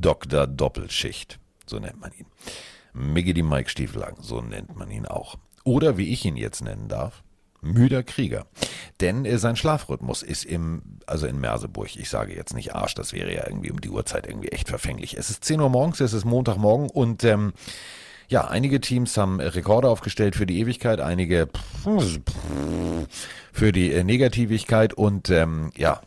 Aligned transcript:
Dr. 0.00 0.46
Doppelschicht, 0.46 1.38
so 1.66 1.78
nennt 1.78 2.00
man 2.00 2.12
ihn. 2.12 2.26
Miggy 2.92 3.34
die 3.34 3.42
Mike 3.42 3.70
Stiefelhagen, 3.70 4.22
so 4.22 4.40
nennt 4.40 4.76
man 4.76 4.90
ihn 4.90 5.06
auch. 5.06 5.36
Oder 5.64 5.96
wie 5.96 6.12
ich 6.12 6.24
ihn 6.24 6.36
jetzt 6.36 6.62
nennen 6.62 6.88
darf, 6.88 7.22
müder 7.60 8.02
Krieger. 8.02 8.46
Denn 9.00 9.24
äh, 9.24 9.38
sein 9.38 9.56
Schlafrhythmus 9.56 10.22
ist 10.22 10.44
im, 10.44 10.82
also 11.06 11.26
in 11.26 11.40
Merseburg, 11.40 11.96
ich 11.96 12.08
sage 12.08 12.34
jetzt 12.34 12.54
nicht 12.54 12.74
Arsch, 12.74 12.94
das 12.94 13.12
wäre 13.12 13.32
ja 13.32 13.46
irgendwie 13.46 13.70
um 13.70 13.80
die 13.80 13.90
Uhrzeit 13.90 14.26
irgendwie 14.26 14.48
echt 14.48 14.68
verfänglich. 14.68 15.16
Es 15.16 15.30
ist 15.30 15.44
10 15.44 15.60
Uhr 15.60 15.68
morgens, 15.68 16.00
es 16.00 16.12
ist 16.12 16.24
Montagmorgen 16.24 16.90
und 16.90 17.24
ähm, 17.24 17.52
ja, 18.28 18.46
einige 18.46 18.80
Teams 18.80 19.16
haben 19.16 19.40
Rekorde 19.40 19.88
aufgestellt 19.88 20.36
für 20.36 20.46
die 20.46 20.60
Ewigkeit, 20.60 21.00
einige 21.00 21.48
für 23.52 23.72
die 23.72 23.92
äh, 23.92 24.04
Negativigkeit 24.04 24.94
und 24.94 25.30
ähm, 25.30 25.72
ja, 25.76 26.00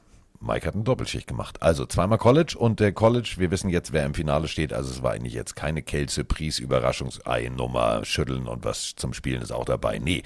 Mike 0.44 0.68
hat 0.68 0.76
eine 0.76 0.84
Doppelschicht 0.84 1.28
gemacht. 1.28 1.62
Also 1.62 1.86
zweimal 1.86 2.18
College 2.18 2.56
und 2.58 2.80
der 2.80 2.92
College, 2.92 3.36
wir 3.38 3.50
wissen 3.52 3.70
jetzt, 3.70 3.94
wer 3.94 4.06
im 4.06 4.14
Finale 4.14 4.48
steht. 4.48 4.74
Also 4.74 4.92
es 4.92 5.02
war 5.02 5.12
eigentlich 5.12 5.34
jetzt 5.34 5.56
keine 5.56 5.82
Kelze, 5.82 6.24
Pries, 6.24 6.60
Überraschungsei, 6.60 7.50
Nummer, 7.50 8.04
Schütteln 8.04 8.48
und 8.48 8.66
was 8.66 8.96
zum 8.96 9.14
Spielen 9.14 9.42
ist 9.42 9.52
auch 9.52 9.66
dabei. 9.66 10.00
Nee, 10.00 10.24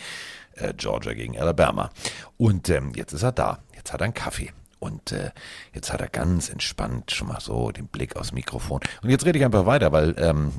äh, 0.54 0.74
Georgia 0.76 1.14
gegen 1.14 1.40
Alabama. 1.40 1.92
Und 2.38 2.70
ähm, 2.70 2.94
jetzt 2.96 3.14
ist 3.14 3.24
er 3.24 3.32
da. 3.32 3.60
Jetzt 3.76 3.94
hat 3.94 4.02
er 4.02 4.06
einen 4.06 4.14
Kaffee. 4.14 4.52
Und 4.80 5.12
äh, 5.12 5.32
jetzt 5.74 5.92
hat 5.92 6.02
er 6.02 6.08
ganz 6.08 6.50
entspannt 6.50 7.12
schon 7.12 7.28
mal 7.28 7.40
so 7.40 7.72
den 7.72 7.88
Blick 7.88 8.16
aufs 8.16 8.32
Mikrofon. 8.32 8.80
Und 9.02 9.10
jetzt 9.10 9.26
rede 9.26 9.40
ich 9.40 9.46
einfach 9.46 9.66
weiter, 9.66 9.92
weil 9.92 10.16
ähm, 10.18 10.52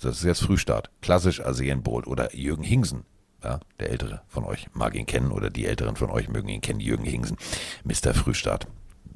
das 0.00 0.18
ist 0.18 0.24
jetzt 0.24 0.42
Frühstart. 0.42 0.90
Klassisch 1.02 1.40
Arsen 1.40 1.82
Bolt 1.82 2.06
oder 2.06 2.34
Jürgen 2.34 2.62
Hingsen. 2.62 3.04
Ja, 3.42 3.60
der 3.78 3.90
Ältere 3.90 4.22
von 4.26 4.44
euch 4.44 4.66
mag 4.74 4.96
ihn 4.96 5.06
kennen 5.06 5.30
oder 5.30 5.48
die 5.50 5.66
Älteren 5.66 5.94
von 5.94 6.10
euch 6.10 6.28
mögen 6.28 6.48
ihn 6.48 6.60
kennen. 6.60 6.80
Jürgen 6.80 7.04
Hingsen. 7.04 7.36
Mr. 7.84 8.12
Frühstart. 8.12 8.66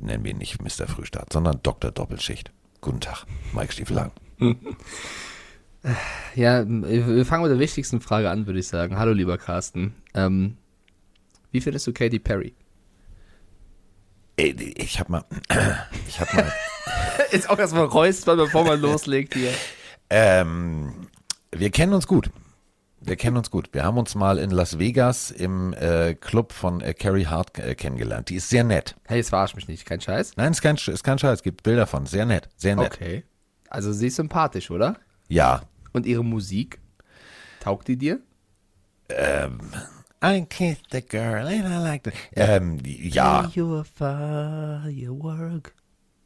Nennen 0.02 0.24
wir 0.24 0.32
ihn 0.32 0.38
nicht 0.38 0.60
Mr. 0.60 0.88
Frühstart, 0.88 1.32
sondern 1.32 1.60
Dr. 1.62 1.92
Doppelschicht. 1.92 2.50
Guten 2.80 3.00
Tag, 3.00 3.24
Mike 3.54 3.72
Stiefelang. 3.72 4.12
Ja, 6.36 6.64
wir 6.64 7.26
fangen 7.26 7.42
mit 7.42 7.50
der 7.50 7.58
wichtigsten 7.58 8.00
Frage 8.00 8.30
an, 8.30 8.46
würde 8.46 8.60
ich 8.60 8.68
sagen. 8.68 8.98
Hallo, 8.98 9.12
lieber 9.12 9.36
Carsten. 9.36 9.96
Ähm, 10.14 10.56
wie 11.50 11.60
findest 11.60 11.88
du 11.88 11.92
Katy 11.92 12.20
Perry? 12.20 12.54
Ich 14.36 15.00
hab 15.00 15.08
mal, 15.08 15.24
ich 16.06 16.20
hab 16.20 16.32
mal. 16.32 16.52
Jetzt 17.32 17.50
auch 17.50 17.58
erstmal 17.58 17.86
räuspern, 17.86 18.38
bevor 18.38 18.64
man 18.64 18.80
loslegt 18.80 19.34
hier. 19.34 19.52
Ähm, 20.08 21.08
wir 21.50 21.70
kennen 21.70 21.94
uns 21.94 22.06
gut. 22.06 22.30
Wir 23.04 23.16
kennen 23.16 23.36
uns 23.36 23.50
gut. 23.50 23.70
Wir 23.72 23.84
haben 23.84 23.98
uns 23.98 24.14
mal 24.14 24.38
in 24.38 24.50
Las 24.50 24.78
Vegas 24.78 25.30
im 25.32 25.72
äh, 25.74 26.14
Club 26.14 26.52
von 26.52 26.80
äh, 26.80 26.94
Carrie 26.94 27.26
Hart 27.26 27.58
äh, 27.58 27.74
kennengelernt. 27.74 28.28
Die 28.28 28.36
ist 28.36 28.48
sehr 28.48 28.62
nett. 28.62 28.94
Hey, 29.06 29.18
jetzt 29.18 29.30
verarsch 29.30 29.56
mich 29.56 29.66
nicht. 29.66 29.84
Kein 29.86 30.00
Scheiß? 30.00 30.36
Nein, 30.36 30.52
ist 30.52 30.62
kein, 30.62 30.76
ist 30.76 31.02
kein 31.02 31.18
Scheiß. 31.18 31.38
Es 31.38 31.42
gibt 31.42 31.64
Bilder 31.64 31.86
von. 31.86 32.06
Sehr 32.06 32.26
nett. 32.26 32.48
Sehr 32.56 32.76
nett. 32.76 32.94
Okay. 32.94 33.24
Also 33.68 33.92
sie 33.92 34.06
ist 34.06 34.16
sympathisch, 34.16 34.70
oder? 34.70 34.96
Ja. 35.28 35.62
Und 35.92 36.06
ihre 36.06 36.24
Musik? 36.24 36.80
Taugt 37.60 37.88
die 37.88 37.96
dir? 37.96 38.20
Ähm, 39.08 39.58
I 40.24 40.44
kissed 40.48 40.86
the 40.92 41.02
girl 41.02 41.46
and 41.46 41.64
I 41.64 41.78
liked 41.82 42.06
it. 42.06 42.14
Ähm, 42.36 42.78
ja. 42.84 43.50
You 43.52 43.82
firework. 43.82 45.74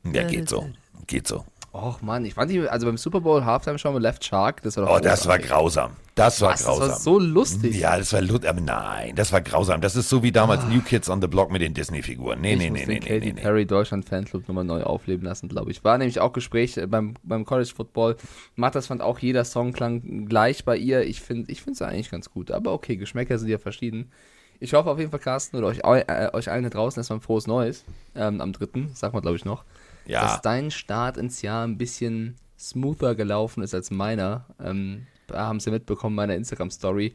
Ja, 0.05 0.25
geht 0.25 0.49
so. 0.49 0.69
Geht 1.07 1.27
so. 1.27 1.45
Och 1.79 2.01
Mann, 2.01 2.25
ich 2.25 2.33
fand 2.35 2.51
die, 2.51 2.67
also 2.67 2.87
beim 2.87 2.97
Super 2.97 3.21
Bowl 3.21 3.45
Halftime 3.45 3.79
schon 3.79 3.93
mit 3.93 4.03
Left 4.03 4.25
Shark, 4.25 4.63
das 4.63 4.77
war 4.79 4.87
doch 4.87 4.97
Oh, 4.97 4.99
das 4.99 5.27
war 5.27 5.37
großartig. 5.39 5.47
grausam. 5.51 5.91
Das 6.15 6.41
war 6.41 6.53
Was, 6.53 6.65
grausam. 6.65 6.81
Das 6.89 6.91
war 6.91 7.01
so 7.01 7.19
lustig. 7.19 7.77
Ja, 7.77 7.99
das 7.99 8.13
war 8.15 8.23
lustig, 8.23 8.49
aber 8.49 8.61
nein, 8.63 9.15
das 9.15 9.31
war 9.33 9.43
grausam. 9.43 9.83
Das 9.83 9.95
ist 9.95 10.09
so 10.09 10.23
wie 10.23 10.33
damals 10.33 10.65
New 10.65 10.81
Kids 10.81 11.11
on 11.11 11.21
the 11.21 11.27
Block 11.27 11.51
mit 11.53 11.61
den 11.61 11.75
Disney-Figuren. 11.75 12.41
Nee, 12.41 12.53
Ah. 12.53 12.53
ich 12.55 12.59
nee, 12.59 12.70
muss 12.70 12.79
nee, 12.81 12.86
den 12.86 12.95
nee, 12.95 13.01
nee, 13.01 13.19
Katy 13.20 13.33
nee. 13.35 13.41
Perry 13.42 13.67
Deutschland 13.67 14.09
Fanclub 14.09 14.48
nochmal 14.48 14.65
neu 14.65 14.83
aufleben 14.85 15.27
lassen, 15.27 15.48
glaube 15.51 15.70
ich. 15.70 15.85
War 15.85 15.98
nämlich 15.98 16.19
auch 16.19 16.33
Gespräch 16.33 16.79
äh, 16.79 16.86
beim, 16.86 17.13
beim 17.23 17.45
College 17.45 17.70
Football. 17.77 18.17
Matthias 18.55 18.86
fand 18.86 19.03
auch 19.03 19.19
jeder 19.19 19.45
Song 19.45 19.75
klang 19.75 20.25
gleich 20.27 20.65
bei 20.65 20.79
ihr. 20.79 21.03
Ich 21.03 21.20
finde 21.20 21.53
ich 21.53 21.67
es 21.67 21.83
eigentlich 21.83 22.11
ganz 22.11 22.31
gut. 22.31 22.51
Aber 22.51 22.73
okay, 22.73 22.97
Geschmäcker 22.97 23.36
sind 23.39 23.51
ja 23.51 23.59
verschieden. 23.59 24.11
Ich 24.59 24.73
hoffe 24.73 24.91
auf 24.91 24.98
jeden 24.98 25.11
Fall, 25.11 25.20
Carsten, 25.20 25.59
oder 25.59 25.67
euch, 25.67 25.85
eu- 25.85 25.97
äh, 26.07 26.31
euch 26.33 26.51
allen 26.51 26.63
da 26.65 26.70
draußen 26.70 26.98
erstmal 26.98 27.19
ein 27.19 27.23
frohes 27.23 27.47
Neues. 27.47 27.85
Ähm, 28.15 28.41
am 28.41 28.55
3. 28.55 28.89
sagt 28.95 29.13
man, 29.13 29.20
glaube 29.20 29.36
ich, 29.36 29.45
noch. 29.45 29.65
Ja. 30.06 30.22
Dass 30.22 30.42
dein 30.42 30.70
Start 30.70 31.17
ins 31.17 31.42
Jahr 31.42 31.67
ein 31.67 31.78
bisschen 31.78 32.36
smoother 32.58 33.14
gelaufen 33.14 33.62
ist 33.62 33.74
als 33.74 33.90
meiner. 33.90 34.46
Ähm, 34.62 35.06
haben 35.33 35.61
sie 35.61 35.70
mitbekommen, 35.70 36.14
meine 36.14 36.36
Instagram-Story. 36.36 37.14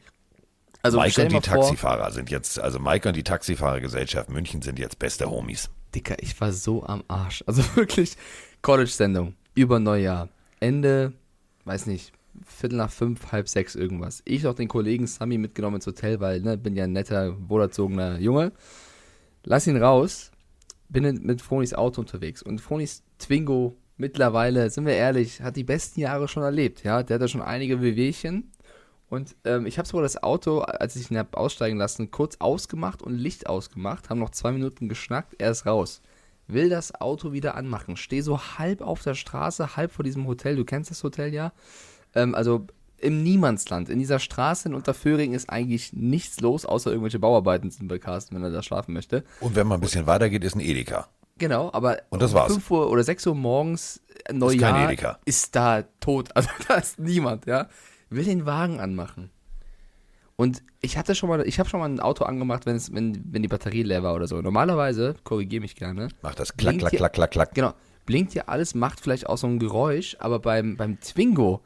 Also 0.83 0.99
Mike 0.99 1.21
und 1.21 1.29
die 1.31 1.33
vor- 1.35 1.41
Taxifahrer 1.41 2.11
sind 2.11 2.29
jetzt, 2.31 2.59
also 2.59 2.79
Mike 2.79 3.07
und 3.07 3.15
die 3.15 3.23
Taxifahrergesellschaft 3.23 4.29
München 4.29 4.61
sind 4.61 4.79
jetzt 4.79 4.99
beste 4.99 5.29
Homies. 5.29 5.69
Dicker, 5.93 6.15
ich 6.21 6.39
war 6.41 6.51
so 6.51 6.83
am 6.83 7.03
Arsch. 7.07 7.43
Also 7.47 7.63
wirklich, 7.75 8.15
College-Sendung, 8.61 9.35
über 9.53 9.79
Neujahr. 9.79 10.29
Ende, 10.59 11.13
weiß 11.65 11.85
nicht, 11.85 12.13
Viertel 12.45 12.77
nach 12.77 12.91
fünf, 12.91 13.31
halb 13.31 13.47
sechs 13.47 13.75
irgendwas. 13.75 14.21
Ich 14.25 14.43
noch 14.43 14.55
den 14.55 14.67
Kollegen 14.67 15.05
Sami 15.05 15.37
mitgenommen 15.37 15.75
ins 15.75 15.87
Hotel, 15.87 16.19
weil, 16.19 16.41
ne, 16.41 16.57
bin 16.57 16.75
ja 16.75 16.85
ein 16.85 16.93
netter, 16.93 17.35
wohlerzogener 17.49 18.19
Junge. 18.19 18.51
Lass 19.43 19.67
ihn 19.67 19.77
raus, 19.81 20.30
bin 20.91 21.03
in- 21.05 21.23
mit 21.23 21.41
Fronis 21.41 21.73
Auto 21.73 22.01
unterwegs. 22.01 22.41
Und 22.41 22.59
Fronis 22.59 23.03
Twingo, 23.19 23.77
mittlerweile, 23.97 24.69
sind 24.69 24.85
wir 24.85 24.93
ehrlich, 24.93 25.41
hat 25.41 25.55
die 25.55 25.63
besten 25.63 25.99
Jahre 26.01 26.27
schon 26.27 26.43
erlebt, 26.43 26.83
ja. 26.83 27.03
Der 27.03 27.15
hat 27.15 27.21
da 27.21 27.27
schon 27.27 27.41
einige 27.41 27.81
Wehwehchen. 27.81 28.51
Und 29.09 29.35
ähm, 29.43 29.65
ich 29.65 29.77
habe 29.77 29.87
sogar 29.87 30.03
das 30.03 30.23
Auto, 30.23 30.59
als 30.61 30.95
ich 30.95 31.11
ihn 31.11 31.17
habe 31.17 31.37
aussteigen 31.37 31.77
lassen, 31.77 32.11
kurz 32.11 32.37
ausgemacht 32.39 33.01
und 33.03 33.15
Licht 33.17 33.47
ausgemacht, 33.47 34.09
haben 34.09 34.19
noch 34.19 34.29
zwei 34.29 34.51
Minuten 34.53 34.87
geschnackt, 34.87 35.35
er 35.37 35.51
ist 35.51 35.65
raus. 35.65 36.01
Will 36.47 36.69
das 36.69 36.95
Auto 36.99 37.33
wieder 37.33 37.55
anmachen, 37.55 37.97
stehe 37.97 38.23
so 38.23 38.39
halb 38.57 38.81
auf 38.81 39.03
der 39.03 39.13
Straße, 39.15 39.75
halb 39.75 39.91
vor 39.91 40.03
diesem 40.03 40.27
Hotel, 40.27 40.55
du 40.55 40.63
kennst 40.65 40.91
das 40.91 41.03
Hotel 41.03 41.33
ja, 41.33 41.51
ähm, 42.15 42.35
also 42.35 42.67
im 43.01 43.23
Niemandsland. 43.23 43.89
In 43.89 43.99
dieser 43.99 44.19
Straße 44.19 44.69
in 44.69 44.75
Unterföhring 44.75 45.33
ist 45.33 45.49
eigentlich 45.49 45.93
nichts 45.93 46.39
los, 46.39 46.65
außer 46.65 46.89
irgendwelche 46.91 47.19
Bauarbeiten 47.19 47.71
sind 47.71 47.87
bei 47.87 47.99
Carsten, 47.99 48.35
wenn 48.35 48.43
er 48.43 48.51
da 48.51 48.61
schlafen 48.63 48.93
möchte. 48.93 49.23
Und 49.39 49.55
wenn 49.55 49.67
man 49.67 49.79
ein 49.79 49.81
bisschen 49.81 50.07
weiter 50.07 50.29
geht, 50.29 50.43
ist 50.43 50.55
ein 50.55 50.61
Edeka. 50.61 51.07
Genau, 51.37 51.71
aber 51.73 51.97
Und 52.09 52.21
das 52.21 52.31
um 52.31 52.37
war's. 52.37 52.53
5 52.53 52.71
Uhr 52.71 52.89
oder 52.91 53.03
6 53.03 53.25
Uhr 53.27 53.35
morgens, 53.35 54.01
äh, 54.25 54.33
Neujahr, 54.33 54.85
Edeka. 54.89 55.19
ist 55.25 55.55
da 55.55 55.83
tot. 55.99 56.29
Also 56.35 56.49
da 56.67 56.75
ist 56.75 56.99
niemand, 56.99 57.45
ja. 57.47 57.67
Will 58.09 58.25
den 58.25 58.45
Wagen 58.45 58.79
anmachen. 58.79 59.31
Und 60.35 60.63
ich 60.81 60.97
hatte 60.97 61.13
schon 61.15 61.29
mal, 61.29 61.45
ich 61.47 61.59
habe 61.59 61.69
schon 61.69 61.79
mal 61.79 61.87
ein 61.89 61.99
Auto 61.99 62.25
angemacht, 62.25 62.65
wenn, 62.65 62.75
es, 62.75 62.93
wenn, 62.93 63.23
wenn 63.31 63.41
die 63.41 63.47
Batterie 63.47 63.83
leer 63.83 64.03
war 64.03 64.15
oder 64.15 64.27
so. 64.27 64.41
Normalerweise, 64.41 65.15
korrigiere 65.23 65.61
mich 65.61 65.75
gerne, 65.75 66.09
Macht 66.21 66.39
das 66.39 66.55
klack, 66.57 66.79
klack, 66.79 66.93
klack, 66.93 67.13
klack, 67.13 67.31
klack. 67.31 67.53
genau, 67.53 67.73
blinkt 68.05 68.33
ja 68.33 68.43
alles, 68.47 68.73
macht 68.75 68.99
vielleicht 68.99 69.27
auch 69.27 69.37
so 69.37 69.47
ein 69.47 69.59
Geräusch, 69.59 70.17
aber 70.19 70.39
beim, 70.39 70.77
beim 70.77 70.99
Twingo, 70.99 71.61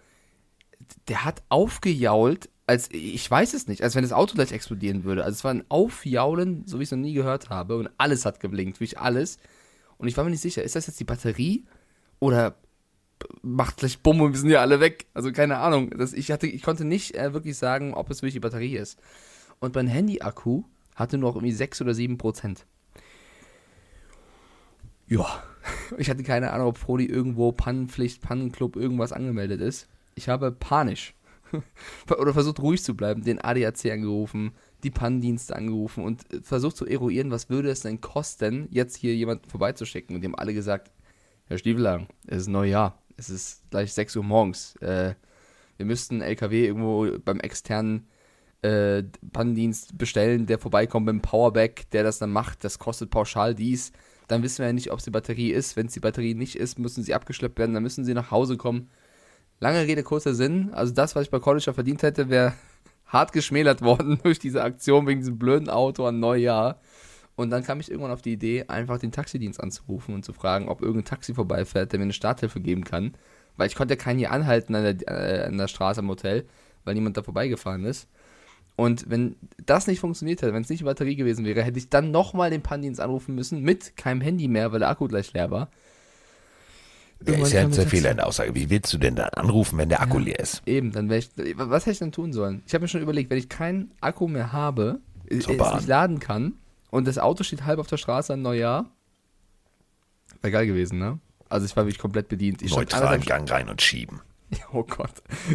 der 1.07 1.25
hat 1.25 1.43
aufgejault, 1.49 2.49
als, 2.67 2.89
ich 2.91 3.29
weiß 3.29 3.53
es 3.53 3.67
nicht, 3.67 3.83
als 3.83 3.95
wenn 3.95 4.03
das 4.03 4.13
Auto 4.13 4.35
gleich 4.35 4.51
explodieren 4.51 5.03
würde. 5.03 5.23
Also 5.23 5.35
es 5.35 5.43
war 5.43 5.51
ein 5.51 5.65
Aufjaulen, 5.69 6.65
so 6.65 6.79
wie 6.79 6.83
ich 6.83 6.87
es 6.87 6.91
noch 6.91 6.99
nie 6.99 7.13
gehört 7.13 7.49
habe 7.49 7.77
und 7.77 7.89
alles 7.97 8.25
hat 8.25 8.39
geblinkt, 8.39 8.79
wirklich 8.79 8.99
alles. 8.99 9.37
Und 9.97 10.07
ich 10.07 10.17
war 10.17 10.23
mir 10.23 10.31
nicht 10.31 10.41
sicher, 10.41 10.63
ist 10.63 10.75
das 10.75 10.87
jetzt 10.87 10.99
die 10.99 11.05
Batterie 11.05 11.65
oder 12.19 12.55
macht 13.41 13.77
gleich 13.77 13.99
Bumm 13.99 14.21
und 14.21 14.33
wir 14.33 14.39
sind 14.39 14.49
ja 14.49 14.61
alle 14.61 14.79
weg. 14.79 15.05
Also 15.13 15.31
keine 15.31 15.57
Ahnung. 15.57 15.91
Das, 15.91 16.13
ich, 16.13 16.31
hatte, 16.31 16.47
ich 16.47 16.63
konnte 16.63 16.85
nicht 16.85 17.15
äh, 17.15 17.33
wirklich 17.33 17.57
sagen, 17.57 17.93
ob 17.93 18.09
es 18.09 18.21
wirklich 18.21 18.33
die 18.33 18.39
Batterie 18.39 18.77
ist. 18.77 18.99
Und 19.59 19.75
mein 19.75 19.87
Handy-Akku 19.87 20.63
hatte 20.95 21.17
noch 21.17 21.35
irgendwie 21.35 21.51
6 21.51 21.81
oder 21.81 21.93
7 21.93 22.17
Prozent. 22.17 22.65
Ja. 25.07 25.25
Ich 25.97 26.11
hatte 26.11 26.21
keine 26.21 26.51
Ahnung, 26.51 26.67
ob 26.67 26.77
Frodi 26.77 27.05
irgendwo 27.05 27.51
Pannenpflicht, 27.51 28.21
Pannenclub, 28.21 28.75
irgendwas 28.75 29.11
angemeldet 29.11 29.61
ist. 29.61 29.87
Ich 30.15 30.29
habe 30.29 30.51
panisch 30.51 31.13
oder 32.09 32.33
versucht 32.33 32.59
ruhig 32.59 32.81
zu 32.81 32.95
bleiben, 32.95 33.23
den 33.23 33.39
ADAC 33.39 33.91
angerufen, 33.91 34.53
die 34.83 34.89
Pannendienste 34.89 35.55
angerufen 35.55 36.03
und 36.03 36.33
äh, 36.33 36.41
versucht 36.41 36.77
zu 36.77 36.85
eruieren, 36.85 37.31
was 37.31 37.49
würde 37.49 37.69
es 37.69 37.81
denn 37.81 37.99
kosten, 37.99 38.67
jetzt 38.71 38.95
hier 38.95 39.13
jemanden 39.13 39.49
vorbeizuschicken. 39.49 40.15
Und 40.15 40.21
die 40.21 40.27
haben 40.27 40.35
alle 40.35 40.53
gesagt, 40.53 40.91
Herr 41.47 41.57
Stiefelhagen, 41.57 42.07
es 42.27 42.43
ist 42.43 42.47
Neujahr, 42.47 42.97
es 43.17 43.29
ist 43.29 43.69
gleich 43.69 43.93
6 43.93 44.15
Uhr 44.15 44.23
morgens. 44.23 44.75
Äh, 44.77 45.15
wir 45.77 45.85
müssten 45.85 46.15
einen 46.15 46.29
LKW 46.29 46.65
irgendwo 46.65 47.19
beim 47.23 47.41
externen 47.41 48.07
äh, 48.61 49.03
Pannendienst 49.33 49.97
bestellen, 49.97 50.45
der 50.45 50.59
vorbeikommt 50.59 51.07
mit 51.07 51.13
dem 51.13 51.21
Powerback, 51.21 51.89
der 51.91 52.03
das 52.03 52.19
dann 52.19 52.31
macht. 52.31 52.63
Das 52.63 52.79
kostet 52.79 53.09
pauschal 53.09 53.53
dies. 53.53 53.91
Dann 54.27 54.41
wissen 54.43 54.59
wir 54.59 54.67
ja 54.67 54.73
nicht, 54.73 54.91
ob 54.91 54.99
es 54.99 55.05
die 55.05 55.11
Batterie 55.11 55.51
ist. 55.51 55.75
Wenn 55.75 55.87
es 55.87 55.93
die 55.93 55.99
Batterie 55.99 56.35
nicht 56.35 56.55
ist, 56.55 56.79
müssen 56.79 57.03
sie 57.03 57.13
abgeschleppt 57.13 57.59
werden, 57.59 57.73
dann 57.73 57.83
müssen 57.83 58.05
sie 58.05 58.13
nach 58.13 58.31
Hause 58.31 58.55
kommen. 58.55 58.89
Lange 59.59 59.87
Rede, 59.87 60.03
kurzer 60.03 60.33
Sinn. 60.33 60.71
Also 60.73 60.93
das, 60.93 61.15
was 61.15 61.23
ich 61.23 61.31
bei 61.31 61.39
College 61.39 61.73
verdient 61.73 62.03
hätte, 62.03 62.29
wäre 62.29 62.53
hart 63.05 63.31
geschmälert 63.31 63.81
worden 63.81 64.19
durch 64.23 64.39
diese 64.39 64.63
Aktion 64.63 65.07
wegen 65.07 65.21
diesem 65.21 65.37
blöden 65.37 65.69
Auto 65.69 66.05
an 66.05 66.19
Neujahr. 66.19 66.79
Und 67.35 67.49
dann 67.49 67.63
kam 67.63 67.79
ich 67.79 67.91
irgendwann 67.91 68.11
auf 68.13 68.21
die 68.21 68.33
Idee, 68.33 68.65
einfach 68.67 68.97
den 68.97 69.11
Taxidienst 69.11 69.61
anzurufen 69.61 70.15
und 70.15 70.23
zu 70.23 70.31
fragen, 70.31 70.69
ob 70.69 70.81
irgendein 70.81 71.05
Taxi 71.05 71.33
vorbeifährt, 71.33 71.91
der 71.91 71.99
mir 71.99 72.03
eine 72.05 72.13
Starthilfe 72.13 72.61
geben 72.61 72.85
kann. 72.85 73.13
Weil 73.57 73.67
ich 73.67 73.75
konnte 73.75 73.93
ja 73.93 73.97
keinen 73.97 74.19
hier 74.19 74.31
anhalten 74.31 74.75
an 74.75 74.83
der, 74.83 75.07
äh, 75.07 75.45
an 75.47 75.57
der 75.57 75.67
Straße 75.67 75.99
am 75.99 76.09
Hotel, 76.09 76.45
weil 76.85 76.93
niemand 76.93 77.17
da 77.17 77.23
vorbeigefahren 77.23 77.83
ist. 77.83 78.07
Und 78.77 79.09
wenn 79.09 79.37
das 79.65 79.87
nicht 79.87 79.99
funktioniert 79.99 80.41
hätte, 80.41 80.53
wenn 80.53 80.63
es 80.63 80.69
nicht 80.69 80.81
die 80.81 80.85
Batterie 80.85 81.15
gewesen 81.15 81.45
wäre, 81.45 81.63
hätte 81.63 81.77
ich 81.77 81.89
dann 81.89 82.11
nochmal 82.11 82.49
den 82.49 82.61
Pannendienst 82.61 82.99
anrufen 82.99 83.35
müssen, 83.35 83.61
mit 83.61 83.95
keinem 83.95 84.21
Handy 84.21 84.47
mehr, 84.47 84.71
weil 84.71 84.79
der 84.79 84.89
Akku 84.89 85.07
gleich 85.07 85.31
leer 85.33 85.49
war. 85.49 85.69
Der 87.21 87.29
Irgendwann 87.35 87.47
ist 87.47 87.53
ja 87.77 87.83
das- 87.83 87.89
Fehler 87.89 88.11
in 88.11 88.17
der 88.17 88.27
Aussage. 88.27 88.53
Wie 88.55 88.69
willst 88.69 88.93
du 88.93 88.97
denn 88.97 89.15
dann 89.15 89.29
anrufen, 89.29 89.77
wenn 89.77 89.89
der 89.89 90.01
Akku 90.01 90.19
leer 90.19 90.39
ist? 90.39 90.61
Eben, 90.65 90.91
dann 90.91 91.09
wäre 91.09 91.19
ich. 91.19 91.29
Was 91.57 91.83
hätte 91.85 91.91
ich 91.93 91.99
dann 91.99 92.11
tun 92.11 92.33
sollen? 92.33 92.61
Ich 92.67 92.73
habe 92.73 92.83
mir 92.83 92.87
schon 92.87 93.01
überlegt, 93.01 93.29
wenn 93.29 93.37
ich 93.37 93.49
keinen 93.49 93.91
Akku 94.01 94.27
mehr 94.27 94.51
habe, 94.51 94.99
äh, 95.29 95.39
Zur 95.39 95.59
es 95.59 95.73
nicht 95.75 95.87
laden 95.87 96.19
kann 96.19 96.53
und 96.91 97.07
das 97.07 97.17
Auto 97.17 97.43
steht 97.43 97.65
halb 97.65 97.79
auf 97.79 97.87
der 97.87 97.97
Straße 97.97 98.33
an 98.33 98.41
Neujahr, 98.41 98.85
wäre 100.41 100.51
geil 100.51 100.67
gewesen, 100.67 100.99
ne? 100.99 101.19
Also 101.49 101.65
ich 101.65 101.75
war 101.75 101.83
wirklich 101.85 101.99
komplett 101.99 102.27
bedient. 102.27 102.61
Ich 102.61 102.73
anderthalb- 102.75 103.25
Gang 103.25 103.49
rein 103.49 103.69
und 103.69 103.81
schieben. 103.81 104.21
Oh 104.73 104.83
Gott. 104.83 105.11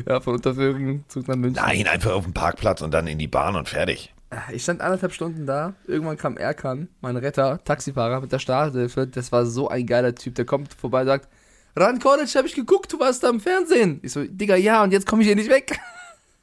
Ja, 0.08 0.20
von 0.20 0.34
Unterföhring 0.34 1.04
Zug 1.08 1.28
nach 1.28 1.36
München. 1.36 1.62
Nein, 1.64 1.86
einfach 1.86 2.12
auf 2.12 2.24
den 2.24 2.34
Parkplatz 2.34 2.82
und 2.82 2.92
dann 2.92 3.06
in 3.06 3.18
die 3.18 3.28
Bahn 3.28 3.54
und 3.56 3.68
fertig. 3.68 4.12
Ich 4.52 4.62
stand 4.64 4.80
anderthalb 4.80 5.12
Stunden 5.12 5.46
da. 5.46 5.74
Irgendwann 5.86 6.16
kam 6.16 6.36
Erkan, 6.36 6.88
mein 7.00 7.16
Retter, 7.16 7.62
Taxifahrer 7.64 8.20
mit 8.20 8.30
der 8.32 8.38
Starthilfe. 8.38 9.06
Das 9.06 9.32
war 9.32 9.46
so 9.46 9.68
ein 9.68 9.86
geiler 9.86 10.14
Typ. 10.14 10.34
Der 10.36 10.44
kommt 10.44 10.74
vorbei 10.74 11.00
und 11.02 11.06
sagt: 11.06 11.28
Ran 11.80 11.98
College, 11.98 12.30
hab 12.34 12.44
ich 12.44 12.54
geguckt, 12.54 12.92
du 12.92 13.00
warst 13.00 13.22
da 13.22 13.30
im 13.30 13.40
Fernsehen. 13.40 14.00
Ich 14.02 14.12
so, 14.12 14.22
Digga, 14.22 14.56
ja, 14.56 14.82
und 14.82 14.92
jetzt 14.92 15.06
komme 15.06 15.22
ich 15.22 15.28
hier 15.28 15.36
nicht 15.36 15.48
weg. 15.48 15.78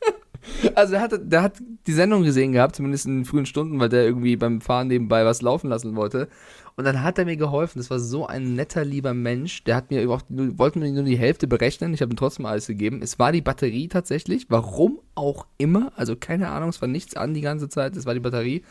also, 0.75 0.93
der, 0.93 1.01
hatte, 1.01 1.19
der 1.19 1.43
hat 1.43 1.57
die 1.85 1.93
Sendung 1.93 2.23
gesehen 2.23 2.53
gehabt, 2.53 2.75
zumindest 2.75 3.05
in 3.05 3.19
den 3.19 3.25
frühen 3.25 3.45
Stunden, 3.45 3.79
weil 3.79 3.89
der 3.89 4.03
irgendwie 4.03 4.35
beim 4.35 4.61
Fahren 4.61 4.87
nebenbei 4.87 5.25
was 5.25 5.43
laufen 5.43 5.69
lassen 5.69 5.95
wollte. 5.95 6.27
Und 6.75 6.85
dann 6.85 7.03
hat 7.03 7.19
er 7.19 7.25
mir 7.25 7.37
geholfen. 7.37 7.79
Das 7.79 7.89
war 7.89 7.99
so 7.99 8.25
ein 8.25 8.55
netter, 8.55 8.83
lieber 8.83 9.13
Mensch. 9.13 9.63
Der 9.63 9.75
hat 9.75 9.91
mir 9.91 10.01
überhaupt 10.01 10.29
nur, 10.29 10.57
wollte 10.57 10.79
mir 10.79 10.91
nur 10.91 11.03
die 11.03 11.17
Hälfte 11.17 11.47
berechnen. 11.47 11.93
Ich 11.93 12.01
habe 12.01 12.13
ihm 12.13 12.17
trotzdem 12.17 12.45
alles 12.45 12.67
gegeben. 12.67 13.01
Es 13.01 13.17
war 13.19 13.31
die 13.31 13.41
Batterie 13.41 13.87
tatsächlich. 13.87 14.47
Warum 14.49 14.99
auch 15.15 15.47
immer. 15.57 15.91
Also 15.95 16.15
keine 16.15 16.49
Ahnung, 16.49 16.69
es 16.69 16.81
war 16.81 16.87
nichts 16.87 17.15
an 17.15 17.33
die 17.33 17.41
ganze 17.41 17.67
Zeit. 17.67 17.95
Es 17.95 18.05
war 18.05 18.13
die 18.13 18.19
Batterie. 18.19 18.63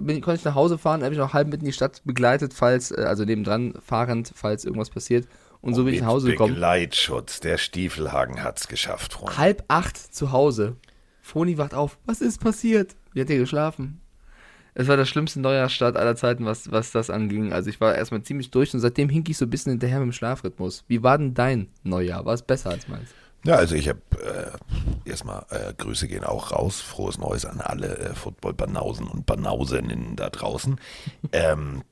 Bin, 0.00 0.20
konnte 0.20 0.38
ich 0.38 0.44
nach 0.44 0.54
Hause 0.54 0.78
fahren, 0.78 1.02
habe 1.02 1.12
ich 1.12 1.18
noch 1.18 1.32
halb 1.32 1.48
mit 1.48 1.62
in 1.62 1.66
die 1.66 1.72
Stadt 1.72 2.00
begleitet, 2.04 2.54
falls, 2.54 2.92
äh, 2.92 3.02
also 3.02 3.24
nebendran 3.24 3.74
fahrend, 3.84 4.32
falls 4.36 4.64
irgendwas 4.64 4.90
passiert. 4.90 5.26
Und 5.60 5.74
so 5.74 5.84
bin 5.84 5.94
ich 5.94 6.00
nach 6.00 6.08
Hause 6.08 6.28
Mit 6.28 6.36
gekommen. 6.36 6.54
Begleitschutz. 6.54 7.40
Der 7.40 7.58
Stiefelhagen 7.58 8.42
hat's 8.42 8.68
geschafft, 8.68 9.12
Freunde. 9.12 9.36
Halb 9.36 9.64
acht 9.68 9.96
zu 9.96 10.32
Hause. 10.32 10.76
Froni 11.20 11.58
wacht 11.58 11.74
auf. 11.74 11.98
Was 12.06 12.20
ist 12.20 12.40
passiert? 12.40 12.96
Wie 13.12 13.20
hat 13.20 13.30
ihr 13.30 13.38
geschlafen? 13.38 14.00
Es 14.74 14.88
war 14.88 14.96
der 14.96 15.04
schlimmste 15.04 15.40
Neujahrsstart 15.40 15.96
aller 15.96 16.16
Zeiten, 16.16 16.46
was, 16.46 16.70
was 16.70 16.92
das 16.92 17.10
anging. 17.10 17.52
Also 17.52 17.68
ich 17.70 17.80
war 17.80 17.94
erstmal 17.94 18.22
ziemlich 18.22 18.50
durch 18.50 18.72
und 18.72 18.80
seitdem 18.80 19.08
hink 19.08 19.28
ich 19.28 19.36
so 19.36 19.44
ein 19.44 19.50
bisschen 19.50 19.72
hinterher 19.72 19.98
mit 19.98 20.06
dem 20.06 20.12
Schlafrhythmus. 20.12 20.84
Wie 20.86 21.02
war 21.02 21.18
denn 21.18 21.34
dein 21.34 21.68
Neujahr? 21.82 22.24
War 22.24 22.34
es 22.34 22.42
besser 22.42 22.70
als 22.70 22.88
meins? 22.88 23.10
Ja, 23.44 23.56
also 23.56 23.74
ich 23.74 23.88
habe 23.88 24.00
äh, 24.22 25.08
erstmal 25.08 25.44
äh, 25.50 25.72
Grüße 25.76 26.08
gehen 26.08 26.24
auch 26.24 26.52
raus. 26.52 26.80
Frohes 26.80 27.18
Neues 27.18 27.46
an 27.46 27.60
alle 27.60 27.98
äh, 27.98 28.14
Football-Banausen 28.14 29.06
und 29.06 29.26
Banauseninnen 29.26 30.16
da 30.16 30.30
draußen. 30.30 30.78
ähm, 31.32 31.82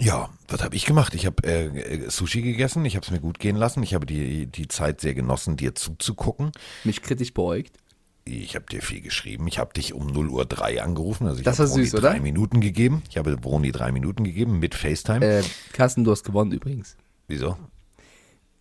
ja, 0.00 0.28
was 0.48 0.62
habe 0.62 0.76
ich 0.76 0.84
gemacht? 0.86 1.14
Ich 1.14 1.26
habe 1.26 1.42
äh, 1.44 1.66
äh, 1.66 2.10
Sushi 2.10 2.42
gegessen, 2.42 2.84
ich 2.84 2.96
habe 2.96 3.04
es 3.04 3.10
mir 3.10 3.20
gut 3.20 3.38
gehen 3.38 3.56
lassen. 3.56 3.82
Ich 3.82 3.94
habe 3.94 4.06
die, 4.06 4.46
die 4.46 4.68
Zeit 4.68 5.00
sehr 5.00 5.14
genossen, 5.14 5.56
dir 5.56 5.74
zuzugucken. 5.74 6.52
Mich 6.84 7.02
kritisch 7.02 7.34
beäugt. 7.34 7.76
Ich 8.24 8.54
habe 8.54 8.66
dir 8.66 8.82
viel 8.82 9.00
geschrieben. 9.00 9.48
Ich 9.48 9.58
habe 9.58 9.72
dich 9.72 9.94
um 9.94 10.06
0 10.06 10.28
Uhr 10.28 10.44
3 10.44 10.80
angerufen. 10.82 11.26
Also 11.26 11.38
ich 11.40 11.44
Das 11.44 11.58
habe 11.58 11.68
war 11.70 11.76
süß, 11.76 11.94
oder? 11.94 12.10
drei 12.10 12.20
Minuten 12.20 12.60
gegeben. 12.60 13.02
Ich 13.10 13.16
habe 13.16 13.36
Broni 13.36 13.72
drei 13.72 13.90
Minuten 13.90 14.22
gegeben 14.22 14.60
mit 14.60 14.74
FaceTime. 14.76 15.24
Äh, 15.24 15.42
Carsten, 15.72 16.04
du 16.04 16.12
hast 16.12 16.22
gewonnen 16.22 16.52
übrigens. 16.52 16.96
Wieso? 17.26 17.56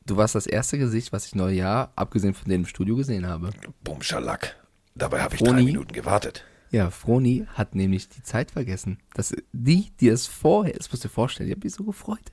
Du 0.08 0.18
warst 0.18 0.34
das 0.34 0.48
erste 0.48 0.80
Gesicht, 0.80 1.14
was 1.14 1.28
ich 1.28 1.36
Neujahr, 1.36 1.92
abgesehen 1.96 2.34
von 2.34 2.50
dem 2.50 2.62
im 2.62 2.66
Studio 2.68 2.96
gesehen 2.96 3.28
habe. 3.28 3.52
Bumschalak. 3.84 4.56
Dabei 4.96 5.22
habe 5.22 5.36
ich 5.36 5.42
Broni? 5.42 5.58
drei 5.60 5.64
Minuten 5.64 5.94
gewartet. 5.94 6.44
Ja, 6.72 6.90
Froni 6.90 7.46
hat 7.54 7.76
nämlich 7.76 8.08
die 8.08 8.24
Zeit 8.24 8.52
vergessen. 8.52 8.98
Das, 9.14 9.36
die, 9.52 9.92
die 10.00 10.08
es 10.08 10.28
vorher, 10.28 10.74
das 10.74 10.90
musst 10.90 11.04
du 11.04 11.10
dir 11.10 11.14
vorstellen, 11.14 11.50
ich 11.50 11.56
habe 11.56 11.66
mich 11.66 11.74
so 11.74 11.84
gefreut. 11.84 12.32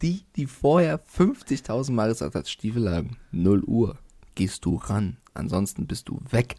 Die, 0.00 0.22
die 0.36 0.46
vorher 0.46 1.04
50.000 1.04 1.90
Mal 1.90 2.08
gesagt 2.08 2.36
hat, 2.36 2.48
Stiefelhagen, 2.48 3.16
0 3.32 3.64
Uhr, 3.64 3.98
gehst 4.36 4.64
du 4.64 4.76
ran, 4.76 5.16
ansonsten 5.34 5.88
bist 5.88 6.08
du 6.08 6.20
weg. 6.30 6.54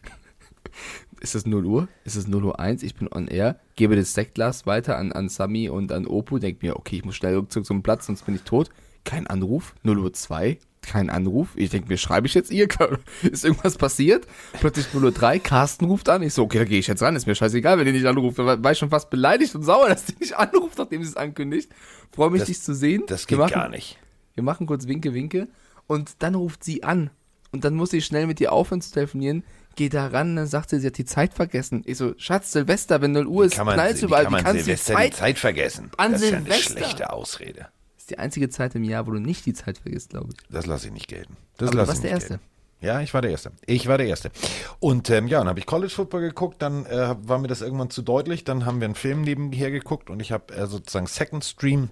Ist 1.21 1.35
es 1.35 1.45
0 1.45 1.65
Uhr? 1.65 1.87
Ist 2.03 2.17
es 2.17 2.27
0 2.27 2.43
Uhr 2.43 2.59
1? 2.59 2.83
Ich 2.83 2.95
bin 2.95 3.07
on 3.09 3.27
air, 3.27 3.59
gebe 3.75 3.95
das 3.95 4.13
Sektglas 4.13 4.65
weiter 4.65 4.97
an, 4.97 5.13
an 5.13 5.29
Sami 5.29 5.69
und 5.69 5.93
an 5.93 6.07
Opu, 6.07 6.37
denk 6.37 6.61
mir, 6.61 6.75
okay, 6.75 6.97
ich 6.97 7.05
muss 7.05 7.15
schnell 7.15 7.47
zurück 7.47 7.65
zum 7.65 7.81
Platz, 7.81 8.07
sonst 8.07 8.25
bin 8.25 8.35
ich 8.35 8.41
tot. 8.41 8.69
Kein 9.05 9.25
Anruf, 9.27 9.73
0 9.83 9.99
Uhr 9.99 10.13
2, 10.13 10.59
kein 10.81 11.09
Anruf. 11.09 11.49
Ich 11.55 11.69
denke 11.69 11.87
mir, 11.89 11.97
schreibe 11.97 12.27
ich 12.27 12.33
jetzt 12.33 12.51
ihr? 12.51 12.67
Ist 13.21 13.45
irgendwas 13.45 13.77
passiert? 13.77 14.25
Plötzlich 14.59 14.93
0 14.93 15.05
Uhr 15.05 15.11
3, 15.11 15.39
Carsten 15.39 15.85
ruft 15.85 16.09
an. 16.09 16.23
Ich 16.23 16.33
so, 16.33 16.43
okay, 16.43 16.59
da 16.59 16.65
gehe 16.65 16.79
ich 16.79 16.87
jetzt 16.87 17.01
ran. 17.01 17.15
Ist 17.15 17.27
mir 17.27 17.35
scheißegal, 17.35 17.77
wenn 17.77 17.85
die 17.85 17.91
nicht 17.91 18.05
anruft. 18.05 18.39
Da 18.39 18.61
war 18.63 18.71
ich 18.71 18.77
schon 18.77 18.89
fast 18.89 19.09
beleidigt 19.09 19.53
und 19.55 19.63
sauer, 19.63 19.87
dass 19.89 20.05
die 20.05 20.15
nicht 20.19 20.35
anruft, 20.35 20.77
nachdem 20.77 21.03
sie 21.03 21.09
es 21.09 21.17
ankündigt. 21.17 21.71
Freue 22.13 22.31
mich, 22.31 22.41
Das- 22.41 22.47
dich 22.47 22.61
zu 22.61 22.73
sehen. 22.73 23.03
Das 23.07 23.27
geht 23.27 23.37
machen, 23.37 23.53
gar 23.53 23.69
nicht. 23.69 23.97
Wir 24.33 24.43
machen 24.43 24.65
kurz 24.67 24.87
Winke, 24.87 25.13
Winke. 25.13 25.47
Und 25.87 26.11
dann 26.19 26.35
ruft 26.35 26.63
sie 26.63 26.83
an. 26.83 27.09
Und 27.51 27.65
dann 27.65 27.73
muss 27.75 27.91
ich 27.93 28.05
schnell 28.05 28.27
mit 28.27 28.39
ihr 28.39 28.51
aufhören 28.53 28.81
zu 28.81 28.91
telefonieren. 28.91 29.43
Geh 29.75 29.89
da 29.89 30.07
ran, 30.07 30.35
dann 30.35 30.47
sagt 30.47 30.69
sie, 30.69 30.79
sie 30.79 30.87
hat 30.87 30.97
die 30.97 31.05
Zeit 31.05 31.33
vergessen. 31.33 31.81
Ich 31.85 31.97
so, 31.97 32.13
Schatz, 32.17 32.51
Silvester, 32.53 33.01
wenn 33.01 33.11
0 33.11 33.25
Uhr 33.27 33.45
ist, 33.45 33.55
Kann 33.55 33.65
man, 33.65 33.75
knallst 33.75 34.01
wie 34.01 34.05
überall. 34.05 34.23
kann 34.23 34.31
Wie 34.31 34.35
man 34.35 34.43
kannst 34.43 34.53
du 34.67 34.71
die 34.71 34.77
Silvester 34.77 34.93
die 34.95 34.97
Zeit? 35.01 35.13
Zeit 35.15 35.39
vergessen? 35.39 35.91
An 35.97 36.11
das 36.13 36.21
ist 36.21 36.31
ja 36.31 36.37
eine 36.37 36.45
Silvester. 36.45 36.71
schlechte 36.77 37.09
Ausrede. 37.13 37.67
Die 38.11 38.19
einzige 38.19 38.49
Zeit 38.49 38.75
im 38.75 38.83
Jahr, 38.83 39.07
wo 39.07 39.11
du 39.11 39.19
nicht 39.19 39.45
die 39.45 39.53
Zeit 39.53 39.77
vergisst, 39.77 40.09
glaube 40.09 40.29
ich. 40.33 40.37
Das 40.49 40.65
lasse 40.65 40.87
ich 40.87 40.93
nicht 40.93 41.07
gelten. 41.07 41.37
Das 41.57 41.69
Aber 41.69 41.83
du 41.83 41.87
warst 41.87 42.03
der 42.03 42.11
Erste. 42.11 42.27
gelten. 42.27 42.43
Ja, 42.81 42.99
ich 42.99 43.13
war 43.13 43.21
der 43.21 43.31
Erste. 43.31 43.51
Ich 43.65 43.87
war 43.87 43.97
der 43.97 44.07
Erste. 44.07 44.31
Und 44.79 45.09
ähm, 45.11 45.27
ja, 45.27 45.37
dann 45.39 45.47
habe 45.47 45.59
ich 45.59 45.65
College 45.65 45.93
Football 45.93 46.21
geguckt, 46.21 46.61
dann 46.61 46.85
äh, 46.87 47.15
war 47.21 47.37
mir 47.39 47.47
das 47.47 47.61
irgendwann 47.61 47.89
zu 47.89 48.01
deutlich, 48.01 48.43
dann 48.43 48.65
haben 48.65 48.81
wir 48.81 48.85
einen 48.85 48.95
Film 48.95 49.21
nebenher 49.21 49.71
geguckt 49.71 50.09
und 50.09 50.19
ich 50.19 50.31
habe 50.33 50.53
äh, 50.53 50.67
sozusagen 50.67 51.07
Second 51.07 51.45
Stream 51.45 51.89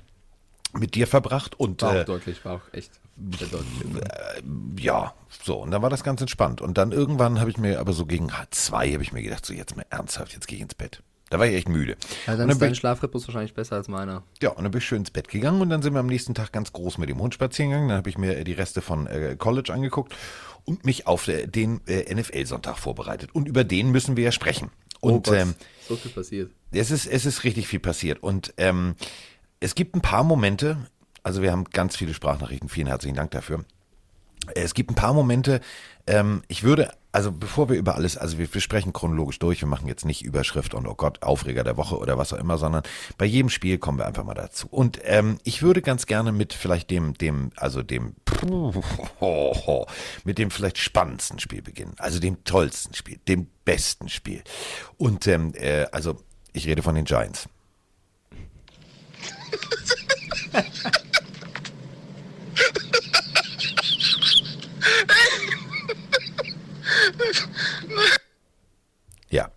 mit 0.77 0.95
dir 0.95 1.07
verbracht 1.07 1.57
und 1.57 1.81
War 1.83 1.95
äh, 1.95 2.01
auch 2.01 2.05
deutlich, 2.05 2.43
war 2.43 2.55
auch 2.55 2.73
echt 2.73 2.91
sehr 3.37 3.47
deutlich. 3.47 3.81
irgendwann. 3.81 4.77
ja, 4.77 5.13
so, 5.43 5.61
und 5.61 5.71
dann 5.71 5.81
war 5.81 5.89
das 5.89 6.03
ganz 6.03 6.19
entspannt. 6.21 6.59
Und 6.59 6.77
dann 6.77 6.91
irgendwann 6.91 7.39
habe 7.39 7.49
ich 7.49 7.57
mir, 7.57 7.79
aber 7.79 7.93
so 7.93 8.05
gegen 8.05 8.29
zwei, 8.51 8.91
habe 8.91 9.03
ich 9.03 9.13
mir 9.13 9.23
gedacht, 9.23 9.45
so 9.45 9.53
jetzt 9.53 9.77
mal 9.77 9.85
ernsthaft, 9.89 10.33
jetzt 10.33 10.47
gehe 10.47 10.57
ich 10.57 10.63
ins 10.63 10.75
Bett. 10.75 11.01
Da 11.29 11.39
war 11.39 11.45
ich 11.45 11.55
echt 11.55 11.69
müde. 11.69 11.95
Ja, 12.25 12.35
dann 12.35 12.39
dann 12.39 12.49
ist 12.49 12.61
dein 12.61 12.75
Schlafrhythmus 12.75 13.27
wahrscheinlich 13.27 13.53
besser 13.53 13.75
als 13.75 13.87
meiner. 13.87 14.23
ja, 14.41 14.49
und 14.49 14.63
dann 14.63 14.71
bin 14.71 14.79
ich 14.79 14.85
schön 14.85 14.99
ins 14.99 15.11
Bett 15.11 15.27
gegangen 15.29 15.61
und 15.61 15.69
dann 15.69 15.81
sind 15.81 15.93
wir 15.93 15.99
am 15.99 16.07
nächsten 16.07 16.33
Tag 16.33 16.51
ganz 16.51 16.73
groß 16.73 16.97
mit 16.97 17.09
dem 17.09 17.19
Hund 17.19 17.33
spazieren 17.33 17.71
gegangen. 17.71 17.89
Dann 17.89 17.97
habe 17.97 18.09
ich 18.09 18.17
mir 18.17 18.37
äh, 18.37 18.43
die 18.43 18.53
Reste 18.53 18.81
von 18.81 19.07
äh, 19.07 19.35
College 19.37 19.71
angeguckt 19.71 20.15
und 20.65 20.85
mich 20.85 21.07
auf 21.07 21.27
äh, 21.27 21.45
den 21.45 21.81
äh, 21.87 22.13
NFL-Sonntag 22.13 22.77
vorbereitet. 22.77 23.29
Und 23.33 23.47
über 23.47 23.63
den 23.63 23.91
müssen 23.91 24.17
wir 24.17 24.25
ja 24.25 24.31
sprechen. 24.31 24.71
Und 25.01 25.13
oh 25.13 25.21
Gott, 25.21 25.35
ähm, 25.35 25.55
so 25.87 25.95
viel 25.95 26.11
passiert. 26.11 26.51
es 26.71 26.91
ist, 26.91 27.05
es 27.05 27.25
ist 27.25 27.43
richtig 27.43 27.67
viel 27.67 27.79
passiert. 27.79 28.21
Und 28.21 28.53
ähm, 28.57 28.95
es 29.59 29.75
gibt 29.75 29.95
ein 29.95 30.01
paar 30.01 30.23
Momente, 30.23 30.77
also 31.23 31.41
wir 31.41 31.51
haben 31.51 31.65
ganz 31.65 31.95
viele 31.95 32.13
Sprachnachrichten, 32.13 32.69
vielen 32.69 32.87
herzlichen 32.87 33.15
Dank 33.15 33.31
dafür. 33.31 33.63
Es 34.55 34.73
gibt 34.73 34.91
ein 34.91 34.95
paar 34.95 35.13
Momente, 35.13 35.61
ähm, 36.09 36.41
ich 36.47 36.63
würde, 36.63 36.91
also 37.11 37.31
bevor 37.31 37.69
wir 37.69 37.77
über 37.77 37.95
alles, 37.95 38.17
also 38.17 38.39
wir, 38.39 38.51
wir 38.51 38.61
sprechen 38.61 38.93
chronologisch 38.93 39.37
durch, 39.37 39.61
wir 39.61 39.67
machen 39.67 39.87
jetzt 39.87 40.05
nicht 40.05 40.23
Überschrift 40.23 40.73
und 40.73 40.87
oh 40.87 40.95
Gott, 40.95 41.21
Aufreger 41.21 41.63
der 41.63 41.77
Woche 41.77 41.97
oder 41.97 42.17
was 42.17 42.33
auch 42.33 42.39
immer, 42.39 42.57
sondern 42.57 42.81
bei 43.19 43.25
jedem 43.25 43.49
Spiel 43.49 43.77
kommen 43.77 43.99
wir 43.99 44.07
einfach 44.07 44.23
mal 44.23 44.33
dazu. 44.33 44.67
Und 44.71 44.99
ähm, 45.03 45.37
ich 45.43 45.61
würde 45.61 45.83
ganz 45.83 46.07
gerne 46.07 46.31
mit 46.31 46.53
vielleicht 46.53 46.89
dem, 46.89 47.13
dem, 47.13 47.51
also 47.57 47.83
dem, 47.83 48.15
mit 50.23 50.39
dem 50.39 50.49
vielleicht 50.49 50.79
spannendsten 50.79 51.37
Spiel 51.39 51.61
beginnen, 51.61 51.93
also 51.99 52.19
dem 52.19 52.43
tollsten 52.43 52.95
Spiel, 52.95 53.19
dem 53.27 53.47
besten 53.63 54.09
Spiel. 54.09 54.43
Und 54.97 55.27
ähm, 55.27 55.53
äh, 55.53 55.85
also 55.91 56.17
ich 56.53 56.65
rede 56.65 56.81
von 56.81 56.95
den 56.95 57.05
Giants. 57.05 57.47
Ja, 69.29 69.49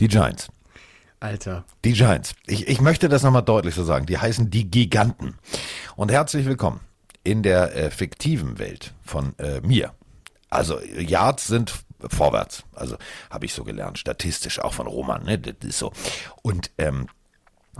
die 0.00 0.08
Giants. 0.08 0.48
Alter. 1.20 1.64
Die 1.84 1.92
Giants. 1.92 2.34
Ich, 2.46 2.66
ich 2.66 2.80
möchte 2.80 3.08
das 3.08 3.22
nochmal 3.22 3.42
deutlich 3.42 3.74
so 3.74 3.84
sagen. 3.84 4.06
Die 4.06 4.18
heißen 4.18 4.50
die 4.50 4.68
Giganten. 4.70 5.38
Und 5.94 6.10
herzlich 6.10 6.46
willkommen 6.46 6.80
in 7.22 7.42
der 7.42 7.76
äh, 7.76 7.90
fiktiven 7.90 8.58
Welt 8.58 8.92
von 9.04 9.38
äh, 9.38 9.60
mir. 9.60 9.94
Also 10.50 10.80
Yards 10.80 11.46
sind 11.46 11.72
vorwärts. 12.08 12.64
Also 12.74 12.96
habe 13.30 13.46
ich 13.46 13.54
so 13.54 13.64
gelernt, 13.64 13.98
statistisch 13.98 14.58
auch 14.58 14.74
von 14.74 14.86
Roman. 14.86 15.24
Ne? 15.24 15.38
Das 15.38 15.54
ist 15.62 15.78
so. 15.78 15.92
Und 16.42 16.70
ähm, 16.78 17.06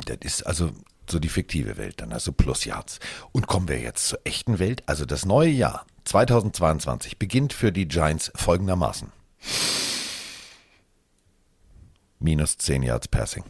das 0.06 0.18
ist 0.20 0.46
also 0.46 0.70
so 1.10 1.18
die 1.18 1.28
fiktive 1.28 1.76
Welt, 1.76 2.00
dann 2.00 2.12
also 2.12 2.32
plus 2.32 2.64
Yards. 2.64 3.00
Und 3.32 3.48
kommen 3.48 3.68
wir 3.68 3.80
jetzt 3.80 4.08
zur 4.08 4.20
echten 4.24 4.58
Welt. 4.58 4.82
Also 4.86 5.04
das 5.04 5.26
neue 5.26 5.50
Jahr 5.50 5.84
2022 6.04 7.18
beginnt 7.18 7.52
für 7.52 7.73
die 7.73 7.87
Giants 7.88 8.32
folgendermaßen. 8.35 9.12
Minus 12.18 12.59
10 12.59 12.82
Yards 12.85 13.09
Passing. 13.09 13.44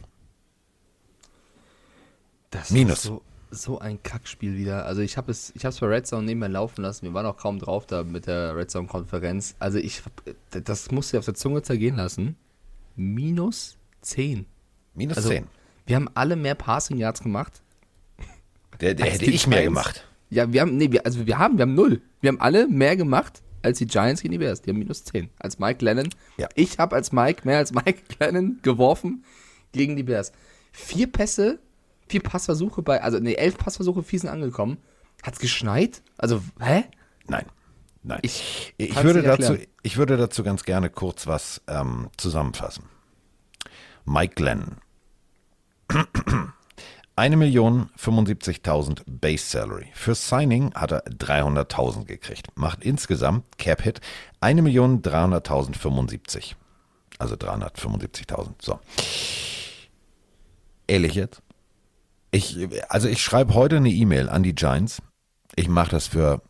Das 2.51 2.71
Minus. 2.71 2.99
ist 2.99 3.03
so, 3.03 3.21
so 3.51 3.79
ein 3.79 4.01
Kackspiel 4.01 4.55
wieder. 4.57 4.85
Also 4.85 5.01
ich 5.01 5.17
habe 5.17 5.31
es, 5.31 5.51
ich 5.55 5.65
habe 5.65 5.73
es 5.73 5.79
bei 5.79 5.87
Red 5.87 6.07
Zone 6.07 6.23
nebenbei 6.23 6.47
laufen 6.47 6.81
lassen. 6.81 7.05
Wir 7.05 7.13
waren 7.13 7.25
auch 7.25 7.37
kaum 7.37 7.59
drauf 7.59 7.85
da 7.85 8.03
mit 8.03 8.27
der 8.27 8.55
Red 8.55 8.71
Zone 8.71 8.87
Konferenz. 8.87 9.55
Also 9.59 9.77
ich, 9.77 10.01
das 10.51 10.91
musst 10.91 11.11
du 11.11 11.15
dir 11.17 11.19
auf 11.19 11.25
der 11.25 11.35
Zunge 11.35 11.61
zergehen 11.61 11.95
lassen. 11.95 12.35
Minus 12.95 13.77
10. 14.01 14.45
Minus 14.93 15.17
Also 15.17 15.29
10. 15.29 15.47
wir 15.85 15.95
haben 15.95 16.09
alle 16.13 16.35
mehr 16.35 16.55
Passing 16.55 16.97
Yards 16.97 17.21
gemacht. 17.21 17.61
Der, 18.81 18.93
der 18.95 19.07
hätte 19.07 19.25
ich 19.25 19.47
mehr 19.47 19.63
gemacht. 19.63 20.07
Ja, 20.33 20.51
wir 20.51 20.61
haben, 20.61 20.77
nee, 20.77 20.91
wir, 20.91 21.05
also 21.05 21.25
wir 21.25 21.37
haben, 21.37 21.57
wir 21.57 21.63
haben 21.63 21.75
null. 21.75 22.01
Wir 22.21 22.29
haben 22.29 22.41
alle 22.41 22.67
mehr 22.67 22.95
gemacht 22.95 23.41
als 23.61 23.77
die 23.77 23.87
Giants 23.87 24.21
gegen 24.21 24.33
die 24.33 24.37
Bears. 24.37 24.61
Die 24.61 24.71
haben 24.71 24.79
minus 24.79 25.03
10. 25.05 25.29
Als 25.39 25.59
Mike 25.59 25.83
Lennon. 25.83 26.09
Ja. 26.37 26.49
Ich 26.55 26.79
habe 26.79 26.95
als 26.95 27.11
Mike 27.11 27.41
mehr 27.45 27.57
als 27.57 27.71
Mike 27.71 28.01
Lennon 28.19 28.59
geworfen 28.61 29.23
gegen 29.71 29.95
die 29.95 30.03
Bears. 30.03 30.31
Vier 30.71 31.11
Pässe, 31.11 31.59
vier 32.07 32.21
Passversuche 32.21 32.81
bei, 32.81 33.01
also 33.01 33.19
nee, 33.19 33.33
elf 33.35 33.57
Passversuche, 33.57 34.03
vier 34.03 34.19
sind 34.19 34.29
angekommen. 34.29 34.77
Hat's 35.21 35.39
geschneit? 35.39 36.01
Also, 36.17 36.41
hä? 36.59 36.83
Nein. 37.27 37.45
Nein. 38.03 38.19
Ich 38.21 38.73
Ich, 38.77 39.01
würde, 39.03 39.21
dazu, 39.21 39.57
ich 39.81 39.97
würde 39.97 40.17
dazu 40.17 40.43
ganz 40.43 40.63
gerne 40.63 40.89
kurz 40.89 41.25
was 41.25 41.61
ähm, 41.67 42.09
zusammenfassen. 42.17 42.85
Mike 44.05 44.35
Glenn. 44.35 44.77
1.075.000 47.15 49.03
Base 49.05 49.45
Salary. 49.45 49.87
Für 49.93 50.15
Signing 50.15 50.73
hat 50.73 50.91
er 50.91 51.05
300.000 51.05 52.05
gekriegt. 52.05 52.47
Macht 52.55 52.83
insgesamt 52.83 53.57
Cap 53.57 53.83
Hit 53.83 54.01
1.300.075. 54.41 56.55
Also 57.19 57.35
375.000. 57.35 58.53
So. 58.59 58.79
Ehrlich 60.87 61.13
jetzt? 61.13 61.43
Ich, 62.31 62.57
also 62.89 63.07
ich 63.07 63.21
schreibe 63.21 63.53
heute 63.53 63.77
eine 63.77 63.91
E-Mail 63.91 64.27
an 64.27 64.41
die 64.41 64.55
Giants. 64.55 64.99
Ich 65.55 65.67
mache 65.67 65.91
das 65.91 66.07
für, 66.07 66.41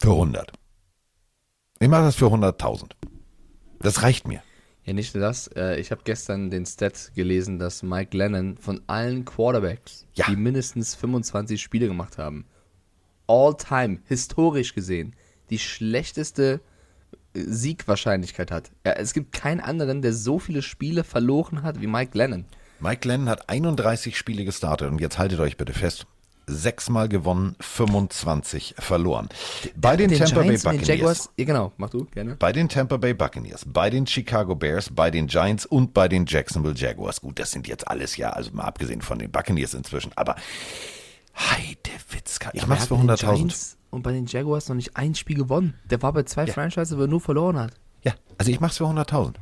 für 0.00 0.10
100. 0.10 0.50
Ich 1.78 1.88
mache 1.88 2.02
das 2.02 2.16
für 2.16 2.26
100.000. 2.26 2.90
Das 3.78 4.02
reicht 4.02 4.26
mir. 4.26 4.42
Ja, 4.88 4.94
nicht 4.94 5.14
nur 5.14 5.20
das. 5.22 5.48
Äh, 5.48 5.78
ich 5.78 5.90
habe 5.90 6.00
gestern 6.04 6.48
den 6.48 6.64
Stat 6.64 7.12
gelesen, 7.14 7.58
dass 7.58 7.82
Mike 7.82 8.16
Lennon 8.16 8.56
von 8.56 8.80
allen 8.86 9.26
Quarterbacks, 9.26 10.06
Ja. 10.14 10.24
die 10.30 10.36
mindestens 10.36 10.94
25 10.94 11.60
Spiele 11.60 11.88
gemacht 11.88 12.16
haben, 12.16 12.46
all 13.26 13.54
time, 13.54 13.98
historisch 14.06 14.74
gesehen, 14.74 15.14
die 15.50 15.58
schlechteste 15.58 16.60
äh, 17.34 17.40
Siegwahrscheinlichkeit 17.40 18.50
hat. 18.50 18.70
Es 18.82 19.12
gibt 19.12 19.32
keinen 19.32 19.60
anderen, 19.60 20.00
der 20.00 20.14
so 20.14 20.38
viele 20.38 20.62
Spiele 20.62 21.04
verloren 21.04 21.62
hat 21.62 21.82
wie 21.82 21.86
Mike 21.86 22.16
Lennon. 22.16 22.46
Mike 22.80 23.00
Glenn 23.00 23.28
hat 23.28 23.50
31 23.50 24.16
Spiele 24.16 24.44
gestartet 24.46 24.90
und 24.90 25.00
jetzt 25.00 25.18
haltet 25.18 25.40
euch 25.40 25.56
bitte 25.58 25.72
fest. 25.74 26.06
Sechsmal 26.48 27.08
gewonnen, 27.08 27.54
25 27.60 28.74
verloren. 28.78 29.28
Bei 29.76 29.96
den, 29.96 30.10
Tampa 30.10 30.40
Bay 30.40 30.44
Giants 30.44 30.62
den 30.62 30.70
Buccaneers. 30.70 30.88
Jaguars, 30.88 31.30
ja 31.36 31.44
genau, 31.44 31.72
mach 31.76 31.90
du, 31.90 32.04
gerne. 32.06 32.36
Bei 32.36 32.52
den 32.52 32.68
Tampa 32.68 32.96
Bay 32.96 33.14
Buccaneers, 33.14 33.64
bei 33.66 33.90
den 33.90 34.06
Chicago 34.06 34.54
Bears, 34.54 34.90
bei 34.90 35.10
den 35.10 35.26
Giants 35.26 35.66
und 35.66 35.94
bei 35.94 36.08
den 36.08 36.24
Jacksonville 36.26 36.74
Jaguars. 36.74 37.20
Gut, 37.20 37.38
das 37.38 37.50
sind 37.50 37.68
jetzt 37.68 37.86
alles 37.86 38.16
ja, 38.16 38.30
also 38.30 38.50
mal 38.52 38.64
abgesehen 38.64 39.02
von 39.02 39.18
den 39.18 39.30
Buccaneers 39.30 39.74
inzwischen, 39.74 40.12
aber 40.16 40.36
Heide 41.38 41.90
Witzka. 42.10 42.50
Ich 42.52 42.66
mach's 42.66 42.86
für 42.86 42.98
hat 42.98 43.06
bei 43.06 43.14
den 43.14 43.26
100.000. 43.26 43.34
Giants 43.34 43.78
Und 43.90 44.02
bei 44.02 44.12
den 44.12 44.26
Jaguars 44.26 44.68
noch 44.68 44.76
nicht 44.76 44.96
ein 44.96 45.14
Spiel 45.14 45.36
gewonnen. 45.36 45.74
Der 45.88 46.02
war 46.02 46.12
bei 46.12 46.24
zwei 46.24 46.46
Franchises, 46.46 46.96
wo 46.96 47.02
er 47.02 47.06
nur 47.06 47.20
verloren 47.20 47.58
hat. 47.58 47.74
Ja, 48.02 48.14
also 48.38 48.50
ich 48.50 48.60
mach's 48.60 48.78
für 48.78 48.84
100.000. 48.84 49.34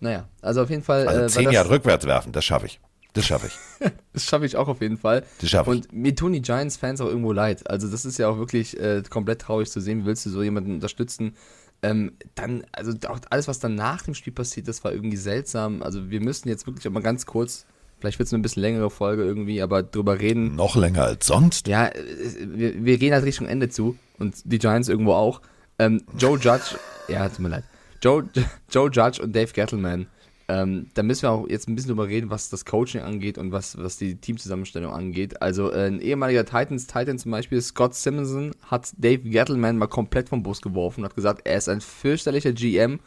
Naja, 0.00 0.28
also 0.42 0.62
auf 0.62 0.70
jeden 0.70 0.82
Fall. 0.82 1.06
Also 1.06 1.22
äh, 1.22 1.28
zehn 1.28 1.50
Jahre 1.50 1.70
rückwärts 1.70 2.04
werfen, 2.04 2.32
das 2.32 2.44
schaffe 2.44 2.66
ich. 2.66 2.80
Das 3.16 3.26
schaffe 3.26 3.48
ich. 3.48 3.58
Das 4.12 4.24
schaffe 4.24 4.46
ich 4.46 4.56
auch 4.56 4.68
auf 4.68 4.80
jeden 4.80 4.96
Fall. 4.96 5.24
Das 5.40 5.50
schaffe 5.50 5.74
ich. 5.74 5.76
Und 5.82 5.92
mir 5.92 6.14
tun 6.14 6.32
die 6.32 6.40
Giants-Fans 6.40 7.02
auch 7.02 7.08
irgendwo 7.08 7.32
leid. 7.32 7.68
Also 7.68 7.86
das 7.86 8.06
ist 8.06 8.16
ja 8.18 8.28
auch 8.28 8.38
wirklich 8.38 8.80
äh, 8.80 9.02
komplett 9.10 9.42
traurig 9.42 9.70
zu 9.70 9.80
sehen. 9.80 10.02
Wie 10.02 10.06
willst 10.06 10.24
du 10.24 10.30
so 10.30 10.42
jemanden 10.42 10.72
unterstützen? 10.72 11.34
Ähm, 11.82 12.12
dann, 12.34 12.64
also 12.72 12.92
auch 13.08 13.18
alles, 13.28 13.46
was 13.46 13.58
dann 13.58 13.74
nach 13.74 14.02
dem 14.02 14.14
Spiel 14.14 14.32
passiert, 14.32 14.68
das 14.68 14.82
war 14.84 14.92
irgendwie 14.92 15.18
seltsam. 15.18 15.82
Also 15.82 16.08
wir 16.08 16.22
müssen 16.22 16.48
jetzt 16.48 16.66
wirklich 16.66 16.90
mal 16.90 17.02
ganz 17.02 17.26
kurz, 17.26 17.66
vielleicht 17.98 18.18
wird 18.18 18.26
es 18.28 18.32
eine 18.32 18.42
bisschen 18.42 18.62
längere 18.62 18.88
Folge 18.88 19.24
irgendwie, 19.24 19.60
aber 19.60 19.82
drüber 19.82 20.18
reden. 20.18 20.56
Noch 20.56 20.76
länger 20.76 21.02
als 21.04 21.26
sonst. 21.26 21.68
Ja, 21.68 21.88
äh, 21.88 22.02
wir, 22.40 22.84
wir 22.84 22.96
gehen 22.96 23.12
halt 23.12 23.24
Richtung 23.24 23.46
Ende 23.46 23.68
zu 23.68 23.98
und 24.18 24.36
die 24.44 24.58
Giants 24.58 24.88
irgendwo 24.88 25.12
auch. 25.12 25.42
Ähm, 25.78 26.02
Joe 26.18 26.38
Judge, 26.38 26.78
ja, 27.08 27.28
tut 27.28 27.40
mir 27.40 27.48
leid. 27.50 27.64
Joe, 28.02 28.26
Joe 28.70 28.90
Judge 28.90 29.22
und 29.22 29.36
Dave 29.36 29.52
Gettleman. 29.52 30.06
Ähm, 30.48 30.86
da 30.94 31.02
müssen 31.02 31.22
wir 31.22 31.32
auch 31.32 31.48
jetzt 31.48 31.68
ein 31.68 31.74
bisschen 31.74 31.88
drüber 31.88 32.06
reden, 32.06 32.30
was 32.30 32.50
das 32.50 32.64
Coaching 32.64 33.00
angeht 33.00 33.36
und 33.36 33.50
was, 33.50 33.76
was 33.78 33.96
die 33.96 34.14
Teamzusammenstellung 34.14 34.92
angeht. 34.92 35.42
Also 35.42 35.72
äh, 35.72 35.88
ein 35.88 36.00
ehemaliger 36.00 36.44
Titans, 36.44 36.86
Titan 36.86 37.18
zum 37.18 37.32
Beispiel, 37.32 37.60
Scott 37.60 37.94
Simonson, 37.94 38.52
hat 38.62 38.92
Dave 38.96 39.28
Gettleman 39.28 39.76
mal 39.76 39.88
komplett 39.88 40.28
vom 40.28 40.44
Bus 40.44 40.62
geworfen 40.62 41.00
und 41.00 41.06
hat 41.06 41.16
gesagt, 41.16 41.42
er 41.44 41.58
ist 41.58 41.68
ein 41.68 41.80
fürchterlicher 41.80 42.52
GM 42.52 43.00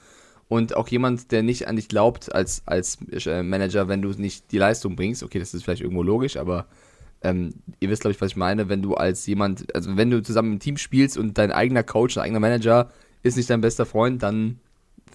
und 0.50 0.76
auch 0.76 0.90
jemand, 0.90 1.32
der 1.32 1.44
nicht 1.44 1.68
an 1.70 1.78
dich 1.78 1.88
glaubt 1.88 2.34
als, 2.34 2.64
als 2.66 2.98
äh, 3.26 3.42
Manager, 3.42 3.88
wenn 3.88 4.02
du 4.02 4.10
nicht 4.10 4.52
die 4.52 4.58
Leistung 4.58 4.98
bringst. 4.98 5.24
Okay, 5.24 5.40
das 5.40 5.54
ist 5.54 5.64
vielleicht 5.64 5.82
irgendwo 5.82 6.04
logisch, 6.04 6.36
aber 6.36 6.66
ähm, 7.22 7.54
ihr 7.80 7.90
wisst, 7.90 8.02
glaube 8.02 8.14
ich, 8.14 8.22
was 8.22 8.32
ich 8.32 8.38
meine, 8.38 8.68
wenn 8.68 8.82
du 8.82 8.96
als 8.96 9.26
jemand, 9.28 9.74
also 9.74 9.96
wenn 9.96 10.10
du 10.10 10.22
zusammen 10.22 10.54
im 10.54 10.60
Team 10.60 10.76
spielst 10.76 11.18
und 11.18 11.38
dein 11.38 11.52
eigener 11.52 11.84
Coach, 11.84 12.16
dein 12.16 12.26
eigener 12.26 12.40
Manager 12.42 12.90
ist 13.24 13.38
nicht 13.38 13.50
dein 13.50 13.62
bester 13.62 13.86
Freund, 13.86 14.24
dann 14.24 14.60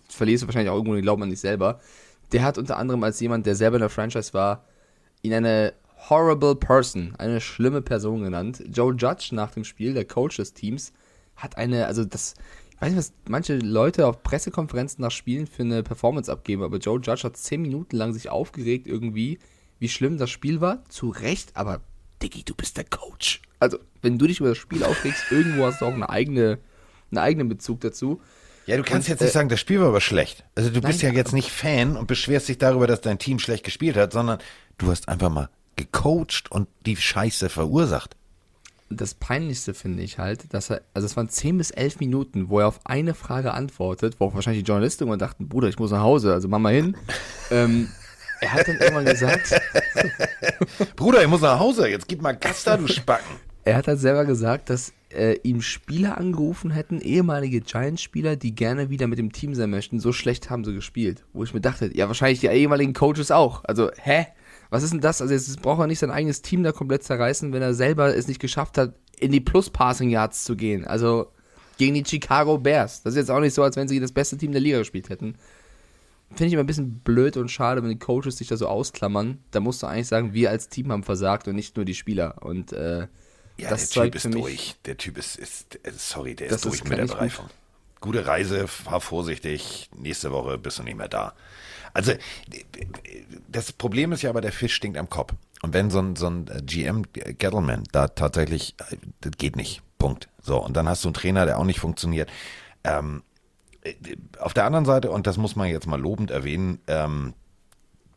verlierst 0.09 0.43
du 0.43 0.47
wahrscheinlich 0.47 0.71
auch 0.71 0.77
irgendwo 0.77 0.95
den 0.95 1.03
Glauben 1.03 1.23
an 1.23 1.31
dich 1.31 1.41
selber. 1.41 1.81
Der 2.33 2.43
hat 2.43 2.59
unter 2.59 2.77
anderem 2.77 3.03
als 3.05 3.21
jemand, 3.21 3.47
der 3.47 3.55
selber 3.55 3.77
in 3.77 3.81
der 3.81 3.91
Franchise 3.91 4.35
war, 4.35 4.65
ihn 5.23 5.33
eine 5.33 5.75
horrible 6.11 6.55
person, 6.55 7.15
eine 7.19 7.41
schlimme 7.41 7.83
Person 7.83 8.23
genannt. 8.23 8.63
Joe 8.71 8.95
Judge 8.95 9.31
nach 9.33 9.53
dem 9.53 9.65
Spiel, 9.65 9.95
der 9.95 10.05
Coach 10.05 10.37
des 10.37 10.53
Teams, 10.53 10.93
hat 11.37 11.57
eine, 11.57 11.87
also 11.87 12.05
das, 12.05 12.35
ich 12.71 12.81
weiß 12.81 12.91
nicht, 12.91 12.99
was 12.99 13.13
manche 13.29 13.57
Leute 13.59 14.07
auf 14.07 14.23
Pressekonferenzen 14.23 15.03
nach 15.03 15.11
Spielen 15.11 15.47
für 15.47 15.63
eine 15.63 15.83
Performance 15.83 16.31
abgeben, 16.31 16.63
aber 16.63 16.79
Joe 16.79 17.01
Judge 17.01 17.23
hat 17.25 17.37
zehn 17.37 17.63
Minuten 17.63 17.97
lang 17.97 18.13
sich 18.13 18.29
aufgeregt 18.29 18.87
irgendwie, 18.87 19.39
wie 19.79 19.89
schlimm 19.89 20.19
das 20.19 20.31
Spiel 20.31 20.61
war. 20.61 20.85
Zu 20.89 21.09
Recht, 21.11 21.57
aber 21.57 21.81
Diggi, 22.23 22.45
du 22.45 22.55
bist 22.55 22.77
der 22.77 22.85
Coach. 22.85 23.43
Also, 23.59 23.79
wenn 24.03 24.19
du 24.19 24.27
dich 24.27 24.41
über 24.41 24.51
das 24.51 24.59
Spiel 24.59 24.85
aufregst, 24.85 25.31
irgendwo 25.31 25.65
hast 25.65 25.81
du 25.81 25.87
auch 25.87 25.95
eine 25.95 26.09
eigene, 26.09 26.59
einen 27.11 27.19
eigenen 27.19 27.49
Bezug 27.49 27.81
dazu. 27.81 28.21
Ja, 28.67 28.77
du 28.77 28.83
kannst 28.83 29.09
Und, 29.09 29.13
jetzt 29.13 29.21
nicht 29.21 29.31
äh, 29.31 29.33
sagen, 29.33 29.49
das 29.49 29.61
Spiel 29.61 29.81
war 29.81 29.89
aber 29.89 30.01
schlecht. 30.01 30.45
Also 30.55 30.71
du 30.71 30.81
bist 30.81 31.03
Nein, 31.03 31.13
ja 31.13 31.19
jetzt 31.19 31.33
nicht 31.33 31.51
Fan 31.51 31.97
und 31.97 32.07
beschwerst 32.07 32.49
dich 32.49 32.59
darüber, 32.59 32.87
dass 32.87 33.01
dein 33.01 33.19
Team 33.19 33.39
schlecht 33.39 33.65
gespielt 33.65 33.97
hat, 33.97 34.13
sondern 34.13 34.39
du 34.79 34.91
hast 34.91 35.09
einfach 35.09 35.31
mal 35.31 35.49
gecoacht 35.77 36.51
und 36.51 36.69
die 36.87 36.97
Scheiße 36.97 37.49
verursacht. 37.49 38.17
das 38.91 39.15
Peinlichste 39.15 39.75
finde 39.75 40.03
ich 40.03 40.19
halt, 40.19 40.55
dass 40.55 40.71
er, 40.71 40.83
also 40.95 41.05
es 41.07 41.17
waren 41.17 41.29
10 41.29 41.59
bis 41.59 41.71
11 41.73 41.99
Minuten, 42.01 42.49
wo 42.49 42.61
er 42.61 42.69
auf 42.69 42.81
eine 42.85 43.15
Frage 43.15 43.53
antwortet, 43.53 44.17
wo 44.19 44.27
auch 44.27 44.35
wahrscheinlich 44.35 44.63
die 44.63 44.69
Journalisten 44.69 45.05
immer 45.05 45.17
dachten, 45.17 45.49
Bruder, 45.49 45.69
ich 45.69 45.79
muss 45.79 45.91
nach 45.91 46.03
Hause, 46.03 46.33
also 46.33 46.47
mach 46.49 46.59
mal 46.61 46.73
hin. 46.75 46.97
ähm, 47.51 47.89
er 48.41 48.53
hat 48.53 48.69
dann 48.69 48.77
irgendwann 48.77 49.05
gesagt, 49.07 49.61
Bruder, 50.97 51.23
ich 51.23 51.29
muss 51.29 51.41
nach 51.41 51.59
Hause, 51.59 51.89
jetzt 51.89 52.07
gib 52.09 52.23
mal 52.23 52.37
Gas 52.37 52.65
da, 52.65 52.77
du 52.77 52.87
Spacken. 52.89 53.37
Er 53.65 53.77
hat 53.77 53.89
halt 53.89 53.99
selber 53.99 54.25
gesagt, 54.25 54.71
dass 54.71 54.93
äh, 55.11 55.39
ihm 55.43 55.63
Spieler 55.63 56.19
angerufen 56.19 56.71
hätten, 56.71 57.01
ehemalige 57.01 57.61
Giants-Spieler, 57.61 58.37
die 58.37 58.55
gerne 58.55 58.91
wieder 58.91 59.07
mit 59.07 59.19
dem 59.19 59.33
Team 59.33 59.55
sein 59.55 59.71
möchten, 59.71 60.01
so 60.01 60.13
schlecht 60.13 60.51
haben 60.51 60.65
sie 60.65 60.75
gespielt. 60.75 61.25
Wo 61.33 61.45
ich 61.45 61.55
mir 61.55 61.61
dachte, 61.61 61.91
ja, 61.95 62.09
wahrscheinlich 62.09 62.41
die 62.41 62.49
ehemaligen 62.49 62.93
Coaches 62.93 63.31
auch. 63.31 63.65
Also, 63.65 63.91
hä? 63.97 64.27
Was 64.71 64.83
ist 64.83 64.93
denn 64.93 65.01
das? 65.01 65.23
Also, 65.23 65.33
jetzt 65.33 65.63
braucht 65.63 65.81
er 65.81 65.87
nicht 65.87 66.01
sein 66.01 66.11
eigenes 66.11 66.43
Team 66.43 66.63
da 66.63 66.73
komplett 66.73 67.05
zerreißen, 67.05 67.53
wenn 67.53 67.63
er 67.63 67.75
selber 67.75 68.15
es 68.15 68.29
nicht 68.29 68.41
geschafft 68.41 68.77
hat, 68.77 68.95
in 69.19 69.31
die 69.31 69.41
Plus-Passing-Yards 69.41 70.45
zu 70.45 70.57
gehen. 70.57 70.85
Also, 70.85 71.29
gegen 71.79 71.95
die 71.95 72.05
Chicago 72.05 72.59
Bears. 72.59 73.03
Das 73.03 73.15
ist 73.15 73.19
jetzt 73.19 73.31
auch 73.31 73.41
nicht 73.41 73.55
so, 73.55 73.63
als 73.63 73.77
wenn 73.77 73.89
sie 73.89 74.01
das 74.01 74.13
beste 74.13 74.37
Team 74.37 74.53
der 74.53 74.61
Liga 74.61 74.79
gespielt 74.79 75.09
hätten. 75.09 75.37
Finde 76.31 76.47
ich 76.47 76.53
immer 76.55 76.63
ein 76.63 76.67
bisschen 76.67 76.99
blöd 77.01 77.37
und 77.37 77.51
schade, 77.51 77.83
wenn 77.83 77.91
die 77.91 77.99
Coaches 77.99 78.39
sich 78.39 78.49
da 78.49 78.57
so 78.57 78.67
ausklammern. 78.67 79.39
Da 79.51 79.61
musst 79.61 79.83
du 79.83 79.87
eigentlich 79.87 80.09
sagen, 80.09 80.33
wir 80.35 80.51
als 80.51 80.69
Team 80.69 80.91
haben 80.91 81.03
versagt 81.03 81.47
und 81.47 81.55
nicht 81.55 81.77
nur 81.77 81.85
die 81.85 81.95
Spieler. 81.95 82.43
Und 82.43 82.73
äh, 82.73 83.07
Ja, 83.57 83.71
das 83.71 83.91
der 83.91 84.05
Typ 84.05 84.15
ist 84.15 84.25
mich- 84.27 84.35
durch. 84.35 84.77
Der 84.85 84.97
Typ 84.97 85.19
ist, 85.19 85.37
ist 85.37 85.77
äh, 85.85 85.93
sorry, 85.97 86.35
der 86.35 86.49
ist 86.49 86.65
durch 86.65 86.77
ist 86.77 86.89
mit 86.89 86.99
der. 86.99 87.07
Bereifung. 87.07 87.49
Gute 88.01 88.27
Reise, 88.27 88.69
fahr 88.69 89.01
vorsichtig, 89.01 89.89
nächste 89.97 90.31
Woche 90.31 90.59
bist 90.59 90.79
du 90.79 90.83
nicht 90.83 90.97
mehr 90.97 91.09
da. 91.09 91.33
Also, 91.95 92.13
das 93.49 93.73
Problem 93.73 94.13
ist 94.13 94.21
ja 94.23 94.31
aber, 94.31 94.41
der 94.41 94.53
Fisch 94.53 94.75
stinkt 94.75 94.99
am 94.99 95.09
Kopf. 95.09 95.33
Und 95.63 95.73
wenn 95.73 95.91
so 95.91 96.01
ein, 96.01 96.17
so 96.17 96.27
ein 96.29 96.49
äh, 96.49 96.61
GM 96.61 97.05
Gettleman 97.13 97.85
da 97.93 98.09
tatsächlich, 98.09 98.75
äh, 98.91 98.97
das 99.21 99.33
geht 99.39 99.57
nicht. 99.57 99.81
Punkt. 99.97 100.29
So, 100.43 100.63
und 100.63 100.77
dann 100.77 100.87
hast 100.89 101.03
du 101.05 101.09
einen 101.09 101.15
Trainer, 101.15 101.47
der 101.47 101.59
auch 101.59 101.65
nicht 101.65 101.81
funktioniert. 101.81 102.31
Ähm, 102.83 103.23
äh, 103.83 103.95
auf 104.39 104.53
der 104.53 104.65
anderen 104.65 104.85
Seite, 104.85 105.11
und 105.11 105.27
das 105.27 105.39
muss 105.39 105.57
man 105.57 105.69
jetzt 105.69 105.87
mal 105.87 105.99
lobend 106.01 106.31
erwähnen, 106.31 106.81
ähm, 106.89 107.33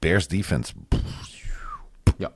Bears 0.02 0.28
Defense, 0.28 0.74
ja. 2.18 2.32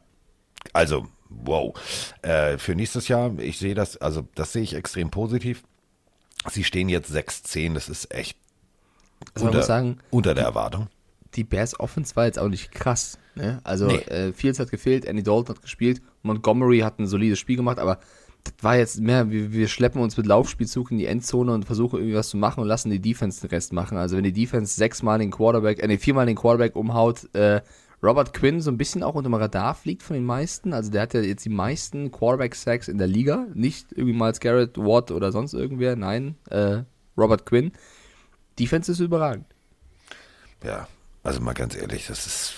also, 0.73 1.07
wow. 1.43 1.73
Äh, 2.21 2.57
für 2.57 2.75
nächstes 2.75 3.07
Jahr, 3.07 3.37
ich 3.39 3.57
sehe 3.57 3.73
das, 3.75 3.97
also 3.97 4.27
das 4.35 4.53
sehe 4.53 4.63
ich 4.63 4.73
extrem 4.75 5.09
positiv. 5.11 5.63
Sie 6.49 6.63
stehen 6.63 6.89
jetzt 6.89 7.11
6-10, 7.11 7.73
das 7.75 7.87
ist 7.89 8.13
echt 8.13 8.37
Also 9.35 9.51
muss 9.51 9.65
sagen, 9.67 9.99
unter 10.09 10.33
der 10.33 10.45
Erwartung. 10.45 10.87
die 11.35 11.43
Bears 11.43 11.79
Offense 11.79 12.15
war 12.15 12.25
jetzt 12.25 12.39
auch 12.39 12.47
nicht 12.49 12.71
krass. 12.71 13.17
Ne? 13.35 13.61
Also 13.63 13.87
Nee. 13.87 13.97
äh, 13.97 14.33
Fields 14.33 14.59
hat 14.59 14.71
gefehlt, 14.71 15.05
Andy 15.05 15.23
Dalton 15.23 15.55
hat 15.55 15.61
gespielt, 15.61 16.01
Montgomery 16.23 16.79
hat 16.79 16.99
ein 16.99 17.07
solides 17.07 17.39
Spiel 17.39 17.55
gemacht, 17.57 17.77
aber 17.79 17.99
das 18.43 18.53
war 18.61 18.75
jetzt 18.75 18.99
mehr, 18.99 19.29
wir, 19.29 19.51
wir 19.53 19.67
schleppen 19.67 20.01
uns 20.01 20.17
mit 20.17 20.25
Laufspielzug 20.25 20.89
in 20.89 20.97
die 20.97 21.05
Endzone 21.05 21.53
und 21.53 21.65
versuchen 21.65 21.99
irgendwie 21.99 22.15
was 22.17 22.29
zu 22.29 22.37
machen 22.37 22.61
und 22.61 22.67
lassen 22.67 22.89
die 22.89 22.99
Defense 22.99 23.39
den 23.41 23.51
Rest 23.51 23.71
machen. 23.71 23.97
Also 23.99 24.17
wenn 24.17 24.23
die 24.23 24.33
Defense 24.33 24.75
sechsmal 24.75 25.19
den 25.19 25.29
Quarterback, 25.29 25.77
äh, 25.81 25.87
nee, 25.87 25.99
viermal 25.99 26.25
den 26.25 26.35
Quarterback 26.35 26.75
umhaut, 26.75 27.29
äh, 27.35 27.61
Robert 28.03 28.33
Quinn 28.33 28.61
so 28.61 28.71
ein 28.71 28.77
bisschen 28.77 29.03
auch 29.03 29.13
unter 29.13 29.29
dem 29.29 29.35
Radar 29.35 29.75
fliegt 29.75 30.01
von 30.01 30.15
den 30.15 30.25
meisten. 30.25 30.73
Also 30.73 30.89
der 30.89 31.03
hat 31.03 31.13
ja 31.13 31.21
jetzt 31.21 31.45
die 31.45 31.49
meisten 31.49 32.11
Quarterback-Sacks 32.11 32.87
in 32.87 32.97
der 32.97 33.07
Liga. 33.07 33.45
Nicht 33.53 33.91
irgendwie 33.91 34.17
Miles 34.17 34.39
Garrett, 34.39 34.77
Watt 34.77 35.11
oder 35.11 35.31
sonst 35.31 35.53
irgendwer. 35.53 35.95
Nein, 35.95 36.35
äh, 36.49 36.83
Robert 37.17 37.45
Quinn. 37.45 37.71
Defense 38.57 38.91
ist 38.91 38.99
überragend. 38.99 39.45
Ja, 40.63 40.87
also 41.23 41.39
mal 41.39 41.53
ganz 41.53 41.75
ehrlich, 41.75 42.07
das 42.07 42.25
ist, 42.25 42.53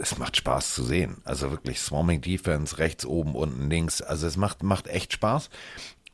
es 0.00 0.18
macht 0.18 0.36
Spaß 0.36 0.74
zu 0.74 0.82
sehen. 0.82 1.18
Also 1.24 1.50
wirklich 1.50 1.80
Swarming 1.80 2.22
Defense, 2.22 2.78
rechts, 2.78 3.04
oben, 3.04 3.34
unten, 3.34 3.68
links. 3.68 4.00
Also 4.00 4.26
es 4.26 4.38
macht, 4.38 4.62
macht 4.62 4.88
echt 4.88 5.12
Spaß. 5.12 5.50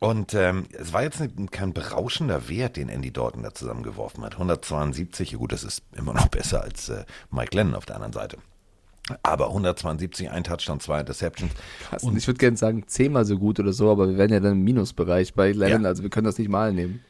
Und 0.00 0.34
ähm, 0.34 0.66
es 0.72 0.92
war 0.92 1.04
jetzt 1.04 1.20
nicht, 1.20 1.52
kein 1.52 1.72
berauschender 1.72 2.48
Wert, 2.48 2.76
den 2.76 2.88
Andy 2.88 3.12
Dalton 3.12 3.44
da 3.44 3.54
zusammengeworfen 3.54 4.24
hat. 4.24 4.32
172, 4.32 5.34
gut, 5.34 5.52
das 5.52 5.62
ist 5.62 5.84
immer 5.92 6.12
noch 6.12 6.26
besser 6.28 6.62
als 6.62 6.88
äh, 6.88 7.04
Mike 7.30 7.54
Lennon 7.54 7.76
auf 7.76 7.86
der 7.86 7.94
anderen 7.96 8.12
Seite. 8.12 8.38
Aber 9.22 9.48
172, 9.48 10.30
ein 10.30 10.44
Touchdown, 10.44 10.78
zwei 10.80 11.00
Interceptions. 11.00 11.52
Und 12.02 12.16
ich 12.16 12.26
würde 12.26 12.38
gerne 12.38 12.56
sagen, 12.56 12.84
zehnmal 12.86 13.24
so 13.24 13.36
gut 13.38 13.58
oder 13.58 13.72
so, 13.72 13.90
aber 13.90 14.08
wir 14.08 14.16
werden 14.16 14.32
ja 14.32 14.40
dann 14.40 14.52
im 14.52 14.62
Minusbereich 14.62 15.34
bei 15.34 15.52
Lennon, 15.52 15.82
ja. 15.82 15.88
also 15.88 16.02
wir 16.02 16.10
können 16.10 16.26
das 16.26 16.38
nicht 16.38 16.48
mal 16.48 16.72
nehmen. 16.72 17.00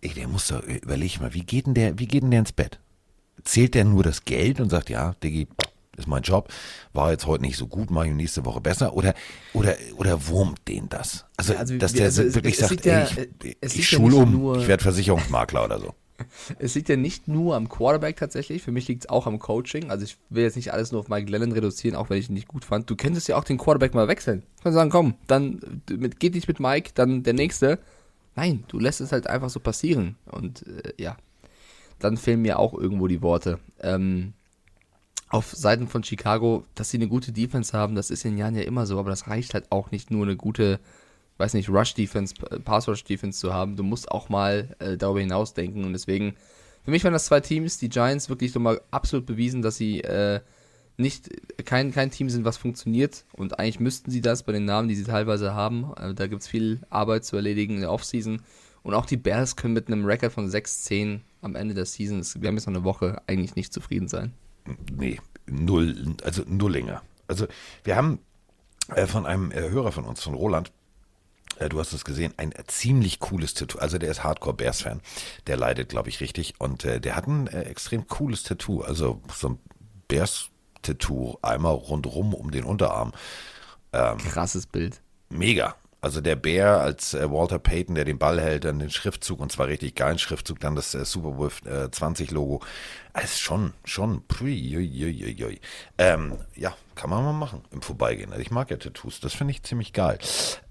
Ey, 0.00 0.10
der 0.10 0.28
muss 0.28 0.48
doch, 0.48 0.62
überleg 0.62 1.20
mal, 1.20 1.34
wie 1.34 1.44
geht 1.44 1.66
denn 1.66 1.74
der, 1.74 1.98
wie 1.98 2.06
geht 2.06 2.22
denn 2.22 2.30
der 2.30 2.40
ins 2.40 2.52
Bett? 2.52 2.80
Zählt 3.44 3.74
der 3.74 3.84
nur 3.84 4.02
das 4.02 4.24
Geld 4.24 4.60
und 4.60 4.70
sagt, 4.70 4.88
ja, 4.88 5.14
Diggi, 5.22 5.46
ist 5.96 6.08
mein 6.08 6.22
Job, 6.22 6.48
war 6.92 7.10
jetzt 7.10 7.26
heute 7.26 7.42
nicht 7.42 7.56
so 7.56 7.66
gut, 7.66 7.90
mache 7.90 8.08
ich 8.08 8.14
nächste 8.14 8.44
Woche 8.44 8.60
besser 8.60 8.94
oder 8.94 9.14
oder 9.52 9.76
oder 9.96 10.26
wurmt 10.26 10.66
den 10.66 10.88
das? 10.88 11.26
Also, 11.36 11.54
also 11.54 11.76
dass 11.76 11.92
der 11.92 12.06
also 12.06 12.34
wirklich 12.34 12.58
es, 12.58 12.68
sagt, 12.68 12.86
es 12.86 13.16
ey, 13.16 13.28
ich, 13.60 13.78
ich 13.78 13.88
schul 13.88 14.14
ja 14.14 14.22
um, 14.22 14.58
ich 14.58 14.68
werde 14.68 14.82
Versicherungsmakler 14.82 15.64
oder 15.64 15.78
so. 15.78 15.94
Es 16.58 16.74
liegt 16.74 16.88
ja 16.88 16.96
nicht 16.96 17.28
nur 17.28 17.56
am 17.56 17.68
Quarterback 17.68 18.16
tatsächlich, 18.16 18.62
für 18.62 18.72
mich 18.72 18.88
liegt 18.88 19.04
es 19.04 19.10
auch 19.10 19.26
am 19.26 19.38
Coaching. 19.38 19.90
Also 19.90 20.04
ich 20.04 20.16
will 20.30 20.42
jetzt 20.42 20.56
nicht 20.56 20.72
alles 20.72 20.92
nur 20.92 21.00
auf 21.00 21.08
Mike 21.08 21.26
Glennon 21.26 21.52
reduzieren, 21.52 21.96
auch 21.96 22.10
wenn 22.10 22.18
ich 22.18 22.28
ihn 22.28 22.34
nicht 22.34 22.48
gut 22.48 22.64
fand. 22.64 22.88
Du 22.88 22.96
könntest 22.96 23.28
ja 23.28 23.36
auch 23.36 23.44
den 23.44 23.58
Quarterback 23.58 23.94
mal 23.94 24.08
wechseln. 24.08 24.42
Du 24.58 24.62
kannst 24.64 24.74
sagen, 24.74 24.90
komm, 24.90 25.14
dann 25.26 25.82
mit, 25.90 26.20
geht 26.20 26.34
nicht 26.34 26.48
mit 26.48 26.60
Mike, 26.60 26.92
dann 26.94 27.22
der 27.22 27.34
nächste. 27.34 27.78
Nein, 28.34 28.64
du 28.68 28.78
lässt 28.78 29.00
es 29.00 29.12
halt 29.12 29.26
einfach 29.26 29.50
so 29.50 29.60
passieren. 29.60 30.16
Und 30.26 30.66
äh, 30.66 30.94
ja, 30.96 31.16
dann 31.98 32.16
fehlen 32.16 32.42
mir 32.42 32.58
auch 32.58 32.74
irgendwo 32.74 33.06
die 33.06 33.22
Worte. 33.22 33.58
Ähm, 33.80 34.32
auf 35.32 35.52
Seiten 35.52 35.88
von 35.88 36.04
Chicago, 36.04 36.64
dass 36.74 36.90
sie 36.90 36.98
eine 36.98 37.08
gute 37.08 37.32
Defense 37.32 37.76
haben, 37.76 37.94
das 37.94 38.10
ist 38.10 38.24
in 38.26 38.36
Jahren 38.36 38.54
ja 38.54 38.62
immer 38.62 38.84
so, 38.84 38.98
aber 38.98 39.08
das 39.08 39.28
reicht 39.28 39.54
halt 39.54 39.72
auch 39.72 39.90
nicht 39.90 40.10
nur 40.10 40.24
eine 40.24 40.36
gute, 40.36 40.78
weiß 41.38 41.54
nicht, 41.54 41.68
Rush-Defense, 41.68 42.34
Pass-Rush-Defense 42.64 43.38
zu 43.38 43.52
haben. 43.52 43.76
Du 43.76 43.82
musst 43.82 44.10
auch 44.10 44.28
mal 44.28 44.74
äh, 44.78 44.96
darüber 44.96 45.20
hinaus 45.20 45.54
denken 45.54 45.84
und 45.84 45.92
deswegen, 45.92 46.34
für 46.84 46.90
mich 46.90 47.04
waren 47.04 47.12
das 47.12 47.26
zwei 47.26 47.40
Teams, 47.40 47.78
die 47.78 47.88
Giants 47.88 48.28
wirklich 48.28 48.54
nochmal 48.54 48.80
absolut 48.90 49.26
bewiesen, 49.26 49.62
dass 49.62 49.76
sie 49.76 50.00
äh, 50.00 50.40
nicht, 50.96 51.30
kein, 51.64 51.92
kein 51.92 52.10
Team 52.10 52.28
sind, 52.28 52.44
was 52.44 52.56
funktioniert 52.56 53.24
und 53.32 53.58
eigentlich 53.58 53.80
müssten 53.80 54.10
sie 54.10 54.20
das 54.20 54.42
bei 54.42 54.52
den 54.52 54.64
Namen, 54.64 54.88
die 54.88 54.94
sie 54.94 55.04
teilweise 55.04 55.54
haben. 55.54 55.92
Äh, 55.96 56.14
da 56.14 56.26
gibt 56.26 56.42
es 56.42 56.48
viel 56.48 56.80
Arbeit 56.90 57.24
zu 57.24 57.36
erledigen 57.36 57.74
in 57.76 57.80
der 57.80 57.92
Offseason 57.92 58.42
und 58.82 58.94
auch 58.94 59.06
die 59.06 59.16
Bears 59.16 59.56
können 59.56 59.74
mit 59.74 59.88
einem 59.88 60.04
Rekord 60.04 60.32
von 60.32 60.48
6-10 60.48 61.20
am 61.40 61.56
Ende 61.56 61.74
der 61.74 61.86
Season, 61.86 62.22
wir 62.40 62.48
haben 62.48 62.56
jetzt 62.56 62.66
noch 62.66 62.74
eine 62.74 62.84
Woche, 62.84 63.20
eigentlich 63.26 63.56
nicht 63.56 63.72
zufrieden 63.72 64.08
sein. 64.08 64.32
Nee, 64.96 65.18
null, 65.46 66.14
also 66.22 66.42
null 66.46 66.72
länger. 66.72 67.02
Also 67.26 67.46
wir 67.84 67.96
haben 67.96 68.20
äh, 68.88 69.06
von 69.06 69.26
einem 69.26 69.50
äh, 69.50 69.70
Hörer 69.70 69.92
von 69.92 70.04
uns, 70.04 70.22
von 70.22 70.34
Roland, 70.34 70.72
äh, 71.58 71.68
du 71.68 71.78
hast 71.78 71.92
es 71.92 72.04
gesehen, 72.04 72.34
ein 72.36 72.52
ziemlich 72.66 73.20
cooles 73.20 73.54
Tattoo. 73.54 73.78
Also 73.78 73.98
der 73.98 74.10
ist 74.10 74.24
Hardcore-Bears-Fan. 74.24 75.00
Der 75.46 75.56
leidet, 75.56 75.88
glaube 75.88 76.08
ich, 76.08 76.20
richtig. 76.20 76.54
Und 76.58 76.84
äh, 76.84 77.00
der 77.00 77.16
hat 77.16 77.26
ein 77.26 77.46
äh, 77.46 77.62
extrem 77.62 78.06
cooles 78.06 78.42
Tattoo. 78.42 78.82
Also 78.82 79.20
so 79.34 79.50
ein 79.50 79.58
Bears-Tattoo 80.08 81.38
einmal 81.42 81.74
rundrum 81.74 82.34
um 82.34 82.50
den 82.50 82.64
Unterarm. 82.64 83.12
Ähm, 83.92 84.18
Krasses 84.18 84.66
Bild. 84.66 85.00
Mega. 85.28 85.76
Also 86.02 86.20
der 86.20 86.34
Bär 86.34 86.80
als 86.80 87.14
äh, 87.14 87.30
Walter 87.30 87.60
Payton, 87.60 87.94
der 87.94 88.04
den 88.04 88.18
Ball 88.18 88.40
hält, 88.40 88.64
dann 88.64 88.80
den 88.80 88.90
Schriftzug 88.90 89.38
und 89.38 89.52
zwar 89.52 89.68
richtig 89.68 89.94
geilen 89.94 90.18
Schriftzug, 90.18 90.58
dann 90.58 90.74
das 90.74 90.96
äh, 90.96 91.04
Super 91.04 91.30
Bowl 91.30 91.52
äh, 91.64 91.90
20 91.90 92.32
Logo. 92.32 92.60
Also 93.12 93.38
schon, 93.38 93.72
schon, 93.84 94.24
pui, 94.26 94.76
ui, 94.76 95.04
ui, 95.04 95.44
ui. 95.44 95.60
Ähm, 95.98 96.38
ja, 96.56 96.74
kann 96.96 97.08
man 97.08 97.22
mal 97.22 97.32
machen 97.32 97.62
im 97.70 97.82
Vorbeigehen. 97.82 98.32
Also 98.32 98.42
ich 98.42 98.50
mag 98.50 98.68
ja 98.72 98.78
Tattoos, 98.78 99.20
das 99.20 99.32
finde 99.32 99.52
ich 99.52 99.62
ziemlich 99.62 99.92
geil. 99.92 100.18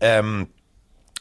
Ähm, 0.01 0.49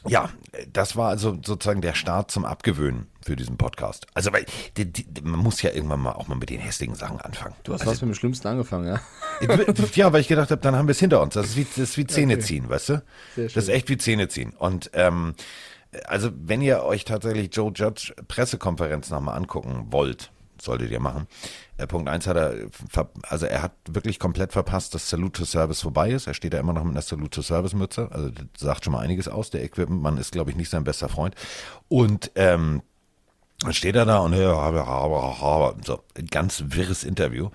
ja, 0.07 0.29
das 0.71 0.95
war 0.95 1.09
also 1.09 1.37
sozusagen 1.43 1.81
der 1.81 1.93
Start 1.93 2.31
zum 2.31 2.45
Abgewöhnen 2.45 3.07
für 3.23 3.35
diesen 3.35 3.57
Podcast. 3.57 4.07
Also, 4.13 4.33
weil 4.33 4.45
die, 4.77 4.91
die, 4.91 5.21
man 5.21 5.39
muss 5.39 5.61
ja 5.61 5.71
irgendwann 5.71 6.01
mal 6.01 6.13
auch 6.13 6.27
mal 6.27 6.35
mit 6.35 6.49
den 6.49 6.59
hässlichen 6.59 6.95
Sachen 6.95 7.21
anfangen. 7.21 7.55
Du 7.63 7.73
hast 7.73 7.81
also, 7.81 7.91
was 7.91 8.01
mit 8.01 8.09
dem 8.09 8.15
Schlimmsten 8.15 8.47
angefangen, 8.47 8.87
ja? 8.87 8.99
ja, 9.93 10.13
weil 10.13 10.21
ich 10.21 10.27
gedacht 10.27 10.49
habe, 10.51 10.61
dann 10.61 10.75
haben 10.75 10.87
wir 10.87 10.93
es 10.93 10.99
hinter 10.99 11.21
uns. 11.21 11.35
Das 11.35 11.47
ist 11.47 11.57
wie, 11.57 11.65
das 11.65 11.77
ist 11.77 11.97
wie 11.97 12.07
Zähne 12.07 12.33
okay. 12.33 12.43
ziehen, 12.43 12.69
weißt 12.69 12.89
du? 12.89 13.03
Das 13.35 13.55
ist 13.55 13.69
echt 13.69 13.89
wie 13.89 13.97
Zähne 13.97 14.27
ziehen. 14.27 14.53
Und 14.57 14.89
ähm, 14.93 15.35
also, 16.05 16.31
wenn 16.33 16.61
ihr 16.61 16.83
euch 16.83 17.05
tatsächlich 17.05 17.53
Joe 17.53 17.71
Judge 17.73 18.13
Pressekonferenz 18.27 19.09
nochmal 19.09 19.37
angucken 19.37 19.87
wollt, 19.91 20.31
solltet 20.59 20.91
ihr 20.91 20.99
machen. 20.99 21.27
Äh, 21.81 21.87
Punkt 21.87 22.09
eins 22.09 22.27
hat 22.27 22.37
er, 22.37 22.53
also 23.23 23.45
er 23.45 23.61
hat 23.61 23.73
wirklich 23.89 24.19
komplett 24.19 24.53
verpasst, 24.53 24.93
dass 24.93 25.09
Salute 25.09 25.39
to 25.39 25.45
Service 25.45 25.81
vorbei 25.81 26.11
ist. 26.11 26.27
Er 26.27 26.33
steht 26.33 26.53
da 26.53 26.59
immer 26.59 26.73
noch 26.73 26.83
mit 26.83 26.93
einer 26.93 27.01
Salute 27.01 27.31
to 27.31 27.41
Service 27.41 27.73
Mütze. 27.73 28.09
Also 28.11 28.29
das 28.29 28.45
sagt 28.57 28.85
schon 28.85 28.93
mal 28.93 28.99
einiges 28.99 29.27
aus. 29.27 29.49
Der 29.49 29.63
Equipment-Mann 29.63 30.17
ist, 30.17 30.31
glaube 30.31 30.51
ich, 30.51 30.55
nicht 30.55 30.69
sein 30.69 30.83
bester 30.83 31.09
Freund. 31.09 31.35
Und 31.87 32.31
ähm, 32.35 32.83
dann 33.59 33.73
steht 33.73 33.95
er 33.95 34.05
da 34.05 34.19
und 34.19 34.35
so 34.35 36.03
ein 36.17 36.27
ganz 36.27 36.63
wirres 36.67 37.03
Interview. 37.03 37.49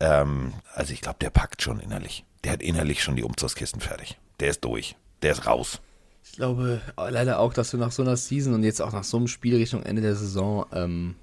Ähm, 0.00 0.54
also 0.74 0.92
ich 0.92 1.00
glaube, 1.00 1.18
der 1.20 1.30
packt 1.30 1.62
schon 1.62 1.80
innerlich. 1.80 2.24
Der 2.44 2.52
hat 2.52 2.62
innerlich 2.62 3.02
schon 3.02 3.16
die 3.16 3.22
Umzugskisten 3.22 3.80
fertig. 3.80 4.18
Der 4.40 4.50
ist 4.50 4.64
durch. 4.64 4.96
Der 5.22 5.32
ist 5.32 5.46
raus. 5.46 5.80
Ich 6.24 6.32
glaube 6.32 6.80
leider 6.96 7.38
auch, 7.38 7.52
dass 7.52 7.70
du 7.70 7.76
nach 7.76 7.92
so 7.92 8.02
einer 8.02 8.16
Season 8.16 8.54
und 8.54 8.64
jetzt 8.64 8.80
auch 8.80 8.92
nach 8.92 9.04
so 9.04 9.16
einem 9.16 9.28
Spiel 9.28 9.56
Richtung 9.56 9.82
Ende 9.82 10.02
der 10.02 10.16
Saison 10.16 10.66
ähm, 10.72 11.14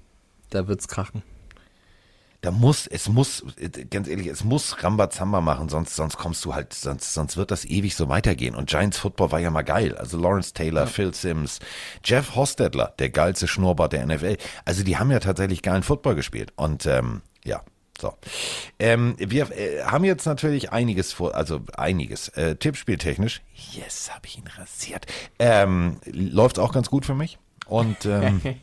da 0.50 0.68
wird's 0.68 0.88
krachen. 0.88 1.22
Da 2.42 2.50
muss, 2.50 2.86
es 2.86 3.08
muss, 3.08 3.44
ganz 3.90 4.08
ehrlich, 4.08 4.26
es 4.28 4.44
muss 4.44 4.82
Rambazamba 4.82 5.42
machen, 5.42 5.68
sonst, 5.68 5.94
sonst 5.94 6.16
kommst 6.16 6.42
du 6.44 6.54
halt, 6.54 6.72
sonst, 6.72 7.12
sonst 7.12 7.36
wird 7.36 7.50
das 7.50 7.66
ewig 7.66 7.94
so 7.94 8.08
weitergehen. 8.08 8.54
Und 8.54 8.70
Giants 8.70 8.98
Football 8.98 9.32
war 9.32 9.40
ja 9.40 9.50
mal 9.50 9.62
geil. 9.62 9.94
Also 9.96 10.18
Lawrence 10.18 10.54
Taylor, 10.54 10.82
ja. 10.82 10.86
Phil 10.86 11.12
Sims, 11.12 11.58
Jeff 12.02 12.34
Hostetler, 12.34 12.94
der 12.98 13.10
geilste 13.10 13.46
Schnurrbart 13.46 13.92
der 13.92 14.06
NFL. 14.06 14.38
Also 14.64 14.84
die 14.84 14.96
haben 14.96 15.10
ja 15.10 15.20
tatsächlich 15.20 15.60
geilen 15.60 15.82
Football 15.82 16.14
gespielt. 16.14 16.52
Und 16.56 16.86
ähm, 16.86 17.20
ja, 17.44 17.62
so. 18.00 18.14
Ähm, 18.78 19.16
wir 19.18 19.50
äh, 19.50 19.82
haben 19.82 20.04
jetzt 20.04 20.24
natürlich 20.24 20.72
einiges 20.72 21.12
vor, 21.12 21.34
also 21.34 21.60
einiges. 21.76 22.28
Äh, 22.28 22.56
Tippspieltechnisch, 22.56 23.42
yes, 23.72 24.10
habe 24.14 24.26
ich 24.26 24.38
ihn 24.38 24.46
rasiert. 24.46 25.06
Ähm, 25.38 25.98
läuft 26.06 26.58
auch 26.58 26.72
ganz 26.72 26.88
gut 26.88 27.04
für 27.04 27.14
mich. 27.14 27.38
Und 27.66 28.06
ähm, 28.06 28.40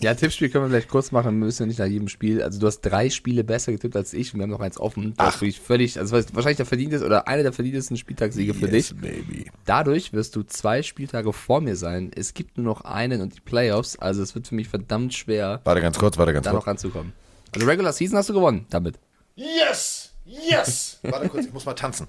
Ja, 0.00 0.14
Tippspiel 0.14 0.48
können 0.48 0.64
wir 0.64 0.68
vielleicht 0.70 0.88
kurz 0.88 1.10
machen. 1.10 1.40
Wir 1.40 1.46
müssen 1.46 1.62
ja 1.62 1.66
nicht 1.66 1.80
nach 1.80 1.86
jedem 1.86 2.06
Spiel. 2.08 2.40
Also, 2.40 2.60
du 2.60 2.66
hast 2.68 2.82
drei 2.82 3.10
Spiele 3.10 3.42
besser 3.42 3.72
getippt 3.72 3.96
als 3.96 4.12
ich 4.12 4.32
und 4.32 4.38
wir 4.38 4.44
haben 4.44 4.50
noch 4.50 4.60
eins 4.60 4.78
offen. 4.78 5.14
Das 5.16 5.36
Ach. 5.36 5.42
ist 5.42 5.58
völlig, 5.58 5.98
also 5.98 6.16
wahrscheinlich 6.16 6.56
der 6.56 6.66
verdienteste 6.66 7.04
oder 7.04 7.26
einer 7.26 7.42
der 7.42 7.52
verdientesten 7.52 7.96
Spieltagssiege 7.96 8.52
yes, 8.52 8.60
für 8.60 8.68
dich. 8.68 8.94
Baby. 8.94 9.50
Dadurch 9.64 10.12
wirst 10.12 10.36
du 10.36 10.44
zwei 10.44 10.82
Spieltage 10.82 11.32
vor 11.32 11.60
mir 11.60 11.74
sein. 11.74 12.12
Es 12.14 12.32
gibt 12.32 12.58
nur 12.58 12.64
noch 12.64 12.82
einen 12.82 13.20
und 13.20 13.34
die 13.34 13.40
Playoffs. 13.40 13.98
Also, 13.98 14.22
es 14.22 14.36
wird 14.36 14.46
für 14.46 14.54
mich 14.54 14.68
verdammt 14.68 15.14
schwer. 15.14 15.60
Warte 15.64 15.80
ganz 15.80 15.98
kurz, 15.98 16.16
warte 16.16 16.32
ganz 16.32 16.44
da 16.44 16.52
kurz. 16.52 16.64
Da 16.64 16.70
noch 16.70 16.72
ranzukommen. 16.74 17.12
Also, 17.52 17.66
Regular 17.66 17.92
Season 17.92 18.16
hast 18.16 18.28
du 18.28 18.34
gewonnen 18.34 18.66
damit. 18.70 19.00
Yes! 19.34 20.12
Yes! 20.24 21.00
warte 21.02 21.28
kurz, 21.28 21.46
ich 21.46 21.52
muss 21.52 21.64
mal 21.64 21.74
tanzen. 21.74 22.06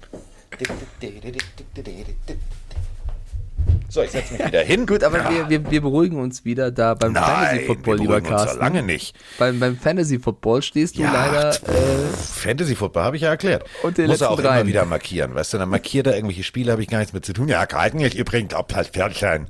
So, 3.88 4.02
ich 4.02 4.12
setze 4.12 4.34
mich 4.34 4.46
wieder 4.46 4.60
hin. 4.60 4.86
Gut, 4.86 5.02
aber 5.02 5.18
ja. 5.18 5.30
wir, 5.30 5.48
wir, 5.48 5.70
wir, 5.70 5.80
beruhigen 5.80 6.20
uns 6.20 6.44
wieder 6.44 6.70
da 6.70 6.94
beim 6.94 7.12
Nein, 7.12 7.24
Fantasy 7.24 7.66
Football, 7.66 7.94
wir 7.94 8.02
lieber 8.02 8.20
Carsten. 8.20 8.50
Uns 8.50 8.60
lange 8.60 8.82
nicht. 8.84 9.16
Beim, 9.36 9.58
beim 9.58 9.76
Fantasy 9.76 10.20
Football 10.20 10.62
stehst 10.62 10.96
du 10.96 11.02
ja, 11.02 11.12
leider. 11.12 11.50
Äh, 11.50 12.06
Fantasy 12.16 12.76
Football 12.76 13.02
habe 13.02 13.16
ich 13.16 13.22
ja 13.22 13.30
erklärt. 13.30 13.64
Und 13.82 13.98
den 13.98 14.06
Muss 14.06 14.20
er 14.20 14.30
auch 14.30 14.40
drei. 14.40 14.60
immer 14.60 14.68
wieder 14.68 14.84
markieren, 14.84 15.34
weißt 15.34 15.54
du? 15.54 15.58
Dann 15.58 15.68
markiert 15.68 16.06
er 16.06 16.14
irgendwelche 16.14 16.44
Spiele, 16.44 16.70
habe 16.70 16.82
ich 16.82 16.88
gar 16.88 16.98
nichts 16.98 17.12
mit 17.12 17.24
zu 17.24 17.32
tun. 17.32 17.48
Ja, 17.48 17.66
kalten 17.66 17.98
ich 17.98 18.16
übrigens 18.16 18.54
ob 18.54 18.72
halt 18.74 18.88
Pferdchen. 18.88 19.48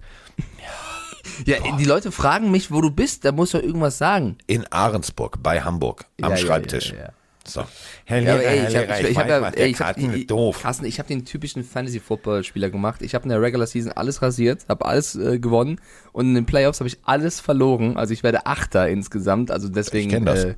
Ja, 1.45 1.59
Boah. 1.59 1.77
die 1.77 1.85
Leute 1.85 2.11
fragen 2.13 2.51
mich, 2.51 2.71
wo 2.71 2.81
du 2.81 2.91
bist, 2.91 3.25
da 3.25 3.33
musst 3.33 3.55
du 3.55 3.59
irgendwas 3.59 3.99
sagen. 3.99 4.39
In 4.47 4.67
Ahrensburg, 4.73 5.43
bei 5.43 5.61
Hamburg, 5.61 6.07
am 6.23 6.31
ja, 6.31 6.37
Schreibtisch. 6.37 6.95
Ja, 6.97 7.11
so. 7.47 7.65
Herr 8.05 8.21
Lehrer, 8.21 8.43
ja, 8.43 8.51
ey, 8.51 8.69
ich 8.69 8.77
habe 8.77 9.01
ich, 9.01 9.09
ich 9.11 9.19
hab 9.19 9.29
ja, 9.29 9.53
ich 9.65 9.81
hab, 9.81 9.99
ich, 9.99 10.27
doof. 10.27 10.63
Carsten, 10.63 10.85
ich 10.85 10.99
habe 10.99 11.09
den 11.09 11.25
typischen 11.25 11.65
Fantasy-Football-Spieler 11.65 12.71
gemacht. 12.71 13.03
Ich 13.03 13.15
habe 13.15 13.25
in 13.25 13.31
der 13.31 13.41
Regular 13.41 13.67
Season 13.67 13.93
alles 13.93 14.23
rasiert, 14.23 14.67
habe 14.69 14.85
alles 14.85 15.17
äh, 15.17 15.39
gewonnen 15.39 15.81
und 16.13 16.27
in 16.27 16.35
den 16.35 16.47
Playoffs 16.47 16.81
habe 16.81 16.89
ich 16.89 16.99
alles 17.05 17.41
verloren. 17.41 17.97
Also 17.97 18.13
ich 18.13 18.23
werde 18.23 18.47
Achter 18.47 18.89
insgesamt. 18.89 19.51
Also 19.51 19.69
deswegen. 19.69 20.11
Ich 20.11 20.15
kenne 20.15 20.27
das. 20.27 20.45
Äh, 20.45 20.55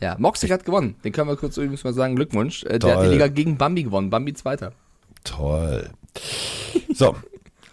ja, 0.00 0.16
Moxig 0.18 0.52
hat 0.52 0.64
gewonnen. 0.64 0.94
Den 1.02 1.12
können 1.12 1.28
wir 1.28 1.36
kurz 1.36 1.56
übrigens 1.56 1.82
mal 1.82 1.92
sagen. 1.94 2.14
Glückwunsch. 2.14 2.64
Äh, 2.64 2.78
der 2.78 2.96
hat 2.96 3.04
die 3.04 3.10
Liga 3.10 3.28
gegen 3.28 3.56
Bambi 3.56 3.82
gewonnen. 3.82 4.10
Bambi 4.10 4.32
Zweiter. 4.34 4.72
Toll. 5.24 5.90
So, 6.94 7.16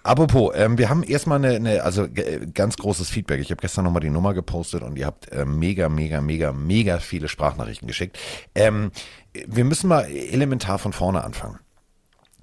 Apropos, 0.05 0.51
ähm, 0.53 0.77
wir 0.77 0.89
haben 0.89 1.01
erstmal 1.01 1.43
eine, 1.43 1.55
eine 1.55 1.81
also 1.81 2.03
äh, 2.03 2.45
ganz 2.53 2.77
großes 2.77 3.09
Feedback. 3.09 3.41
Ich 3.41 3.49
habe 3.49 3.59
gestern 3.59 3.85
nochmal 3.85 4.03
die 4.03 4.11
Nummer 4.11 4.35
gepostet 4.35 4.83
und 4.83 4.97
ihr 4.97 5.07
habt 5.07 5.31
äh, 5.31 5.45
mega, 5.45 5.89
mega, 5.89 6.21
mega, 6.21 6.53
mega 6.53 6.99
viele 6.99 7.27
Sprachnachrichten 7.27 7.87
geschickt. 7.87 8.19
Ähm, 8.53 8.91
wir 9.33 9.65
müssen 9.65 9.87
mal 9.87 10.03
elementar 10.03 10.77
von 10.77 10.93
vorne 10.93 11.23
anfangen. 11.23 11.57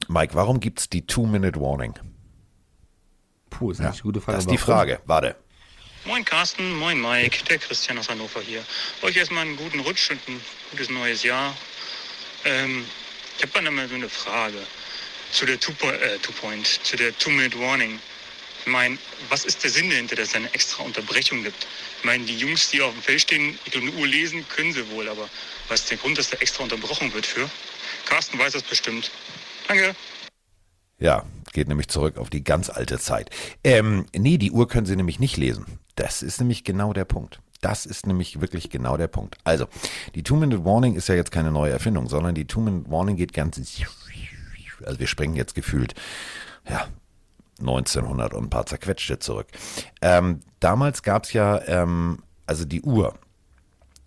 Mike, 0.09 0.35
warum 0.35 0.59
gibt's 0.59 0.89
die 0.89 1.07
Two-Minute-Warning? 1.07 1.95
Puh, 3.51 3.71
ist 3.71 3.81
eine 3.81 3.95
gute 4.03 4.21
Frage. 4.21 4.39
Das 4.39 4.45
ist 4.47 4.51
die? 4.51 4.59
Frage. 4.59 4.99
Warte. 5.07 5.37
Moin 6.05 6.25
Carsten, 6.25 6.77
moin 6.81 7.01
Mike, 7.01 7.45
der 7.49 7.59
Christian 7.59 7.97
aus 7.97 8.09
Hannover 8.09 8.41
hier. 8.41 8.65
Euch 9.03 9.17
erstmal 9.17 9.47
einen 9.47 9.57
guten 9.57 9.79
Rutsch 9.79 10.11
und 10.11 10.19
ein 10.27 10.41
gutes 10.73 10.91
neues 10.91 11.23
Jahr. 11.23 11.55
Ähm, 12.45 12.85
ich 13.37 13.45
habe 13.45 13.63
dann 13.63 13.73
mal 13.73 13.87
so 13.87 13.95
eine 13.95 14.09
Frage 14.09 14.59
zu 15.33 15.47
der 15.47 15.59
Two-Point, 15.59 16.01
äh, 16.01 16.19
Two 16.19 16.33
Point, 16.33 16.67
zu 16.67 16.97
der 16.97 17.17
Two-Minute-Warning. 17.19 17.99
Ich 18.61 18.67
meine, 18.71 18.97
was 19.29 19.45
ist 19.45 19.65
der 19.65 19.71
Sinn 19.71 19.91
dahinter, 19.91 20.15
dass 20.15 20.29
es 20.29 20.35
eine 20.37 20.53
extra 20.55 20.85
Unterbrechung 20.85 21.43
gibt? 21.43 21.67
Ich 21.99 22.05
meine, 22.05 22.25
die 22.25 22.37
Jungs, 22.37 22.71
die 22.71 22.81
auf 22.81 22.93
dem 22.93 23.03
Feld 23.03 23.23
stehen, 23.23 23.59
ich 23.65 23.75
Uhr 23.75 24.07
lesen 24.07 24.47
können 24.49 24.73
sie 24.73 24.89
wohl, 24.91 25.09
aber 25.09 25.29
was 25.69 25.81
ist 25.81 25.91
der 25.91 25.99
Grund, 25.99 26.17
dass 26.19 26.31
da 26.31 26.37
extra 26.37 26.63
unterbrochen 26.63 27.13
wird 27.13 27.27
für? 27.27 27.51
Carsten 28.05 28.39
weiß 28.39 28.53
das 28.53 28.63
bestimmt. 28.63 29.11
Danke. 29.67 29.97
Ja, 31.01 31.25
geht 31.53 31.67
nämlich 31.67 31.89
zurück 31.89 32.19
auf 32.19 32.31
die 32.31 32.45
ganz 32.45 32.71
alte 32.71 32.99
Zeit. 32.99 33.31
Ähm, 33.65 34.07
nee, 34.15 34.39
die 34.39 34.53
Uhr 34.53 34.69
können 34.69 34.87
Sie 34.87 34.95
nämlich 34.95 35.19
nicht 35.19 35.37
lesen. 35.37 35.79
Das 35.97 36.23
ist 36.23 36.39
nämlich 36.39 36.63
genau 36.63 36.93
der 36.93 37.05
Punkt. 37.05 37.41
Das 37.61 37.87
ist 37.87 38.07
nämlich 38.07 38.41
wirklich 38.41 38.71
genau 38.71 38.97
der 38.97 39.09
Punkt. 39.09 39.37
Also, 39.45 39.67
die 40.15 40.23
Two-Minute-Warning 40.23 40.95
ist 40.95 41.09
ja 41.09 41.15
jetzt 41.15 41.31
keine 41.31 41.51
neue 41.51 41.73
Erfindung, 41.73 42.09
sondern 42.09 42.35
die 42.35 42.45
Two-Minute-Warning 42.45 43.17
geht 43.17 43.33
ganz, 43.33 43.59
also 44.87 44.99
wir 44.99 45.07
springen 45.07 45.37
jetzt 45.37 45.55
gefühlt, 45.55 45.95
ja, 46.69 46.87
1900 47.61 48.35
und 48.35 48.45
ein 48.45 48.51
paar 48.51 48.67
zerquetschte 48.67 49.19
zurück. 49.19 49.47
Ähm, 50.01 50.41
damals 50.61 51.03
gab 51.03 51.25
es 51.25 51.33
ja, 51.33 51.61
ähm, 51.67 52.23
also 52.47 52.65
die 52.65 52.83
Uhr 52.83 53.15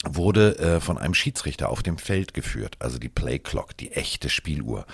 wurde 0.03 0.57
äh, 0.59 0.79
von 0.79 0.97
einem 0.97 1.13
Schiedsrichter 1.13 1.69
auf 1.69 1.81
dem 1.81 1.97
Feld 1.97 2.33
geführt, 2.33 2.75
also 2.79 2.99
die 2.99 3.09
Play 3.09 3.39
Clock, 3.39 3.75
die 3.77 3.91
echte 3.91 4.29
Spieluhr. 4.29 4.85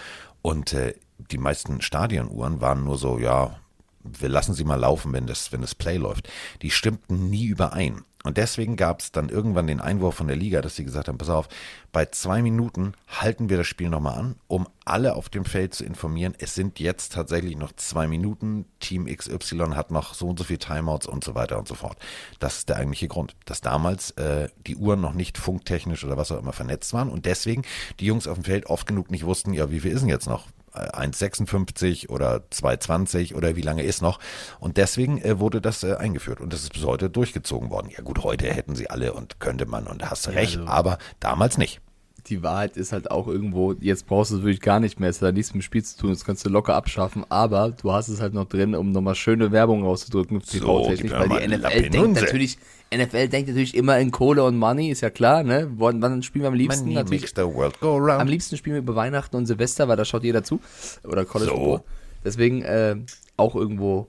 Und 0.42 0.74
äh, 0.74 0.94
die 1.18 1.38
meisten 1.38 1.82
Stadionuhren 1.82 2.62
waren 2.62 2.84
nur 2.84 2.98
so, 2.98 3.20
ja, 3.20 3.60
wir 4.04 4.30
lassen 4.30 4.54
sie 4.54 4.64
mal 4.64 4.80
laufen, 4.80 5.14
wenn 5.14 5.28
das, 5.28 5.52
wenn 5.52 5.62
das 5.62 5.76
Play 5.76 5.98
läuft. 5.98 6.30
Die 6.62 6.72
stimmten 6.72 7.30
nie 7.30 7.46
überein. 7.46 8.04
Und 8.24 8.38
deswegen 8.38 8.76
gab 8.76 9.00
es 9.00 9.12
dann 9.12 9.30
irgendwann 9.30 9.68
den 9.68 9.82
Einwurf 9.82 10.16
von 10.16 10.28
der 10.28 10.36
Liga, 10.36 10.62
dass 10.62 10.76
sie 10.76 10.86
gesagt 10.86 11.08
haben, 11.08 11.18
pass 11.18 11.30
auf, 11.30 11.50
bei 11.92 12.06
zwei 12.06 12.42
Minuten 12.42 12.94
halten 13.08 13.50
wir 13.50 13.58
das 13.58 13.68
Spiel 13.68 13.90
nochmal 13.90 14.18
an, 14.18 14.36
um 14.48 14.68
alle 14.86 15.16
auf 15.16 15.30
dem 15.30 15.44
Feld 15.44 15.74
zu 15.74 15.84
informieren. 15.84 16.36
Es 16.38 16.54
sind 16.54 16.80
jetzt 16.80 17.14
tatsächlich 17.14 17.58
noch 17.58 17.72
zwei 17.74 18.08
Minuten. 18.08 18.66
Team 18.80 19.06
XY 19.06 19.72
hat 19.76 19.92
noch 19.92 20.14
so 20.14 20.28
und 20.28 20.38
so 20.38 20.46
viel 20.46 20.58
Timeouts 20.58 21.08
und 21.08 21.24
so 21.24 21.34
weiter 21.34 21.58
und 21.58 21.68
so 21.68 21.76
fort. 21.76 21.98
Das 22.40 22.60
ist 22.60 22.70
der 22.70 22.78
eigentliche 22.78 23.08
Grund, 23.08 23.36
dass 23.46 23.62
damals 23.62 24.12
äh, 24.12 24.50
die 24.68 24.76
Uhren 24.76 25.02
noch 25.02 25.14
nicht 25.14 25.38
funktechnisch 25.38 26.04
oder 26.04 26.18
was 26.18 26.32
auch 26.32 26.40
immer 26.40 26.54
vernetzt 26.54 26.94
waren 26.94 27.10
und 27.10 27.26
deswegen 27.26 27.64
die 28.00 28.06
Jungs 28.06 28.28
auf 28.28 28.36
dem 28.36 28.44
Feld 28.44 28.68
oft 28.68 28.88
genug 28.88 29.10
nicht 29.10 29.26
wussten, 29.26 29.54
ja, 29.54 29.72
wie 29.72 29.80
viel 29.80 29.92
ist 29.92 30.02
denn 30.02 30.10
jetzt 30.10 30.28
noch? 30.28 30.46
1,56 30.74 32.10
oder 32.10 32.44
2,20 32.52 33.36
oder 33.36 33.56
wie 33.56 33.62
lange 33.62 33.84
ist 33.84 34.02
noch. 34.02 34.20
Und 34.60 34.78
deswegen 34.78 35.22
äh, 35.22 35.40
wurde 35.40 35.62
das 35.62 35.84
äh, 35.84 35.96
eingeführt 35.96 36.40
und 36.42 36.54
das 36.54 36.64
ist 36.64 36.74
bis 36.74 36.84
heute 36.86 37.10
durchgezogen 37.10 37.70
worden. 37.70 37.90
Ja 37.96 38.02
gut, 38.04 38.24
heute 38.24 38.48
hätten 38.54 38.76
sie 38.76 38.90
alle 38.90 39.14
und 39.14 39.40
könnte 39.40 39.66
man 39.66 39.88
und 39.88 40.10
hast 40.10 40.28
recht, 40.30 40.58
also- 40.58 40.68
aber 40.70 40.98
damals 41.20 41.58
nicht. 41.58 41.82
Die 42.28 42.44
Wahrheit 42.44 42.78
ist 42.78 42.92
halt 42.92 43.10
auch 43.10 43.28
irgendwo, 43.28 43.74
jetzt 43.74 44.06
brauchst 44.06 44.32
du 44.32 44.38
es 44.38 44.42
wirklich 44.42 44.62
gar 44.62 44.80
nicht 44.80 45.00
mehr, 45.00 45.10
es 45.10 45.18
hat 45.22 45.30
ja 45.30 45.32
nichts 45.32 45.54
mit 45.54 45.62
dem 45.62 45.66
Spiel 45.66 45.84
zu 45.84 45.98
tun, 45.98 46.10
das 46.12 46.24
kannst 46.24 46.46
du 46.46 46.50
locker 46.50 46.76
abschaffen, 46.76 47.26
aber 47.30 47.72
du 47.72 47.92
hast 47.92 48.10
es 48.10 48.22
halt 48.22 48.34
noch 48.34 48.46
drin, 48.46 48.76
um 48.76 48.92
nochmal 48.92 49.16
schöne 49.16 49.52
Werbung 49.52 49.84
rauszudrücken, 49.84 50.38
mir 50.38 50.42
weil 50.42 51.30
die 51.30 51.48
NFL 51.48 51.62
Lappen 51.62 51.92
denkt 51.92 52.22
natürlich, 52.22 52.58
NFL 52.94 53.28
denkt 53.30 53.50
natürlich 53.50 53.76
immer 53.76 53.98
in 54.00 54.12
Kohle 54.12 54.44
und 54.44 54.58
Money, 54.58 54.92
ist 54.92 55.02
ja 55.02 55.10
klar, 55.10 55.44
ne? 55.44 55.72
Wann, 55.78 56.02
wann 56.02 56.22
spielen 56.22 56.44
wir 56.44 56.50
am 56.50 56.54
liebsten? 56.54 56.84
Money 56.84 56.96
natürlich 56.96 57.22
makes 57.22 57.34
the 57.36 57.44
world 57.44 57.80
go 57.80 57.96
round. 57.98 58.22
Am 58.22 58.28
liebsten 58.28 58.58
spielen 58.58 58.76
wir 58.76 58.82
über 58.82 58.96
Weihnachten 58.96 59.36
und 59.36 59.46
Silvester, 59.46 59.88
weil 59.88 59.98
da 59.98 60.06
schaut 60.06 60.24
jeder 60.24 60.44
zu. 60.44 60.60
Oder 61.04 61.26
College 61.26 61.52
So. 61.52 61.58
Football. 61.58 61.84
Deswegen 62.24 62.62
äh, 62.62 62.98
auch 63.38 63.56
irgendwo, 63.56 64.08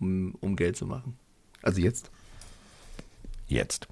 um, 0.00 0.34
um 0.40 0.54
Geld 0.54 0.76
zu 0.76 0.86
machen. 0.86 1.16
Also 1.62 1.80
jetzt. 1.80 2.10
Jetzt. 3.48 3.88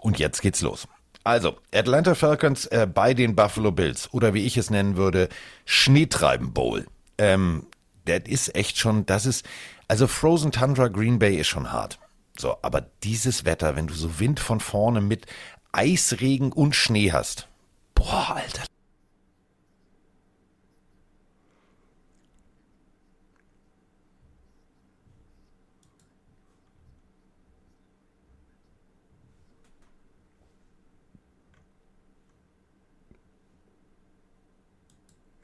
Und 0.00 0.18
jetzt 0.18 0.42
geht's 0.42 0.60
los. 0.60 0.86
Also, 1.24 1.58
Atlanta 1.72 2.14
Falcons 2.14 2.66
äh, 2.66 2.86
bei 2.92 3.14
den 3.14 3.36
Buffalo 3.36 3.70
Bills 3.70 4.12
oder 4.12 4.34
wie 4.34 4.44
ich 4.44 4.56
es 4.56 4.70
nennen 4.70 4.96
würde, 4.96 5.28
Schneetreiben 5.64 6.52
Bowl. 6.52 6.86
Ähm, 7.18 7.66
das 8.04 8.22
ist 8.26 8.54
echt 8.56 8.78
schon, 8.78 9.06
das 9.06 9.26
ist, 9.26 9.46
also 9.86 10.06
Frozen 10.08 10.50
Tundra 10.50 10.88
Green 10.88 11.18
Bay 11.18 11.36
ist 11.36 11.48
schon 11.48 11.72
hart. 11.72 11.98
So, 12.36 12.56
aber 12.62 12.86
dieses 13.02 13.44
Wetter, 13.44 13.76
wenn 13.76 13.86
du 13.86 13.94
so 13.94 14.18
Wind 14.18 14.40
von 14.40 14.58
vorne 14.58 15.00
mit 15.00 15.26
Eisregen 15.70 16.52
und 16.52 16.74
Schnee 16.74 17.12
hast. 17.12 17.48
Boah, 17.94 18.36
Alter. 18.36 18.64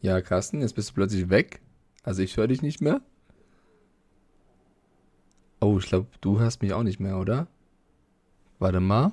Ja, 0.01 0.21
Carsten, 0.21 0.61
jetzt 0.61 0.75
bist 0.75 0.91
du 0.91 0.95
plötzlich 0.95 1.29
weg. 1.29 1.61
Also 2.05 2.23
ich 2.23 2.37
höre 2.37 2.47
dich 2.47 2.63
nicht 2.63 2.81
mehr. 2.81 3.01
Oh, 5.61 5.79
ich 5.79 5.87
glaube, 5.87 6.07
du 6.21 6.39
hörst 6.39 6.63
mich 6.63 6.73
auch 6.73 6.85
nicht 6.85 7.01
mehr, 7.01 7.19
oder? 7.19 7.49
Warte 8.61 8.81
mal. 8.81 9.13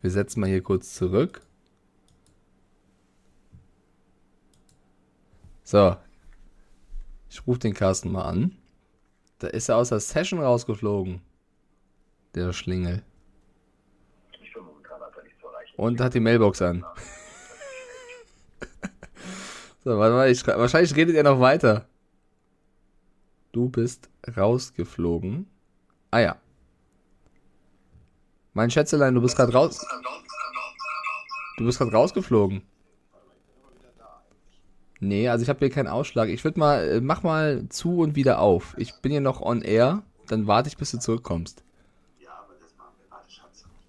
Wir 0.00 0.10
setzen 0.10 0.40
mal 0.40 0.48
hier 0.48 0.62
kurz 0.62 0.94
zurück. 0.94 1.42
So. 5.62 5.96
Ich 7.28 7.46
rufe 7.46 7.60
den 7.60 7.74
Carsten 7.74 8.10
mal 8.10 8.24
an. 8.24 8.56
Da 9.38 9.48
ist 9.48 9.68
er 9.68 9.76
aus 9.76 9.90
der 9.90 10.00
Session 10.00 10.40
rausgeflogen. 10.40 11.20
Der 12.34 12.52
Schlingel. 12.52 13.02
Und 15.76 16.00
hat 16.00 16.14
die 16.14 16.20
Mailbox 16.20 16.60
an. 16.62 16.84
So, 19.82 19.98
warte 19.98 20.14
mal, 20.14 20.30
ich, 20.30 20.46
wahrscheinlich 20.46 20.94
redet 20.94 21.16
er 21.16 21.22
noch 21.22 21.40
weiter. 21.40 21.86
Du 23.52 23.68
bist 23.68 24.10
rausgeflogen. 24.36 25.46
Ah 26.10 26.20
ja. 26.20 26.36
Mein 28.52 28.70
Schätzelein, 28.70 29.14
du 29.14 29.22
bist 29.22 29.36
gerade 29.36 29.52
raus. 29.52 29.84
Du 31.56 31.64
bist 31.64 31.78
gerade 31.78 31.92
rausgeflogen. 31.92 32.62
Nee, 35.00 35.28
also 35.28 35.42
ich 35.42 35.48
habe 35.48 35.60
hier 35.60 35.70
keinen 35.70 35.88
Ausschlag. 35.88 36.28
Ich 36.28 36.44
würde 36.44 36.58
mal, 36.58 36.88
äh, 36.88 37.00
mach 37.00 37.22
mal 37.22 37.66
zu 37.70 38.00
und 38.00 38.16
wieder 38.16 38.38
auf. 38.38 38.74
Ich 38.76 39.00
bin 39.00 39.12
hier 39.12 39.22
noch 39.22 39.40
on 39.40 39.62
air. 39.62 40.02
Dann 40.26 40.46
warte 40.46 40.68
ich, 40.68 40.76
bis 40.76 40.90
du 40.90 40.98
zurückkommst. 40.98 41.64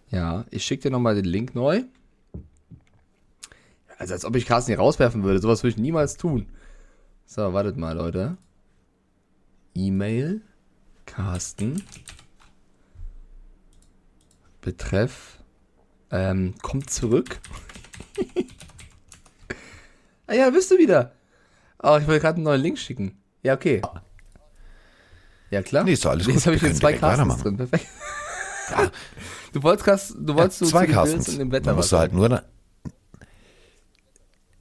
Ja, 0.10 0.45
ich 0.49 0.65
schicke 0.65 0.84
dir 0.84 0.91
nochmal 0.91 1.15
den 1.15 1.25
Link 1.25 1.54
neu. 1.54 1.84
Also 4.02 4.16
als 4.16 4.26
ob 4.26 4.36
ich 4.36 4.48
Carsten 4.48 4.72
hier 4.72 4.80
rauswerfen 4.80 5.24
würde. 5.24 5.40
Sowas 5.40 5.62
würde 5.62 5.76
ich 5.76 5.78
niemals 5.78 6.18
tun. 6.18 6.48
So, 7.28 7.54
wartet 7.54 7.78
mal, 7.78 7.96
Leute. 7.96 8.36
E-Mail. 9.76 10.42
Carsten. 11.06 11.84
Betreff. 14.62 15.38
Ähm, 16.10 16.56
kommt 16.64 16.90
zurück. 16.90 17.40
ah 20.26 20.34
ja, 20.34 20.50
bist 20.50 20.72
du 20.72 20.80
wieder. 20.80 21.12
Oh, 21.84 21.96
ich 22.02 22.08
wollte 22.08 22.22
gerade 22.22 22.38
einen 22.38 22.46
neuen 22.46 22.62
Link 22.62 22.80
schicken. 22.80 23.22
Ja, 23.44 23.54
okay. 23.54 23.84
Ja, 25.52 25.62
klar. 25.62 25.84
Nee, 25.84 25.94
ist 25.94 26.04
doch 26.06 26.10
alles 26.10 26.26
Jetzt 26.26 26.48
habe 26.48 26.56
ich 26.56 26.62
können 26.64 26.74
zwei 26.74 26.94
Carstens 26.94 27.38
drin. 27.44 27.58
Perfekt. 27.58 27.86
Du 29.54 29.62
wolltest, 29.64 30.16
du 30.18 30.34
wolltest 30.34 30.62
Ja, 30.62 30.66
du 30.66 30.72
zwei 30.72 30.88
Carstens. 30.88 31.28
und 31.28 31.38
dem 31.38 31.52
Wetter 31.52 31.72
Man 31.72 31.78
was 31.78 31.86
musste 31.92 32.00
halt 32.00 32.14
nur. 32.14 32.42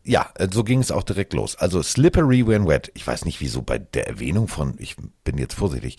Ja, 0.04 0.30
äh, 0.34 0.48
so 0.50 0.64
ging 0.64 0.80
es 0.80 0.90
auch 0.90 1.02
direkt 1.02 1.32
los. 1.32 1.56
Also 1.56 1.82
slippery 1.82 2.46
when 2.46 2.66
wet. 2.66 2.90
Ich 2.94 3.06
weiß 3.06 3.24
nicht, 3.24 3.40
wieso 3.40 3.62
bei 3.62 3.78
der 3.78 4.06
Erwähnung 4.08 4.48
von, 4.48 4.74
ich 4.78 4.96
bin 5.24 5.38
jetzt 5.38 5.54
vorsichtig. 5.54 5.98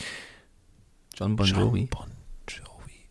John 1.16 1.36
Bon 1.36 1.46
Jovi. 1.46 1.86
Bon 1.86 2.10
Jovi. 2.48 3.10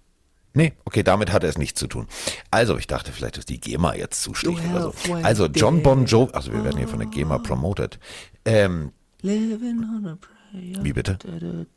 Nee, 0.53 0.73
okay, 0.85 1.03
damit 1.03 1.33
hatte 1.33 1.47
es 1.47 1.59
nichts 1.59 1.79
zu 1.79 1.87
tun. 1.87 2.09
Also, 2.51 2.77
ich 2.77 2.87
dachte, 2.89 3.13
vielleicht 3.13 3.39
ist 3.39 3.49
die 3.51 3.61
GEMA 3.61 3.95
jetzt 3.95 4.23
zuständig 4.23 4.65
oder 4.71 4.93
so. 4.93 5.15
Also, 5.23 5.47
John 5.47 5.83
Bon. 5.83 6.07
Jovi, 6.07 6.33
also 6.33 6.53
wir 6.53 6.65
werden 6.65 6.79
hier 6.79 6.89
von 6.89 6.99
der 6.99 7.09
GEMA 7.09 7.39
promoted. 7.39 7.99
Ähm, 8.45 8.93
Living 9.23 9.85
on 9.85 10.07
a 10.07 10.17
prayer. 10.17 10.83
wie 10.85 10.93
bitte? 10.93 11.19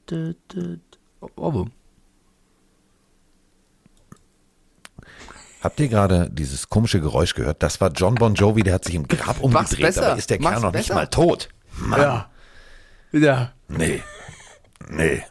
Da. 0.08 0.28
Oh, 1.19 1.30
Ohrwurm. 1.36 1.71
Habt 5.63 5.80
ihr 5.80 5.88
gerade 5.88 6.30
dieses 6.30 6.67
komische 6.67 6.99
Geräusch 6.99 7.36
gehört? 7.36 7.63
Das 7.63 7.80
war 7.80 7.89
John 7.93 8.15
Bon 8.15 8.36
Jovi, 8.36 8.63
der 8.63 8.73
hat 8.73 8.84
sich 8.84 8.95
im 8.95 9.08
Grab 9.08 9.39
umgedreht. 9.39 9.80
besser, 9.80 10.02
Dabei 10.02 10.17
ist 10.17 10.30
der 10.30 10.41
mach's 10.41 10.52
Kerl 10.56 10.62
noch 10.62 10.73
nicht 10.73 10.88
besser. 10.89 10.95
mal 10.99 11.08
tot. 11.08 11.47
Mann. 11.78 12.02
Ja. 12.02 12.30
Ja. 13.13 13.52
Nee. 13.69 14.02
Nee. 14.89 15.23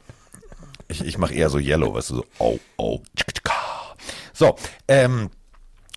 Ich, 0.88 1.05
ich 1.05 1.18
mache 1.18 1.35
eher 1.35 1.51
so 1.51 1.59
Yellow, 1.59 1.92
weißt 1.95 2.11
du, 2.11 2.14
so, 2.16 2.25
oh, 2.38 2.59
oh, 2.79 3.03
tschka. 3.14 3.53
So, 4.33 4.57
ähm, 4.88 5.29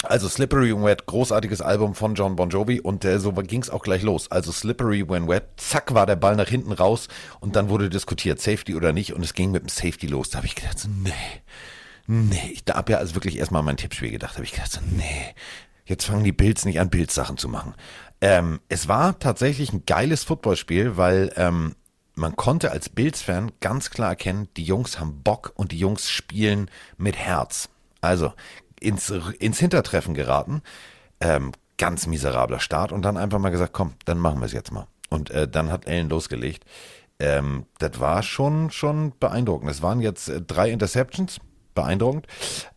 also 0.03 0.27
Slippery 0.27 0.75
When 0.75 0.83
Wet, 0.83 1.05
großartiges 1.05 1.61
Album 1.61 1.95
von 1.95 2.15
John 2.15 2.35
Bon 2.35 2.49
Jovi 2.49 2.81
und 2.81 3.05
äh, 3.05 3.19
so 3.19 3.31
ging 3.31 3.61
es 3.61 3.69
auch 3.69 3.83
gleich 3.83 4.03
los. 4.03 4.29
Also 4.31 4.51
Slippery 4.51 5.07
When 5.07 5.29
Wet, 5.29 5.45
zack 5.57 5.93
war 5.93 6.05
der 6.05 6.17
Ball 6.17 6.35
nach 6.35 6.49
hinten 6.49 6.73
raus 6.73 7.07
und 7.39 7.55
dann 7.55 7.69
wurde 7.69 7.89
diskutiert, 7.89 8.41
Safety 8.41 8.75
oder 8.75 8.91
nicht 8.91 9.13
und 9.13 9.23
es 9.23 9.33
ging 9.33 9.51
mit 9.51 9.63
dem 9.63 9.69
Safety 9.69 10.07
los. 10.07 10.29
Da 10.29 10.37
habe 10.39 10.47
ich 10.47 10.55
gedacht, 10.55 10.77
so, 10.77 10.89
nee, 10.89 11.11
nee, 12.07 12.51
ich 12.53 12.63
habe 12.73 12.93
ja 12.93 12.97
also 12.99 13.15
wirklich 13.15 13.37
erstmal 13.37 13.59
an 13.59 13.65
mein 13.65 13.77
Tippspiel 13.77 14.11
gedacht, 14.11 14.35
habe 14.35 14.45
ich 14.45 14.51
gedacht, 14.51 14.71
so, 14.71 14.81
nee, 14.81 15.35
jetzt 15.85 16.05
fangen 16.05 16.23
die 16.23 16.31
Bills 16.31 16.65
nicht 16.65 16.79
an, 16.79 16.89
Bills-Sachen 16.89 17.37
zu 17.37 17.49
machen. 17.49 17.75
Ähm, 18.21 18.59
es 18.69 18.87
war 18.87 19.19
tatsächlich 19.19 19.73
ein 19.73 19.85
geiles 19.85 20.23
Footballspiel, 20.23 20.97
weil 20.97 21.31
ähm, 21.35 21.75
man 22.15 22.35
konnte 22.35 22.71
als 22.71 22.89
Bills-Fan 22.89 23.51
ganz 23.59 23.89
klar 23.89 24.09
erkennen, 24.09 24.47
die 24.57 24.63
Jungs 24.63 24.99
haben 24.99 25.21
Bock 25.21 25.53
und 25.55 25.71
die 25.71 25.79
Jungs 25.79 26.09
spielen 26.09 26.71
mit 26.97 27.17
Herz. 27.17 27.69
Also 28.01 28.33
ins, 28.79 29.09
ins 29.09 29.59
Hintertreffen 29.59 30.13
geraten. 30.13 30.61
Ähm, 31.19 31.51
ganz 31.77 32.07
miserabler 32.07 32.59
Start 32.59 32.91
und 32.91 33.03
dann 33.03 33.17
einfach 33.17 33.39
mal 33.39 33.49
gesagt, 33.49 33.73
komm, 33.73 33.93
dann 34.05 34.17
machen 34.17 34.39
wir 34.39 34.45
es 34.45 34.53
jetzt 34.53 34.71
mal. 34.71 34.87
Und 35.09 35.29
äh, 35.31 35.47
dann 35.47 35.71
hat 35.71 35.87
Allen 35.87 36.09
losgelegt. 36.09 36.65
Ähm, 37.19 37.65
das 37.79 37.99
war 37.99 38.23
schon, 38.23 38.71
schon 38.71 39.13
beeindruckend. 39.19 39.69
Es 39.69 39.81
waren 39.81 40.01
jetzt 40.01 40.29
äh, 40.29 40.41
drei 40.41 40.71
Interceptions, 40.71 41.39
beeindruckend. 41.75 42.25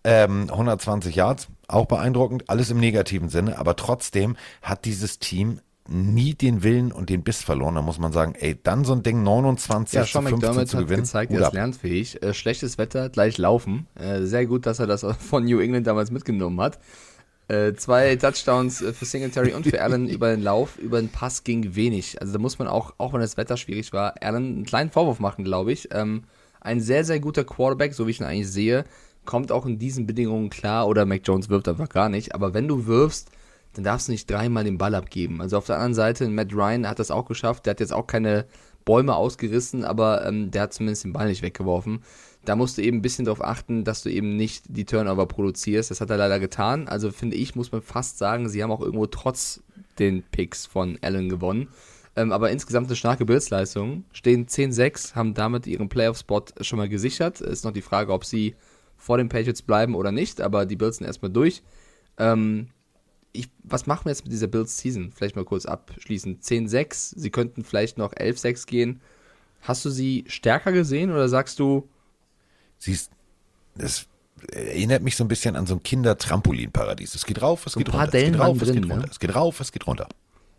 Ähm, 0.04 0.48
120 0.50 1.14
Yards, 1.14 1.48
auch 1.66 1.86
beeindruckend. 1.86 2.50
Alles 2.50 2.70
im 2.70 2.78
negativen 2.78 3.30
Sinne, 3.30 3.58
aber 3.58 3.76
trotzdem 3.76 4.36
hat 4.62 4.84
dieses 4.84 5.18
Team 5.18 5.60
nie 5.88 6.34
den 6.34 6.62
Willen 6.62 6.92
und 6.92 7.08
den 7.08 7.22
Biss 7.22 7.42
verloren. 7.42 7.74
Da 7.74 7.82
muss 7.82 7.98
man 7.98 8.12
sagen, 8.12 8.34
ey, 8.38 8.58
dann 8.62 8.84
so 8.84 8.92
ein 8.92 9.02
Ding 9.02 9.22
29 9.22 9.94
ja, 9.94 10.04
zu 10.04 10.12
Sean 10.12 10.26
15 10.26 10.34
McDermott 10.34 10.68
zu 10.68 10.76
hat 10.76 10.84
gewinnen. 10.84 11.02
gezeigt, 11.02 11.32
Hut 11.32 11.40
er 11.40 11.46
ist 11.46 11.54
lernfähig. 11.54 12.22
Äh, 12.22 12.34
schlechtes 12.34 12.78
Wetter, 12.78 13.08
gleich 13.08 13.38
laufen. 13.38 13.86
Äh, 13.94 14.22
sehr 14.22 14.46
gut, 14.46 14.66
dass 14.66 14.78
er 14.78 14.86
das 14.86 15.04
von 15.18 15.44
New 15.44 15.60
England 15.60 15.86
damals 15.86 16.10
mitgenommen 16.10 16.60
hat. 16.60 16.78
Äh, 17.48 17.72
zwei 17.74 18.16
Touchdowns 18.16 18.84
für 18.92 19.04
Singletary 19.06 19.54
und 19.54 19.66
für 19.66 19.80
Allen 19.80 20.08
über 20.10 20.30
den 20.30 20.42
Lauf, 20.42 20.76
über 20.76 21.00
den 21.00 21.08
Pass 21.08 21.44
ging 21.44 21.74
wenig. 21.74 22.20
Also 22.20 22.34
da 22.34 22.38
muss 22.38 22.58
man 22.58 22.68
auch, 22.68 22.92
auch 22.98 23.14
wenn 23.14 23.20
das 23.20 23.38
Wetter 23.38 23.56
schwierig 23.56 23.94
war, 23.94 24.14
Allen 24.20 24.36
einen 24.36 24.64
kleinen 24.66 24.90
Vorwurf 24.90 25.18
machen, 25.18 25.44
glaube 25.44 25.72
ich. 25.72 25.88
Ähm, 25.92 26.24
ein 26.60 26.80
sehr, 26.80 27.04
sehr 27.04 27.20
guter 27.20 27.44
Quarterback, 27.44 27.94
so 27.94 28.06
wie 28.06 28.10
ich 28.10 28.20
ihn 28.20 28.26
eigentlich 28.26 28.50
sehe, 28.50 28.84
kommt 29.24 29.52
auch 29.52 29.66
in 29.66 29.78
diesen 29.78 30.06
Bedingungen 30.06 30.50
klar 30.50 30.88
oder 30.88 31.04
Mac 31.04 31.20
Jones 31.24 31.48
wirft 31.48 31.68
einfach 31.68 31.88
gar 31.88 32.08
nicht. 32.08 32.34
Aber 32.34 32.54
wenn 32.54 32.68
du 32.68 32.86
wirfst, 32.86 33.30
dann 33.74 33.84
darfst 33.84 34.08
du 34.08 34.12
nicht 34.12 34.30
dreimal 34.30 34.64
den 34.64 34.78
Ball 34.78 34.94
abgeben. 34.94 35.40
Also 35.40 35.58
auf 35.58 35.66
der 35.66 35.76
anderen 35.76 35.94
Seite, 35.94 36.28
Matt 36.28 36.52
Ryan 36.52 36.88
hat 36.88 36.98
das 36.98 37.10
auch 37.10 37.26
geschafft. 37.26 37.66
Der 37.66 37.72
hat 37.72 37.80
jetzt 37.80 37.92
auch 37.92 38.06
keine 38.06 38.46
Bäume 38.84 39.14
ausgerissen, 39.14 39.84
aber 39.84 40.24
ähm, 40.26 40.50
der 40.50 40.62
hat 40.62 40.72
zumindest 40.72 41.04
den 41.04 41.12
Ball 41.12 41.28
nicht 41.28 41.42
weggeworfen. 41.42 42.02
Da 42.44 42.56
musst 42.56 42.78
du 42.78 42.82
eben 42.82 42.98
ein 42.98 43.02
bisschen 43.02 43.26
darauf 43.26 43.44
achten, 43.44 43.84
dass 43.84 44.02
du 44.02 44.08
eben 44.08 44.36
nicht 44.36 44.64
die 44.68 44.86
Turnover 44.86 45.26
produzierst. 45.26 45.90
Das 45.90 46.00
hat 46.00 46.08
er 46.08 46.16
leider 46.16 46.40
getan. 46.40 46.88
Also 46.88 47.10
finde 47.10 47.36
ich, 47.36 47.54
muss 47.54 47.70
man 47.70 47.82
fast 47.82 48.16
sagen, 48.16 48.48
sie 48.48 48.62
haben 48.62 48.70
auch 48.70 48.80
irgendwo 48.80 49.06
trotz 49.06 49.62
den 49.98 50.22
Picks 50.22 50.64
von 50.64 50.98
Allen 51.02 51.28
gewonnen. 51.28 51.68
Ähm, 52.18 52.32
aber 52.32 52.50
insgesamt 52.50 52.88
eine 52.88 52.96
starke 52.96 53.24
Bildleistung. 53.24 54.04
Stehen 54.10 54.48
10-6, 54.48 55.14
haben 55.14 55.34
damit 55.34 55.68
ihren 55.68 55.88
Playoff-Spot 55.88 56.46
schon 56.62 56.78
mal 56.78 56.88
gesichert. 56.88 57.40
Ist 57.40 57.64
noch 57.64 57.70
die 57.70 57.80
Frage, 57.80 58.12
ob 58.12 58.24
sie 58.24 58.56
vor 58.96 59.18
den 59.18 59.28
Patriots 59.28 59.62
bleiben 59.62 59.94
oder 59.94 60.10
nicht, 60.10 60.40
aber 60.40 60.66
die 60.66 60.74
Bills 60.74 60.96
sind 60.96 61.06
erstmal 61.06 61.30
durch. 61.30 61.62
Ähm, 62.16 62.70
ich, 63.30 63.48
was 63.62 63.86
machen 63.86 64.06
wir 64.06 64.10
jetzt 64.10 64.24
mit 64.24 64.32
dieser 64.32 64.48
Bills 64.48 64.78
Season? 64.78 65.12
Vielleicht 65.14 65.36
mal 65.36 65.44
kurz 65.44 65.64
abschließen. 65.64 66.40
10-6, 66.40 67.14
sie 67.16 67.30
könnten 67.30 67.62
vielleicht 67.62 67.98
noch 67.98 68.12
11-6 68.12 68.66
gehen. 68.66 69.00
Hast 69.60 69.84
du 69.84 69.90
sie 69.90 70.24
stärker 70.26 70.72
gesehen 70.72 71.12
oder 71.12 71.28
sagst 71.28 71.60
du, 71.60 71.88
Siehst, 72.78 73.12
das 73.76 74.06
erinnert 74.52 75.02
mich 75.02 75.14
so 75.14 75.22
ein 75.22 75.28
bisschen 75.28 75.54
an 75.54 75.66
so 75.66 75.74
ein 75.74 75.84
Kinder-Trampolin-Paradies. 75.84 77.14
Es 77.14 77.26
geht 77.26 77.42
rauf, 77.42 77.64
es 77.66 77.76
geht 77.76 77.92
runter. 77.92 78.08
Dellen 78.08 78.34
es 78.34 78.40
geht 78.40 78.40
rauf, 78.40 78.62
es 78.62 78.72
geht 78.72 78.86
ne? 78.86 78.92
runter. 78.92 79.08
Es 79.08 79.20
geht 79.20 79.34
rauf, 79.36 79.60
es 79.60 79.72
geht 79.72 79.86
runter. 79.86 80.08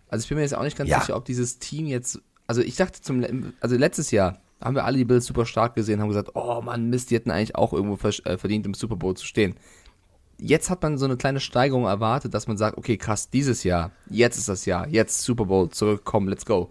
Also 0.09 0.23
ich 0.23 0.29
bin 0.29 0.37
mir 0.37 0.43
jetzt 0.43 0.55
auch 0.55 0.63
nicht 0.63 0.77
ganz 0.77 0.89
Ja. 0.89 0.99
sicher, 0.99 1.15
ob 1.15 1.25
dieses 1.25 1.59
Team 1.59 1.85
jetzt, 1.85 2.19
also 2.47 2.61
ich 2.61 2.75
dachte 2.75 3.01
zum, 3.01 3.53
also 3.61 3.75
letztes 3.77 4.11
Jahr 4.11 4.39
haben 4.61 4.75
wir 4.75 4.83
alle 4.83 4.97
die 4.97 5.05
Bills 5.05 5.25
super 5.25 5.45
stark 5.45 5.75
gesehen, 5.75 6.01
haben 6.01 6.09
gesagt, 6.09 6.31
oh 6.35 6.61
Mann, 6.61 6.89
Mist, 6.89 7.11
die 7.11 7.15
hätten 7.15 7.31
eigentlich 7.31 7.55
auch 7.55 7.71
irgendwo 7.73 7.95
äh, 8.07 8.37
verdient, 8.37 8.65
im 8.65 8.73
Super 8.73 8.97
Bowl 8.97 9.15
zu 9.15 9.25
stehen. 9.25 9.55
Jetzt 10.37 10.69
hat 10.69 10.81
man 10.83 10.97
so 10.97 11.05
eine 11.05 11.17
kleine 11.17 11.39
Steigerung 11.39 11.85
erwartet, 11.85 12.33
dass 12.33 12.47
man 12.47 12.57
sagt, 12.57 12.77
okay, 12.77 12.97
krass, 12.97 13.29
dieses 13.29 13.63
Jahr, 13.63 13.91
jetzt 14.09 14.37
ist 14.37 14.49
das 14.49 14.65
Jahr, 14.65 14.87
jetzt 14.87 15.21
Super 15.21 15.45
Bowl, 15.45 15.69
zurückkommen, 15.69 16.27
let's 16.27 16.45
go. 16.45 16.69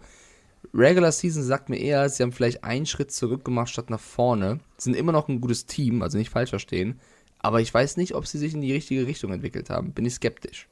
Regular 0.74 1.12
Season 1.12 1.42
sagt 1.42 1.68
mir 1.68 1.79
eher, 1.79 2.09
sie 2.09 2.22
haben 2.22 2.33
vielleicht 2.33 2.64
einen 2.64 2.87
Schritt 2.87 3.11
zurück 3.12 3.44
gemacht 3.44 3.70
statt 3.70 3.90
nach 3.90 4.01
vorne. 4.01 4.61
Sind 4.77 4.96
immer 4.96 5.12
noch 5.12 5.29
ein 5.29 5.40
gutes 5.40 5.66
Team, 5.66 6.03
also 6.03 6.18
nicht 6.18 6.31
falsch 6.31 6.51
verstehen. 6.51 7.01
Aber 7.38 7.61
ich 7.61 7.72
weiß 7.72 7.96
nicht, 7.96 8.14
ob 8.14 8.27
sie 8.27 8.38
sich 8.38 8.55
in 8.55 8.61
die 8.61 8.72
richtige 8.72 9.07
Richtung 9.07 9.33
entwickelt 9.33 9.70
haben. 9.70 9.92
Bin 9.92 10.05
ich 10.05 10.14
skeptisch. 10.14 10.68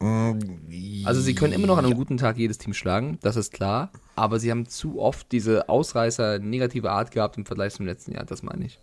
Also 0.00 1.20
sie 1.20 1.34
können 1.34 1.52
immer 1.52 1.66
noch 1.66 1.76
an 1.76 1.84
einem 1.84 1.94
guten 1.94 2.18
Tag 2.18 2.38
jedes 2.38 2.58
Team 2.58 2.72
schlagen, 2.72 3.18
das 3.20 3.36
ist 3.36 3.52
klar. 3.52 3.90
Aber 4.14 4.38
sie 4.38 4.50
haben 4.50 4.66
zu 4.66 5.00
oft 5.00 5.32
diese 5.32 5.68
Ausreißer 5.68 6.38
negative 6.38 6.90
Art 6.90 7.10
gehabt 7.10 7.36
im 7.36 7.44
Vergleich 7.44 7.74
zum 7.74 7.86
letzten 7.86 8.12
Jahr, 8.12 8.24
das 8.24 8.42
meine 8.42 8.66
ich. 8.66 8.78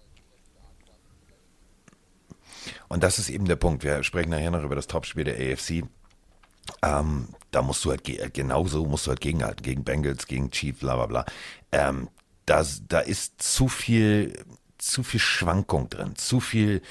Und 2.87 3.03
das 3.03 3.19
ist 3.19 3.29
eben 3.29 3.45
der 3.45 3.55
Punkt. 3.55 3.83
Wir 3.83 4.03
sprechen 4.03 4.29
nachher 4.29 4.51
noch 4.51 4.63
über 4.63 4.75
das 4.75 4.87
Topspiel 4.87 5.23
der 5.23 5.35
AFC. 5.35 5.83
Ähm, 6.81 7.29
da 7.51 7.61
musst 7.61 7.85
du 7.85 7.91
halt 7.91 8.03
ge 8.03 8.29
genauso 8.33 8.85
musst 8.85 9.05
du 9.05 9.09
halt 9.09 9.21
gegenhalten, 9.21 9.63
gegen 9.63 9.83
Bengals, 9.83 10.27
gegen 10.27 10.51
Chiefs, 10.51 10.79
bla 10.79 10.95
bla 10.95 11.05
bla. 11.05 11.25
Ähm, 11.71 12.09
das, 12.45 12.83
da 12.87 12.99
ist 12.99 13.41
zu 13.41 13.67
viel, 13.67 14.45
zu 14.77 15.03
viel 15.03 15.19
Schwankung 15.19 15.89
drin, 15.89 16.15
zu 16.15 16.39
viel 16.39 16.81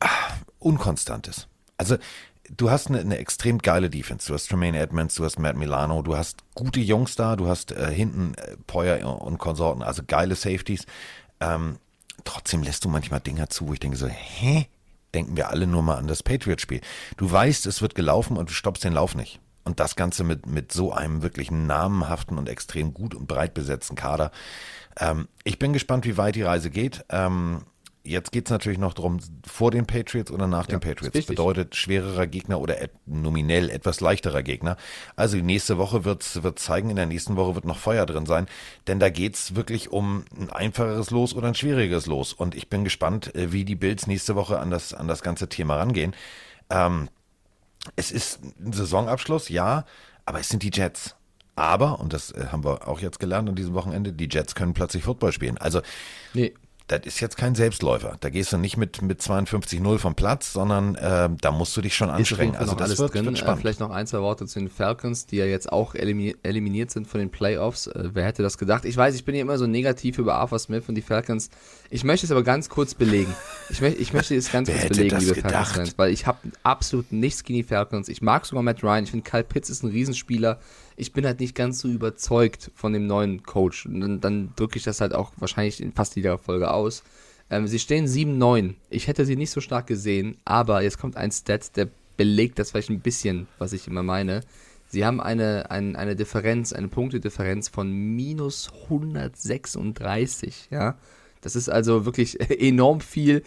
ah, 0.00 0.08
Unkonstantes. 0.58 1.48
Also 1.76 1.96
du 2.56 2.70
hast 2.70 2.88
eine, 2.88 3.00
eine 3.00 3.18
extrem 3.18 3.58
geile 3.58 3.90
Defense. 3.90 4.28
Du 4.28 4.34
hast 4.34 4.48
Tremaine 4.48 4.78
Edmonds, 4.78 5.14
du 5.14 5.24
hast 5.24 5.38
Matt 5.38 5.56
Milano, 5.56 6.02
du 6.02 6.16
hast 6.16 6.38
gute 6.54 6.80
Jungs 6.80 7.14
da, 7.16 7.36
du 7.36 7.48
hast 7.48 7.72
äh, 7.72 7.92
hinten 7.92 8.34
äh, 8.34 8.56
Poyer 8.66 9.22
und 9.22 9.38
Konsorten, 9.38 9.82
also 9.82 10.02
geile 10.06 10.34
Safeties. 10.34 10.86
Ähm, 11.40 11.78
trotzdem 12.24 12.62
lässt 12.62 12.84
du 12.84 12.88
manchmal 12.88 13.20
Dinger 13.20 13.48
zu, 13.48 13.68
wo 13.68 13.72
ich 13.72 13.80
denke 13.80 13.96
so, 13.96 14.06
hä? 14.06 14.66
Denken 15.14 15.36
wir 15.36 15.48
alle 15.50 15.66
nur 15.66 15.82
mal 15.82 15.96
an 15.96 16.06
das 16.06 16.22
Patriot-Spiel. 16.22 16.80
Du 17.16 17.30
weißt, 17.30 17.66
es 17.66 17.82
wird 17.82 17.96
gelaufen 17.96 18.36
und 18.36 18.48
du 18.48 18.54
stoppst 18.54 18.84
den 18.84 18.92
Lauf 18.92 19.16
nicht. 19.16 19.40
Und 19.64 19.80
das 19.80 19.96
Ganze 19.96 20.22
mit, 20.22 20.46
mit 20.46 20.72
so 20.72 20.92
einem 20.92 21.22
wirklich 21.22 21.50
namenhaften 21.50 22.38
und 22.38 22.48
extrem 22.48 22.94
gut 22.94 23.14
und 23.14 23.26
breit 23.26 23.52
besetzten 23.52 23.96
Kader. 23.96 24.30
Ähm, 24.98 25.26
ich 25.42 25.58
bin 25.58 25.72
gespannt, 25.72 26.04
wie 26.04 26.16
weit 26.16 26.36
die 26.36 26.42
Reise 26.42 26.70
geht. 26.70 27.04
Ähm, 27.08 27.62
jetzt 28.02 28.32
geht 28.32 28.46
es 28.46 28.50
natürlich 28.50 28.78
noch 28.78 28.94
darum, 28.94 29.18
vor 29.46 29.70
den 29.70 29.86
Patriots 29.86 30.30
oder 30.30 30.46
nach 30.46 30.66
Ja, 30.68 30.78
den 30.78 30.80
Patriots. 30.80 31.14
wichtig. 31.14 31.26
Bedeutet 31.26 31.76
schwererer 31.76 32.26
Gegner 32.26 32.60
oder 32.60 32.80
et 32.80 32.92
nominell 33.06 33.68
etwas 33.70 34.00
leichterer 34.00 34.42
Gegner. 34.42 34.76
Also 35.16 35.36
die 35.36 35.42
nächste 35.42 35.76
Woche 35.78 36.04
wird, 36.04 36.42
wird 36.42 36.58
zeigen, 36.58 36.90
in 36.90 36.96
der 36.96 37.06
nächsten 37.06 37.36
Woche 37.36 37.54
wird 37.54 37.64
noch 37.64 37.78
Feuer 37.78 38.06
drin 38.06 38.26
sein. 38.26 38.46
Denn 38.86 39.00
da 39.00 39.10
geht's 39.10 39.54
wirklich 39.54 39.90
um 39.92 40.24
ein 40.38 40.50
einfacheres 40.50 41.10
Los 41.10 41.34
oder 41.34 41.48
ein 41.48 41.54
schwieriges 41.54 42.06
Los. 42.06 42.32
Und 42.32 42.54
ich 42.54 42.68
bin 42.68 42.84
gespannt, 42.84 43.34
äh, 43.34 43.52
wie 43.52 43.64
die 43.64 43.76
Bills 43.76 44.06
nächste 44.06 44.34
Woche 44.34 44.58
an 44.58 44.70
das, 44.70 44.94
an 44.94 45.06
das 45.08 45.22
ganze 45.22 45.48
Thema 45.48 45.76
rangehen. 45.76 46.14
Ähm, 46.70 47.08
es 47.96 48.10
ist 48.12 48.40
ein 48.60 48.72
Saisonabschluss, 48.72 49.48
ja, 49.48 49.84
aber 50.24 50.40
es 50.40 50.48
sind 50.48 50.62
die 50.62 50.70
Jets. 50.72 51.16
Aber, 51.56 52.00
und 52.00 52.12
das 52.14 52.30
äh, 52.30 52.46
haben 52.52 52.64
wir 52.64 52.88
auch 52.88 53.00
jetzt 53.00 53.18
gelernt 53.20 53.48
an 53.48 53.54
diesem 53.56 53.74
Wochenende, 53.74 54.12
die 54.14 54.28
Jets 54.30 54.54
können 54.54 54.72
plötzlich 54.72 55.04
Football 55.04 55.32
spielen. 55.32 55.58
Also, 55.58 55.82
Nee, 56.32 56.54
das 56.90 57.02
ist 57.04 57.20
jetzt 57.20 57.36
kein 57.36 57.54
Selbstläufer. 57.54 58.16
Da 58.18 58.30
gehst 58.30 58.52
du 58.52 58.58
nicht 58.58 58.76
mit, 58.76 59.00
mit 59.00 59.20
52-0 59.20 59.98
vom 59.98 60.14
Platz, 60.16 60.52
sondern 60.52 60.96
äh, 60.96 61.28
da 61.40 61.52
musst 61.52 61.76
du 61.76 61.80
dich 61.80 61.94
schon 61.94 62.10
anstrengen. 62.10 62.56
Also 62.56 62.72
noch 62.72 62.78
das 62.78 62.88
alles 62.88 62.98
wird, 62.98 63.14
drin. 63.14 63.26
wird 63.26 63.36
Äh, 63.36 63.38
spannend. 63.38 63.60
vielleicht 63.60 63.78
noch 63.78 63.90
ein, 63.90 64.06
zwei 64.08 64.18
Worte 64.20 64.46
zu 64.46 64.58
den 64.58 64.68
Falcons, 64.68 65.26
die 65.26 65.36
ja 65.36 65.44
jetzt 65.44 65.72
auch 65.72 65.94
elimi 65.94 66.34
eliminiert 66.42 66.90
sind 66.90 67.06
von 67.06 67.20
den 67.20 67.30
Playoffs. 67.30 67.86
Äh, 67.86 68.10
wer 68.12 68.24
hätte 68.24 68.42
das 68.42 68.58
gedacht? 68.58 68.84
Ich 68.84 68.96
weiß, 68.96 69.14
ich 69.14 69.24
bin 69.24 69.36
ja 69.36 69.42
immer 69.42 69.56
so 69.56 69.66
negativ 69.68 70.18
über 70.18 70.34
Arthur 70.34 70.58
Smith 70.58 70.84
und 70.88 70.96
die 70.96 71.02
Falcons. 71.02 71.50
Ich 71.90 72.02
möchte 72.02 72.26
es 72.26 72.32
aber 72.32 72.42
ganz 72.42 72.68
kurz 72.68 72.94
belegen. 72.94 73.32
Ich, 73.68 73.80
möchte 73.80 74.00
ich 74.00 74.12
möchte 74.12 74.34
es 74.34 74.50
ganz 74.50 74.68
kurz 74.68 74.88
belegen, 74.88 75.18
liebe? 75.18 75.34
Falcons-Fans, 75.36 75.94
weil 75.96 76.12
ich 76.12 76.26
habe 76.26 76.38
absolut 76.64 77.12
nichts 77.12 77.44
gegen 77.44 77.58
die 77.58 77.62
Falcons. 77.64 78.08
Ich 78.08 78.20
mag 78.20 78.44
sogar 78.46 78.62
Matt 78.62 78.82
Ryan. 78.82 79.04
Ich 79.04 79.10
finde, 79.12 79.28
Kyle 79.28 79.44
Pitts 79.44 79.70
ist 79.70 79.84
ein 79.84 79.90
Riesenspieler. 79.90 80.58
Ich 81.00 81.14
bin 81.14 81.24
halt 81.24 81.40
nicht 81.40 81.54
ganz 81.54 81.78
so 81.78 81.88
überzeugt 81.88 82.70
von 82.74 82.92
dem 82.92 83.06
neuen 83.06 83.42
Coach. 83.42 83.86
Und 83.86 84.00
dann, 84.00 84.20
dann 84.20 84.52
drücke 84.54 84.76
ich 84.76 84.84
das 84.84 85.00
halt 85.00 85.14
auch 85.14 85.32
wahrscheinlich 85.38 85.80
in 85.80 85.92
fast 85.92 86.14
jeder 86.14 86.36
Folge 86.36 86.70
aus. 86.70 87.02
Ähm, 87.48 87.66
sie 87.66 87.78
stehen 87.78 88.06
7-9. 88.06 88.74
Ich 88.90 89.08
hätte 89.08 89.24
sie 89.24 89.36
nicht 89.36 89.50
so 89.50 89.62
stark 89.62 89.86
gesehen, 89.86 90.36
aber 90.44 90.82
jetzt 90.82 90.98
kommt 90.98 91.16
ein 91.16 91.32
Stat, 91.32 91.74
der 91.76 91.88
belegt 92.18 92.58
das 92.58 92.70
vielleicht 92.70 92.90
ein 92.90 93.00
bisschen, 93.00 93.48
was 93.58 93.72
ich 93.72 93.86
immer 93.88 94.02
meine. 94.02 94.42
Sie 94.88 95.06
haben 95.06 95.22
eine, 95.22 95.70
ein, 95.70 95.96
eine 95.96 96.16
Differenz, 96.16 96.74
eine 96.74 96.88
Punktedifferenz 96.88 97.68
von 97.68 97.90
minus 97.90 98.70
136, 98.84 100.68
ja. 100.70 100.98
Das 101.40 101.56
ist 101.56 101.70
also 101.70 102.04
wirklich 102.04 102.38
enorm 102.60 103.00
viel. 103.00 103.42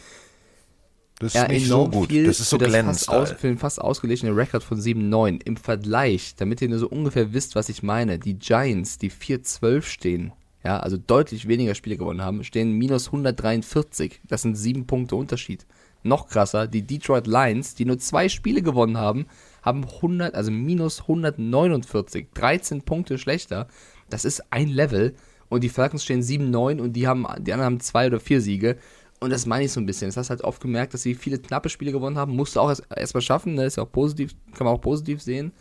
Das 1.20 1.36
ist 1.36 1.42
ja, 1.42 1.48
nicht 1.48 1.68
so 1.68 1.88
gut. 1.88 2.10
Viel 2.10 2.26
das 2.26 2.40
ist 2.40 2.50
so 2.50 2.58
glänzend. 2.58 2.86
Fast, 2.86 3.10
aus, 3.10 3.32
für 3.32 3.48
den 3.48 3.58
fast 3.58 3.80
ausgeglichenen 3.80 4.36
Rekord 4.36 4.64
von 4.64 4.80
7-9. 4.80 5.42
Im 5.46 5.58
Vergleich, 5.58 6.36
damit 6.36 6.62
ihr 6.62 6.70
nur 6.70 6.80
so 6.80 6.90
ungefähr 6.90 7.34
wisst, 7.34 7.56
was 7.56 7.70
ich 7.70 7.84
meine, 7.84 8.20
die 8.20 8.34
Giants, 8.40 8.98
die 8.98 9.12
4-12 9.12 9.82
stehen, 9.84 10.34
ja, 10.64 10.80
also 10.80 10.98
deutlich 10.98 11.48
weniger 11.48 11.76
Spiele 11.76 11.98
gewonnen 11.98 12.22
haben, 12.22 12.44
stehen 12.44 12.72
minus 12.72 13.08
143. 13.08 14.22
Das 14.28 14.42
sind 14.42 14.56
sieben 14.56 14.88
Punkte 14.88 15.16
Unterschied. 15.16 15.66
Noch 16.04 16.28
krasser, 16.28 16.68
die 16.68 16.82
Detroit 16.82 17.28
Lions, 17.28 17.76
die 17.76 17.86
nur 17.86 17.98
zwei 17.98 18.28
Spiele 18.28 18.62
gewonnen 18.62 18.98
haben, 18.98 19.28
haben 19.62 19.86
100, 19.86 20.36
also 20.36 20.52
minus 20.52 21.02
149, 21.02 22.28
13 22.34 22.82
Punkte 22.82 23.18
schlechter. 23.18 23.68
Das 24.10 24.26
ist 24.26 24.44
ein 24.52 24.68
Level. 24.68 25.16
Und 25.50 25.64
die 25.64 25.70
Falcons 25.70 26.04
stehen 26.04 26.22
7-9 26.22 26.82
und 26.82 26.94
die 26.94 27.08
haben, 27.08 27.26
die 27.40 27.54
anderen 27.54 27.74
haben 27.74 27.80
zwei 27.80 28.08
oder 28.08 28.20
vier 28.20 28.42
Siege. 28.42 28.78
Und 29.24 29.30
das 29.30 29.46
meine 29.46 29.64
ich 29.64 29.72
so 29.72 29.80
ein 29.80 29.86
bisschen. 29.86 30.10
Das 30.10 30.18
hast 30.18 30.30
halt 30.30 30.42
oft 30.42 30.62
gemerkt, 30.62 30.94
dass 30.94 31.02
sie 31.02 31.16
viele 31.16 31.40
knappe 31.40 31.70
Spiele 31.70 31.94
gewonnen 31.94 32.18
haben. 32.18 32.36
Musst 32.36 32.58
du 32.58 32.60
auch 32.60 32.68
erst, 32.68 32.84
erst 32.94 33.14
mal 33.14 33.22
schaffen, 33.22 33.54
ne? 33.54 33.64
Ist 33.64 33.78
ja 33.78 33.84
auch 33.84 33.92
positiv, 33.92 34.36
kann 34.54 34.66
man 34.66 34.76
auch 34.76 34.82
positiv 34.82 35.22
sehen. 35.22 35.54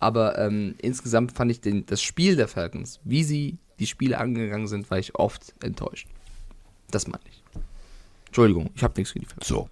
Aber 0.00 0.38
ähm, 0.38 0.74
insgesamt 0.82 1.32
fand 1.32 1.50
ich 1.50 1.62
den, 1.62 1.86
das 1.86 2.02
Spiel 2.02 2.36
der 2.36 2.46
Falcons, 2.46 3.00
wie 3.04 3.24
sie 3.24 3.56
die 3.78 3.86
Spiele 3.86 4.18
angegangen 4.18 4.66
sind, 4.66 4.90
war 4.90 4.98
ich 4.98 5.14
oft 5.14 5.54
enttäuscht. 5.62 6.08
Das 6.90 7.06
meine 7.06 7.22
ich. 7.30 7.42
Entschuldigung, 8.26 8.68
ich 8.74 8.82
habe 8.82 8.92
nichts 8.98 9.14
gegen 9.14 9.24
die 9.24 9.30
Falcons. 9.30 9.48
So. 9.48 9.70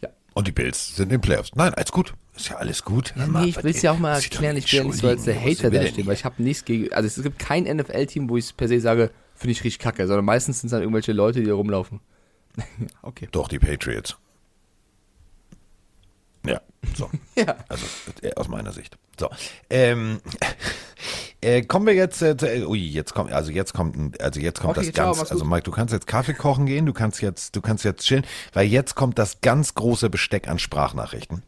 Ja. 0.00 0.08
Und 0.34 0.48
die 0.48 0.52
Bills 0.52 0.96
sind 0.96 1.04
in 1.04 1.10
den 1.10 1.20
Playoffs. 1.20 1.52
Nein, 1.54 1.72
alles 1.74 1.92
gut. 1.92 2.14
Ist 2.34 2.48
ja 2.48 2.56
alles 2.56 2.82
gut. 2.82 3.14
Ja, 3.16 3.28
nee, 3.28 3.50
ich 3.50 3.62
will 3.62 3.70
es 3.70 3.82
ja 3.82 3.92
auch 3.92 3.98
mal 4.00 4.14
erklären, 4.14 4.56
ich 4.56 4.72
will 4.72 4.80
ja 4.80 4.84
nicht 4.86 4.98
so 4.98 5.06
als 5.06 5.22
der 5.22 5.40
Hater 5.40 5.70
da 5.70 5.86
stehen, 5.86 6.06
weil 6.06 6.14
ich 6.14 6.24
habe 6.24 6.42
nichts 6.42 6.64
gegen. 6.64 6.92
Also 6.92 7.06
es 7.06 7.22
gibt 7.22 7.38
kein 7.38 7.62
NFL-Team, 7.62 8.28
wo 8.28 8.36
ich 8.36 8.56
per 8.56 8.66
se 8.66 8.80
sage, 8.80 9.12
finde 9.36 9.52
ich 9.52 9.62
richtig 9.62 9.78
kacke, 9.78 10.04
sondern 10.08 10.24
meistens 10.24 10.58
sind 10.58 10.66
es 10.66 10.72
dann 10.72 10.80
irgendwelche 10.80 11.12
Leute, 11.12 11.38
die 11.38 11.46
da 11.46 11.54
rumlaufen. 11.54 12.00
okay. 13.02 13.28
Doch, 13.30 13.48
die 13.48 13.58
Patriots. 13.58 14.16
Ja, 16.46 16.60
so. 16.96 17.10
ja. 17.36 17.56
Also 17.68 17.86
äh, 18.22 18.34
aus 18.34 18.48
meiner 18.48 18.72
Sicht. 18.72 18.98
So. 19.18 19.30
Ähm, 19.70 20.20
äh, 21.40 21.62
kommen 21.62 21.86
wir 21.86 21.94
jetzt, 21.94 22.22
äh, 22.22 22.64
ui, 22.66 22.78
jetzt 22.78 23.14
kommt, 23.14 23.32
also 23.32 23.52
jetzt 23.52 23.72
kommt, 23.72 24.20
also 24.20 24.40
jetzt 24.40 24.60
kommt 24.60 24.76
Okay, 24.76 24.86
das 24.86 24.94
ciao, 24.94 25.14
ganz, 25.14 25.30
also. 25.30 25.44
Mike, 25.44 25.62
du 25.62 25.70
kannst 25.70 25.92
jetzt 25.92 26.06
Kaffee 26.06 26.34
kochen 26.34 26.66
gehen, 26.66 26.86
du 26.86 26.92
kannst 26.92 27.22
jetzt, 27.22 27.54
du 27.54 27.60
kannst 27.60 27.84
jetzt 27.84 28.04
chillen, 28.04 28.26
weil 28.52 28.66
jetzt 28.66 28.94
kommt 28.94 29.18
das 29.18 29.40
ganz 29.40 29.74
große 29.74 30.10
Besteck 30.10 30.48
an 30.48 30.58
Sprachnachrichten. 30.58 31.42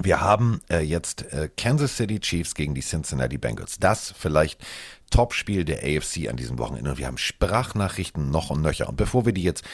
Wir 0.00 0.20
haben 0.20 0.60
äh, 0.70 0.80
jetzt 0.80 1.32
äh, 1.32 1.50
Kansas 1.56 1.96
City 1.96 2.20
Chiefs 2.20 2.54
gegen 2.54 2.74
die 2.74 2.82
Cincinnati 2.82 3.36
Bengals. 3.36 3.78
Das 3.78 4.14
vielleicht 4.16 4.64
Topspiel 5.10 5.64
der 5.64 5.78
AFC 5.78 6.28
an 6.28 6.36
diesem 6.36 6.58
Wochenende. 6.58 6.90
Und 6.90 6.98
wir 6.98 7.06
haben 7.06 7.18
Sprachnachrichten 7.18 8.30
noch 8.30 8.50
und 8.50 8.62
nöcher. 8.62 8.88
Und 8.88 8.96
bevor 8.96 9.26
wir 9.26 9.32
die 9.32 9.42
jetzt 9.42 9.64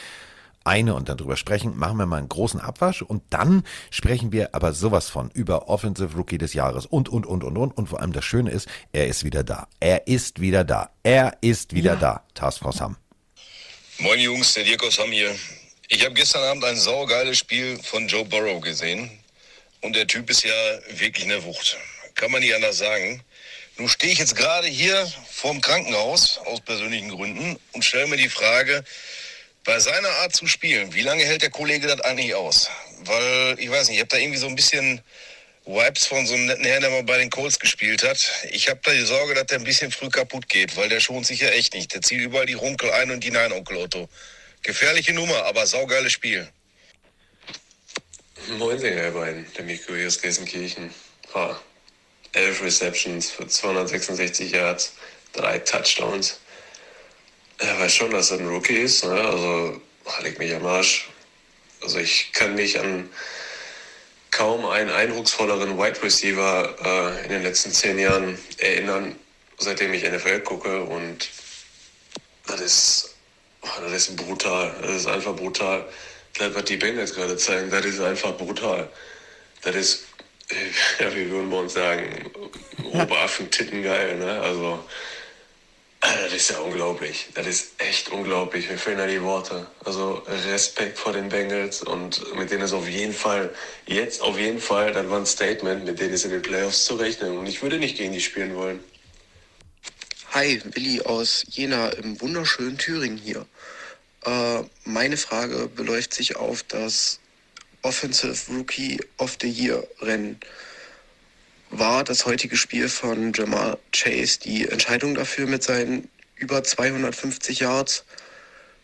eine 0.65 0.95
und 0.95 1.09
dann 1.09 1.17
drüber 1.17 1.37
sprechen, 1.37 1.77
machen 1.77 1.97
wir 1.97 2.05
mal 2.05 2.17
einen 2.17 2.29
großen 2.29 2.59
Abwasch 2.59 3.01
und 3.01 3.23
dann 3.29 3.63
sprechen 3.91 4.31
wir 4.31 4.53
aber 4.53 4.73
sowas 4.73 5.09
von 5.09 5.29
über 5.31 5.69
Offensive 5.69 6.15
Rookie 6.15 6.37
des 6.37 6.53
Jahres 6.53 6.85
und, 6.85 7.07
und, 7.07 7.25
und, 7.25 7.43
und, 7.43 7.57
und. 7.57 7.71
Und 7.71 7.87
vor 7.87 8.01
allem 8.01 8.13
das 8.13 8.25
Schöne 8.25 8.51
ist, 8.51 8.67
er 8.91 9.07
ist 9.07 9.23
wieder 9.23 9.43
da. 9.43 9.67
Er 9.79 10.07
ist 10.07 10.41
wieder 10.41 10.63
da. 10.63 10.89
Er 11.03 11.37
ist 11.41 11.73
wieder 11.73 11.95
da. 11.95 12.23
Taskforce 12.33 12.81
Hamm. 12.81 12.97
Moin 13.99 14.19
Jungs, 14.19 14.53
der 14.53 14.63
Dirk 14.63 14.83
aus 14.83 14.99
Hamm 14.99 15.11
hier. 15.11 15.33
Ich 15.87 16.03
habe 16.03 16.15
gestern 16.15 16.43
Abend 16.43 16.65
ein 16.65 16.77
saugeiles 16.77 17.37
Spiel 17.37 17.79
von 17.83 18.07
Joe 18.07 18.25
Burrow 18.25 18.59
gesehen. 18.59 19.09
Und 19.81 19.95
der 19.95 20.07
Typ 20.07 20.29
ist 20.29 20.43
ja 20.43 20.53
wirklich 20.97 21.25
eine 21.25 21.43
Wucht. 21.43 21.77
Kann 22.15 22.31
man 22.31 22.41
nicht 22.41 22.55
anders 22.55 22.79
sagen. 22.79 23.21
Nun 23.77 23.89
stehe 23.89 24.11
ich 24.13 24.19
jetzt 24.19 24.35
gerade 24.35 24.67
hier 24.67 25.05
vorm 25.29 25.61
Krankenhaus 25.61 26.39
aus 26.45 26.61
persönlichen 26.61 27.09
Gründen 27.09 27.57
und 27.73 27.83
stelle 27.83 28.07
mir 28.07 28.17
die 28.17 28.29
Frage, 28.29 28.83
bei 29.65 29.79
seiner 29.79 30.09
Art 30.21 30.35
zu 30.35 30.47
spielen, 30.47 30.93
wie 30.93 31.01
lange 31.01 31.25
hält 31.25 31.41
der 31.41 31.49
Kollege 31.49 31.87
das 31.87 31.99
eigentlich 32.01 32.35
aus? 32.35 32.69
Weil, 33.03 33.55
ich 33.59 33.69
weiß 33.69 33.89
nicht, 33.89 33.97
ich 33.97 34.01
habe 34.01 34.09
da 34.09 34.17
irgendwie 34.17 34.37
so 34.37 34.47
ein 34.47 34.55
bisschen 34.55 35.01
Vibes 35.65 36.05
von 36.05 36.25
so 36.27 36.35
einem 36.35 36.45
netten 36.45 36.63
Herrn, 36.63 36.81
der 36.81 36.91
mal 36.91 37.03
bei 37.03 37.17
den 37.17 37.31
Colts 37.31 37.59
gespielt 37.59 38.03
hat. 38.03 38.19
Ich 38.51 38.69
habe 38.69 38.79
da 38.83 38.91
die 38.93 39.01
Sorge, 39.01 39.33
dass 39.33 39.47
der 39.47 39.57
ein 39.57 39.63
bisschen 39.63 39.91
früh 39.91 40.09
kaputt 40.09 40.47
geht, 40.47 40.77
weil 40.77 40.89
der 40.89 40.99
schont 40.99 41.25
sich 41.25 41.39
ja 41.39 41.49
echt 41.49 41.73
nicht. 41.73 41.93
Der 41.93 42.01
zieht 42.01 42.21
überall 42.21 42.45
die 42.45 42.53
Runkel 42.53 42.91
ein 42.91 43.09
und 43.09 43.23
die 43.23 43.31
Nein-Onkel-Otto. 43.31 44.07
Gefährliche 44.61 45.13
Nummer, 45.13 45.43
aber 45.45 45.65
saugeiles 45.65 46.13
Spiel. 46.13 46.47
Moin, 48.59 48.79
ihr 48.79 49.11
beiden. 49.11 49.51
Der 49.57 49.63
Mikro 49.65 49.95
hier 49.95 50.07
aus 50.07 50.21
Gelsenkirchen. 50.21 50.93
Ha. 51.33 51.59
11 52.33 52.61
Receptions 52.61 53.31
für 53.31 53.47
266 53.47 54.51
Yards, 54.51 54.93
drei 55.33 55.57
Touchdowns. 55.57 56.39
Er 57.57 57.79
weiß 57.79 57.93
schon, 57.93 58.11
dass 58.11 58.31
er 58.31 58.39
ein 58.39 58.47
Rookie 58.47 58.77
ist. 58.77 59.05
Ne? 59.05 59.11
Also, 59.11 59.81
leg 60.21 60.37
mich 60.39 60.53
am 60.53 60.65
Arsch. 60.65 61.09
Also, 61.81 61.99
ich 61.99 62.31
kann 62.33 62.55
mich 62.55 62.79
an 62.79 63.09
kaum 64.31 64.65
einen 64.65 64.89
eindrucksvolleren 64.89 65.77
Wide 65.77 66.03
Receiver 66.03 66.75
äh, 66.83 67.23
in 67.23 67.29
den 67.29 67.43
letzten 67.43 67.71
zehn 67.71 67.97
Jahren 67.97 68.37
erinnern, 68.57 69.15
seitdem 69.57 69.93
ich 69.93 70.03
NFL 70.03 70.41
gucke. 70.41 70.83
Und 70.83 71.29
das 72.47 72.59
ist, 72.59 73.15
das 73.79 73.91
ist 73.91 74.15
brutal. 74.17 74.75
Das 74.81 74.91
ist 74.91 75.07
einfach 75.07 75.35
brutal. 75.35 75.87
Das, 76.37 76.53
was 76.53 76.65
die 76.65 76.75
Bengals 76.75 77.13
gerade 77.13 77.37
zeigen, 77.37 77.69
das 77.71 77.85
ist 77.85 78.01
einfach 78.01 78.35
brutal. 78.35 78.89
Das 79.61 79.75
ist, 79.75 80.03
ja, 80.99 81.15
wie 81.15 81.29
würden 81.31 81.49
wir 81.49 81.59
uns 81.59 81.73
sagen, 81.73 82.29
Oberaffen-Titten 82.83 83.83
geil, 83.83 84.17
ne? 84.17 84.41
Also, 84.41 84.83
das 86.23 86.33
ist 86.33 86.49
ja 86.49 86.59
unglaublich. 86.59 87.27
Das 87.33 87.47
ist 87.47 87.73
echt 87.77 88.09
unglaublich. 88.09 88.69
Mir 88.69 88.77
fehlen 88.77 88.97
da 88.97 89.07
die 89.07 89.21
Worte. 89.21 89.67
Also 89.83 90.23
Respekt 90.27 90.97
vor 90.97 91.13
den 91.13 91.29
Bengals 91.29 91.81
und 91.81 92.35
mit 92.35 92.51
denen 92.51 92.63
ist 92.63 92.73
auf 92.73 92.87
jeden 92.87 93.13
Fall, 93.13 93.53
jetzt 93.85 94.21
auf 94.21 94.37
jeden 94.37 94.59
Fall, 94.59 94.91
das 94.91 95.09
war 95.09 95.19
ein 95.19 95.25
Statement, 95.25 95.85
mit 95.85 95.99
denen 95.99 96.13
ist 96.13 96.25
in 96.25 96.31
den 96.31 96.41
Playoffs 96.41 96.85
zu 96.85 96.95
rechnen. 96.95 97.37
Und 97.37 97.47
ich 97.47 97.61
würde 97.61 97.77
nicht 97.77 97.97
gegen 97.97 98.13
die 98.13 98.21
spielen 98.21 98.55
wollen. 98.55 98.79
Hi, 100.31 100.61
Willi 100.65 101.01
aus 101.01 101.45
Jena 101.49 101.89
im 101.89 102.19
wunderschönen 102.19 102.77
Thüringen 102.77 103.17
hier. 103.17 103.45
Äh, 104.25 104.63
meine 104.83 105.17
Frage 105.17 105.69
beläuft 105.73 106.13
sich 106.13 106.35
auf 106.35 106.63
das 106.63 107.19
Offensive 107.83 108.51
Rookie 108.51 108.99
of 109.17 109.37
the 109.41 109.47
Year 109.47 109.87
Rennen. 110.01 110.39
War 111.77 112.05
das 112.05 112.25
heutige 112.25 112.55
Spiel 112.55 112.87
von 112.87 113.33
Jamal 113.33 113.77
Chase 113.91 114.39
die 114.39 114.65
Entscheidung 114.65 115.13
dafür 115.13 115.45
mit 115.45 115.61
seinen 115.61 116.09
über 116.37 116.63
250 116.63 117.59
Yards 117.59 118.05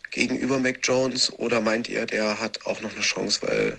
gegenüber 0.09 0.59
Mac 0.59 0.79
Jones 0.83 1.31
oder 1.31 1.61
meint 1.61 1.87
ihr, 1.87 2.05
der 2.05 2.41
hat 2.41 2.65
auch 2.65 2.81
noch 2.81 2.91
eine 2.91 2.99
Chance, 2.99 3.43
weil 3.43 3.77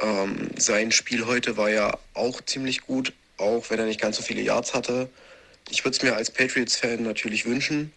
ähm, 0.00 0.50
sein 0.58 0.90
Spiel 0.90 1.26
heute 1.26 1.56
war 1.56 1.70
ja 1.70 1.96
auch 2.14 2.40
ziemlich 2.40 2.80
gut, 2.80 3.12
auch 3.36 3.70
wenn 3.70 3.78
er 3.78 3.86
nicht 3.86 4.00
ganz 4.00 4.16
so 4.16 4.24
viele 4.24 4.42
Yards 4.42 4.74
hatte. 4.74 5.08
Ich 5.70 5.84
würde 5.84 5.96
es 5.96 6.02
mir 6.02 6.16
als 6.16 6.32
Patriots-Fan 6.32 7.04
natürlich 7.04 7.46
wünschen, 7.46 7.92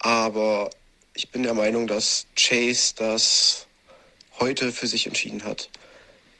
aber 0.00 0.68
ich 1.14 1.30
bin 1.30 1.44
der 1.44 1.54
Meinung, 1.54 1.86
dass 1.86 2.26
Chase 2.34 2.94
das 2.96 3.68
heute 4.40 4.72
für 4.72 4.88
sich 4.88 5.06
entschieden 5.06 5.44
hat. 5.44 5.70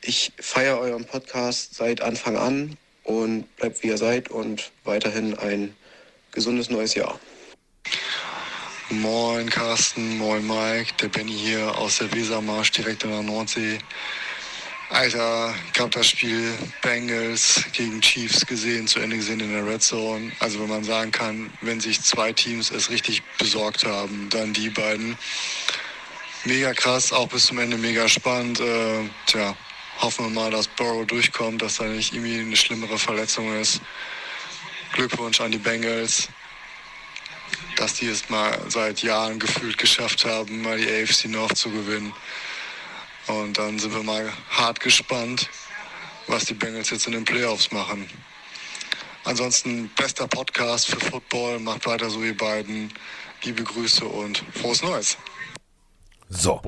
Ich 0.08 0.32
feiere 0.38 0.78
euren 0.78 1.04
Podcast 1.04 1.74
seit 1.74 2.00
Anfang 2.00 2.36
an 2.36 2.76
und 3.02 3.44
bleibt 3.56 3.82
wie 3.82 3.88
ihr 3.88 3.98
seid 3.98 4.30
und 4.30 4.70
weiterhin 4.84 5.36
ein 5.36 5.74
gesundes 6.30 6.70
neues 6.70 6.94
Jahr. 6.94 7.18
Moin 8.88 9.50
Carsten, 9.50 10.16
moin 10.16 10.46
Mike, 10.46 10.94
der 11.00 11.08
Benny 11.08 11.32
hier 11.32 11.76
aus 11.76 11.98
der 11.98 12.12
Wesermarsch 12.12 12.70
direkt 12.70 13.02
in 13.02 13.10
der 13.10 13.22
Nordsee. 13.22 13.80
Alter, 14.90 15.52
ich 15.74 15.80
habe 15.80 15.90
das 15.90 16.06
Spiel 16.06 16.52
Bengals 16.82 17.64
gegen 17.72 18.00
Chiefs 18.00 18.46
gesehen, 18.46 18.86
zu 18.86 19.00
Ende 19.00 19.16
gesehen 19.16 19.40
in 19.40 19.50
der 19.50 19.66
Red 19.66 19.82
Zone. 19.82 20.30
Also 20.38 20.60
wenn 20.60 20.68
man 20.68 20.84
sagen 20.84 21.10
kann, 21.10 21.52
wenn 21.62 21.80
sich 21.80 22.00
zwei 22.00 22.32
Teams 22.32 22.70
es 22.70 22.90
richtig 22.90 23.24
besorgt 23.38 23.84
haben, 23.84 24.28
dann 24.30 24.52
die 24.52 24.70
beiden. 24.70 25.18
Mega 26.44 26.72
krass, 26.74 27.12
auch 27.12 27.26
bis 27.26 27.46
zum 27.46 27.58
Ende 27.58 27.76
mega 27.76 28.08
spannend. 28.08 28.60
Äh, 28.60 29.08
tja, 29.26 29.56
hoffen 30.00 30.26
wir 30.26 30.30
mal, 30.30 30.50
dass 30.50 30.68
Burrow 30.68 31.06
durchkommt, 31.06 31.62
dass 31.62 31.76
da 31.76 31.84
nicht 31.84 32.12
irgendwie 32.12 32.40
eine 32.40 32.56
schlimmere 32.56 32.98
Verletzung 32.98 33.54
ist. 33.60 33.80
Glückwunsch 34.92 35.40
an 35.40 35.52
die 35.52 35.58
Bengals 35.58 36.28
dass 37.76 37.94
die 37.94 38.06
es 38.06 38.28
mal 38.28 38.58
seit 38.68 39.02
Jahren 39.02 39.38
gefühlt 39.38 39.78
geschafft 39.78 40.24
haben, 40.24 40.62
mal 40.62 40.78
die 40.78 40.88
AFC 40.88 41.26
North 41.26 41.56
zu 41.56 41.70
gewinnen. 41.70 42.12
Und 43.26 43.58
dann 43.58 43.78
sind 43.78 43.94
wir 43.94 44.02
mal 44.02 44.32
hart 44.50 44.80
gespannt, 44.80 45.48
was 46.26 46.44
die 46.44 46.54
Bengals 46.54 46.90
jetzt 46.90 47.06
in 47.06 47.12
den 47.12 47.24
Playoffs 47.24 47.70
machen. 47.72 48.08
Ansonsten 49.24 49.90
bester 49.96 50.28
Podcast 50.28 50.86
für 50.86 51.00
Football, 51.00 51.58
macht 51.58 51.86
weiter 51.86 52.08
so 52.08 52.22
ihr 52.22 52.36
beiden. 52.36 52.92
Liebe 53.42 53.64
Grüße 53.64 54.04
und 54.04 54.42
frohes 54.54 54.82
Neues. 54.82 55.18
So, 56.28 56.60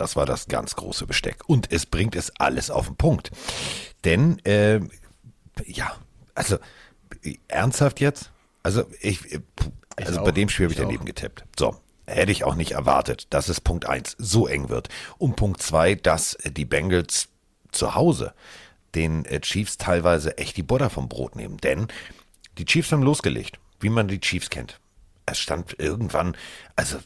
das 0.00 0.16
war 0.16 0.26
das 0.26 0.48
ganz 0.48 0.74
große 0.76 1.06
Besteck. 1.06 1.48
Und 1.48 1.70
es 1.70 1.86
bringt 1.86 2.16
es 2.16 2.32
alles 2.40 2.70
auf 2.70 2.86
den 2.86 2.96
Punkt. 2.96 3.30
Denn, 4.04 4.38
äh, 4.44 4.80
ja, 5.66 5.94
also, 6.34 6.58
ernsthaft 7.48 8.00
jetzt? 8.00 8.32
Also, 8.62 8.84
ich, 9.00 9.32
äh, 9.32 9.40
also 9.96 10.20
auch. 10.20 10.24
bei 10.24 10.32
dem 10.32 10.48
Spiel 10.48 10.66
habe 10.66 10.72
ich 10.72 10.78
Ich 10.78 10.82
daneben 10.84 11.02
auch. 11.02 11.06
getippt. 11.06 11.44
So, 11.58 11.76
Hätte 12.06 12.32
ich 12.32 12.42
auch 12.42 12.56
nicht 12.56 12.72
erwartet, 12.72 13.28
dass 13.30 13.48
es 13.48 13.60
Punkt 13.60 13.86
eins 13.86 14.16
so 14.18 14.48
eng 14.48 14.68
wird. 14.68 14.88
Und 15.18 15.36
Punkt 15.36 15.62
zwei, 15.62 15.94
dass 15.94 16.36
die 16.44 16.64
Bengals 16.64 17.28
zu 17.70 17.94
Hause 17.94 18.34
den 18.96 19.24
äh, 19.26 19.40
Chiefs 19.40 19.76
teilweise 19.76 20.36
echt 20.36 20.56
die 20.56 20.64
Butter 20.64 20.90
vom 20.90 21.08
Brot 21.08 21.36
nehmen. 21.36 21.58
Denn 21.58 21.86
die 22.58 22.64
Chiefs 22.64 22.90
haben 22.90 23.02
losgelegt, 23.02 23.60
wie 23.78 23.90
man 23.90 24.08
die 24.08 24.18
Chiefs 24.18 24.50
kennt. 24.50 24.80
Es 25.30 25.38
stand 25.38 25.78
irgendwann, 25.78 26.36
also 26.76 26.98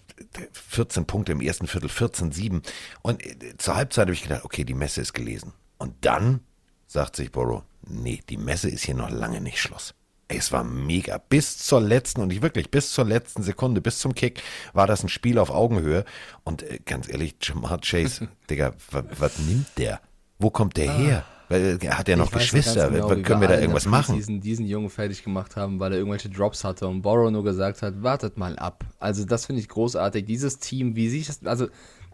14 0.52 1.06
Punkte 1.06 1.32
im 1.32 1.40
ersten 1.40 1.66
Viertel, 1.66 1.90
14-7. 1.90 2.62
Und 3.02 3.24
äh, 3.24 3.56
zur 3.58 3.76
Halbzeit 3.76 4.06
habe 4.06 4.14
ich 4.14 4.22
gedacht, 4.22 4.44
okay, 4.44 4.64
die 4.64 4.74
Messe 4.74 5.00
ist 5.00 5.12
gelesen. 5.12 5.52
Und 5.78 5.94
dann 6.04 6.40
sagt 6.86 7.16
sich 7.16 7.32
Borrow, 7.32 7.62
nee, 7.86 8.22
die 8.28 8.36
Messe 8.36 8.68
ist 8.68 8.84
hier 8.84 8.94
noch 8.94 9.10
lange 9.10 9.40
nicht 9.40 9.60
Schluss. 9.60 9.94
Es 10.28 10.52
war 10.52 10.64
mega. 10.64 11.18
Bis 11.18 11.58
zur 11.58 11.80
letzten, 11.80 12.22
und 12.22 12.32
ich 12.32 12.40
wirklich, 12.40 12.70
bis 12.70 12.92
zur 12.92 13.04
letzten 13.04 13.42
Sekunde, 13.42 13.80
bis 13.80 13.98
zum 13.98 14.14
Kick, 14.14 14.42
war 14.72 14.86
das 14.86 15.02
ein 15.02 15.08
Spiel 15.08 15.38
auf 15.38 15.50
Augenhöhe. 15.50 16.04
Und 16.44 16.62
äh, 16.62 16.80
ganz 16.84 17.08
ehrlich, 17.08 17.36
Jamar 17.42 17.80
Chase, 17.80 18.28
Digga, 18.50 18.72
was 18.90 19.38
nimmt 19.38 19.66
der? 19.76 20.00
Wo 20.38 20.50
kommt 20.50 20.76
der 20.76 20.92
her? 20.92 21.24
Weil 21.48 21.78
er 21.80 21.98
hat 21.98 22.08
ja 22.08 22.16
noch 22.16 22.26
Ich 22.26 22.32
Geschwister. 22.32 22.90
genau, 22.90 23.08
Können 23.08 23.24
wie 23.24 23.40
wir 23.42 23.48
da 23.48 23.60
irgendwas 23.60 23.86
machen? 23.86 24.14
Preseason 24.14 24.40
diesen 24.40 24.66
Jungen 24.66 24.88
fertig 24.88 25.22
gemacht 25.22 25.56
haben, 25.56 25.78
weil 25.78 25.92
er 25.92 25.98
irgendwelche 25.98 26.30
Drops 26.30 26.64
hatte 26.64 26.88
und 26.88 27.02
Borrow 27.02 27.30
nur 27.30 27.44
gesagt 27.44 27.82
hat, 27.82 28.02
wartet 28.02 28.38
mal 28.38 28.58
ab. 28.58 28.84
Also 28.98 29.24
das 29.24 29.46
finde 29.46 29.60
ich 29.60 29.68
großartig. 29.68 30.24
Dieses 30.24 30.58
Team, 30.58 30.96
wie 30.96 31.08
sich 31.08 31.26
das, 31.26 31.44
also 31.44 31.68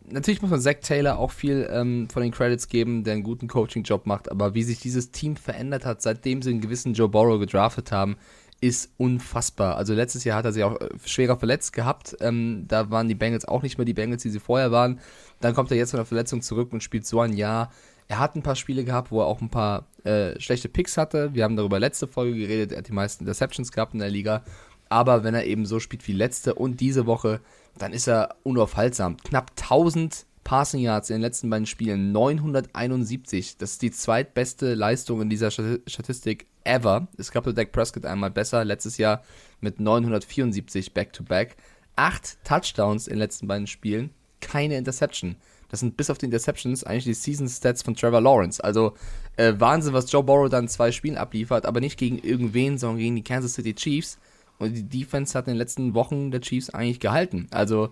natürlich 0.04 0.42
muss 0.42 0.50
man 0.50 0.60
Zach 0.60 0.76
Taylor 0.82 1.18
auch 1.18 1.30
viel 1.30 1.68
ähm, 1.72 2.08
von 2.10 2.22
den 2.22 2.32
Credits 2.32 2.68
geben, 2.68 3.04
der 3.04 3.14
einen 3.14 3.22
guten 3.22 3.48
Coaching-Job 3.48 4.06
macht, 4.06 4.30
aber 4.30 4.54
wie 4.54 4.62
sich 4.62 4.80
dieses 4.80 5.10
Team 5.10 5.36
verändert 5.36 5.86
hat, 5.86 6.02
seitdem 6.02 6.42
sie 6.42 6.50
einen 6.50 6.60
gewissen 6.60 6.94
Joe 6.94 7.08
Borrow 7.08 7.38
gedraftet 7.38 7.92
haben, 7.92 8.16
ist 8.60 8.90
unfassbar. 8.98 9.76
Also 9.76 9.94
letztes 9.94 10.24
Jahr 10.24 10.36
hat 10.36 10.44
er 10.44 10.52
sich 10.52 10.64
auch 10.64 10.78
äh, 10.80 10.88
schwerer 11.06 11.36
verletzt 11.38 11.72
gehabt. 11.72 12.16
Ähm, 12.20 12.64
da 12.68 12.90
waren 12.90 13.08
die 13.08 13.14
Bengals 13.14 13.46
auch 13.46 13.62
nicht 13.62 13.78
mehr 13.78 13.86
die 13.86 13.94
Bengals, 13.94 14.22
die 14.22 14.30
sie 14.30 14.40
vorher 14.40 14.70
waren. 14.70 15.00
Dann 15.40 15.54
kommt 15.54 15.70
er 15.70 15.78
jetzt 15.78 15.92
von 15.92 15.98
der 15.98 16.04
Verletzung 16.04 16.42
zurück 16.42 16.72
und 16.72 16.82
spielt 16.82 17.06
so 17.06 17.20
ein 17.20 17.32
Jahr. 17.32 17.72
Er 18.10 18.18
hat 18.18 18.34
ein 18.34 18.42
paar 18.42 18.56
Spiele 18.56 18.82
gehabt, 18.82 19.12
wo 19.12 19.20
er 19.20 19.26
auch 19.26 19.40
ein 19.40 19.50
paar 19.50 19.86
äh, 20.02 20.38
schlechte 20.40 20.68
Picks 20.68 20.96
hatte. 20.96 21.32
Wir 21.32 21.44
haben 21.44 21.54
darüber 21.54 21.78
letzte 21.78 22.08
Folge 22.08 22.36
geredet. 22.36 22.72
Er 22.72 22.78
hat 22.78 22.88
die 22.88 22.92
meisten 22.92 23.22
Interceptions 23.22 23.70
gehabt 23.70 23.94
in 23.94 24.00
der 24.00 24.10
Liga. 24.10 24.42
Aber 24.88 25.22
wenn 25.22 25.32
er 25.36 25.46
eben 25.46 25.64
so 25.64 25.78
spielt 25.78 26.08
wie 26.08 26.12
letzte 26.12 26.56
und 26.56 26.80
diese 26.80 27.06
Woche, 27.06 27.40
dann 27.78 27.92
ist 27.92 28.08
er 28.08 28.34
unaufhaltsam. 28.42 29.16
Knapp 29.18 29.52
1000 29.60 30.26
Passing 30.42 30.80
Yards 30.80 31.08
in 31.10 31.14
den 31.16 31.22
letzten 31.22 31.50
beiden 31.50 31.66
Spielen, 31.66 32.10
971. 32.10 33.58
Das 33.58 33.72
ist 33.72 33.82
die 33.82 33.92
zweitbeste 33.92 34.74
Leistung 34.74 35.22
in 35.22 35.30
dieser 35.30 35.52
Stati- 35.52 35.80
Statistik 35.88 36.46
ever. 36.64 37.06
Es 37.16 37.30
gab 37.30 37.44
nur 37.44 37.54
Dak 37.54 37.70
Prescott 37.70 38.06
einmal 38.06 38.32
besser, 38.32 38.64
letztes 38.64 38.98
Jahr 38.98 39.22
mit 39.60 39.78
974 39.78 40.94
Back-to-Back. 40.94 41.54
Acht 41.94 42.38
Touchdowns 42.42 43.06
in 43.06 43.12
den 43.12 43.20
letzten 43.20 43.46
beiden 43.46 43.68
Spielen, 43.68 44.10
keine 44.40 44.76
Interception. 44.76 45.36
Das 45.70 45.80
sind 45.80 45.96
bis 45.96 46.10
auf 46.10 46.18
die 46.18 46.26
Interceptions 46.26 46.84
eigentlich 46.84 47.04
die 47.04 47.14
Season 47.14 47.48
Stats 47.48 47.82
von 47.82 47.94
Trevor 47.94 48.20
Lawrence. 48.20 48.62
Also 48.62 48.94
äh, 49.36 49.54
Wahnsinn, 49.58 49.92
was 49.92 50.10
Joe 50.10 50.22
Burrow 50.22 50.48
dann 50.48 50.68
zwei 50.68 50.92
Spielen 50.92 51.16
abliefert, 51.16 51.64
aber 51.64 51.80
nicht 51.80 51.98
gegen 51.98 52.18
irgendwen, 52.18 52.76
sondern 52.76 52.98
gegen 52.98 53.16
die 53.16 53.24
Kansas 53.24 53.54
City 53.54 53.74
Chiefs. 53.74 54.18
Und 54.58 54.74
die 54.74 54.82
Defense 54.82 55.36
hat 55.38 55.46
in 55.46 55.54
den 55.54 55.58
letzten 55.58 55.94
Wochen 55.94 56.30
der 56.30 56.40
Chiefs 56.40 56.70
eigentlich 56.70 57.00
gehalten. 57.00 57.46
Also 57.50 57.90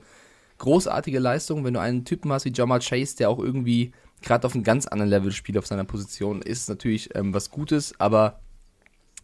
großartige 0.59 1.19
Leistung, 1.19 1.65
wenn 1.65 1.75
du 1.75 1.81
einen 1.81 2.05
Typen 2.05 2.33
hast 2.33 2.45
wie 2.45 2.53
Jamar 2.53 2.81
Chase, 2.81 3.17
der 3.17 3.31
auch 3.31 3.39
irgendwie 3.39 3.93
gerade 4.23 4.47
auf 4.47 4.55
einem 4.55 4.65
ganz 4.65 4.87
anderen 4.87 5.11
Level 5.11 5.33
spielt 5.33 5.59
auf 5.59 5.67
seiner 5.67 5.85
Position, 5.85 6.43
ist 6.43 6.69
natürlich 6.69 7.15
ähm, 7.15 7.33
was 7.33 7.51
Gutes, 7.51 7.99
aber 8.01 8.41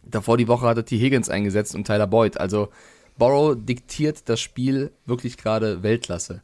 davor 0.03 0.37
die 0.37 0.47
Woche 0.47 0.65
hat 0.65 0.77
er 0.77 0.85
T. 0.85 0.97
Higgins 0.97 1.29
eingesetzt 1.29 1.75
und 1.75 1.85
Tyler 1.85 2.07
Boyd. 2.07 2.37
Also 2.39 2.69
Borrow 3.17 3.55
diktiert 3.55 4.29
das 4.29 4.39
Spiel 4.39 4.91
wirklich 5.05 5.37
gerade 5.37 5.83
Weltklasse. 5.83 6.41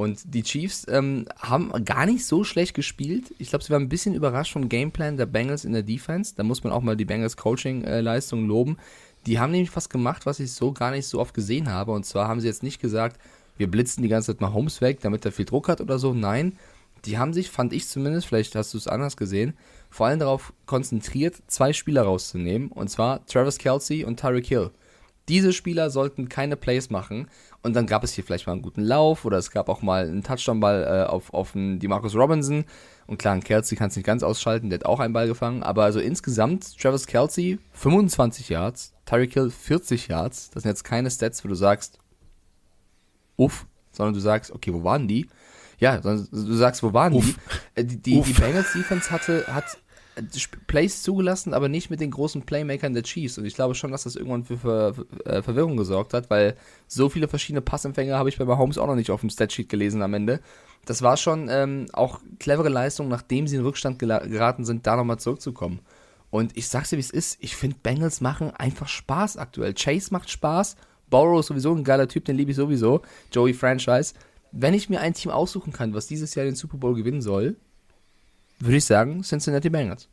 Und 0.00 0.32
die 0.32 0.42
Chiefs 0.42 0.86
ähm, 0.88 1.26
haben 1.38 1.84
gar 1.84 2.06
nicht 2.06 2.24
so 2.24 2.42
schlecht 2.42 2.72
gespielt. 2.72 3.34
Ich 3.36 3.50
glaube, 3.50 3.62
sie 3.62 3.70
waren 3.70 3.82
ein 3.82 3.90
bisschen 3.90 4.14
überrascht 4.14 4.54
vom 4.54 4.70
Gameplan 4.70 5.18
der 5.18 5.26
Bengals 5.26 5.66
in 5.66 5.74
der 5.74 5.82
Defense. 5.82 6.32
Da 6.34 6.42
muss 6.42 6.64
man 6.64 6.72
auch 6.72 6.80
mal 6.80 6.96
die 6.96 7.04
Bengals 7.04 7.36
Coaching-Leistung 7.36 8.46
loben. 8.46 8.78
Die 9.26 9.38
haben 9.38 9.50
nämlich 9.50 9.76
was 9.76 9.90
gemacht, 9.90 10.24
was 10.24 10.40
ich 10.40 10.52
so 10.52 10.72
gar 10.72 10.90
nicht 10.90 11.06
so 11.06 11.20
oft 11.20 11.34
gesehen 11.34 11.70
habe. 11.70 11.92
Und 11.92 12.06
zwar 12.06 12.28
haben 12.28 12.40
sie 12.40 12.46
jetzt 12.46 12.62
nicht 12.62 12.80
gesagt, 12.80 13.20
wir 13.58 13.70
blitzen 13.70 14.02
die 14.02 14.08
ganze 14.08 14.32
Zeit 14.32 14.40
mal 14.40 14.54
Holmes 14.54 14.80
weg, 14.80 15.00
damit 15.02 15.26
er 15.26 15.32
viel 15.32 15.44
Druck 15.44 15.68
hat 15.68 15.82
oder 15.82 15.98
so. 15.98 16.14
Nein, 16.14 16.56
die 17.04 17.18
haben 17.18 17.34
sich, 17.34 17.50
fand 17.50 17.74
ich 17.74 17.86
zumindest, 17.86 18.26
vielleicht 18.26 18.54
hast 18.54 18.72
du 18.72 18.78
es 18.78 18.88
anders 18.88 19.18
gesehen, 19.18 19.52
vor 19.90 20.06
allem 20.06 20.20
darauf 20.20 20.54
konzentriert, 20.64 21.42
zwei 21.46 21.74
Spieler 21.74 22.04
rauszunehmen. 22.04 22.72
Und 22.72 22.88
zwar 22.88 23.26
Travis 23.26 23.58
Kelsey 23.58 24.04
und 24.04 24.18
Tyreek 24.18 24.46
Hill. 24.46 24.70
Diese 25.28 25.52
Spieler 25.52 25.90
sollten 25.90 26.28
keine 26.28 26.56
Plays 26.56 26.90
machen. 26.90 27.28
Und 27.62 27.74
dann 27.74 27.86
gab 27.86 28.04
es 28.04 28.12
hier 28.12 28.24
vielleicht 28.24 28.46
mal 28.46 28.54
einen 28.54 28.62
guten 28.62 28.82
Lauf 28.82 29.24
oder 29.24 29.36
es 29.36 29.50
gab 29.50 29.68
auch 29.68 29.82
mal 29.82 30.06
einen 30.06 30.22
Touchdown-Ball 30.22 30.82
äh, 30.84 31.10
auf, 31.10 31.34
auf 31.34 31.52
den 31.52 31.78
Demarcus 31.78 32.14
Robinson. 32.14 32.64
Und 33.06 33.18
klar, 33.18 33.34
ein 33.34 33.42
Kelsey 33.44 33.76
kann 33.76 33.88
es 33.88 33.96
nicht 33.96 34.06
ganz 34.06 34.22
ausschalten, 34.22 34.70
der 34.70 34.78
hat 34.78 34.86
auch 34.86 35.00
einen 35.00 35.12
Ball 35.12 35.26
gefangen. 35.26 35.62
Aber 35.62 35.84
also 35.84 36.00
insgesamt, 36.00 36.78
Travis 36.78 37.06
Kelsey 37.06 37.58
25 37.72 38.48
Yards, 38.48 38.94
Tyreek 39.04 39.34
Hill 39.34 39.50
40 39.50 40.08
Yards. 40.08 40.50
Das 40.50 40.62
sind 40.62 40.70
jetzt 40.70 40.84
keine 40.84 41.10
Stats, 41.10 41.44
wo 41.44 41.48
du 41.48 41.54
sagst, 41.54 41.98
uff, 43.36 43.66
sondern 43.92 44.14
du 44.14 44.20
sagst, 44.20 44.52
okay, 44.52 44.72
wo 44.72 44.82
waren 44.84 45.06
die? 45.06 45.26
Ja, 45.78 46.00
sondern 46.00 46.28
du 46.30 46.54
sagst, 46.54 46.82
wo 46.82 46.92
waren 46.92 47.12
die? 47.14 47.34
Äh, 47.74 47.84
Die, 47.84 47.96
die, 47.96 48.22
die 48.22 48.32
Bengals 48.32 48.72
Defense 48.72 49.10
hatte, 49.10 49.44
hat 49.48 49.78
Plays 50.66 51.02
zugelassen, 51.02 51.54
aber 51.54 51.68
nicht 51.68 51.90
mit 51.90 52.00
den 52.00 52.10
großen 52.10 52.42
Playmakern 52.42 52.94
der 52.94 53.02
Chiefs. 53.02 53.38
Und 53.38 53.44
ich 53.44 53.54
glaube 53.54 53.74
schon, 53.74 53.90
dass 53.90 54.04
das 54.04 54.16
irgendwann 54.16 54.44
für 54.44 54.58
Ver 54.58 54.94
äh, 55.24 55.42
Verwirrung 55.42 55.76
gesorgt 55.76 56.14
hat, 56.14 56.30
weil 56.30 56.56
so 56.86 57.08
viele 57.08 57.28
verschiedene 57.28 57.60
Passempfänger 57.60 58.16
habe 58.16 58.28
ich 58.28 58.38
bei 58.38 58.44
Mahomes 58.44 58.78
auch 58.78 58.86
noch 58.86 58.96
nicht 58.96 59.10
auf 59.10 59.20
dem 59.20 59.30
Statsheet 59.30 59.68
gelesen 59.68 60.02
am 60.02 60.14
Ende. 60.14 60.40
Das 60.86 61.02
war 61.02 61.16
schon 61.16 61.48
ähm, 61.50 61.86
auch 61.92 62.20
clevere 62.38 62.68
Leistung, 62.68 63.08
nachdem 63.08 63.46
sie 63.46 63.56
in 63.56 63.62
Rückstand 63.62 63.98
geraten 63.98 64.64
sind, 64.64 64.86
da 64.86 64.96
nochmal 64.96 65.18
zurückzukommen. 65.18 65.80
Und 66.30 66.56
ich 66.56 66.68
sag's 66.68 66.90
dir, 66.90 66.96
wie 66.96 67.00
es 67.00 67.10
ist. 67.10 67.38
Ich 67.40 67.56
finde, 67.56 67.76
Bengals 67.82 68.20
machen 68.20 68.50
einfach 68.50 68.88
Spaß 68.88 69.36
aktuell. 69.36 69.74
Chase 69.74 70.08
macht 70.12 70.30
Spaß. 70.30 70.76
Borrow 71.10 71.40
ist 71.40 71.46
sowieso 71.46 71.74
ein 71.74 71.84
geiler 71.84 72.08
Typ, 72.08 72.24
den 72.24 72.36
liebe 72.36 72.52
ich 72.52 72.56
sowieso. 72.56 73.02
Joey 73.32 73.52
Franchise. 73.52 74.14
Wenn 74.52 74.74
ich 74.74 74.88
mir 74.88 75.00
ein 75.00 75.14
Team 75.14 75.30
aussuchen 75.30 75.72
kann, 75.72 75.92
was 75.92 76.06
dieses 76.06 76.34
Jahr 76.34 76.44
den 76.44 76.54
Super 76.54 76.78
Bowl 76.78 76.94
gewinnen 76.94 77.20
soll, 77.20 77.56
würde 78.60 78.76
ich 78.76 78.84
sagen 78.84 79.22
Cincinnati 79.22 79.70
Bengals. 79.70 80.08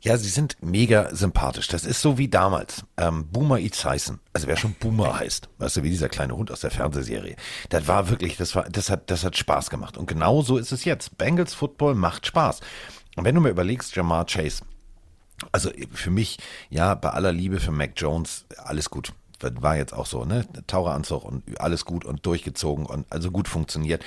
Ja, 0.00 0.16
sie 0.16 0.28
sind 0.28 0.56
mega 0.60 1.14
sympathisch. 1.14 1.66
Das 1.66 1.84
ist 1.84 2.00
so 2.00 2.18
wie 2.18 2.28
damals. 2.28 2.84
Ähm, 2.96 3.26
Boomer 3.26 3.58
Eats 3.58 3.82
Tyson. 3.82 4.20
Also 4.32 4.46
wer 4.46 4.56
schon 4.56 4.74
Boomer 4.74 5.18
heißt, 5.18 5.48
weißt 5.58 5.78
du, 5.78 5.82
wie 5.82 5.90
dieser 5.90 6.08
kleine 6.08 6.36
Hund 6.36 6.52
aus 6.52 6.60
der 6.60 6.70
Fernsehserie. 6.70 7.34
Das 7.68 7.88
war 7.88 8.08
wirklich, 8.08 8.36
das 8.36 8.54
war, 8.54 8.64
das 8.70 8.90
hat, 8.90 9.10
das 9.10 9.24
hat 9.24 9.36
Spaß 9.36 9.70
gemacht. 9.70 9.96
Und 9.96 10.06
genau 10.06 10.42
so 10.42 10.56
ist 10.56 10.70
es 10.70 10.84
jetzt. 10.84 11.18
Bengals 11.18 11.52
Football 11.54 11.96
macht 11.96 12.26
Spaß. 12.26 12.60
Und 13.16 13.24
wenn 13.24 13.34
du 13.34 13.40
mir 13.40 13.50
überlegst, 13.50 13.96
Jamar 13.96 14.26
Chase, 14.26 14.62
also 15.50 15.70
für 15.92 16.10
mich, 16.10 16.38
ja, 16.70 16.94
bei 16.94 17.10
aller 17.10 17.32
Liebe 17.32 17.58
für 17.58 17.72
Mac 17.72 17.92
Jones, 17.96 18.44
alles 18.56 18.90
gut. 18.90 19.12
War 19.40 19.76
jetzt 19.76 19.94
auch 19.94 20.06
so, 20.06 20.24
ne? 20.24 20.46
Taucheranzug 20.66 21.24
und 21.24 21.60
alles 21.60 21.84
gut 21.84 22.04
und 22.04 22.26
durchgezogen 22.26 22.86
und 22.86 23.06
also 23.10 23.30
gut 23.30 23.46
funktioniert. 23.48 24.04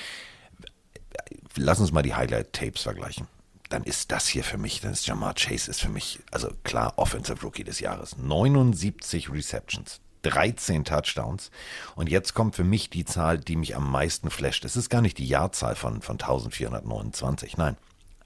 Lass 1.56 1.80
uns 1.80 1.92
mal 1.92 2.02
die 2.02 2.14
Highlight-Tapes 2.14 2.82
vergleichen. 2.82 3.26
Dann 3.68 3.84
ist 3.84 4.12
das 4.12 4.26
hier 4.28 4.44
für 4.44 4.58
mich, 4.58 4.80
dann 4.80 4.92
ist 4.92 5.06
Jamar 5.06 5.34
Chase 5.34 5.70
ist 5.70 5.80
für 5.80 5.88
mich, 5.88 6.20
also 6.30 6.50
klar, 6.62 6.94
Offensive 6.96 7.40
Rookie 7.42 7.64
des 7.64 7.80
Jahres. 7.80 8.18
79 8.18 9.32
Receptions, 9.32 10.00
13 10.22 10.84
Touchdowns. 10.84 11.50
Und 11.94 12.10
jetzt 12.10 12.34
kommt 12.34 12.54
für 12.54 12.64
mich 12.64 12.90
die 12.90 13.04
Zahl, 13.04 13.38
die 13.38 13.56
mich 13.56 13.74
am 13.74 13.90
meisten 13.90 14.30
flasht. 14.30 14.64
Es 14.64 14.76
ist 14.76 14.90
gar 14.90 15.00
nicht 15.00 15.16
die 15.18 15.26
Jahrzahl 15.26 15.74
von, 15.74 16.02
von 16.02 16.14
1429, 16.14 17.56
nein. 17.56 17.76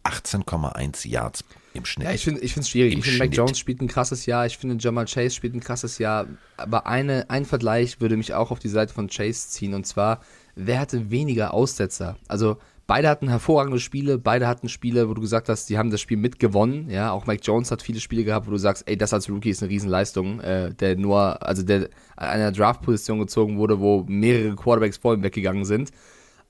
18,1 0.07 1.09
Yards 1.09 1.45
im 1.75 1.85
Schnitt. 1.85 2.07
Ja, 2.07 2.15
ich 2.15 2.25
finde 2.25 2.41
es 2.43 2.69
schwierig. 2.69 2.95
Im 2.95 3.01
ich 3.01 3.07
finde, 3.07 3.25
Mac. 3.25 3.37
Jones 3.37 3.59
spielt 3.59 3.81
ein 3.81 3.89
krasses 3.89 4.27
Jahr. 4.27 4.47
Ich 4.47 4.57
finde, 4.59 4.77
Jamal 4.79 5.07
Chase 5.07 5.35
spielt 5.35 5.55
ein 5.55 5.61
krasses 5.61 5.99
Jahr. 5.99 6.27
Aber 6.57 6.87
eine, 6.87 7.29
ein 7.29 7.45
Vergleich 7.45 8.01
würde 8.01 8.17
mich 8.17 8.35
auch 8.35 8.51
auf 8.51 8.59
die 8.59 8.69
Seite 8.69 8.95
von 8.95 9.09
Chase 9.09 9.49
ziehen. 9.49 9.75
Und 9.75 9.87
zwar, 9.87 10.21
wer 10.55 10.81
hatte 10.81 11.11
weniger 11.11 11.55
Aussetzer? 11.55 12.17
Also, 12.29 12.59
beide 12.87 13.09
hatten 13.09 13.29
hervorragende 13.29 13.81
Spiele. 13.81 14.19
Beide 14.19 14.47
hatten 14.47 14.69
Spiele, 14.69 15.09
wo 15.09 15.15
du 15.15 15.21
gesagt 15.21 15.49
hast, 15.49 15.69
die 15.69 15.79
haben 15.79 15.91
das 15.91 16.01
Spiel 16.01 16.17
mitgewonnen. 16.17 16.89
Ja, 16.91 17.11
auch 17.13 17.27
Mac 17.27 17.41
Jones 17.43 17.71
hat 17.71 17.83
viele 17.83 18.01
Spiele 18.01 18.25
gehabt, 18.25 18.47
wo 18.47 18.51
du 18.51 18.59
sagst, 18.59 18.89
ey, 18.89 18.97
das 18.97 19.13
als 19.13 19.29
Rookie 19.29 19.51
ist 19.51 19.63
eine 19.63 19.71
Riesenleistung. 19.71 20.41
Äh, 20.41 20.75
der 20.75 20.97
nur, 20.97 21.47
also 21.47 21.63
der 21.63 21.89
an 22.17 22.29
einer 22.29 22.53
Draft-Position 22.53 23.19
gezogen 23.19 23.59
wurde, 23.59 23.81
wo 23.81 24.05
mehrere 24.07 24.55
Quarterbacks 24.57 24.99
vor 24.99 25.15
ihm 25.15 25.23
weggegangen 25.23 25.65
sind. 25.65 25.91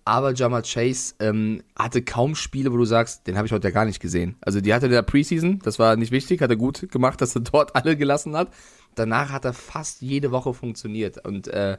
Aber 0.05 0.33
Jamar 0.35 0.63
Chase 0.63 1.15
ähm, 1.19 1.63
hatte 1.77 2.01
kaum 2.01 2.37
Spiele, 2.37 2.73
wo 2.73 2.77
du 2.77 2.85
sagst, 2.85 3.27
den 3.27 3.37
habe 3.37 3.47
ich 3.47 3.53
heute 3.53 3.67
ja 3.67 3.75
gar 3.75 3.85
nicht 3.85 3.99
gesehen. 3.99 4.37
Also 4.41 4.61
die 4.61 4.73
hatte 4.73 4.87
in 4.87 4.93
der 4.93 5.03
Preseason, 5.03 5.59
das 5.65 5.81
war 5.81 5.97
nicht 5.97 6.13
wichtig, 6.13 6.43
hat 6.43 6.51
er 6.51 6.57
gut 6.57 6.89
gemacht, 6.93 7.21
dass 7.21 7.35
er 7.35 7.41
dort 7.53 7.75
alle 7.75 7.97
gelassen 7.97 8.37
hat. 8.37 8.53
Danach 8.95 9.31
hat 9.31 9.45
er 9.45 9.53
fast 9.53 10.03
jede 10.03 10.31
Woche 10.31 10.55
funktioniert. 10.55 11.25
Und 11.27 11.49
äh, 11.49 11.79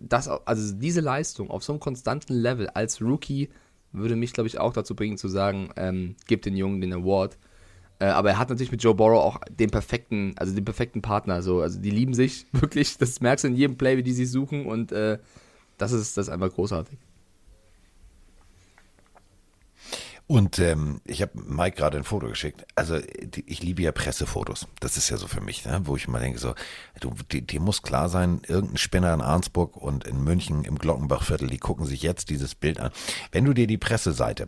das, 0.00 0.28
also 0.28 0.74
diese 0.74 1.02
Leistung 1.02 1.50
auf 1.50 1.62
so 1.62 1.72
einem 1.72 1.80
konstanten 1.80 2.32
Level 2.32 2.68
als 2.68 3.02
Rookie 3.02 3.50
würde 3.92 4.16
mich, 4.16 4.32
glaube 4.32 4.46
ich, 4.46 4.58
auch 4.58 4.72
dazu 4.72 4.94
bringen 4.94 5.18
zu 5.18 5.28
sagen, 5.28 5.70
ähm, 5.76 6.16
gib 6.26 6.42
den 6.42 6.56
Jungen 6.56 6.80
den 6.80 6.92
Award. 6.92 7.38
Äh, 7.98 8.06
aber 8.06 8.30
er 8.30 8.38
hat 8.38 8.48
natürlich 8.48 8.72
mit 8.72 8.82
Joe 8.82 8.94
Burrow 8.94 9.22
auch 9.22 9.40
den 9.50 9.70
perfekten, 9.70 10.34
also 10.36 10.54
den 10.54 10.64
perfekten 10.64 11.02
Partner. 11.02 11.42
So. 11.42 11.60
Also 11.60 11.80
die 11.80 11.90
lieben 11.90 12.14
sich 12.14 12.46
wirklich. 12.52 12.98
Das 12.98 13.20
merkst 13.20 13.44
du 13.44 13.48
in 13.48 13.56
jedem 13.56 13.76
Play, 13.76 13.96
wie 13.96 14.02
die 14.02 14.12
sich 14.12 14.30
suchen 14.30 14.66
und 14.66 14.92
äh, 14.92 15.18
das 15.78 15.92
ist 15.92 16.16
das 16.16 16.28
ist 16.28 16.32
einfach 16.32 16.52
großartig. 16.52 16.98
Und 20.30 20.60
ähm, 20.60 21.00
ich 21.06 21.22
habe 21.22 21.32
Mike 21.34 21.76
gerade 21.76 21.98
ein 21.98 22.04
Foto 22.04 22.28
geschickt. 22.28 22.64
Also 22.76 23.00
die, 23.00 23.42
ich 23.50 23.64
liebe 23.64 23.82
ja 23.82 23.90
Pressefotos. 23.90 24.68
Das 24.78 24.96
ist 24.96 25.10
ja 25.10 25.16
so 25.16 25.26
für 25.26 25.40
mich, 25.40 25.64
ne? 25.64 25.80
wo 25.86 25.96
ich 25.96 26.06
immer 26.06 26.20
denke, 26.20 26.38
so, 26.38 26.54
du, 27.00 27.12
dir, 27.28 27.60
muss 27.60 27.82
klar 27.82 28.08
sein, 28.08 28.40
irgendein 28.46 28.76
Spinner 28.76 29.12
in 29.12 29.22
Arnsburg 29.22 29.76
und 29.76 30.06
in 30.06 30.22
München 30.22 30.62
im 30.62 30.78
Glockenbachviertel, 30.78 31.48
die 31.48 31.58
gucken 31.58 31.84
sich 31.84 32.02
jetzt 32.02 32.30
dieses 32.30 32.54
Bild 32.54 32.78
an. 32.78 32.92
Wenn 33.32 33.44
du 33.44 33.54
dir 33.54 33.66
die 33.66 33.76
Presseseite 33.76 34.46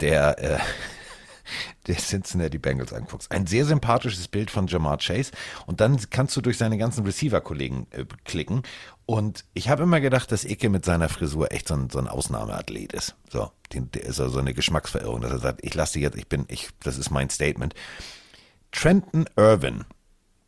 der 0.00 0.38
äh, 0.38 0.58
der 1.86 1.96
Cincinnati 1.96 2.58
Bengals 2.58 2.92
anguckst. 2.92 3.32
Ein 3.32 3.46
sehr 3.46 3.64
sympathisches 3.64 4.28
Bild 4.28 4.50
von 4.50 4.66
Jamar 4.66 4.98
Chase 4.98 5.32
und 5.66 5.80
dann 5.80 5.98
kannst 6.10 6.36
du 6.36 6.42
durch 6.42 6.58
seine 6.58 6.76
ganzen 6.76 7.04
Receiver-Kollegen 7.04 7.86
äh, 7.90 8.04
klicken 8.24 8.62
und 9.06 9.44
ich 9.54 9.68
habe 9.68 9.82
immer 9.82 10.00
gedacht, 10.00 10.30
dass 10.30 10.44
Icke 10.44 10.68
mit 10.68 10.84
seiner 10.84 11.08
Frisur 11.08 11.52
echt 11.52 11.68
so 11.68 11.74
ein, 11.74 11.90
so 11.90 11.98
ein 11.98 12.08
Ausnahmeathlet 12.08 12.92
ist. 12.92 13.16
So, 13.30 13.50
der 13.74 14.04
ist 14.04 14.16
so 14.16 14.24
also 14.24 14.38
eine 14.38 14.54
Geschmacksverirrung, 14.54 15.20
dass 15.20 15.32
er 15.32 15.38
sagt, 15.38 15.60
ich 15.64 15.74
lasse 15.74 15.98
jetzt, 15.98 16.16
ich 16.16 16.28
bin, 16.28 16.44
ich, 16.48 16.68
das 16.82 16.98
ist 16.98 17.10
mein 17.10 17.30
Statement. 17.30 17.74
Trenton 18.70 19.26
Irvin 19.36 19.84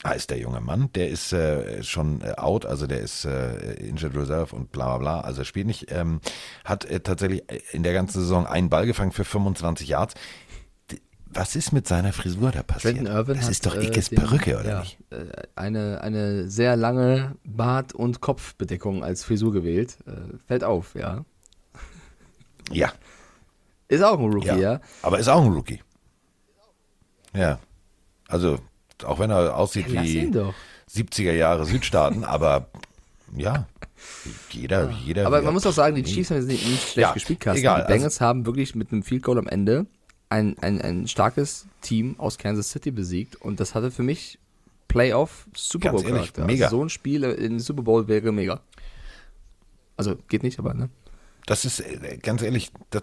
heißt 0.05 0.31
der 0.31 0.39
junge 0.39 0.61
Mann, 0.61 0.91
der 0.95 1.09
ist 1.09 1.33
äh, 1.33 1.83
schon 1.83 2.21
äh, 2.21 2.33
out, 2.37 2.67
also 2.67 2.87
der 2.87 3.01
ist 3.01 3.25
äh, 3.25 3.75
Injured 3.75 4.17
Reserve 4.17 4.55
und 4.55 4.71
bla 4.71 4.97
bla 4.97 4.99
bla, 4.99 5.21
also 5.21 5.43
er 5.43 5.45
spielt 5.47 5.67
nicht, 5.67 5.91
ähm, 5.91 6.21
hat 6.65 6.85
äh, 6.85 7.01
tatsächlich 7.01 7.43
in 7.73 7.83
der 7.83 7.95
ganzen 7.95 8.21
Saison 8.21 8.47
einen 8.47 8.69
Ball 8.69 8.87
gefangen 8.87 9.13
für 9.13 9.25
25 9.25 9.89
Yards 9.89 10.15
was 11.35 11.57
ist 11.57 11.73
mit 11.73 11.87
seiner 11.87 12.13
Frisur 12.13 12.51
da 12.53 12.63
passiert? 12.63 12.97
Irvin 12.97 13.37
das 13.37 13.45
hat, 13.45 13.51
ist 13.51 13.67
doch 13.67 13.75
äh, 13.75 13.87
Ickes 13.87 14.09
den, 14.09 14.19
Perücke, 14.19 14.59
oder 14.59 14.69
ja, 14.69 14.81
nicht? 14.81 14.99
Äh, 15.11 15.25
eine, 15.57 16.01
eine 16.01 16.49
sehr 16.49 16.77
lange 16.77 17.37
Bart- 17.45 17.93
und 17.93 18.21
Kopfbedeckung 18.21 19.05
als 19.05 19.25
Frisur 19.25 19.53
gewählt. 19.53 19.99
Äh, 20.07 20.37
fällt 20.47 20.65
auf, 20.65 20.95
ja. 20.95 21.25
Ja. 22.71 22.93
Ist 23.89 24.03
auch 24.03 24.19
ein 24.19 24.33
Rookie, 24.33 24.49
ja. 24.49 24.57
ja. 24.57 24.81
Aber 25.03 25.19
ist 25.19 25.29
auch 25.29 25.45
ein 25.45 25.53
Rookie. 25.53 25.81
Ja. 27.35 27.59
Also, 28.29 28.59
auch 29.05 29.19
wenn 29.19 29.31
er 29.31 29.57
aussieht 29.57 29.89
ja, 29.89 30.03
wie 30.03 30.31
70er 30.91 31.33
Jahre 31.33 31.65
Südstaaten, 31.65 32.25
aber 32.25 32.69
ja, 33.37 33.67
jeder, 34.51 34.91
ja. 34.91 34.97
jeder. 35.05 35.27
Aber 35.27 35.43
man 35.43 35.53
muss 35.55 35.67
auch 35.67 35.73
sagen, 35.73 35.97
die 35.97 36.05
Chiefs 36.05 36.31
haben 36.31 36.47
nicht, 36.47 36.67
nicht 36.67 36.89
schlecht 36.91 37.15
gespielt, 37.15 37.41
Carsten. 37.41 37.61
Egal, 37.61 37.83
die 37.83 37.93
Bengals 37.93 38.15
also, 38.15 38.27
haben 38.27 38.47
wirklich 38.47 38.75
mit 38.75 38.93
einem 38.93 39.03
Field 39.03 39.23
Goal 39.23 39.39
am 39.39 39.49
Ende 39.49 39.87
ein, 40.29 40.59
ein, 40.61 40.81
ein 40.81 41.09
starkes 41.09 41.67
Team 41.81 42.17
aus 42.19 42.39
Kansas 42.39 42.71
City 42.71 42.91
besiegt 42.91 43.37
und 43.37 43.61
das 43.61 43.75
hatte 43.75 43.91
für 43.91 44.03
mich 44.03 44.39
Playoff 44.89 45.47
Super 45.55 45.91
Bowl 45.91 46.03
Charakter. 46.03 46.43
Also 46.43 46.53
mega. 46.53 46.65
Also 46.67 46.77
so 46.79 46.85
ein 46.85 46.89
Spiel 46.89 47.25
in 47.25 47.59
Super 47.59 47.83
Bowl 47.83 48.09
wäre 48.09 48.33
mega. 48.33 48.61
Also 49.97 50.17
geht 50.29 50.43
nicht, 50.43 50.59
aber 50.59 50.75
ne? 50.75 50.89
Das 51.47 51.65
ist 51.65 51.81
äh, 51.81 52.19
ganz 52.23 52.43
ehrlich, 52.43 52.71
das, 52.91 53.03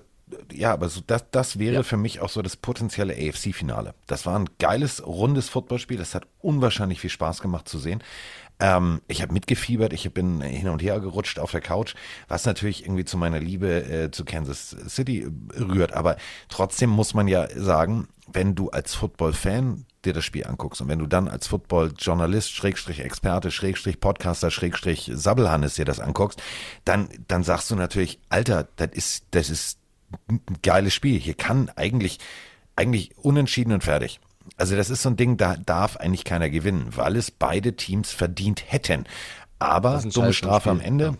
ja, 0.51 0.73
aber 0.73 0.89
so, 0.89 1.01
das, 1.05 1.25
das 1.31 1.59
wäre 1.59 1.75
ja. 1.75 1.83
für 1.83 1.97
mich 1.97 2.19
auch 2.21 2.29
so 2.29 2.41
das 2.41 2.55
potenzielle 2.55 3.13
AFC-Finale. 3.13 3.93
Das 4.07 4.25
war 4.25 4.37
ein 4.37 4.49
geiles, 4.59 5.05
rundes 5.05 5.49
Footballspiel. 5.49 5.97
Das 5.97 6.15
hat 6.15 6.27
unwahrscheinlich 6.39 6.99
viel 6.99 7.09
Spaß 7.09 7.41
gemacht 7.41 7.67
zu 7.67 7.79
sehen. 7.79 8.03
Ähm, 8.59 9.01
ich 9.07 9.21
habe 9.21 9.33
mitgefiebert, 9.33 9.91
ich 9.91 10.11
bin 10.13 10.41
hin 10.41 10.69
und 10.69 10.81
her 10.81 10.99
gerutscht 10.99 11.39
auf 11.39 11.51
der 11.51 11.61
Couch, 11.61 11.95
was 12.27 12.45
natürlich 12.45 12.83
irgendwie 12.83 13.05
zu 13.05 13.17
meiner 13.17 13.39
Liebe 13.39 13.83
äh, 13.83 14.11
zu 14.11 14.23
Kansas 14.23 14.75
City 14.87 15.27
rührt. 15.57 15.93
Aber 15.93 16.17
trotzdem 16.47 16.89
muss 16.91 17.13
man 17.13 17.27
ja 17.27 17.47
sagen, 17.55 18.07
wenn 18.31 18.55
du 18.55 18.69
als 18.69 18.93
Football-Fan 18.93 19.85
dir 20.05 20.13
das 20.13 20.25
Spiel 20.25 20.45
anguckst 20.45 20.81
und 20.81 20.87
wenn 20.87 20.99
du 20.99 21.07
dann 21.07 21.27
als 21.27 21.47
Football-Journalist, 21.47 22.51
Schrägstrich 22.51 23.01
Experte, 23.01 23.51
Schrägstrich 23.51 23.99
Podcaster, 23.99 24.51
Schrägstrich 24.51 25.11
Sabbelhannes 25.13 25.75
dir 25.75 25.85
das 25.85 25.99
anguckst, 25.99 26.41
dann, 26.85 27.09
dann 27.27 27.43
sagst 27.43 27.69
du 27.71 27.75
natürlich, 27.75 28.19
Alter, 28.29 28.67
das 28.77 28.89
ist, 28.93 29.25
das 29.31 29.49
ist 29.49 29.80
geiles 30.61 30.93
Spiel. 30.93 31.19
Hier 31.19 31.33
kann 31.33 31.69
eigentlich, 31.75 32.19
eigentlich 32.75 33.11
unentschieden 33.17 33.73
und 33.73 33.83
fertig. 33.83 34.19
Also 34.57 34.75
das 34.75 34.89
ist 34.89 35.03
so 35.03 35.09
ein 35.09 35.17
Ding, 35.17 35.37
da 35.37 35.55
darf 35.55 35.97
eigentlich 35.97 36.23
keiner 36.23 36.49
gewinnen, 36.49 36.87
weil 36.95 37.15
es 37.15 37.31
beide 37.31 37.75
Teams 37.75 38.11
verdient 38.11 38.63
hätten. 38.71 39.05
Aber 39.59 40.01
dumme 40.01 40.33
Strafe 40.33 40.69
am 40.69 40.79
Ende. 40.79 41.17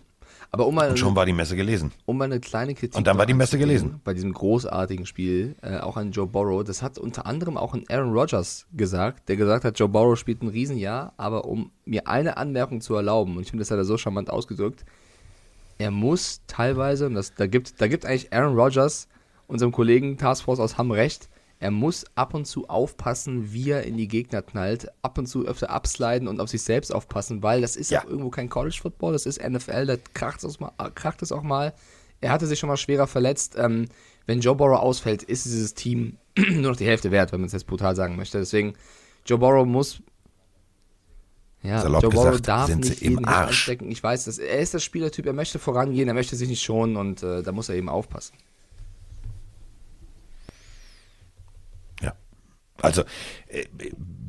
Aber 0.54 0.66
um 0.66 0.74
mal, 0.74 0.90
und 0.90 0.98
schon 0.98 1.16
war 1.16 1.24
die 1.24 1.32
Messe 1.32 1.56
gelesen. 1.56 1.92
Um 2.04 2.18
mal 2.18 2.26
eine 2.26 2.38
kleine 2.38 2.74
Kritik. 2.74 2.94
Und 2.94 3.06
dann 3.06 3.16
war 3.16 3.24
die 3.24 3.32
Messe 3.32 3.56
gelesen. 3.56 4.02
Bei 4.04 4.12
diesem 4.12 4.34
großartigen 4.34 5.06
Spiel, 5.06 5.56
äh, 5.62 5.78
auch 5.78 5.96
an 5.96 6.12
Joe 6.12 6.26
Burrow. 6.26 6.62
Das 6.62 6.82
hat 6.82 6.98
unter 6.98 7.24
anderem 7.24 7.56
auch 7.56 7.72
ein 7.72 7.84
Aaron 7.88 8.12
Rodgers 8.12 8.66
gesagt, 8.74 9.30
der 9.30 9.36
gesagt 9.36 9.64
hat, 9.64 9.78
Joe 9.78 9.88
Burrow 9.88 10.18
spielt 10.18 10.42
ein 10.42 10.48
Riesenjahr, 10.48 11.14
aber 11.16 11.46
um 11.46 11.72
mir 11.86 12.06
eine 12.06 12.36
Anmerkung 12.36 12.82
zu 12.82 12.94
erlauben, 12.94 13.36
und 13.36 13.44
ich 13.44 13.50
finde, 13.50 13.62
das 13.62 13.70
hat 13.70 13.78
er 13.78 13.86
so 13.86 13.96
charmant 13.96 14.28
ausgedrückt, 14.28 14.84
er 15.82 15.90
muss 15.90 16.42
teilweise, 16.46 17.06
und 17.06 17.14
das, 17.14 17.34
da, 17.34 17.46
gibt, 17.46 17.80
da 17.80 17.88
gibt 17.88 18.06
eigentlich 18.06 18.32
Aaron 18.32 18.56
Rodgers, 18.56 19.08
unserem 19.48 19.72
Kollegen 19.72 20.16
Taskforce 20.16 20.60
aus 20.60 20.78
Hamm 20.78 20.92
recht, 20.92 21.28
er 21.58 21.72
muss 21.72 22.04
ab 22.14 22.34
und 22.34 22.44
zu 22.44 22.68
aufpassen, 22.68 23.52
wie 23.52 23.70
er 23.70 23.82
in 23.84 23.96
die 23.96 24.08
Gegner 24.08 24.42
knallt, 24.42 24.88
ab 25.02 25.18
und 25.18 25.26
zu 25.26 25.44
öfter 25.44 25.70
absliden 25.70 26.28
und 26.28 26.40
auf 26.40 26.48
sich 26.48 26.62
selbst 26.62 26.92
aufpassen, 26.94 27.42
weil 27.42 27.60
das 27.60 27.76
ist 27.76 27.90
ja 27.90 28.00
auch 28.00 28.08
irgendwo 28.08 28.30
kein 28.30 28.48
College 28.48 28.78
Football, 28.80 29.12
das 29.12 29.26
ist 29.26 29.42
NFL, 29.42 29.86
da 29.86 29.96
kracht 30.14 30.42
es, 30.44 30.60
mal, 30.60 30.72
kracht 30.94 31.20
es 31.22 31.32
auch 31.32 31.42
mal. 31.42 31.74
Er 32.20 32.30
hatte 32.30 32.46
sich 32.46 32.60
schon 32.60 32.68
mal 32.68 32.76
schwerer 32.76 33.08
verletzt. 33.08 33.56
Ähm, 33.58 33.86
wenn 34.26 34.40
Joe 34.40 34.54
Burrow 34.54 34.78
ausfällt, 34.78 35.24
ist 35.24 35.44
dieses 35.44 35.74
Team 35.74 36.18
nur 36.36 36.70
noch 36.70 36.76
die 36.76 36.86
Hälfte 36.86 37.10
wert, 37.10 37.32
wenn 37.32 37.40
man 37.40 37.46
es 37.46 37.52
jetzt 37.52 37.66
brutal 37.66 37.96
sagen 37.96 38.16
möchte. 38.16 38.38
Deswegen, 38.38 38.74
Joe 39.26 39.38
Burrow 39.38 39.66
muss 39.66 40.00
ja, 41.62 41.80
Salopp 41.80 42.02
Joe 42.02 42.10
Burrow 42.10 42.40
darf 42.40 42.68
sind 42.68 42.84
nicht 42.84 43.00
jeden 43.02 43.24
Arsch. 43.24 43.48
anstecken. 43.48 43.90
Ich 43.90 44.02
weiß, 44.02 44.24
dass 44.24 44.38
er 44.38 44.58
ist 44.58 44.74
der 44.74 44.80
Spielertyp, 44.80 45.26
er 45.26 45.32
möchte 45.32 45.58
vorangehen, 45.58 46.08
er 46.08 46.14
möchte 46.14 46.36
sich 46.36 46.48
nicht 46.48 46.62
schonen 46.62 46.96
und 46.96 47.22
äh, 47.22 47.42
da 47.42 47.52
muss 47.52 47.68
er 47.68 47.76
eben 47.76 47.88
aufpassen. 47.88 48.34
Also 52.82 53.02
äh, 53.46 53.64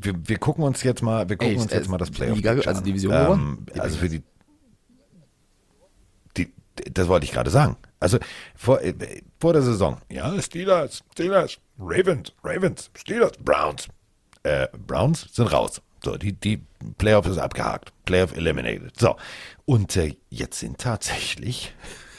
wir, 0.00 0.14
wir 0.28 0.38
gucken 0.38 0.64
uns 0.64 0.82
jetzt 0.84 1.02
mal, 1.02 1.28
wir 1.28 1.36
gucken 1.36 1.56
Ey, 1.56 1.60
uns 1.60 1.72
jetzt 1.72 1.88
mal 1.88 1.98
das 1.98 2.10
Playoff 2.10 2.36
Liga, 2.36 2.52
also 2.52 2.80
Division 2.80 3.12
ähm. 3.12 3.66
Also 3.78 3.98
für 3.98 4.08
die, 4.08 4.22
die, 6.36 6.52
das 6.92 7.08
wollte 7.08 7.26
ich 7.26 7.32
gerade 7.32 7.50
sagen. 7.50 7.76
Also 7.98 8.18
vor, 8.54 8.80
äh, 8.80 8.94
vor 9.40 9.52
der 9.52 9.62
Saison, 9.62 9.98
ja, 10.10 10.40
Steelers, 10.40 11.02
Steelers, 11.12 11.58
Ravens, 11.78 12.32
Ravens, 12.42 12.90
Steelers, 12.96 13.32
Browns. 13.38 13.88
Äh, 14.44 14.68
Browns 14.86 15.26
sind 15.32 15.52
raus. 15.52 15.82
So, 16.04 16.16
die, 16.16 16.32
die 16.32 16.60
Playoff 16.98 17.26
ist 17.26 17.38
abgehakt. 17.38 17.92
Playoff 18.04 18.36
eliminated. 18.36 18.98
So. 18.98 19.16
Und 19.64 19.96
äh, 19.96 20.16
jetzt 20.30 20.60
sind 20.60 20.78
tatsächlich 20.78 21.74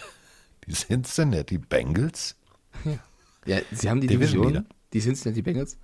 die 0.67 0.73
Cincinnati 0.73 1.57
Bengals. 1.57 2.36
Ja. 2.83 2.99
ja, 3.45 3.61
sie 3.71 3.89
haben 3.89 4.01
die 4.01 4.07
Division. 4.07 4.43
Division 4.43 4.65
die 4.93 5.01
Cincinnati 5.01 5.41
Bengals 5.41 5.77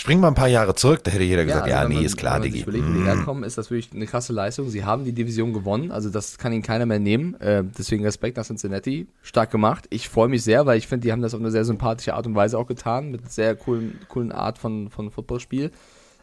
Springen 0.00 0.22
wir 0.22 0.28
ein 0.28 0.34
paar 0.34 0.48
Jahre 0.48 0.74
zurück, 0.74 1.04
da 1.04 1.10
hätte 1.10 1.24
jeder 1.24 1.44
gesagt, 1.44 1.66
ja, 1.66 1.80
also 1.80 1.92
ja 1.92 1.98
nee, 2.00 2.06
ist 2.06 2.16
klar, 2.16 2.40
Digi. 2.40 2.64
Wenn 2.66 2.72
man 2.72 2.80
überlegt, 2.80 2.86
wo 2.86 2.92
die 2.94 3.00
mhm. 3.00 3.04
herkommen, 3.04 3.44
ist 3.44 3.58
das 3.58 3.70
wirklich 3.70 3.92
eine 3.92 4.06
krasse 4.06 4.32
Leistung. 4.32 4.70
Sie 4.70 4.82
haben 4.82 5.04
die 5.04 5.12
Division 5.12 5.52
gewonnen, 5.52 5.90
also 5.90 6.08
das 6.08 6.38
kann 6.38 6.54
ihnen 6.54 6.62
keiner 6.62 6.86
mehr 6.86 6.98
nehmen. 6.98 7.38
Äh, 7.38 7.64
deswegen 7.76 8.02
Respekt 8.02 8.38
nach 8.38 8.46
Cincinnati. 8.46 9.08
Stark 9.20 9.50
gemacht. 9.50 9.86
Ich 9.90 10.08
freue 10.08 10.28
mich 10.28 10.42
sehr, 10.42 10.64
weil 10.64 10.78
ich 10.78 10.86
finde, 10.86 11.04
die 11.04 11.12
haben 11.12 11.20
das 11.20 11.34
auf 11.34 11.40
eine 11.40 11.50
sehr 11.50 11.66
sympathische 11.66 12.14
Art 12.14 12.26
und 12.26 12.34
Weise 12.34 12.56
auch 12.56 12.66
getan, 12.66 13.10
mit 13.10 13.30
sehr 13.30 13.54
coolen, 13.56 13.98
coolen 14.08 14.32
Art 14.32 14.56
von, 14.56 14.88
von 14.88 15.10
Footballspiel. 15.10 15.70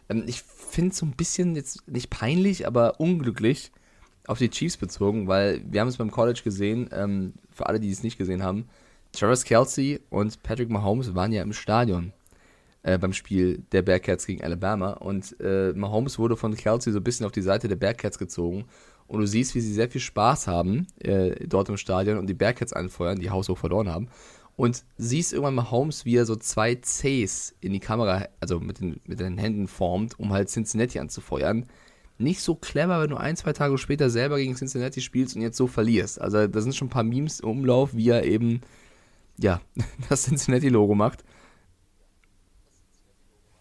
Ähm, 0.08 0.24
ich 0.26 0.42
finde 0.42 0.90
es 0.90 0.98
so 0.98 1.06
ein 1.06 1.16
bisschen 1.16 1.56
jetzt 1.56 1.88
nicht 1.88 2.10
peinlich, 2.10 2.66
aber 2.66 3.00
unglücklich 3.00 3.72
auf 4.26 4.38
die 4.38 4.50
Chiefs 4.50 4.76
bezogen, 4.76 5.26
weil 5.26 5.62
wir 5.68 5.80
haben 5.80 5.88
es 5.88 5.96
beim 5.96 6.10
College 6.10 6.40
gesehen, 6.44 6.90
ähm, 6.92 7.34
für 7.50 7.66
alle, 7.66 7.80
die 7.80 7.90
es 7.90 8.02
nicht 8.02 8.18
gesehen 8.18 8.42
haben, 8.42 8.68
Travis 9.12 9.44
Kelsey 9.44 10.00
und 10.10 10.42
Patrick 10.42 10.70
Mahomes 10.70 11.14
waren 11.14 11.32
ja 11.32 11.42
im 11.42 11.52
Stadion 11.52 12.12
äh, 12.82 12.98
beim 12.98 13.12
Spiel 13.12 13.62
der 13.72 13.82
Bearcats 13.82 14.26
gegen 14.26 14.42
Alabama. 14.42 14.92
Und 14.92 15.38
äh, 15.40 15.72
Mahomes 15.72 16.18
wurde 16.18 16.36
von 16.36 16.54
Kelsey 16.54 16.92
so 16.92 17.00
ein 17.00 17.04
bisschen 17.04 17.26
auf 17.26 17.32
die 17.32 17.42
Seite 17.42 17.68
der 17.68 17.76
Bearcats 17.76 18.18
gezogen. 18.18 18.66
Und 19.06 19.20
du 19.20 19.26
siehst, 19.26 19.54
wie 19.54 19.60
sie 19.60 19.72
sehr 19.72 19.90
viel 19.90 20.02
Spaß 20.02 20.46
haben 20.46 20.86
äh, 20.98 21.46
dort 21.46 21.70
im 21.70 21.78
Stadion 21.78 22.18
und 22.18 22.26
die 22.26 22.34
Bearcats 22.34 22.74
anfeuern, 22.74 23.18
die 23.18 23.30
haushoch 23.30 23.56
verloren 23.56 23.88
haben. 23.88 24.08
Und 24.58 24.84
siehst 24.96 25.32
irgendwann 25.32 25.54
Mahomes, 25.54 26.04
wie 26.04 26.16
er 26.16 26.26
so 26.26 26.34
zwei 26.34 26.74
Cs 26.74 27.54
in 27.60 27.72
die 27.72 27.78
Kamera, 27.78 28.26
also 28.40 28.58
mit 28.58 28.80
den, 28.80 29.00
mit 29.04 29.20
den 29.20 29.38
Händen 29.38 29.68
formt, 29.68 30.18
um 30.18 30.32
halt 30.32 30.48
Cincinnati 30.48 30.98
anzufeuern. 30.98 31.66
Nicht 32.18 32.40
so 32.40 32.56
clever, 32.56 33.00
wenn 33.00 33.10
du 33.10 33.16
ein, 33.16 33.36
zwei 33.36 33.52
Tage 33.52 33.78
später 33.78 34.10
selber 34.10 34.36
gegen 34.38 34.56
Cincinnati 34.56 35.00
spielst 35.00 35.36
und 35.36 35.42
jetzt 35.42 35.56
so 35.56 35.68
verlierst. 35.68 36.20
Also 36.20 36.48
da 36.48 36.60
sind 36.60 36.74
schon 36.74 36.88
ein 36.88 36.90
paar 36.90 37.04
Memes 37.04 37.38
im 37.38 37.50
Umlauf, 37.50 37.94
wie 37.94 38.08
er 38.08 38.24
eben, 38.24 38.62
ja, 39.38 39.60
das 40.08 40.24
Cincinnati-Logo 40.24 40.96
macht. 40.96 41.22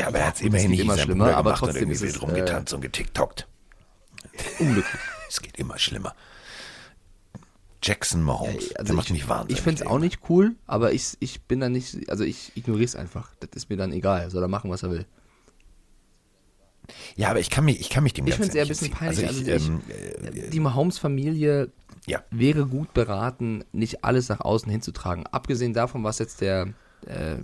Ja, 0.01 0.07
aber 0.07 0.17
er 0.17 0.27
hat 0.29 0.37
es 0.37 0.41
immerhin 0.41 0.71
nicht 0.71 0.79
immer 0.79 0.97
schlimmer, 0.97 1.37
aber 1.37 1.53
trotzdem 1.53 1.91
ist 1.91 2.01
es 2.01 2.19
rumgetanzt 2.23 2.73
äh, 2.73 2.75
und 2.75 2.81
getiktokt. 2.81 3.47
Unglücklich. 4.57 5.01
es 5.29 5.43
geht 5.43 5.59
immer 5.59 5.77
schlimmer. 5.77 6.15
Jackson 7.81 8.23
Mahomes. 8.23 8.75
Also 8.75 8.87
der 8.87 8.95
macht 8.95 9.07
ich, 9.07 9.13
mich 9.13 9.29
wahnsinnig. 9.29 9.57
Ich 9.57 9.63
finde 9.63 9.83
es 9.83 9.87
auch 9.87 9.99
nicht 9.99 10.19
cool, 10.29 10.55
aber 10.65 10.93
ich, 10.93 11.15
ich 11.19 11.41
bin 11.43 11.59
dann 11.59 11.71
nicht, 11.71 12.09
also 12.09 12.23
ich 12.23 12.51
ignoriere 12.55 12.85
es 12.85 12.95
einfach. 12.95 13.31
Das 13.39 13.49
ist 13.53 13.69
mir 13.69 13.77
dann 13.77 13.91
egal. 13.91 14.29
Soll 14.31 14.43
er 14.43 14.47
machen, 14.47 14.69
was 14.69 14.83
er 14.83 14.91
will. 14.91 15.05
Ja, 17.15 17.29
aber 17.29 17.39
ich 17.39 17.49
kann 17.49 17.65
mich, 17.65 17.79
ich 17.79 17.89
kann 17.89 18.03
mich 18.03 18.13
dem 18.13 18.27
Ich 18.27 18.35
finde 18.35 18.49
es 18.49 18.55
eher 18.55 18.63
ein 18.63 18.67
bisschen 18.67 18.91
entziehen. 18.91 19.07
peinlich. 19.07 19.27
Also 19.27 19.51
Also, 19.51 19.79
ich, 19.87 20.33
ich, 20.33 20.45
ähm, 20.45 20.49
die 20.51 20.59
Mahomes-Familie 20.59 21.71
ja. 22.05 22.23
wäre 22.31 22.65
gut 22.65 22.93
beraten, 22.93 23.63
nicht 23.73 24.03
alles 24.03 24.29
nach 24.29 24.39
außen 24.41 24.71
hinzutragen. 24.71 25.27
Abgesehen 25.27 25.73
davon, 25.73 26.03
was 26.03 26.19
jetzt 26.19 26.41
der 26.41 26.73
äh, 27.05 27.37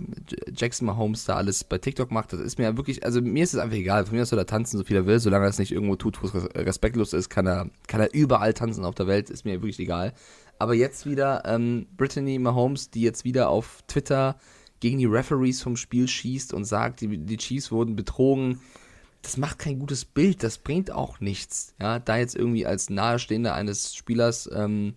Jackson 0.54 0.86
Mahomes 0.86 1.24
da 1.24 1.36
alles 1.36 1.64
bei 1.64 1.78
TikTok 1.78 2.10
macht, 2.10 2.32
das 2.32 2.40
ist 2.40 2.58
mir 2.58 2.64
ja 2.64 2.76
wirklich, 2.76 3.04
also 3.04 3.20
mir 3.22 3.44
ist 3.44 3.54
es 3.54 3.60
einfach 3.60 3.76
egal. 3.76 4.04
Von 4.06 4.16
mir 4.16 4.26
soll 4.26 4.38
er 4.38 4.46
tanzen, 4.46 4.78
so 4.78 4.84
viel 4.84 4.96
er 4.96 5.06
will, 5.06 5.20
solange 5.20 5.46
er 5.46 5.50
es 5.50 5.58
nicht 5.58 5.72
irgendwo 5.72 5.96
tut, 5.96 6.22
wo 6.22 6.26
es 6.26 6.34
res- 6.34 6.54
respektlos 6.54 7.12
ist, 7.12 7.28
kann 7.30 7.46
er, 7.46 7.70
kann 7.86 8.00
er 8.00 8.12
überall 8.12 8.52
tanzen 8.54 8.84
auf 8.84 8.94
der 8.94 9.06
Welt, 9.06 9.30
ist 9.30 9.44
mir 9.44 9.52
wirklich 9.62 9.78
egal. 9.78 10.12
Aber 10.58 10.74
jetzt 10.74 11.06
wieder 11.06 11.42
ähm, 11.46 11.86
Brittany 11.96 12.38
Mahomes, 12.38 12.90
die 12.90 13.02
jetzt 13.02 13.24
wieder 13.24 13.48
auf 13.48 13.82
Twitter 13.88 14.36
gegen 14.80 14.98
die 14.98 15.06
Referees 15.06 15.62
vom 15.62 15.76
Spiel 15.76 16.08
schießt 16.08 16.52
und 16.52 16.64
sagt, 16.64 17.00
die, 17.00 17.18
die 17.18 17.36
Chiefs 17.36 17.72
wurden 17.72 17.96
betrogen. 17.96 18.60
Das 19.22 19.38
macht 19.38 19.58
kein 19.58 19.78
gutes 19.78 20.04
Bild, 20.04 20.42
das 20.42 20.58
bringt 20.58 20.90
auch 20.90 21.18
nichts. 21.18 21.74
Ja, 21.80 21.98
da 21.98 22.18
jetzt 22.18 22.36
irgendwie 22.36 22.66
als 22.66 22.90
Nahestehender 22.90 23.54
eines 23.54 23.94
Spielers 23.94 24.50
ähm, 24.54 24.94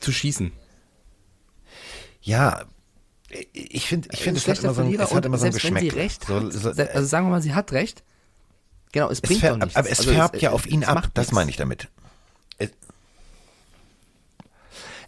zu 0.00 0.10
schießen. 0.10 0.50
Ja, 2.20 2.64
ich 3.52 3.86
finde, 3.86 4.08
ich 4.12 4.20
finde, 4.22 4.38
es 4.40 4.46
hat 4.48 4.58
immer 4.62 4.74
so 4.74 4.82
ein, 4.82 4.94
es 4.94 5.14
hat 5.14 5.24
immer 5.24 5.38
so 5.38 5.46
ein 5.46 5.52
sie 5.52 5.88
recht 5.88 6.24
so, 6.26 6.36
hat, 6.40 6.52
so, 6.52 6.72
se- 6.72 6.90
also 6.94 7.06
sagen 7.06 7.26
wir 7.26 7.30
mal, 7.30 7.42
sie 7.42 7.54
hat 7.54 7.72
recht. 7.72 8.02
Genau, 8.92 9.06
es 9.10 9.18
es 9.18 9.20
bringt 9.22 9.40
fär- 9.42 9.50
doch 9.50 9.56
nichts. 9.58 9.76
aber 9.76 9.90
es 9.90 9.98
Also 10.00 10.12
färbt 10.12 10.40
ja 10.42 10.50
es- 10.50 10.54
auf 10.54 10.66
ihn 10.66 10.82
es 10.82 10.88
ab, 10.88 11.08
das 11.14 11.32
meine 11.32 11.50
ich 11.50 11.56
damit. 11.56 11.88
Es, 12.58 12.70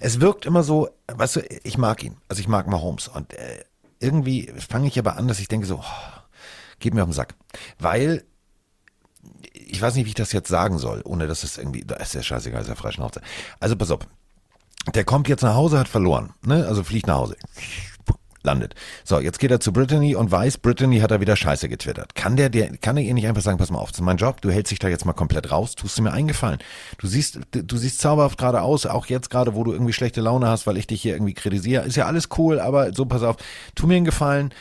es 0.01 0.21
wirkt 0.21 0.47
immer 0.47 0.63
so, 0.63 0.89
weißt 1.09 1.37
du, 1.37 1.41
ich 1.65 1.79
mag 1.79 2.03
ihn, 2.03 2.17
also 2.29 2.41
ich 2.41 2.49
mag 2.49 2.67
Mahomes 2.69 3.09
und 3.09 3.33
äh, 3.35 3.65
irgendwie 4.01 4.53
fange 4.69 4.87
ich 4.89 4.99
aber 4.99 5.17
an, 5.17 5.27
dass 5.29 5.41
ich 5.41 5.49
denke 5.49 5.67
so, 5.67 5.77
oh, 5.83 6.21
geht 6.79 6.95
mir 6.95 7.03
auf 7.03 7.09
den 7.09 7.13
Sack, 7.15 7.35
weil 7.79 8.25
ich 9.53 9.81
weiß 9.83 9.95
nicht, 9.95 10.05
wie 10.05 10.11
ich 10.11 10.15
das 10.15 10.33
jetzt 10.33 10.49
sagen 10.49 10.79
soll, 10.79 11.03
ohne 11.05 11.27
dass 11.27 11.43
es 11.43 11.59
irgendwie, 11.59 11.83
da 11.85 11.97
ist 11.97 12.15
ja 12.15 12.23
scheißegal, 12.23 12.63
ist 12.63 12.69
ja 12.69 12.75
frei 12.75 12.93
Schnauze. 12.93 13.21
Also 13.61 13.77
pass 13.77 13.91
auf, 13.91 14.01
der 14.95 15.05
kommt 15.05 15.29
jetzt 15.29 15.43
nach 15.43 15.55
Hause, 15.55 15.79
hat 15.79 15.89
verloren, 15.89 16.33
ne? 16.43 16.67
Also 16.67 16.85
fliegt 16.85 17.07
nach 17.07 17.17
Hause. 17.17 17.37
Landet. 18.49 18.75
So, 19.05 19.21
jetzt 19.21 19.39
geht 19.39 19.51
er 19.51 19.61
zu 19.61 19.75
Brittany 19.75 20.15
und 20.15 20.31
weiß, 20.31 20.57
Brittany 20.57 21.01
hat 21.01 21.11
er 21.11 21.21
wieder 21.21 21.37
Scheiße 21.37 21.69
getwittert. 21.69 22.15
Kann 22.15 22.37
der, 22.37 22.49
der, 22.49 22.79
kann 22.79 22.97
er 22.97 23.03
ihr 23.03 23.13
nicht 23.13 23.27
einfach 23.27 23.43
sagen, 23.43 23.59
pass 23.59 23.71
mal 23.71 23.79
auf, 23.79 23.91
das 23.91 23.99
ist 23.99 24.05
mein 24.05 24.17
Job, 24.17 24.41
du 24.41 24.51
hältst 24.51 24.71
dich 24.71 24.79
da 24.79 24.89
jetzt 24.89 25.05
mal 25.05 25.13
komplett 25.13 25.53
raus, 25.53 25.75
tust 25.75 25.99
du 25.99 26.03
mir 26.03 26.13
eingefallen. 26.13 26.59
Du 26.97 27.07
siehst, 27.07 27.41
du 27.53 27.77
siehst 27.77 28.01
zauberhaft 28.01 28.39
gerade 28.39 28.63
aus, 28.63 28.87
auch 28.87 29.05
jetzt 29.05 29.29
gerade, 29.29 29.55
wo 29.55 29.65
du 29.65 29.73
irgendwie 29.73 29.93
schlechte 29.93 30.23
Laune 30.23 30.49
hast, 30.49 30.67
weil 30.67 30.79
ich 30.79 30.87
dich 30.87 31.03
hier 31.03 31.13
irgendwie 31.13 31.35
kritisiere. 31.35 31.85
Ist 31.85 31.97
ja 31.97 32.07
alles 32.07 32.31
cool, 32.39 32.59
aber 32.59 32.95
so 32.95 33.05
pass 33.05 33.23
auf, 33.23 33.37
tu 33.75 33.87
mir 33.87 33.97
einen 33.97 34.07
Gefallen, 34.07 34.55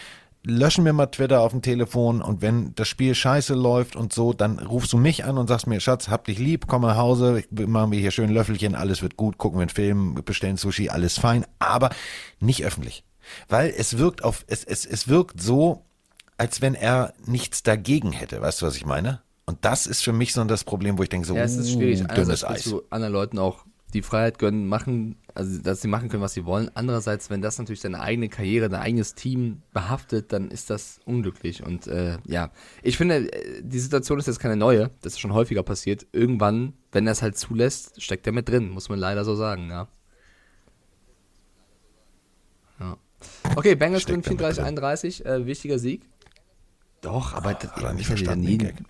löschen 0.44 0.84
mir 0.84 0.92
mal 0.92 1.06
Twitter 1.08 1.40
auf 1.40 1.54
dem 1.54 1.62
Telefon 1.62 2.22
und 2.22 2.42
wenn 2.42 2.76
das 2.76 2.90
Spiel 2.90 3.16
scheiße 3.16 3.54
läuft 3.54 3.96
und 3.96 4.12
so, 4.12 4.34
dann 4.34 4.60
rufst 4.60 4.92
du 4.92 4.98
mich 4.98 5.24
an 5.24 5.38
und 5.38 5.48
sagst 5.48 5.66
mir, 5.68 5.80
Schatz, 5.80 6.10
hab 6.10 6.26
dich 6.26 6.40
lieb, 6.40 6.68
komm 6.68 6.82
nach 6.82 6.98
Hause, 6.98 7.42
machen 7.52 7.92
wir 7.94 8.00
hier 8.00 8.12
schön 8.12 8.30
Löffelchen, 8.30 8.76
alles 8.76 9.02
wird 9.02 9.16
gut, 9.16 9.38
gucken 9.38 9.60
wir 9.60 9.64
einen 9.64 9.70
Film, 9.70 10.16
bestellen 10.26 10.58
Sushi, 10.58 10.90
alles 10.90 11.18
fein, 11.18 11.46
aber 11.60 11.90
nicht 12.42 12.66
öffentlich. 12.66 13.07
Weil 13.47 13.73
es 13.75 13.97
wirkt 13.97 14.23
auf, 14.23 14.45
es, 14.47 14.63
es, 14.63 14.86
es 14.86 15.07
wirkt 15.07 15.41
so, 15.41 15.84
als 16.38 16.61
wenn 16.61 16.75
er 16.75 17.13
nichts 17.25 17.63
dagegen 17.63 18.11
hätte, 18.11 18.41
weißt 18.41 18.61
du, 18.61 18.65
was 18.67 18.75
ich 18.75 18.86
meine? 18.86 19.21
Und 19.45 19.63
das 19.63 19.88
ist 19.88 20.03
für 20.03 20.13
mich 20.13 20.34
so 20.34 20.43
das 20.43 20.63
Problem, 20.63 20.97
wo 20.97 21.03
ich 21.03 21.09
denke 21.09 21.25
so, 21.25 21.36
Ja, 21.36 21.43
es 21.43 21.55
ist 21.55 21.71
schwierig. 21.71 22.03
uh, 22.03 22.13
dünnes 22.13 22.43
Eis. 22.43 22.63
du 22.63 22.84
anderen 22.89 23.13
Leuten 23.13 23.39
auch 23.39 23.65
die 23.93 24.01
Freiheit 24.01 24.38
gönnen, 24.38 24.67
machen, 24.67 25.15
also 25.34 25.61
dass 25.61 25.82
sie 25.82 25.88
machen 25.88 26.09
können, 26.09 26.21
was 26.21 26.34
sie 26.34 26.45
wollen. 26.45 26.69
Andererseits, 26.73 27.30
wenn 27.30 27.41
das 27.41 27.57
natürlich 27.57 27.80
deine 27.80 28.01
eigene 28.01 28.28
Karriere, 28.28 28.67
dein 28.67 28.82
eigenes 28.82 29.15
Team 29.15 29.61
behaftet, 29.71 30.34
dann 30.34 30.51
ist 30.51 30.69
das 30.69 30.99
unglücklich. 31.05 31.63
Und 31.63 31.88
äh, 31.88 32.17
ja, 32.25 32.51
ich 32.84 32.97
finde, 32.97 33.32
äh, 33.32 33.61
die 33.63 33.80
Situation 33.80 34.19
ist 34.19 34.28
jetzt 34.28 34.39
keine 34.39 34.57
neue, 34.57 34.91
das 35.01 35.13
ist 35.13 35.19
schon 35.19 35.34
häufiger 35.34 35.63
passiert. 35.63 36.05
Irgendwann, 36.11 36.73
wenn 36.91 37.07
er 37.07 37.13
es 37.13 37.21
halt 37.21 37.38
zulässt, 37.38 38.01
steckt 38.01 38.28
er 38.28 38.34
mit 38.34 38.49
drin, 38.49 38.69
muss 38.69 38.89
man 38.89 38.99
leider 38.99 39.23
so 39.23 39.36
sagen, 39.36 39.69
ja. 39.69 39.88
ja. 42.82 42.97
Okay, 43.55 43.75
Bengals 43.75 44.05
gewinnen 44.05 44.23
er 44.23 44.30
mit 44.32 44.39
34, 44.39 44.63
31, 44.63 45.25
äh, 45.25 45.45
wichtiger 45.45 45.80
Sieg. 45.80 46.03
Doch, 47.01 47.34
aber 47.34 47.53
das 47.53 47.71
Hat 47.71 47.84
er 47.84 47.93
nicht 47.93 48.03
ja 48.03 48.07
verstanden, 48.15 48.45
nie- 48.45 48.57
den 48.57 48.75
Gag. 48.75 48.86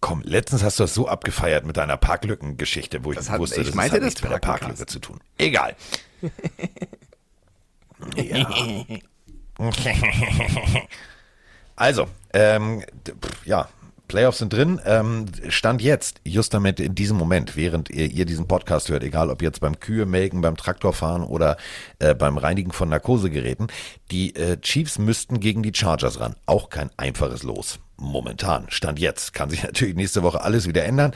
Komm, 0.00 0.22
letztens 0.22 0.62
hast 0.62 0.78
du 0.78 0.84
das 0.84 0.94
so 0.94 1.08
abgefeiert 1.08 1.66
mit 1.66 1.76
deiner 1.76 1.96
Parklückengeschichte, 1.96 3.02
wo 3.04 3.10
ich 3.12 3.18
Das 3.18 3.30
hat- 3.30 3.40
wusste, 3.40 3.60
ich 3.60 3.66
das 3.68 3.74
meinte 3.74 3.96
hat 3.96 4.02
das 4.02 4.06
nichts 4.06 4.22
mit 4.22 4.30
der 4.30 4.38
Parklücke 4.38 4.86
zu 4.86 5.00
tun. 5.00 5.20
Egal. 5.36 5.74
ja. 8.16 8.48
also, 11.76 12.06
ähm, 12.32 12.84
d- 13.06 13.12
pf, 13.14 13.46
ja, 13.46 13.68
Playoffs 14.08 14.38
sind 14.38 14.52
drin. 14.52 14.80
Ähm, 14.84 15.26
Stand 15.48 15.82
jetzt, 15.82 16.20
just 16.24 16.54
damit 16.54 16.80
in 16.80 16.94
diesem 16.94 17.16
Moment, 17.16 17.56
während 17.56 17.90
ihr, 17.90 18.10
ihr 18.10 18.24
diesen 18.24 18.46
Podcast 18.46 18.88
hört, 18.88 19.02
egal 19.02 19.30
ob 19.30 19.42
jetzt 19.42 19.60
beim 19.60 19.80
Kühe 19.80 20.06
melken, 20.06 20.40
beim 20.40 20.56
Traktorfahren 20.56 21.22
oder 21.22 21.56
äh, 21.98 22.14
beim 22.14 22.38
Reinigen 22.38 22.72
von 22.72 22.88
Narkosegeräten, 22.88 23.68
die 24.10 24.34
äh, 24.36 24.58
Chiefs 24.60 24.98
müssten 24.98 25.40
gegen 25.40 25.62
die 25.62 25.72
Chargers 25.74 26.20
ran. 26.20 26.36
Auch 26.46 26.70
kein 26.70 26.90
einfaches 26.96 27.42
Los. 27.42 27.78
Momentan. 27.96 28.66
Stand 28.68 28.98
jetzt. 28.98 29.32
Kann 29.32 29.50
sich 29.50 29.62
natürlich 29.64 29.94
nächste 29.94 30.22
Woche 30.22 30.40
alles 30.42 30.68
wieder 30.68 30.84
ändern. 30.84 31.12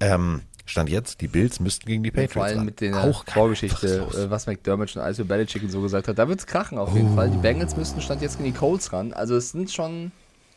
Ähm, 0.00 0.42
Stand 0.66 0.88
jetzt, 0.88 1.20
die 1.20 1.28
Bills 1.28 1.60
müssten 1.60 1.86
gegen 1.86 2.02
die 2.02 2.10
Patriots 2.10 2.32
Vor 2.32 2.44
allem 2.44 2.56
ran. 2.58 2.66
mit 2.66 2.80
der 2.80 3.14
Vorgeschichte, 3.26 3.98
Los. 3.98 4.14
äh, 4.14 4.30
was 4.30 4.46
McDermott 4.46 4.90
schon 4.90 5.02
alles 5.02 5.18
für 5.18 5.24
Belichick 5.26 5.62
und 5.62 5.70
so 5.70 5.82
gesagt 5.82 6.08
hat. 6.08 6.18
Da 6.18 6.26
wird's 6.26 6.46
krachen 6.46 6.78
auf 6.78 6.94
jeden 6.94 7.14
Fall. 7.14 7.30
Die 7.30 7.36
Bengals 7.36 7.76
müssten 7.76 8.00
stand 8.00 8.22
jetzt 8.22 8.38
gegen 8.38 8.50
die 8.50 8.58
Colts 8.58 8.92
ran. 8.92 9.12
Also 9.12 9.36
es 9.36 9.50
sind 9.50 9.70
schon 9.70 10.10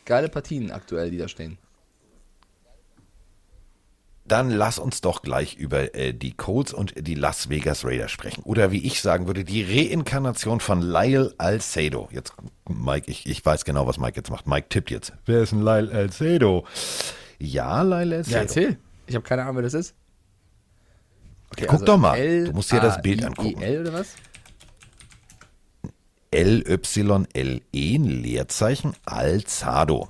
geile 0.06 0.30
Partien 0.30 0.70
aktuell, 0.70 1.10
die 1.10 1.18
da 1.18 1.28
stehen. 1.28 1.58
Dann 4.28 4.50
lass 4.50 4.78
uns 4.78 5.00
doch 5.00 5.22
gleich 5.22 5.54
über 5.54 5.94
äh, 5.94 6.12
die 6.12 6.34
Colts 6.34 6.72
und 6.72 6.94
die 6.96 7.14
Las 7.14 7.48
Vegas 7.48 7.84
Raiders 7.84 8.10
sprechen. 8.10 8.42
Oder 8.44 8.70
wie 8.70 8.86
ich 8.86 9.00
sagen 9.00 9.26
würde, 9.26 9.44
die 9.44 9.62
Reinkarnation 9.62 10.60
von 10.60 10.82
Lyle 10.82 11.34
Alcedo. 11.38 12.08
Jetzt, 12.12 12.34
Mike, 12.68 13.10
ich, 13.10 13.26
ich 13.26 13.44
weiß 13.44 13.64
genau, 13.64 13.86
was 13.86 13.98
Mike 13.98 14.16
jetzt 14.16 14.30
macht. 14.30 14.46
Mike 14.46 14.68
tippt 14.68 14.90
jetzt. 14.90 15.14
Wer 15.24 15.42
ist 15.42 15.52
ein 15.52 15.62
Lyle 15.62 15.90
Alcedo? 15.92 16.66
Ja, 17.38 17.82
Lyle 17.82 18.16
Alcedo. 18.16 18.36
Ja, 18.36 18.42
erzähl. 18.42 18.78
Ich 19.06 19.14
habe 19.14 19.24
keine 19.24 19.42
Ahnung, 19.42 19.56
wer 19.56 19.62
das 19.62 19.74
ist. 19.74 19.94
Okay, 21.50 21.66
Guck 21.66 21.86
doch 21.86 21.96
mal. 21.96 22.16
L 22.16 22.44
Du 22.44 22.52
musst 22.52 22.70
dir 22.70 22.80
das 22.80 23.00
Bild 23.00 23.24
angucken. 23.24 23.62
L 23.62 23.80
oder 23.80 23.94
was? 23.94 24.14
L-Y-L-E, 26.30 27.96
Leerzeichen, 27.96 28.94
Alzado. 29.06 30.08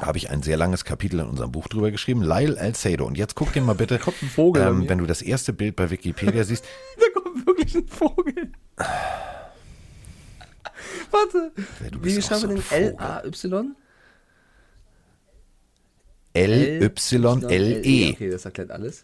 Habe 0.00 0.18
ich 0.18 0.30
ein 0.30 0.42
sehr 0.42 0.56
langes 0.56 0.84
Kapitel 0.84 1.20
in 1.20 1.26
unserem 1.26 1.52
Buch 1.52 1.68
drüber 1.68 1.90
geschrieben. 1.90 2.22
Lyle 2.22 2.58
Alcedo. 2.58 3.04
Und 3.06 3.18
jetzt 3.18 3.34
guck 3.34 3.52
dir 3.52 3.60
mal 3.60 3.74
bitte, 3.74 3.98
kommt 3.98 4.22
ein 4.22 4.28
Vogel 4.28 4.62
ähm, 4.62 4.88
wenn 4.88 4.98
du 4.98 5.06
das 5.06 5.22
erste 5.22 5.52
Bild 5.52 5.76
bei 5.76 5.90
Wikipedia 5.90 6.44
siehst, 6.50 6.64
Da 6.96 7.20
kommt 7.20 7.46
wirklich 7.46 7.74
ein 7.74 7.86
Vogel. 7.86 8.52
Warte. 11.10 11.52
Ja, 11.84 11.90
du 11.90 12.02
Wie 12.02 12.22
schreiben 12.22 12.50
wir 12.50 12.62
Vogel. 12.62 12.96
L-A-Y? 12.98 13.76
L-Y-L-E. 16.32 18.12
Okay, 18.12 18.30
das 18.30 18.44
erklärt 18.44 18.70
alles. 18.70 19.02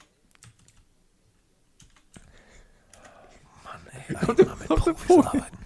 Kommt 4.24 4.47
mal 4.47 4.57
mit 4.57 4.68
Profis 4.68 5.26
arbeiten. 5.26 5.66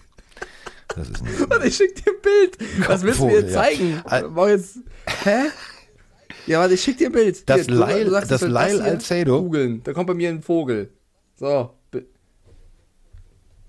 Das 0.96 1.08
ist 1.08 1.22
nicht 1.22 1.40
Warte, 1.50 1.66
ich 1.68 1.76
schick 1.76 1.94
dir 1.96 2.12
ein 2.12 2.20
Bild. 2.22 2.88
Was 2.88 3.02
willst 3.02 3.20
du 3.20 3.26
mir 3.26 3.40
jetzt 3.40 3.54
ja. 3.54 3.62
zeigen? 3.62 4.02
Mach 4.34 4.48
jetzt. 4.48 4.78
Hä? 5.24 5.50
Ja, 6.46 6.58
warte, 6.60 6.74
ich 6.74 6.82
schick 6.82 6.98
dir 6.98 7.06
ein 7.08 7.12
Bild. 7.12 7.48
Das 7.48 7.68
Lyle- 7.68 8.04
du 8.04 8.10
das 8.26 8.40
Lyle 8.42 8.82
Alcedo? 8.82 9.40
Googeln. 9.42 9.82
Da 9.82 9.92
kommt 9.92 10.06
bei 10.08 10.14
mir 10.14 10.30
ein 10.30 10.42
Vogel. 10.42 10.92
So. 11.36 11.74
bi- 11.90 12.06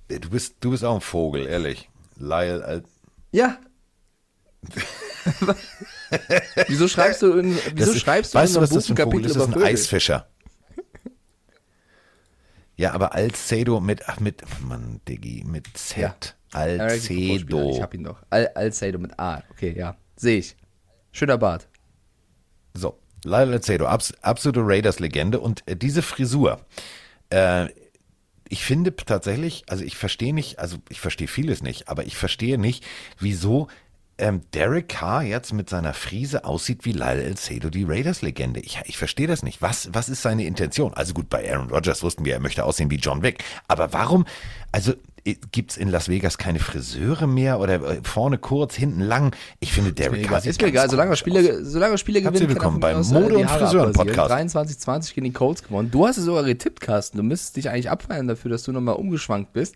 Du 0.07 0.29
bist, 0.29 0.55
du 0.61 0.71
bist 0.71 0.83
auch 0.83 0.95
ein 0.95 1.01
Vogel, 1.01 1.45
ehrlich. 1.47 1.89
Lyle, 2.17 2.63
Al 2.65 2.83
Ja. 3.31 3.57
wieso 6.67 6.87
schreibst 6.87 7.21
du 7.21 7.33
in, 7.33 7.57
wieso 7.73 7.93
das, 7.93 8.01
schreibst 8.01 8.33
du 8.33 8.37
weißt 8.39 8.55
in 8.55 8.59
du, 8.59 8.61
was 8.61 8.71
einem 8.71 8.79
das 8.79 8.87
Buch 8.87 8.95
für 8.95 9.01
ein 9.03 9.07
ein 9.07 9.11
Vogel 9.11 9.21
Kapitel 9.21 9.25
ist? 9.25 9.35
Das 9.35 9.43
ist 9.43 9.47
ein 9.47 9.53
Vögel? 9.53 9.67
Eisfischer. 9.67 10.27
Ja, 12.75 12.93
aber 12.93 13.13
Alcedo 13.13 13.79
mit, 13.79 14.07
ach, 14.09 14.19
mit, 14.19 14.41
Mann, 14.61 15.01
Diggi, 15.07 15.43
mit 15.45 15.67
Z. 15.75 15.97
Ja. 15.97 16.15
Alcedo. 16.53 17.71
Ich 17.71 17.81
hab 17.81 17.93
ihn 17.93 18.03
doch. 18.03 18.21
Al 18.29 18.47
Alcedo 18.55 18.99
mit 18.99 19.17
A. 19.19 19.43
Okay, 19.51 19.73
ja. 19.77 19.95
Sehe 20.15 20.39
ich. 20.39 20.55
Schöner 21.11 21.37
Bart. 21.37 21.67
So, 22.73 22.99
Lyle 23.23 23.53
Alcedo, 23.53 23.85
abs 23.85 24.13
absolute 24.21 24.61
Raiders-Legende. 24.63 25.39
Und 25.39 25.67
äh, 25.67 25.75
diese 25.75 26.01
Frisur, 26.01 26.61
äh, 27.29 27.67
ich 28.49 28.65
finde 28.65 28.95
tatsächlich, 28.95 29.63
also 29.69 29.83
ich 29.83 29.95
verstehe 29.95 30.33
nicht, 30.33 30.59
also 30.59 30.77
ich 30.89 30.99
verstehe 30.99 31.27
vieles 31.27 31.63
nicht, 31.63 31.87
aber 31.87 32.05
ich 32.05 32.17
verstehe 32.17 32.57
nicht, 32.57 32.85
wieso 33.17 33.67
ähm, 34.21 34.41
Derek 34.53 34.87
Carr 34.87 35.23
jetzt 35.23 35.51
mit 35.51 35.69
seiner 35.69 35.93
Friese 35.93 36.45
aussieht 36.45 36.85
wie 36.85 36.93
Lyle 36.93 37.23
Elcedo, 37.23 37.69
die 37.69 37.83
Raiders-Legende. 37.83 38.59
Ich, 38.59 38.79
ich 38.85 38.97
verstehe 38.97 39.27
das 39.27 39.43
nicht. 39.43 39.61
Was, 39.61 39.89
was 39.93 40.09
ist 40.09 40.21
seine 40.21 40.45
Intention? 40.45 40.93
Also 40.93 41.13
gut, 41.13 41.29
bei 41.29 41.51
Aaron 41.51 41.69
Rodgers 41.69 42.03
wussten 42.03 42.23
wir, 42.23 42.33
er 42.33 42.39
möchte 42.39 42.63
aussehen 42.63 42.91
wie 42.91 42.97
John 42.97 43.23
Wick. 43.23 43.43
Aber 43.67 43.91
warum, 43.93 44.25
also 44.71 44.93
äh, 45.25 45.35
gibt's 45.51 45.75
in 45.75 45.89
Las 45.89 46.07
Vegas 46.07 46.37
keine 46.37 46.59
Friseure 46.59 47.25
mehr 47.25 47.59
oder 47.59 47.81
äh, 47.83 48.01
vorne 48.03 48.37
kurz, 48.37 48.75
hinten 48.75 49.01
lang? 49.01 49.35
Ich 49.59 49.73
finde 49.73 49.91
Derek 49.91 50.27
Carr 50.27 50.45
Ist 50.45 50.61
mir 50.61 50.67
egal, 50.67 50.89
solange 50.89 51.15
Spiele, 51.15 51.65
solange 51.65 51.97
Spiele 51.97 52.21
Herzlich 52.21 52.41
gewinnen, 52.41 52.55
willkommen 52.55 52.79
beim 52.79 52.97
aus, 52.97 53.09
Mode- 53.09 53.37
und 53.37 53.49
Haare 53.49 53.65
Friseuren-Podcast. 53.65 54.31
abrasieren. 54.31 54.67
23-20 55.01 55.13
gegen 55.15 55.25
die 55.25 55.33
Colts 55.33 55.63
gewonnen. 55.63 55.89
Du 55.89 56.05
hast 56.05 56.17
es 56.17 56.25
sogar 56.25 56.43
getippt, 56.43 56.79
Carsten. 56.79 57.17
Du 57.17 57.23
müsstest 57.23 57.57
dich 57.57 57.69
eigentlich 57.69 57.89
abfeiern 57.89 58.27
dafür, 58.27 58.51
dass 58.51 58.63
du 58.63 58.71
nochmal 58.71 58.95
umgeschwankt 58.95 59.51
bist. 59.51 59.75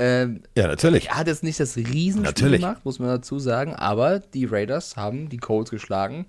Ähm, 0.00 0.40
Ja, 0.56 0.66
natürlich. 0.66 1.08
er 1.10 1.18
hat 1.18 1.26
jetzt 1.26 1.42
nicht 1.44 1.60
das 1.60 1.76
Riesenspiel 1.76 2.22
Natürlich. 2.22 2.60
gemacht, 2.62 2.84
muss 2.84 2.98
man 2.98 3.08
dazu 3.08 3.38
sagen, 3.38 3.74
aber 3.74 4.18
die 4.18 4.46
Raiders 4.46 4.96
haben 4.96 5.28
die 5.28 5.36
Colts 5.36 5.70
geschlagen. 5.70 6.26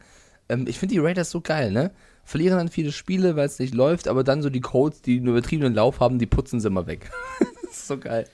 Ähm, 0.50 0.66
ich 0.68 0.78
finde 0.78 0.94
die 0.94 1.00
Raiders 1.00 1.32
so 1.32 1.40
geil, 1.42 1.72
ne? 1.72 1.92
Verlieren 2.26 2.58
dann 2.58 2.68
viele 2.70 2.92
Spiele, 2.92 3.36
weil 3.36 3.46
es 3.48 3.58
nicht 3.60 3.74
läuft, 3.74 4.08
aber 4.08 4.24
dann 4.24 4.42
so 4.42 4.50
die 4.50 4.60
Colts, 4.62 5.02
die 5.02 5.18
einen 5.18 5.28
übertriebenen 5.28 5.74
Lauf 5.74 6.00
haben, 6.02 6.20
die 6.20 6.28
putzen 6.28 6.60
sie 6.60 6.68
immer 6.68 6.86
weg. 6.86 7.10
das 7.64 7.72
ist 7.72 7.88
so 7.88 7.98
geil. 7.98 8.28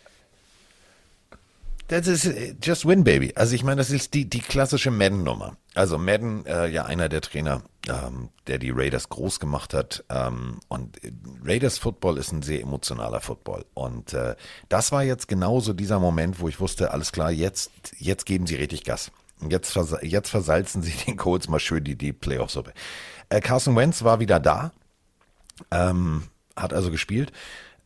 Das 1.88 2.08
ist 2.08 2.26
äh, 2.26 2.56
just 2.62 2.86
win, 2.86 3.04
baby. 3.04 3.32
Also 3.36 3.56
ich 3.56 3.64
meine, 3.64 3.78
das 3.78 3.92
ist 3.92 4.14
die, 4.14 4.26
die 4.26 4.40
klassische 4.42 4.92
Madden-Nummer. 4.92 5.56
Also 5.74 5.98
Madden, 5.98 6.46
äh, 6.46 6.68
ja 6.68 6.86
einer 6.86 7.08
der 7.10 7.22
Trainer, 7.22 7.62
ähm, 7.90 8.30
der 8.48 8.58
die 8.58 8.72
Raiders 8.72 9.10
groß 9.10 9.40
gemacht 9.40 9.74
hat. 9.74 10.04
Ähm, 10.10 10.60
und 10.68 10.98
Raiders 11.44 11.78
Football 11.78 12.18
ist 12.18 12.32
ein 12.32 12.42
sehr 12.42 12.62
emotionaler 12.62 13.22
Football. 13.22 13.66
Und 13.74 14.14
äh, 14.14 14.36
das 14.70 14.92
war 14.92 15.04
jetzt 15.04 15.28
genauso 15.28 15.74
dieser 15.74 16.00
Moment, 16.00 16.40
wo 16.40 16.48
ich 16.48 16.60
wusste, 16.60 16.92
alles 16.92 17.12
klar, 17.12 17.32
jetzt, 17.32 17.72
jetzt 17.98 18.26
geben 18.26 18.48
sie 18.48 18.56
richtig 18.56 18.84
Gas. 18.84 19.12
Jetzt, 19.48 19.72
versa 19.72 20.00
jetzt 20.02 20.30
versalzen 20.30 20.82
sie 20.82 20.92
den 21.08 21.18
Colts 21.18 21.48
mal 21.48 21.60
schön 21.60 21.84
die, 21.84 21.96
die 21.96 22.14
Playoff-Suppe. 22.14 22.74
Äh, 23.30 23.42
Carson 23.42 23.76
Wentz 23.76 24.04
war 24.04 24.20
wieder 24.20 24.40
da, 24.40 24.72
ähm, 25.72 26.24
hat 26.56 26.74
also 26.74 26.92
gespielt. 26.92 27.32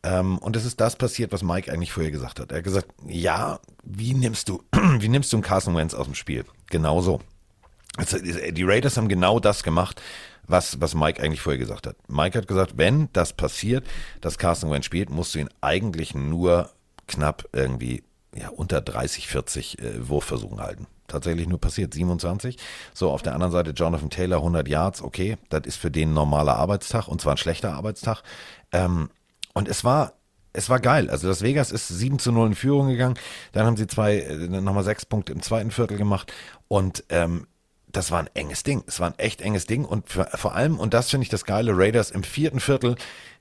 Ähm, 0.04 0.38
und 0.38 0.56
es 0.56 0.64
ist 0.64 0.80
das 0.80 0.96
passiert, 0.96 1.32
was 1.32 1.42
Mike 1.42 1.70
eigentlich 1.72 1.92
vorher 1.92 2.10
gesagt 2.10 2.40
hat. 2.40 2.50
Er 2.50 2.58
hat 2.58 2.64
gesagt, 2.64 2.88
ja, 3.06 3.60
wie 3.84 4.14
nimmst 4.14 4.48
du, 4.48 4.62
wie 4.98 5.08
nimmst 5.08 5.32
du 5.32 5.36
einen 5.36 5.44
Carson 5.44 5.76
Wentz 5.76 5.94
aus 5.94 6.06
dem 6.06 6.14
Spiel? 6.14 6.44
Genau 6.70 7.00
so. 7.00 7.20
Also, 7.96 8.18
die 8.18 8.62
Raiders 8.64 8.96
haben 8.96 9.08
genau 9.08 9.38
das 9.38 9.62
gemacht, 9.62 10.00
was, 10.46 10.80
was 10.80 10.94
Mike 10.94 11.22
eigentlich 11.22 11.40
vorher 11.40 11.58
gesagt 11.58 11.86
hat. 11.86 11.96
Mike 12.08 12.38
hat 12.38 12.48
gesagt, 12.48 12.74
wenn 12.76 13.08
das 13.12 13.32
passiert, 13.32 13.86
dass 14.20 14.38
Carson 14.38 14.70
Wentz 14.70 14.86
spielt, 14.86 15.10
musst 15.10 15.34
du 15.34 15.40
ihn 15.40 15.50
eigentlich 15.60 16.14
nur 16.14 16.70
knapp 17.06 17.48
irgendwie 17.52 18.02
ja, 18.34 18.48
unter 18.48 18.80
30, 18.80 19.28
40 19.28 19.78
äh, 19.78 20.08
Wurfversuchen 20.08 20.60
halten. 20.60 20.86
Tatsächlich 21.06 21.46
nur 21.46 21.60
passiert 21.60 21.92
27. 21.92 22.56
So, 22.94 23.10
auf 23.10 23.22
der 23.22 23.34
anderen 23.34 23.52
Seite 23.52 23.72
Jonathan 23.72 24.08
Taylor 24.08 24.38
100 24.38 24.66
Yards, 24.66 25.02
okay, 25.02 25.36
das 25.50 25.62
ist 25.66 25.76
für 25.76 25.90
den 25.90 26.10
ein 26.10 26.14
normaler 26.14 26.56
Arbeitstag 26.56 27.08
und 27.08 27.20
zwar 27.20 27.34
ein 27.34 27.38
schlechter 27.38 27.74
Arbeitstag. 27.74 28.22
Ähm, 28.72 29.10
und 29.52 29.68
es 29.68 29.84
war, 29.84 30.14
es 30.54 30.70
war 30.70 30.80
geil. 30.80 31.10
Also 31.10 31.28
das 31.28 31.42
Vegas 31.42 31.70
ist 31.70 31.88
7 31.88 32.18
zu 32.18 32.32
0 32.32 32.48
in 32.48 32.54
Führung 32.54 32.88
gegangen. 32.88 33.18
Dann 33.52 33.66
haben 33.66 33.76
sie 33.76 33.86
zwei, 33.86 34.20
äh, 34.20 34.36
nochmal 34.48 34.84
sechs 34.84 35.04
Punkte 35.04 35.32
im 35.32 35.42
zweiten 35.42 35.70
Viertel 35.70 35.98
gemacht. 35.98 36.32
Und 36.68 37.04
ähm, 37.10 37.46
das 37.92 38.10
war 38.10 38.20
ein 38.20 38.30
enges 38.34 38.62
Ding. 38.62 38.82
Es 38.86 39.00
war 39.00 39.08
ein 39.08 39.18
echt 39.18 39.40
enges 39.42 39.66
Ding. 39.66 39.84
Und 39.84 40.08
für, 40.08 40.24
vor 40.34 40.54
allem, 40.54 40.78
und 40.78 40.94
das 40.94 41.10
finde 41.10 41.24
ich 41.24 41.28
das 41.28 41.44
geile, 41.44 41.76
Raiders 41.76 42.10
im 42.10 42.24
vierten 42.24 42.60
Viertel 42.60 42.96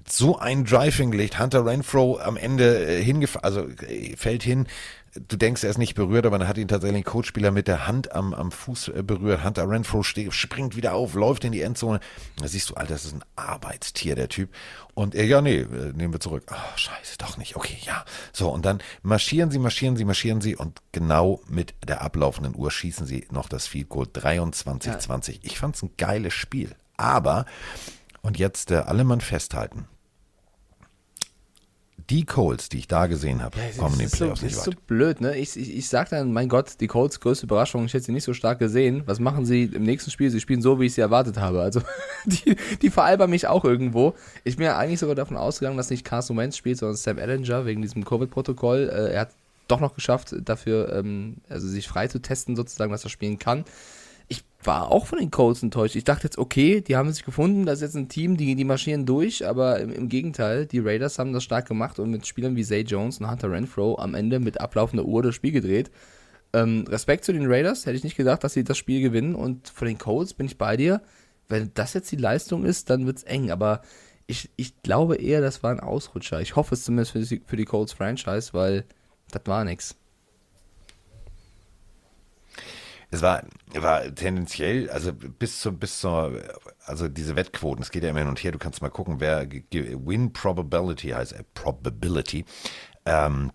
so 0.07 0.37
ein 0.37 0.65
Drive 0.65 0.97
hingelegt. 0.97 1.39
Hunter 1.39 1.65
Renfro 1.65 2.19
am 2.19 2.37
Ende 2.37 2.85
äh, 2.85 3.03
hingefallen, 3.03 3.45
also 3.45 3.67
äh, 3.87 4.15
fällt 4.17 4.43
hin. 4.43 4.67
Du 5.13 5.35
denkst, 5.35 5.63
er 5.63 5.69
ist 5.69 5.77
nicht 5.77 5.95
berührt, 5.95 6.25
aber 6.25 6.39
dann 6.39 6.47
hat 6.47 6.57
ihn 6.57 6.69
tatsächlich 6.69 7.01
ein 7.01 7.03
Coachspieler 7.03 7.51
mit 7.51 7.67
der 7.67 7.85
Hand 7.85 8.13
am, 8.13 8.33
am 8.33 8.49
Fuß 8.49 8.89
äh, 8.89 9.03
berührt. 9.03 9.43
Hunter 9.43 9.69
Renfro 9.69 10.03
steht, 10.03 10.33
springt 10.33 10.77
wieder 10.77 10.93
auf, 10.93 11.15
läuft 11.15 11.43
in 11.43 11.51
die 11.51 11.61
Endzone. 11.61 11.99
Da 12.37 12.47
siehst 12.47 12.69
du, 12.69 12.75
Alter, 12.75 12.93
das 12.93 13.05
ist 13.05 13.15
ein 13.15 13.23
Arbeitstier, 13.35 14.15
der 14.15 14.29
Typ. 14.29 14.49
Und 14.93 15.13
er, 15.13 15.25
ja, 15.25 15.41
nee, 15.41 15.57
äh, 15.57 15.91
nehmen 15.93 16.13
wir 16.13 16.21
zurück. 16.21 16.43
Ah, 16.47 16.77
scheiße, 16.77 17.17
doch 17.17 17.37
nicht. 17.37 17.57
Okay, 17.57 17.77
ja. 17.81 18.05
So, 18.31 18.49
und 18.49 18.65
dann 18.65 18.79
marschieren 19.03 19.51
sie, 19.51 19.59
marschieren 19.59 19.97
sie, 19.97 20.05
marschieren 20.05 20.39
sie 20.39 20.55
und 20.55 20.81
genau 20.93 21.41
mit 21.47 21.73
der 21.85 22.01
ablaufenden 22.01 22.55
Uhr 22.55 22.71
schießen 22.71 23.05
sie 23.05 23.27
noch 23.31 23.49
das 23.49 23.67
Field 23.67 23.89
Goal 23.89 24.05
23-20. 24.05 25.39
Ich 25.41 25.59
fand's 25.59 25.83
ein 25.83 25.91
geiles 25.97 26.33
Spiel. 26.33 26.75
Aber, 26.95 27.45
und 28.21 28.39
jetzt 28.39 28.71
äh, 28.71 28.75
alle 28.75 29.03
Mann 29.03 29.19
festhalten, 29.19 29.87
die 32.11 32.25
Colts, 32.25 32.67
die 32.67 32.79
ich 32.79 32.87
da 32.89 33.07
gesehen 33.07 33.41
habe, 33.41 33.57
kommen 33.77 33.93
in 33.93 33.99
den 33.99 34.09
das 34.09 34.13
ist 34.13 34.19
so, 34.19 34.25
Playoffs 34.25 34.41
das 34.41 34.43
nicht 34.43 34.57
ist 34.57 34.63
so 34.65 34.71
weit. 34.71 34.87
blöd, 34.87 35.21
ne? 35.21 35.37
Ich, 35.37 35.55
ich, 35.55 35.77
ich 35.77 35.87
sag 35.87 36.09
dann, 36.09 36.33
mein 36.33 36.49
Gott, 36.49 36.73
die 36.81 36.87
Colts 36.87 37.21
größte 37.21 37.45
Überraschung, 37.45 37.85
ich 37.85 37.93
hätte 37.93 38.05
sie 38.05 38.11
nicht 38.11 38.25
so 38.25 38.33
stark 38.33 38.59
gesehen. 38.59 39.03
Was 39.05 39.19
machen 39.19 39.45
sie 39.45 39.63
im 39.63 39.83
nächsten 39.83 40.11
Spiel? 40.11 40.29
Sie 40.29 40.41
spielen 40.41 40.61
so, 40.61 40.79
wie 40.81 40.87
ich 40.87 40.93
sie 40.93 41.01
erwartet 41.01 41.37
habe. 41.37 41.61
Also, 41.61 41.81
die, 42.25 42.57
die 42.81 42.89
veralbern 42.89 43.29
mich 43.29 43.47
auch 43.47 43.63
irgendwo. 43.63 44.13
Ich 44.43 44.57
bin 44.57 44.65
ja 44.65 44.77
eigentlich 44.77 44.99
sogar 44.99 45.15
davon 45.15 45.37
ausgegangen, 45.37 45.77
dass 45.77 45.89
nicht 45.89 46.03
Carson 46.03 46.35
Wentz 46.35 46.57
spielt, 46.57 46.77
sondern 46.77 46.97
Sam 46.97 47.17
Ellinger 47.17 47.65
wegen 47.65 47.81
diesem 47.81 48.03
Covid-Protokoll. 48.03 48.89
Äh, 48.89 49.13
er 49.13 49.21
hat 49.21 49.29
doch 49.69 49.79
noch 49.79 49.95
geschafft, 49.95 50.35
dafür, 50.43 50.93
ähm, 50.93 51.37
also 51.47 51.65
sich 51.65 51.87
frei 51.87 52.09
zu 52.09 52.19
testen, 52.19 52.57
sozusagen, 52.57 52.91
dass 52.91 53.05
er 53.05 53.09
spielen 53.09 53.39
kann. 53.39 53.63
War 54.63 54.91
auch 54.91 55.07
von 55.07 55.17
den 55.17 55.31
Colts 55.31 55.63
enttäuscht. 55.63 55.95
Ich 55.95 56.03
dachte 56.03 56.25
jetzt, 56.25 56.37
okay, 56.37 56.81
die 56.81 56.95
haben 56.95 57.11
sich 57.11 57.25
gefunden, 57.25 57.65
das 57.65 57.79
ist 57.79 57.81
jetzt 57.81 57.95
ein 57.95 58.09
Team, 58.09 58.37
die, 58.37 58.55
die 58.55 58.63
marschieren 58.63 59.07
durch, 59.07 59.47
aber 59.47 59.79
im, 59.79 59.91
im 59.91 60.07
Gegenteil, 60.07 60.67
die 60.67 60.79
Raiders 60.79 61.17
haben 61.17 61.33
das 61.33 61.43
stark 61.43 61.67
gemacht 61.67 61.97
und 61.97 62.11
mit 62.11 62.27
Spielern 62.27 62.55
wie 62.55 62.63
Zay 62.63 62.81
Jones 62.81 63.19
und 63.19 63.29
Hunter 63.29 63.51
Renfro 63.51 63.97
am 63.97 64.13
Ende 64.13 64.39
mit 64.39 64.61
ablaufender 64.61 65.05
Uhr 65.05 65.23
das 65.23 65.33
Spiel 65.33 65.51
gedreht. 65.51 65.89
Ähm, 66.53 66.85
Respekt 66.87 67.25
zu 67.25 67.33
den 67.33 67.45
Raiders, 67.47 67.85
hätte 67.85 67.97
ich 67.97 68.03
nicht 68.03 68.17
gedacht, 68.17 68.43
dass 68.43 68.53
sie 68.53 68.63
das 68.63 68.77
Spiel 68.77 69.01
gewinnen 69.01 69.35
und 69.35 69.69
von 69.69 69.87
den 69.87 69.97
Colts 69.97 70.33
bin 70.33 70.45
ich 70.45 70.57
bei 70.57 70.77
dir. 70.77 71.01
Wenn 71.47 71.71
das 71.73 71.93
jetzt 71.93 72.11
die 72.11 72.17
Leistung 72.17 72.63
ist, 72.65 72.89
dann 72.89 73.05
wird's 73.05 73.23
eng, 73.23 73.51
aber 73.51 73.81
ich, 74.27 74.49
ich 74.57 74.81
glaube 74.83 75.15
eher, 75.15 75.41
das 75.41 75.63
war 75.63 75.71
ein 75.71 75.79
Ausrutscher. 75.79 76.39
Ich 76.39 76.55
hoffe 76.55 76.75
es 76.75 76.83
zumindest 76.83 77.11
für 77.11 77.19
die, 77.19 77.41
für 77.45 77.57
die 77.57 77.65
Colts 77.65 77.93
Franchise, 77.93 78.53
weil 78.53 78.85
das 79.31 79.41
war 79.45 79.63
nix. 79.65 79.95
Es 83.11 83.21
war, 83.21 83.43
war 83.73 84.15
tendenziell, 84.15 84.89
also 84.89 85.11
bis 85.13 85.59
zur, 85.59 85.73
bis 85.73 85.99
zur, 85.99 86.41
also 86.85 87.09
diese 87.09 87.35
Wettquoten, 87.35 87.83
es 87.83 87.91
geht 87.91 88.03
ja 88.03 88.09
immer 88.09 88.19
hin 88.19 88.29
und 88.29 88.41
her, 88.41 88.53
du 88.53 88.57
kannst 88.57 88.81
mal 88.81 88.89
gucken, 88.89 89.19
wer 89.19 89.49
Win 89.51 90.31
Probability 90.31 91.09
heißt, 91.09 91.33
äh, 91.33 91.43
Probability. 91.53 92.45
Ähm, 93.05 93.51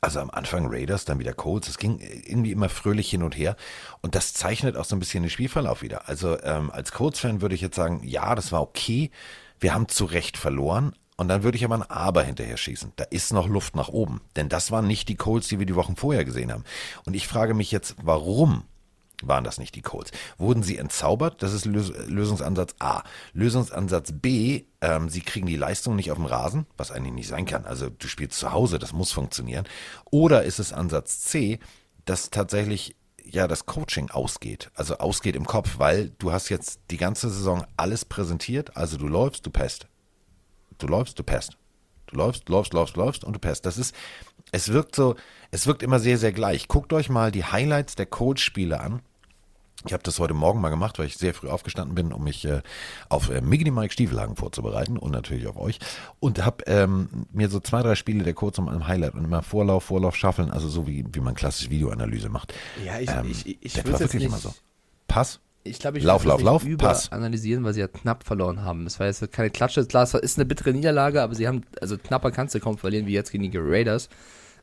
also 0.00 0.20
am 0.20 0.30
Anfang 0.30 0.66
Raiders, 0.68 1.04
dann 1.04 1.18
wieder 1.18 1.32
Colts. 1.32 1.68
Es 1.68 1.78
ging 1.78 1.98
irgendwie 1.98 2.52
immer 2.52 2.68
fröhlich 2.68 3.10
hin 3.10 3.22
und 3.22 3.36
her. 3.36 3.56
Und 4.02 4.14
das 4.14 4.34
zeichnet 4.34 4.76
auch 4.76 4.84
so 4.84 4.94
ein 4.94 5.00
bisschen 5.00 5.22
den 5.22 5.30
Spielverlauf 5.30 5.82
wieder. 5.82 6.08
Also 6.08 6.40
ähm, 6.42 6.70
als 6.70 6.92
Colts-Fan 6.92 7.40
würde 7.40 7.54
ich 7.54 7.60
jetzt 7.60 7.76
sagen, 7.76 8.02
ja, 8.04 8.34
das 8.34 8.52
war 8.52 8.62
okay. 8.62 9.10
Wir 9.58 9.74
haben 9.74 9.88
zu 9.88 10.04
Recht 10.04 10.36
verloren. 10.36 10.94
Und 11.16 11.28
dann 11.28 11.42
würde 11.42 11.56
ich 11.56 11.64
aber 11.64 11.76
ein 11.76 11.90
Aber 11.90 12.22
hinterher 12.22 12.56
schießen. 12.56 12.92
Da 12.96 13.04
ist 13.04 13.32
noch 13.32 13.48
Luft 13.48 13.74
nach 13.74 13.88
oben. 13.88 14.20
Denn 14.36 14.48
das 14.48 14.70
waren 14.70 14.86
nicht 14.86 15.08
die 15.08 15.16
Colts, 15.16 15.48
die 15.48 15.58
wir 15.58 15.66
die 15.66 15.74
Wochen 15.74 15.96
vorher 15.96 16.24
gesehen 16.24 16.52
haben. 16.52 16.64
Und 17.06 17.14
ich 17.14 17.26
frage 17.26 17.54
mich 17.54 17.72
jetzt, 17.72 17.96
warum 18.02 18.64
waren 19.22 19.44
das 19.44 19.58
nicht 19.58 19.74
die 19.74 19.82
Colts? 19.82 20.10
Wurden 20.36 20.62
sie 20.62 20.76
entzaubert? 20.76 21.42
Das 21.42 21.54
ist 21.54 21.64
Lös 21.64 21.90
Lösungsansatz 22.06 22.74
A. 22.80 23.02
Lösungsansatz 23.32 24.12
B, 24.12 24.64
ähm, 24.82 25.08
sie 25.08 25.22
kriegen 25.22 25.46
die 25.46 25.56
Leistung 25.56 25.96
nicht 25.96 26.10
auf 26.10 26.18
dem 26.18 26.26
Rasen, 26.26 26.66
was 26.76 26.90
eigentlich 26.90 27.14
nicht 27.14 27.28
sein 27.28 27.46
kann. 27.46 27.64
Also 27.64 27.88
du 27.88 28.08
spielst 28.08 28.38
zu 28.38 28.52
Hause, 28.52 28.78
das 28.78 28.92
muss 28.92 29.12
funktionieren. 29.12 29.64
Oder 30.10 30.44
ist 30.44 30.58
es 30.58 30.74
Ansatz 30.74 31.20
C, 31.22 31.60
dass 32.04 32.28
tatsächlich 32.28 32.94
ja 33.24 33.48
das 33.48 33.66
Coaching 33.66 34.10
ausgeht, 34.10 34.70
also 34.74 34.98
ausgeht 34.98 35.34
im 35.34 35.46
Kopf, 35.46 35.78
weil 35.78 36.10
du 36.18 36.30
hast 36.30 36.48
jetzt 36.48 36.80
die 36.90 36.96
ganze 36.96 37.28
Saison 37.28 37.64
alles 37.76 38.04
präsentiert, 38.04 38.76
also 38.76 38.96
du 38.98 39.08
läufst, 39.08 39.44
du 39.46 39.50
pest. 39.50 39.88
Du 40.78 40.86
läufst, 40.86 41.18
du 41.18 41.22
pest. 41.22 41.56
Du 42.06 42.16
läufst, 42.16 42.48
läufst, 42.48 42.72
läufst, 42.72 42.96
läufst 42.96 43.24
und 43.24 43.32
du 43.32 43.38
pest. 43.38 43.66
Das 43.66 43.78
ist, 43.78 43.94
es 44.52 44.72
wirkt 44.72 44.94
so, 44.94 45.16
es 45.50 45.66
wirkt 45.66 45.82
immer 45.82 45.98
sehr, 45.98 46.18
sehr 46.18 46.32
gleich. 46.32 46.68
Guckt 46.68 46.92
euch 46.92 47.08
mal 47.08 47.32
die 47.32 47.44
Highlights 47.44 47.96
der 47.96 48.06
Coach-Spiele 48.06 48.78
an. 48.80 49.00
Ich 49.84 49.92
habe 49.92 50.02
das 50.02 50.18
heute 50.18 50.34
Morgen 50.34 50.60
mal 50.60 50.70
gemacht, 50.70 50.98
weil 50.98 51.06
ich 51.06 51.16
sehr 51.16 51.34
früh 51.34 51.48
aufgestanden 51.48 51.94
bin, 51.94 52.12
um 52.12 52.24
mich 52.24 52.44
äh, 52.44 52.62
auf 53.08 53.30
äh, 53.30 53.40
Miggity 53.40 53.70
Mike 53.70 53.92
Stiefelhagen 53.92 54.34
vorzubereiten 54.34 54.96
und 54.96 55.12
natürlich 55.12 55.46
auf 55.46 55.56
euch. 55.56 55.78
Und 56.18 56.44
habe 56.44 56.64
ähm, 56.66 57.26
mir 57.32 57.48
so 57.48 57.60
zwei, 57.60 57.82
drei 57.82 57.94
Spiele 57.94 58.24
der 58.24 58.34
Coach 58.34 58.58
um 58.58 58.68
einem 58.68 58.88
Highlight 58.88 59.14
und 59.14 59.24
immer 59.24 59.42
Vorlauf, 59.42 59.84
Vorlauf, 59.84 60.16
Shuffeln, 60.16 60.50
also 60.50 60.68
so 60.68 60.86
wie, 60.86 61.04
wie 61.12 61.20
man 61.20 61.34
klassische 61.34 61.70
Videoanalyse 61.70 62.28
macht. 62.28 62.54
Ja, 62.84 62.98
ich, 62.98 63.10
Ähm, 63.10 63.30
ich, 63.30 63.62
ich 63.62 63.74
das 63.74 63.84
will 63.84 63.92
war 63.92 64.00
jetzt 64.00 64.12
wirklich 64.12 64.22
nicht, 64.22 64.28
immer 64.28 64.38
so. 64.38 64.54
Pass, 65.06 65.40
Ich 65.66 65.78
glaube, 65.78 65.98
ich 65.98 66.04
Lauf, 66.04 66.22
das 66.22 66.28
lauf, 66.28 66.42
lauf, 66.42 66.64
Pass. 66.78 67.08
überanalysieren, 67.08 67.64
weil 67.64 67.74
sie 67.74 67.80
ja 67.80 67.88
knapp 67.88 68.24
verloren 68.24 68.62
haben. 68.62 68.86
Es 68.86 68.98
war 69.00 69.06
jetzt 69.06 69.30
keine 69.32 69.50
Klatsche. 69.50 69.84
Klar, 69.86 70.04
es 70.04 70.14
ist 70.14 70.38
eine 70.38 70.46
bittere 70.46 70.72
Niederlage, 70.72 71.22
aber 71.22 71.34
sie 71.34 71.46
haben, 71.46 71.62
also 71.80 71.98
knapper 71.98 72.30
kannst 72.30 72.54
du 72.54 72.60
kaum 72.60 72.78
verlieren, 72.78 73.06
wie 73.06 73.12
jetzt 73.12 73.32
gegen 73.32 73.50
die 73.50 73.58
Raiders. 73.58 74.08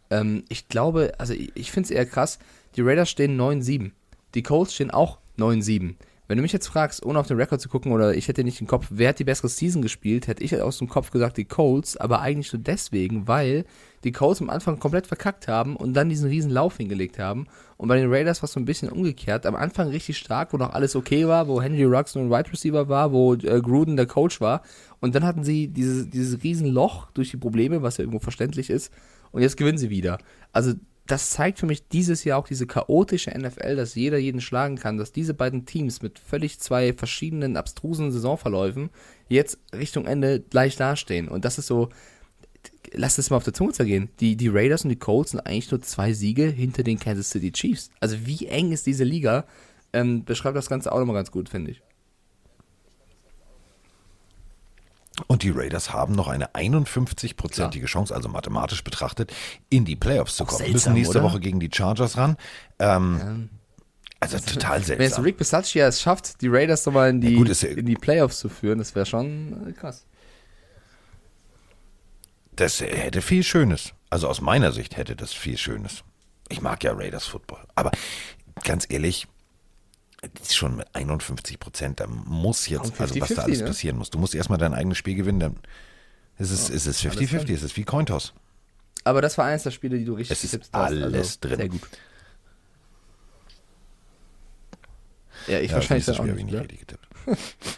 Ähm, 0.09 0.43
ich 0.49 0.67
glaube, 0.67 1.13
also 1.17 1.33
ich, 1.33 1.51
ich 1.55 1.71
finde 1.71 1.87
es 1.87 1.91
eher 1.91 2.05
krass, 2.05 2.39
die 2.75 2.81
Raiders 2.81 3.09
stehen 3.09 3.39
9-7. 3.39 3.91
Die 4.35 4.43
Colts 4.43 4.73
stehen 4.73 4.91
auch 4.91 5.19
9-7. 5.37 5.95
Wenn 6.33 6.37
du 6.37 6.41
mich 6.41 6.51
jetzt 6.51 6.65
fragst, 6.65 7.05
ohne 7.05 7.19
auf 7.19 7.27
den 7.27 7.37
Rekord 7.37 7.61
zu 7.61 7.69
gucken, 7.69 7.91
oder 7.91 8.15
ich 8.15 8.27
hätte 8.27 8.43
nicht 8.43 8.59
den 8.59 8.65
Kopf, 8.65 8.87
wer 8.89 9.09
hat 9.09 9.19
die 9.19 9.23
bessere 9.23 9.49
Season 9.49 9.83
gespielt, 9.83 10.25
hätte 10.25 10.43
ich 10.43 10.59
aus 10.59 10.79
dem 10.79 10.89
Kopf 10.89 11.11
gesagt 11.11 11.37
die 11.37 11.45
Colts, 11.45 11.95
aber 11.95 12.21
eigentlich 12.21 12.51
nur 12.51 12.59
deswegen, 12.59 13.27
weil 13.27 13.65
die 14.03 14.11
Colts 14.11 14.41
am 14.41 14.49
Anfang 14.49 14.79
komplett 14.79 15.05
verkackt 15.05 15.47
haben 15.47 15.75
und 15.75 15.93
dann 15.93 16.09
diesen 16.09 16.27
riesen 16.27 16.49
Lauf 16.49 16.77
hingelegt 16.77 17.19
haben. 17.19 17.45
Und 17.77 17.87
bei 17.87 17.97
den 17.97 18.11
Raiders 18.11 18.41
war 18.41 18.45
es 18.45 18.53
so 18.53 18.59
ein 18.59 18.65
bisschen 18.65 18.89
umgekehrt. 18.89 19.45
Am 19.45 19.53
Anfang 19.53 19.89
richtig 19.89 20.17
stark, 20.17 20.53
wo 20.53 20.57
noch 20.57 20.73
alles 20.73 20.95
okay 20.95 21.27
war, 21.27 21.47
wo 21.47 21.61
Henry 21.61 21.83
Ruggs 21.83 22.15
nur 22.15 22.23
ein 22.23 22.31
Wide 22.31 22.51
Receiver 22.51 22.89
war, 22.89 23.11
wo 23.11 23.35
äh, 23.35 23.61
Gruden 23.61 23.95
der 23.95 24.07
Coach 24.07 24.41
war. 24.41 24.63
Und 25.01 25.13
dann 25.13 25.25
hatten 25.25 25.43
sie 25.43 25.67
dieses, 25.67 26.09
dieses 26.09 26.43
riesen 26.43 26.65
Loch 26.65 27.11
durch 27.11 27.29
die 27.29 27.37
Probleme, 27.37 27.83
was 27.83 27.97
ja 27.97 28.01
irgendwo 28.01 28.17
verständlich 28.17 28.71
ist. 28.71 28.91
Und 29.31 29.43
jetzt 29.43 29.55
gewinnen 29.55 29.77
sie 29.77 29.91
wieder. 29.91 30.17
Also 30.51 30.73
das 31.05 31.31
zeigt 31.31 31.59
für 31.59 31.65
mich 31.65 31.87
dieses 31.89 32.23
Jahr 32.23 32.39
auch 32.39 32.47
diese 32.47 32.65
chaotische 32.65 33.31
NFL, 33.31 33.75
dass 33.75 33.95
jeder 33.95 34.17
jeden 34.17 34.39
schlagen 34.39 34.77
kann, 34.77 34.97
dass 34.97 35.11
diese 35.11 35.33
beiden 35.33 35.65
Teams 35.65 36.01
mit 36.01 36.17
völlig 36.17 36.59
zwei 36.59 36.93
verschiedenen 36.93 37.57
abstrusen 37.57 38.11
Saisonverläufen 38.11 38.89
jetzt 39.27 39.59
Richtung 39.73 40.05
Ende 40.05 40.39
gleich 40.39 40.77
dastehen. 40.77 41.27
Und 41.27 41.43
das 41.43 41.57
ist 41.57 41.67
so, 41.67 41.89
lass 42.93 43.17
es 43.17 43.29
mal 43.29 43.37
auf 43.37 43.43
der 43.43 43.53
Zunge 43.53 43.73
zergehen. 43.73 44.09
Die, 44.21 44.37
die 44.37 44.47
Raiders 44.47 44.85
und 44.85 44.89
die 44.89 44.95
Colts 44.95 45.31
sind 45.31 45.41
eigentlich 45.41 45.71
nur 45.71 45.81
zwei 45.81 46.13
Siege 46.13 46.45
hinter 46.45 46.83
den 46.83 46.99
Kansas 46.99 47.31
City 47.31 47.51
Chiefs. 47.51 47.89
Also 47.99 48.25
wie 48.25 48.47
eng 48.47 48.71
ist 48.71 48.85
diese 48.85 49.03
Liga? 49.03 49.45
Ähm, 49.91 50.23
beschreibt 50.23 50.55
das 50.55 50.69
Ganze 50.69 50.91
auch 50.91 50.99
nochmal 50.99 51.15
ganz 51.15 51.31
gut, 51.31 51.49
finde 51.49 51.71
ich. 51.71 51.81
Und 55.27 55.43
die 55.43 55.51
Raiders 55.51 55.93
haben 55.93 56.15
noch 56.15 56.27
eine 56.27 56.47
51-prozentige 56.55 57.85
Chance, 57.85 58.15
also 58.15 58.29
mathematisch 58.29 58.83
betrachtet, 58.83 59.31
in 59.69 59.85
die 59.85 59.95
Playoffs 59.95 60.35
zu 60.37 60.45
kommen. 60.45 60.57
seltsam, 60.57 60.73
Müssen 60.73 60.93
nächste 60.93 61.19
oder? 61.19 61.23
Woche 61.29 61.39
gegen 61.39 61.59
die 61.59 61.69
Chargers 61.71 62.17
ran. 62.17 62.35
Ähm, 62.79 63.49
also 64.19 64.39
total 64.39 64.71
Wenn 64.87 64.87
jetzt 64.87 64.97
seltsam. 64.97 65.23
Rick 65.23 65.37
Bisaccia 65.37 65.87
es 65.87 66.01
schafft, 66.01 66.41
die 66.41 66.47
Raiders 66.47 66.85
nochmal 66.85 67.11
in, 67.11 67.21
die 67.21 67.31
Ja, 67.33 67.37
gut, 67.37 67.49
ist 67.49 67.61
ja- 67.61 67.69
in 67.69 67.85
die 67.85 67.93
Playoffs 67.95 68.39
zu 68.39 68.49
führen, 68.49 68.79
das 68.79 68.95
wäre 68.95 69.05
schon 69.05 69.69
äh, 69.69 69.71
krass. 69.73 70.05
Das 72.55 72.81
hätte 72.81 73.21
viel 73.21 73.43
Schönes. 73.43 73.93
Also 74.09 74.27
aus 74.27 74.41
meiner 74.41 74.71
Sicht 74.71 74.95
hätte 74.97 75.15
das 75.15 75.33
viel 75.33 75.57
Schönes. 75.57 76.03
Ich 76.49 76.61
mag 76.61 76.83
ja 76.83 76.93
Raiders 76.93 77.25
Football. 77.25 77.63
Aber 77.75 77.91
ganz 78.63 78.85
ehrlich, 78.89 79.27
das 80.33 80.49
ist 80.49 80.55
schon 80.55 80.75
mit 80.77 80.87
51 80.93 81.59
Prozent, 81.59 81.99
da 81.99 82.07
muss 82.07 82.67
jetzt, 82.67 82.85
Und 82.91 83.01
also 83.01 83.19
was 83.21 83.29
50-50, 83.31 83.35
da 83.35 83.41
alles 83.43 83.59
ne? 83.59 83.65
passieren 83.65 83.97
muss. 83.97 84.09
Du 84.09 84.19
musst 84.19 84.35
erstmal 84.35 84.57
dein 84.57 84.73
eigenes 84.73 84.97
Spiel 84.97 85.15
gewinnen, 85.15 85.39
dann 85.39 85.55
ist 86.37 86.51
es, 86.51 86.69
ist 86.69 86.85
es 86.87 87.01
50-50, 87.03 87.53
es 87.53 87.63
ist 87.63 87.77
wie 87.77 87.83
Cointoss. 87.83 88.33
Aber 89.03 89.21
das 89.21 89.37
war 89.37 89.45
eines 89.45 89.63
der 89.63 89.71
Spiele, 89.71 89.97
die 89.97 90.05
du 90.05 90.13
richtig 90.13 90.31
Es 90.37 90.43
ist 90.43 90.53
hast. 90.55 90.73
also 90.73 91.03
alles 91.03 91.39
drin. 91.39 91.57
Sehr 91.57 91.69
gut. 91.69 91.81
Ja, 95.47 95.59
ich 95.59 95.71
Ja, 95.71 95.75
wahrscheinlich 95.75 96.05
das 96.05 96.17
auch 96.19 96.23
Spiel 96.23 96.37
ich 96.37 96.45
nicht. 96.45 96.53
nicht 96.53 96.53
Ne? 96.55 96.61
richtig 96.61 96.79
getippt. 96.79 97.07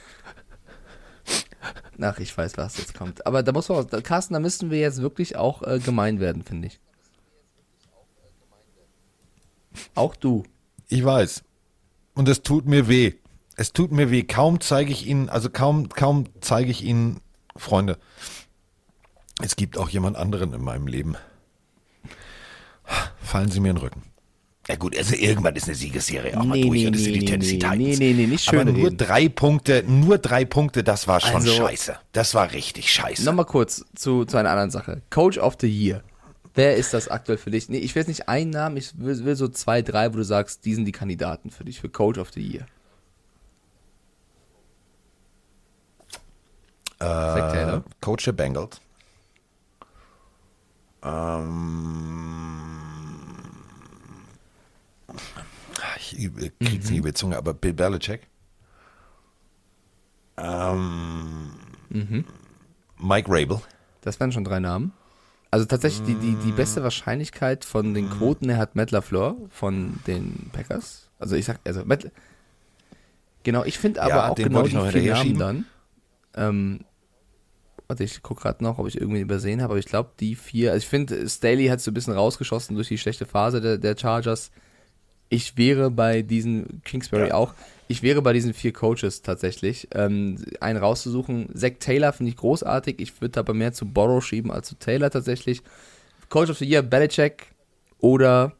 Ach, 2.01 2.19
ich 2.19 2.37
weiß, 2.37 2.57
was 2.57 2.77
jetzt 2.77 2.93
kommt. 2.93 3.25
Aber 3.25 3.41
da 3.41 3.51
muss 3.53 3.69
man, 3.69 3.87
da- 3.87 4.01
Carsten, 4.01 4.33
da 4.35 4.39
müssten 4.39 4.69
wir 4.69 4.79
jetzt 4.79 5.01
wirklich 5.01 5.35
auch 5.37 5.63
äh, 5.63 5.79
gemein 5.79 6.19
werden, 6.19 6.43
finde 6.43 6.67
ich. 6.67 6.79
Auch 9.95 10.15
du. 10.15 10.43
Ich 10.89 11.03
weiß. 11.03 11.43
Und 12.15 12.27
es 12.29 12.41
tut 12.41 12.65
mir 12.65 12.87
weh. 12.87 13.13
Es 13.57 13.71
tut 13.73 13.91
mir 13.91 14.09
weh. 14.11 14.23
Kaum 14.23 14.59
zeige 14.61 14.91
ich 14.91 15.05
Ihnen, 15.07 15.29
also 15.29 15.49
kaum, 15.49 15.89
kaum 15.89 16.25
zeige 16.41 16.71
ich 16.71 16.83
Ihnen, 16.83 17.21
Freunde, 17.55 17.97
es 19.41 19.55
gibt 19.55 19.77
auch 19.77 19.89
jemand 19.89 20.17
anderen 20.17 20.53
in 20.53 20.61
meinem 20.61 20.87
Leben. 20.87 21.15
Fallen 23.21 23.49
Sie 23.49 23.59
mir 23.59 23.69
in 23.69 23.75
den 23.77 23.81
Rücken. 23.83 24.03
Ja 24.67 24.75
gut, 24.77 24.97
also 24.97 25.15
irgendwann 25.15 25.55
ist 25.55 25.65
eine 25.65 25.75
Siegesserie 25.75 26.35
auch 26.39 26.43
mal 26.43 26.55
Nee, 26.55 26.63
durch 26.63 26.81
nee, 26.81 26.87
und 26.87 26.93
sind 26.95 27.05
nee, 27.11 27.19
die 27.19 27.25
nee, 27.25 27.31
Tennessee 27.31 27.51
nee, 27.53 27.59
Titans. 27.59 27.77
nee, 27.77 27.95
nee, 27.99 28.13
nee, 28.13 28.27
nicht 28.27 28.47
Aber 28.49 28.57
schön 28.63 28.73
nur 28.73 28.85
reden. 28.87 28.97
drei 28.97 29.29
Punkte, 29.29 29.83
nur 29.87 30.17
drei 30.17 30.43
Punkte, 30.43 30.83
das 30.83 31.07
war 31.07 31.19
schon 31.21 31.35
Also- 31.35 31.51
scheiße. 31.53 31.95
Das 32.13 32.33
war 32.33 32.51
richtig 32.51 32.91
scheiße. 32.91 33.25
Nochmal 33.25 33.45
kurz 33.45 33.85
zu, 33.95 34.25
zu 34.25 34.37
einer 34.37 34.49
anderen 34.49 34.71
Sache. 34.71 35.03
Coach 35.11 35.37
of 35.37 35.55
the 35.61 35.67
Year. 35.67 36.03
Wer 36.55 36.77
ist 36.77 36.93
das 36.93 37.09
aktuell 37.09 37.37
für 37.37 37.51
dich? 37.51 37.67
Nee, 37.69 37.79
ich 37.79 37.93
will 37.95 38.01
jetzt 38.01 38.07
nicht 38.07 38.29
einen 38.29 38.49
Namen, 38.49 38.77
ich 38.77 38.97
will, 38.97 39.23
will 39.25 39.35
so 39.35 39.47
zwei, 39.49 39.81
drei, 39.81 40.13
wo 40.13 40.17
du 40.17 40.23
sagst, 40.23 40.63
die 40.65 40.73
sind 40.73 40.85
die 40.85 40.91
Kandidaten 40.93 41.51
für 41.51 41.65
dich, 41.65 41.79
für 41.81 41.89
Coach 41.89 42.17
of 42.17 42.31
the 42.31 42.41
Year. 42.41 42.65
Äh. 46.99 47.81
Coach 48.01 48.23
der 48.25 48.31
Bengals. 48.31 48.79
Ähm, 51.03 52.69
ich 55.97 56.17
krieg's 56.59 56.85
Mhm. 56.87 56.91
nie 56.91 56.97
über 56.99 57.09
die 57.09 57.13
Zunge, 57.13 57.37
aber 57.37 57.53
Bill 57.53 57.73
Belichick. 57.73 58.27
Ähm, 60.37 61.51
Mhm. 61.89 62.25
Mike 62.97 63.29
Rabel. 63.29 63.61
Das 64.01 64.19
wären 64.19 64.31
schon 64.31 64.43
drei 64.43 64.59
Namen. 64.59 64.93
Also 65.55 65.67
tatsächlich 65.67 66.03
die, 66.03 66.17
die, 66.17 66.35
die 66.35 66.51
beste 66.51 66.83
Wahrscheinlichkeit 66.83 67.63
von 67.63 67.93
den 67.93 68.09
Quoten 68.09 68.49
her 68.49 68.57
hat 68.57 68.75
Matt 68.75 68.91
LaFleur 68.91 69.37
von 69.49 70.01
den 70.05 70.49
Packers. 70.51 71.09
Also 71.17 71.37
ich 71.37 71.45
sag, 71.45 71.61
also 71.63 71.85
Matt, 71.85 72.11
genau, 73.43 73.63
ich 73.63 73.77
finde 73.77 74.01
aber 74.01 74.15
Ja, 74.15 74.29
auch 74.31 74.35
den 74.35 74.49
genau 74.49 74.63
die 74.63 74.73
noch 74.73 74.91
vier 74.91 75.13
Namen 75.13 75.37
dann. 75.37 75.65
Ähm, 76.35 76.79
warte, 77.87 78.03
ich 78.03 78.21
gucke 78.21 78.41
gerade 78.41 78.65
noch, 78.65 78.79
ob 78.79 78.87
ich 78.89 78.99
irgendwie 78.99 79.21
übersehen 79.21 79.61
habe, 79.61 79.71
aber 79.71 79.79
ich 79.79 79.85
glaube 79.85 80.09
die 80.19 80.35
vier, 80.35 80.73
also 80.73 80.83
ich 80.83 80.89
finde, 80.89 81.25
Staley 81.29 81.67
hat 81.67 81.79
so 81.79 81.89
ein 81.89 81.93
bisschen 81.93 82.15
rausgeschossen 82.15 82.75
durch 82.75 82.89
die 82.89 82.97
schlechte 82.97 83.25
Phase 83.25 83.61
der, 83.61 83.77
der 83.77 83.97
Chargers. 83.97 84.51
Ich 85.29 85.57
wäre 85.57 85.89
bei 85.89 86.21
diesen, 86.21 86.81
Kingsbury 86.83 87.29
Ja. 87.29 87.35
auch, 87.35 87.53
ich 87.87 88.01
wäre 88.01 88.21
bei 88.21 88.33
diesen 88.33 88.53
vier 88.53 88.73
Coaches 88.73 89.21
tatsächlich. 89.21 89.87
Ähm, 89.93 90.37
einen 90.59 90.79
rauszusuchen. 90.79 91.49
Zach 91.53 91.73
Taylor 91.79 92.13
finde 92.13 92.31
ich 92.31 92.37
großartig. 92.37 92.99
Ich 92.99 93.21
würde 93.21 93.39
aber 93.39 93.53
mehr 93.53 93.73
zu 93.73 93.85
Borrow 93.85 94.23
schieben 94.23 94.51
als 94.51 94.69
zu 94.69 94.75
Taylor 94.75 95.09
tatsächlich. 95.09 95.61
Coach 96.29 96.49
of 96.49 96.57
the 96.57 96.65
Year, 96.65 96.81
Belichick 96.81 97.47
oder 97.99 98.53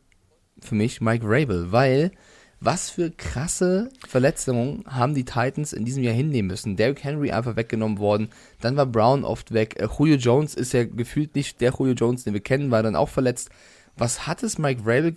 für 0.61 0.76
mich 0.76 1.01
Mike 1.01 1.26
Rabel, 1.26 1.71
weil 1.71 2.11
was 2.59 2.89
für 2.89 3.11
krasse 3.11 3.89
Verletzungen 4.07 4.84
haben 4.88 5.13
die 5.13 5.26
Titans 5.26 5.73
in 5.73 5.86
diesem 5.86 6.03
Jahr 6.03 6.13
hinnehmen 6.13 6.47
müssen. 6.47 6.76
Derrick 6.76 7.03
Henry 7.03 7.32
einfach 7.32 7.55
weggenommen 7.55 7.99
worden, 7.99 8.30
dann 8.61 8.78
war 8.78 8.86
Brown 8.86 9.23
oft 9.23 9.53
weg. 9.53 9.80
Äh, 9.80 9.88
Julio 9.97 10.15
Jones 10.15 10.55
ist 10.55 10.73
ja 10.73 10.84
gefühlt 10.86 11.36
nicht 11.36 11.61
der 11.61 11.73
Julio 11.78 11.93
Jones, 11.93 12.23
den 12.23 12.34
wir 12.34 12.41
kennen, 12.41 12.71
war 12.71 12.84
dann 12.84 12.95
auch 12.95 13.09
verletzt. 13.09 13.49
Was 13.97 14.28
hat 14.28 14.43
es 14.43 14.57
Mike 14.57 14.82
Rabel 14.86 15.15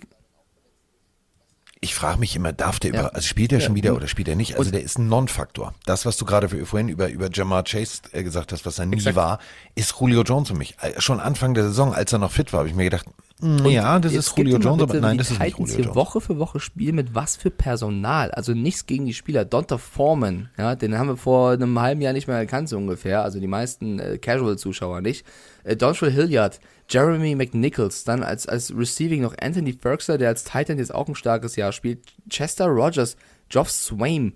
Ich 1.81 1.95
frage 1.95 2.19
mich 2.19 2.35
immer, 2.35 2.51
darf 2.51 2.79
der 2.79 2.91
Ja. 2.93 2.99
über, 3.01 3.15
also 3.15 3.25
spielt 3.25 3.53
er 3.53 3.59
Ja. 3.59 3.65
schon 3.65 3.75
wieder 3.75 3.95
oder 3.95 4.07
spielt 4.09 4.27
er 4.27 4.35
nicht? 4.35 4.55
Also 4.57 4.67
Und- 4.67 4.73
der 4.73 4.83
ist 4.83 4.97
ein 4.99 5.07
Non-Faktor. 5.07 5.73
Das, 5.85 6.05
was 6.05 6.17
du 6.17 6.25
gerade 6.25 6.49
für- 6.49 6.65
vorhin 6.65 6.89
über, 6.89 7.07
über 7.09 7.29
Jamar 7.31 7.63
Chase 7.63 8.01
äh, 8.11 8.21
gesagt 8.23 8.51
hast, 8.51 8.65
was 8.65 8.79
er 8.79 8.85
nie 8.85 8.97
Exakt. 8.97 9.15
war, 9.15 9.39
ist 9.75 9.95
Julio 9.99 10.23
Jones 10.23 10.49
für 10.49 10.55
mich. 10.55 10.75
Äh, 10.81 10.99
Schon 10.99 11.19
Anfang 11.21 11.53
der 11.53 11.63
Saison, 11.63 11.93
als 11.93 12.11
er 12.11 12.19
noch 12.19 12.31
fit 12.33 12.51
war, 12.51 12.59
habe 12.59 12.69
ich 12.69 12.75
mir 12.75 12.83
gedacht, 12.83 13.05
ja, 13.41 13.99
das 13.99 14.13
ist 14.13 14.37
Julio 14.37 14.57
Jones, 14.57 14.81
aber 14.81 14.99
nein, 14.99 15.17
das 15.17 15.31
ist 15.31 15.39
nicht 15.39 15.55
Titans 15.55 15.71
Julio 15.71 15.75
hier 15.75 15.85
Jones. 15.85 15.95
Woche 15.95 16.21
für 16.21 16.39
Woche 16.39 16.59
spielen 16.59 16.95
mit 16.95 17.15
was 17.15 17.37
für 17.37 17.49
Personal. 17.49 18.31
Also 18.31 18.53
nichts 18.53 18.85
gegen 18.85 19.05
die 19.05 19.13
Spieler. 19.13 19.45
Donta 19.45 19.77
Foreman, 19.77 20.49
ja, 20.57 20.75
den 20.75 20.97
haben 20.97 21.07
wir 21.07 21.17
vor 21.17 21.51
einem 21.51 21.79
halben 21.79 22.01
Jahr 22.01 22.11
nicht 22.13 22.27
mehr 22.27 22.37
erkannt, 22.37 22.67
so 22.67 22.77
ungefähr. 22.77 23.23
Also 23.23 23.39
die 23.39 23.47
meisten 23.47 23.99
äh, 23.99 24.17
Casual-Zuschauer 24.17 25.01
nicht. 25.01 25.25
Äh, 25.63 25.77
Dontrell 25.77 26.11
Hilliard, 26.11 26.59
Jeremy 26.89 27.35
McNichols, 27.35 28.03
dann 28.03 28.23
als, 28.23 28.47
als 28.47 28.75
Receiving 28.75 29.21
noch 29.21 29.35
Anthony 29.41 29.73
Ferguson, 29.73 30.19
der 30.19 30.29
als 30.29 30.43
Titan 30.43 30.77
jetzt 30.77 30.93
auch 30.93 31.07
ein 31.07 31.15
starkes 31.15 31.55
Jahr 31.55 31.71
spielt. 31.71 31.99
Chester 32.29 32.65
Rogers, 32.65 33.15
Geoff 33.47 33.71
Swaim. 33.71 34.33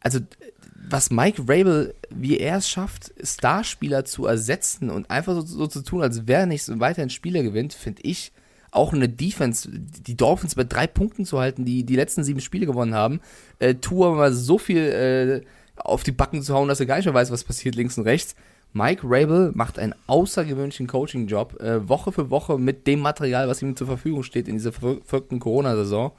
Also 0.00 0.20
was 0.88 1.10
Mike 1.10 1.42
Rabel, 1.48 1.94
wie 2.10 2.38
er 2.38 2.58
es 2.58 2.68
schafft, 2.68 3.12
Starspieler 3.22 4.04
zu 4.04 4.26
ersetzen 4.26 4.90
und 4.90 5.10
einfach 5.10 5.34
so, 5.34 5.42
so 5.42 5.66
zu 5.66 5.82
tun, 5.82 6.02
als 6.02 6.26
wäre 6.26 6.46
nichts 6.46 6.68
und 6.68 6.80
weiterhin 6.80 7.10
Spieler 7.10 7.42
gewinnt, 7.42 7.72
finde 7.72 8.02
ich 8.02 8.32
auch 8.70 8.92
eine 8.92 9.08
Defense, 9.08 9.68
die 9.72 10.16
Dolphins 10.16 10.54
bei 10.54 10.64
drei 10.64 10.86
Punkten 10.86 11.24
zu 11.24 11.38
halten, 11.38 11.64
die 11.64 11.84
die 11.84 11.96
letzten 11.96 12.24
sieben 12.24 12.40
Spiele 12.40 12.66
gewonnen 12.66 12.94
haben, 12.94 13.20
äh, 13.58 13.74
Tour 13.74 14.14
mal 14.14 14.32
so 14.32 14.58
viel 14.58 14.78
äh, 14.78 15.46
auf 15.76 16.02
die 16.02 16.12
Backen 16.12 16.42
zu 16.42 16.54
hauen, 16.54 16.68
dass 16.68 16.80
er 16.80 16.86
gar 16.86 16.96
nicht 16.96 17.06
mehr 17.06 17.14
weiß, 17.14 17.30
was 17.30 17.44
passiert 17.44 17.74
links 17.74 17.96
und 17.96 18.04
rechts. 18.04 18.34
Mike 18.72 19.02
Rabel 19.04 19.52
macht 19.54 19.78
einen 19.78 19.94
außergewöhnlichen 20.06 20.86
Coaching-Job, 20.86 21.60
äh, 21.62 21.88
Woche 21.88 22.12
für 22.12 22.28
Woche 22.28 22.58
mit 22.58 22.86
dem 22.86 23.00
Material, 23.00 23.48
was 23.48 23.62
ihm 23.62 23.76
zur 23.76 23.86
Verfügung 23.86 24.22
steht 24.22 24.48
in 24.48 24.56
dieser 24.56 24.72
ver- 24.72 24.98
verrückten 25.04 25.40
Corona-Saison. 25.40 26.12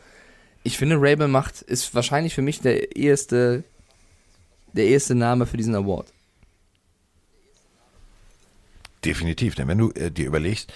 Ich 0.63 0.77
finde, 0.77 0.95
Rabel 0.99 1.27
macht, 1.27 1.61
ist 1.61 1.93
wahrscheinlich 1.93 2.33
für 2.33 2.41
mich 2.41 2.61
der 2.61 2.95
erste, 2.95 3.63
der 4.77 4.87
erste 4.87 5.15
Name 5.15 5.45
für 5.45 5.57
diesen 5.57 5.75
Award. 5.75 6.13
Definitiv, 9.03 9.55
denn 9.55 9.67
wenn 9.67 9.77
du 9.77 9.91
äh, 9.91 10.11
dir 10.11 10.25
überlegst, 10.25 10.71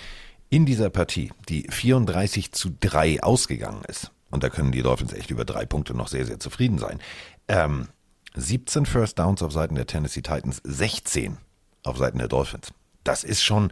in 0.50 0.66
dieser 0.66 0.90
Partie, 0.90 1.32
die 1.50 1.68
34 1.70 2.52
zu 2.52 2.72
3 2.80 3.24
ausgegangen 3.24 3.84
ist, 3.88 4.12
und 4.30 4.44
da 4.44 4.50
können 4.50 4.72
die 4.72 4.82
Dolphins 4.82 5.14
echt 5.14 5.32
über 5.32 5.46
drei 5.46 5.66
Punkte 5.66 5.94
noch 5.94 6.08
sehr, 6.08 6.26
sehr 6.26 6.40
zufrieden 6.40 6.78
sein, 6.78 7.00
ähm, 7.48 7.88
17 8.36 8.86
First 8.86 9.20
Downs 9.20 9.44
auf 9.44 9.52
Seiten 9.52 9.76
der 9.76 9.88
Tennessee 9.88 10.22
Titans, 10.22 10.62
16 10.64 11.38
auf 11.84 11.98
Seiten 11.98 12.18
der 12.18 12.28
Dolphins. 12.28 12.74
Das 13.04 13.24
ist 13.24 13.44
schon 13.44 13.72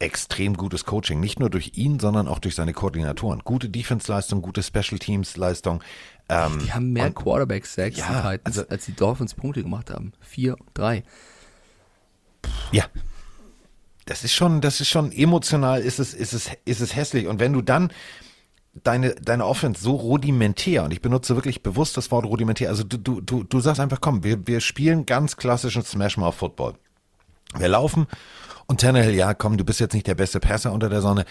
extrem 0.00 0.56
gutes 0.56 0.84
Coaching. 0.84 1.20
Nicht 1.20 1.38
nur 1.38 1.50
durch 1.50 1.72
ihn, 1.74 2.00
sondern 2.00 2.26
auch 2.26 2.38
durch 2.38 2.54
seine 2.54 2.72
Koordinatoren. 2.72 3.42
Gute 3.44 3.68
Defense-Leistung, 3.68 4.42
gute 4.42 4.62
Special 4.62 4.98
Teams-Leistung. 4.98 5.82
Ähm, 6.30 6.60
Die 6.64 6.72
haben 6.72 6.92
mehr 6.92 7.10
Quarterback-Sacks 7.10 7.96
Ja, 7.98 8.36
also- 8.44 8.66
als 8.68 8.84
die 8.86 8.94
Dolphins 8.94 9.34
Punkte 9.34 9.62
gemacht 9.62 9.90
haben. 9.90 10.12
Vier 10.20 10.56
drei. 10.74 11.02
Ja. 12.72 12.84
Das 14.06 14.24
ist 14.24 14.32
schon, 14.34 14.60
das 14.60 14.80
ist 14.80 14.88
schon 14.88 15.12
emotional, 15.12 15.80
ist 15.82 15.98
es, 15.98 16.14
ist 16.14 16.32
es, 16.32 16.50
ist 16.64 16.80
es 16.80 16.96
hässlich. 16.96 17.26
Und 17.26 17.38
wenn 17.38 17.52
du 17.52 17.62
dann 17.62 17.92
deine, 18.82 19.14
deine 19.16 19.44
Offense 19.46 19.82
so 19.82 19.92
rudimentär, 19.94 20.84
und 20.84 20.92
ich 20.92 21.02
benutze 21.02 21.34
wirklich 21.36 21.62
bewusst 21.62 21.96
das 21.96 22.10
Wort 22.10 22.24
rudimentär, 22.24 22.68
also 22.70 22.82
du, 22.82 22.96
du, 22.96 23.20
du, 23.20 23.44
du 23.44 23.60
sagst 23.60 23.80
einfach, 23.80 24.00
komm, 24.00 24.24
wir, 24.24 24.46
wir 24.46 24.60
spielen 24.60 25.06
ganz 25.06 25.36
klassischen 25.36 25.84
Smash-Mouth 25.84 26.34
Football. 26.34 26.74
Wir 27.56 27.68
laufen 27.68 28.06
und 28.66 28.80
Tannehill, 28.80 29.14
ja, 29.14 29.34
komm, 29.34 29.56
du 29.56 29.64
bist 29.64 29.80
jetzt 29.80 29.94
nicht 29.94 30.06
der 30.06 30.14
beste 30.14 30.38
Passer 30.40 30.72
unter 30.72 30.88
der 30.88 31.02
Sonne. 31.02 31.24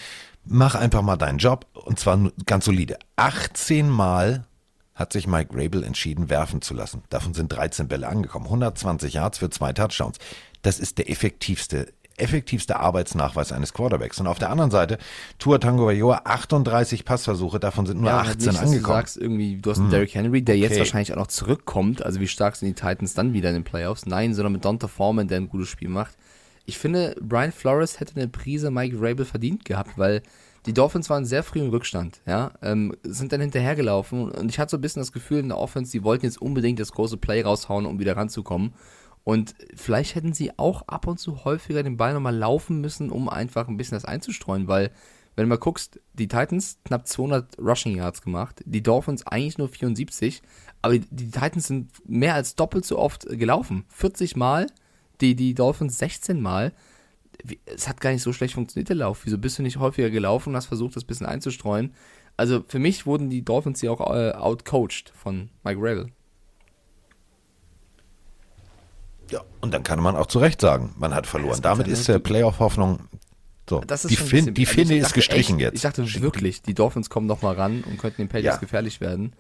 Mach 0.45 0.75
einfach 0.75 1.01
mal 1.01 1.17
deinen 1.17 1.37
Job 1.37 1.65
und 1.73 1.99
zwar 1.99 2.19
ganz 2.45 2.65
solide. 2.65 2.97
18 3.15 3.89
Mal 3.89 4.45
hat 4.99 5.13
sich 5.13 5.25
Mike 5.27 5.51
Rabel 5.53 5.83
entschieden, 5.83 6.29
werfen 6.29 6.61
zu 6.61 6.73
lassen. 6.73 7.01
Davon 7.09 7.33
sind 7.33 7.47
13 7.51 7.87
Bälle 7.87 8.07
angekommen. 8.07 8.45
120 8.45 9.13
Yards 9.13 9.37
für 9.39 9.49
zwei 9.49 9.71
Touchdowns. 9.73 10.17
Das 10.61 10.77
ist 10.79 10.97
der 10.97 11.09
effektivste, 11.09 11.87
effektivste 12.17 12.77
Arbeitsnachweis 12.81 13.53
eines 13.53 13.71
Quarterbacks. 13.73 14.19
Und 14.19 14.27
auf 14.27 14.39
der 14.39 14.49
anderen 14.49 14.71
Seite, 14.71 14.97
Tua 15.37 15.57
Tango 15.57 15.87
Vailoa, 15.87 16.21
38 16.25 17.05
Passversuche, 17.05 17.61
davon 17.61 17.85
sind 17.85 18.01
nur 18.01 18.09
Ja, 18.09 18.19
und 18.19 18.27
halt 18.27 18.37
18 18.37 18.47
nicht, 18.51 18.61
Du 18.61 18.65
angekommen. 18.65 18.85
Hm. 18.87 18.99
sagst 18.99 19.17
irgendwie, 19.17 19.55
du 19.57 19.71
hast 19.71 19.79
einen 19.79 19.89
Derrick 19.89 20.13
Henry, 20.13 20.41
der 20.41 20.57
jetzt 20.57 20.71
Okay. 20.71 20.79
wahrscheinlich 20.79 21.13
auch 21.13 21.17
noch 21.17 21.27
zurückkommt. 21.27 22.03
Also 22.05 22.19
wie 22.19 22.27
stark 22.27 22.57
sind 22.57 22.67
die 22.67 22.73
Titans 22.75 23.13
dann 23.13 23.31
wieder 23.31 23.47
in 23.49 23.55
den 23.55 23.63
Playoffs? 23.63 24.05
Nein, 24.05 24.33
sondern 24.33 24.51
mit 24.51 24.65
Donta 24.65 24.89
Foreman, 24.89 25.29
der 25.29 25.37
ein 25.37 25.47
gutes 25.47 25.69
Spiel 25.69 25.87
macht. 25.89 26.17
Ich 26.65 26.77
finde, 26.77 27.15
Brian 27.21 27.53
Flores 27.53 27.99
hätte 28.01 28.15
eine 28.17 28.27
Prise 28.27 28.69
Mike 28.69 28.97
Rabel 28.99 29.25
verdient 29.25 29.63
gehabt, 29.65 29.97
weil 29.97 30.21
die 30.65 30.73
Dolphins 30.73 31.09
waren 31.09 31.25
sehr 31.25 31.43
früh 31.43 31.59
im 31.59 31.69
Rückstand, 31.69 32.21
ja, 32.25 32.51
ähm, 32.61 32.95
sind 33.03 33.31
dann 33.31 33.41
hinterhergelaufen 33.41 34.29
und 34.31 34.49
ich 34.49 34.59
hatte 34.59 34.71
so 34.71 34.77
ein 34.77 34.81
bisschen 34.81 35.01
das 35.01 35.11
Gefühl 35.11 35.39
in 35.39 35.49
der 35.49 35.57
Offense, 35.57 35.91
die 35.91 36.03
wollten 36.03 36.25
jetzt 36.25 36.41
unbedingt 36.41 36.79
das 36.79 36.91
große 36.91 37.17
Play 37.17 37.41
raushauen, 37.41 37.85
um 37.85 37.99
wieder 37.99 38.17
ranzukommen. 38.17 38.73
Und 39.23 39.53
vielleicht 39.75 40.15
hätten 40.15 40.33
sie 40.33 40.57
auch 40.57 40.87
ab 40.87 41.05
und 41.05 41.19
zu 41.19 41.43
häufiger 41.45 41.83
den 41.83 41.97
Ball 41.97 42.13
nochmal 42.13 42.35
laufen 42.35 42.81
müssen, 42.81 43.11
um 43.11 43.29
einfach 43.29 43.67
ein 43.67 43.77
bisschen 43.77 43.95
das 43.95 44.05
einzustreuen, 44.05 44.67
weil, 44.67 44.91
wenn 45.35 45.43
du 45.43 45.49
mal 45.49 45.57
guckst, 45.57 45.99
die 46.13 46.27
Titans 46.27 46.79
knapp 46.83 47.07
200 47.07 47.59
Rushing 47.59 47.95
Yards 47.95 48.21
gemacht, 48.21 48.63
die 48.65 48.81
Dolphins 48.81 49.27
eigentlich 49.27 49.57
nur 49.57 49.69
74, 49.69 50.41
aber 50.81 50.97
die, 50.97 51.05
die 51.11 51.31
Titans 51.31 51.67
sind 51.67 51.91
mehr 52.09 52.33
als 52.33 52.55
doppelt 52.55 52.85
so 52.85 52.97
oft 52.97 53.27
gelaufen. 53.27 53.85
40 53.89 54.35
Mal, 54.35 54.67
die, 55.21 55.35
die 55.35 55.53
Dolphins 55.53 55.97
16 55.99 56.41
Mal. 56.41 56.73
Es 57.65 57.87
hat 57.87 58.01
gar 58.01 58.11
nicht 58.11 58.21
so 58.21 58.33
schlecht 58.33 58.53
funktioniert, 58.53 58.89
der 58.89 58.97
Lauf. 58.97 59.21
Wieso 59.23 59.37
bist 59.37 59.57
du 59.57 59.63
nicht 59.63 59.77
häufiger 59.77 60.09
gelaufen 60.09 60.49
und 60.49 60.55
hast 60.55 60.65
versucht, 60.67 60.95
das 60.95 61.03
ein 61.03 61.07
bisschen 61.07 61.25
einzustreuen? 61.25 61.93
Also 62.37 62.63
für 62.67 62.79
mich 62.79 63.05
wurden 63.05 63.29
die 63.29 63.43
Dolphins 63.43 63.81
ja 63.81 63.91
auch 63.91 64.01
äh, 64.15 64.31
outcoached 64.31 65.11
von 65.15 65.49
Mike 65.63 65.79
Rabel. 65.81 66.07
Ja, 69.31 69.41
und 69.61 69.73
dann 69.73 69.83
kann 69.83 69.99
man 70.01 70.15
auch 70.15 70.25
zu 70.27 70.39
Recht 70.39 70.61
sagen, 70.61 70.95
man 70.97 71.13
hat 71.13 71.27
verloren. 71.27 71.51
das 71.51 71.61
Damit 71.61 71.87
ist 71.87 72.07
der 72.07 72.19
Playoff-Hoffnung, 72.19 72.99
so, 73.69 73.81
die, 73.81 74.15
fin 74.15 74.53
die 74.53 74.65
also 74.65 74.73
Finde 74.73 74.95
ich 74.95 75.01
ist 75.01 75.13
gestrichen 75.13 75.57
echt, 75.57 75.61
jetzt. 75.61 75.75
Ich 75.75 75.81
dachte 75.81 76.21
wirklich, 76.21 76.63
die 76.63 76.73
Dolphins 76.73 77.09
kommen 77.09 77.27
noch 77.27 77.43
mal 77.43 77.53
ran 77.53 77.83
und 77.83 77.99
könnten 77.99 78.23
den 78.23 78.27
Patriots 78.27 78.55
Ja. 78.55 78.59
gefährlich 78.59 78.99
werden. 78.99 79.33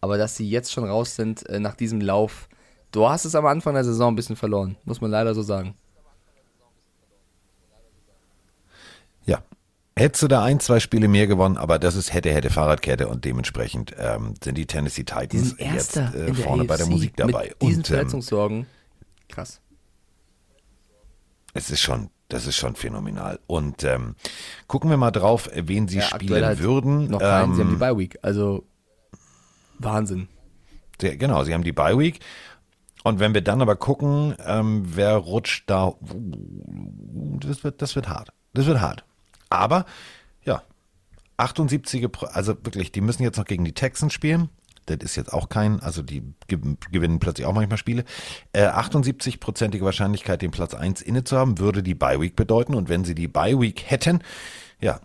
Aber 0.00 0.18
dass 0.18 0.36
sie 0.36 0.48
jetzt 0.48 0.72
schon 0.72 0.84
raus 0.84 1.14
sind 1.14 1.48
äh, 1.48 1.60
nach 1.60 1.76
diesem 1.76 2.00
Lauf, 2.00 2.48
du 2.90 3.08
hast 3.08 3.24
es 3.24 3.34
am 3.36 3.46
Anfang 3.46 3.74
der 3.74 3.84
Saison 3.84 4.12
ein 4.12 4.16
bisschen 4.16 4.34
verloren, 4.36 4.76
muss 4.84 5.00
man 5.00 5.10
leider 5.10 5.34
so 5.34 5.42
sagen. 5.42 5.74
Ja. 9.26 9.42
Hättest 9.98 10.22
du 10.24 10.28
da 10.28 10.42
ein, 10.44 10.60
zwei 10.60 10.78
Spiele 10.80 11.08
mehr 11.08 11.26
gewonnen, 11.26 11.56
aber 11.56 11.78
das 11.78 11.94
ist 11.96 12.12
hätte, 12.12 12.30
hätte 12.32 12.50
Fahrradkette 12.50 13.08
und 13.08 13.24
dementsprechend 13.24 13.94
ähm, 13.98 14.34
sind 14.42 14.56
die 14.58 14.66
Tennessee 14.66 15.04
Titans 15.04 15.54
jetzt 15.58 15.96
äh, 15.96 16.34
vorne 16.34 16.62
AFC 16.62 16.68
bei 16.68 16.76
der 16.76 16.86
Musik 16.86 17.16
dabei. 17.16 17.44
Mit 17.48 17.62
diesen 17.62 17.76
und 17.78 17.90
ähm, 17.90 17.94
Verletzungssorgen, 17.96 18.66
krass. 19.28 19.60
es 21.54 21.70
ist 21.70 21.80
schon, 21.80 22.10
das 22.28 22.46
ist 22.46 22.56
schon 22.56 22.76
phänomenal. 22.76 23.38
Und 23.46 23.84
ähm, 23.84 24.16
gucken 24.66 24.90
wir 24.90 24.98
mal 24.98 25.12
drauf, 25.12 25.48
wen 25.54 25.88
sie 25.88 25.98
Ja, 25.98 26.02
spielen 26.04 26.44
halt 26.44 26.58
würden. 26.60 27.08
Noch 27.08 27.20
keinen, 27.20 27.54
sie 27.54 27.62
haben 27.62 27.68
die 27.68 27.74
Ähm, 27.74 27.78
Bye 27.78 27.96
Week, 27.96 28.18
also 28.20 28.64
Wahnsinn. 29.78 30.28
der, 31.00 31.16
genau, 31.16 31.42
sie 31.44 31.54
haben 31.54 31.64
die 31.64 31.72
Bye 31.72 31.98
Week. 31.98 32.20
Und 33.02 33.18
wenn 33.18 33.32
wir 33.32 33.40
dann 33.40 33.62
aber 33.62 33.76
gucken, 33.76 34.34
ähm, 34.44 34.82
wer 34.84 35.16
rutscht 35.16 35.70
da, 35.70 35.94
das 37.40 37.64
wird, 37.64 37.80
das 37.80 37.94
wird 37.94 38.08
hart. 38.08 38.30
Das 38.52 38.66
wird 38.66 38.80
hart. 38.80 39.04
Aber, 39.48 39.84
ja, 40.44 40.62
78, 41.36 42.10
Pro- 42.10 42.26
also 42.26 42.54
wirklich, 42.64 42.92
die 42.92 43.00
müssen 43.00 43.22
jetzt 43.22 43.36
noch 43.36 43.44
gegen 43.44 43.64
die 43.64 43.72
Texans 43.74 44.12
spielen. 44.12 44.48
Das 44.86 44.98
ist 45.00 45.16
jetzt 45.16 45.32
auch 45.32 45.48
kein, 45.48 45.80
also 45.80 46.00
die 46.00 46.22
ge- 46.46 46.76
gewinnen 46.92 47.18
plötzlich 47.18 47.46
auch 47.46 47.52
manchmal 47.52 47.76
Spiele. 47.78 48.04
Äh, 48.52 48.68
78-prozentige 48.68 49.82
Wahrscheinlichkeit, 49.82 50.42
den 50.42 50.52
Platz 50.52 50.74
1 50.74 51.02
inne 51.02 51.24
zu 51.24 51.36
haben, 51.36 51.58
würde 51.58 51.82
die 51.82 51.94
Bye 51.96 52.20
Week 52.20 52.36
bedeuten. 52.36 52.74
Und 52.74 52.88
wenn 52.88 53.04
sie 53.04 53.14
die 53.16 53.26
Bye 53.28 53.58
Week 53.60 53.82
hätten, 53.90 54.20
ja, 54.80 55.00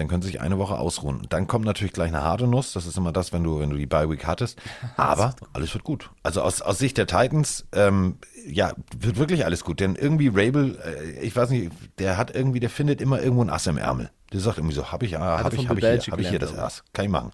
dann 0.00 0.08
können 0.08 0.22
sie 0.22 0.28
sich 0.28 0.40
eine 0.40 0.58
Woche 0.58 0.78
ausruhen. 0.78 1.18
Und 1.18 1.32
dann 1.32 1.46
kommt 1.46 1.66
natürlich 1.66 1.92
gleich 1.92 2.08
eine 2.08 2.22
harte 2.22 2.46
Nuss. 2.46 2.72
Das 2.72 2.86
ist 2.86 2.96
immer 2.96 3.12
das, 3.12 3.32
wenn 3.34 3.44
du, 3.44 3.60
wenn 3.60 3.68
du 3.68 3.76
die 3.76 3.86
Bye 3.86 4.08
Week 4.08 4.26
hattest. 4.26 4.58
Aber 4.96 5.36
alles 5.52 5.74
wird 5.74 5.84
gut. 5.84 6.10
Also 6.22 6.40
aus, 6.40 6.62
aus 6.62 6.78
Sicht 6.78 6.96
der 6.96 7.06
Titans, 7.06 7.66
ähm, 7.72 8.16
ja, 8.46 8.72
wird 8.98 9.18
wirklich 9.18 9.44
alles 9.44 9.62
gut. 9.62 9.78
Denn 9.78 9.96
irgendwie 9.96 10.28
Rabel, 10.28 10.78
äh, 10.82 11.20
ich 11.20 11.36
weiß 11.36 11.50
nicht, 11.50 11.70
der 11.98 12.16
hat 12.16 12.34
irgendwie, 12.34 12.60
der 12.60 12.70
findet 12.70 13.02
immer 13.02 13.20
irgendwo 13.20 13.44
ein 13.44 13.50
Ass 13.50 13.66
im 13.66 13.76
Ärmel. 13.76 14.10
Der 14.32 14.40
sagt 14.40 14.56
irgendwie 14.56 14.74
so, 14.74 14.90
habe 14.90 15.04
ich, 15.04 15.18
ah, 15.18 15.44
habe 15.44 15.54
ich, 15.54 15.68
habe 15.68 15.78
ich 15.78 15.86
hier, 15.86 16.12
habe 16.12 16.22
ich 16.22 16.28
hier 16.30 16.38
das. 16.38 16.56
Ass. 16.56 16.82
Kann 16.94 17.04
ich 17.04 17.10
machen. 17.10 17.32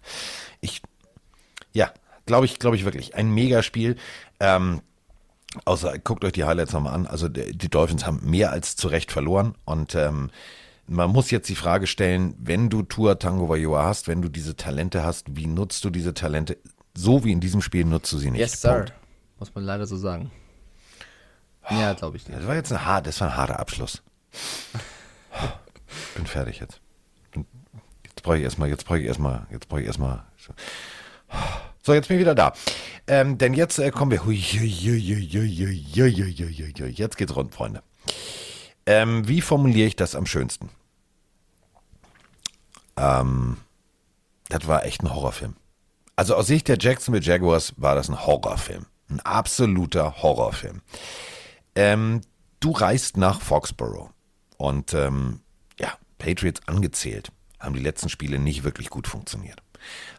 Ich, 0.61 0.83
ja, 1.73 1.93
glaube 2.27 2.47
ich, 2.47 2.59
glaube 2.59 2.75
ich 2.75 2.85
wirklich. 2.85 3.15
Ein 3.15 3.31
Megaspiel. 3.31 3.97
Ähm, 4.41 4.83
Außer, 5.65 5.99
guckt 6.01 6.23
euch 6.25 6.33
die 6.33 6.45
Highlights 6.45 6.75
nochmal 6.75 6.93
an. 6.93 7.07
Also 7.07 7.29
die 7.29 7.71
Dolphins 7.71 8.05
haben 8.05 8.21
mehr 8.23 8.51
als 8.51 8.77
zu 8.77 8.89
Recht 8.89 9.11
verloren. 9.11 9.55
Und 9.65 9.95
ähm, 9.95 10.31
man 10.87 11.11
muss 11.11 11.31
jetzt 11.31 11.49
die 11.49 11.55
Frage 11.57 11.87
stellen, 11.87 12.35
wenn 12.39 12.69
du 12.69 12.83
Tour 12.83 13.19
Tango 13.19 13.49
Vajoa 13.49 13.85
hast, 13.85 14.09
wenn 14.09 14.23
du 14.23 14.29
diese 14.29 14.57
Talente 14.57 15.03
hast, 15.05 15.37
wie 15.37 15.47
nutzt 15.47 15.85
du 15.85 15.91
diese 15.91 16.15
Talente? 16.15 16.59
So 16.97 17.25
wie 17.25 17.33
in 17.33 17.41
diesem 17.41 17.61
Spiel 17.61 17.85
nutzt 17.85 18.13
du 18.13 18.19
sie 18.19 18.31
nicht. 18.31 18.41
Yes, 18.41 18.61
sir. 18.61 18.87
Muss 19.39 19.55
man 19.55 19.65
leider 19.65 19.87
so 19.87 19.97
sagen. 19.97 20.31
Ah, 21.63 21.79
ja, 21.81 21.93
glaube 21.95 22.17
ich 22.17 22.27
nicht. 22.29 22.39
Das 22.39 22.47
war 22.47 22.55
jetzt 22.55 22.73
ein, 22.73 22.85
har 22.85 23.03
das 23.03 23.21
war 23.21 23.29
ein 23.29 23.37
harter 23.37 23.59
Abschluss. 23.59 24.03
Ich 25.33 26.15
bin 26.15 26.27
fertig 26.27 26.61
jetzt. 26.61 26.81
Jetzt 28.05 28.23
brauche 28.23 28.39
ich 28.39 28.45
erstmal, 28.45 28.69
jetzt 28.69 28.85
brauche 28.87 28.99
ich 29.01 29.07
erstmal, 29.07 29.47
jetzt 29.51 29.69
brauche 29.69 29.81
ich 29.81 29.87
erstmal. 29.87 30.25
So, 31.83 31.93
jetzt 31.93 32.09
bin 32.09 32.17
ich 32.17 32.21
wieder 32.21 32.35
da. 32.35 32.53
Ähm, 33.07 33.39
denn 33.39 33.55
jetzt 33.55 33.79
äh, 33.79 33.91
kommen 33.91 34.11
wir. 34.11 34.23
Jetzt 36.91 37.17
geht's 37.17 37.37
rund, 37.37 37.55
Freunde. 37.55 37.83
Ähm, 38.87 39.27
wie 39.27 39.41
formuliere 39.41 39.89
ich 39.89 39.97
das 39.97 40.15
am 40.15 40.27
schönsten? 40.27 40.71
Ähm, 42.97 43.59
das 44.49 44.67
war 44.67 44.85
echt 44.85 45.03
ein 45.03 45.13
Horrorfilm. 45.13 45.57
Also 46.15 46.35
aus 46.35 46.47
Sicht 46.47 46.69
der 46.69 46.79
Jacksonville 46.81 47.25
Jaguars 47.25 47.75
war 47.77 47.95
das 47.95 48.09
ein 48.09 48.25
Horrorfilm. 48.27 48.87
Ein 49.09 49.21
absoluter 49.21 50.23
Horrorfilm. 50.23 50.81
Ähm, 51.75 52.23
du 52.61 52.71
reist 52.71 53.17
nach 53.17 53.41
Foxborough 53.41 54.11
und 54.57 54.95
ähm, 54.95 55.41
ja, 55.79 55.93
Patriots 56.19 56.63
angezählt, 56.67 57.31
haben 57.61 57.75
die 57.75 57.83
letzten 57.83 58.09
Spiele 58.09 58.39
nicht 58.39 58.65
wirklich 58.65 58.89
gut 58.89 59.07
funktioniert. 59.07 59.63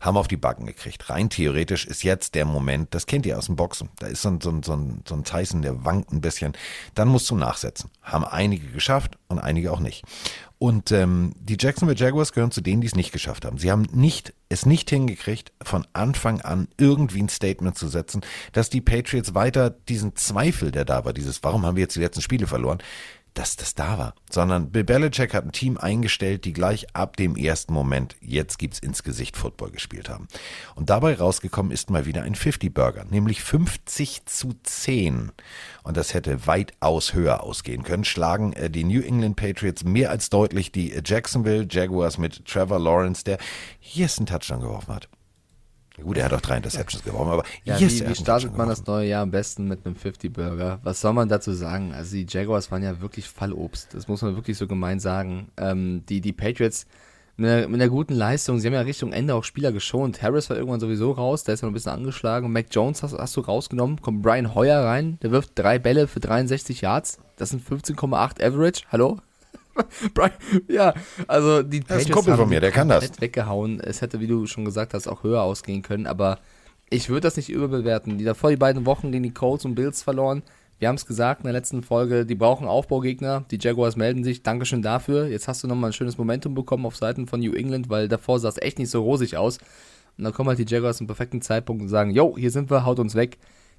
Haben 0.01 0.17
auf 0.17 0.27
die 0.27 0.37
Backen 0.37 0.65
gekriegt. 0.65 1.09
Rein 1.09 1.29
theoretisch 1.29 1.85
ist 1.85 2.03
jetzt 2.03 2.35
der 2.35 2.45
Moment, 2.45 2.93
das 2.93 3.05
kennt 3.05 3.25
ihr 3.25 3.37
aus 3.37 3.47
dem 3.47 3.55
Boxen. 3.55 3.89
Da 3.99 4.07
ist 4.07 4.21
so 4.21 4.29
ein, 4.29 4.41
so 4.41 4.49
ein, 4.49 4.63
so 4.63 4.73
ein, 4.73 5.03
so 5.07 5.15
ein 5.15 5.23
Tyson, 5.23 5.61
der 5.61 5.85
wankt 5.85 6.11
ein 6.11 6.21
bisschen. 6.21 6.53
Dann 6.95 7.07
musst 7.07 7.29
du 7.29 7.35
nachsetzen. 7.35 7.89
Haben 8.01 8.25
einige 8.25 8.67
geschafft 8.67 9.17
und 9.27 9.39
einige 9.39 9.71
auch 9.71 9.79
nicht. 9.79 10.03
Und 10.59 10.91
ähm, 10.91 11.33
die 11.39 11.57
Jacksonville 11.59 11.97
Jaguars 11.97 12.33
gehören 12.33 12.49
zu 12.49 12.61
denen, 12.61 12.81
die 12.81 12.87
es 12.87 12.95
nicht 12.95 13.11
geschafft 13.11 13.45
haben. 13.45 13.59
Sie 13.59 13.69
haben 13.69 13.83
nicht, 13.91 14.33
es 14.49 14.65
nicht 14.65 14.89
hingekriegt, 14.89 15.51
von 15.61 15.85
Anfang 15.93 16.41
an 16.41 16.67
irgendwie 16.77 17.21
ein 17.21 17.29
Statement 17.29 17.77
zu 17.77 17.87
setzen, 17.87 18.21
dass 18.53 18.71
die 18.71 18.81
Patriots 18.81 19.35
weiter 19.35 19.69
diesen 19.69 20.15
Zweifel, 20.15 20.71
der 20.71 20.83
da 20.83 21.05
war, 21.05 21.13
dieses, 21.13 21.43
warum 21.43 21.63
haben 21.63 21.75
wir 21.75 21.83
jetzt 21.83 21.95
die 21.95 21.99
letzten 21.99 22.23
Spiele 22.23 22.47
verloren, 22.47 22.79
dass 23.37 23.55
das 23.55 23.75
da 23.75 23.97
war. 23.97 24.15
Sondern 24.29 24.71
Bill 24.71 24.83
Belichick 24.83 25.33
hat 25.33 25.45
ein 25.45 25.51
Team 25.51 25.77
eingestellt, 25.77 26.43
die 26.45 26.53
gleich 26.53 26.95
ab 26.95 27.17
dem 27.17 27.35
ersten 27.35 27.71
Moment, 27.71 28.15
jetzt 28.19 28.57
gibt's 28.57 28.79
ins 28.79 29.03
Gesicht 29.03 29.37
Football 29.37 29.71
gespielt 29.71 30.09
haben. 30.09 30.27
Und 30.75 30.89
dabei 30.89 31.15
rausgekommen 31.15 31.71
ist 31.71 31.89
mal 31.89 32.05
wieder 32.05 32.23
ein 32.23 32.35
50-Burger, 32.35 33.05
nämlich 33.05 33.43
50 33.43 34.25
zu 34.25 34.55
10. 34.63 35.31
Und 35.83 35.97
das 35.97 36.13
hätte 36.13 36.47
weitaus 36.47 37.13
höher 37.13 37.43
ausgehen 37.43 37.83
können. 37.83 38.03
Schlagen 38.03 38.53
äh, 38.53 38.69
die 38.69 38.83
New 38.83 39.01
England 39.01 39.35
Patriots 39.35 39.83
mehr 39.83 40.09
als 40.09 40.29
deutlich 40.29 40.71
die 40.71 40.99
Jacksonville 41.05 41.67
Jaguars 41.69 42.17
mit 42.17 42.45
Trevor 42.45 42.79
Lawrence, 42.79 43.23
der 43.23 43.37
hier 43.79 44.09
einen 44.17 44.25
Touchdown 44.25 44.61
geworfen 44.61 44.95
hat. 44.95 45.09
Gut, 46.01 46.17
er 46.17 46.25
hat 46.25 46.33
auch 46.33 46.41
drei 46.41 46.57
Interceptions 46.57 47.03
geworfen, 47.03 47.31
aber 47.31 47.43
Ja, 47.63 47.77
yes, 47.77 48.01
wie, 48.01 48.09
wie 48.09 48.15
startet 48.15 48.55
man 48.55 48.67
das 48.67 48.85
neue 48.85 49.07
Jahr 49.07 49.23
am 49.23 49.31
besten 49.31 49.67
mit 49.67 49.85
einem 49.85 49.95
50-Burger? 49.95 50.79
Was 50.83 51.01
soll 51.01 51.13
man 51.13 51.27
dazu 51.27 51.53
sagen? 51.53 51.93
Also 51.93 52.15
die 52.15 52.25
Jaguars 52.29 52.71
waren 52.71 52.83
ja 52.83 53.01
wirklich 53.01 53.27
Fallobst. 53.27 53.93
Das 53.93 54.07
muss 54.07 54.21
man 54.21 54.35
wirklich 54.35 54.57
so 54.57 54.67
gemein 54.67 54.99
sagen. 54.99 55.49
Ähm, 55.57 56.03
die, 56.07 56.21
die 56.21 56.33
Patriots 56.33 56.85
mit 57.37 57.49
einer, 57.49 57.67
mit 57.67 57.81
einer 57.81 57.89
guten 57.89 58.13
Leistung, 58.13 58.59
sie 58.59 58.67
haben 58.67 58.73
ja 58.73 58.81
Richtung 58.81 59.13
Ende 59.13 59.35
auch 59.35 59.43
Spieler 59.43 59.71
geschont. 59.71 60.21
Harris 60.21 60.49
war 60.49 60.57
irgendwann 60.57 60.79
sowieso 60.79 61.11
raus, 61.11 61.43
der 61.43 61.53
ist 61.53 61.61
ja 61.61 61.67
noch 61.67 61.71
ein 61.71 61.75
bisschen 61.75 61.91
angeschlagen. 61.91 62.51
Mac 62.51 62.67
Jones 62.71 63.03
hast, 63.03 63.13
hast 63.13 63.35
du 63.35 63.41
rausgenommen. 63.41 64.01
Kommt 64.01 64.21
Brian 64.21 64.55
Hoyer 64.55 64.83
rein, 64.83 65.19
der 65.21 65.31
wirft 65.31 65.51
drei 65.55 65.77
Bälle 65.79 66.07
für 66.07 66.19
63 66.19 66.81
Yards. 66.81 67.19
Das 67.37 67.49
sind 67.49 67.63
15,8 67.63 68.43
Average. 68.43 68.83
Hallo? 68.91 69.19
Brian, 70.13 70.31
ja, 70.67 70.93
also 71.27 71.63
die 71.63 71.81
Das 71.81 72.01
ist 72.01 72.07
ein 72.07 72.13
Kumpel 72.13 72.35
von 72.35 72.49
mir, 72.49 72.59
der 72.59 72.71
kann 72.71 72.89
das. 72.89 73.05
komplett 73.05 73.21
weggehauen. 73.21 73.79
Es 73.79 74.01
hätte, 74.01 74.19
wie 74.19 74.27
du 74.27 74.45
schon 74.47 74.65
gesagt 74.65 74.93
hast, 74.93 75.07
auch 75.07 75.23
höher 75.23 75.43
ausgehen 75.43 75.81
können, 75.81 76.07
aber 76.07 76.39
ich 76.89 77.09
würde 77.09 77.21
das 77.21 77.37
nicht 77.37 77.49
überbewerten. 77.49 78.17
Die 78.17 78.23
davor 78.23 78.49
die 78.49 78.55
beiden 78.55 78.85
Wochen 78.85 79.11
gegen 79.11 79.23
die 79.23 79.33
Colts 79.33 79.65
und 79.65 79.75
Bills 79.75 80.03
verloren. 80.03 80.43
Wir 80.79 80.89
haben 80.89 80.95
es 80.95 81.07
gesagt 81.07 81.41
in 81.41 81.45
der 81.45 81.53
letzten 81.53 81.81
Folge, 81.81 82.25
die 82.25 82.35
brauchen 82.35 82.67
Aufbaugegner. 82.67 83.45
Die 83.49 83.57
Jaguars 83.59 83.95
melden 83.95 84.23
sich. 84.23 84.43
Dankeschön 84.43 84.83
dafür. 84.83 85.27
Jetzt 85.27 85.47
hast 85.47 85.63
du 85.63 85.67
nochmal 85.67 85.89
ein 85.89 85.93
schönes 85.93 86.17
Momentum 86.17 86.53
bekommen 86.53 86.85
auf 86.85 86.95
Seiten 86.95 87.25
von 87.25 87.39
New 87.39 87.53
England, 87.53 87.89
weil 87.89 88.07
davor 88.07 88.39
sah 88.39 88.49
es 88.49 88.61
echt 88.61 88.77
nicht 88.77 88.91
so 88.91 89.01
rosig 89.01 89.37
aus. 89.37 89.57
Und 90.17 90.23
dann 90.23 90.33
kommen 90.33 90.49
halt 90.49 90.59
die 90.59 90.71
Jaguars 90.71 90.97
zum 90.97 91.07
perfekten 91.07 91.41
Zeitpunkt 91.41 91.81
und 91.81 91.89
sagen, 91.89 92.11
yo, 92.11 92.35
hier 92.37 92.51
sind 92.51 92.69
wir, 92.69 92.85
haut 92.85 92.99
uns 92.99 93.15
weg. 93.15 93.37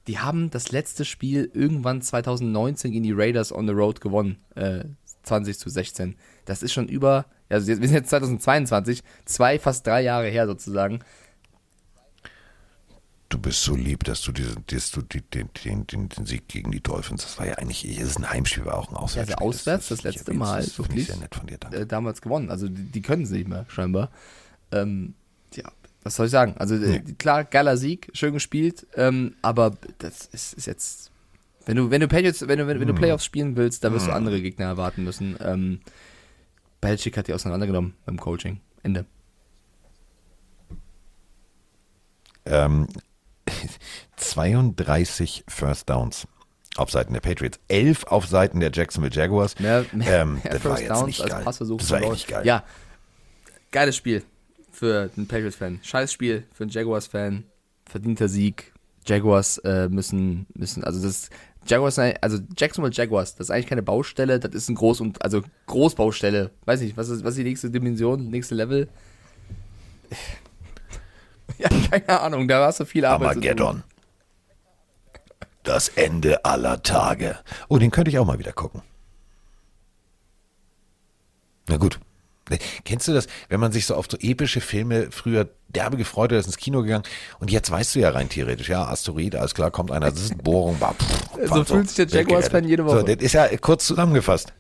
Die 0.09 0.18
haben 0.18 0.51
das 0.51 0.72
letzte 0.72 1.05
Spiel 1.05 1.51
irgendwann 1.53 2.03
2019 2.03 2.92
gegen 2.92 3.05
die 3.05 3.12
Raiders 3.12 3.53
on 3.53 3.66
the 3.66 3.72
road 3.72 4.01
gewonnen. 4.01 4.38
Äh, 4.55 4.84
20 5.29 5.59
zu 5.59 5.68
16. 5.70 6.16
Das 6.45 6.62
ist 6.62 6.72
schon 6.72 6.89
über, 6.89 7.26
also 7.49 7.66
wir 7.68 7.76
sind 7.76 7.93
jetzt 7.93 8.11
2022, 8.11 9.03
zwei, 9.24 9.59
fast 9.59 9.87
drei 9.87 10.03
Jahre 10.03 10.29
her 10.29 10.47
sozusagen. 10.47 11.01
Du 13.31 13.39
bist 13.39 13.62
so 13.62 13.76
lieb, 13.76 14.05
dass 14.05 14.22
du 14.22 14.33
diesen, 14.33 14.64
dass 14.68 14.91
du 14.91 15.03
den, 15.03 15.22
den, 15.35 15.87
den, 15.87 16.09
den 16.09 16.24
Sieg 16.26 16.49
gegen 16.49 16.70
die 16.72 16.81
Dolphins, 16.83 17.24
das 17.24 17.39
war 17.39 17.47
ja 17.47 17.55
eigentlich, 17.57 17.85
es 17.85 18.09
ist 18.09 18.18
ein 18.18 18.31
Heimspiel, 18.31 18.64
war 18.64 18.79
auch 18.79 18.89
ein 18.89 18.97
Auswärtsspiel. 18.97 19.33
Ja, 19.33 19.37
also 19.37 19.49
auswärts 19.59 19.89
das 19.89 19.99
ich 19.99 20.05
letzte 20.05 20.20
erwähn's, 20.29 20.39
Mal, 20.39 20.62
Das 20.62 20.72
finde 20.72 20.83
ich 20.83 20.89
wirklich. 20.89 21.07
sehr 21.09 21.16
nett 21.18 21.35
von 21.35 21.47
dir, 21.47 21.59
danke. 21.59 21.76
äh, 21.76 21.87
damals 21.87 22.22
gewonnen. 22.22 22.51
Also 22.51 22.68
die, 22.68 22.85
die 22.85 23.03
können 23.03 23.24
es 23.24 23.31
nicht 23.31 23.47
mehr, 23.47 23.66
scheinbar. 23.68 24.11
Ähm, 24.72 25.12
ja, 25.55 25.70
was 26.05 26.16
soll 26.16 26.24
ich 26.26 26.33
sagen? 26.33 26.55
Also 26.59 26.76
äh, 26.76 27.01
klar, 27.18 27.45
geiler 27.45 27.76
Sieg, 27.76 28.09
schön 28.14 28.33
gespielt, 28.33 28.87
ähm, 28.95 29.35
aber 29.43 29.76
das 29.99 30.24
ist, 30.33 30.55
ist 30.55 30.66
jetzt. 30.66 31.11
Wenn 31.69 31.77
du, 31.77 31.91
wenn 31.91 32.01
du 32.01 32.09
Patriots, 32.09 32.49
wenn 32.49 32.59
du, 32.59 32.66
wenn, 32.66 32.81
wenn 32.81 32.89
du 32.89 32.95
Playoffs 32.95 33.27
spielen 33.27 33.55
willst, 33.55 33.85
dann 33.85 33.93
wirst 33.93 34.07
du 34.07 34.11
andere 34.11 34.41
Gegner 34.41 34.64
erwarten 34.64 35.05
müssen. 35.05 35.37
Ähm, 35.39 35.81
Belichick 36.81 37.14
hat 37.19 37.29
die 37.29 37.35
auseinandergenommen 37.35 37.93
beim 38.07 38.16
Coaching. 38.16 38.62
Ende. 38.83 39.05
Ähm, 42.47 42.89
32 44.16 45.45
First 45.47 45.91
Downs 45.91 46.27
auf 46.77 46.91
Seiten 46.91 47.12
der 47.12 47.21
Patriots, 47.21 47.61
11 47.69 48.05
auf 48.05 48.27
Seiten 48.27 48.61
der 48.61 48.71
Jacksonville 48.73 49.14
Jaguars. 49.14 49.59
Mehr, 49.59 49.85
mehr, 49.93 50.23
ähm, 50.23 50.41
mehr 50.43 50.53
das 50.55 50.64
war 50.64 50.71
First 50.71 50.81
jetzt 50.81 50.91
Downs 50.91 51.07
nicht 51.07 51.21
als 51.21 51.31
geil. 51.33 51.77
Das 51.77 51.91
war 51.91 52.03
echt 52.14 52.29
geil. 52.29 52.47
Ja, 52.47 52.64
geiles 53.73 53.95
Spiel 53.95 54.23
für 54.73 55.11
den 55.19 55.29
Patriots-Fan. 55.29 55.81
Scheiß 55.83 56.14
Spiel 56.14 56.45
für 56.55 56.64
den 56.64 56.71
Jaguars-Fan. 56.71 57.45
Verdienter 57.85 58.29
Sieg. 58.31 58.73
Jaguars 59.09 59.59
äh, 59.59 59.89
müssen, 59.89 60.47
müssen, 60.55 60.85
also 60.85 61.03
das 61.03 61.31
Jaguars, 61.69 61.99
also 61.99 62.39
Jacksonville 62.57 62.95
Jaguars, 62.95 63.35
das 63.35 63.47
ist 63.47 63.51
eigentlich 63.51 63.66
keine 63.66 63.83
Baustelle, 63.83 64.39
das 64.41 64.55
ist 64.55 64.69
ein 64.69 64.77
Groß- 64.77 65.01
und, 65.03 65.23
also 65.23 65.43
Großbaustelle. 65.66 66.51
Weiß 66.64 66.81
nicht, 66.81 66.97
was 66.97 67.09
ist, 67.09 67.25
was 67.25 67.31
ist 67.31 67.39
die 67.39 67.45
nächste 67.45 67.71
Dimension, 67.71 68.29
nächste 68.29 68.55
Level? 68.55 68.89
Ja, 71.57 71.69
keine 71.91 72.21
Ahnung, 72.21 72.47
da 72.47 72.61
war 72.61 72.71
so 72.71 72.85
viel 72.85 73.05
Arbeit. 73.05 73.31
Armageddon. 73.31 73.83
Das 75.64 75.89
Ende 75.89 76.45
aller 76.45 76.83
Tage. 76.83 77.37
Oh, 77.69 77.79
den 77.79 77.91
könnte 77.91 78.11
ich 78.11 78.19
auch 78.19 78.27
mal 78.27 78.39
wieder 78.39 78.53
gucken. 78.53 78.83
Na 81.69 81.77
gut. 81.77 81.99
Kennst 82.84 83.09
du 83.09 83.12
das, 83.12 83.26
wenn 83.49 83.61
man 83.61 83.72
sich 83.72 83.86
so 83.86 83.94
auf 83.94 84.07
so 84.11 84.16
epische 84.18 84.61
Filme 84.61 85.09
früher 85.11 85.49
derbe 85.68 85.96
gefreut 85.96 86.32
hat, 86.32 86.38
ist 86.38 86.46
ins 86.46 86.57
Kino 86.57 86.82
gegangen 86.82 87.05
und 87.40 87.51
jetzt 87.51 87.70
weißt 87.70 87.94
du 87.94 88.01
ja 88.01 88.11
rein 88.11 88.28
theoretisch, 88.28 88.68
ja, 88.68 88.84
Asteroid, 88.86 89.36
alles 89.36 89.55
klar, 89.55 89.70
kommt 89.70 89.90
einer, 89.90 90.11
das 90.11 90.20
ist 90.20 90.32
eine 90.32 90.42
Bohrung, 90.42 90.80
war, 90.80 90.94
pff, 90.94 91.28
So 91.49 91.64
fühlt 91.64 91.90
sich 91.90 92.07
der 92.09 92.22
Jaguars-Fan 92.22 92.64
jede 92.64 92.84
Woche. 92.84 93.01
So, 93.01 93.07
das 93.07 93.16
ist 93.16 93.32
ja 93.32 93.46
kurz 93.59 93.86
zusammengefasst. 93.86 94.53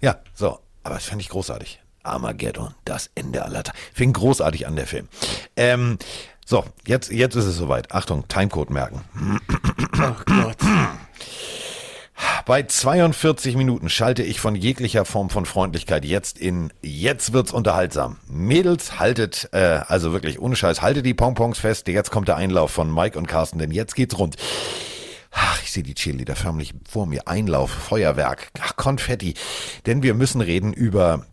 Ja, 0.00 0.20
so, 0.34 0.58
aber 0.82 0.96
das 0.96 1.04
fand 1.04 1.20
ich 1.20 1.28
großartig. 1.28 1.80
Armageddon, 2.02 2.74
das 2.84 3.10
Ende 3.14 3.44
aller 3.44 3.62
Tage. 3.62 3.78
Fing 3.94 4.12
großartig 4.12 4.66
an, 4.66 4.74
der 4.74 4.86
Film. 4.86 5.08
Ähm, 5.56 5.98
so, 6.44 6.64
jetzt, 6.84 7.10
jetzt 7.12 7.36
ist 7.36 7.44
es 7.44 7.56
soweit. 7.56 7.92
Achtung, 7.92 8.26
Timecode 8.26 8.70
merken. 8.70 9.04
Ach 9.98 10.24
Gott. 10.24 10.56
Bei 12.44 12.62
42 12.62 13.56
Minuten 13.56 13.88
schalte 13.88 14.22
ich 14.22 14.40
von 14.40 14.54
jeglicher 14.54 15.04
Form 15.04 15.30
von 15.30 15.46
Freundlichkeit 15.46 16.04
jetzt 16.04 16.38
in 16.38 16.72
Jetzt 16.82 17.32
wird's 17.32 17.52
unterhaltsam. 17.52 18.18
Mädels, 18.28 18.98
haltet, 18.98 19.48
äh, 19.52 19.80
also 19.86 20.12
wirklich 20.12 20.40
ohne 20.40 20.56
Scheiß, 20.56 20.82
haltet 20.82 21.06
die 21.06 21.14
Pompons 21.14 21.58
fest. 21.58 21.88
Jetzt 21.88 22.10
kommt 22.10 22.28
der 22.28 22.36
Einlauf 22.36 22.70
von 22.70 22.92
Mike 22.92 23.18
und 23.18 23.26
Carsten, 23.26 23.58
denn 23.58 23.70
jetzt 23.70 23.94
geht's 23.94 24.18
rund. 24.18 24.36
Ach, 25.30 25.62
ich 25.62 25.72
sehe 25.72 25.82
die 25.82 25.94
Cheerleader 25.94 26.36
förmlich 26.36 26.74
vor 26.88 27.06
mir. 27.06 27.26
Einlauf, 27.26 27.70
Feuerwerk, 27.70 28.50
ach, 28.60 28.76
Konfetti. 28.76 29.34
Denn 29.86 30.02
wir 30.02 30.14
müssen 30.14 30.40
reden 30.40 30.72
über 30.72 31.24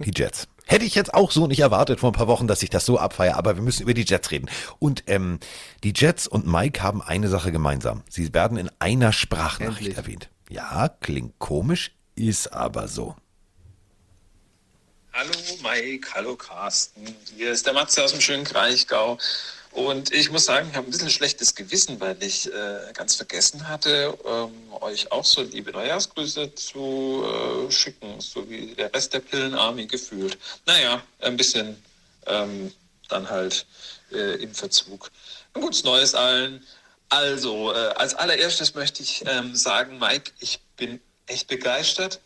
die 0.00 0.12
Jets. 0.14 0.48
Hätte 0.66 0.84
ich 0.84 0.94
jetzt 0.94 1.12
auch 1.12 1.30
so 1.30 1.46
nicht 1.46 1.60
erwartet 1.60 2.00
vor 2.00 2.10
ein 2.10 2.14
paar 2.14 2.28
Wochen, 2.28 2.46
dass 2.46 2.62
ich 2.62 2.70
das 2.70 2.86
so 2.86 2.98
abfeiere, 2.98 3.36
aber 3.36 3.56
wir 3.56 3.62
müssen 3.62 3.82
über 3.82 3.94
die 3.94 4.04
Jets 4.04 4.30
reden. 4.30 4.48
Und 4.78 5.04
ähm, 5.06 5.38
die 5.82 5.92
Jets 5.94 6.26
und 6.26 6.46
Mike 6.46 6.82
haben 6.82 7.02
eine 7.02 7.28
Sache 7.28 7.52
gemeinsam. 7.52 8.02
Sie 8.08 8.32
werden 8.32 8.56
in 8.56 8.70
einer 8.78 9.12
Sprachnachricht 9.12 9.78
Endlich. 9.80 9.96
erwähnt. 9.96 10.28
Ja, 10.48 10.88
klingt 10.88 11.38
komisch, 11.38 11.92
ist 12.14 12.52
aber 12.52 12.88
so. 12.88 13.16
Hallo 15.12 15.30
Mike, 15.62 16.08
hallo 16.14 16.36
Carsten. 16.36 17.14
Hier 17.36 17.52
ist 17.52 17.66
der 17.66 17.74
Matze 17.74 18.02
aus 18.02 18.12
dem 18.12 18.20
schönen 18.20 18.44
Kraichgau. 18.44 19.18
Und 19.72 20.12
ich 20.12 20.30
muss 20.30 20.44
sagen, 20.44 20.68
ich 20.70 20.76
habe 20.76 20.86
ein 20.86 20.90
bisschen 20.90 21.08
schlechtes 21.08 21.54
Gewissen, 21.54 21.98
weil 21.98 22.22
ich 22.22 22.46
äh, 22.52 22.92
ganz 22.92 23.14
vergessen 23.14 23.68
hatte, 23.68 24.16
ähm, 24.26 24.52
euch 24.80 25.10
auch 25.10 25.24
so 25.24 25.42
liebe 25.42 25.72
Neujahrsgrüße 25.72 26.54
zu 26.54 27.24
äh, 27.24 27.70
schicken, 27.70 28.20
so 28.20 28.48
wie 28.50 28.74
der 28.74 28.92
Rest 28.92 29.14
der 29.14 29.20
Pillenarmy 29.20 29.86
gefühlt. 29.86 30.36
Naja, 30.66 31.02
ein 31.20 31.38
bisschen 31.38 31.82
ähm, 32.26 32.72
dann 33.08 33.30
halt 33.30 33.64
äh, 34.12 34.42
im 34.42 34.54
Verzug. 34.54 35.10
Ein 35.54 35.62
gutes 35.62 35.84
Neues 35.84 36.14
allen. 36.14 36.62
Also, 37.08 37.72
äh, 37.72 37.76
als 37.96 38.14
allererstes 38.14 38.74
möchte 38.74 39.02
ich 39.02 39.24
ähm, 39.26 39.54
sagen, 39.56 39.98
Mike, 39.98 40.32
ich 40.40 40.60
bin 40.76 41.00
echt 41.26 41.48
begeistert 41.48 42.20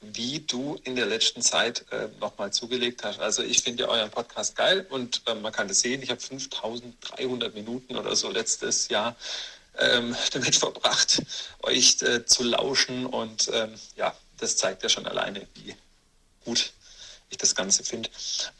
wie 0.00 0.40
du 0.40 0.78
in 0.84 0.96
der 0.96 1.06
letzten 1.06 1.42
Zeit 1.42 1.84
äh, 1.90 2.08
nochmal 2.20 2.52
zugelegt 2.52 3.04
hast. 3.04 3.20
Also 3.20 3.42
ich 3.42 3.62
finde 3.62 3.84
ja 3.84 3.88
euren 3.88 4.10
Podcast 4.10 4.56
geil 4.56 4.86
und 4.90 5.22
ähm, 5.26 5.42
man 5.42 5.52
kann 5.52 5.68
das 5.68 5.80
sehen. 5.80 6.02
Ich 6.02 6.10
habe 6.10 6.20
5300 6.20 7.54
Minuten 7.54 7.96
oder 7.96 8.14
so 8.14 8.30
letztes 8.30 8.88
Jahr 8.88 9.16
ähm, 9.78 10.14
damit 10.32 10.56
verbracht, 10.56 11.22
euch 11.62 12.00
äh, 12.02 12.24
zu 12.24 12.44
lauschen 12.44 13.06
und 13.06 13.50
ähm, 13.52 13.74
ja, 13.96 14.14
das 14.38 14.56
zeigt 14.56 14.82
ja 14.82 14.88
schon 14.88 15.06
alleine, 15.06 15.46
wie 15.54 15.74
gut 16.44 16.72
ich 17.30 17.38
das 17.38 17.54
Ganze 17.54 17.82
finde. 17.82 18.08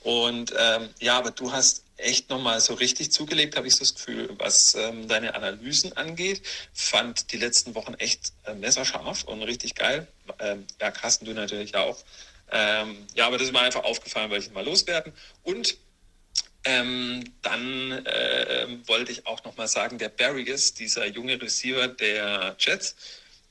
Und 0.03 0.53
ähm, 0.57 0.89
ja, 0.99 1.18
aber 1.18 1.30
du 1.30 1.53
hast 1.53 1.86
echt 1.97 2.31
nochmal 2.31 2.61
so 2.61 2.75
richtig 2.75 3.11
zugelegt, 3.13 3.57
habe 3.57 3.67
ich 3.67 3.75
so 3.75 3.81
das 3.81 3.95
Gefühl, 3.95 4.29
was 4.39 4.75
ähm, 4.75 5.09
deine 5.09 5.35
Analysen 5.35 5.97
angeht. 5.97 6.43
Fand 6.75 7.33
die 7.33 7.39
letzten 7.39 7.75
Wochen 7.75 7.95
echt 7.95 8.33
äh, 8.45 8.55
messerscharf 8.55 9.25
und 9.25 9.43
richtig 9.43 9.75
geil. 9.75 10.07
Ähm, 10.39 10.67
ja, 10.81 10.91
Carsten, 10.91 11.25
du 11.25 11.33
natürlich 11.33 11.75
auch. 11.75 11.99
Ähm, 12.51 13.07
ja, 13.15 13.27
aber 13.27 13.39
das 13.39 13.49
ist 13.49 13.53
mir 13.53 13.61
einfach 13.61 13.85
aufgefallen, 13.85 14.31
weil 14.31 14.41
ich 14.41 14.49
ihn 14.49 14.53
mal 14.53 14.65
loswerden. 14.65 15.13
Und 15.43 15.77
ähm, 16.65 17.25
dann 17.43 17.93
äh, 18.07 18.67
wollte 18.87 19.13
ich 19.13 19.27
auch 19.27 19.45
nochmal 19.45 19.69
sagen, 19.69 19.99
der 19.99 20.09
Barriers, 20.09 20.75
dieser 20.75 21.07
junge 21.07 21.41
Receiver 21.41 21.89
der 21.89 22.57
Jets, 22.59 22.97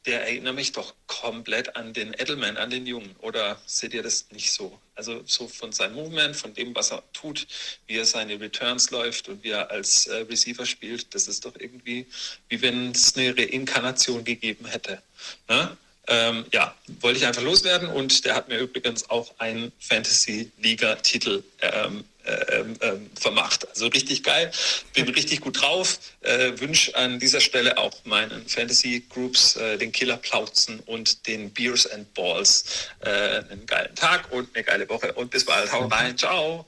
der 0.05 0.21
erinnert 0.21 0.55
mich 0.55 0.71
doch 0.71 0.93
komplett 1.07 1.75
an 1.75 1.93
den 1.93 2.13
Edelman, 2.13 2.57
an 2.57 2.69
den 2.69 2.85
Jungen. 2.85 3.15
Oder 3.19 3.59
seht 3.65 3.93
ihr 3.93 4.03
das 4.03 4.29
nicht 4.31 4.51
so? 4.51 4.79
Also 4.95 5.21
so 5.25 5.47
von 5.47 5.71
seinem 5.71 5.95
Movement, 5.95 6.35
von 6.35 6.53
dem, 6.53 6.73
was 6.73 6.91
er 6.91 7.03
tut, 7.13 7.47
wie 7.87 7.97
er 7.97 8.05
seine 8.05 8.39
Returns 8.39 8.91
läuft 8.91 9.27
und 9.27 9.43
wie 9.43 9.49
er 9.49 9.69
als 9.69 10.07
äh, 10.07 10.17
Receiver 10.17 10.65
spielt, 10.65 11.13
das 11.13 11.27
ist 11.27 11.45
doch 11.45 11.53
irgendwie, 11.59 12.05
wie 12.49 12.61
wenn 12.61 12.91
es 12.91 13.15
eine 13.15 13.37
Reinkarnation 13.37 14.23
gegeben 14.23 14.65
hätte. 14.65 15.01
Ne? 15.49 15.77
Ähm, 16.07 16.45
ja, 16.53 16.75
wollte 17.01 17.19
ich 17.19 17.25
einfach 17.25 17.41
loswerden 17.41 17.89
und 17.89 18.25
der 18.25 18.35
hat 18.35 18.47
mir 18.47 18.59
übrigens 18.59 19.09
auch 19.09 19.33
einen 19.39 19.71
Fantasy-Liga-Titel 19.79 21.43
ähm, 21.61 22.05
ähm, 22.25 22.75
ähm, 22.81 23.09
vermacht. 23.19 23.67
Also 23.69 23.87
richtig 23.87 24.23
geil, 24.23 24.51
bin 24.93 25.07
richtig 25.09 25.41
gut 25.41 25.61
drauf. 25.61 25.99
Äh, 26.21 26.59
Wünsche 26.59 26.95
an 26.95 27.19
dieser 27.19 27.39
Stelle 27.39 27.77
auch 27.77 27.93
meinen 28.05 28.47
Fantasy-Groups, 28.47 29.55
äh, 29.57 29.77
den 29.77 29.91
Killer 29.91 30.17
Plauzen 30.17 30.79
und 30.81 31.27
den 31.27 31.51
Beers 31.51 31.89
and 31.91 32.13
Balls 32.13 32.89
äh, 33.01 33.09
einen 33.49 33.65
geilen 33.65 33.95
Tag 33.95 34.31
und 34.31 34.49
eine 34.55 34.63
geile 34.63 34.89
Woche 34.89 35.13
und 35.13 35.31
bis 35.31 35.45
bald. 35.45 35.71
Hau 35.71 35.85
rein, 35.87 36.17
ciao. 36.17 36.65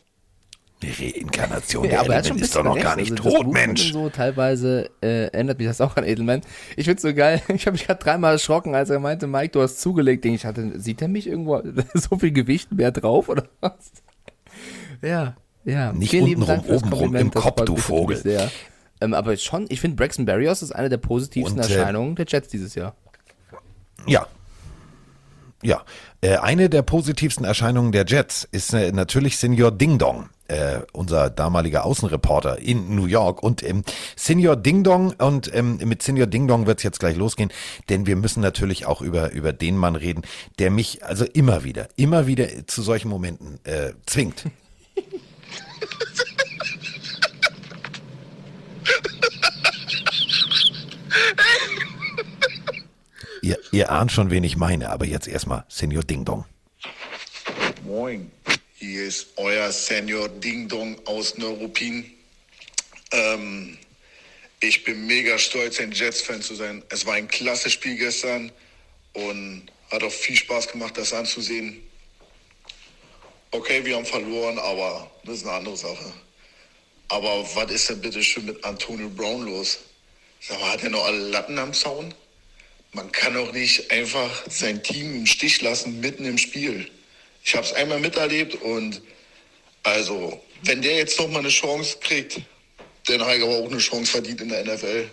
Die 0.83 0.91
Reinkarnation 0.91 1.85
Ja, 1.85 1.89
der 1.89 1.99
aber 2.01 2.13
er 2.13 2.25
ein 2.25 2.37
ist 2.37 2.55
doch 2.55 2.63
noch 2.63 2.79
gar 2.79 2.95
nicht 2.95 3.11
Also 3.11 3.31
tot, 3.31 3.51
Mensch. 3.51 3.91
So, 3.91 4.09
teilweise 4.09 4.91
äh, 5.01 5.25
erinnert 5.31 5.57
mich 5.57 5.67
das 5.67 5.81
auch 5.81 5.95
an 5.95 6.03
Edelman. 6.03 6.41
Ich 6.75 6.85
find's 6.85 7.01
so 7.01 7.13
geil. 7.13 7.41
Ich 7.49 7.65
habe 7.65 7.73
mich 7.73 7.87
gerade 7.87 8.03
dreimal 8.03 8.33
erschrocken, 8.33 8.75
als 8.75 8.91
er 8.91 8.99
meinte, 8.99 9.25
Mike, 9.25 9.49
du 9.49 9.61
hast 9.61 9.81
zugelegt. 9.81 10.23
Denk 10.23 10.35
Ich 10.35 10.45
hatte, 10.45 10.79
sieht 10.79 11.01
er 11.01 11.07
mich 11.07 11.25
irgendwo 11.25 11.63
so 11.95 12.19
viel 12.19 12.31
Gewicht 12.31 12.71
mehr 12.71 12.91
drauf 12.91 13.27
oder 13.27 13.49
was? 13.59 13.91
Ja, 15.01 15.35
ja. 15.67 15.91
Nicht 15.91 16.13
untenrum, 16.13 16.59
obenrum 16.59 16.89
Kompliment, 16.89 17.35
im 17.35 17.41
Kopf, 17.41 17.65
du 17.65 17.75
Vogel. 17.75 18.49
Ähm, 19.01 19.13
aber 19.13 19.35
schon, 19.37 19.65
ich 19.69 19.81
finde 19.81 19.97
Braxton 19.97 20.25
Berrios 20.25 20.61
ist 20.61 20.71
eine 20.71 20.89
der 20.89 20.97
positivsten 20.97 21.59
Und, 21.59 21.69
äh, 21.69 21.73
Erscheinungen 21.73 22.15
der 22.15 22.25
Jets 22.27 22.47
dieses 22.47 22.73
Jahr. 22.73 22.95
Ja. 24.07 24.25
Ja. 25.61 25.83
Äh, 26.21 26.37
eine 26.37 26.69
der 26.69 26.81
positivsten 26.81 27.45
Erscheinungen 27.45 27.91
der 27.91 28.05
Jets 28.07 28.47
ist 28.51 28.73
äh, 28.73 28.91
natürlich 28.91 29.37
Senior 29.37 29.71
Ding 29.71 29.97
Dong. 29.97 30.29
Äh, 30.47 30.79
unser 30.93 31.29
damaliger 31.29 31.83
Außenreporter 31.83 32.59
in 32.59 32.95
New 32.95 33.05
York. 33.05 33.43
Und 33.43 33.61
ähm, 33.63 33.83
Senior 34.15 34.55
Ding 34.55 34.85
Dong 34.85 35.11
und 35.17 35.53
ähm, 35.53 35.77
mit 35.83 36.01
Senior 36.01 36.27
Ding 36.27 36.47
Dong 36.47 36.65
wird 36.67 36.79
es 36.79 36.83
jetzt 36.83 37.01
gleich 37.01 37.17
losgehen, 37.17 37.51
denn 37.89 38.05
wir 38.05 38.15
müssen 38.15 38.39
natürlich 38.39 38.85
auch 38.85 39.01
über, 39.01 39.33
über 39.33 39.51
den 39.51 39.75
Mann 39.75 39.97
reden, 39.97 40.21
der 40.57 40.71
mich 40.71 41.03
also 41.03 41.25
immer 41.25 41.65
wieder, 41.65 41.89
immer 41.97 42.27
wieder 42.27 42.47
zu 42.65 42.81
solchen 42.81 43.09
Momenten 43.09 43.59
äh, 43.65 43.91
zwingt. 44.05 44.45
ihr, 53.41 53.57
ihr 53.71 53.91
ahnt 53.91 54.11
schon, 54.11 54.29
wen 54.29 54.43
ich 54.43 54.57
meine, 54.57 54.89
aber 54.89 55.05
jetzt 55.05 55.27
erstmal 55.27 55.65
Senior 55.69 56.03
Ding 56.03 56.25
Dong. 56.25 56.45
Moin, 57.83 58.31
hier 58.75 59.05
ist 59.05 59.27
euer 59.37 59.71
Senior 59.71 60.29
Ding 60.29 60.67
Dong 60.67 60.97
aus 61.05 61.37
Neuruppin. 61.37 62.11
Ähm, 63.11 63.77
ich 64.59 64.83
bin 64.83 65.05
mega 65.05 65.37
stolz, 65.37 65.79
ein 65.79 65.91
Jets-Fan 65.91 66.41
zu 66.41 66.55
sein. 66.55 66.83
Es 66.89 67.05
war 67.05 67.13
ein 67.13 67.27
klasse 67.27 67.69
Spiel 67.69 67.95
gestern 67.95 68.51
und 69.13 69.67
hat 69.91 70.03
auch 70.03 70.11
viel 70.11 70.35
Spaß 70.35 70.67
gemacht, 70.67 70.97
das 70.97 71.13
anzusehen. 71.13 71.81
Okay, 73.51 73.85
wir 73.85 73.95
haben 73.95 74.05
verloren, 74.05 74.59
aber 74.59 75.09
das 75.23 75.37
ist 75.37 75.43
eine 75.45 75.53
andere 75.53 75.77
Sache. 75.77 76.11
Aber 77.07 77.47
was 77.55 77.71
ist 77.71 77.89
denn 77.89 78.01
bitte 78.01 78.21
schön 78.21 78.45
mit 78.45 78.63
Antonio 78.65 79.09
Brown 79.09 79.45
los? 79.45 79.79
Sag 80.39 80.59
mal, 80.59 80.71
hat 80.71 80.83
er 80.83 80.89
noch 80.89 81.05
alle 81.05 81.29
Latten 81.29 81.57
am 81.59 81.73
Zaun? 81.73 82.13
Man 82.93 83.11
kann 83.11 83.33
doch 83.33 83.51
nicht 83.53 83.91
einfach 83.91 84.45
sein 84.49 84.81
Team 84.81 85.15
im 85.15 85.25
Stich 85.25 85.61
lassen 85.61 85.99
mitten 85.99 86.25
im 86.25 86.37
Spiel. 86.37 86.89
Ich 87.43 87.55
habe 87.55 87.65
es 87.65 87.73
einmal 87.73 87.99
miterlebt 87.99 88.55
und 88.55 89.01
also, 89.83 90.41
wenn 90.63 90.81
der 90.81 90.97
jetzt 90.97 91.19
noch 91.19 91.29
mal 91.29 91.39
eine 91.39 91.49
Chance 91.49 91.97
kriegt, 92.01 92.41
dann 93.07 93.21
hat 93.21 93.37
er 93.37 93.43
aber 93.43 93.57
auch 93.57 93.69
eine 93.69 93.77
Chance 93.77 94.11
verdient 94.11 94.41
in 94.41 94.49
der 94.49 94.65
NFL. 94.65 95.09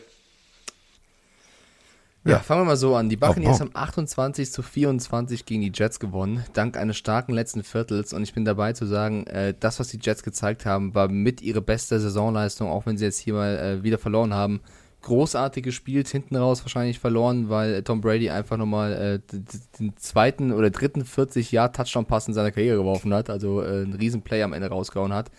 Ja, 2.26 2.38
fangen 2.38 2.62
wir 2.62 2.64
mal 2.64 2.76
so 2.76 2.96
an. 2.96 3.10
Die 3.10 3.16
Buccaneers 3.16 3.60
haben 3.60 3.70
28 3.74 4.50
zu 4.50 4.62
24 4.62 5.44
gegen 5.44 5.60
die 5.60 5.72
Jets 5.74 6.00
gewonnen, 6.00 6.42
dank 6.54 6.78
eines 6.78 6.96
starken 6.96 7.34
letzten 7.34 7.62
Viertels. 7.62 8.14
Und 8.14 8.22
ich 8.22 8.32
bin 8.32 8.46
dabei 8.46 8.72
zu 8.72 8.86
sagen, 8.86 9.26
äh, 9.26 9.52
das, 9.58 9.78
was 9.78 9.88
die 9.88 9.98
Jets 10.00 10.22
gezeigt 10.22 10.64
haben, 10.64 10.94
war 10.94 11.08
mit 11.08 11.42
ihre 11.42 11.60
beste 11.60 12.00
Saisonleistung, 12.00 12.70
auch 12.70 12.86
wenn 12.86 12.96
sie 12.96 13.04
jetzt 13.04 13.18
hier 13.18 13.34
mal 13.34 13.58
äh, 13.58 13.82
wieder 13.82 13.98
verloren 13.98 14.32
haben. 14.32 14.60
Großartig 15.04 15.62
gespielt, 15.62 16.08
hinten 16.08 16.34
raus 16.34 16.62
wahrscheinlich 16.62 16.98
verloren, 16.98 17.50
weil 17.50 17.82
Tom 17.82 18.00
Brady 18.00 18.30
einfach 18.30 18.56
nochmal 18.56 18.92
äh, 18.92 19.38
den 19.78 19.96
zweiten 19.96 20.50
oder 20.50 20.70
dritten 20.70 21.04
40 21.04 21.52
Jahr 21.52 21.72
Touchdown-Pass 21.72 22.28
in 22.28 22.34
seiner 22.34 22.50
Karriere 22.50 22.78
geworfen 22.78 23.12
hat, 23.12 23.28
also 23.28 23.62
äh, 23.62 23.82
einen 23.82 23.92
riesen 23.92 24.22
Play 24.22 24.42
am 24.42 24.54
Ende 24.54 24.68
rausgehauen 24.68 25.12
hat. 25.12 25.30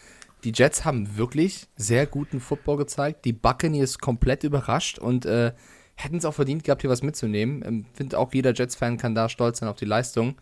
Die 0.43 0.51
Jets 0.53 0.85
haben 0.85 1.17
wirklich 1.17 1.67
sehr 1.75 2.05
guten 2.05 2.39
Football 2.39 2.77
gezeigt. 2.77 3.25
Die 3.25 3.33
Buccaneers 3.33 3.97
komplett 3.97 4.43
überrascht 4.43 4.99
und 4.99 5.25
äh, 5.25 5.53
hätten 5.95 6.17
es 6.17 6.25
auch 6.25 6.35
verdient 6.35 6.63
gehabt, 6.63 6.81
hier 6.81 6.91
was 6.91 7.01
mitzunehmen. 7.01 7.63
Ähm, 7.65 7.85
Finde 7.93 8.19
auch 8.19 8.31
jeder 8.33 8.53
Jets-Fan 8.53 8.97
kann 8.97 9.15
da 9.15 9.29
stolz 9.29 9.59
sein 9.59 9.69
auf 9.69 9.77
die 9.77 9.85
Leistung. 9.85 10.35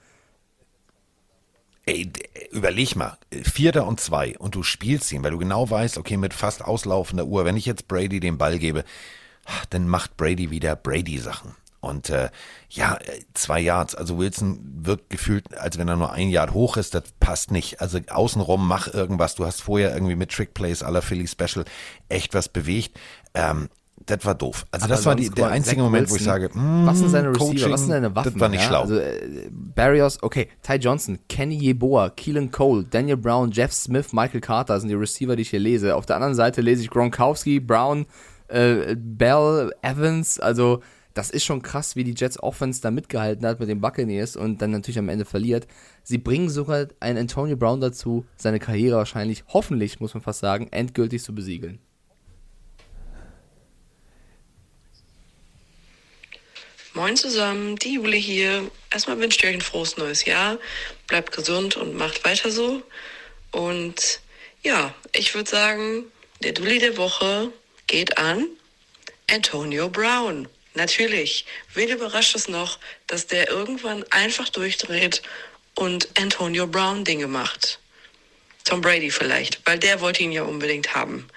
Ey, 1.85 2.11
überleg 2.51 2.95
mal, 2.95 3.18
Vierter 3.43 3.85
und 3.85 3.99
zwei 3.99 4.38
und 4.38 4.55
du 4.55 4.64
spielst 4.64 5.11
ihn, 5.11 5.22
weil 5.23 5.31
du 5.31 5.38
genau 5.38 5.69
weißt, 5.69 5.97
okay, 5.97 6.15
mit 6.15 6.34
fast 6.34 6.64
auslaufender 6.64 7.26
Uhr, 7.26 7.43
wenn 7.43 7.57
ich 7.57 7.65
jetzt 7.65 7.89
Brady 7.89 8.22
den 8.22 8.38
Ball 8.38 8.57
gebe, 8.57 8.85
dann 9.69 9.89
macht 9.89 10.15
Brady 10.15 10.49
wieder 10.49 10.77
Brady-Sachen. 10.77 11.55
Und 11.81 12.10
äh, 12.10 12.30
ja, 12.69 12.97
zwei 13.34 13.60
Yards, 13.60 13.93
also 13.93 14.18
Wilson 14.18 14.61
wirkt 14.85 15.10
gefühlt, 15.10 15.57
als 15.57 15.77
wenn 15.77 15.89
er 15.89 15.97
nur 15.97 16.14
ein 16.14 16.30
Yard 16.30 16.53
hoch 16.53 16.77
ist, 16.77 16.93
das 16.95 17.03
passt 17.19 17.51
nicht. 17.51 17.81
Also 17.81 17.99
außenrum 18.07 18.65
mach 18.65 18.88
irgendwas. 18.88 19.35
Du 19.35 19.45
hast 19.45 19.61
vorher 19.61 19.93
irgendwie 19.93 20.15
mit 20.15 20.31
Trickplays 20.31 20.81
aller 20.81 21.01
Philly 21.01 21.27
Special 21.27 21.65
echt 22.07 22.34
was 22.34 22.47
bewegt. 22.47 22.97
Ähm, 23.34 23.68
das 24.05 24.25
war 24.25 24.35
doof. 24.35 24.65
Also 24.71 24.88
das 24.88 25.05
war 25.05 25.15
die, 25.15 25.30
der 25.30 25.47
einzige 25.47 25.77
Zach 25.77 25.84
Moment, 25.84 26.09
wo 26.09 26.15
ich 26.15 26.21
Wilson, 26.21 26.34
sage, 26.34 26.49
mm, 26.53 26.85
was 26.85 26.99
sind 26.99 27.09
seine 27.09 27.30
Receiver, 27.30 27.45
Coaching, 27.45 27.71
was 27.71 27.80
sind 27.81 27.89
seine 27.89 28.15
Waffen? 28.15 28.34
Das 28.34 28.41
war 28.41 28.49
nicht 28.49 28.61
ja? 28.61 28.67
schlau. 28.67 28.81
Also 28.81 28.97
äh, 28.97 29.49
Barrios, 29.51 30.21
okay, 30.21 30.49
Ty 30.61 30.75
Johnson, 30.75 31.19
Kenny 31.30 31.55
Yeboah, 31.55 32.09
Keelan 32.09 32.51
Cole, 32.51 32.84
Daniel 32.84 33.17
Brown, 33.17 33.51
Jeff 33.51 33.71
Smith, 33.71 34.13
Michael 34.13 34.41
Carter 34.41 34.80
sind 34.80 34.89
die 34.89 34.95
Receiver, 34.95 35.35
die 35.35 35.43
ich 35.43 35.49
hier 35.49 35.59
lese. 35.59 35.95
Auf 35.95 36.05
der 36.05 36.17
anderen 36.17 36.35
Seite 36.35 36.61
lese 36.61 36.84
ich 36.84 36.89
Gronkowski, 36.89 37.59
Brown, 37.59 38.05
äh, 38.47 38.95
Bell, 38.97 39.71
Evans, 39.81 40.39
also 40.39 40.81
das 41.13 41.30
ist 41.30 41.43
schon 41.43 41.61
krass, 41.61 41.95
wie 41.95 42.03
die 42.03 42.15
Jets 42.17 42.41
Offense 42.41 42.81
da 42.81 42.89
mitgehalten 42.89 43.45
hat 43.45 43.59
mit 43.59 43.69
den 43.69 43.81
Buccaneers 43.81 44.35
und 44.35 44.61
dann 44.61 44.71
natürlich 44.71 44.97
am 44.97 45.09
Ende 45.09 45.25
verliert. 45.25 45.67
Sie 46.01 46.17
bringen 46.17 46.49
sogar 46.49 46.88
einen 46.99 47.19
Antonio 47.19 47.55
Brown 47.55 47.81
dazu, 47.81 48.25
seine 48.35 48.59
Karriere 48.59 48.97
wahrscheinlich, 48.97 49.43
hoffentlich, 49.49 49.99
muss 49.99 50.13
man 50.13 50.23
fast 50.23 50.39
sagen, 50.39 50.67
endgültig 50.71 51.21
zu 51.23 51.35
besiegeln. 51.35 51.80
Moin 56.95 57.17
zusammen, 57.17 57.75
die 57.77 57.95
Jule 57.95 58.17
hier. 58.17 58.69
Erstmal 58.91 59.17
wünsche 59.17 59.39
ich 59.39 59.45
euch 59.47 59.55
ein 59.55 59.61
frohes 59.61 59.97
neues 59.97 60.25
Jahr. 60.25 60.59
Bleibt 61.07 61.31
gesund 61.31 61.75
und 61.75 61.95
macht 61.95 62.23
weiter 62.23 62.51
so. 62.51 62.83
Und 63.49 64.19
ja, 64.61 64.93
ich 65.11 65.33
würde 65.33 65.49
sagen, 65.49 66.05
der 66.43 66.51
Dulli 66.51 66.77
der 66.77 66.95
Woche 66.95 67.51
geht 67.87 68.19
an 68.19 68.47
Antonio 69.27 69.89
Brown. 69.89 70.47
Natürlich. 70.75 71.47
Wen 71.73 71.89
überrascht 71.89 72.35
es 72.35 72.47
noch, 72.47 72.77
dass 73.07 73.25
der 73.25 73.49
irgendwann 73.49 74.03
einfach 74.11 74.49
durchdreht 74.49 75.23
und 75.73 76.07
Antonio 76.19 76.67
Brown 76.67 77.03
Dinge 77.03 77.25
macht? 77.25 77.79
Tom 78.65 78.81
Brady 78.81 79.09
vielleicht, 79.09 79.65
weil 79.65 79.79
der 79.79 79.99
wollte 79.99 80.21
ihn 80.21 80.31
ja 80.31 80.43
unbedingt 80.43 80.93
haben. 80.93 81.27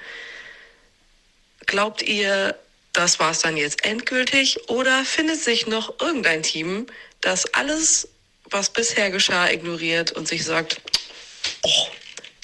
Glaubt 1.65 2.03
ihr, 2.03 2.59
das 2.97 3.21
war's 3.21 3.41
dann 3.41 3.57
jetzt 3.57 3.85
endgültig? 3.85 4.69
Oder 4.69 5.05
findet 5.05 5.41
sich 5.41 5.67
noch 5.67 6.01
irgendein 6.01 6.43
Team, 6.43 6.87
das 7.21 7.53
alles, 7.55 8.09
was 8.51 8.71
bisher 8.71 9.11
geschah, 9.11 9.49
ignoriert 9.49 10.13
und 10.13 10.27
sich 10.27 10.45
sagt, 10.45 10.81
oh, 11.63 11.87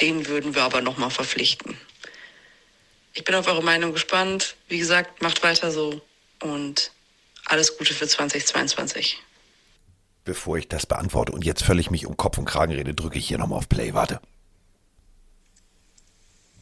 den 0.01 0.27
würden 0.27 0.55
wir 0.55 0.62
aber 0.62 0.83
nochmal 0.83 1.11
verpflichten? 1.11 1.77
Ich 3.15 3.24
bin 3.24 3.35
auf 3.35 3.47
eure 3.47 3.62
Meinung 3.62 3.93
gespannt. 3.93 4.57
Wie 4.69 4.79
gesagt, 4.79 5.23
macht 5.23 5.43
weiter 5.43 5.70
so 5.70 6.01
und 6.41 6.93
alles 7.47 7.77
Gute 7.77 7.95
für 7.95 8.07
2022. 8.07 9.19
Bevor 10.24 10.57
ich 10.57 10.69
das 10.69 10.87
beantworte 10.87 11.33
und 11.33 11.45
jetzt 11.45 11.62
völlig 11.62 11.91
mich 11.91 12.07
um 12.07 12.16
Kopf 12.16 12.39
und 12.39 12.45
Kragen 12.45 12.73
rede, 12.73 12.95
drücke 12.95 13.19
ich 13.19 13.27
hier 13.27 13.39
nochmal 13.39 13.59
auf 13.59 13.69
Play. 13.69 13.93
Warte. 13.95 14.20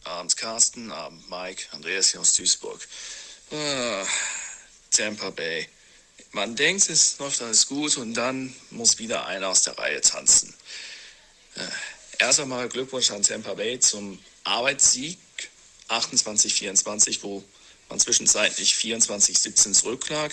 Abends 0.05 0.35
Carsten, 0.37 0.91
Abend 0.91 1.29
Mike, 1.29 1.65
Andreas 1.73 2.11
hier 2.11 2.21
aus 2.21 2.35
Duisburg. 2.35 2.81
Ah, 3.51 4.07
Tampa 4.91 5.31
Bay. 5.31 5.69
Man 6.33 6.55
denkt, 6.55 6.89
es 6.89 7.19
läuft 7.19 7.43
alles 7.43 7.67
gut 7.67 7.97
und 7.97 8.15
dann 8.15 8.55
muss 8.71 8.99
wieder 8.99 9.27
einer 9.27 9.49
aus 9.49 9.63
der 9.63 9.77
Reihe 9.77 10.01
tanzen. 10.01 10.55
Äh, 11.57 11.67
erst 12.19 12.41
einmal 12.41 12.69
Glückwunsch 12.69 13.11
an 13.11 13.23
Tampa 13.23 13.55
Bay 13.55 13.81
zum 13.81 14.23
Arbeitssieg 14.45 15.19
28-24, 15.89 17.19
wo 17.23 17.43
man 17.89 17.99
zwischenzeitlich 17.99 18.75
24-17 18.75 19.73
zurücklag. 19.73 20.33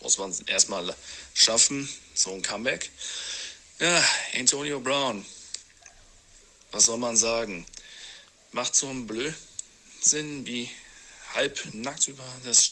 Muss 0.00 0.18
man 0.18 0.32
erstmal 0.46 0.94
schaffen, 1.34 1.88
so 2.14 2.32
ein 2.32 2.42
Comeback. 2.42 2.90
Ja, 3.80 4.04
Antonio 4.38 4.78
Brown. 4.78 5.26
Was 6.70 6.84
soll 6.84 6.98
man 6.98 7.16
sagen? 7.16 7.66
macht 8.56 8.74
so 8.74 8.88
einen 8.88 9.06
Blödsinn 9.06 10.46
wie 10.46 10.70
halb 11.36 11.74
nackt 11.74 12.08
über 12.08 12.24
das 12.44 12.64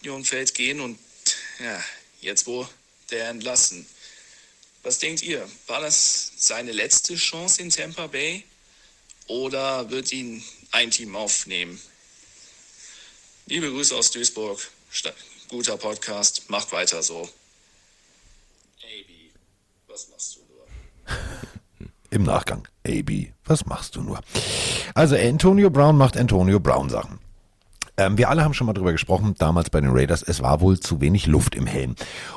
Stadionfeld 0.00 0.54
gehen 0.54 0.80
und 0.80 0.98
ja, 1.58 1.84
jetzt 2.20 2.46
wo 2.46 2.66
der 3.10 3.28
entlassen. 3.28 3.86
Was 4.82 4.98
denkt 4.98 5.22
ihr? 5.22 5.46
War 5.66 5.80
das 5.80 6.32
seine 6.36 6.72
letzte 6.72 7.16
Chance 7.16 7.62
in 7.62 7.70
Tampa 7.70 8.06
Bay 8.06 8.44
oder 9.26 9.90
wird 9.90 10.12
ihn 10.12 10.44
ein 10.70 10.90
Team 10.90 11.16
aufnehmen? 11.16 11.80
Liebe 13.46 13.70
Grüße 13.70 13.94
aus 13.94 14.10
Duisburg. 14.10 14.60
Guter 15.48 15.76
Podcast. 15.76 16.48
Macht 16.48 16.72
weiter 16.72 17.02
so. 17.02 17.22
AB, 18.82 19.32
was 19.86 20.08
machst 20.08 20.36
du 20.36 20.40
da? 21.06 21.16
Im 22.10 22.22
Nachgang. 22.22 22.66
AB, 22.86 23.32
was 23.44 23.66
machst 23.66 23.96
du 23.96 24.02
nur? 24.02 24.20
Also 24.94 25.16
Antonio 25.16 25.70
Brown 25.70 25.96
macht 25.96 26.16
Antonio 26.16 26.60
Brown 26.60 26.88
Sachen. 26.88 27.18
Ähm, 27.96 28.18
wir 28.18 28.28
alle 28.28 28.42
haben 28.42 28.54
schon 28.54 28.66
mal 28.66 28.72
drüber 28.72 28.92
gesprochen, 28.92 29.34
damals 29.38 29.70
bei 29.70 29.80
den 29.80 29.90
Raiders, 29.90 30.22
es 30.22 30.42
war 30.42 30.60
wohl 30.60 30.80
zu 30.80 31.00
wenig 31.00 31.26
Luft 31.26 31.54
im 31.54 31.66
Helm. 31.66 31.94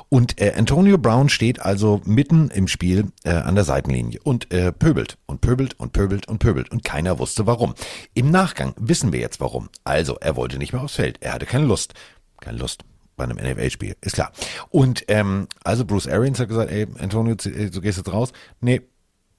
Und 0.09 0.39
äh, 0.39 0.53
Antonio 0.55 0.97
Brown 0.97 1.29
steht 1.29 1.61
also 1.61 2.01
mitten 2.05 2.49
im 2.51 2.67
Spiel 2.67 3.11
äh, 3.23 3.31
an 3.31 3.55
der 3.55 3.63
Seitenlinie 3.63 4.19
und 4.23 4.53
äh, 4.53 4.71
pöbelt 4.71 5.17
und 5.25 5.41
pöbelt 5.41 5.79
und 5.79 5.93
pöbelt 5.93 6.27
und 6.27 6.39
pöbelt 6.39 6.71
und 6.71 6.83
keiner 6.83 7.17
wusste 7.17 7.47
warum. 7.47 7.73
Im 8.13 8.29
Nachgang 8.29 8.73
wissen 8.77 9.11
wir 9.11 9.19
jetzt 9.19 9.39
warum. 9.39 9.69
Also, 9.83 10.17
er 10.21 10.35
wollte 10.35 10.59
nicht 10.59 10.73
mehr 10.73 10.83
aufs 10.83 10.95
Feld, 10.95 11.17
er 11.21 11.33
hatte 11.33 11.47
keine 11.47 11.65
Lust. 11.65 11.93
Keine 12.39 12.59
Lust 12.59 12.83
bei 13.15 13.23
einem 13.23 13.37
NFL-Spiel, 13.37 13.95
ist 14.01 14.13
klar. 14.13 14.31
Und 14.69 15.05
ähm, 15.07 15.47
also 15.63 15.85
Bruce 15.85 16.07
Arians 16.07 16.39
hat 16.39 16.49
gesagt, 16.49 16.69
ey, 16.69 16.85
Antonio, 16.99 17.35
äh, 17.45 17.71
du 17.71 17.81
gehst 17.81 17.97
jetzt 17.97 18.13
raus? 18.13 18.31
Nee. 18.61 18.81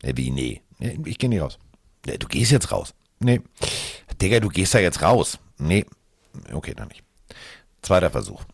nee 0.03 0.13
wie, 0.17 0.31
nee? 0.33 0.63
Ich 0.79 1.19
gehe 1.19 1.29
nicht 1.29 1.41
raus. 1.41 1.59
Du 2.05 2.27
gehst 2.29 2.53
jetzt 2.53 2.71
raus. 2.73 2.95
Nee. 3.21 3.41
Digga, 4.21 4.41
du 4.41 4.49
gehst 4.49 4.75
da 4.75 4.79
jetzt 4.79 5.03
raus. 5.03 5.39
Nee. 5.59 5.85
Okay, 6.53 6.75
dann 6.75 6.89
nicht. 6.89 7.03
Zweiter 7.83 8.11
Versuch. 8.11 8.45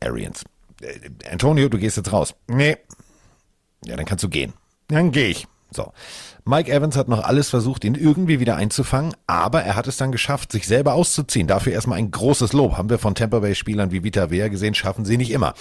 Arians. 0.00 0.44
Äh, 0.80 1.10
Antonio, 1.30 1.68
du 1.68 1.78
gehst 1.78 1.96
jetzt 1.96 2.12
raus. 2.12 2.34
Nee. 2.46 2.76
Ja, 3.84 3.96
dann 3.96 4.06
kannst 4.06 4.24
du 4.24 4.28
gehen. 4.28 4.52
Dann 4.88 5.12
gehe 5.12 5.28
ich. 5.28 5.46
So. 5.70 5.92
Mike 6.46 6.70
Evans 6.70 6.94
hat 6.98 7.08
noch 7.08 7.24
alles 7.24 7.48
versucht, 7.48 7.84
ihn 7.84 7.94
irgendwie 7.94 8.38
wieder 8.38 8.56
einzufangen, 8.56 9.14
aber 9.26 9.62
er 9.62 9.76
hat 9.76 9.86
es 9.86 9.96
dann 9.96 10.12
geschafft, 10.12 10.52
sich 10.52 10.66
selber 10.66 10.92
auszuziehen. 10.92 11.46
Dafür 11.46 11.72
erstmal 11.72 11.96
ein 11.98 12.10
großes 12.10 12.52
Lob. 12.52 12.76
Haben 12.76 12.90
wir 12.90 12.98
von 12.98 13.14
Tampa 13.14 13.38
Bay 13.38 13.54
Spielern 13.54 13.92
wie 13.92 14.04
Vita 14.04 14.30
Vea 14.30 14.48
gesehen, 14.48 14.74
schaffen 14.74 15.06
sie 15.06 15.16
nicht 15.16 15.30
immer. 15.30 15.54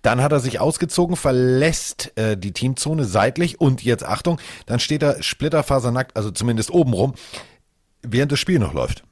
Dann 0.00 0.22
hat 0.22 0.32
er 0.32 0.40
sich 0.40 0.58
ausgezogen, 0.58 1.16
verlässt 1.16 2.16
äh, 2.16 2.38
die 2.38 2.52
Teamzone 2.52 3.04
seitlich 3.04 3.60
und 3.60 3.84
jetzt 3.84 4.02
Achtung, 4.02 4.40
dann 4.64 4.80
steht 4.80 5.02
er 5.02 5.22
splitterfasernackt, 5.22 6.16
also 6.16 6.30
zumindest 6.30 6.70
oben 6.70 6.94
rum, 6.94 7.12
während 8.00 8.32
das 8.32 8.38
Spiel 8.38 8.60
noch 8.60 8.72
läuft. 8.72 9.04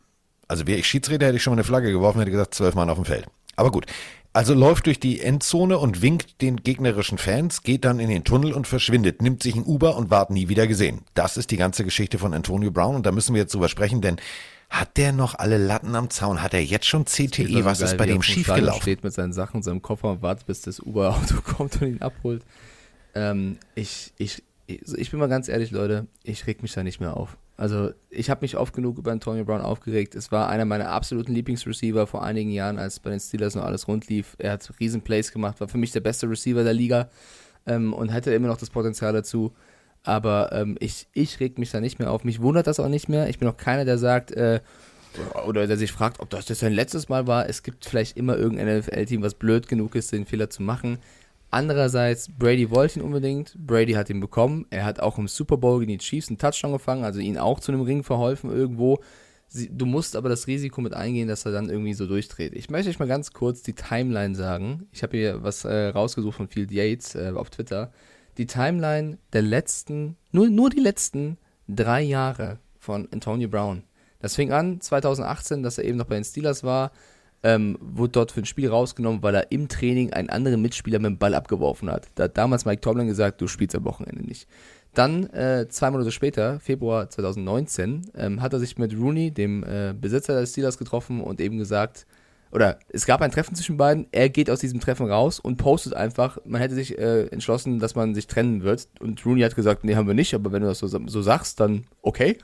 Also 0.47 0.67
wäre 0.67 0.79
ich 0.79 0.87
Schiedsrichter, 0.87 1.27
hätte 1.27 1.37
ich 1.37 1.43
schon 1.43 1.51
mal 1.51 1.57
eine 1.57 1.65
Flagge 1.65 1.93
geworfen, 1.93 2.21
hätte 2.21 2.31
gesagt, 2.31 2.55
zwölf 2.55 2.75
Mann 2.75 2.89
auf 2.89 2.97
dem 2.97 3.05
Feld. 3.05 3.27
Aber 3.55 3.71
gut. 3.71 3.85
Also 4.39 4.55
läuft 4.55 4.87
durch 4.87 5.01
die 5.01 5.21
Endzone 5.21 5.79
und 5.79 6.01
winkt 6.01 6.43
den 6.43 6.59
gegnerischen 6.59 7.19
Fans, 7.19 7.65
geht 7.65 7.85
dann 7.85 7.99
in 7.99 8.09
den 8.09 8.23
Tunnel 8.23 8.53
und 8.53 8.69
verschwindet, 8.69 9.21
nimmt 9.21 9.43
sich 9.43 9.57
ein 9.57 9.65
Uber 9.65 9.97
und 9.97 10.13
ward 10.13 10.31
nie 10.31 10.47
wieder 10.47 10.69
gesehen. 10.69 11.01
Das 11.15 11.37
ist 11.37 11.51
die 11.51 11.57
ganze 11.57 11.83
Geschichte 11.83 12.21
von 12.21 12.33
Antonio 12.33 12.71
Brown 12.71 12.95
und 12.95 13.05
da 13.05 13.11
müssen 13.11 13.35
wir 13.35 13.43
jetzt 13.43 13.53
drüber 13.53 13.69
sprechen, 13.69 14.01
denn 14.01 14.21
hat 14.71 14.97
der 14.97 15.11
noch 15.11 15.35
alle 15.35 15.59
Latten 15.59 15.97
am 15.97 16.09
Zaun? 16.09 16.41
Hat 16.41 16.55
er 16.55 16.63
jetzt 16.63 16.87
schon 16.87 17.05
CTE? 17.05 17.65
Was 17.65 17.81
ist 17.81 17.97
bei 17.97 18.07
dem 18.07 18.23
schiefgelaufen? 18.23 18.81
steht 18.81 19.03
mit 19.03 19.13
seinen 19.13 19.33
Sachen, 19.33 19.61
seinem 19.65 19.83
Koffer 19.83 20.13
und 20.13 20.23
wartet, 20.23 20.47
bis 20.47 20.63
das 20.63 20.79
Uber-Auto 20.79 21.41
kommt 21.45 21.83
und 21.83 21.89
ihn 21.89 22.01
abholt. 22.01 22.45
Ähm, 23.17 23.59
ich, 23.75 24.13
ich, 24.19 24.45
ich 24.69 25.11
bin 25.11 25.19
mal 25.19 25.29
ganz 25.29 25.49
ehrlich, 25.49 25.73
Leute, 25.73 26.07
ich 26.23 26.47
reg 26.47 26.63
mich 26.63 26.73
da 26.75 26.85
nicht 26.85 27.01
mehr 27.01 27.17
auf. 27.17 27.37
Also 27.59 27.91
ich 28.09 28.31
habe 28.31 28.43
mich 28.43 28.57
oft 28.57 28.73
genug 28.73 28.99
über 28.99 29.11
Antonio 29.11 29.45
Brown 29.45 29.61
aufgeregt. 29.61 30.15
Es 30.15 30.31
war 30.31 30.49
einer 30.49 30.65
meiner 30.65 30.91
absoluten 30.91 31.35
Lieblingsreceiver 31.35 32.07
vor 32.07 32.23
einigen 32.23 32.53
Jahren, 32.53 32.79
als 32.79 33.01
bei 33.01 33.11
den 33.11 33.19
Steelers 33.19 33.57
noch 33.57 33.65
alles 33.65 33.89
rund 33.89 34.09
lief. 34.09 34.37
Er 34.39 34.53
hat 34.53 34.73
riesen 34.79 35.03
Plays 35.03 35.33
gemacht, 35.33 35.61
war 35.61 35.67
für 35.67 35.77
mich 35.77 35.91
der 35.91 35.99
beste 35.99 36.31
Receiver 36.31 36.63
der 36.63 36.73
Liga 36.73 37.11
ähm, 37.67 37.93
und 37.93 38.13
hatte 38.13 38.33
immer 38.33 38.47
noch 38.47 38.59
das 38.59 38.71
Potenzial 38.71 39.13
dazu. 39.13 39.53
Aber 40.05 40.53
ähm, 40.53 40.77
ich, 40.79 41.09
ich 41.15 41.41
reg 41.41 41.59
mich 41.59 41.73
da 41.73 41.81
nicht 41.81 41.99
mehr 41.99 42.13
auf. 42.13 42.23
Mich 42.23 42.41
wundert 42.41 42.69
das 42.69 42.79
auch 42.79 42.89
nicht 42.89 43.09
mehr. 43.09 43.29
Ich 43.29 43.41
bin 43.41 43.49
auch 43.49 43.57
keiner, 43.57 43.85
der 43.85 43.99
sagt, 43.99 44.31
äh, 44.31 44.61
oder 45.45 45.67
der 45.67 45.77
sich 45.77 45.91
fragt, 45.91 46.21
ob 46.21 46.31
das 46.31 46.47
sein 46.47 46.73
letztes 46.73 47.09
Mal 47.09 47.27
war. 47.27 47.49
Es 47.49 47.65
gibt 47.65 47.85
vielleicht 47.87 48.17
immer 48.17 48.37
irgendein 48.37 48.79
NFL-Team, 48.79 49.21
was 49.21 49.35
blöd 49.35 49.67
genug 49.67 49.97
ist, 49.97 50.13
den 50.13 50.27
Fehler 50.27 50.49
zu 50.49 50.63
machen. 50.63 50.99
Andererseits, 51.51 52.29
Brady 52.29 52.71
wollte 52.71 53.01
ihn 53.01 53.05
unbedingt, 53.05 53.57
Brady 53.59 53.93
hat 53.93 54.11
ihn 54.11 54.21
bekommen. 54.21 54.67
Er 54.71 54.85
hat 54.85 55.01
auch 55.01 55.17
im 55.17 55.29
Super 55.29 55.57
Bowl 55.57 55.81
gegen 55.81 55.93
die 55.93 55.99
Chiefs 55.99 56.29
einen 56.29 56.39
Touchdown 56.39 56.73
gefangen, 56.73 57.05
also 57.05 57.21
ihn 57.21 57.39
auch 57.39 57.61
zu 57.61 57.73
einem 57.73 57.81
Ring 57.81 58.03
verholfen 58.03 58.51
irgendwo. 58.51 59.01
Du 59.71 59.87
musst 59.87 60.15
aber 60.15 60.29
das 60.29 60.47
Risiko 60.47 60.83
mit 60.83 60.93
eingehen, 60.93 61.27
dass 61.27 61.47
er 61.47 61.53
dann 61.53 61.71
irgendwie 61.71 61.95
so 61.95 62.07
durchdreht. 62.07 62.53
Ich 62.53 62.69
möchte 62.69 62.91
euch 62.91 62.99
mal 62.99 63.09
ganz 63.09 63.33
kurz 63.33 63.63
die 63.63 63.73
Timeline 63.73 64.35
sagen. 64.35 64.89
Ich 64.93 65.03
habe 65.03 65.17
hier 65.17 65.43
was 65.43 65.65
äh, 65.65 65.89
rausgesucht 65.89 66.37
von 66.37 66.49
Field 66.49 66.71
Yates 66.71 67.15
äh, 67.15 67.33
auf 67.35 67.49
Twitter. 67.49 67.93
Die 68.37 68.47
Timeline 68.47 69.17
der 69.33 69.41
letzten, 69.41 70.19
nur, 70.33 70.51
nur 70.51 70.69
die 70.69 70.81
letzten 70.81 71.39
drei 71.67 72.03
Jahre 72.03 72.59
von 72.79 73.09
Antonio 73.11 73.49
Brown. 73.49 73.85
Das 74.21 74.35
fing 74.35 74.53
an 74.53 74.83
2018, 74.83 75.63
dass 75.63 75.79
er 75.79 75.85
eben 75.85 75.97
noch 75.97 76.07
bei 76.07 76.17
den 76.17 76.25
Steelers 76.25 76.63
war 76.63 76.93
ähm, 77.43 77.79
wurde 77.81 78.13
dort 78.13 78.33
für 78.33 78.41
ein 78.41 78.47
Spiel 78.47 78.69
rausgenommen, 78.69 79.23
weil 79.23 79.35
er 79.35 79.53
im 79.53 79.69
Training 79.69 80.13
einen 80.13 80.31
anderen 80.31 80.61
Mitspieler 80.61 80.99
mit 80.99 81.07
dem 81.07 81.19
Ball 81.19 81.35
abgeworfen 81.35 81.91
hat. 81.91 82.09
Da 82.15 82.25
hat 82.25 82.37
damals 82.37 82.65
Mike 82.65 82.81
Tomlin 82.81 83.07
gesagt, 83.07 83.41
du 83.41 83.47
spielst 83.47 83.77
am 83.77 83.85
Wochenende 83.85 84.25
nicht. 84.25 84.49
Dann, 84.95 85.29
äh, 85.31 85.69
zwei 85.69 85.91
Monate 85.91 86.11
später, 86.11 86.59
Februar 86.61 87.09
2019, 87.09 88.11
ähm, 88.17 88.43
hat 88.43 88.53
er 88.53 88.59
sich 88.59 88.79
mit 88.79 88.97
Rooney, 88.97 89.31
dem 89.31 89.63
äh, 89.63 89.95
Besitzer 89.99 90.41
des 90.41 90.51
Steelers, 90.51 90.79
getroffen 90.79 91.21
und 91.21 91.41
eben 91.41 91.59
gesagt, 91.59 92.07
oder 92.51 92.79
es 92.89 93.07
gab 93.07 93.21
ein 93.21 93.31
Treffen 93.31 93.55
zwischen 93.55 93.77
beiden, 93.77 94.07
er 94.11 94.31
geht 94.31 94.51
aus 94.51 94.61
diesem 94.61 94.81
Treffen 94.81 95.07
raus 95.07 95.39
und 95.39 95.59
postet 95.59 95.95
einfach, 95.95 96.39
man 96.45 96.61
hätte 96.61 96.75
sich 96.75 96.99
äh, 96.99 97.27
entschlossen, 97.27 97.79
dass 97.79 97.95
man 97.95 98.15
sich 98.15 98.27
trennen 98.27 98.63
wird. 98.63 98.89
Und 99.01 99.25
Rooney 99.25 99.43
hat 99.43 99.55
gesagt, 99.55 99.85
nee, 99.85 99.95
haben 99.95 100.07
wir 100.09 100.15
nicht, 100.15 100.35
aber 100.35 100.51
wenn 100.51 100.63
du 100.63 100.69
das 100.69 100.79
so, 100.79 100.87
so 100.87 101.23
sagst, 101.23 101.61
dann 101.61 101.85
okay. 102.03 102.39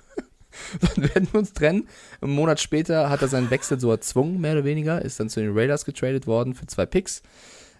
dann 0.81 1.05
werden 1.15 1.29
wir 1.31 1.41
uns 1.41 1.53
trennen. 1.53 1.89
Einen 2.21 2.35
Monat 2.35 2.61
später 2.61 3.11
hat 3.11 3.23
er 3.23 3.29
seinen 3.29 3.51
Wechsel 3.51 3.81
so 3.81 3.91
erzwungen, 3.91 4.41
mehr 4.41 4.53
oder 4.53 4.65
weniger, 4.65 5.03
ist 5.03 5.21
dann 5.21 5.29
zu 5.29 5.41
den 5.41 5.57
Raiders 5.57 5.85
getradet 5.85 6.27
worden 6.27 6.55
für 6.55 6.67
zwei 6.67 6.87
Picks. 6.87 7.23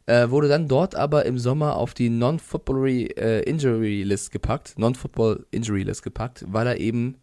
Äh, 0.07 0.29
wurde 0.29 0.49
dann 0.49 0.69
dort 0.69 0.95
aber 0.95 1.25
im 1.25 1.39
Sommer 1.39 1.77
auf 1.77 1.95
die 1.95 2.11
Non-Football 2.11 2.89
äh, 2.89 3.41
Injury 3.43 4.03
List 4.03 4.33
gepackt, 4.33 4.75
Non-Football 4.79 5.47
Injury 5.51 5.83
List 5.83 6.03
gepackt, 6.03 6.45
weil 6.47 6.67
er 6.67 6.79
eben 6.79 7.17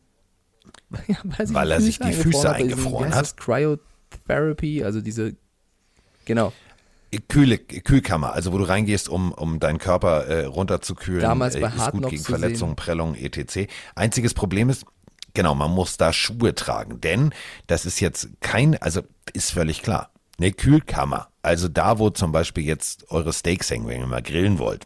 ja, 1.08 1.18
weil, 1.24 1.54
weil 1.54 1.72
er 1.72 1.82
sich 1.82 2.00
die 2.00 2.12
Füße 2.12 2.52
eingefroren 2.52 3.14
hat. 3.14 3.38
Cryotherapy, 3.38 4.84
also 4.84 5.02
diese 5.02 5.36
genau. 6.26 6.54
Kühle, 7.28 7.58
Kühlkammer, 7.58 8.34
also 8.34 8.54
wo 8.54 8.58
du 8.58 8.64
reingehst, 8.64 9.10
um, 9.10 9.34
um 9.34 9.60
deinen 9.60 9.80
Körper 9.80 10.28
äh, 10.28 10.46
runterzukühlen. 10.46 11.22
Damals 11.22 11.60
bei 11.60 11.68
äh, 11.68 11.76
ist 11.76 11.92
gut 11.92 12.10
gegen 12.10 12.24
Verletzungen, 12.24 12.76
Prellungen, 12.78 13.16
etc. 13.16 13.70
Einziges 13.96 14.34
Problem 14.34 14.70
ist, 14.70 14.86
Genau, 15.34 15.56
man 15.56 15.72
muss 15.72 15.98
da 15.98 16.12
Schuhe 16.14 16.54
tragen, 16.56 17.00
denn 17.02 17.34
das 17.68 17.86
ist 17.86 18.00
jetzt 18.00 18.30
kein, 18.42 18.78
also 18.82 19.02
ist 19.34 19.52
völlig 19.52 19.82
klar, 19.82 20.12
eine 20.38 20.52
Kühlkammer. 20.52 21.30
Also 21.42 21.68
da, 21.68 22.00
wo 22.00 22.10
zum 22.10 22.32
Beispiel 22.32 22.66
jetzt 22.66 23.10
eure 23.12 23.34
Steaks 23.34 23.70
hängen, 23.70 23.88
wenn 23.88 24.02
ihr 24.02 24.08
mal 24.08 24.22
grillen 24.22 24.60
wollt, 24.60 24.86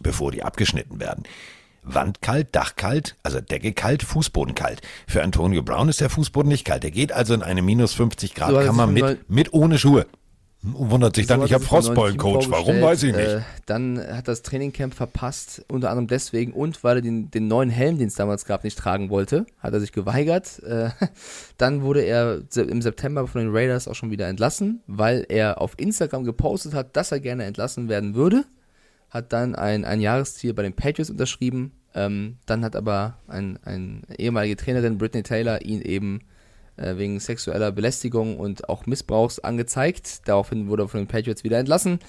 bevor 0.00 0.32
die 0.32 0.42
abgeschnitten 0.42 1.00
werden. 1.00 1.24
Wand 1.84 2.22
kalt, 2.22 2.48
Dach 2.52 2.76
kalt, 2.76 3.16
also 3.22 3.40
Decke 3.40 3.72
kalt, 3.72 4.02
Fußboden 4.02 4.54
kalt. 4.54 4.80
Für 5.06 5.22
Antonio 5.22 5.62
Brown 5.62 5.88
ist 5.88 6.00
der 6.00 6.10
Fußboden 6.10 6.48
nicht 6.48 6.64
kalt. 6.64 6.82
Er 6.82 6.90
geht 6.90 7.12
also 7.12 7.34
in 7.34 7.42
eine 7.42 7.62
minus 7.62 7.92
50 7.92 8.34
Grad 8.34 8.66
Kammer 8.66 8.86
mit, 8.86 9.28
mit 9.30 9.52
ohne 9.52 9.78
Schuhe. 9.78 10.06
Wundert 10.66 11.14
sich 11.14 11.26
dann, 11.26 11.40
so 11.40 11.46
ich 11.46 11.52
habe 11.52 11.62
Frostballen-Coach. 11.62 12.48
Warum 12.48 12.80
weiß 12.80 13.02
ich 13.02 13.14
nicht. 13.14 13.28
Äh, 13.28 13.40
dann 13.66 13.98
hat 13.98 14.28
das 14.28 14.40
Trainingcamp 14.40 14.94
verpasst, 14.94 15.62
unter 15.68 15.90
anderem 15.90 16.06
deswegen 16.06 16.54
und 16.54 16.82
weil 16.82 16.96
er 16.96 17.02
den, 17.02 17.30
den 17.30 17.48
neuen 17.48 17.68
Helm, 17.68 17.98
den 17.98 18.08
es 18.08 18.14
damals 18.14 18.46
gab, 18.46 18.64
nicht 18.64 18.78
tragen 18.78 19.10
wollte, 19.10 19.44
hat 19.58 19.74
er 19.74 19.80
sich 19.80 19.92
geweigert. 19.92 20.62
Äh, 20.62 20.88
dann 21.58 21.82
wurde 21.82 22.00
er 22.00 22.40
im 22.56 22.80
September 22.80 23.26
von 23.26 23.42
den 23.42 23.54
Raiders 23.54 23.88
auch 23.88 23.94
schon 23.94 24.10
wieder 24.10 24.26
entlassen, 24.26 24.82
weil 24.86 25.26
er 25.28 25.60
auf 25.60 25.74
Instagram 25.76 26.24
gepostet 26.24 26.72
hat, 26.72 26.96
dass 26.96 27.12
er 27.12 27.20
gerne 27.20 27.44
entlassen 27.44 27.90
werden 27.90 28.14
würde. 28.14 28.44
Hat 29.10 29.34
dann 29.34 29.54
ein, 29.54 29.84
ein 29.84 30.00
Jahresziel 30.00 30.54
bei 30.54 30.62
den 30.62 30.72
Patriots 30.72 31.10
unterschrieben. 31.10 31.72
Ähm, 31.94 32.38
dann 32.46 32.64
hat 32.64 32.74
aber 32.74 33.18
ein, 33.28 33.58
ein 33.64 34.04
ehemalige 34.16 34.56
Trainerin, 34.56 34.96
Brittany 34.96 35.24
Taylor, 35.24 35.60
ihn 35.60 35.82
eben 35.82 36.20
wegen 36.76 37.20
sexueller 37.20 37.72
Belästigung 37.72 38.38
und 38.38 38.68
auch 38.68 38.86
Missbrauchs 38.86 39.38
angezeigt. 39.38 40.28
Daraufhin 40.28 40.68
wurde 40.68 40.84
er 40.84 40.88
von 40.88 41.00
den 41.00 41.08
Patriots 41.08 41.44
wieder 41.44 41.58
entlassen. 41.58 42.00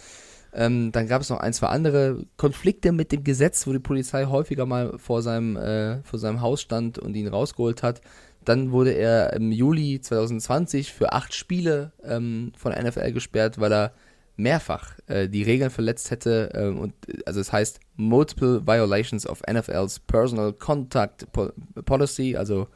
Ähm, 0.55 0.93
dann 0.93 1.07
gab 1.07 1.21
es 1.21 1.29
noch 1.29 1.39
ein, 1.39 1.53
zwei 1.53 1.67
andere 1.67 2.25
Konflikte 2.37 2.93
mit 2.93 3.11
dem 3.11 3.23
Gesetz, 3.25 3.67
wo 3.67 3.73
die 3.73 3.79
Polizei 3.79 4.25
häufiger 4.25 4.65
mal 4.65 4.97
vor 4.97 5.21
seinem, 5.21 5.57
äh, 5.57 6.01
vor 6.03 6.17
seinem 6.17 6.39
Haus 6.39 6.61
stand 6.61 6.97
und 6.97 7.15
ihn 7.15 7.27
rausgeholt 7.27 7.83
hat. 7.83 8.01
Dann 8.45 8.71
wurde 8.71 8.91
er 8.91 9.33
im 9.33 9.51
Juli 9.51 9.99
2020 9.99 10.93
für 10.93 11.11
acht 11.11 11.33
Spiele 11.33 11.91
ähm, 12.03 12.53
von 12.57 12.71
NFL 12.71 13.11
gesperrt, 13.11 13.59
weil 13.59 13.73
er 13.73 13.91
mehrfach 14.37 14.93
äh, 15.07 15.27
die 15.27 15.43
Regeln 15.43 15.71
verletzt 15.71 16.09
hätte. 16.09 16.51
Äh, 16.53 16.67
und 16.67 16.93
also 17.25 17.41
es 17.41 17.51
heißt 17.51 17.81
Multiple 17.97 18.65
Violations 18.65 19.27
of 19.27 19.41
NFL's 19.51 19.99
Personal 19.99 20.53
Contact 20.53 21.27
Policy, 21.85 22.37
also 22.37 22.67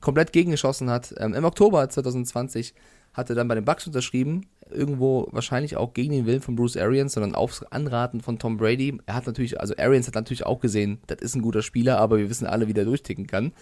komplett 0.00 0.32
gegengeschossen 0.32 0.90
hat. 0.90 1.14
Ähm, 1.18 1.34
Im 1.34 1.44
Oktober 1.44 1.88
2020 1.88 2.74
hat 3.12 3.28
er 3.28 3.36
dann 3.36 3.48
bei 3.48 3.54
den 3.54 3.64
Bucks 3.64 3.86
unterschrieben, 3.86 4.46
irgendwo 4.70 5.28
wahrscheinlich 5.32 5.76
auch 5.76 5.94
gegen 5.94 6.12
den 6.12 6.26
Willen 6.26 6.42
von 6.42 6.54
Bruce 6.54 6.76
Arians, 6.76 7.14
sondern 7.14 7.34
aufs 7.34 7.62
Anraten 7.64 8.20
von 8.20 8.38
Tom 8.38 8.56
Brady. 8.56 8.98
Er 9.06 9.14
hat 9.14 9.26
natürlich, 9.26 9.60
also 9.60 9.74
Arians 9.76 10.06
hat 10.06 10.14
natürlich 10.14 10.46
auch 10.46 10.60
gesehen, 10.60 11.00
das 11.08 11.20
ist 11.20 11.34
ein 11.34 11.42
guter 11.42 11.62
Spieler, 11.62 11.98
aber 11.98 12.18
wir 12.18 12.30
wissen 12.30 12.46
alle, 12.46 12.68
wie 12.68 12.74
der 12.74 12.84
durchticken 12.84 13.26
kann. 13.26 13.52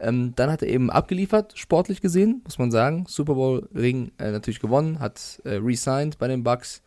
Ähm, 0.00 0.32
dann 0.36 0.50
hat 0.50 0.62
er 0.62 0.68
eben 0.68 0.90
abgeliefert, 0.90 1.56
sportlich 1.56 2.00
gesehen, 2.00 2.42
muss 2.44 2.58
man 2.58 2.70
sagen. 2.70 3.04
Super 3.08 3.34
Bowl 3.34 3.68
Ring 3.74 4.12
äh, 4.18 4.30
natürlich 4.30 4.60
gewonnen, 4.60 5.00
hat 5.00 5.40
äh, 5.44 5.54
resigned 5.54 6.18
bei 6.18 6.28
den 6.28 6.42
Bucks 6.42 6.82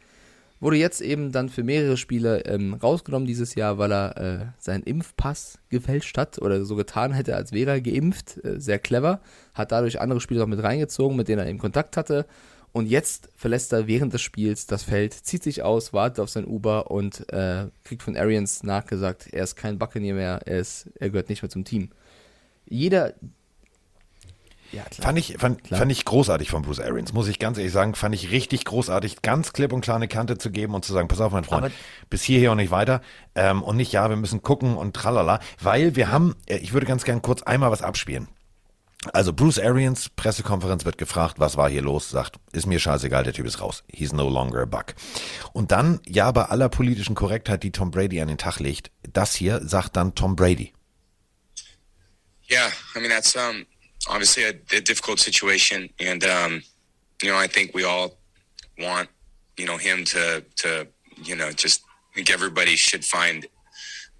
Wurde 0.61 0.77
jetzt 0.77 1.01
eben 1.01 1.31
dann 1.31 1.49
für 1.49 1.63
mehrere 1.63 1.97
Spiele 1.97 2.45
ähm, 2.45 2.75
rausgenommen 2.75 3.25
dieses 3.25 3.55
Jahr, 3.55 3.79
weil 3.79 3.91
er 3.91 4.17
äh, 4.17 4.45
seinen 4.59 4.83
Impfpass 4.83 5.57
gefälscht 5.69 6.15
hat 6.19 6.39
oder 6.39 6.63
so 6.63 6.75
getan 6.75 7.13
hätte, 7.13 7.35
als 7.35 7.51
wäre 7.51 7.71
er 7.71 7.81
geimpft. 7.81 8.37
Äh, 8.45 8.59
sehr 8.59 8.77
clever. 8.77 9.21
Hat 9.55 9.71
dadurch 9.71 9.99
andere 9.99 10.21
Spieler 10.21 10.41
noch 10.41 10.47
mit 10.47 10.61
reingezogen, 10.61 11.17
mit 11.17 11.27
denen 11.27 11.39
er 11.39 11.49
eben 11.49 11.57
Kontakt 11.57 11.97
hatte. 11.97 12.27
Und 12.73 12.85
jetzt 12.85 13.29
verlässt 13.35 13.73
er 13.73 13.87
während 13.87 14.13
des 14.13 14.21
Spiels 14.21 14.67
das 14.67 14.83
Feld, 14.83 15.13
zieht 15.13 15.41
sich 15.41 15.63
aus, 15.63 15.93
wartet 15.93 16.19
auf 16.19 16.29
sein 16.29 16.45
Uber 16.45 16.91
und 16.91 17.27
äh, 17.33 17.65
kriegt 17.83 18.03
von 18.03 18.15
Arians 18.15 18.63
nachgesagt, 18.63 19.33
er 19.33 19.43
ist 19.43 19.55
kein 19.55 19.79
Buccaneer 19.79 20.13
mehr, 20.13 20.41
er, 20.45 20.59
ist, 20.59 20.89
er 20.99 21.09
gehört 21.09 21.29
nicht 21.29 21.41
mehr 21.41 21.49
zum 21.49 21.65
Team. 21.65 21.89
Jeder, 22.65 23.13
ja, 24.71 24.83
klar. 24.83 25.05
Fand 25.05 25.19
ich, 25.19 25.35
fand, 25.37 25.67
fand 25.67 25.91
ich 25.91 26.05
großartig 26.05 26.49
von 26.49 26.61
Bruce 26.61 26.79
Arians, 26.79 27.13
muss 27.13 27.27
ich 27.27 27.39
ganz 27.39 27.57
ehrlich 27.57 27.73
sagen. 27.73 27.95
Fand 27.95 28.15
ich 28.15 28.31
richtig 28.31 28.65
großartig, 28.65 29.21
ganz 29.21 29.53
klipp 29.53 29.73
und 29.73 29.81
klar 29.81 29.97
eine 29.97 30.07
Kante 30.07 30.37
zu 30.37 30.51
geben 30.51 30.73
und 30.73 30.85
zu 30.85 30.93
sagen, 30.93 31.07
pass 31.07 31.21
auf, 31.21 31.31
mein 31.31 31.43
Freund, 31.43 31.65
Aber 31.65 31.73
bis 32.09 32.23
hierher 32.23 32.51
und 32.51 32.57
nicht 32.57 32.71
weiter. 32.71 33.01
Ähm, 33.35 33.63
und 33.63 33.77
nicht, 33.77 33.91
ja, 33.91 34.09
wir 34.09 34.15
müssen 34.15 34.41
gucken 34.41 34.77
und 34.77 34.95
tralala. 34.95 35.39
Weil 35.59 35.95
wir 35.95 36.11
haben, 36.11 36.35
äh, 36.45 36.57
ich 36.57 36.73
würde 36.73 36.85
ganz 36.85 37.03
gern 37.03 37.21
kurz 37.21 37.41
einmal 37.43 37.71
was 37.71 37.81
abspielen. 37.81 38.27
Also 39.13 39.33
Bruce 39.33 39.57
Arians, 39.57 40.09
Pressekonferenz 40.09 40.85
wird 40.85 40.99
gefragt, 40.99 41.39
was 41.39 41.57
war 41.57 41.69
hier 41.69 41.81
los? 41.81 42.11
Sagt, 42.11 42.35
ist 42.51 42.67
mir 42.67 42.79
scheißegal, 42.79 43.23
der 43.23 43.33
Typ 43.33 43.47
ist 43.47 43.59
raus. 43.59 43.83
He's 43.91 44.13
no 44.13 44.29
longer 44.29 44.61
a 44.61 44.65
buck. 44.65 44.93
Und 45.53 45.71
dann, 45.71 45.99
ja, 46.05 46.31
bei 46.31 46.45
aller 46.45 46.69
politischen 46.69 47.15
Korrektheit, 47.15 47.63
die 47.63 47.71
Tom 47.71 47.89
Brady 47.89 48.21
an 48.21 48.27
den 48.27 48.37
Tag 48.37 48.59
legt, 48.59 48.91
das 49.11 49.33
hier 49.33 49.59
sagt 49.67 49.95
dann 49.95 50.13
Tom 50.13 50.35
Brady. 50.35 50.73
Yeah, 52.49 52.69
I 52.95 52.99
mean, 52.99 53.09
that's, 53.09 53.35
um, 53.35 53.65
obviously 54.07 54.43
a, 54.43 54.53
a 54.75 54.81
difficult 54.81 55.19
situation, 55.19 55.89
and 55.99 56.23
um, 56.23 56.63
you 57.21 57.29
know 57.29 57.37
I 57.37 57.47
think 57.47 57.73
we 57.73 57.83
all 57.83 58.17
want 58.79 59.09
you 59.57 59.65
know 59.65 59.77
him 59.77 60.05
to 60.05 60.43
to 60.57 60.87
you 61.23 61.35
know 61.35 61.51
just 61.51 61.83
I 62.11 62.15
think 62.15 62.31
everybody 62.31 62.75
should 62.75 63.05
find 63.05 63.45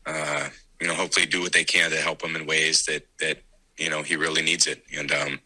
uh, 0.05 0.49
you 0.79 0.87
know 0.87 0.93
hopefully 0.93 1.25
do 1.25 1.41
what 1.41 1.53
they 1.53 1.63
can 1.63 1.89
to 1.91 1.97
help 1.97 2.23
him 2.23 2.35
in 2.35 2.45
ways 2.45 2.83
that 2.85 3.05
that 3.19 3.39
you 3.77 3.89
know 3.89 4.03
he 4.03 4.15
really 4.15 4.41
needs 4.41 4.67
it, 4.67 4.83
and 4.97 5.11
um, 5.11 5.39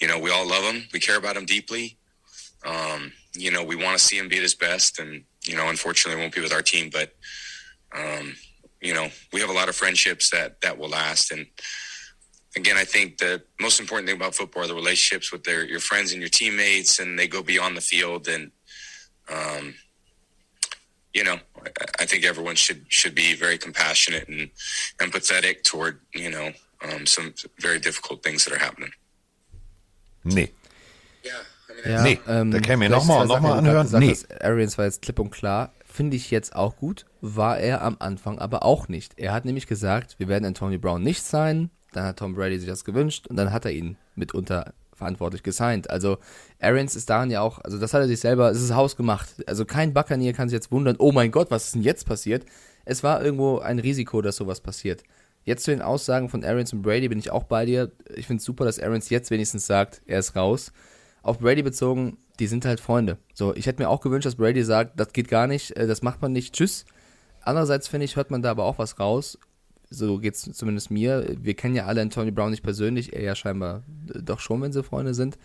you 0.00 0.08
know 0.08 0.18
we 0.18 0.30
all 0.30 0.46
love 0.46 0.64
him, 0.64 0.84
we 0.92 1.00
care 1.00 1.18
about 1.18 1.36
him 1.36 1.46
deeply. 1.46 1.96
Um, 2.64 3.12
you 3.34 3.50
know 3.50 3.62
we 3.62 3.76
want 3.76 3.98
to 3.98 4.04
see 4.04 4.18
him 4.18 4.28
be 4.28 4.36
at 4.36 4.42
his 4.42 4.54
best, 4.54 4.98
and 4.98 5.24
you 5.44 5.56
know 5.56 5.68
unfortunately 5.68 6.20
won't 6.20 6.34
be 6.34 6.40
with 6.40 6.52
our 6.52 6.62
team, 6.62 6.90
but 6.90 7.14
um, 7.96 8.34
you 8.80 8.94
know 8.94 9.08
we 9.32 9.40
have 9.40 9.50
a 9.50 9.54
lot 9.54 9.68
of 9.68 9.76
friendships 9.76 10.30
that 10.30 10.60
that 10.60 10.78
will 10.78 10.88
last. 10.88 11.30
And 11.30 11.46
again, 12.56 12.76
I 12.76 12.84
think 12.84 13.18
the 13.18 13.42
most 13.60 13.80
important 13.80 14.08
thing 14.08 14.16
about 14.16 14.34
football 14.34 14.64
are 14.64 14.66
the 14.66 14.74
relationships 14.74 15.32
with 15.32 15.44
their 15.44 15.64
your 15.64 15.80
friends 15.80 16.12
and 16.12 16.20
your 16.20 16.30
teammates, 16.30 16.98
and 16.98 17.18
they 17.18 17.28
go 17.28 17.42
beyond 17.42 17.76
the 17.76 17.80
field. 17.80 18.28
And 18.28 18.50
um, 19.28 19.74
you 21.12 21.24
know, 21.24 21.38
I, 21.56 22.02
I, 22.02 22.06
think 22.06 22.24
everyone 22.24 22.56
should 22.56 22.84
should 22.88 23.14
be 23.14 23.34
very 23.34 23.58
compassionate 23.58 24.28
and 24.28 24.50
empathetic 24.98 25.62
toward 25.62 26.00
you 26.14 26.30
know 26.30 26.52
um, 26.82 27.06
some 27.06 27.34
very 27.58 27.78
difficult 27.78 28.22
things 28.22 28.44
that 28.44 28.52
are 28.52 28.64
happening. 28.64 28.92
Nee. 30.24 30.52
Ja, 31.84 32.02
nee, 32.02 32.18
ähm, 32.28 32.50
da 32.50 32.60
können 32.60 32.80
wir 32.82 32.88
nochmal 32.88 33.26
noch 33.26 33.40
mal 33.40 33.58
anhören. 33.58 33.84
Gesagt, 33.84 34.04
nee. 34.04 34.16
Arians 34.40 34.76
war 34.76 34.84
jetzt 34.84 35.02
klipp 35.02 35.18
und 35.18 35.30
klar. 35.30 35.72
Finde 35.86 36.16
ich 36.16 36.30
jetzt 36.30 36.54
auch 36.54 36.76
gut. 36.76 37.06
War 37.20 37.58
er 37.58 37.82
am 37.82 37.96
Anfang 37.98 38.38
aber 38.38 38.64
auch 38.64 38.88
nicht. 38.88 39.18
Er 39.18 39.32
hat 39.32 39.44
nämlich 39.44 39.66
gesagt, 39.66 40.18
wir 40.18 40.28
werden 40.28 40.44
Anthony 40.44 40.78
Brown 40.78 41.02
nicht 41.02 41.22
sein. 41.22 41.70
Dann 41.92 42.04
hat 42.04 42.18
Tom 42.18 42.34
Brady 42.34 42.58
sich 42.58 42.68
das 42.68 42.84
gewünscht 42.84 43.26
und 43.26 43.36
dann 43.36 43.52
hat 43.52 43.64
er 43.64 43.72
ihn 43.72 43.96
mitunter 44.14 44.72
verantwortlich 44.94 45.42
gesigned. 45.42 45.90
Also 45.90 46.18
Arians 46.60 46.94
ist 46.94 47.10
daran 47.10 47.30
ja 47.30 47.40
auch, 47.40 47.58
also 47.58 47.78
das 47.78 47.94
hat 47.94 48.02
er 48.02 48.06
sich 48.06 48.20
selber, 48.20 48.50
es 48.50 48.62
ist 48.62 48.74
hausgemacht. 48.74 49.28
Also 49.48 49.64
kein 49.64 49.94
Buccaneer 49.94 50.34
kann 50.34 50.48
sich 50.48 50.56
jetzt 50.56 50.70
wundern, 50.70 50.96
oh 50.98 51.10
mein 51.10 51.30
Gott, 51.30 51.50
was 51.50 51.66
ist 51.66 51.74
denn 51.74 51.82
jetzt 51.82 52.06
passiert? 52.06 52.44
Es 52.84 53.02
war 53.02 53.24
irgendwo 53.24 53.58
ein 53.58 53.78
Risiko, 53.78 54.20
dass 54.20 54.36
sowas 54.36 54.60
passiert. 54.60 55.02
Jetzt 55.44 55.64
zu 55.64 55.70
den 55.70 55.80
Aussagen 55.80 56.28
von 56.28 56.44
Arians 56.44 56.72
und 56.72 56.82
Brady 56.82 57.08
bin 57.08 57.18
ich 57.18 57.30
auch 57.30 57.44
bei 57.44 57.64
dir. 57.64 57.90
Ich 58.14 58.26
finde 58.26 58.40
es 58.40 58.44
super, 58.44 58.64
dass 58.66 58.78
Arians 58.78 59.08
jetzt 59.08 59.30
wenigstens 59.30 59.66
sagt, 59.66 60.02
er 60.06 60.18
ist 60.18 60.36
raus. 60.36 60.70
Auf 61.22 61.38
Brady 61.38 61.62
bezogen, 61.62 62.18
die 62.38 62.46
sind 62.46 62.64
halt 62.64 62.78
Freunde. 62.78 63.16
So, 63.34 63.54
ich 63.54 63.66
hätte 63.66 63.82
mir 63.82 63.88
auch 63.88 64.00
gewünscht, 64.00 64.26
dass 64.26 64.36
Brady 64.36 64.62
sagt, 64.62 65.00
das 65.00 65.12
geht 65.12 65.28
gar 65.28 65.46
nicht, 65.46 65.76
äh, 65.76 65.86
das 65.86 66.02
macht 66.02 66.20
man 66.20 66.32
nicht, 66.32 66.54
tschüss. 66.54 66.84
Andererseits 67.42 67.88
finde 67.88 68.04
ich, 68.04 68.16
hört 68.16 68.30
man 68.30 68.42
da 68.42 68.50
aber 68.50 68.64
auch 68.64 68.78
was 68.78 68.98
raus 69.00 69.38
so 69.90 70.18
geht 70.18 70.36
es 70.36 70.42
zumindest 70.52 70.90
mir. 70.90 71.36
Wir 71.40 71.54
kennen 71.54 71.74
ja 71.74 71.86
alle 71.86 72.00
Antonio 72.00 72.32
Brown 72.32 72.50
nicht 72.50 72.62
persönlich, 72.62 73.12
er 73.12 73.22
ja 73.22 73.34
scheinbar 73.34 73.82
doch 74.06 74.38
schon, 74.38 74.62
wenn 74.62 74.72
sie 74.72 74.84
Freunde 74.84 75.14
sind. 75.14 75.36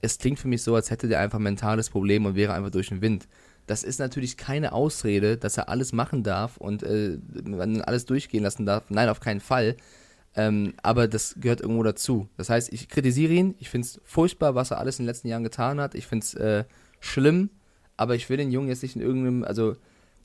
Es 0.00 0.16
klingt 0.16 0.38
für 0.38 0.48
mich 0.48 0.62
so, 0.62 0.74
als 0.74 0.90
hätte 0.90 1.08
der 1.08 1.20
einfach 1.20 1.38
ein 1.38 1.42
mentales 1.42 1.90
Problem 1.90 2.24
und 2.24 2.34
wäre 2.34 2.54
einfach 2.54 2.70
durch 2.70 2.88
den 2.88 3.02
Wind. 3.02 3.28
Das 3.66 3.84
ist 3.84 4.00
natürlich 4.00 4.38
keine 4.38 4.72
Ausrede, 4.72 5.36
dass 5.36 5.58
er 5.58 5.68
alles 5.68 5.92
machen 5.92 6.22
darf 6.22 6.56
und 6.56 6.82
äh, 6.82 7.18
alles 7.84 8.06
durchgehen 8.06 8.42
lassen 8.42 8.64
darf. 8.64 8.84
Nein, 8.88 9.10
auf 9.10 9.20
keinen 9.20 9.40
Fall. 9.40 9.76
Ähm, 10.34 10.74
aber 10.82 11.06
das 11.06 11.36
gehört 11.38 11.60
irgendwo 11.60 11.82
dazu. 11.82 12.28
Das 12.36 12.48
heißt, 12.48 12.72
ich 12.72 12.88
kritisiere 12.88 13.32
ihn. 13.32 13.54
Ich 13.58 13.68
finde 13.68 13.86
es 13.86 14.00
furchtbar, 14.04 14.54
was 14.54 14.70
er 14.70 14.78
alles 14.78 14.98
in 14.98 15.04
den 15.04 15.08
letzten 15.08 15.28
Jahren 15.28 15.44
getan 15.44 15.80
hat. 15.80 15.94
Ich 15.94 16.06
finde 16.06 16.24
es 16.24 16.34
äh, 16.34 16.64
schlimm, 17.00 17.50
aber 17.96 18.14
ich 18.14 18.30
will 18.30 18.38
den 18.38 18.50
Jungen 18.50 18.68
jetzt 18.68 18.82
nicht 18.82 18.96
in 18.96 19.02
irgendeinem, 19.02 19.44
also 19.44 19.76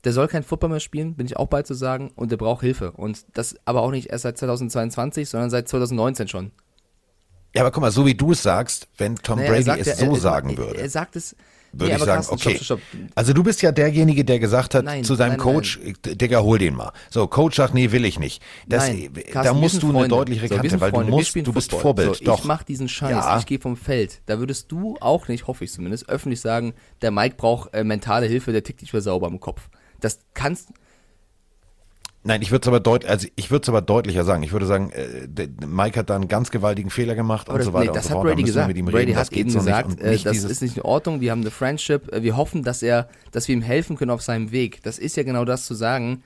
der 0.06 0.12
soll 0.12 0.28
kein 0.28 0.44
Football 0.44 0.70
mehr 0.70 0.80
spielen, 0.80 1.16
bin 1.16 1.26
ich 1.26 1.36
auch 1.36 1.48
bei 1.48 1.62
zu 1.62 1.74
sagen, 1.74 2.12
und 2.14 2.30
der 2.30 2.36
braucht 2.36 2.60
Hilfe. 2.60 2.92
Und 2.92 3.26
das 3.34 3.56
aber 3.64 3.82
auch 3.82 3.90
nicht 3.90 4.08
erst 4.08 4.22
seit 4.22 4.38
2022, 4.38 5.28
sondern 5.28 5.50
seit 5.50 5.68
2019 5.68 6.28
schon. 6.28 6.52
Ja, 7.52 7.62
aber 7.62 7.72
guck 7.72 7.80
mal, 7.80 7.90
so 7.90 8.06
wie 8.06 8.14
du 8.14 8.30
es 8.30 8.40
sagst, 8.40 8.86
wenn 8.98 9.16
Tom 9.16 9.40
naja, 9.40 9.50
Brady 9.50 9.64
sagt, 9.64 9.80
es 9.84 9.98
so 9.98 10.06
er, 10.06 10.16
sagen 10.16 10.50
er, 10.50 10.56
würde. 10.58 10.78
Er 10.78 10.88
sagt 10.88 11.16
es, 11.16 11.34
würde 11.72 11.86
nee, 11.86 11.98
ich 11.98 12.04
sagen, 12.04 12.22
Carsten, 12.22 12.34
okay. 12.34 12.58
Stopp, 12.62 12.80
stopp. 12.80 13.00
Also 13.16 13.32
du 13.32 13.42
bist 13.42 13.62
ja 13.62 13.72
derjenige, 13.72 14.24
der 14.24 14.38
gesagt 14.38 14.76
hat 14.76 14.84
nein, 14.84 15.02
zu 15.02 15.16
seinem 15.16 15.30
nein, 15.30 15.38
Coach, 15.38 15.80
nein. 15.82 16.18
Digga, 16.18 16.40
hol 16.40 16.60
den 16.60 16.76
mal. 16.76 16.92
So, 17.10 17.26
Coach 17.26 17.56
sagt, 17.56 17.74
nee, 17.74 17.90
will 17.90 18.04
ich 18.04 18.20
nicht. 18.20 18.40
Das, 18.68 18.84
Carsten, 18.86 19.12
da 19.32 19.54
musst 19.54 19.82
du 19.82 19.88
eine 19.88 20.06
deutliche 20.06 20.48
Kante, 20.48 20.70
so, 20.70 20.80
weil 20.80 20.92
du 20.92 21.00
musst, 21.00 21.34
du 21.34 21.52
bist 21.52 21.72
Football. 21.72 21.80
Vorbild. 21.80 22.16
So, 22.18 22.24
Doch. 22.26 22.38
Ich 22.38 22.44
mach 22.44 22.62
diesen 22.62 22.88
Scheiß, 22.88 23.10
ja. 23.10 23.38
ich 23.40 23.46
gehe 23.46 23.58
vom 23.58 23.76
Feld. 23.76 24.20
Da 24.26 24.38
würdest 24.38 24.70
du 24.70 24.96
auch 25.00 25.26
nicht, 25.26 25.48
hoffe 25.48 25.64
ich 25.64 25.72
zumindest, 25.72 26.08
öffentlich 26.08 26.40
sagen, 26.40 26.74
der 27.02 27.10
Mike 27.10 27.34
braucht 27.36 27.74
äh, 27.74 27.82
mentale 27.82 28.26
Hilfe, 28.26 28.52
der 28.52 28.62
tickt 28.62 28.82
nicht 28.82 28.92
mehr 28.92 29.02
sauber 29.02 29.26
im 29.26 29.40
Kopf. 29.40 29.68
Das 30.06 30.20
kannst 30.34 30.68
Nein, 32.22 32.42
ich 32.42 32.50
würde 32.50 32.62
es 32.62 32.68
aber, 32.68 32.80
deut 32.80 33.04
also 33.04 33.28
aber 33.68 33.82
deutlicher 33.82 34.24
sagen. 34.24 34.42
Ich 34.42 34.50
würde 34.52 34.66
sagen, 34.66 34.90
äh, 34.90 35.48
Mike 35.64 35.98
hat 35.98 36.10
da 36.10 36.16
einen 36.16 36.26
ganz 36.26 36.50
gewaltigen 36.50 36.90
Fehler 36.90 37.14
gemacht 37.14 37.48
aber 37.48 37.54
und 37.54 37.58
das, 37.60 37.66
so 37.66 37.72
weiter. 37.72 37.92
Nee, 37.92 37.96
das 37.96 38.10
hat 38.10 38.20
Brady 38.20 38.42
gesagt. 38.42 38.74
Brady 38.74 38.96
reden. 38.96 39.16
hat 39.16 39.32
eben 39.32 39.52
gesagt, 39.52 40.00
äh, 40.00 40.18
das 40.18 40.42
ist 40.42 40.60
nicht 40.60 40.76
in 40.76 40.82
Ordnung. 40.82 41.20
Wir 41.20 41.30
haben 41.30 41.42
eine 41.42 41.52
Friendship. 41.52 42.10
Wir 42.12 42.36
hoffen, 42.36 42.64
dass 42.64 42.82
er, 42.82 43.08
dass 43.30 43.46
wir 43.46 43.54
ihm 43.54 43.62
helfen 43.62 43.96
können 43.96 44.10
auf 44.10 44.22
seinem 44.22 44.50
Weg. 44.50 44.82
Das 44.82 44.98
ist 44.98 45.16
ja 45.16 45.22
genau 45.22 45.44
das 45.44 45.66
zu 45.66 45.74
sagen 45.74 46.24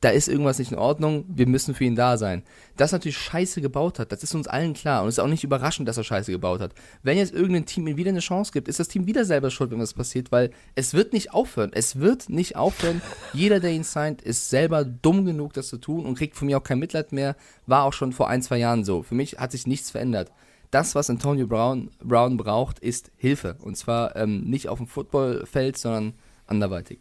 da 0.00 0.08
ist 0.08 0.28
irgendwas 0.28 0.58
nicht 0.58 0.72
in 0.72 0.78
Ordnung, 0.78 1.26
wir 1.28 1.46
müssen 1.46 1.74
für 1.74 1.84
ihn 1.84 1.94
da 1.94 2.16
sein. 2.16 2.42
Dass 2.76 2.92
er 2.92 2.96
natürlich 2.96 3.18
Scheiße 3.18 3.60
gebaut 3.60 3.98
hat, 3.98 4.12
das 4.12 4.22
ist 4.22 4.34
uns 4.34 4.48
allen 4.48 4.72
klar. 4.72 5.02
Und 5.02 5.08
es 5.08 5.16
ist 5.16 5.18
auch 5.18 5.28
nicht 5.28 5.44
überraschend, 5.44 5.86
dass 5.88 5.98
er 5.98 6.04
Scheiße 6.04 6.32
gebaut 6.32 6.60
hat. 6.60 6.72
Wenn 7.02 7.18
jetzt 7.18 7.34
irgendein 7.34 7.66
Team 7.66 7.86
ihm 7.86 7.98
wieder 7.98 8.08
eine 8.08 8.20
Chance 8.20 8.52
gibt, 8.52 8.68
ist 8.68 8.80
das 8.80 8.88
Team 8.88 9.06
wieder 9.06 9.26
selber 9.26 9.50
schuld, 9.50 9.70
wenn 9.70 9.78
was 9.80 9.92
passiert, 9.92 10.32
weil 10.32 10.52
es 10.74 10.94
wird 10.94 11.12
nicht 11.12 11.34
aufhören. 11.34 11.70
Es 11.74 12.00
wird 12.00 12.30
nicht 12.30 12.56
aufhören. 12.56 13.02
Jeder, 13.34 13.60
der 13.60 13.72
ihn 13.72 13.84
signed, 13.84 14.22
ist 14.22 14.48
selber 14.48 14.84
dumm 14.86 15.26
genug, 15.26 15.52
das 15.52 15.68
zu 15.68 15.76
tun 15.76 16.06
und 16.06 16.16
kriegt 16.16 16.34
von 16.34 16.46
mir 16.46 16.56
auch 16.56 16.64
kein 16.64 16.78
Mitleid 16.78 17.12
mehr. 17.12 17.36
War 17.66 17.84
auch 17.84 17.92
schon 17.92 18.12
vor 18.12 18.28
ein, 18.28 18.40
zwei 18.40 18.56
Jahren 18.56 18.84
so. 18.84 19.02
Für 19.02 19.14
mich 19.14 19.38
hat 19.38 19.52
sich 19.52 19.66
nichts 19.66 19.90
verändert. 19.90 20.32
Das, 20.70 20.94
was 20.94 21.10
Antonio 21.10 21.46
Brown, 21.46 21.90
Brown 22.02 22.38
braucht, 22.38 22.78
ist 22.78 23.10
Hilfe. 23.16 23.56
Und 23.60 23.76
zwar 23.76 24.16
ähm, 24.16 24.44
nicht 24.44 24.68
auf 24.68 24.78
dem 24.78 24.86
Footballfeld, 24.86 25.76
sondern 25.76 26.14
anderweitig. 26.46 27.00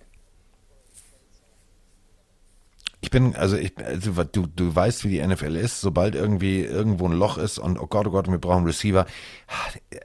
Ich 3.01 3.11
bin, 3.11 3.33
also 3.35 3.55
ich, 3.55 3.77
also 3.77 4.23
du, 4.25 4.45
du 4.47 4.75
weißt, 4.75 5.05
wie 5.05 5.09
die 5.09 5.25
NFL 5.25 5.55
ist, 5.55 5.79
sobald 5.79 6.15
irgendwie 6.15 6.61
irgendwo 6.61 7.07
ein 7.07 7.13
Loch 7.13 7.37
ist 7.37 7.57
und 7.57 7.79
oh 7.79 7.87
Gott, 7.87 8.07
oh 8.07 8.11
Gott, 8.11 8.29
wir 8.29 8.39
brauchen 8.39 8.65
Receiver, 8.65 9.05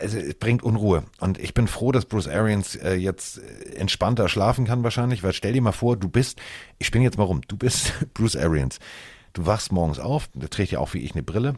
also 0.01 0.19
es 0.19 0.35
bringt 0.35 0.63
Unruhe. 0.63 1.03
Und 1.19 1.39
ich 1.39 1.55
bin 1.55 1.67
froh, 1.67 1.91
dass 1.91 2.05
Bruce 2.05 2.29
Arians 2.29 2.77
äh, 2.77 2.95
jetzt 2.95 3.41
entspannter 3.75 4.29
schlafen 4.29 4.65
kann 4.65 4.85
wahrscheinlich, 4.85 5.25
weil 5.25 5.33
stell 5.33 5.53
dir 5.53 5.63
mal 5.63 5.73
vor, 5.73 5.97
du 5.97 6.09
bist, 6.09 6.41
ich 6.79 6.87
spinne 6.87 7.05
jetzt 7.05 7.19
mal 7.19 7.25
rum, 7.25 7.41
du 7.49 7.57
bist 7.57 7.93
Bruce 8.15 8.37
Arians. 8.37 8.79
Du 9.33 9.45
wachst 9.45 9.73
morgens 9.73 9.99
auf, 9.99 10.29
der 10.33 10.49
trägt 10.49 10.71
ja 10.71 10.79
auch 10.79 10.95
wie 10.95 11.01
ich 11.01 11.15
eine 11.15 11.25
Brille 11.25 11.57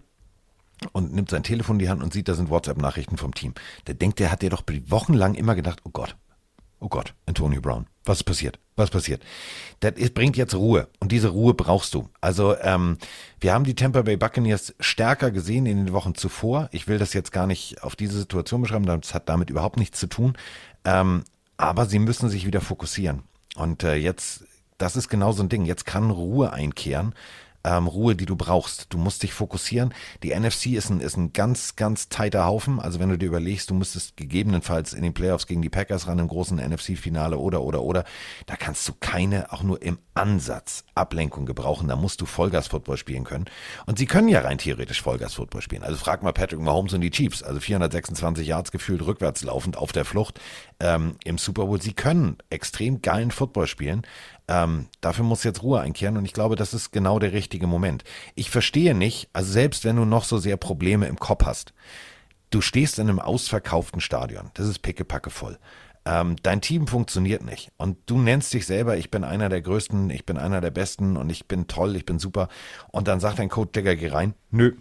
und 0.93 1.13
nimmt 1.13 1.31
sein 1.31 1.43
Telefon 1.43 1.77
in 1.77 1.81
die 1.81 1.89
Hand 1.91 2.03
und 2.03 2.15
sieht, 2.15 2.29
da 2.29 2.35
sind 2.35 2.49
WhatsApp-Nachrichten 2.49 3.19
vom 3.19 3.35
Team. 3.35 3.53
Der 3.87 3.95
denkt, 3.95 4.19
der 4.19 4.31
hat 4.31 4.43
ja 4.43 4.49
doch 4.49 4.63
wochenlang 4.87 5.35
immer 5.35 5.55
gedacht, 5.55 5.81
oh 5.85 5.91
Gott, 5.93 6.17
oh 6.81 6.89
Gott, 6.89 7.15
Antonio 7.27 7.61
Brown, 7.61 7.87
was 8.07 8.23
passiert? 8.23 8.59
Was 8.77 8.91
passiert? 8.91 9.23
Das 9.81 9.95
bringt 10.11 10.37
jetzt 10.37 10.55
Ruhe 10.55 10.89
und 11.01 11.13
diese 11.13 11.29
Ruhe 11.29 11.55
brauchst 11.55 11.95
du. 11.95 12.09
Also 12.21 12.57
ähm, 12.61 12.99
wir 13.41 13.53
haben 13.53 13.65
die 13.65 13.75
Tampa 13.75 14.03
Bay 14.03 14.17
Buccaneers 14.17 14.75
stärker 14.81 15.31
gesehen 15.31 15.67
in 15.67 15.85
den 15.85 15.93
Wochen 15.93 16.15
zuvor. 16.15 16.69
Ich 16.73 16.89
will 16.89 16.99
das 16.99 17.13
jetzt 17.13 17.33
gar 17.33 17.47
nicht 17.47 17.83
auf 17.83 17.97
diese 17.97 18.19
Situation 18.19 18.63
beschreiben, 18.63 18.87
das 18.87 19.15
hat 19.15 19.29
damit 19.29 19.51
überhaupt 19.51 19.79
nichts 19.79 19.99
zu 19.99 20.07
tun. 20.07 20.37
Ähm, 20.85 21.25
aber 21.57 21.87
sie 21.87 21.99
müssen 21.99 22.29
sich 22.29 22.47
wieder 22.47 22.61
fokussieren. 22.61 23.23
Und 23.57 23.83
äh, 23.83 23.95
jetzt, 23.95 24.45
das 24.79 24.97
ist 24.97 25.09
genau 25.09 25.33
so 25.33 25.43
ein 25.43 25.49
Ding. 25.49 25.65
Jetzt 25.65 25.87
kann 25.87 26.11
Ruhe 26.11 26.53
einkehren. 26.53 27.15
Ähm, 27.67 27.89
Ruhe, 27.89 28.15
die 28.15 28.27
du 28.27 28.37
brauchst. 28.37 28.87
Du 28.93 28.99
musst 28.99 29.25
dich 29.25 29.35
fokussieren. 29.35 29.93
Die 30.23 30.35
NFC 30.39 30.67
ist 30.67 30.89
ein, 30.89 31.01
ist 31.01 31.17
ein 31.17 31.33
ganz, 31.33 31.75
ganz 31.75 32.09
tighter 32.09 32.47
Haufen. 32.47 32.79
Also 32.79 33.01
wenn 33.01 33.09
du 33.09 33.19
dir 33.19 33.27
überlegst, 33.27 33.69
du 33.69 33.75
müsstest 33.75 34.17
gegebenenfalls 34.17 34.93
in 34.93 35.03
den 35.03 35.13
Playoffs 35.13 35.49
gegen 35.49 35.63
die 35.63 35.69
Packers 35.69 36.07
ran 36.07 36.21
im 36.21 36.29
großen 36.29 36.59
NFC-Finale 36.59 37.39
oder, 37.39 37.63
oder, 37.63 37.83
oder, 37.83 38.05
da 38.47 38.57
kannst 38.57 38.87
du 38.89 38.93
keine, 38.99 39.53
auch 39.53 39.65
nur 39.65 39.83
im 39.83 39.99
Ansatz, 40.15 40.85
Ablenkung 40.95 41.45
gebrauchen. 41.45 41.89
Da 41.89 41.97
musst 41.97 42.21
du 42.21 42.27
Vollgas-Football 42.27 42.97
spielen 42.97 43.25
können. 43.25 43.47
Und 43.87 43.99
sie 43.99 44.07
können 44.07 44.29
ja 44.29 44.41
rein 44.41 44.59
theoretisch 44.59 45.03
Vollgas-Football 45.03 45.63
spielen. 45.63 45.83
Also 45.83 45.97
frag 45.99 46.23
mal 46.23 46.33
Patrick 46.33 46.61
Mahomes 46.61 46.95
und 46.95 47.01
die 47.01 47.11
Chiefs. 47.11 47.43
Also 47.43 47.59
426 47.59 48.47
Yards 48.47 48.71
gefühlt 48.71 49.05
rückwärts 49.05 49.43
laufend 49.43 49.77
auf 49.77 49.91
der 49.91 50.05
Flucht 50.05 50.41
ähm, 50.79 51.17
im 51.25 51.37
Super 51.37 51.67
Bowl. 51.67 51.83
Sie 51.83 51.95
können 51.95 52.37
extrem 52.49 53.03
geilen 53.03 53.33
Football 53.33 53.67
spielen. 53.67 54.03
Ähm, 54.49 54.87
dafür 55.01 55.25
muss 55.25 55.45
jetzt 55.45 55.63
Ruhe 55.63 55.81
einkehren 55.81 56.17
und 56.17 56.25
ich 56.25 56.33
glaube, 56.33 56.57
das 56.57 56.73
ist 56.73 56.93
genau 56.93 57.19
der 57.19 57.33
richtige 57.33 57.67
Moment. 57.67 58.05
Ich 58.35 58.51
verstehe 58.51 58.95
nicht, 58.95 59.29
also 59.33 59.51
selbst 59.51 59.85
wenn 59.85 59.97
du 59.97 60.05
noch 60.05 60.25
so 60.25 60.39
sehr 60.39 60.57
Probleme 60.57 61.07
im 61.07 61.19
Kopf 61.19 61.45
hast, 61.45 61.73
du 62.51 62.61
stehst 62.61 62.99
in 62.99 63.09
einem 63.09 63.19
ausverkauften 63.19 64.01
Stadion, 64.01 64.51
das 64.55 64.69
ist 64.69 64.81
pickepacke 64.81 65.31
voll. 65.31 65.59
Ähm, 66.05 66.37
dein 66.45 66.61
Team 66.61 66.87
funktioniert 66.87 67.45
nicht 67.45 67.73
und 67.77 67.99
du 68.07 68.19
nennst 68.19 68.55
dich 68.55 68.67
selber, 68.67 68.97
ich 68.97 69.11
bin 69.11 69.25
einer 69.25 69.49
der 69.49 69.61
Größten, 69.61 70.11
ich 70.11 70.25
bin 70.25 70.39
einer 70.39 70.61
der 70.61 70.71
Besten 70.71 71.17
und 71.17 71.31
ich 71.31 71.49
bin 71.49 71.67
toll, 71.67 71.97
ich 71.97 72.07
bin 72.07 72.21
super 72.21 72.49
und 72.93 73.09
dann 73.09 73.19
sagt 73.19 73.41
dein 73.41 73.49
Coach, 73.49 73.73
Digga, 73.73 73.95
geh 73.95 74.09
rein. 74.09 74.35
Nö, 74.53 74.75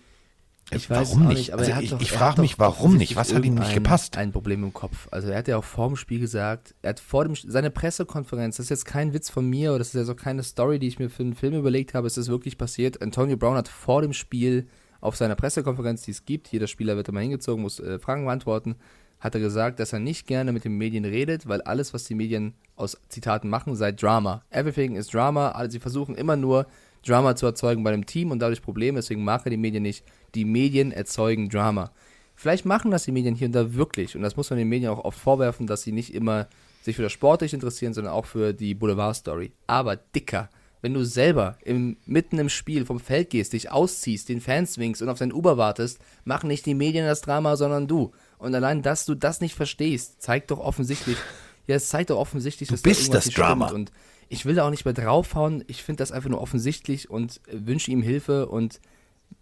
ich 0.71 0.89
warum 0.89 1.01
weiß 1.01 1.11
auch 1.11 1.19
nicht? 1.19 1.37
nicht, 1.37 1.53
aber 1.53 1.59
also 1.59 1.71
er 1.71 1.75
hat 1.77 1.83
ich, 1.83 1.89
doch, 1.91 2.01
ich 2.01 2.11
frage 2.11 2.41
mich, 2.41 2.57
warum 2.57 2.97
nicht? 2.97 3.15
Was 3.15 3.33
hat 3.33 3.45
ihm 3.45 3.55
nicht 3.55 3.73
gepasst? 3.73 4.17
Ein 4.17 4.31
Problem 4.31 4.63
im 4.63 4.73
Kopf. 4.73 5.07
Also 5.11 5.29
er 5.29 5.37
hat 5.37 5.47
ja 5.47 5.57
auch 5.57 5.63
vor 5.63 5.87
dem 5.87 5.95
Spiel 5.95 6.19
gesagt, 6.19 6.73
er 6.81 6.89
hat 6.89 6.99
vor 6.99 7.23
dem 7.23 7.35
seine 7.35 7.69
Pressekonferenz, 7.69 8.57
das 8.57 8.65
ist 8.65 8.69
jetzt 8.71 8.85
kein 8.85 9.13
Witz 9.13 9.29
von 9.29 9.47
mir 9.47 9.71
oder 9.71 9.79
das 9.79 9.89
ist 9.89 9.93
jetzt 9.93 10.09
auch 10.09 10.21
keine 10.21 10.41
Story, 10.43 10.79
die 10.79 10.87
ich 10.87 10.97
mir 10.97 11.09
für 11.09 11.23
einen 11.23 11.35
Film 11.35 11.53
überlegt 11.53 11.93
habe, 11.93 12.07
es 12.07 12.17
ist 12.17 12.29
wirklich 12.29 12.57
passiert. 12.57 13.01
Antonio 13.01 13.37
Brown 13.37 13.55
hat 13.55 13.67
vor 13.67 14.01
dem 14.01 14.13
Spiel 14.13 14.67
auf 15.01 15.15
seiner 15.15 15.35
Pressekonferenz, 15.35 16.01
die 16.01 16.11
es 16.11 16.25
gibt, 16.25 16.47
jeder 16.47 16.67
Spieler 16.67 16.95
wird 16.95 17.09
immer 17.09 17.19
hingezogen, 17.19 17.61
muss 17.61 17.79
äh, 17.79 17.99
Fragen 17.99 18.25
beantworten, 18.25 18.75
hat 19.19 19.35
er 19.35 19.41
gesagt, 19.41 19.79
dass 19.79 19.93
er 19.93 19.99
nicht 19.99 20.27
gerne 20.27 20.51
mit 20.51 20.65
den 20.65 20.77
Medien 20.77 21.05
redet, 21.05 21.47
weil 21.47 21.61
alles, 21.61 21.93
was 21.93 22.05
die 22.05 22.15
Medien 22.15 22.55
aus 22.75 22.97
Zitaten 23.09 23.49
machen, 23.49 23.75
sei 23.75 23.91
Drama. 23.91 24.43
Everything 24.49 24.95
is 24.95 25.07
Drama. 25.07 25.51
Also 25.51 25.71
sie 25.71 25.79
versuchen 25.79 26.15
immer 26.15 26.35
nur 26.35 26.67
Drama 27.07 27.35
zu 27.35 27.45
erzeugen 27.45 27.83
bei 27.83 27.91
dem 27.91 28.05
Team 28.05 28.31
und 28.31 28.39
dadurch 28.39 28.61
Probleme, 28.61 28.99
deswegen 28.99 29.23
mag 29.23 29.45
er 29.45 29.51
die 29.51 29.57
Medien 29.57 29.83
nicht. 29.83 30.03
Die 30.33 30.45
Medien 30.45 30.91
erzeugen 30.91 31.49
Drama. 31.49 31.91
Vielleicht 32.35 32.65
machen 32.65 32.91
das 32.91 33.05
die 33.05 33.11
Medien 33.11 33.35
hier 33.35 33.47
und 33.47 33.53
da 33.53 33.73
wirklich 33.75 34.15
und 34.15 34.21
das 34.21 34.35
muss 34.35 34.49
man 34.49 34.59
den 34.59 34.69
Medien 34.69 34.91
auch 34.91 35.05
oft 35.05 35.19
vorwerfen, 35.19 35.67
dass 35.67 35.83
sie 35.83 35.91
nicht 35.91 36.13
immer 36.13 36.47
sich 36.81 36.95
für 36.95 37.03
das 37.03 37.11
Sportlich 37.11 37.53
interessieren, 37.53 37.93
sondern 37.93 38.13
auch 38.13 38.25
für 38.25 38.53
die 38.53 38.75
Boulevard-Story. 38.75 39.51
Aber 39.67 39.95
dicker, 39.95 40.49
wenn 40.81 40.93
du 40.93 41.03
selber 41.03 41.57
im, 41.63 41.97
mitten 42.05 42.37
im 42.37 42.49
Spiel 42.49 42.85
vom 42.85 42.99
Feld 42.99 43.31
gehst, 43.31 43.53
dich 43.53 43.71
ausziehst, 43.71 44.29
den 44.29 44.39
Fans 44.39 44.77
winkst 44.77 45.01
und 45.01 45.09
auf 45.09 45.17
dein 45.17 45.33
Uber 45.33 45.57
wartest, 45.57 45.99
machen 46.25 46.47
nicht 46.47 46.65
die 46.65 46.75
Medien 46.75 47.07
das 47.07 47.21
Drama, 47.21 47.55
sondern 47.57 47.87
du. 47.87 48.11
Und 48.37 48.53
allein, 48.53 48.83
dass 48.83 49.05
du 49.05 49.15
das 49.15 49.41
nicht 49.41 49.55
verstehst, 49.55 50.21
zeigt 50.21 50.51
doch 50.51 50.59
offensichtlich, 50.59 51.17
ja, 51.65 51.75
es 51.75 51.89
zeigt 51.89 52.11
doch 52.11 52.19
offensichtlich, 52.19 52.69
dass 52.69 52.83
bist 52.83 53.09
da 53.09 53.13
das 53.13 53.25
nicht 53.25 53.37
Drama. 53.37 53.71
Und 53.71 53.91
ich 54.35 54.45
will 54.45 54.55
da 54.55 54.65
auch 54.65 54.69
nicht 54.69 54.83
mehr 54.83 54.93
draufhauen. 54.93 55.63
Ich 55.67 55.81
finde 55.81 56.01
das 56.01 56.11
einfach 56.11 56.29
nur 56.29 56.41
offensichtlich 56.41 57.09
und 57.09 57.39
wünsche 57.49 57.89
ihm 57.89 58.01
Hilfe 58.01 58.47
und 58.47 58.81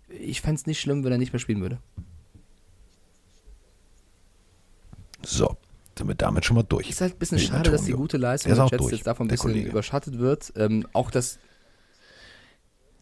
ich 0.08 0.42
fände 0.42 0.60
es 0.60 0.68
nicht 0.68 0.80
schlimm, 0.80 1.04
wenn 1.04 1.12
er 1.12 1.18
nicht 1.18 1.34
mehr 1.34 1.40
spielen 1.40 1.62
würde. 1.62 1.80
So, 5.26 5.58
sind 5.98 6.08
wir 6.08 6.16
damit 6.16 6.46
schon 6.46 6.56
mal 6.56 6.64
durch. 6.64 6.90
Ist 6.90 7.02
halt 7.02 7.16
ein 7.16 7.18
bisschen 7.20 7.40
schade, 7.40 7.72
dass 7.72 7.86
die 7.86 7.94
gute 7.94 8.18
Leistung 8.18 8.54
Der 8.54 8.68
Jets 8.68 8.92
jetzt 8.92 9.08
davon 9.08 9.26
ein 9.26 9.30
bisschen 9.30 9.52
Kollege. 9.52 9.70
überschattet 9.70 10.20
wird. 10.20 10.54
Ähm, 10.56 10.86
auch 10.94 11.10
das, 11.10 11.40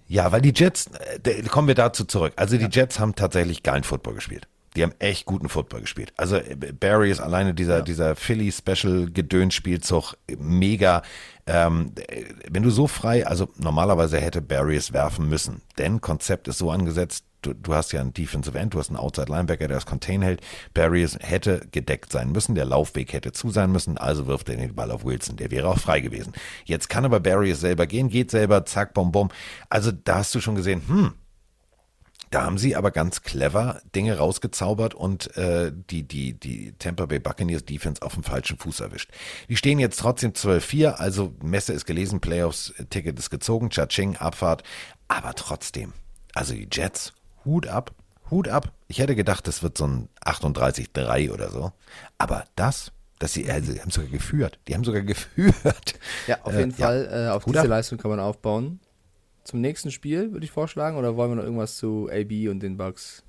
Ja, 0.07 0.31
weil 0.31 0.41
die 0.41 0.53
Jets, 0.55 0.87
äh, 1.23 1.41
kommen 1.43 1.67
wir 1.67 1.75
dazu 1.75 2.05
zurück. 2.05 2.33
Also 2.37 2.57
die 2.57 2.67
Jets 2.71 2.99
haben 2.99 3.15
tatsächlich 3.15 3.63
geilen 3.63 3.83
Football 3.83 4.15
gespielt. 4.15 4.47
Die 4.75 4.83
haben 4.83 4.93
echt 4.99 5.25
guten 5.25 5.49
Football 5.49 5.81
gespielt. 5.81 6.13
Also 6.17 6.37
äh, 6.37 6.55
Barry 6.55 7.11
ist 7.11 7.19
alleine 7.19 7.53
dieser, 7.53 7.81
dieser 7.81 8.15
Philly 8.15 8.51
Special 8.51 9.09
Gedöns-Spielzug 9.11 10.15
äh, 10.27 10.35
mega. 10.37 11.01
Ähm, 11.45 11.93
äh, 12.07 12.25
wenn 12.49 12.63
du 12.63 12.69
so 12.69 12.87
frei, 12.87 13.25
also 13.25 13.49
normalerweise 13.57 14.19
hätte 14.19 14.41
Barry 14.41 14.75
es 14.75 14.93
werfen 14.93 15.27
müssen. 15.27 15.61
Denn 15.77 16.01
Konzept 16.01 16.47
ist 16.47 16.57
so 16.57 16.71
angesetzt, 16.71 17.25
du, 17.41 17.53
du 17.53 17.73
hast 17.73 17.91
ja 17.91 18.01
einen 18.01 18.13
Defensive 18.13 18.57
End, 18.57 18.73
du 18.73 18.79
hast 18.79 18.89
einen 18.89 18.97
Outside 18.97 19.31
Linebacker, 19.31 19.67
der 19.67 19.77
das 19.77 19.85
Contain 19.85 20.21
hält. 20.21 20.41
Barry 20.73 21.03
ist, 21.03 21.17
hätte 21.21 21.67
gedeckt 21.71 22.11
sein 22.11 22.31
müssen, 22.31 22.55
der 22.55 22.65
Laufweg 22.65 23.13
hätte 23.13 23.31
zu 23.31 23.49
sein 23.49 23.71
müssen, 23.71 23.97
also 23.97 24.27
wirft 24.27 24.49
er 24.49 24.57
den 24.57 24.75
Ball 24.75 24.91
auf 24.91 25.03
Wilson. 25.03 25.37
Der 25.37 25.51
wäre 25.51 25.67
auch 25.67 25.79
frei 25.79 25.99
gewesen. 25.99 26.33
Jetzt 26.65 26.89
kann 26.89 27.05
aber 27.05 27.19
Barry 27.19 27.51
es 27.51 27.59
selber 27.59 27.87
gehen, 27.87 28.09
geht 28.09 28.31
selber, 28.31 28.65
zack, 28.65 28.93
bom, 28.93 29.11
bom. 29.11 29.29
Also 29.69 29.91
da 29.91 30.17
hast 30.17 30.33
du 30.35 30.39
schon 30.39 30.55
gesehen, 30.55 30.81
hm, 30.87 31.13
da 32.31 32.43
haben 32.45 32.57
sie 32.57 32.75
aber 32.75 32.91
ganz 32.91 33.21
clever 33.21 33.81
Dinge 33.93 34.17
rausgezaubert 34.17 34.93
und 34.95 35.35
äh, 35.37 35.71
die, 35.89 36.03
die, 36.03 36.33
die 36.33 36.73
Tampa 36.79 37.05
Bay 37.05 37.19
Buccaneers 37.19 37.65
Defense 37.65 38.01
auf 38.01 38.13
dem 38.15 38.23
falschen 38.23 38.57
Fuß 38.57 38.79
erwischt. 38.79 39.11
Die 39.49 39.57
stehen 39.57 39.79
jetzt 39.79 39.99
trotzdem 39.99 40.31
12-4, 40.31 40.93
also 40.93 41.33
Messe 41.43 41.73
ist 41.73 41.85
gelesen, 41.85 42.21
Playoffs, 42.21 42.71
äh, 42.77 42.85
Ticket 42.85 43.19
ist 43.19 43.29
gezogen, 43.29 43.69
Cha-Ching, 43.69 44.15
Abfahrt, 44.17 44.63
aber 45.07 45.33
trotzdem, 45.35 45.93
also 46.33 46.53
die 46.53 46.67
Jets, 46.71 47.13
Hut 47.45 47.67
ab, 47.67 47.93
Hut 48.31 48.47
ab. 48.47 48.71
Ich 48.87 48.99
hätte 48.99 49.15
gedacht, 49.15 49.45
das 49.47 49.61
wird 49.61 49.77
so 49.77 49.85
ein 49.85 50.09
38-3 50.25 51.31
oder 51.31 51.49
so, 51.51 51.73
aber 52.17 52.45
das, 52.55 52.91
dass 53.19 53.33
sie, 53.33 53.51
also, 53.51 53.73
die 53.73 53.81
haben 53.81 53.91
sogar 53.91 54.09
geführt, 54.09 54.57
die 54.67 54.73
haben 54.73 54.83
sogar 54.85 55.01
geführt. 55.03 55.95
ja, 56.27 56.37
auf 56.43 56.53
Äh, 56.53 56.59
jeden 56.59 56.71
Fall, 56.71 57.09
äh, 57.27 57.29
auf 57.29 57.45
Hut 57.45 57.55
diese 57.55 57.63
ab. 57.63 57.69
Leistung 57.69 57.97
kann 57.97 58.09
man 58.11 58.19
aufbauen. 58.21 58.79
Zum 59.43 59.61
nächsten 59.61 59.91
Spiel 59.91 60.31
würde 60.31 60.45
ich 60.45 60.51
vorschlagen, 60.51 60.97
oder 60.97 61.15
wollen 61.15 61.31
wir 61.31 61.35
noch 61.35 61.43
irgendwas 61.43 61.77
zu 61.77 62.09
AB 62.11 62.49
und 62.49 62.59
den 62.59 62.77
Bucks? 62.77 63.23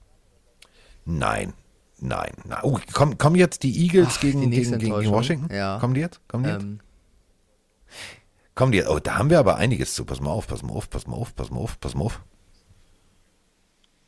Nein, 1.05 1.55
nein, 1.98 2.32
nein. 2.44 2.60
Oh, 2.62 2.78
kommen 2.93 3.18
kommen 3.18 3.36
jetzt 3.36 3.62
die 3.62 3.76
Eagles 3.84 4.09
Ach, 4.12 4.20
die 4.20 4.32
gegen, 4.32 4.48
nächste 4.51 4.78
gegen, 4.78 4.98
gegen. 4.98 5.10
Washington? 5.10 5.55
Ja. 5.55 5.78
Kommen 5.78 5.94
die 5.94 6.01
jetzt? 6.01 6.20
Kommen 6.28 6.44
die 6.44 6.51
jetzt? 6.51 6.62
Ähm, 6.62 6.80
Kommen 8.55 8.72
die 8.72 8.78
jetzt? 8.78 8.89
Oh, 8.89 8.98
da 8.98 9.16
haben 9.16 9.30
wir 9.30 9.39
aber 9.39 9.56
einiges 9.56 9.94
zu. 9.94 10.05
Pass 10.05 10.20
mal 10.20 10.30
auf, 10.30 10.47
pass 10.47 10.62
mal 10.62 10.72
auf, 10.72 10.90
pass 10.90 11.06
mal 11.06 11.16
auf, 11.16 11.34
pass 11.34 11.51
mal 11.51 11.59
auf, 11.60 11.80
pass 11.80 11.94
mal 11.94 12.05
auf. 12.05 12.20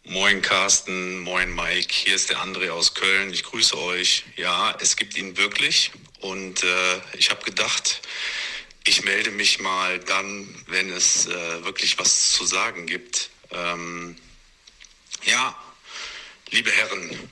Moin 0.07 0.43
Carsten, 0.43 1.21
moin 1.21 1.55
Mike, 1.55 1.89
hier 1.91 2.15
ist 2.15 2.29
der 2.29 2.37
André 2.37 2.71
aus 2.71 2.93
Köln. 2.93 3.33
Ich 3.33 3.43
grüße 3.43 3.75
euch. 3.79 4.27
Ja, 4.37 4.77
es 4.79 4.97
gibt 4.97 5.17
ihn 5.17 5.39
wirklich 5.39 5.93
und 6.21 6.63
äh, 6.63 7.17
ich 7.17 7.31
habe 7.31 7.43
gedacht, 7.43 8.03
ich 8.87 9.03
melde 9.05 9.31
mich 9.31 9.61
mal 9.61 9.99
dann, 9.99 10.47
wenn 10.67 10.91
es 10.91 11.27
äh, 11.27 11.65
wirklich 11.65 11.99
was 11.99 12.33
zu 12.33 12.45
sagen 12.45 12.87
gibt. 12.87 13.31
Ähm, 13.51 14.17
ja, 15.25 15.57
liebe 16.51 16.71
Herren, 16.71 17.31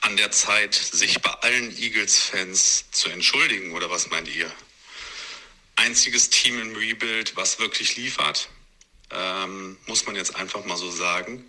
an 0.00 0.16
der 0.16 0.30
Zeit, 0.30 0.74
sich 0.74 1.20
bei 1.20 1.30
allen 1.30 1.76
Eagles-Fans 1.76 2.90
zu 2.90 3.10
entschuldigen, 3.10 3.72
oder 3.72 3.90
was 3.90 4.08
meint 4.10 4.28
ihr? 4.34 4.50
Einziges 5.76 6.30
Team 6.30 6.60
im 6.60 6.74
Rebuild, 6.74 7.36
was 7.36 7.58
wirklich 7.58 7.96
liefert, 7.96 8.48
ähm, 9.10 9.76
muss 9.86 10.06
man 10.06 10.16
jetzt 10.16 10.34
einfach 10.36 10.64
mal 10.64 10.76
so 10.78 10.90
sagen. 10.90 11.44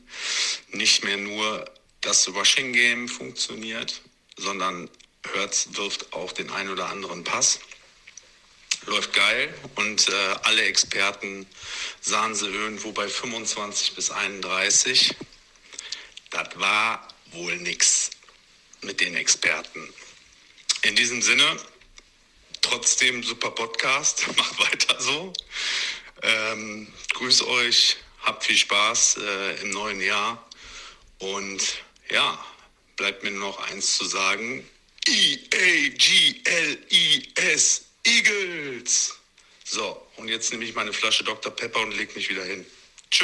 Nicht 0.70 1.04
mehr 1.04 1.18
nur 1.18 1.66
das 2.02 2.28
Rushing 2.28 2.74
Game 2.74 3.08
funktioniert, 3.08 4.02
sondern 4.36 4.90
Hertz 5.34 5.70
wirft 5.72 6.12
auch 6.12 6.34
den 6.34 6.50
ein 6.52 6.70
oder 6.70 6.90
anderen 6.90 7.24
Pass. 7.24 7.60
Läuft 8.86 9.14
geil 9.14 9.54
und 9.76 10.10
äh, 10.10 10.36
alle 10.44 10.64
Experten 10.64 11.48
sahen 12.02 12.36
sie 12.36 12.48
irgendwo 12.48 12.92
bei 12.92 13.08
25 13.08 13.96
bis 13.96 14.12
31. 14.12 15.16
Das 16.32 16.50
war 16.56 17.08
wohl 17.32 17.56
nix 17.58 18.12
mit 18.82 19.00
den 19.00 19.16
Experten. 19.16 19.94
In 20.82 20.96
diesem 20.96 21.22
Sinne, 21.22 21.58
trotzdem 22.62 23.24
super 23.24 23.52
Podcast, 23.52 24.28
macht 24.38 24.60
weiter 24.60 25.00
so. 25.00 25.32
Ähm, 26.22 26.92
grüße 27.14 27.48
euch, 27.48 27.98
habt 28.24 28.44
viel 28.44 28.58
Spaß 28.58 29.18
äh, 29.18 29.62
im 29.62 29.70
neuen 29.70 30.02
Jahr 30.02 30.46
und 31.20 31.62
ja, 32.10 32.46
bleibt 32.98 33.24
mir 33.24 33.32
nur 33.32 33.50
noch 33.50 33.60
eins 33.70 33.96
zu 33.96 34.06
sagen. 34.06 34.70
E 35.08 35.40
E-A-G-L-E-S. 38.06 39.20
So, 39.66 39.98
und 40.18 40.28
jetzt 40.28 40.52
nehme 40.52 40.64
ich 40.66 40.76
meine 40.76 40.92
Flasche 40.94 41.24
Dr. 41.24 41.52
Pepper 41.56 41.82
und 41.82 41.96
leg 41.98 42.16
mich 42.16 42.30
wieder 42.30 42.44
hin. 42.44 42.66
Tschö. 43.10 43.24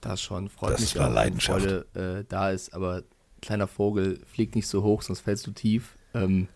das 0.00 0.22
schon, 0.22 0.48
freut 0.48 0.74
Das 0.74 0.80
mich 0.80 0.94
war 0.96 1.02
auch, 1.02 1.06
wenn 1.08 1.14
Leidenschaft. 1.14 1.60
Freude 1.62 2.20
äh, 2.20 2.24
da 2.28 2.50
ist, 2.50 2.72
aber 2.74 3.02
kleiner 3.40 3.66
Vogel, 3.66 4.20
fliegt 4.32 4.54
nicht 4.54 4.66
so 4.68 4.82
hoch, 4.82 5.02
sonst 5.02 5.20
fällst 5.20 5.46
du 5.46 5.50
tief. 5.50 5.96
Ähm, 6.14 6.46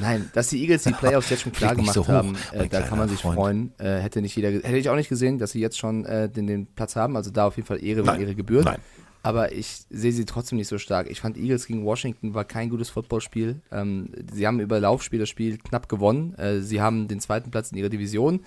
nein, 0.00 0.30
dass 0.34 0.48
die 0.48 0.60
Eagles 0.62 0.82
die 0.84 0.92
Playoffs 0.98 1.30
jetzt 1.30 1.42
schon 1.42 1.52
klar 1.52 1.70
Flieg 1.70 1.80
gemacht 1.82 1.94
so 1.94 2.04
hoch, 2.04 2.08
haben, 2.08 2.36
äh, 2.52 2.68
da 2.68 2.82
kann 2.82 2.98
man 2.98 3.08
sich 3.08 3.20
Freund. 3.20 3.36
freuen. 3.36 3.72
Äh, 3.78 4.00
hätte 4.00 4.20
nicht 4.20 4.34
jeder, 4.34 4.50
hätte 4.50 4.76
ich 4.76 4.88
auch 4.88 4.96
nicht 4.96 5.08
gesehen, 5.08 5.38
dass 5.38 5.52
sie 5.52 5.60
jetzt 5.60 5.78
schon 5.78 6.04
äh, 6.06 6.28
den, 6.28 6.46
den 6.48 6.66
Platz 6.66 6.96
haben. 6.96 7.16
Also 7.16 7.30
da 7.30 7.46
auf 7.46 7.56
jeden 7.56 7.66
Fall 7.68 7.82
Ehre, 7.84 7.98
wenn 7.98 8.06
Nein, 8.06 8.20
Ehre 8.22 8.34
gebührt. 8.34 8.64
nein. 8.64 8.80
Aber 9.24 9.52
ich 9.52 9.86
sehe 9.88 10.12
sie 10.12 10.26
trotzdem 10.26 10.58
nicht 10.58 10.68
so 10.68 10.76
stark. 10.76 11.10
Ich 11.10 11.20
fand 11.20 11.38
Eagles 11.38 11.66
gegen 11.66 11.84
Washington 11.84 12.34
war 12.34 12.44
kein 12.44 12.68
gutes 12.68 12.90
Footballspiel. 12.90 13.62
Ähm, 13.72 14.10
sie 14.30 14.46
haben 14.46 14.60
über 14.60 14.78
Laufspiel 14.78 15.18
das 15.18 15.30
Spiel 15.30 15.56
knapp 15.56 15.88
gewonnen. 15.88 16.34
Äh, 16.34 16.60
sie 16.60 16.82
haben 16.82 17.08
den 17.08 17.20
zweiten 17.20 17.50
Platz 17.50 17.72
in 17.72 17.78
ihrer 17.78 17.88
Division. 17.88 18.44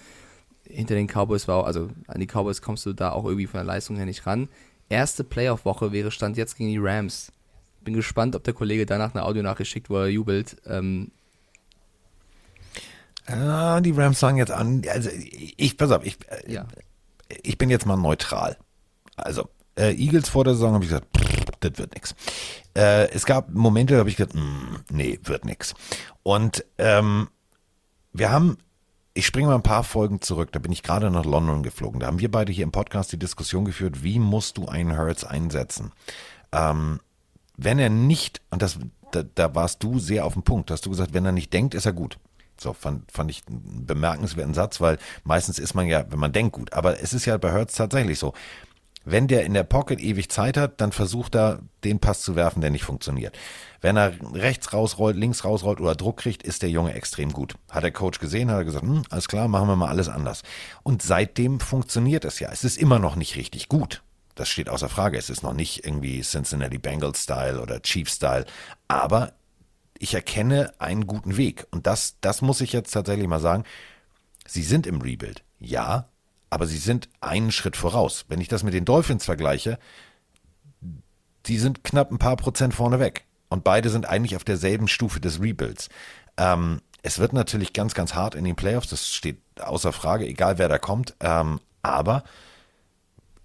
hinter 0.69 0.95
den 0.95 1.07
Cowboys 1.07 1.47
war, 1.47 1.65
also 1.65 1.89
an 2.07 2.19
die 2.19 2.27
Cowboys 2.27 2.61
kommst 2.61 2.85
du 2.85 2.93
da 2.93 3.11
auch 3.11 3.25
irgendwie 3.25 3.47
von 3.47 3.57
der 3.57 3.65
Leistung 3.65 3.95
her 3.95 4.05
nicht 4.05 4.27
ran. 4.27 4.49
Erste 4.87 5.23
Playoff-Woche 5.23 5.91
wäre 5.91 6.11
Stand 6.11 6.37
jetzt 6.37 6.55
gegen 6.57 6.69
die 6.69 6.77
Rams. 6.77 7.31
Bin 7.83 7.95
gespannt, 7.95 8.35
ob 8.35 8.43
der 8.43 8.53
Kollege 8.53 8.85
danach 8.85 9.15
eine 9.15 9.23
Audionachricht 9.23 9.71
schickt, 9.71 9.89
wo 9.89 9.97
er 9.97 10.07
jubelt. 10.07 10.57
Ähm, 10.67 11.11
Ah, 13.27 13.81
die 13.81 13.91
Rams 13.91 14.19
sagen 14.19 14.37
jetzt 14.37 14.51
an, 14.51 14.83
also 14.89 15.09
ich, 15.09 15.75
pass 15.75 15.91
auf, 15.91 16.05
ich, 16.05 16.17
äh, 16.29 16.51
ja. 16.51 16.65
ich 17.43 17.57
bin 17.57 17.69
jetzt 17.69 17.85
mal 17.85 17.97
neutral. 17.97 18.57
Also, 19.17 19.49
äh, 19.77 19.93
Eagles 19.93 20.29
vor 20.29 20.43
der 20.43 20.53
Saison 20.53 20.73
habe 20.73 20.83
ich 20.83 20.89
gesagt, 20.89 21.07
pff, 21.17 21.45
das 21.59 21.77
wird 21.77 21.93
nix. 21.93 22.15
Äh, 22.75 23.09
es 23.11 23.25
gab 23.25 23.49
Momente, 23.53 23.93
da 23.93 23.99
habe 23.99 24.09
ich 24.09 24.17
gesagt, 24.17 24.35
mm, 24.35 24.77
nee, 24.91 25.19
wird 25.23 25.45
nix. 25.45 25.73
Und 26.23 26.65
ähm, 26.77 27.29
wir 28.13 28.31
haben, 28.31 28.57
ich 29.13 29.25
springe 29.25 29.47
mal 29.47 29.55
ein 29.55 29.63
paar 29.63 29.83
Folgen 29.83 30.21
zurück, 30.21 30.51
da 30.51 30.59
bin 30.59 30.71
ich 30.71 30.83
gerade 30.83 31.09
nach 31.09 31.25
London 31.25 31.63
geflogen. 31.63 31.99
Da 31.99 32.07
haben 32.07 32.19
wir 32.19 32.31
beide 32.31 32.51
hier 32.51 32.63
im 32.63 32.71
Podcast 32.71 33.11
die 33.11 33.19
Diskussion 33.19 33.65
geführt, 33.65 34.03
wie 34.03 34.19
musst 34.19 34.57
du 34.57 34.67
einen 34.67 34.97
Hurts 34.97 35.23
einsetzen? 35.23 35.91
Ähm, 36.51 36.99
wenn 37.55 37.79
er 37.79 37.89
nicht, 37.89 38.41
und 38.51 38.61
das, 38.61 38.77
da, 39.11 39.23
da 39.23 39.55
warst 39.55 39.83
du 39.83 39.99
sehr 39.99 40.25
auf 40.25 40.33
den 40.33 40.43
Punkt, 40.43 40.71
hast 40.71 40.85
du 40.85 40.89
gesagt, 40.89 41.13
wenn 41.13 41.25
er 41.25 41.31
nicht 41.31 41.53
denkt, 41.53 41.73
ist 41.73 41.85
er 41.85 41.93
gut. 41.93 42.19
So, 42.59 42.73
fand, 42.73 43.11
fand 43.11 43.29
ich 43.29 43.43
einen 43.47 43.85
bemerkenswerten 43.85 44.53
Satz, 44.53 44.81
weil 44.81 44.97
meistens 45.23 45.59
ist 45.59 45.75
man 45.75 45.87
ja, 45.87 46.05
wenn 46.09 46.19
man 46.19 46.31
denkt, 46.31 46.53
gut. 46.53 46.73
Aber 46.73 46.99
es 47.01 47.13
ist 47.13 47.25
ja 47.25 47.37
bei 47.37 47.51
Hertz 47.51 47.75
tatsächlich 47.75 48.17
so. 48.17 48.33
Wenn 49.09 49.29
der 49.29 49.45
in 49.45 49.53
der 49.53 49.63
Pocket 49.63 50.01
ewig 50.01 50.29
Zeit 50.29 50.57
hat, 50.57 50.81
dann 50.81 50.91
versucht 50.91 51.33
er, 51.33 51.61
den 51.85 51.99
Pass 51.99 52.23
zu 52.23 52.35
werfen, 52.35 52.59
der 52.59 52.71
nicht 52.71 52.83
funktioniert. 52.83 53.37
Wenn 53.79 53.95
er 53.95 54.11
rechts 54.33 54.73
rausrollt, 54.73 55.15
links 55.15 55.45
rausrollt 55.45 55.79
oder 55.79 55.95
Druck 55.95 56.17
kriegt, 56.17 56.43
ist 56.43 56.61
der 56.61 56.69
Junge 56.69 56.93
extrem 56.93 57.31
gut. 57.31 57.55
Hat 57.71 57.85
der 57.85 57.93
Coach 57.93 58.19
gesehen, 58.19 58.51
hat 58.51 58.57
er 58.57 58.65
gesagt, 58.65 58.83
hm, 58.83 59.03
alles 59.09 59.29
klar, 59.29 59.47
machen 59.47 59.69
wir 59.69 59.77
mal 59.77 59.87
alles 59.87 60.09
anders. 60.09 60.43
Und 60.83 61.01
seitdem 61.01 61.61
funktioniert 61.61 62.25
es 62.25 62.39
ja. 62.39 62.49
Es 62.51 62.65
ist 62.65 62.77
immer 62.77 62.99
noch 62.99 63.15
nicht 63.15 63.37
richtig 63.37 63.69
gut. 63.69 64.03
Das 64.35 64.49
steht 64.49 64.67
außer 64.67 64.89
Frage. 64.89 65.17
Es 65.17 65.29
ist 65.29 65.41
noch 65.41 65.53
nicht 65.53 65.85
irgendwie 65.85 66.19
Cincinnati 66.19 66.77
Bengals 66.77 67.23
Style 67.23 67.61
oder 67.61 67.81
Chiefs 67.81 68.15
Style. 68.15 68.45
Aber 68.89 69.31
ich 69.97 70.15
erkenne 70.15 70.73
einen 70.79 71.07
guten 71.07 71.37
Weg. 71.37 71.65
Und 71.71 71.87
das, 71.87 72.17
das 72.19 72.41
muss 72.41 72.59
ich 72.59 72.73
jetzt 72.73 72.91
tatsächlich 72.91 73.27
mal 73.27 73.39
sagen. 73.39 73.63
Sie 74.45 74.63
sind 74.63 74.85
im 74.85 74.99
Rebuild. 74.99 75.43
Ja, 75.59 76.09
aber 76.49 76.65
sie 76.65 76.77
sind 76.77 77.09
einen 77.21 77.51
Schritt 77.51 77.75
voraus. 77.75 78.25
Wenn 78.27 78.41
ich 78.41 78.47
das 78.47 78.63
mit 78.63 78.73
den 78.73 78.85
Dolphins 78.85 79.25
vergleiche, 79.25 79.79
die 81.45 81.57
sind 81.57 81.83
knapp 81.83 82.11
ein 82.11 82.17
paar 82.17 82.37
Prozent 82.37 82.73
vorne 82.73 82.99
weg. 82.99 83.25
Und 83.49 83.63
beide 83.63 83.89
sind 83.89 84.07
eigentlich 84.07 84.35
auf 84.35 84.43
derselben 84.43 84.87
Stufe 84.87 85.19
des 85.19 85.41
Rebuilds. 85.41 85.89
Ähm, 86.37 86.81
es 87.01 87.19
wird 87.19 87.33
natürlich 87.33 87.73
ganz, 87.73 87.93
ganz 87.93 88.13
hart 88.13 88.35
in 88.35 88.43
den 88.43 88.55
Playoffs. 88.55 88.89
Das 88.89 89.07
steht 89.07 89.39
außer 89.59 89.93
Frage, 89.93 90.25
egal 90.27 90.57
wer 90.57 90.67
da 90.67 90.77
kommt. 90.77 91.15
Ähm, 91.21 91.61
aber 91.81 92.23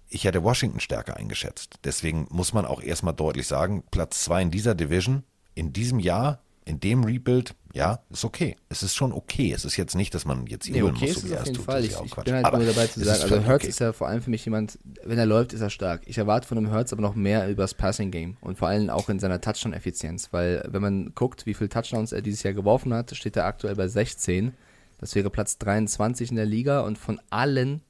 ich 0.09 0.25
hätte 0.25 0.43
Washington 0.43 0.79
stärker 0.79 1.17
eingeschätzt. 1.17 1.79
Deswegen 1.85 2.27
muss 2.29 2.53
man 2.53 2.65
auch 2.65 2.81
erstmal 2.81 3.13
deutlich 3.13 3.47
sagen, 3.47 3.83
Platz 3.89 4.23
zwei 4.23 4.41
in 4.41 4.51
dieser 4.51 4.75
Division 4.75 5.23
in 5.55 5.73
diesem 5.73 5.99
Jahr, 5.99 6.39
in 6.65 6.79
dem 6.79 7.03
Rebuild, 7.03 7.55
ja, 7.73 7.99
ist 8.11 8.23
okay. 8.23 8.55
Es 8.69 8.83
ist 8.83 8.93
schon 8.93 9.11
okay. 9.11 9.51
Es 9.51 9.65
ist 9.65 9.77
jetzt 9.77 9.95
nicht, 9.95 10.13
dass 10.13 10.25
man 10.25 10.45
jetzt 10.45 10.69
nee, 10.69 10.77
jubeln 10.77 10.95
okay 10.95 11.07
muss, 11.07 11.21
so 11.21 11.27
wie 11.27 11.33
er 11.33 11.41
es 11.41 11.51
tut. 11.51 11.65
Fall. 11.65 11.83
Ich, 11.83 11.87
ist 11.87 11.93
ja 11.93 11.99
auch 12.01 12.05
ich 12.05 12.15
bin 12.23 12.35
halt 12.35 12.45
Aber 12.45 12.59
nur 12.59 12.67
dabei 12.67 12.85
zu 12.85 13.03
sagen, 13.03 13.23
also 13.23 13.39
Hertz 13.39 13.63
okay. 13.63 13.67
ist 13.67 13.79
ja 13.79 13.93
vor 13.93 14.07
allem 14.07 14.21
für 14.21 14.29
mich 14.29 14.45
jemand, 14.45 14.77
wenn 15.03 15.17
er 15.17 15.25
läuft, 15.25 15.53
ist 15.53 15.61
er 15.61 15.71
stark. 15.71 16.03
Ich 16.05 16.19
erwarte 16.19 16.47
von 16.47 16.55
dem 16.55 16.69
Hertz 16.69 16.93
aber 16.93 17.01
noch 17.01 17.15
mehr 17.15 17.49
über 17.49 17.63
das 17.63 17.73
Passing 17.73 18.11
Game 18.11 18.37
und 18.41 18.59
vor 18.59 18.67
allem 18.67 18.91
auch 18.91 19.09
in 19.09 19.19
seiner 19.19 19.41
Touchdown-Effizienz, 19.41 20.29
weil 20.31 20.63
wenn 20.69 20.83
man 20.83 21.15
guckt, 21.15 21.47
wie 21.47 21.55
viele 21.55 21.69
Touchdowns 21.69 22.11
er 22.11 22.21
dieses 22.21 22.43
Jahr 22.43 22.53
geworfen 22.53 22.93
hat, 22.93 23.15
steht 23.15 23.35
er 23.37 23.45
aktuell 23.45 23.75
bei 23.75 23.87
16. 23.87 24.53
Das 24.99 25.15
wäre 25.15 25.31
Platz 25.31 25.57
23 25.57 26.29
in 26.29 26.35
der 26.35 26.45
Liga 26.45 26.81
und 26.81 26.99
von 26.99 27.19
allen, 27.31 27.81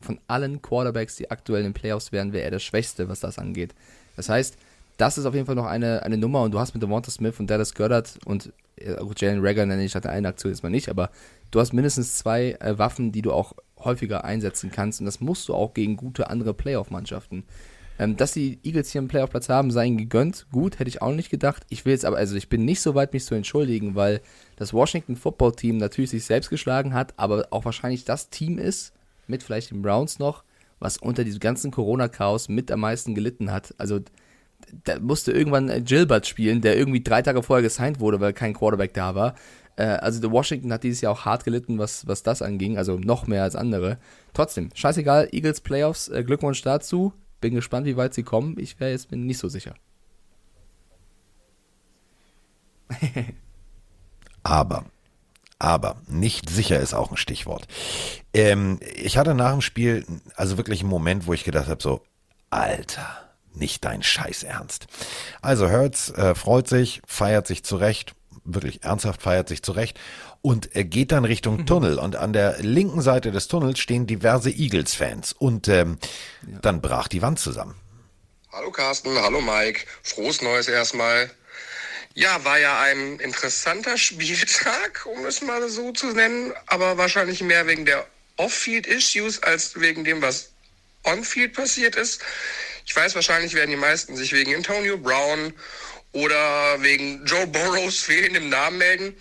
von 0.00 0.18
allen 0.26 0.62
Quarterbacks, 0.62 1.14
die 1.14 1.30
aktuell 1.30 1.60
in 1.60 1.68
den 1.68 1.74
Playoffs 1.74 2.10
wären, 2.10 2.32
wäre 2.32 2.42
er 2.42 2.50
der 2.50 2.58
Schwächste, 2.58 3.08
was 3.08 3.20
das 3.20 3.38
angeht. 3.38 3.72
Das 4.16 4.28
heißt, 4.28 4.56
das 5.02 5.18
ist 5.18 5.26
auf 5.26 5.34
jeden 5.34 5.46
Fall 5.46 5.56
noch 5.56 5.66
eine, 5.66 6.04
eine 6.04 6.16
Nummer 6.16 6.42
und 6.42 6.52
du 6.52 6.60
hast 6.60 6.74
mit 6.74 6.82
Devonta 6.82 7.10
Smith 7.10 7.40
und 7.40 7.50
Dallas 7.50 7.74
Goddard 7.74 8.20
und 8.24 8.52
äh, 8.76 8.94
Jalen 9.16 9.44
Rager 9.44 9.66
nenne 9.66 9.84
ich 9.84 9.96
hatte 9.96 10.08
eine 10.10 10.28
Aktion 10.28 10.52
jetzt 10.52 10.62
mal 10.62 10.70
nicht, 10.70 10.88
aber 10.88 11.10
du 11.50 11.58
hast 11.58 11.72
mindestens 11.72 12.18
zwei 12.18 12.52
äh, 12.60 12.78
Waffen, 12.78 13.10
die 13.10 13.20
du 13.20 13.32
auch 13.32 13.54
häufiger 13.80 14.24
einsetzen 14.24 14.70
kannst 14.70 15.00
und 15.00 15.06
das 15.06 15.20
musst 15.20 15.48
du 15.48 15.54
auch 15.54 15.74
gegen 15.74 15.96
gute 15.96 16.30
andere 16.30 16.54
Playoff-Mannschaften. 16.54 17.42
Ähm, 17.98 18.16
dass 18.16 18.30
die 18.30 18.60
Eagles 18.62 18.92
hier 18.92 19.00
einen 19.00 19.08
Playoff-Platz 19.08 19.48
haben, 19.48 19.72
sei 19.72 19.86
ihnen 19.86 19.98
gegönnt. 19.98 20.46
Gut, 20.52 20.78
hätte 20.78 20.88
ich 20.88 21.02
auch 21.02 21.12
nicht 21.12 21.30
gedacht. 21.30 21.64
Ich 21.68 21.84
will 21.84 21.92
jetzt 21.92 22.04
aber, 22.04 22.16
also 22.16 22.36
ich 22.36 22.48
bin 22.48 22.64
nicht 22.64 22.80
so 22.80 22.94
weit, 22.94 23.12
mich 23.12 23.24
zu 23.24 23.34
entschuldigen, 23.34 23.96
weil 23.96 24.20
das 24.54 24.72
Washington 24.72 25.16
Football 25.16 25.56
Team 25.56 25.78
natürlich 25.78 26.10
sich 26.10 26.24
selbst 26.24 26.48
geschlagen 26.48 26.94
hat, 26.94 27.12
aber 27.16 27.48
auch 27.50 27.64
wahrscheinlich 27.64 28.04
das 28.04 28.30
Team 28.30 28.56
ist, 28.58 28.92
mit 29.26 29.42
vielleicht 29.42 29.72
den 29.72 29.82
Browns 29.82 30.20
noch, 30.20 30.44
was 30.78 30.96
unter 30.96 31.24
diesem 31.24 31.40
ganzen 31.40 31.72
Corona-Chaos 31.72 32.48
mit 32.48 32.70
am 32.70 32.80
meisten 32.80 33.16
gelitten 33.16 33.50
hat. 33.50 33.74
Also 33.78 34.00
da 34.84 34.98
musste 34.98 35.32
irgendwann 35.32 35.68
äh, 35.68 35.80
Gilbert 35.80 36.26
spielen, 36.26 36.60
der 36.60 36.76
irgendwie 36.76 37.02
drei 37.02 37.22
Tage 37.22 37.42
vorher 37.42 37.62
gesigned 37.62 38.00
wurde, 38.00 38.20
weil 38.20 38.32
kein 38.32 38.54
Quarterback 38.54 38.94
da 38.94 39.14
war. 39.14 39.34
Äh, 39.76 39.84
also 39.84 40.20
der 40.20 40.30
Washington 40.30 40.72
hat 40.72 40.82
dieses 40.82 41.00
Jahr 41.00 41.12
auch 41.12 41.24
hart 41.24 41.44
gelitten, 41.44 41.78
was, 41.78 42.06
was 42.06 42.22
das 42.22 42.42
anging, 42.42 42.78
also 42.78 42.98
noch 42.98 43.26
mehr 43.26 43.42
als 43.42 43.56
andere. 43.56 43.98
Trotzdem, 44.32 44.70
scheißegal, 44.74 45.28
Eagles 45.32 45.60
Playoffs, 45.60 46.08
äh, 46.08 46.24
Glückwunsch 46.24 46.62
dazu. 46.62 47.12
Bin 47.40 47.54
gespannt, 47.54 47.86
wie 47.86 47.96
weit 47.96 48.14
sie 48.14 48.22
kommen. 48.22 48.56
Ich 48.58 48.78
wäre 48.80 48.92
jetzt 48.92 49.10
bin 49.10 49.26
nicht 49.26 49.38
so 49.38 49.48
sicher. 49.48 49.74
Aber, 54.44 54.86
aber, 55.60 56.02
nicht 56.08 56.50
sicher 56.50 56.80
ist 56.80 56.94
auch 56.94 57.12
ein 57.12 57.16
Stichwort. 57.16 57.68
Ähm, 58.34 58.80
ich 58.96 59.16
hatte 59.16 59.34
nach 59.34 59.52
dem 59.52 59.60
Spiel 59.60 60.04
also 60.34 60.56
wirklich 60.56 60.80
einen 60.80 60.90
Moment, 60.90 61.28
wo 61.28 61.32
ich 61.32 61.44
gedacht 61.44 61.68
habe, 61.68 61.80
so, 61.80 62.02
Alter, 62.50 63.31
nicht 63.54 63.84
dein 63.84 64.02
Scheiß 64.02 64.42
Ernst. 64.42 64.86
Also 65.40 65.68
Hertz 65.68 66.10
äh, 66.10 66.34
freut 66.34 66.68
sich, 66.68 67.02
feiert 67.06 67.46
sich 67.46 67.64
zurecht, 67.64 68.14
wirklich 68.44 68.82
ernsthaft 68.82 69.22
feiert 69.22 69.48
sich 69.48 69.62
zurecht 69.62 69.98
und 70.42 70.74
äh, 70.74 70.84
geht 70.84 71.12
dann 71.12 71.24
Richtung 71.24 71.64
Tunnel. 71.66 71.98
Und 71.98 72.16
an 72.16 72.32
der 72.32 72.58
linken 72.58 73.00
Seite 73.00 73.30
des 73.30 73.48
Tunnels 73.48 73.78
stehen 73.78 74.06
diverse 74.06 74.50
Eagles-Fans. 74.50 75.32
Und 75.32 75.68
ähm, 75.68 75.98
dann 76.42 76.80
brach 76.80 77.08
die 77.08 77.22
Wand 77.22 77.38
zusammen. 77.38 77.76
Hallo 78.52 78.70
Carsten, 78.70 79.16
hallo 79.18 79.40
Mike. 79.40 79.86
Frohes 80.02 80.42
Neues 80.42 80.68
erstmal. 80.68 81.30
Ja, 82.14 82.44
war 82.44 82.58
ja 82.58 82.78
ein 82.80 83.18
interessanter 83.20 83.96
Spieltag, 83.96 85.06
um 85.06 85.24
es 85.24 85.40
mal 85.40 85.66
so 85.70 85.92
zu 85.92 86.08
nennen, 86.08 86.52
aber 86.66 86.98
wahrscheinlich 86.98 87.40
mehr 87.42 87.66
wegen 87.66 87.86
der 87.86 88.06
Off-Field-Issues 88.36 89.42
als 89.42 89.80
wegen 89.80 90.04
dem, 90.04 90.20
was 90.20 90.50
on-Field 91.04 91.54
passiert 91.54 91.96
ist. 91.96 92.20
Ich 92.86 92.94
weiß, 92.94 93.14
wahrscheinlich 93.14 93.54
werden 93.54 93.70
die 93.70 93.76
meisten 93.76 94.16
sich 94.16 94.32
wegen 94.32 94.54
Antonio 94.54 94.96
Brown 94.98 95.52
oder 96.12 96.82
wegen 96.82 97.24
Joe 97.24 97.46
Burrows 97.46 98.00
fehlendem 98.00 98.48
Namen 98.48 98.78
melden. 98.78 99.16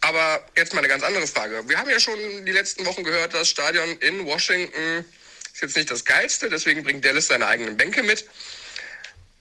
Aber 0.00 0.44
jetzt 0.56 0.74
mal 0.74 0.80
eine 0.80 0.88
ganz 0.88 1.02
andere 1.02 1.26
Frage. 1.26 1.66
Wir 1.66 1.78
haben 1.78 1.88
ja 1.88 1.98
schon 1.98 2.44
die 2.44 2.52
letzten 2.52 2.84
Wochen 2.84 3.04
gehört, 3.04 3.32
das 3.32 3.48
Stadion 3.48 3.96
in 4.00 4.26
Washington 4.26 5.04
ist 5.54 5.62
jetzt 5.62 5.76
nicht 5.76 5.90
das 5.90 6.04
geilste, 6.04 6.50
deswegen 6.50 6.82
bringt 6.82 7.04
Dallas 7.04 7.28
seine 7.28 7.46
eigenen 7.46 7.76
Bänke 7.76 8.02
mit. 8.02 8.26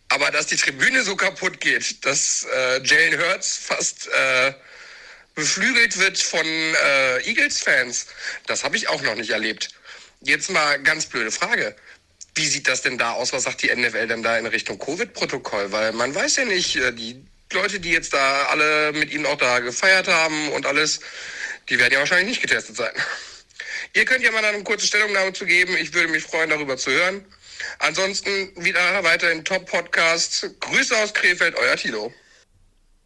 Aber 0.10 0.30
dass 0.30 0.46
die 0.46 0.56
Tribüne 0.56 1.04
so 1.04 1.16
kaputt 1.16 1.60
geht, 1.60 2.06
dass 2.06 2.46
äh, 2.56 2.84
Jalen 2.84 3.20
Hurts 3.20 3.58
fast 3.58 4.08
äh, 4.08 4.54
beflügelt 5.34 5.98
wird 5.98 6.20
von 6.20 6.46
äh, 6.46 7.28
Eagles-Fans, 7.28 8.06
das 8.46 8.64
habe 8.64 8.78
ich 8.78 8.88
auch 8.88 9.02
noch 9.02 9.16
nicht 9.16 9.32
erlebt. 9.32 9.70
Jetzt 10.22 10.52
mal 10.52 10.82
ganz 10.84 11.08
blöde 11.08 11.32
Frage. 11.32 11.76
Wie 12.36 12.48
sieht 12.48 12.68
das 12.68 12.82
denn 12.82 12.98
da 12.98 13.12
aus? 13.14 13.34
Was 13.34 13.44
sagt 13.44 13.62
die 13.62 13.74
NFL 13.74 14.08
denn 14.08 14.24
da 14.24 14.38
in 14.38 14.48
Richtung 14.48 14.80
Covid-Protokoll? 14.80 15.72
Weil 15.72 15.92
man 15.94 16.14
weiß 16.14 16.38
ja 16.38 16.46
nicht, 16.46 16.76
äh, 16.76 16.92
die 16.92 17.24
Leute, 17.52 17.80
die 17.80 17.92
jetzt 17.92 18.14
da 18.14 18.46
alle 18.46 18.92
mit 18.94 19.12
ihnen 19.12 19.26
auch 19.26 19.38
da 19.38 19.60
gefeiert 19.60 20.08
haben 20.08 20.50
und 20.50 20.66
alles, 20.66 21.00
die 21.70 21.78
werden 21.78 21.94
ja 21.94 22.00
wahrscheinlich 22.00 22.30
nicht 22.30 22.42
getestet 22.42 22.76
sein. 22.76 22.92
Ihr 23.94 24.06
könnt 24.06 24.24
ja 24.24 24.32
mal 24.32 24.44
eine 24.44 24.64
kurze 24.64 24.88
Stellungnahme 24.88 25.34
zu 25.34 25.46
geben. 25.46 25.78
Ich 25.78 25.94
würde 25.94 26.08
mich 26.08 26.24
freuen, 26.24 26.50
darüber 26.50 26.78
zu 26.78 26.90
hören. 26.90 27.24
Ansonsten 27.80 28.52
wieder 28.64 29.04
weiter 29.04 29.32
in 29.32 29.46
Top-Podcast. 29.46 30.50
Grüße 30.60 30.98
aus 30.98 31.14
Krefeld, 31.14 31.56
euer 31.56 31.76
Tilo. 31.76 32.12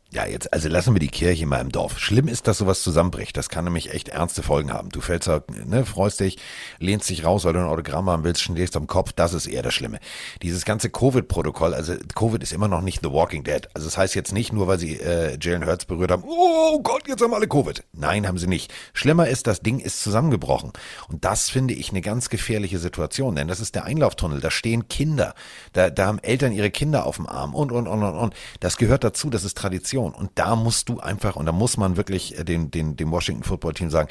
Ja, 0.09 0.25
jetzt, 0.25 0.53
also 0.53 0.69
lassen 0.69 0.95
wir 0.95 1.01
die 1.01 1.09
Kirche 1.09 1.45
mal 1.45 1.59
im 1.59 1.69
Dorf. 1.69 1.99
Schlimm 1.99 2.29
ist, 2.29 2.47
dass 2.47 2.59
sowas 2.59 2.81
zusammenbricht. 2.81 3.35
Das 3.35 3.49
kann 3.49 3.65
nämlich 3.65 3.93
echt 3.93 4.07
ernste 4.07 4.41
Folgen 4.41 4.71
haben. 4.71 4.87
Du 4.87 5.01
fällst, 5.01 5.27
da, 5.27 5.43
ne, 5.65 5.85
freust 5.85 6.21
dich, 6.21 6.37
lehnst 6.79 7.09
dich 7.09 7.25
raus, 7.25 7.43
weil 7.43 7.51
du 7.51 7.59
ein 7.59 7.65
Autogramm 7.65 8.09
haben 8.09 8.23
willst, 8.23 8.41
schlägst 8.41 8.77
am 8.77 8.87
Kopf. 8.87 9.11
Das 9.11 9.33
ist 9.33 9.47
eher 9.47 9.63
das 9.63 9.73
Schlimme. 9.73 9.99
Dieses 10.43 10.63
ganze 10.63 10.89
Covid-Protokoll, 10.89 11.73
also 11.73 11.93
Covid 12.15 12.41
ist 12.41 12.53
immer 12.53 12.69
noch 12.69 12.79
nicht 12.79 13.01
The 13.03 13.11
Walking 13.11 13.43
Dead. 13.43 13.67
Also 13.73 13.85
das 13.85 13.97
heißt 13.97 14.15
jetzt 14.15 14.31
nicht 14.31 14.53
nur, 14.53 14.67
weil 14.67 14.79
sie 14.79 14.97
äh, 14.97 15.37
Jalen 15.41 15.65
Hurts 15.65 15.83
berührt 15.83 16.11
haben, 16.11 16.23
oh 16.25 16.79
Gott, 16.81 17.05
jetzt 17.09 17.21
haben 17.21 17.33
alle 17.33 17.49
Covid. 17.49 17.83
Nein, 17.91 18.27
haben 18.27 18.37
sie 18.37 18.47
nicht. 18.47 18.73
Schlimmer 18.93 19.27
ist, 19.27 19.45
das 19.45 19.59
Ding 19.59 19.81
ist 19.81 20.01
zusammengebrochen. 20.01 20.71
Und 21.09 21.25
das 21.25 21.49
finde 21.49 21.73
ich 21.73 21.89
eine 21.89 22.01
ganz 22.01 22.29
gefährliche 22.29 22.79
Situation, 22.79 23.35
denn 23.35 23.49
das 23.49 23.59
ist 23.59 23.75
der 23.75 23.83
Einlauftunnel. 23.83 24.39
Da 24.39 24.51
stehen 24.51 24.87
Kinder. 24.87 25.33
Da, 25.73 25.89
da 25.89 26.05
haben 26.05 26.19
Eltern 26.19 26.53
ihre 26.53 26.71
Kinder 26.71 27.05
auf 27.05 27.17
dem 27.17 27.27
Arm 27.27 27.53
und, 27.53 27.73
und, 27.73 27.87
und, 27.87 28.03
und, 28.03 28.15
und. 28.15 28.33
Das 28.61 28.77
gehört 28.77 29.03
dazu, 29.03 29.29
das 29.29 29.43
ist 29.43 29.57
Tradition. 29.57 29.96
Und 30.05 30.31
da 30.35 30.55
musst 30.55 30.89
du 30.89 30.99
einfach, 30.99 31.35
und 31.35 31.45
da 31.45 31.51
muss 31.51 31.77
man 31.77 31.97
wirklich 31.97 32.37
äh, 32.37 32.43
dem, 32.43 32.71
dem, 32.71 32.95
dem 32.95 33.11
Washington 33.11 33.43
Football 33.43 33.73
Team 33.73 33.89
sagen, 33.89 34.09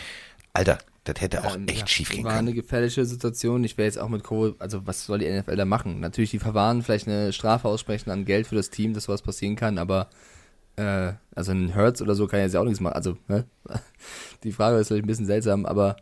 Alter, 0.53 0.79
Das 1.05 1.21
hätte 1.21 1.45
auch 1.45 1.55
Ähm, 1.55 1.69
echt 1.69 1.81
ja, 1.81 1.87
schief 1.87 2.11
gehen 2.11 2.25
War 2.25 2.33
können. 2.33 2.49
eine 2.49 2.55
gefährliche 2.55 3.05
Situation. 3.05 3.63
Ich 3.65 3.77
wäre 3.79 3.87
jetzt 3.87 3.99
auch 3.99 4.09
mit 4.09 4.25
Cole, 4.25 4.55
also 4.59 4.87
was 4.87 5.05
soll 5.07 5.19
die 5.21 5.31
NFL 5.31 5.57
da 5.57 5.65
machen? 5.65 6.01
Natürlich 6.01 6.31
die 6.31 6.39
verwahren, 6.39 6.83
vielleicht 6.83 7.07
eine 7.09 7.33
Strafe 7.33 7.69
aussprechen 7.69 8.11
an 8.11 8.25
Geld 8.25 8.47
für 8.47 8.57
das 8.57 8.71
Team, 8.71 8.93
dass 8.95 9.05
sowas 9.05 9.23
passieren 9.23 9.55
kann, 9.57 9.79
aber 9.79 10.09
äh, 10.77 11.13
also 11.35 11.53
ein 11.53 11.75
Hurts 11.75 12.03
oder 12.03 12.15
so 12.15 12.27
kann 12.27 12.41
jetzt 12.41 12.55
ja 12.55 12.61
auch 12.61 12.65
nichts 12.65 12.81
machen. 12.81 12.95
Also, 12.95 13.17
ne? 13.29 13.45
Die 14.45 14.53
Frage 14.53 14.79
ist 14.79 14.89
vielleicht 14.89 15.05
ein 15.05 15.07
bisschen 15.07 15.27
seltsam, 15.27 15.65
aber 15.67 15.97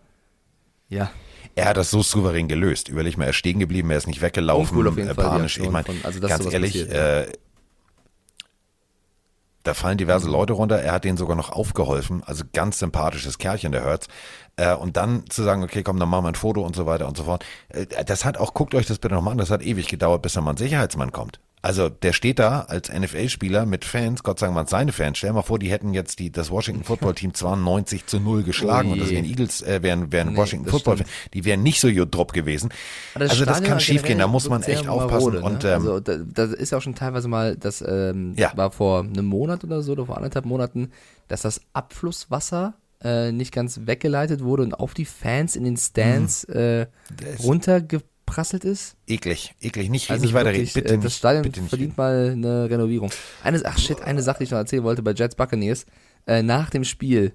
ja. 0.88 1.10
Er 1.54 1.66
hat 1.66 1.76
das 1.76 1.90
so 1.90 2.02
souverän 2.02 2.48
gelöst. 2.48 2.88
Überleg 2.88 3.16
mal, 3.16 3.24
er 3.24 3.30
ist 3.30 3.36
stehen 3.36 3.58
geblieben, 3.58 3.90
er 3.90 3.98
ist 3.98 4.06
nicht 4.06 4.22
weggelaufen, 4.22 4.76
jeden 4.78 5.08
äh, 5.08 5.14
panisch. 5.14 5.58
Ich 5.58 5.70
meine, 5.70 5.86
also, 6.02 6.20
ganz 6.20 6.52
ehrlich, 6.52 6.72
passiert, 6.72 6.92
äh, 6.92 7.32
da 9.64 9.74
fallen 9.74 9.98
diverse 9.98 10.28
Leute 10.28 10.52
runter. 10.52 10.80
Er 10.80 10.92
hat 10.92 11.04
denen 11.04 11.16
sogar 11.16 11.36
noch 11.36 11.50
aufgeholfen. 11.50 12.22
Also 12.24 12.44
ganz 12.52 12.78
sympathisches 12.78 13.38
Kerlchen, 13.38 13.72
der 13.72 13.84
Hurts. 13.84 14.08
Äh, 14.56 14.74
und 14.74 14.96
dann 14.96 15.24
zu 15.28 15.42
sagen, 15.42 15.64
okay, 15.64 15.82
komm, 15.82 15.98
dann 15.98 16.08
machen 16.08 16.24
wir 16.24 16.28
ein 16.28 16.34
Foto 16.36 16.62
und 16.62 16.76
so 16.76 16.86
weiter 16.86 17.08
und 17.08 17.16
so 17.16 17.24
fort. 17.24 17.44
Äh, 17.70 17.86
das 18.04 18.24
hat 18.24 18.38
auch, 18.38 18.54
guckt 18.54 18.74
euch 18.74 18.86
das 18.86 18.98
bitte 18.98 19.14
nochmal 19.14 19.32
an, 19.32 19.38
das 19.38 19.50
hat 19.50 19.62
ewig 19.62 19.88
gedauert, 19.88 20.22
bis 20.22 20.34
da 20.34 20.40
mal 20.40 20.52
ein 20.52 20.56
Sicherheitsmann 20.58 21.12
kommt. 21.12 21.40
Also 21.64 21.88
der 21.88 22.12
steht 22.12 22.38
da 22.38 22.60
als 22.68 22.92
NFL-Spieler 22.92 23.64
mit 23.64 23.86
Fans, 23.86 24.22
Gott 24.22 24.38
sei 24.38 24.48
Dank 24.48 24.68
seine 24.68 24.92
Fans. 24.92 25.16
Stell 25.16 25.30
dir 25.30 25.34
mal 25.34 25.42
vor, 25.42 25.58
die 25.58 25.70
hätten 25.70 25.94
jetzt 25.94 26.18
die, 26.18 26.30
das 26.30 26.50
Washington 26.50 26.84
Football 26.84 27.14
Team 27.14 27.32
92 27.32 28.04
zu 28.04 28.20
0 28.20 28.42
geschlagen 28.42 28.90
Oh 28.90 28.92
und 28.92 29.00
das 29.00 29.08
wären 29.08 29.24
Eagles, 29.24 29.62
äh, 29.62 29.82
wären, 29.82 30.12
wären 30.12 30.32
Nee, 30.32 30.36
Washington 30.36 30.66
das 30.66 30.72
Football, 30.72 30.96
stimmt. 30.96 31.10
die 31.32 31.44
wären 31.46 31.62
nicht 31.62 31.80
so 31.80 31.88
drupp 31.88 32.34
gewesen. 32.34 32.68
Aber 33.14 33.22
also 33.24 33.44
das 33.46 33.56
Stadion 33.56 33.70
kann 33.70 33.80
schiefgehen, 33.80 34.18
da 34.18 34.26
muss 34.28 34.46
man 34.50 34.62
echt 34.62 34.86
aufpassen. 34.88 35.32
marode, 35.32 35.38
ne? 35.38 35.44
Und 35.44 35.64
ähm, 35.64 35.70
also 35.72 36.00
da, 36.00 36.18
da 36.18 36.44
ist 36.44 36.70
ja 36.72 36.76
auch 36.78 36.82
schon 36.82 36.94
teilweise 36.94 37.28
mal, 37.28 37.56
das 37.56 37.82
ähm, 37.86 38.34
Ja. 38.36 38.52
war 38.56 38.70
vor 38.70 39.00
einem 39.00 39.24
Monat 39.24 39.64
oder 39.64 39.80
so, 39.80 39.92
oder 39.92 40.04
vor 40.04 40.18
anderthalb 40.18 40.44
Monaten, 40.44 40.90
dass 41.28 41.40
das 41.42 41.62
Abflusswasser 41.72 42.74
äh, 43.02 43.32
nicht 43.32 43.52
ganz 43.52 43.80
weggeleitet 43.86 44.42
wurde 44.44 44.62
und 44.64 44.74
auf 44.74 44.92
die 44.92 45.04
Fans 45.06 45.56
in 45.56 45.64
den 45.64 45.78
Stands 45.78 46.44
äh, 46.44 46.86
Das- 47.16 47.42
runtergeprasselt 48.26 48.64
ist. 48.64 48.96
eklig, 49.06 49.54
eklig, 49.60 49.90
nicht, 49.90 50.10
Also 50.10 50.24
nicht 50.24 50.34
weiterreden, 50.34 50.70
bitte 50.74 50.88
äh, 50.88 50.96
nicht. 50.96 51.04
das 51.04 51.16
Stadion 51.16 51.42
bitte 51.42 51.60
nicht. 51.60 51.68
verdient 51.70 51.96
mal 51.96 52.30
eine 52.32 52.68
Renovierung. 52.70 53.10
Eine, 53.42 53.60
ach 53.64 53.78
shit, 53.78 54.00
eine 54.02 54.22
Sache, 54.22 54.38
die 54.38 54.44
ich 54.44 54.50
noch 54.50 54.58
erzählen 54.58 54.82
wollte 54.84 55.02
bei 55.02 55.12
Jets 55.12 55.34
Buccaneers. 55.34 55.86
Äh, 56.26 56.42
nach 56.42 56.70
dem 56.70 56.84
Spiel, 56.84 57.32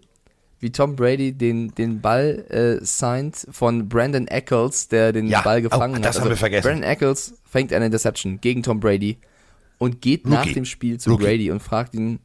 wie 0.59 0.71
Tom 0.71 0.95
Brady 0.95 1.31
den, 1.33 1.73
den 1.75 2.01
Ball 2.01 2.45
äh, 2.49 2.83
signed 2.83 3.47
von 3.51 3.87
Brandon 3.87 4.27
Eccles, 4.27 4.87
der 4.87 5.13
den 5.13 5.27
Ja, 5.27 5.41
Ball 5.41 5.59
oh, 5.59 5.63
gefangen 5.69 5.95
hat. 5.95 6.05
das 6.05 6.19
haben 6.19 6.29
wir 6.29 6.37
vergessen. 6.37 6.63
Brandon 6.67 6.83
Eccles 6.83 7.33
fängt 7.45 7.71
eine 7.71 7.85
Interception 7.85 8.41
gegen 8.41 8.63
Tom 8.63 8.79
Brady 8.79 9.19
und 9.77 10.01
geht 10.01 10.27
nach 10.27 10.41
Rookie. 10.41 10.53
dem 10.55 10.65
Spiel 10.65 10.99
zu 10.99 11.11
Rookie. 11.11 11.23
Brady 11.23 11.51
und 11.51 11.61
fragt 11.61 11.93
ihn, 11.95 12.19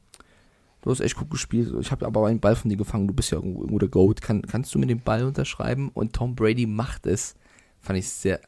du 0.83 0.91
hast 0.91 1.01
echt 1.01 1.17
gut 1.17 1.31
gespielt, 1.31 1.73
ich 1.81 1.91
habe 1.93 2.07
aber 2.07 2.27
einen 2.27 2.41
Ball 2.41 2.57
von 2.57 2.69
dir 2.71 2.77
gefangen, 2.77 3.07
du 3.07 3.15
bist 3.15 3.31
ja 3.31 3.39
irgendwo, 3.39 3.61
irgendwo 3.61 3.79
der 3.79 3.89
Goat, 3.89 4.21
Kann, 4.23 4.43
kannst 4.43 4.75
du 4.75 4.79
mir 4.79 4.87
den 4.87 5.01
Ball 5.01 5.25
unterschreiben? 5.25 5.91
Und 5.95 6.15
Tom 6.15 6.35
Brady 6.35 6.67
macht 6.67 7.07
es. 7.07 7.35
Fand 7.81 7.99
ich 7.99 8.09
sehr 8.09 8.41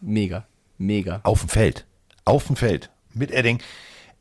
mega, 0.00 0.46
mega. 0.78 1.20
Auf 1.22 1.40
dem 1.40 1.48
Feld. 1.48 1.86
Auf 2.24 2.46
dem 2.46 2.56
Feld. 2.56 2.90
Mit 3.14 3.30
Edding. 3.30 3.60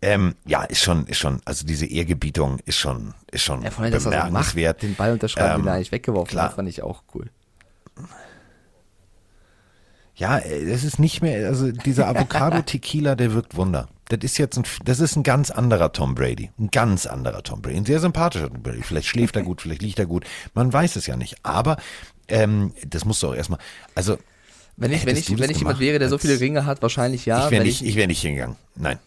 Ähm, 0.02 0.36
ja, 0.46 0.64
ist 0.64 0.82
schon, 0.82 1.06
ist 1.08 1.18
schon, 1.18 1.42
also 1.44 1.66
diese 1.66 1.86
Ehrgebietung 1.86 2.60
ist 2.66 2.78
schon, 2.78 3.14
ist 3.32 3.44
schon 3.44 3.62
Ja, 3.64 3.70
vor 3.72 3.84
allem, 3.84 3.94
er 3.94 4.00
so 4.00 4.10
macht, 4.10 4.28
bemerkenswert. 4.28 4.82
den 4.82 4.96
Ball 4.96 5.12
unterschreiben, 5.12 5.56
Ähm, 5.56 5.62
den 5.64 5.68
er 5.68 5.74
eigentlich 5.74 5.92
weggeworfen 5.92 6.32
klar. 6.32 6.46
hat, 6.50 6.54
fand 6.56 6.70
ich 6.70 6.82
auch 6.82 7.04
cool. 7.14 7.30
Ja, 10.16 10.38
äh, 10.38 10.70
es 10.72 10.84
ist 10.84 11.00
nicht 11.00 11.22
mehr, 11.22 11.48
also 11.48 11.72
dieser 11.72 12.08
Avocado 12.16 12.62
Tequila, 12.62 13.16
der 13.16 13.34
wirkt 13.34 13.56
Wunder. 13.56 13.90
Das 14.10 14.20
ist 14.24 14.38
jetzt 14.38 14.58
ein, 14.58 14.64
das 14.86 15.00
ist 15.02 15.16
ein 15.16 15.24
ganz 15.24 15.52
anderer 15.52 15.92
Tom 15.94 16.16
Brady. 16.16 16.50
Ein 16.58 16.70
ganz 16.72 17.06
anderer 17.06 17.44
Tom 17.44 17.62
Brady. 17.62 17.78
Ein 17.78 17.86
sehr 17.86 18.00
sympathischer 18.00 18.50
Tom 18.50 18.64
Brady. 18.64 18.82
Vielleicht 18.82 19.08
schläft 19.08 19.36
er 19.36 19.44
gut, 19.50 19.62
vielleicht 19.62 19.82
liegt 19.82 20.00
er 20.00 20.06
gut. 20.06 20.26
Man 20.54 20.72
weiß 20.74 20.96
es 20.96 21.08
ja 21.08 21.16
nicht. 21.16 21.38
Aber, 21.44 21.78
ähm, 22.28 22.74
das 22.88 23.06
musst 23.06 23.22
du 23.22 23.28
auch 23.28 23.36
erstmal, 23.36 23.60
also, 23.96 24.18
Wenn 24.80 24.92
ich, 24.94 25.06
wenn 25.06 25.16
ich, 25.18 25.38
wenn 25.40 25.50
ich 25.52 25.58
jemand 25.58 25.80
wäre, 25.80 26.00
der 26.00 26.10
so 26.10 26.18
viele 26.18 26.40
Ringe 26.40 26.66
hat, 26.66 26.82
wahrscheinlich 26.82 27.26
ja. 27.26 27.46
ich 27.46 27.52
wäre 27.52 27.64
nicht, 27.64 27.82
ich 27.84 27.96
wäre 27.96 28.08
nicht 28.08 28.22
hingegangen. 28.22 28.56
Nein. 28.76 28.98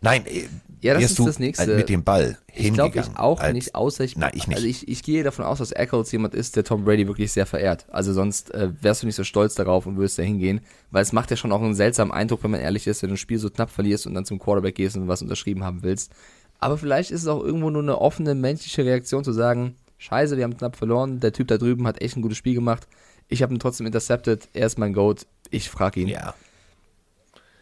Nein, 0.00 0.26
äh, 0.26 0.44
Ja, 0.82 0.94
das 0.94 1.04
ist 1.04 1.18
das 1.18 1.38
Nächste. 1.38 1.74
Mit 1.74 1.88
dem 1.88 2.04
Ball 2.04 2.38
Ich 2.54 2.72
glaube, 2.72 2.92
hingegangen. 2.92 3.12
ich 3.14 3.18
auch 3.18 3.40
als- 3.40 3.52
nicht, 3.54 3.74
außer 3.74 4.04
ich, 4.04 4.16
Nein, 4.16 4.30
ich 4.34 4.46
nicht. 4.46 4.56
Also 4.56 4.68
ich, 4.68 4.86
ich 4.88 5.02
gehe 5.02 5.24
davon 5.24 5.44
aus, 5.44 5.58
dass 5.58 5.72
Eccles 5.72 6.12
jemand 6.12 6.34
ist, 6.34 6.54
der 6.54 6.64
Tom 6.64 6.84
Brady 6.84 7.06
wirklich 7.08 7.32
sehr 7.32 7.46
verehrt. 7.46 7.86
Also 7.90 8.12
sonst 8.12 8.52
äh, 8.54 8.70
wärst 8.82 9.02
du 9.02 9.06
nicht 9.06 9.16
so 9.16 9.24
stolz 9.24 9.54
darauf 9.54 9.86
und 9.86 9.96
würdest 9.96 10.18
da 10.18 10.22
hingehen, 10.22 10.60
weil 10.90 11.02
es 11.02 11.12
macht 11.12 11.30
ja 11.30 11.36
schon 11.36 11.50
auch 11.50 11.62
einen 11.62 11.74
seltsamen 11.74 12.12
Eindruck, 12.12 12.44
wenn 12.44 12.50
man 12.52 12.60
ehrlich 12.60 12.86
ist, 12.86 13.02
wenn 13.02 13.08
du 13.08 13.14
ein 13.14 13.18
Spiel 13.18 13.38
so 13.38 13.50
knapp 13.50 13.70
verlierst 13.70 14.06
und 14.06 14.14
dann 14.14 14.24
zum 14.26 14.38
Quarterback 14.38 14.74
gehst 14.76 14.96
und 14.96 15.08
was 15.08 15.22
unterschrieben 15.22 15.64
haben 15.64 15.82
willst. 15.82 16.12
Aber 16.60 16.78
vielleicht 16.78 17.10
ist 17.10 17.22
es 17.22 17.28
auch 17.28 17.42
irgendwo 17.42 17.70
nur 17.70 17.82
eine 17.82 17.98
offene 18.00 18.34
menschliche 18.34 18.84
Reaktion 18.84 19.24
zu 19.24 19.32
sagen, 19.32 19.74
scheiße, 19.98 20.36
wir 20.36 20.44
haben 20.44 20.56
knapp 20.56 20.76
verloren, 20.76 21.20
der 21.20 21.32
Typ 21.32 21.48
da 21.48 21.58
drüben 21.58 21.86
hat 21.86 22.00
echt 22.02 22.16
ein 22.16 22.22
gutes 22.22 22.38
Spiel 22.38 22.54
gemacht, 22.54 22.86
ich 23.28 23.42
habe 23.42 23.54
ihn 23.54 23.58
trotzdem 23.58 23.86
intercepted, 23.86 24.48
er 24.52 24.66
ist 24.66 24.78
mein 24.78 24.92
Goat, 24.92 25.26
ich 25.50 25.68
frage 25.70 26.00
ihn. 26.00 26.08
Ja. 26.08 26.34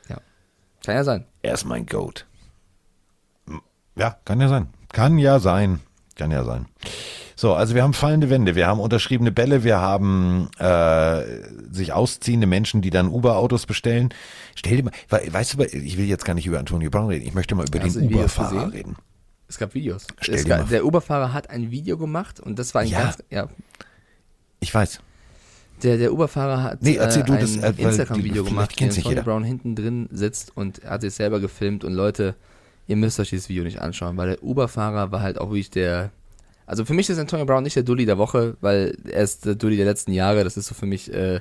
ja. 0.09 0.19
Kann 0.85 0.95
ja 0.95 1.05
sein. 1.05 1.25
Er 1.43 1.55
ist 1.55 1.65
mein 1.65 1.87
Goat. 1.87 2.27
Ja, 3.97 4.17
kann 4.25 4.41
ja 4.41 4.49
sein. 4.49 4.69
Kann 4.93 5.19
ja 5.19 5.39
sein. 5.39 5.81
Kann 6.17 6.31
ja 6.31 6.45
sein. 6.45 6.67
So, 7.37 7.55
also 7.55 7.75
wir 7.75 7.83
haben 7.83 7.95
fallende 7.95 8.31
Wände, 8.31 8.55
wir 8.55 8.69
haben 8.69 8.79
unterschriebene 8.79 9.33
Bälle, 9.33 9.65
wir 9.65 9.81
haben 9.81 10.49
äh, 10.59 11.23
sich 11.73 11.93
ausziehende 11.93 12.47
Menschen, 12.47 12.81
die 12.81 12.91
dann 12.91 13.09
Uber-Autos 13.09 13.67
bestellen. 13.67 14.11
Stell 14.55 14.77
dir 14.77 14.85
mal, 14.85 14.93
we- 15.09 15.33
weißt 15.33 15.55
du, 15.55 15.63
ich 15.65 15.99
will 15.99 16.05
jetzt 16.07 16.25
gar 16.25 16.35
nicht 16.35 16.47
über 16.47 16.61
Antonio 16.61 16.91
Brown 16.91 17.09
reden, 17.09 17.27
ich 17.27 17.35
möchte 17.35 17.57
mal 17.57 17.67
über 17.67 17.81
Hast 17.81 17.97
den 17.97 18.07
Uber-Fahrer 18.15 18.73
reden. 18.73 18.97
Es 19.49 19.59
gab 19.59 19.75
Videos. 19.75 20.07
Stell 20.21 20.37
es 20.37 20.43
dir 20.45 20.49
gab, 20.51 20.61
mal 20.61 20.69
der 20.69 20.85
Uberfahrer 20.87 21.33
hat 21.33 21.51
ein 21.51 21.73
Video 21.73 21.99
gemacht 21.99 22.39
und 22.39 22.57
das 22.59 22.73
war 22.75 22.83
ein 22.83 22.89
Ja. 22.89 23.03
ganz, 23.03 23.19
ja, 23.31 23.49
Ich 24.61 24.73
weiß. 24.73 25.01
Der, 25.85 25.99
der 25.99 26.13
Uberfahrer 26.13 26.63
hat 26.63 26.83
Nee, 26.83 26.97
erzähl 26.97 27.23
äh, 27.23 27.27
du 27.27 27.33
ein 27.35 27.41
das, 27.41 27.57
äh, 27.57 27.73
Instagram-Video 27.77 28.43
gemacht, 28.43 28.81
in 28.81 28.89
dem 28.89 28.97
Tony 28.97 29.09
jeder. 29.11 29.23
Brown 29.23 29.45
hinten 29.45 29.77
drin 29.77 30.09
sitzt 30.11 30.57
und 30.57 30.83
er 30.83 30.91
hat 30.93 31.03
sich 31.03 31.15
selber 31.15 31.41
gefilmt 31.41 31.85
und 31.85 31.93
Leute, 31.93 32.35
ihr 32.87 32.97
müsst 32.97 33.21
euch 33.21 33.31
dieses 33.31 33.49
Video 33.51 33.65
nicht 33.65 33.81
anschauen, 33.81 34.17
weil 34.17 34.31
der 34.31 34.43
Uberfahrer 34.43 35.13
war 35.13 35.21
halt 35.21 35.39
auch 35.39 35.51
wirklich 35.51 35.71
der, 35.71 36.11
also 36.67 36.87
für 36.87 36.95
mich 36.95 37.11
ist 37.11 37.19
Antonio 37.19 37.45
Brown 37.45 37.63
nicht 37.63 37.77
der 37.77 37.83
Dulli 37.83 38.07
der 38.07 38.17
Woche, 38.17 38.57
weil 38.63 38.97
er 39.05 39.23
ist 39.23 39.45
der 39.45 39.55
Dulli 39.57 39.77
der 39.77 39.85
letzten 39.85 40.13
Jahre, 40.13 40.43
das 40.43 40.57
ist 40.57 40.67
so 40.69 40.75
für 40.75 40.87
mich, 40.87 41.13
äh, 41.13 41.41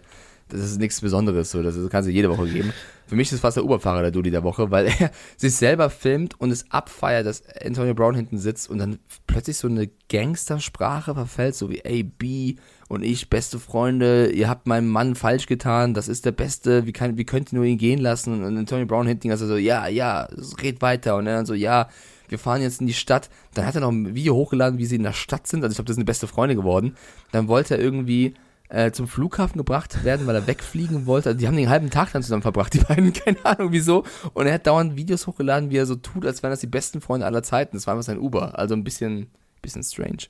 das 0.53 0.71
ist 0.71 0.79
nichts 0.79 1.01
Besonderes, 1.01 1.51
so, 1.51 1.61
das 1.61 1.75
kannst 1.89 2.07
du 2.07 2.13
jede 2.13 2.29
Woche 2.29 2.47
geben. 2.47 2.73
Für 3.07 3.15
mich 3.15 3.31
ist 3.31 3.41
fast 3.41 3.57
der 3.57 3.65
Uberfahrer 3.65 4.01
der 4.01 4.11
Dulli 4.11 4.31
der 4.31 4.43
Woche, 4.43 4.71
weil 4.71 4.85
er 4.99 5.11
sich 5.35 5.55
selber 5.55 5.89
filmt 5.89 6.39
und 6.39 6.51
es 6.51 6.69
abfeiert, 6.71 7.25
dass 7.25 7.43
Antonio 7.63 7.93
Brown 7.93 8.15
hinten 8.15 8.37
sitzt 8.37 8.69
und 8.69 8.77
dann 8.77 8.99
plötzlich 9.27 9.57
so 9.57 9.67
eine 9.67 9.89
Gangstersprache 10.09 11.13
verfällt, 11.13 11.55
so 11.55 11.69
wie, 11.69 11.79
ey, 11.79 12.03
B 12.03 12.55
und 12.87 13.03
ich, 13.03 13.29
beste 13.29 13.59
Freunde, 13.59 14.31
ihr 14.31 14.47
habt 14.47 14.67
meinem 14.67 14.87
Mann 14.87 15.15
falsch 15.15 15.47
getan, 15.47 15.93
das 15.93 16.07
ist 16.07 16.25
der 16.25 16.31
Beste, 16.31 16.85
wie, 16.85 16.93
kann, 16.93 17.17
wie 17.17 17.25
könnt 17.25 17.51
ihr 17.51 17.57
nur 17.57 17.65
ihn 17.65 17.77
gehen 17.77 17.99
lassen? 17.99 18.43
Und 18.43 18.57
Antonio 18.57 18.85
Brown 18.85 19.07
hinten, 19.07 19.31
also 19.31 19.47
so, 19.47 19.57
ja, 19.57 19.87
ja, 19.87 20.27
red 20.61 20.81
weiter. 20.81 21.15
Und 21.15 21.27
er 21.27 21.35
dann 21.35 21.45
so, 21.45 21.55
ja, 21.55 21.89
wir 22.29 22.39
fahren 22.39 22.61
jetzt 22.61 22.81
in 22.81 22.87
die 22.87 22.93
Stadt. 22.93 23.29
Dann 23.53 23.65
hat 23.65 23.75
er 23.75 23.81
noch 23.81 23.91
ein 23.91 24.15
Video 24.15 24.35
hochgeladen, 24.35 24.79
wie 24.79 24.85
sie 24.85 24.95
in 24.95 25.03
der 25.03 25.13
Stadt 25.13 25.47
sind. 25.47 25.63
Also 25.63 25.73
ich 25.73 25.77
glaube, 25.77 25.87
das 25.87 25.95
sind 25.95 26.05
beste 26.05 26.27
Freunde 26.27 26.55
geworden. 26.55 26.95
Dann 27.31 27.47
wollte 27.47 27.75
er 27.75 27.79
irgendwie 27.79 28.33
äh, 28.69 28.91
zum 28.91 29.07
Flughafen 29.07 29.57
gebracht 29.57 30.03
werden, 30.03 30.25
weil 30.25 30.35
er 30.35 30.47
wegfliegen 30.47 31.05
wollte. 31.05 31.29
Also 31.29 31.39
die 31.39 31.47
haben 31.47 31.55
den 31.57 31.69
halben 31.69 31.89
Tag 31.89 32.11
dann 32.11 32.23
zusammen 32.23 32.41
verbracht, 32.41 32.73
die 32.73 32.79
beiden, 32.79 33.13
keine 33.13 33.43
Ahnung 33.45 33.71
wieso. 33.71 34.03
Und 34.33 34.47
er 34.47 34.53
hat 34.53 34.65
dauernd 34.67 34.95
Videos 34.95 35.27
hochgeladen, 35.27 35.69
wie 35.69 35.77
er 35.77 35.85
so 35.85 35.95
tut, 35.95 36.25
als 36.25 36.41
wären 36.43 36.51
das 36.51 36.59
die 36.61 36.67
besten 36.67 37.01
Freunde 37.01 37.25
aller 37.25 37.43
Zeiten. 37.43 37.75
Das 37.77 37.85
war 37.87 37.93
einfach 37.93 38.05
sein 38.05 38.19
Uber. 38.19 38.57
Also 38.57 38.73
ein 38.75 38.83
bisschen, 38.83 39.29
bisschen 39.61 39.83
strange. 39.83 40.27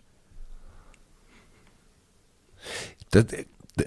Das, 3.12 3.26
d- 3.28 3.46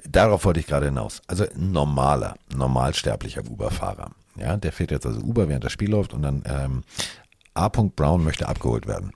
darauf 0.08 0.44
wollte 0.44 0.60
ich 0.60 0.66
gerade 0.66 0.86
hinaus. 0.86 1.22
Also 1.26 1.44
ein 1.44 1.72
normaler, 1.72 2.36
normalsterblicher 2.54 3.42
Uber-Fahrer. 3.48 4.10
Ja, 4.36 4.56
der 4.56 4.72
fährt 4.72 4.90
jetzt 4.90 5.06
also 5.06 5.20
Uber, 5.20 5.48
während 5.48 5.64
das 5.64 5.72
Spiel 5.72 5.90
läuft 5.90 6.12
und 6.12 6.22
dann 6.22 6.42
ähm, 6.46 6.82
A. 7.54 7.68
Brown 7.68 8.22
möchte 8.22 8.48
abgeholt 8.48 8.86
werden. 8.86 9.12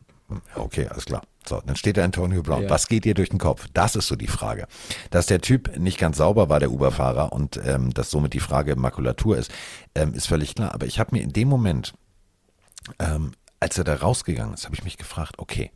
Okay, 0.55 0.87
alles 0.89 1.05
klar. 1.07 1.23
So, 1.47 1.61
dann 1.65 1.77
steht 1.77 1.97
da 1.97 2.05
Antonio 2.05 2.43
Brown. 2.43 2.65
Ja. 2.65 2.71
Was 2.71 2.87
geht 2.87 3.05
dir 3.05 3.15
durch 3.15 3.31
den 3.31 3.39
Kopf? 3.39 3.67
Das 3.73 3.97
ist 3.97 4.09
so 4.09 4.17
die 4.17 4.27
Frage. 4.27 4.67
Dass 5.11 5.27
der 5.27 5.41
Typ 5.41 5.77
nicht 5.77 5.99
ganz 5.99 6.19
sauber 6.19 6.49
war, 6.49 6.61
der 6.61 6.71
Uber-Fahrer, 6.71 7.33
und 7.33 7.59
ähm, 7.65 7.93
dass 7.95 8.11
somit 8.11 8.35
die 8.35 8.41
Frage 8.41 8.77
Makulatur 8.77 9.37
ist, 9.37 9.51
ähm, 9.95 10.15
ist 10.15 10.27
völlig 10.27 10.55
klar. 10.55 10.75
Aber 10.75 10.87
ich 10.87 11.01
habe 11.01 11.15
mir 11.17 11.23
in 11.23 11.33
dem 11.33 11.49
Moment, 11.49 11.95
ähm, 12.99 13.33
als 13.59 13.79
er 13.79 13.85
da 13.85 13.97
rausgegangen 13.97 14.55
ist, 14.55 14.65
habe 14.65 14.75
ich 14.75 14.85
mich 14.85 14.97
gefragt, 14.97 15.39
okay, 15.39 15.71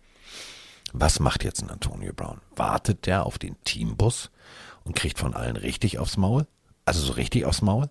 was 0.93 1.19
macht 1.19 1.45
jetzt 1.45 1.63
ein 1.63 1.71
Antonio 1.71 2.13
Brown? 2.13 2.41
Wartet 2.55 3.07
der 3.07 3.27
auf 3.27 3.39
den 3.39 3.57
Teambus 3.65 4.31
und 4.85 4.95
kriegt 4.95 5.19
von 5.19 5.35
allen 5.35 5.57
richtig 5.57 5.99
aufs 5.99 6.17
Maul? 6.17 6.47
Also 6.85 7.01
so 7.01 7.15
richtig 7.15 7.47
aufs 7.47 7.63
Maul? 7.63 7.89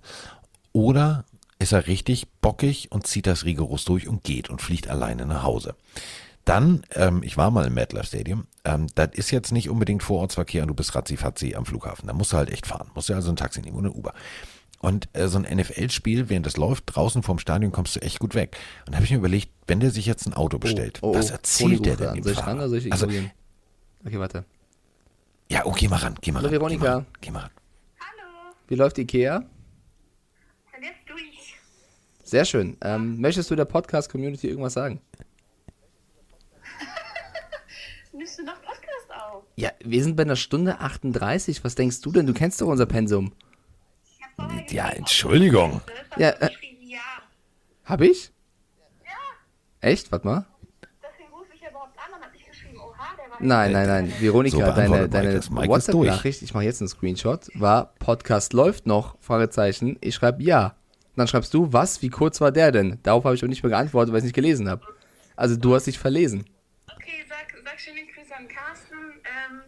Oder 0.72 1.26
ist 1.60 1.74
er 1.74 1.88
richtig 1.88 2.28
bockig 2.42 2.92
und 2.92 3.08
zieht 3.08 3.28
das 3.28 3.46
rigoros 3.46 3.86
durch 3.86 4.08
und 4.08 4.24
geht 4.24 4.50
und 4.50 4.62
fliegt 4.62 4.88
alleine 4.88 5.26
nach 5.26 5.44
Hause? 5.44 5.76
Dann, 6.46 6.84
ähm, 6.92 7.24
ich 7.24 7.38
war 7.38 7.52
mal 7.52 7.66
im 7.66 7.74
MetLife 7.74 8.06
Stadium, 8.06 8.48
ähm, 8.66 8.88
das 8.96 9.10
ist 9.14 9.32
jetzt 9.32 9.52
nicht 9.52 9.70
unbedingt 9.70 10.04
Vorortsverkehr 10.04 10.64
und 10.64 10.68
du 10.68 10.74
bist 10.74 10.94
ratzi 10.94 11.56
am 11.56 11.66
Flughafen. 11.66 12.08
Da 12.08 12.14
musst 12.14 12.34
du 12.34 12.38
halt 12.38 12.50
echt 12.50 12.68
fahren. 12.68 12.92
Musst 12.96 13.10
du 13.10 13.14
also 13.14 13.32
ein 13.32 13.38
Taxi 13.38 13.62
nehmen 13.62 13.78
oder 13.78 13.90
ein 13.90 13.96
Uber. 13.96 14.14
Und 14.80 15.08
äh, 15.14 15.30
so 15.30 15.40
ein 15.40 15.44
NFL-Spiel, 15.44 16.28
während 16.28 16.46
das 16.46 16.58
läuft, 16.58 16.84
draußen 16.88 17.24
vorm 17.24 17.40
Stadion 17.40 17.72
kommst 17.72 17.96
du 17.96 18.02
echt 18.02 18.20
gut 18.20 18.36
weg. 18.36 18.58
Und 18.86 18.92
da 18.92 18.96
habe 18.98 19.06
ich 19.06 19.12
mir 19.12 19.18
überlegt, 19.18 19.50
wenn 19.68 19.80
der 19.80 19.92
sich 19.92 20.06
jetzt 20.06 20.26
ein 20.26 20.34
Auto 20.34 20.60
bestellt, 20.60 21.00
Oh, 21.02 21.12
oh, 21.12 21.16
was 21.16 21.30
erzählt 21.30 21.86
der 21.86 21.94
ruft 21.94 22.02
denn 22.02 22.14
dem 22.16 22.24
Soll 22.24 22.34
ich 22.34 22.46
ran 22.46 22.60
soll 22.70 22.78
ich 22.78 22.92
Also? 22.92 23.08
Okay, 23.08 24.20
warte. 24.20 24.44
Ja, 25.50 25.62
oh, 25.66 25.72
geh 25.72 25.88
mal 25.88 25.96
ran, 25.98 26.16
geh 26.20 26.34
mal 26.34 26.40
Hallo 26.44 26.50
ran. 26.50 26.52
Geh 26.52 26.60
mal 26.60 26.70
Veronika. 26.70 26.94
ran, 26.96 27.06
Geh 27.22 27.32
mal 27.32 27.40
ran. 27.44 27.52
Wie 28.68 28.76
läuft 28.76 28.98
Ikea? 28.98 29.44
Sehr 32.24 32.46
schön. 32.46 32.78
Ähm, 32.82 33.22
möchtest 33.22 33.52
du 33.52 33.56
der 33.56 33.66
Podcast-Community 33.66 34.48
irgendwas 34.48 34.74
sagen? 34.74 35.00
Nimmst 38.24 38.40
du 38.40 38.44
noch 38.44 38.62
Podcast 38.62 39.10
auf? 39.10 39.44
Ja, 39.58 39.72
wir 39.84 40.02
sind 40.02 40.16
bei 40.16 40.24
einer 40.24 40.38
Stunde 40.38 40.80
38. 40.80 41.62
Was 41.66 41.76
denkst 41.76 42.00
du 42.00 42.10
denn? 42.10 42.26
Du 42.26 42.34
kennst 42.34 42.62
doch 42.62 42.68
unser 42.68 42.86
Pensum. 42.86 43.34
Ja, 44.70 44.88
Entschuldigung. 44.92 45.82
Ja, 46.16 46.30
äh, 46.30 46.50
hab 47.84 48.00
ich? 48.00 48.32
Echt? 49.82 50.10
Warte 50.14 50.26
mal. 50.26 50.46
Nein, 53.42 53.74
nein, 53.74 53.88
nein. 53.88 54.08
So 54.08 54.22
Veronika, 54.22 54.72
deine, 54.72 54.90
Mike 54.90 55.10
deine 55.10 55.30
ist 55.32 55.54
WhatsApp-Nachricht, 55.54 56.44
ich 56.44 56.54
mache 56.54 56.64
jetzt 56.64 56.82
einen 56.82 56.88
Screenshot, 56.88 57.50
war 57.56 57.94
Podcast 58.00 58.54
läuft 58.54 58.88
noch, 58.88 59.18
Fragezeichen. 59.20 59.98
Ich 60.00 60.16
schreibe 60.16 60.42
ja. 60.42 60.78
Dann 61.18 61.28
schreibst 61.28 61.54
du, 61.54 61.74
was, 61.74 62.02
wie 62.02 62.10
kurz 62.10 62.40
war 62.40 62.54
der 62.54 62.72
denn? 62.72 63.00
Darauf 63.04 63.26
habe 63.26 63.36
ich 63.36 63.44
auch 63.44 63.50
nicht 63.50 63.64
mehr 63.64 63.72
geantwortet, 63.72 64.14
weil 64.14 64.20
ich 64.20 64.24
nicht 64.24 64.36
gelesen 64.36 64.70
habe. 64.70 64.82
Also 65.36 65.58
du 65.58 65.76
hast 65.76 65.88
dich 65.88 66.00
verlesen. 66.00 66.46
Okay, 66.96 67.26
sag, 67.28 67.54
sag 67.64 67.80
schöne 67.80 68.02
Grüße 68.06 68.13
an 68.38 68.48
Carsten. 68.48 68.96
Ähm, 69.24 69.62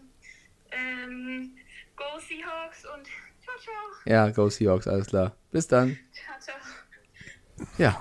ähm, 0.71 1.51
go 1.95 2.03
Seahawks 2.19 2.85
und 2.85 3.05
ciao, 3.43 3.55
ciao. 3.63 3.73
Ja, 4.11 4.29
go 4.29 4.49
Seahawks, 4.49 4.87
alles 4.87 5.07
klar. 5.07 5.35
Bis 5.51 5.67
dann. 5.67 5.97
Ciao, 6.13 6.35
ciao. 6.39 7.67
Ja. 7.77 7.99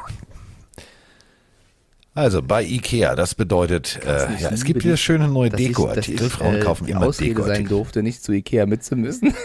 Also 2.17 2.43
bei 2.43 2.63
Ikea, 2.63 3.17
das 3.17 3.35
bedeutet, 3.35 3.99
äh, 4.05 4.41
ja, 4.41 4.51
es 4.51 4.63
gibt 4.65 4.85
die- 4.85 4.97
schöne 4.97 5.27
neue 5.27 5.51
Dekoartikel. 5.51 6.31
Frauen 6.31 6.57
äh, 6.57 6.61
kaufen 6.61 6.87
die 6.87 6.93
immer 6.93 7.07
Ausrede 7.07 7.31
sein 7.35 7.35
Dekoartikel. 7.43 7.69
durfte, 7.69 8.03
nicht 8.05 8.23
zu 8.23 8.33
Ikea 8.33 8.67
mitzumüssen. 8.67 9.35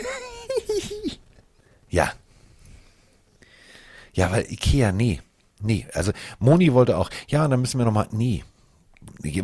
Ja. 1.91 2.13
Ja, 4.13 4.31
weil 4.31 4.45
Ikea, 4.51 4.91
nee. 4.91 5.21
Nee, 5.59 5.87
also 5.93 6.11
Moni 6.37 6.71
wollte 6.71 6.95
auch, 6.95 7.09
ja, 7.29 7.47
dann 7.47 7.61
müssen 7.61 7.79
wir 7.79 7.85
nochmal, 7.85 8.07
nee. 8.11 8.43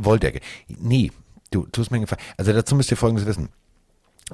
Wolldecke. 0.02 0.42
Nee, 0.68 1.12
du 1.52 1.66
tust 1.68 1.92
mir 1.92 1.96
einen 1.98 2.06
Gefallen. 2.06 2.22
Also 2.38 2.54
dazu 2.54 2.76
müsst 2.76 2.92
ihr 2.92 2.98
Folgendes 2.98 3.26
wissen. 3.26 3.50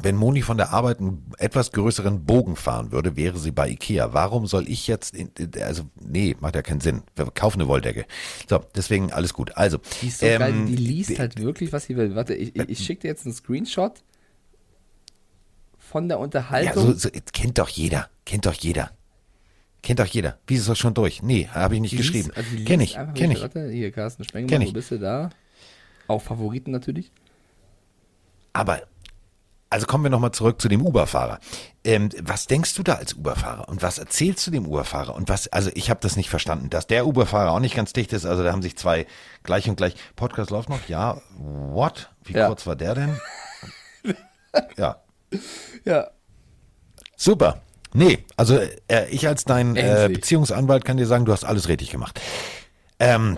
Wenn 0.02 0.16
Moni 0.16 0.42
von 0.42 0.56
der 0.56 0.72
Arbeit 0.72 1.00
einen 1.00 1.26
etwas 1.38 1.74
größeren 1.74 2.24
Bogen 2.24 2.56
fahren 2.56 2.94
würde, 2.94 3.18
wäre 3.18 3.38
sie 3.38 3.52
bei 3.52 3.68
Ikea. 3.70 4.14
Warum 4.14 4.48
soll 4.48 4.70
ich 4.70 4.88
jetzt, 4.88 5.14
in, 5.14 5.30
also 5.62 5.84
nee, 6.00 6.34
macht 6.40 6.56
ja 6.56 6.62
keinen 6.62 6.80
Sinn. 6.80 7.04
Wir 7.18 7.26
kaufen 7.26 7.60
eine 7.60 7.68
Wolldecke. 7.68 8.06
So, 8.50 8.64
deswegen 8.74 9.12
alles 9.12 9.34
gut. 9.34 9.58
Also, 9.58 9.80
Die 10.02 10.08
ist 10.08 10.20
so 10.20 10.26
geil, 10.28 10.42
ähm, 10.54 10.66
die 10.68 10.78
liest 10.78 11.20
halt 11.20 11.38
wirklich, 11.42 11.74
was 11.74 11.84
sie 11.86 11.98
will. 11.98 12.16
Warte, 12.16 12.34
ich, 12.36 12.56
ich, 12.56 12.70
ich 12.70 12.80
schicke 12.80 13.02
dir 13.02 13.08
jetzt 13.10 13.26
einen 13.26 13.36
Screenshot 13.36 14.02
von 15.78 16.08
der 16.08 16.18
Ja, 16.20 16.24
Unterhaltung. 16.24 16.86
so, 16.86 16.94
so, 16.94 17.10
kennt 17.34 17.58
doch 17.58 17.68
jeder. 17.70 18.10
Kennt 18.26 18.46
doch 18.46 18.54
jeder. 18.54 18.92
Kennt 19.84 20.00
doch 20.00 20.06
jeder. 20.06 20.38
Wie 20.48 20.56
ist 20.56 20.70
das 20.70 20.78
schon 20.78 20.94
durch? 20.94 21.22
Nee, 21.24 21.50
habe 21.52 21.76
ich 21.76 21.82
nicht 21.82 21.92
Die 21.92 21.98
geschrieben. 21.98 22.30
liest- 22.30 22.38
also 22.38 22.56
die 22.56 22.64
Kenn 22.64 22.80
liest 22.80 22.92
ich, 22.94 22.98
einfach 23.00 23.14
kenn 23.14 23.30
wirklich- 23.32 23.38
ich. 23.50 23.56
Warte, 23.56 23.70
hier, 23.72 23.92
Carsten 23.92 24.24
Spengemann, 24.24 24.68
wo 24.68 24.72
bist 24.72 24.92
du 24.92 25.00
da? 25.00 25.32
Auch 26.08 26.22
Favoriten 26.22 26.72
natürlich. 26.72 27.12
Aber, 28.54 28.82
also 29.70 29.86
kommen 29.88 30.04
wir 30.04 30.10
nochmal 30.12 30.32
zurück 30.32 30.62
zu 30.62 30.68
dem 30.68 30.86
Uber-Fahrer. 30.86 31.40
Ähm, 31.84 32.10
was 32.22 32.48
denkst 32.48 32.76
du 32.76 32.84
da 32.84 32.96
als 32.96 33.14
Uber-Fahrer? 33.14 33.70
Und 33.70 33.82
was 33.82 33.98
erzählst 33.98 34.46
du 34.46 34.52
dem 34.52 34.66
Uber-Fahrer? 34.68 35.16
Und 35.16 35.30
was, 35.30 35.48
also 35.48 35.70
ich 35.74 35.90
habe 35.90 36.02
das 36.02 36.18
nicht 36.18 36.30
verstanden, 36.30 36.70
dass 36.70 36.88
der 36.88 37.08
Uber-Fahrer 37.08 37.52
auch 37.52 37.60
nicht 37.60 37.76
ganz 37.76 37.94
dicht 37.94 38.12
ist. 38.14 38.26
Also 38.26 38.44
da 38.44 38.52
haben 38.52 38.62
sich 38.62 38.78
zwei 38.78 39.08
gleich 39.44 39.70
und 39.70 39.78
gleich. 39.78 39.96
Podcast 40.16 40.50
läuft 40.52 40.70
noch? 40.70 40.88
Ja. 40.90 41.22
What? 41.38 42.10
Wie 42.24 42.34
Ja. 42.34 42.48
kurz 42.48 42.68
war 42.68 42.76
der 42.76 42.96
denn? 42.96 43.18
ja. 44.78 44.98
Ja. 45.86 46.10
Super. 47.16 47.62
Nee, 47.94 48.26
also 48.38 48.58
äh, 48.88 49.08
ich 49.10 49.28
als 49.28 49.46
dein 49.46 49.76
äh. 49.76 50.10
Beziehungsanwalt 50.12 50.86
kann 50.86 50.98
dir 50.98 51.08
sagen, 51.08 51.26
du 51.26 51.32
hast 51.32 51.44
alles 51.46 51.68
richtig 51.68 51.90
gemacht. 51.92 52.20
Ähm, 53.00 53.38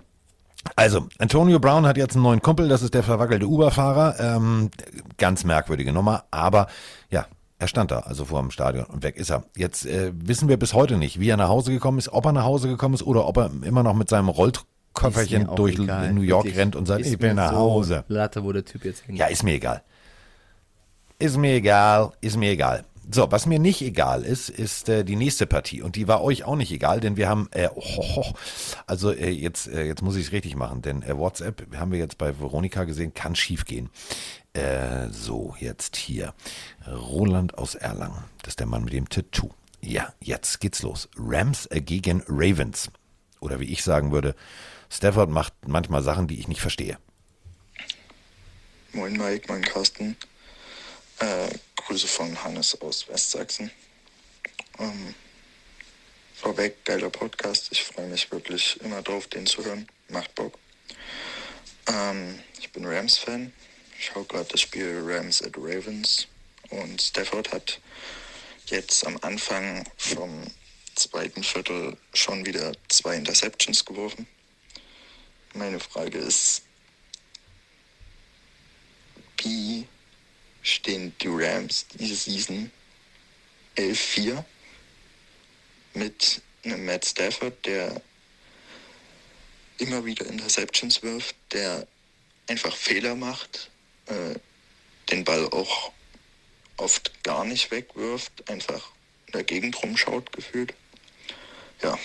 also, 0.75 1.07
Antonio 1.19 1.59
Brown 1.59 1.85
hat 1.85 1.97
jetzt 1.97 2.15
einen 2.15 2.23
neuen 2.23 2.41
Kumpel, 2.41 2.67
das 2.67 2.81
ist 2.81 2.93
der 2.93 3.03
verwackelte 3.03 3.47
Uber-Fahrer. 3.47 4.19
Ähm, 4.19 4.71
ganz 5.17 5.43
merkwürdige 5.43 5.91
Nummer, 5.91 6.23
aber 6.31 6.67
ja, 7.09 7.25
er 7.59 7.67
stand 7.67 7.91
da, 7.91 7.99
also 7.99 8.25
vor 8.25 8.41
dem 8.41 8.51
Stadion 8.51 8.85
und 8.85 9.03
weg 9.03 9.15
ist 9.17 9.29
er. 9.29 9.43
Jetzt 9.55 9.85
äh, 9.85 10.11
wissen 10.15 10.49
wir 10.49 10.57
bis 10.57 10.73
heute 10.73 10.97
nicht, 10.97 11.19
wie 11.19 11.29
er 11.29 11.37
nach 11.37 11.49
Hause 11.49 11.71
gekommen 11.71 11.97
ist, 11.97 12.09
ob 12.09 12.25
er 12.25 12.31
nach 12.31 12.43
Hause 12.43 12.67
gekommen 12.67 12.95
ist 12.95 13.03
oder 13.03 13.25
ob 13.27 13.37
er 13.37 13.51
immer 13.63 13.83
noch 13.83 13.93
mit 13.93 14.09
seinem 14.09 14.29
Rollköfferchen 14.29 15.49
durch 15.55 15.79
egal, 15.79 16.13
New 16.13 16.21
York 16.21 16.45
wirklich. 16.45 16.59
rennt 16.59 16.75
und 16.75 16.87
sagt, 16.87 17.05
ich 17.05 17.17
bin 17.17 17.35
nach 17.35 17.51
so 17.51 17.57
Hause. 17.57 18.03
Latte, 18.07 18.43
wo 18.43 18.51
der 18.51 18.65
Typ 18.65 18.83
jetzt 18.85 19.07
hängt. 19.07 19.17
Ja, 19.17 19.27
ist 19.27 19.43
mir 19.43 19.53
egal. 19.53 19.81
Ist 21.19 21.37
mir 21.37 21.53
egal, 21.53 22.11
ist 22.21 22.37
mir 22.37 22.51
egal. 22.51 22.83
So, 23.11 23.31
was 23.31 23.45
mir 23.45 23.59
nicht 23.59 23.81
egal 23.81 24.23
ist, 24.23 24.49
ist 24.49 24.87
äh, 24.87 25.03
die 25.03 25.15
nächste 25.15 25.45
Partie. 25.45 25.81
Und 25.81 25.95
die 25.95 26.07
war 26.07 26.21
euch 26.23 26.45
auch 26.45 26.55
nicht 26.55 26.71
egal, 26.71 26.99
denn 26.99 27.17
wir 27.17 27.27
haben, 27.27 27.49
äh, 27.51 27.69
oh, 27.75 28.25
also 28.87 29.11
äh, 29.11 29.29
jetzt, 29.29 29.67
äh, 29.67 29.83
jetzt 29.83 30.01
muss 30.01 30.15
ich 30.15 30.27
es 30.27 30.31
richtig 30.31 30.55
machen, 30.55 30.81
denn 30.81 31.03
äh, 31.03 31.17
WhatsApp, 31.17 31.67
haben 31.75 31.91
wir 31.91 31.99
jetzt 31.99 32.17
bei 32.17 32.39
Veronika 32.39 32.85
gesehen, 32.85 33.13
kann 33.13 33.35
schief 33.35 33.65
gehen. 33.65 33.89
Äh, 34.53 35.09
so, 35.09 35.55
jetzt 35.59 35.95
hier. 35.97 36.33
Roland 36.87 37.57
aus 37.57 37.75
Erlangen. 37.75 38.23
Das 38.41 38.53
ist 38.53 38.59
der 38.59 38.67
Mann 38.67 38.83
mit 38.85 38.93
dem 38.93 39.09
Tattoo. 39.09 39.49
Ja, 39.81 40.13
jetzt 40.21 40.61
geht's 40.61 40.81
los. 40.81 41.09
Rams 41.17 41.65
äh, 41.67 41.81
gegen 41.81 42.23
Ravens. 42.27 42.89
Oder 43.41 43.59
wie 43.59 43.65
ich 43.65 43.83
sagen 43.83 44.13
würde, 44.13 44.35
Stafford 44.89 45.29
macht 45.29 45.53
manchmal 45.67 46.03
Sachen, 46.03 46.27
die 46.27 46.39
ich 46.39 46.47
nicht 46.47 46.61
verstehe. 46.61 46.97
Moin 48.93 49.13
Mike, 49.17 49.51
moin 49.51 49.61
Carsten. 49.63 50.15
Äh, 51.19 51.49
Grüße 51.85 52.07
von 52.07 52.41
Hannes 52.41 52.79
aus 52.81 53.09
Westsachsen. 53.09 53.69
Ähm, 54.79 55.13
vorweg, 56.33 56.85
geiler 56.85 57.09
Podcast. 57.09 57.67
Ich 57.71 57.83
freue 57.83 58.07
mich 58.07 58.31
wirklich 58.31 58.79
immer 58.81 59.01
drauf, 59.01 59.27
den 59.27 59.45
zu 59.45 59.65
hören. 59.65 59.85
Macht 60.07 60.33
Bock. 60.35 60.57
Ähm, 61.87 62.39
ich 62.57 62.71
bin 62.71 62.85
Rams-Fan. 62.85 63.51
Ich 63.99 64.05
schaue 64.05 64.23
gerade 64.23 64.47
das 64.49 64.61
Spiel 64.61 65.01
Rams 65.05 65.41
at 65.41 65.57
Ravens. 65.57 66.27
Und 66.69 67.01
Stafford 67.01 67.51
hat 67.51 67.81
jetzt 68.67 69.05
am 69.05 69.17
Anfang 69.21 69.83
vom 69.97 70.47
zweiten 70.95 71.43
Viertel 71.43 71.97
schon 72.13 72.45
wieder 72.45 72.71
zwei 72.87 73.17
Interceptions 73.17 73.83
geworfen. 73.83 74.25
Meine 75.53 75.81
Frage 75.81 76.17
ist, 76.17 76.61
wie 79.39 79.85
stehen 80.63 81.13
die 81.21 81.27
Rams 81.27 81.85
diese 81.93 82.15
Season 82.15 82.71
11-4 83.77 84.43
mit 85.93 86.41
einem 86.63 86.85
Matt 86.85 87.05
Stafford, 87.05 87.65
der 87.65 88.01
immer 89.77 90.05
wieder 90.05 90.25
Interceptions 90.25 91.03
wirft, 91.03 91.35
der 91.51 91.85
einfach 92.47 92.75
Fehler 92.75 93.15
macht, 93.15 93.69
äh, 94.07 94.35
den 95.09 95.23
Ball 95.23 95.45
auch 95.49 95.91
oft 96.77 97.23
gar 97.23 97.45
nicht 97.45 97.69
wegwirft, 97.71 98.49
einfach 98.49 98.91
in 99.27 99.33
der 99.33 99.43
Gegend 99.43 99.81
rumschaut 99.83 100.31
gefühlt. 100.31 100.73
Ja, 101.81 101.97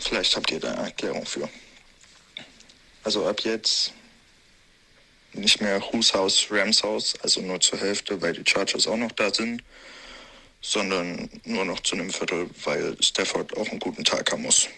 vielleicht 0.00 0.34
habt 0.36 0.50
ihr 0.50 0.60
da 0.60 0.72
eine 0.72 0.86
Erklärung 0.86 1.24
für. 1.24 1.48
Also 3.04 3.26
ab 3.26 3.40
jetzt 3.40 3.92
nicht 5.32 5.60
mehr 5.60 5.80
Whose 5.92 6.12
House, 6.14 6.46
Rams 6.50 6.82
Haus, 6.82 7.14
also 7.22 7.40
nur 7.40 7.60
zur 7.60 7.78
Hälfte, 7.78 8.20
weil 8.20 8.32
die 8.32 8.44
Chargers 8.48 8.86
auch 8.86 8.96
noch 8.96 9.12
da 9.12 9.32
sind, 9.32 9.62
sondern 10.60 11.28
nur 11.44 11.64
noch 11.64 11.80
zu 11.80 11.94
einem 11.94 12.10
Viertel, 12.10 12.48
weil 12.64 12.96
Stafford 13.02 13.56
auch 13.56 13.68
einen 13.68 13.78
guten 13.80 14.04
Tag 14.04 14.30
haben 14.32 14.42
muss. 14.42 14.68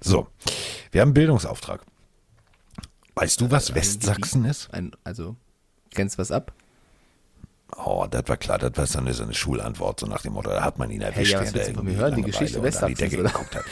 So, 0.00 0.28
wir 0.92 1.00
haben 1.00 1.08
einen 1.08 1.14
Bildungsauftrag. 1.14 1.82
Weißt 3.14 3.40
du, 3.40 3.50
was 3.50 3.70
Ein 3.70 3.76
Westsachsen 3.76 4.42
Gebiet- 4.42 4.50
ist? 4.50 4.74
Ein, 4.74 4.92
also, 5.04 5.36
kennst 5.94 6.16
du 6.16 6.18
was 6.18 6.30
ab? 6.30 6.52
Oh, 7.76 8.06
das 8.08 8.28
war 8.28 8.36
klar, 8.36 8.58
das 8.58 8.76
war 8.76 8.86
so 8.86 8.98
eine, 8.98 9.12
so 9.14 9.22
eine 9.24 9.34
Schulantwort, 9.34 10.00
so 10.00 10.06
nach 10.06 10.22
dem 10.22 10.34
Motto, 10.34 10.50
da 10.50 10.62
hat 10.62 10.78
man 10.78 10.90
ihn 10.90 11.00
erwischt, 11.00 11.32
ja, 11.32 11.40
was 11.40 11.52
während 11.54 11.68
er 11.70 11.74
von 11.74 11.84
mir 11.84 11.96
hören? 11.96 12.14
Die 12.16 12.22
Geschichte 12.22 12.62
Westsachsens, 12.62 12.98
Decke 12.98 13.20
oder? 13.20 13.30
geguckt 13.30 13.56
hat. 13.56 13.64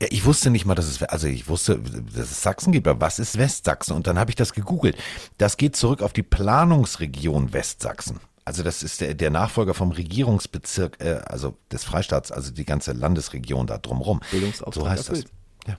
Ja, 0.00 0.06
ich 0.10 0.24
wusste 0.24 0.50
nicht 0.50 0.64
mal, 0.64 0.74
dass 0.76 0.86
es, 0.86 1.02
also 1.02 1.26
ich 1.26 1.48
wusste, 1.48 1.78
dass 1.80 2.30
es 2.30 2.42
Sachsen 2.42 2.72
gibt, 2.72 2.86
aber 2.86 3.00
was 3.00 3.18
ist 3.18 3.36
Westsachsen? 3.36 3.96
Und 3.96 4.06
dann 4.06 4.18
habe 4.18 4.30
ich 4.30 4.36
das 4.36 4.52
gegoogelt. 4.52 4.96
Das 5.38 5.56
geht 5.56 5.74
zurück 5.74 6.02
auf 6.02 6.12
die 6.12 6.22
Planungsregion 6.22 7.52
Westsachsen. 7.52 8.20
Also 8.44 8.62
das 8.62 8.82
ist 8.82 9.00
der, 9.00 9.14
der 9.14 9.30
Nachfolger 9.30 9.74
vom 9.74 9.90
Regierungsbezirk, 9.90 11.00
äh, 11.00 11.20
also 11.26 11.56
des 11.72 11.84
Freistaats, 11.84 12.32
also 12.32 12.50
die 12.52 12.64
ganze 12.64 12.92
Landesregion 12.92 13.66
da 13.66 13.76
drumrum. 13.78 14.20
Bildungsauftrag 14.30 14.74
So 14.74 14.88
heißt 14.88 15.08
erfüllt. 15.10 15.30
das. 15.66 15.76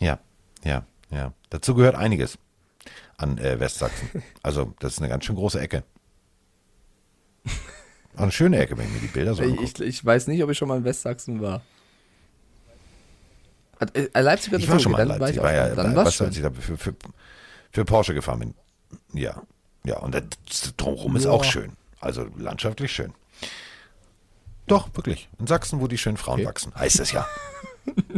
Ja. 0.00 0.06
Ja, 0.06 0.18
ja, 0.64 0.86
ja. 1.10 1.32
Dazu 1.50 1.74
gehört 1.74 1.96
einiges 1.96 2.38
an 3.18 3.36
äh, 3.38 3.58
Westsachsen. 3.60 4.10
Also 4.42 4.74
das 4.78 4.92
ist 4.94 4.98
eine 5.00 5.08
ganz 5.08 5.24
schön 5.24 5.36
große 5.36 5.58
Ecke. 5.60 5.82
Auch 8.16 8.22
eine 8.22 8.32
schöne 8.32 8.58
Ecke, 8.58 8.76
wenn 8.78 8.86
ich 8.86 8.92
mir 8.92 9.00
die 9.00 9.06
Bilder 9.08 9.34
so 9.34 9.42
angucke. 9.42 9.64
Ich, 9.64 9.80
ich 9.80 10.04
weiß 10.04 10.28
nicht, 10.28 10.42
ob 10.44 10.50
ich 10.50 10.58
schon 10.58 10.68
mal 10.68 10.78
in 10.78 10.84
Westsachsen 10.84 11.40
war. 11.42 11.62
Äh, 13.94 14.20
Leipzig 14.20 14.52
hat 14.52 14.60
Ich 14.60 14.68
war 14.68 14.78
schon 14.78 14.92
mal 14.92 15.00
in 15.02 15.08
Leipzig. 15.08 15.38
War 15.38 15.44
War 15.44 15.52
ich 15.52 15.60
auch. 15.60 15.68
ja, 15.68 15.74
dann 15.74 15.96
war, 15.96 16.04
was, 16.06 16.20
als 16.20 16.36
ich 16.36 16.42
da 16.42 16.50
für, 16.50 16.76
für, 16.76 16.94
für 17.72 17.84
Porsche 17.84 18.14
gefahren 18.14 18.38
bin. 18.38 18.54
Ja, 19.12 19.42
ja, 19.84 19.98
und 19.98 20.14
das 20.14 20.74
drumherum 20.76 21.16
ist 21.16 21.24
Ja. 21.24 21.30
auch 21.32 21.44
schön. 21.44 21.72
Also 22.00 22.26
landschaftlich 22.38 22.92
schön. 22.92 23.12
Doch, 24.66 24.88
wirklich. 24.94 25.28
In 25.38 25.46
Sachsen, 25.46 25.80
wo 25.80 25.88
die 25.88 25.98
schönen 25.98 26.16
Frauen 26.16 26.44
wachsen. 26.44 26.72
Heißt 26.74 27.00
es 27.00 27.12
ja. 27.12 27.26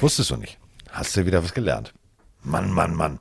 Wusstest 0.00 0.30
du 0.30 0.36
nicht. 0.36 0.58
Hast 0.90 1.16
du 1.16 1.26
wieder 1.26 1.42
was 1.42 1.52
gelernt. 1.52 1.92
Mann, 2.42 2.70
Mann, 2.70 2.94
Mann. 2.94 3.18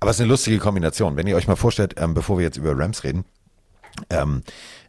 Aber 0.00 0.10
es 0.10 0.16
ist 0.16 0.20
eine 0.22 0.30
lustige 0.30 0.58
Kombination. 0.58 1.16
Wenn 1.16 1.26
ihr 1.26 1.36
euch 1.36 1.46
mal 1.46 1.56
vorstellt, 1.56 1.94
ähm, 1.98 2.14
bevor 2.14 2.38
wir 2.38 2.44
jetzt 2.44 2.56
über 2.56 2.76
Rams 2.76 3.04
reden, 3.04 3.24
ähm, 4.10 4.42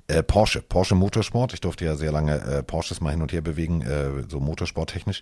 äh, 0.08 0.24
Porsche, 0.24 0.62
Porsche 0.62 0.96
Motorsport. 0.96 1.54
Ich 1.54 1.62
durfte 1.62 1.86
ja 1.86 1.96
sehr 1.96 2.12
lange 2.12 2.36
äh, 2.42 2.64
Porsches 2.64 3.00
mal 3.02 3.12
hin 3.12 3.22
und 3.22 3.32
her 3.32 3.42
bewegen, 3.42 3.82
äh, 3.82 4.24
so 4.28 4.40
motorsporttechnisch. 4.40 5.22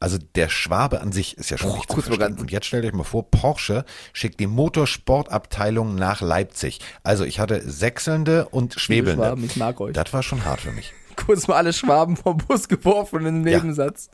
Also 0.00 0.18
der 0.36 0.48
Schwabe 0.48 1.00
an 1.00 1.10
sich 1.12 1.36
ist 1.38 1.50
ja 1.50 1.58
schon 1.58 1.70
Oh, 1.72 1.76
nicht 1.76 1.88
kurz 1.88 2.06
Und 2.08 2.50
jetzt 2.52 2.66
stellt 2.66 2.84
euch 2.84 2.92
mal 2.92 3.02
vor, 3.04 3.28
Porsche 3.30 3.84
schickt 4.12 4.38
die 4.38 4.46
Motorsportabteilung 4.46 5.96
nach 5.96 6.20
Leipzig. 6.20 6.80
Also 7.02 7.24
ich 7.24 7.40
hatte 7.40 7.68
sechselnde 7.68 8.48
und 8.48 8.74
schwebelnde. 8.74 9.24
Schwaben, 9.24 9.44
ich 9.44 9.56
mag 9.56 9.80
euch. 9.80 9.94
Das 9.94 10.12
war 10.12 10.22
schon 10.22 10.44
hart 10.44 10.60
für 10.60 10.72
mich. 10.72 10.92
Kurz 11.16 11.48
mal 11.48 11.56
alle 11.56 11.72
Schwaben 11.72 12.16
vom 12.16 12.36
Bus 12.36 12.68
geworfen 12.68 13.26
in 13.26 13.42
den 13.42 13.52
Ja. 13.52 13.58
Nebensatz. 13.58 14.10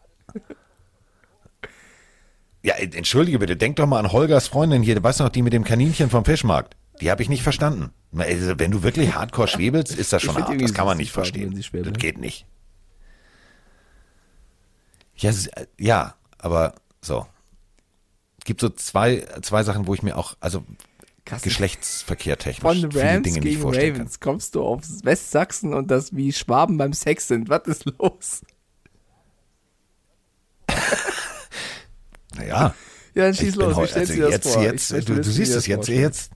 Ja, 2.62 2.76
entschuldige 2.76 3.38
bitte, 3.38 3.56
denk 3.58 3.76
doch 3.76 3.86
mal 3.86 3.98
an 3.98 4.10
Holgers 4.10 4.48
Freundin 4.48 4.82
hier, 4.82 5.02
weißt 5.02 5.20
du 5.20 5.24
noch, 5.24 5.30
die 5.30 5.42
mit 5.42 5.52
dem 5.52 5.64
Kaninchen 5.64 6.08
vom 6.08 6.24
Fischmarkt. 6.24 6.76
Die 7.00 7.10
habe 7.10 7.22
ich 7.22 7.28
nicht 7.28 7.42
verstanden. 7.42 7.90
Also, 8.16 8.58
wenn 8.58 8.70
du 8.70 8.82
wirklich 8.82 9.14
hardcore 9.14 9.48
schwebelst, 9.48 9.94
ist 9.94 10.12
das 10.12 10.22
Ich 10.22 10.30
schon 10.30 10.42
hart. 10.42 10.60
Das 10.60 10.74
kann 10.74 10.86
man 10.86 10.96
nicht 10.96 11.12
verstehen. 11.12 11.54
Das 11.54 11.92
geht 11.94 12.18
nicht. 12.18 12.46
Ja, 15.16 15.30
äh, 15.30 15.66
ja, 15.78 16.14
aber 16.38 16.74
so. 17.00 17.26
Gibt 18.44 18.60
so 18.60 18.68
zwei, 18.68 19.26
zwei 19.42 19.62
Sachen, 19.62 19.86
wo 19.86 19.94
ich 19.94 20.02
mir 20.02 20.16
auch, 20.16 20.36
also 20.40 20.64
Krass. 21.24 21.40
Geschlechtsverkehr 21.40 22.36
technisch 22.36 22.60
Von 22.60 22.90
viele 22.90 23.02
Rams 23.02 23.22
Dinge 23.22 23.40
nicht 23.40 23.42
gegen 23.42 23.62
vorstellen 23.62 23.94
Ravens 23.94 24.20
kommst 24.20 24.54
du 24.54 24.62
auf 24.62 24.82
Westsachsen 25.04 25.72
und 25.72 25.90
das 25.90 26.14
wie 26.14 26.34
Schwaben 26.34 26.76
beim 26.76 26.92
Sex 26.92 27.28
sind. 27.28 27.48
Was 27.48 27.66
ist 27.66 27.86
los? 27.86 28.42
kann. 30.68 30.84
Naja. 32.36 32.74
Ja, 33.14 33.22
dann 33.22 33.32
ich 33.32 33.40
schieß 33.40 33.56
bin 33.56 33.66
los. 33.66 33.76
Heu- 33.76 33.86
stellst 33.86 34.10
also 34.10 34.22
du 34.22 34.26
dir 34.26 34.32
jetzt, 34.32 34.44
das 34.44 34.52
vor? 34.52 34.62
Ich 34.62 34.68
jetzt, 34.70 35.08
du, 35.08 35.14
du 35.14 35.22
siehst 35.22 35.54
es 35.54 35.66
jetzt, 35.66 35.88
jetzt. 35.88 36.30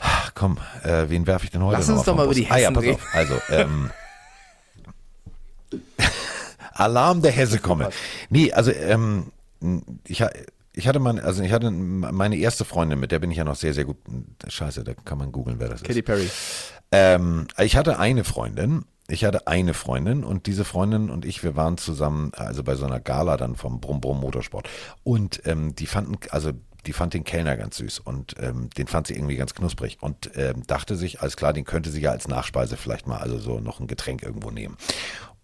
Ach, 0.00 0.32
komm, 0.34 0.58
äh, 0.82 1.04
wen 1.08 1.26
werfe 1.26 1.44
ich 1.44 1.50
denn 1.50 1.62
heute 1.62 1.76
Lass 1.78 1.88
uns 1.88 1.98
mal 1.98 2.04
doch 2.04 2.16
mal 2.16 2.22
über 2.24 2.30
Bus? 2.34 2.36
die 2.36 2.50
Ah 2.50 2.56
ja, 2.58 2.62
Hessen 2.70 2.74
pass 2.74 2.82
reden. 2.84 2.94
auf. 2.96 3.14
Also, 3.14 3.34
ähm, 3.50 3.90
Alarm 6.72 7.22
der 7.22 7.32
Hesse 7.32 7.58
komme. 7.58 7.90
Nee, 8.30 8.52
also 8.52 8.70
ähm, 8.72 9.32
ich, 10.06 10.24
ich 10.72 10.88
hatte 10.88 10.98
meine, 10.98 11.22
also 11.24 11.42
ich 11.42 11.52
hatte 11.52 11.70
meine 11.70 12.36
erste 12.36 12.64
Freundin, 12.64 12.98
mit 13.00 13.12
der 13.12 13.18
bin 13.18 13.30
ich 13.30 13.36
ja 13.36 13.44
noch 13.44 13.56
sehr, 13.56 13.74
sehr 13.74 13.84
gut. 13.84 13.98
Scheiße, 14.46 14.84
da 14.84 14.94
kann 14.94 15.18
man 15.18 15.32
googeln, 15.32 15.60
wer 15.60 15.68
das 15.68 15.82
Katy 15.82 15.98
ist. 16.00 16.04
Perry. 16.06 16.30
Ähm, 16.92 17.46
ich 17.58 17.76
hatte 17.76 17.98
eine 17.98 18.24
Freundin. 18.24 18.84
Ich 19.08 19.24
hatte 19.24 19.48
eine 19.48 19.74
Freundin 19.74 20.22
und 20.22 20.46
diese 20.46 20.64
Freundin 20.64 21.10
und 21.10 21.24
ich, 21.24 21.42
wir 21.42 21.56
waren 21.56 21.76
zusammen, 21.78 22.30
also 22.36 22.62
bei 22.62 22.76
so 22.76 22.86
einer 22.86 23.00
Gala 23.00 23.36
dann 23.36 23.56
vom 23.56 23.80
Brumm 23.80 24.00
Brumm 24.00 24.20
Motorsport. 24.20 24.68
Und 25.02 25.42
ähm, 25.46 25.74
die 25.74 25.86
fanden, 25.86 26.16
also 26.30 26.52
die 26.86 26.92
fand 26.92 27.14
den 27.14 27.24
Kellner 27.24 27.56
ganz 27.56 27.76
süß 27.76 28.00
und 28.00 28.34
ähm, 28.38 28.70
den 28.70 28.86
fand 28.86 29.06
sie 29.06 29.14
irgendwie 29.14 29.36
ganz 29.36 29.54
knusprig 29.54 29.98
und 30.00 30.30
ähm, 30.34 30.66
dachte 30.66 30.96
sich, 30.96 31.20
alles 31.20 31.36
klar, 31.36 31.52
den 31.52 31.64
könnte 31.64 31.90
sie 31.90 32.00
ja 32.00 32.10
als 32.10 32.28
Nachspeise 32.28 32.76
vielleicht 32.76 33.06
mal, 33.06 33.18
also 33.18 33.38
so 33.38 33.60
noch 33.60 33.80
ein 33.80 33.86
Getränk 33.86 34.22
irgendwo 34.22 34.50
nehmen. 34.50 34.76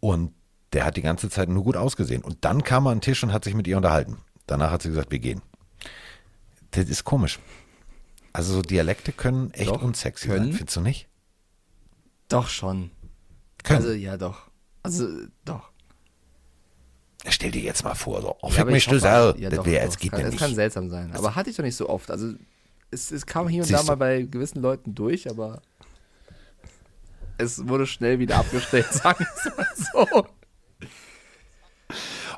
Und 0.01 0.33
der 0.73 0.85
hat 0.85 0.97
die 0.97 1.03
ganze 1.03 1.31
Zeit 1.31 1.49
nur 1.49 1.65
gut 1.65 1.77
ausgesehen. 1.77 2.23
Und 2.23 2.45
dann 2.45 2.63
kam 2.63 2.87
er 2.87 2.91
an 2.91 2.99
den 2.99 3.03
Tisch 3.03 3.23
und 3.23 3.33
hat 3.33 3.45
sich 3.45 3.55
mit 3.55 3.67
ihr 3.67 3.77
unterhalten. 3.77 4.19
Danach 4.47 4.71
hat 4.71 4.83
sie 4.83 4.89
gesagt, 4.91 5.11
wir 5.11 5.19
gehen. 5.19 5.43
Das 6.73 6.89
ist 6.89 7.05
komisch. 7.05 7.39
Also 8.33 8.53
so 8.53 8.63
Dialekte 8.63 9.13
können 9.13 9.51
echt 9.53 9.71
Doch, 9.71 9.83
unsexy 9.83 10.29
können. 10.29 10.47
sein, 10.47 10.53
findest 10.53 10.77
du 10.77 10.81
nicht? 10.83 11.09
Doch 12.29 12.49
schon. 12.49 12.91
Können. 13.63 13.79
Also 13.79 13.93
ja, 13.93 14.17
doch. 14.17 14.51
Also 14.83 15.09
doch. 15.45 15.71
Stell 17.29 17.51
dir 17.51 17.63
jetzt 17.63 17.85
mal 17.85 17.95
vor, 17.95 18.23
so, 18.23 18.37
oh, 18.41 18.49
Ja, 18.49 18.55
fick 18.55 18.67
mich 18.67 18.87
ich 18.87 18.89
du 18.89 18.97
ja, 18.97 19.33
das 19.51 19.65
wäre, 19.65 19.87
es 19.87 19.99
geht 19.99 20.13
kann, 20.13 20.27
nicht. 20.29 20.39
kann 20.39 20.55
seltsam 20.55 20.89
sein. 20.91 21.13
Aber 21.15 21.35
hatte 21.35 21.51
ich 21.51 21.57
doch 21.57 21.65
nicht 21.65 21.77
so 21.77 21.89
oft. 21.89 22.11
Also 22.11 22.35
es, 22.91 23.11
es 23.11 23.27
kam 23.27 23.49
hier 23.49 23.63
und 23.63 23.71
da 23.71 23.79
Siehst 23.79 23.89
mal 23.89 23.95
du. 23.95 23.99
bei 24.01 24.23
gewissen 24.23 24.63
Leuten 24.63 24.95
durch, 24.95 25.29
aber 25.31 25.61
es 27.39 27.67
wurde 27.69 27.87
schnell 27.87 28.19
wieder 28.19 28.37
abgestellt, 28.37 28.87
sagen 28.93 29.19
wir 29.21 29.29
es 29.53 29.57
mal 29.57 30.07
so. 30.09 30.27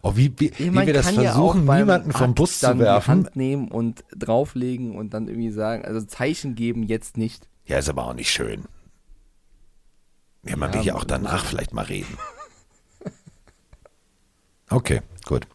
Oh, 0.02 0.12
wie, 0.14 0.32
wie, 0.38 0.52
wie 0.58 0.70
Man 0.70 0.86
wir 0.86 0.94
das 0.94 1.06
kann 1.06 1.16
ja 1.16 1.32
versuchen, 1.32 1.62
auch 1.62 1.66
beim 1.66 1.80
niemanden 1.80 2.12
vom 2.12 2.30
Akt 2.30 2.34
Bus 2.36 2.60
zu 2.60 2.78
werfen. 2.78 3.04
Die 3.22 3.26
Hand 3.26 3.36
nehmen 3.36 3.68
und 3.68 4.04
drauflegen 4.16 4.96
und 4.96 5.12
dann 5.12 5.26
irgendwie 5.28 5.50
sagen, 5.50 5.84
also 5.84 6.00
Zeichen 6.06 6.54
geben, 6.54 6.82
jetzt 6.84 7.16
nicht. 7.16 7.48
Ja, 7.66 7.78
ist 7.78 7.88
aber 7.88 8.06
auch 8.06 8.14
nicht 8.14 8.30
schön. 8.30 8.64
Ja, 10.44 10.56
man 10.56 10.70
Ja, 10.72 10.78
will 10.78 10.86
ja 10.86 10.94
auch 10.94 11.04
danach 11.04 11.44
vielleicht 11.44 11.74
mal 11.74 11.84
reden. 11.84 12.16
Okay, 14.70 15.00
gut. 15.24 15.46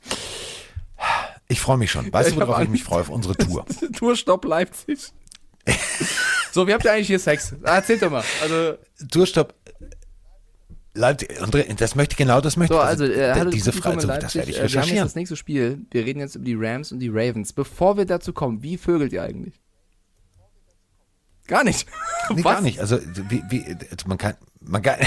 Ich 1.48 1.60
freue 1.60 1.77
mich 1.77 1.91
schon. 1.91 2.11
Weißt 2.11 2.30
Ich 2.30 2.35
du, 2.35 2.41
worauf 2.48 2.64
ich 2.64 2.69
mich 2.69 2.84
freue? 2.84 3.02
Auf 3.02 3.10
unsere 3.10 3.35
Tour. 3.35 3.65
Tourstopp 3.95 4.45
Leipzig. 4.45 5.11
so, 6.52 6.68
wie 6.68 6.73
habt 6.73 6.84
ihr 6.85 6.91
eigentlich 6.94 7.07
hier 7.07 7.19
Sex? 7.19 7.53
Ah, 7.64 7.76
Erzählt 7.76 8.02
doch 8.02 8.10
mal. 8.11 8.23
Also, 8.41 8.76
Tourstopp. 9.11 9.53
Leipzig, 10.95 11.41
André, 11.41 11.73
das 11.76 11.95
möchte 11.95 12.14
ich 12.14 12.18
genau, 12.18 12.40
das 12.40 12.56
möchte 12.56 12.76
so, 12.76 12.80
ich. 12.80 12.85
also, 12.85 13.06
äh, 13.06 13.34
hallo, 13.34 13.49
diese 13.49 13.72
Frage, 13.72 14.02
in 14.02 14.07
das 14.07 14.35
werde 14.35 14.52
ich 14.52 14.57
Leipzig. 14.57 14.57
Äh, 14.57 14.57
Wir 14.57 14.60
haben 14.60 14.64
jetzt 14.64 14.73
recherchieren. 14.76 15.06
das 15.07 15.15
nächste 15.15 15.35
Spiel. 15.35 15.81
Wir 15.91 16.06
reden 16.06 16.19
jetzt 16.19 16.35
über 16.35 16.45
die 16.45 16.56
Rams 16.56 16.91
und 16.91 16.99
die 16.99 17.10
Ravens. 17.10 17.52
Bevor 17.53 17.98
wir 17.98 18.06
dazu 18.06 18.31
kommen, 18.31 18.61
wie 18.61 18.77
vögelt 18.77 19.11
ihr 19.11 19.23
eigentlich? 19.23 19.60
Gar 21.48 21.64
nicht. 21.64 21.88
Nee, 22.34 22.41
gar 22.44 22.61
nicht. 22.61 22.80
Also, 22.80 22.99
wie, 23.30 23.44
wie, 23.49 23.64
also 23.65 24.07
man 24.07 24.18
kann, 24.18 24.35
man 24.61 24.81
kann, 24.81 24.99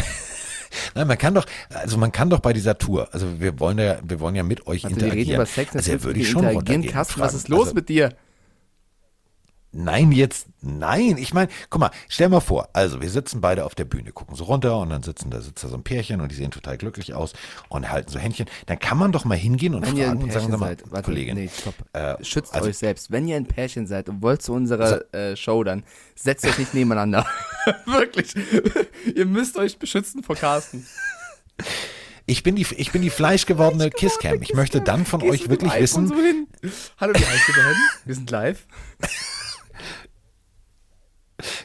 nein, 0.94 1.06
man 1.06 1.18
kann 1.18 1.34
doch, 1.34 1.46
also 1.70 1.98
man 1.98 2.12
kann 2.12 2.30
doch 2.30 2.40
bei 2.40 2.52
dieser 2.52 2.78
Tour, 2.78 3.08
also 3.12 3.40
wir 3.40 3.58
wollen 3.60 3.78
ja, 3.78 3.98
wir 4.02 4.20
wollen 4.20 4.34
ja 4.34 4.42
mit 4.42 4.66
euch 4.66 4.84
Warte, 4.84 4.96
wir 4.96 5.02
reden 5.02 5.12
interagieren. 5.12 5.34
über 5.36 5.46
Sex, 5.46 5.76
also 5.76 6.04
würde 6.04 6.20
ich 6.20 6.30
schon 6.30 6.44
interagieren. 6.44 6.86
Carsten, 6.86 7.20
was 7.20 7.34
ist 7.34 7.48
los 7.48 7.60
also, 7.60 7.74
mit 7.74 7.88
dir? 7.88 8.10
Nein, 9.78 10.10
jetzt, 10.10 10.46
nein. 10.62 11.18
Ich 11.18 11.34
meine, 11.34 11.50
guck 11.68 11.80
mal, 11.80 11.90
stell 12.08 12.30
mal 12.30 12.40
vor, 12.40 12.70
also 12.72 13.02
wir 13.02 13.10
sitzen 13.10 13.42
beide 13.42 13.64
auf 13.66 13.74
der 13.74 13.84
Bühne, 13.84 14.10
gucken 14.10 14.34
so 14.34 14.44
runter 14.44 14.78
und 14.78 14.88
dann 14.88 15.02
sitzen 15.02 15.30
da 15.30 15.42
sitzt 15.42 15.62
da 15.64 15.68
so 15.68 15.76
ein 15.76 15.82
Pärchen 15.82 16.22
und 16.22 16.32
die 16.32 16.34
sehen 16.34 16.50
total 16.50 16.78
glücklich 16.78 17.12
aus 17.12 17.34
und 17.68 17.90
halten 17.90 18.10
so 18.10 18.18
Händchen. 18.18 18.46
Dann 18.64 18.78
kann 18.78 18.96
man 18.96 19.12
doch 19.12 19.26
mal 19.26 19.36
hingehen 19.36 19.74
und 19.74 19.82
Wenn 19.82 19.96
fragen 19.96 20.22
und 20.22 20.32
sagen, 20.32 20.50
sag 20.50 20.60
mal, 20.60 20.76
warte, 20.86 21.04
Kollegin, 21.04 21.36
nee, 21.36 21.50
stopp. 21.54 21.74
äh, 21.92 22.24
Schützt 22.24 22.54
also- 22.54 22.68
euch 22.68 22.78
selbst. 22.78 23.10
Wenn 23.10 23.28
ihr 23.28 23.36
ein 23.36 23.44
Pärchen 23.46 23.86
seid 23.86 24.08
und 24.08 24.22
wollt 24.22 24.40
zu 24.40 24.54
unserer 24.54 25.12
äh, 25.14 25.36
Show, 25.36 25.62
dann 25.62 25.84
setzt 26.14 26.46
euch 26.46 26.56
nicht 26.58 26.72
nebeneinander. 26.72 27.26
Wirklich. 27.84 28.34
ihr 29.14 29.26
müsst 29.26 29.58
euch 29.58 29.78
beschützen 29.78 30.22
vor 30.22 30.36
Carsten. 30.36 30.86
ich 32.24 32.42
bin 32.42 32.56
die, 32.56 32.66
ich 32.78 32.92
bin 32.92 33.02
die 33.02 33.10
fleischgewordene 33.10 33.90
Kisscam. 33.90 34.40
Ich 34.40 34.54
möchte 34.54 34.80
dann 34.80 35.04
von 35.04 35.20
Gehst 35.20 35.32
euch 35.32 35.48
wirklich 35.50 35.74
wissen, 35.74 36.08
So? 36.08 36.14
Hallo, 36.98 37.12
wie 37.14 37.24
heißt 37.24 37.48
ihr 37.48 37.54
beiden? 37.54 37.82
Wir 38.06 38.14
sind 38.14 38.30
live. 38.30 38.66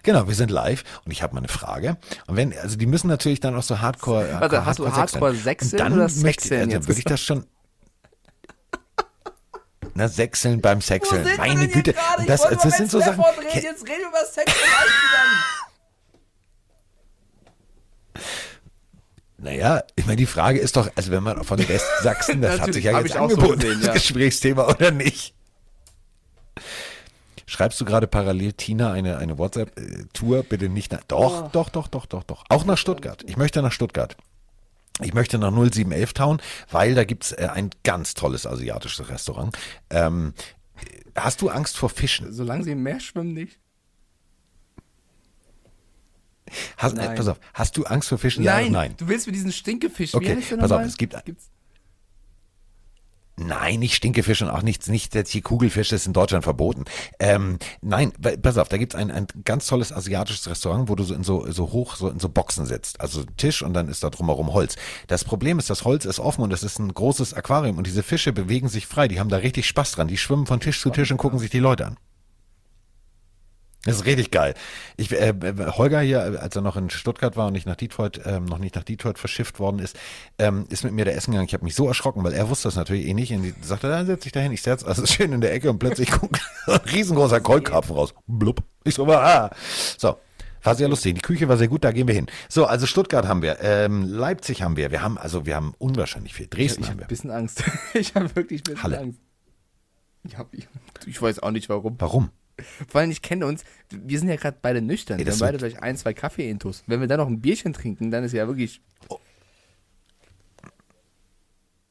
genau, 0.04 0.28
wir 0.28 0.36
sind 0.36 0.52
live 0.52 0.84
und 1.06 1.12
ich 1.12 1.24
habe 1.24 1.34
mal 1.34 1.40
eine 1.40 1.48
Frage. 1.48 1.98
Und 2.28 2.36
wenn, 2.36 2.56
also 2.58 2.76
die 2.78 2.86
müssen 2.86 3.08
natürlich 3.08 3.40
dann 3.40 3.56
auch 3.56 3.64
so 3.64 3.80
Hardcore, 3.80 4.28
Warte, 4.40 4.66
hast 4.66 4.80
du 4.80 4.92
Hardcore 4.92 5.34
sechseln. 5.34 5.44
Sechseln 5.44 5.72
Und 5.72 5.80
dann 5.80 5.94
oder 5.94 6.04
möchte, 6.04 6.20
Sechseln 6.20 6.60
also 6.62 6.72
jetzt 6.72 6.88
würde 6.88 7.00
ich 7.00 7.06
das 7.06 7.22
schon. 7.22 7.46
Na, 9.94 10.08
Sechseln 10.08 10.62
beim 10.62 10.80
Sechseln. 10.82 11.28
Meine 11.38 11.68
Güte. 11.68 11.94
das, 12.28 12.42
das 12.42 12.64
mal 12.64 12.72
sind 12.72 12.92
so 12.92 13.00
Sachen. 13.00 13.22
Reden, 13.22 13.48
Jetzt 13.54 13.84
reden 13.84 14.02
wir 14.02 14.10
über 14.10 14.26
Sex 14.32 14.52
und 14.52 14.58
Naja, 19.44 19.82
ich 19.96 20.06
meine, 20.06 20.18
die 20.18 20.28
Frage 20.28 20.60
ist 20.60 20.76
doch, 20.76 20.92
also 20.96 21.12
wenn 21.12 21.24
man 21.24 21.44
von 21.44 21.58
Westsachsen, 21.58 22.42
das 22.42 22.60
hat 22.60 22.74
sich 22.74 22.84
ja 22.84 23.00
jetzt 23.00 23.16
angeboten, 23.16 23.60
gesehen, 23.60 23.80
das 23.80 23.88
ja. 23.88 23.94
Gesprächsthema 23.94 24.68
oder 24.68 24.92
nicht? 24.92 25.34
Schreibst 27.52 27.82
du 27.82 27.84
gerade 27.84 28.08
parallel 28.08 28.54
Tina 28.54 28.94
eine, 28.94 29.18
eine 29.18 29.38
WhatsApp-Tour? 29.38 30.44
Bitte 30.44 30.70
nicht 30.70 30.94
nach. 30.94 31.04
Doch, 31.04 31.44
Oh. 31.48 31.50
doch, 31.52 31.68
doch, 31.68 31.90
doch, 31.90 32.06
doch, 32.06 32.24
doch. 32.24 32.46
Auch 32.48 32.64
nach 32.64 32.78
Stuttgart. 32.78 33.26
Ich 33.28 33.36
möchte 33.36 33.62
nach 33.62 33.74
Stuttgart. 33.74 34.16
Ich 35.02 35.14
möchte 35.14 35.38
nach 35.38 35.52
0711 35.52 36.14
Town, 36.14 36.42
weil 36.70 36.96
da 36.96 37.04
gibt's 37.04 37.34
äh, 37.34 37.50
ein 37.52 37.72
ganz 37.84 38.14
tolles 38.14 38.46
asiatisches 38.48 39.10
Restaurant. 39.10 39.58
Ähm, 39.90 40.34
hast 41.14 41.42
du 41.42 41.50
Angst 41.50 41.76
vor 41.78 41.90
Fischen? 41.90 42.32
Solange 42.32 42.64
sie 42.64 42.72
im 42.72 42.84
Meer 42.84 43.02
schwimmen, 43.02 43.34
nicht. 43.34 43.60
Hast, 46.78 46.98
äh, 46.98 47.14
pass 47.16 47.28
auf, 47.28 47.40
hast 47.54 47.76
du 47.76 47.84
Angst 47.84 48.08
vor 48.08 48.18
Fischen? 48.18 48.46
Nein, 48.46 48.68
Ja 48.68 48.72
nein? 48.72 48.94
du 48.96 49.10
willst 49.10 49.28
mir 49.28 49.34
diesen 49.34 49.52
Stinkefisch. 49.52 50.14
Okay, 50.14 50.38
pass 50.58 50.72
auf, 50.72 50.84
es 50.84 50.96
gibt- 50.96 51.26
Gibt's? 51.26 51.51
Nein, 53.48 53.80
nicht 53.80 53.96
Stinkefisch 53.96 54.42
und 54.42 54.50
auch 54.50 54.62
nichts, 54.62 54.88
nicht 54.88 55.16
jetzt 55.16 55.32
hier 55.32 55.42
Kugelfisch, 55.42 55.90
das 55.90 56.02
ist 56.02 56.08
in 56.08 56.14
Deutschland 56.14 56.44
verboten. 56.44 56.86
Ähm, 57.20 57.58
nein, 57.82 58.12
pass 58.42 58.58
auf, 58.58 58.70
da 58.70 58.78
gibt's 58.78 58.96
ein, 58.96 59.12
ein 59.12 59.28
ganz 59.46 59.68
tolles 59.68 59.92
asiatisches 59.92 60.50
Restaurant, 60.50 60.90
wo 60.90 60.96
du 60.96 61.04
so 61.04 61.14
in 61.14 61.24
so, 61.24 61.50
so 61.52 61.72
hoch, 61.72 61.96
so 61.96 62.10
in 62.10 62.20
so 62.20 62.30
Boxen 62.30 62.66
sitzt. 62.66 63.02
Also 63.02 63.24
Tisch 63.38 63.62
und 63.62 63.74
dann 63.74 63.88
ist 63.88 64.04
da 64.04 64.10
drumherum 64.10 64.54
Holz. 64.54 64.76
Das 65.08 65.24
Problem 65.24 65.60
ist, 65.60 65.70
das 65.70 65.86
Holz 65.86 66.06
ist 66.06 66.20
offen 66.20 66.42
und 66.42 66.54
es 66.54 66.64
ist 66.64 66.80
ein 66.80 66.94
großes 66.94 67.34
Aquarium 67.34 67.78
und 67.78 67.88
diese 67.88 68.04
Fische 68.04 68.34
bewegen 68.34 68.70
sich 68.70 68.88
frei. 68.88 69.08
Die 69.08 69.20
haben 69.20 69.30
da 69.30 69.38
richtig 69.38 69.68
Spaß 69.68 69.94
dran. 69.94 70.08
Die 70.08 70.18
schwimmen 70.18 70.46
von 70.46 70.60
Tisch 70.60 70.82
zu 70.82 70.90
Tisch 70.90 71.12
und 71.12 71.18
gucken 71.18 71.40
sich 71.40 71.50
die 71.50 71.60
Leute 71.60 71.88
an. 71.88 71.98
Das 73.84 73.96
ist 73.96 74.06
richtig 74.06 74.30
geil. 74.30 74.54
Ich, 74.96 75.12
äh, 75.12 75.34
Holger 75.76 76.02
hier, 76.02 76.40
als 76.40 76.56
er 76.56 76.62
noch 76.62 76.78
in 76.78 76.92
Stuttgart 76.92 77.36
war 77.36 77.48
und 77.48 77.54
nicht 77.54 77.66
nach 77.66 77.76
Detroit, 77.76 78.22
ähm, 78.26 78.46
noch 78.46 78.60
nicht 78.60 78.76
nach 78.76 78.84
Detroit 78.84 79.18
verschifft 79.18 79.60
worden 79.60 79.80
ist, 79.80 79.98
ähm, 80.38 80.66
ist 80.70 80.84
mit 80.84 80.94
mir 80.94 81.04
der 81.04 81.16
Essen 81.16 81.32
gegangen. 81.32 81.48
Ich 81.48 81.54
habe 81.56 81.64
mich 81.64 81.74
so 81.74 81.88
erschrocken, 81.88 82.24
weil 82.24 82.34
er 82.34 82.48
wusste 82.50 82.68
das 82.68 82.76
natürlich 82.76 83.08
eh 83.08 83.16
nicht. 83.16 83.32
Und 83.34 83.42
die 83.42 83.54
sagte, 83.62 83.90
dann 83.90 84.06
setz 84.06 84.22
dich 84.22 84.32
dahin, 84.32 84.52
ich 84.52 84.62
setz, 84.62 84.84
also 84.84 85.04
schön 85.08 85.34
in 85.34 85.42
der 85.42 85.52
Ecke 85.54 85.70
und 85.72 85.80
plötzlich 85.80 86.12
guckt 86.20 86.40
ein 86.68 86.76
riesengroßer 86.92 87.42
Keulkarpfen 87.42 87.96
raus. 87.96 88.14
Blub. 88.28 88.62
Ich 88.84 88.94
so, 88.96 89.08
ah. 89.12 89.50
So. 89.98 90.18
War 90.64 90.76
sehr 90.76 90.88
lustig. 90.88 91.16
Die 91.16 91.22
Küche 91.22 91.50
war 91.50 91.58
sehr 91.58 91.68
gut, 91.68 91.84
da 91.84 91.92
gehen 91.92 92.08
wir 92.08 92.14
hin. 92.14 92.28
So, 92.48 92.66
also 92.68 92.86
Stuttgart 92.86 93.28
haben 93.28 93.42
wir, 93.42 93.60
ähm, 93.62 94.04
Leipzig 94.04 94.62
haben 94.62 94.78
wir, 94.78 94.92
wir 94.92 95.02
haben, 95.02 95.18
also 95.18 95.48
wir 95.48 95.56
haben 95.56 95.74
unwahrscheinlich 95.80 96.36
viel. 96.36 96.46
Dresden 96.48 96.82
ich 96.82 96.90
haben 96.90 96.94
habe 96.94 97.00
wir. 97.00 97.06
ein 97.06 97.08
bisschen 97.08 97.32
Angst. 97.32 97.64
ich 97.96 98.14
habe 98.14 98.36
wirklich 98.36 98.62
ein 98.62 98.64
bisschen 98.66 98.84
Halle. 98.84 99.00
Angst. 99.00 99.20
Ich, 100.24 100.38
hab, 100.38 100.54
ich, 100.54 100.68
ich 101.08 101.20
weiß 101.20 101.40
auch 101.40 101.50
nicht 101.50 101.68
warum. 101.70 101.96
Warum? 101.98 102.30
Vor 102.88 103.02
allem, 103.02 103.12
ich 103.12 103.22
kenne 103.22 103.46
uns, 103.46 103.64
wir 103.90 104.20
sind 104.20 104.30
ja 104.30 104.36
gerade 104.36 104.58
beide 104.62 104.82
nüchtern. 104.82 105.20
Ey, 105.20 105.26
wir 105.26 105.32
haben 105.32 105.40
beide 105.40 105.60
vielleicht 105.60 105.82
ein, 105.82 105.98
zwei 105.98 106.14
Kaffee-Intos. 106.14 106.84
Wenn 106.88 107.00
wir 107.00 107.08
dann 107.08 107.20
noch 107.20 107.28
ein 107.28 107.42
Bierchen 107.42 107.74
trinken, 107.74 108.12
dann 108.12 108.24
ist 108.24 108.34
ja 108.34 108.48
wirklich. 108.48 108.82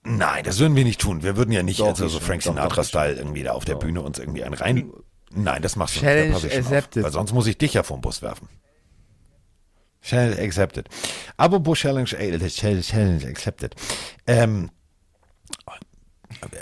Nein, 0.02 0.44
das 0.44 0.58
würden 0.58 0.76
wir 0.76 0.84
nicht 0.84 1.00
tun. 1.00 1.22
Wir 1.22 1.36
würden 1.36 1.52
ja 1.52 1.62
nicht 1.62 1.80
Doch, 1.80 1.88
also 1.88 2.08
so. 2.08 2.20
Frank 2.20 2.42
Doch, 2.42 2.54
doch, 2.54 2.62
Sinatra-Style 2.62 3.14
irgendwie 3.16 3.42
da 3.42 3.52
auf 3.52 3.64
der 3.64 3.74
Bühne 3.74 4.00
uns 4.00 4.18
irgendwie 4.18 4.44
einen 4.44 4.54
rein. 4.54 4.90
Nein, 5.32 5.62
das 5.62 5.76
machst 5.76 5.96
du 5.96 6.00
Challenge 6.00 6.30
nicht. 6.30 6.40
Schon 6.40 6.50
auf. 6.50 6.56
accepted. 6.56 7.04
Weil 7.04 7.12
sonst 7.12 7.32
muss 7.32 7.46
ich 7.46 7.58
dich 7.58 7.74
ja 7.74 7.82
vom 7.82 8.00
Bus 8.00 8.22
werfen. 8.22 8.48
Challenge 10.02 10.40
accepted. 10.40 10.88
Apropos 11.36 11.78
Challenge, 11.78 12.06
Challenge, 12.06 12.48
Challenge 12.82 13.26
accepted. 13.26 13.74
Ähm, 14.26 14.70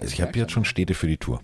also 0.01 0.13
ich 0.13 0.21
habe 0.21 0.37
jetzt 0.39 0.53
schon 0.53 0.65
Städte 0.65 0.95
für 0.95 1.07
die 1.07 1.17
Tour. 1.17 1.41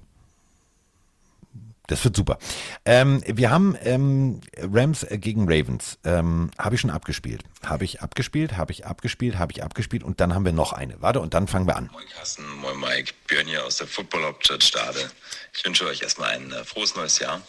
Das 1.87 2.03
wird 2.03 2.17
super. 2.17 2.39
Ähm, 2.87 3.23
wir 3.27 3.51
haben 3.51 3.77
ähm, 3.83 4.41
Rams 4.57 5.03
äh, 5.03 5.19
gegen 5.19 5.45
Ravens. 5.47 5.99
Ähm, 6.05 6.51
habe 6.59 6.77
ich 6.77 6.81
schon 6.81 6.91
abgespielt. 6.91 7.43
Habe 7.63 7.85
ich 7.85 8.01
abgespielt, 8.01 8.57
habe 8.57 8.73
ich 8.73 8.87
abgespielt, 8.87 9.39
habe 9.39 9.53
ich 9.53 9.63
abgespielt 9.63 10.03
und 10.03 10.19
dann 10.19 10.35
haben 10.35 10.47
wir 10.47 10.53
noch 10.53 10.73
eine. 10.73 11.01
Warte, 11.03 11.21
und 11.21 11.35
dann 11.35 11.47
fangen 11.47 11.67
wir 11.67 11.77
an. 11.77 11.91
Moin 11.93 12.07
Carsten, 12.17 12.49
moin 12.57 12.81
Mike, 12.81 13.13
Björn 13.27 13.47
hier 13.47 13.67
aus 13.67 13.77
der 13.77 13.87
Football-Hauptstadt 13.87 14.65
Stade. 14.65 15.11
Ich 15.53 15.63
wünsche 15.65 15.85
euch 15.87 16.01
erstmal 16.01 16.31
ein 16.31 16.51
äh, 16.53 16.65
frohes 16.65 16.97
neues 16.97 17.19
Jahr. 17.19 17.43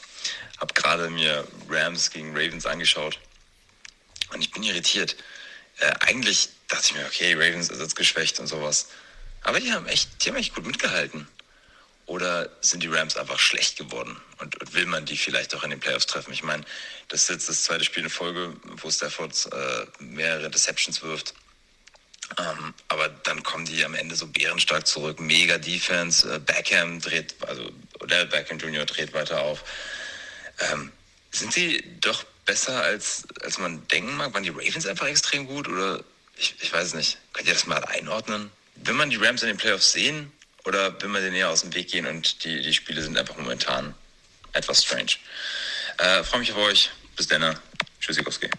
Hab 0.60 0.76
gerade 0.76 1.10
mir 1.10 1.48
Rams 1.70 2.12
gegen 2.12 2.36
Ravens 2.36 2.66
angeschaut 2.66 3.20
und 4.34 4.42
ich 4.42 4.52
bin 4.52 4.64
irritiert. 4.64 5.16
Äh, 5.80 5.94
eigentlich 6.02 6.50
dachte 6.68 6.88
ich 6.88 6.96
mir, 6.96 7.06
okay, 7.06 7.36
Ravens 7.36 7.70
ist 7.70 7.80
jetzt 7.80 7.96
geschwächt 7.96 8.40
und 8.42 8.48
sowas. 8.48 8.90
Aber 9.44 9.62
die 9.62 9.72
haben 9.72 9.86
echt, 9.86 10.26
die 10.26 10.30
haben 10.30 10.38
echt 10.38 10.56
gut 10.56 10.66
mitgehalten. 10.66 11.28
Oder 12.06 12.50
sind 12.62 12.84
die 12.84 12.88
Rams 12.88 13.18
einfach 13.18 13.40
schlecht 13.40 13.78
geworden? 13.78 14.16
Und, 14.40 14.60
und 14.60 14.74
will 14.74 14.86
man 14.86 15.06
die 15.06 15.18
vielleicht 15.18 15.56
auch 15.56 15.64
in 15.64 15.70
den 15.70 15.80
Playoffs 15.80 16.06
treffen? 16.06 16.34
Ich 16.34 16.44
meine, 16.44 16.64
das 17.08 17.24
ist 17.24 17.30
jetzt 17.30 17.50
das 17.50 17.64
zweite 17.64 17.84
Spiel 17.84 18.04
in 18.04 18.10
Folge, 18.10 18.54
wo 18.64 18.92
Stafford 18.92 19.50
äh, 19.52 20.04
mehrere 20.04 20.50
Deceptions 20.50 21.02
wirft. 21.02 21.34
Ähm, 22.38 22.74
aber 22.88 23.10
dann 23.10 23.44
kommen 23.44 23.66
die 23.66 23.86
am 23.86 23.94
Ende 23.94 24.16
so 24.16 24.28
bärenstark 24.28 24.88
zurück. 24.88 25.20
Mega 25.20 25.58
Defense. 25.58 26.34
Äh, 26.34 26.40
Beckham 26.40 27.00
dreht, 27.00 27.36
also 27.48 27.72
Odell 28.00 28.26
Beckham 28.26 28.58
Jr. 28.58 28.86
dreht 28.86 29.14
weiter 29.14 29.42
auf. 29.42 29.64
Ähm, 30.72 30.92
sind 31.32 31.54
sie 31.54 31.84
doch 32.02 32.24
besser, 32.46 32.82
als, 32.82 33.24
als 33.42 33.58
man 33.58 33.88
denken 33.88 34.16
mag? 34.18 34.34
Waren 34.34 34.44
die 34.44 34.50
Ravens 34.50 34.86
einfach 34.86 35.08
extrem 35.08 35.46
gut? 35.46 35.68
Oder 35.68 36.04
ich, 36.36 36.56
ich 36.62 36.74
weiß 36.74 36.96
nicht. 36.96 37.18
Könnt 37.34 37.48
ihr 37.48 37.54
das 37.54 37.68
mal 37.68 37.84
einordnen? 37.86 38.52
Will 38.76 38.96
man 38.96 39.10
die 39.10 39.18
Rams 39.18 39.42
in 39.42 39.48
den 39.48 39.58
Playoffs 39.58 39.92
sehen? 39.92 40.32
Oder 40.66 41.00
will 41.02 41.10
man 41.10 41.22
denen 41.22 41.36
eher 41.36 41.50
aus 41.50 41.62
dem 41.62 41.74
Weg 41.76 41.90
gehen 41.90 42.08
und 42.08 42.44
die, 42.44 42.62
die 42.62 42.74
Spiele 42.74 43.02
sind 43.02 43.18
einfach 43.18 43.38
momentan 43.38 43.94
etwas 44.56 44.84
strange? 44.84 45.18
Äh, 45.98 46.24
Freue 46.24 46.40
mich 46.40 46.52
auf 46.52 46.58
euch. 46.58 46.92
Bis 47.16 47.28
dann. 47.28 47.56
Tschüssikowski. 48.00 48.50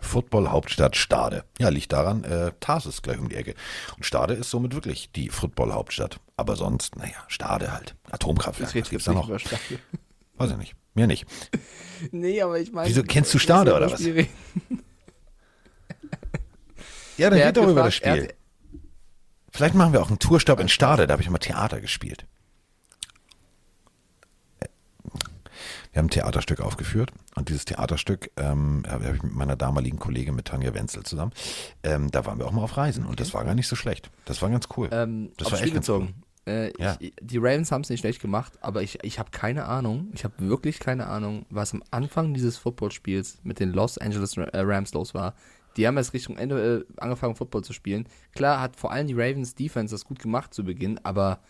Football-Hauptstadt 0.00 0.96
Stade. 0.96 1.44
Ja, 1.58 1.68
liegt 1.68 1.92
daran, 1.92 2.22
äh, 2.24 2.52
Tars 2.60 2.86
ist 2.86 3.02
gleich 3.02 3.18
um 3.18 3.28
die 3.28 3.34
Ecke. 3.34 3.54
Und 3.96 4.06
Stade 4.06 4.34
ist 4.34 4.50
somit 4.50 4.74
wirklich 4.74 5.10
die 5.10 5.28
Football-Hauptstadt. 5.28 6.20
Aber 6.36 6.56
sonst, 6.56 6.96
naja, 6.96 7.16
Stade 7.28 7.72
halt. 7.72 7.96
Atomkraftwerk. 8.10 8.70
Ich 8.70 8.82
Was 8.82 8.90
gibt's 8.90 9.06
jetzt 9.06 9.08
da 9.08 9.12
noch? 9.12 9.28
Weiß 9.28 10.50
ich 10.50 10.56
nicht. 10.56 10.74
Mir 10.94 11.06
nicht. 11.06 11.26
Nee, 12.10 12.42
aber 12.42 12.58
ich 12.60 12.72
meine. 12.72 12.90
Wieso, 12.90 13.02
kennst 13.02 13.32
du 13.32 13.38
Stade 13.38 13.74
oder 13.74 13.90
was? 13.90 14.02
Ja, 17.16 17.30
dann 17.30 17.42
hat 17.42 17.56
doch 17.56 17.66
über 17.66 17.84
das 17.84 17.94
Spiel. 17.94 18.34
Vielleicht 19.50 19.74
machen 19.74 19.94
wir 19.94 20.02
auch 20.02 20.08
einen 20.08 20.18
Tourstopp 20.18 20.60
in 20.60 20.68
Stade, 20.68 21.06
da 21.06 21.12
habe 21.12 21.22
ich 21.22 21.30
mal 21.30 21.38
Theater 21.38 21.80
gespielt. 21.80 22.26
Wir 25.96 26.00
haben 26.00 26.08
ein 26.08 26.10
Theaterstück 26.10 26.60
aufgeführt 26.60 27.10
und 27.36 27.48
dieses 27.48 27.64
Theaterstück 27.64 28.30
ähm, 28.36 28.82
habe 28.86 29.14
ich 29.16 29.22
mit 29.22 29.34
meiner 29.34 29.56
damaligen 29.56 29.98
Kollegin, 29.98 30.34
mit 30.34 30.44
Tanja 30.44 30.74
Wenzel 30.74 31.04
zusammen, 31.04 31.32
ähm, 31.82 32.10
da 32.10 32.26
waren 32.26 32.38
wir 32.38 32.44
auch 32.44 32.52
mal 32.52 32.60
auf 32.64 32.76
Reisen 32.76 33.06
und 33.06 33.18
das 33.18 33.32
war 33.32 33.46
gar 33.46 33.54
nicht 33.54 33.66
so 33.66 33.76
schlecht. 33.76 34.10
Das 34.26 34.42
war 34.42 34.50
ganz 34.50 34.68
cool. 34.76 34.90
Ähm, 34.92 35.30
das 35.38 35.50
war 35.50 35.56
Spiel 35.56 35.68
echt 35.68 35.74
ganz 35.74 35.86
bezogen. 35.86 36.14
cool. 36.46 36.52
Äh, 36.52 36.72
Ja. 36.78 36.98
ich, 37.00 37.14
die 37.22 37.38
Ravens 37.38 37.72
haben 37.72 37.80
es 37.80 37.88
nicht 37.88 38.00
schlecht 38.00 38.20
gemacht, 38.20 38.52
aber 38.60 38.82
ich, 38.82 39.02
ich 39.04 39.18
habe 39.18 39.30
keine 39.30 39.64
Ahnung, 39.64 40.10
ich 40.12 40.24
habe 40.24 40.34
wirklich 40.38 40.80
keine 40.80 41.06
Ahnung, 41.06 41.46
was 41.48 41.72
am 41.72 41.82
Anfang 41.90 42.34
dieses 42.34 42.58
Footballspiels 42.58 43.38
mit 43.42 43.58
den 43.58 43.72
Los 43.72 43.96
Angeles 43.96 44.36
äh, 44.36 44.50
Rams 44.52 44.92
los 44.92 45.14
war. 45.14 45.32
Die 45.78 45.86
haben 45.86 45.96
erst 45.96 46.12
Richtung 46.12 46.36
Ende 46.36 46.84
äh, 46.86 47.00
angefangen, 47.00 47.36
Football 47.36 47.64
zu 47.64 47.72
spielen. 47.72 48.06
Klar 48.34 48.60
hat 48.60 48.76
vor 48.76 48.92
allem 48.92 49.06
die 49.06 49.14
Ravens 49.14 49.54
Defense 49.54 49.94
das 49.94 50.04
gut 50.04 50.18
gemacht 50.18 50.52
zu 50.52 50.62
Beginn, 50.62 51.00
aber 51.04 51.40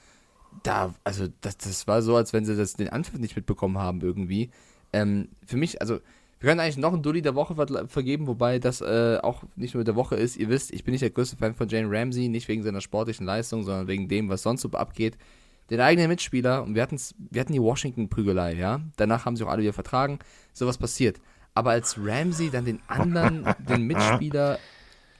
da, 0.62 0.94
also 1.04 1.26
das, 1.40 1.56
das 1.58 1.86
war 1.86 2.02
so, 2.02 2.16
als 2.16 2.32
wenn 2.32 2.44
sie 2.44 2.56
das 2.56 2.74
den 2.74 2.88
Anpfiff 2.88 3.18
nicht 3.18 3.36
mitbekommen 3.36 3.78
haben 3.78 4.00
irgendwie. 4.00 4.50
Ähm, 4.92 5.28
für 5.44 5.56
mich, 5.56 5.80
also 5.80 6.00
wir 6.38 6.50
können 6.50 6.60
eigentlich 6.60 6.76
noch 6.76 6.92
einen 6.92 7.02
Dulli 7.02 7.22
der 7.22 7.34
Woche 7.34 7.54
ver 7.54 7.88
vergeben, 7.88 8.26
wobei 8.26 8.58
das 8.58 8.80
äh, 8.80 9.18
auch 9.22 9.42
nicht 9.56 9.74
nur 9.74 9.84
der 9.84 9.96
Woche 9.96 10.16
ist. 10.16 10.36
Ihr 10.36 10.48
wisst, 10.48 10.72
ich 10.72 10.84
bin 10.84 10.92
nicht 10.92 11.02
der 11.02 11.10
größte 11.10 11.36
Fan 11.36 11.54
von 11.54 11.68
Jane 11.68 11.88
Ramsey, 11.90 12.28
nicht 12.28 12.48
wegen 12.48 12.62
seiner 12.62 12.80
sportlichen 12.80 13.24
Leistung, 13.24 13.62
sondern 13.62 13.86
wegen 13.86 14.08
dem, 14.08 14.28
was 14.28 14.42
sonst 14.42 14.62
so 14.62 14.70
abgeht. 14.72 15.16
Den 15.70 15.80
eigenen 15.80 16.08
Mitspieler, 16.08 16.62
und 16.62 16.74
wir, 16.74 16.86
wir 17.30 17.40
hatten 17.40 17.52
die 17.52 17.62
Washington-Prügelei, 17.62 18.54
ja. 18.54 18.80
Danach 18.96 19.24
haben 19.24 19.36
sie 19.36 19.44
auch 19.44 19.48
alle 19.48 19.62
wieder 19.62 19.72
vertragen. 19.72 20.18
Sowas 20.52 20.78
passiert. 20.78 21.20
Aber 21.54 21.70
als 21.70 21.96
Ramsey 21.98 22.50
dann 22.50 22.66
den 22.66 22.80
anderen, 22.86 23.46
den 23.68 23.82
Mitspieler, 23.86 24.58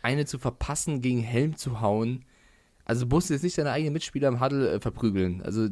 eine 0.02 0.26
zu 0.26 0.38
verpassen, 0.38 1.00
gegen 1.00 1.20
Helm 1.20 1.56
zu 1.56 1.80
hauen, 1.80 2.24
also 2.86 3.04
du 3.04 3.14
musst 3.14 3.30
jetzt 3.30 3.42
nicht 3.42 3.58
deine 3.58 3.72
eigenen 3.72 3.92
Mitspieler 3.92 4.28
im 4.28 4.40
Huddle 4.40 4.70
äh, 4.70 4.80
verprügeln. 4.80 5.42
Also 5.42 5.68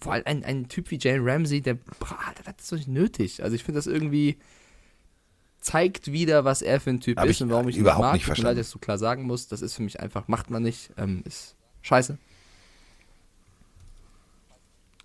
vor 0.00 0.12
allem 0.12 0.24
ein, 0.26 0.44
ein 0.44 0.68
Typ 0.68 0.90
wie 0.90 0.98
Jane 1.00 1.24
Ramsey, 1.24 1.62
der 1.62 1.74
bra, 1.74 2.18
das 2.44 2.54
ist 2.64 2.72
doch 2.72 2.76
nicht 2.76 2.88
nötig. 2.88 3.42
Also 3.42 3.54
ich 3.54 3.62
finde 3.62 3.78
das 3.78 3.86
irgendwie 3.86 4.36
zeigt 5.60 6.12
wieder, 6.12 6.44
was 6.44 6.60
er 6.60 6.80
für 6.80 6.90
ein 6.90 7.00
Typ 7.00 7.18
Hab 7.18 7.26
ist 7.26 7.36
ich 7.36 7.42
und 7.42 7.50
warum 7.50 7.68
ich 7.68 7.76
ihn 7.76 7.82
überhaupt 7.82 8.02
mag. 8.02 8.12
nicht 8.14 8.22
mir 8.22 8.26
verstanden. 8.26 8.56
leid, 8.56 8.58
dass 8.58 8.70
du 8.70 8.78
klar 8.80 8.98
sagen 8.98 9.22
musst, 9.22 9.52
das 9.52 9.62
ist 9.62 9.74
für 9.74 9.82
mich 9.82 10.00
einfach, 10.00 10.26
macht 10.26 10.50
man 10.50 10.62
nicht, 10.62 10.90
ähm, 10.98 11.22
ist 11.24 11.54
scheiße. 11.82 12.18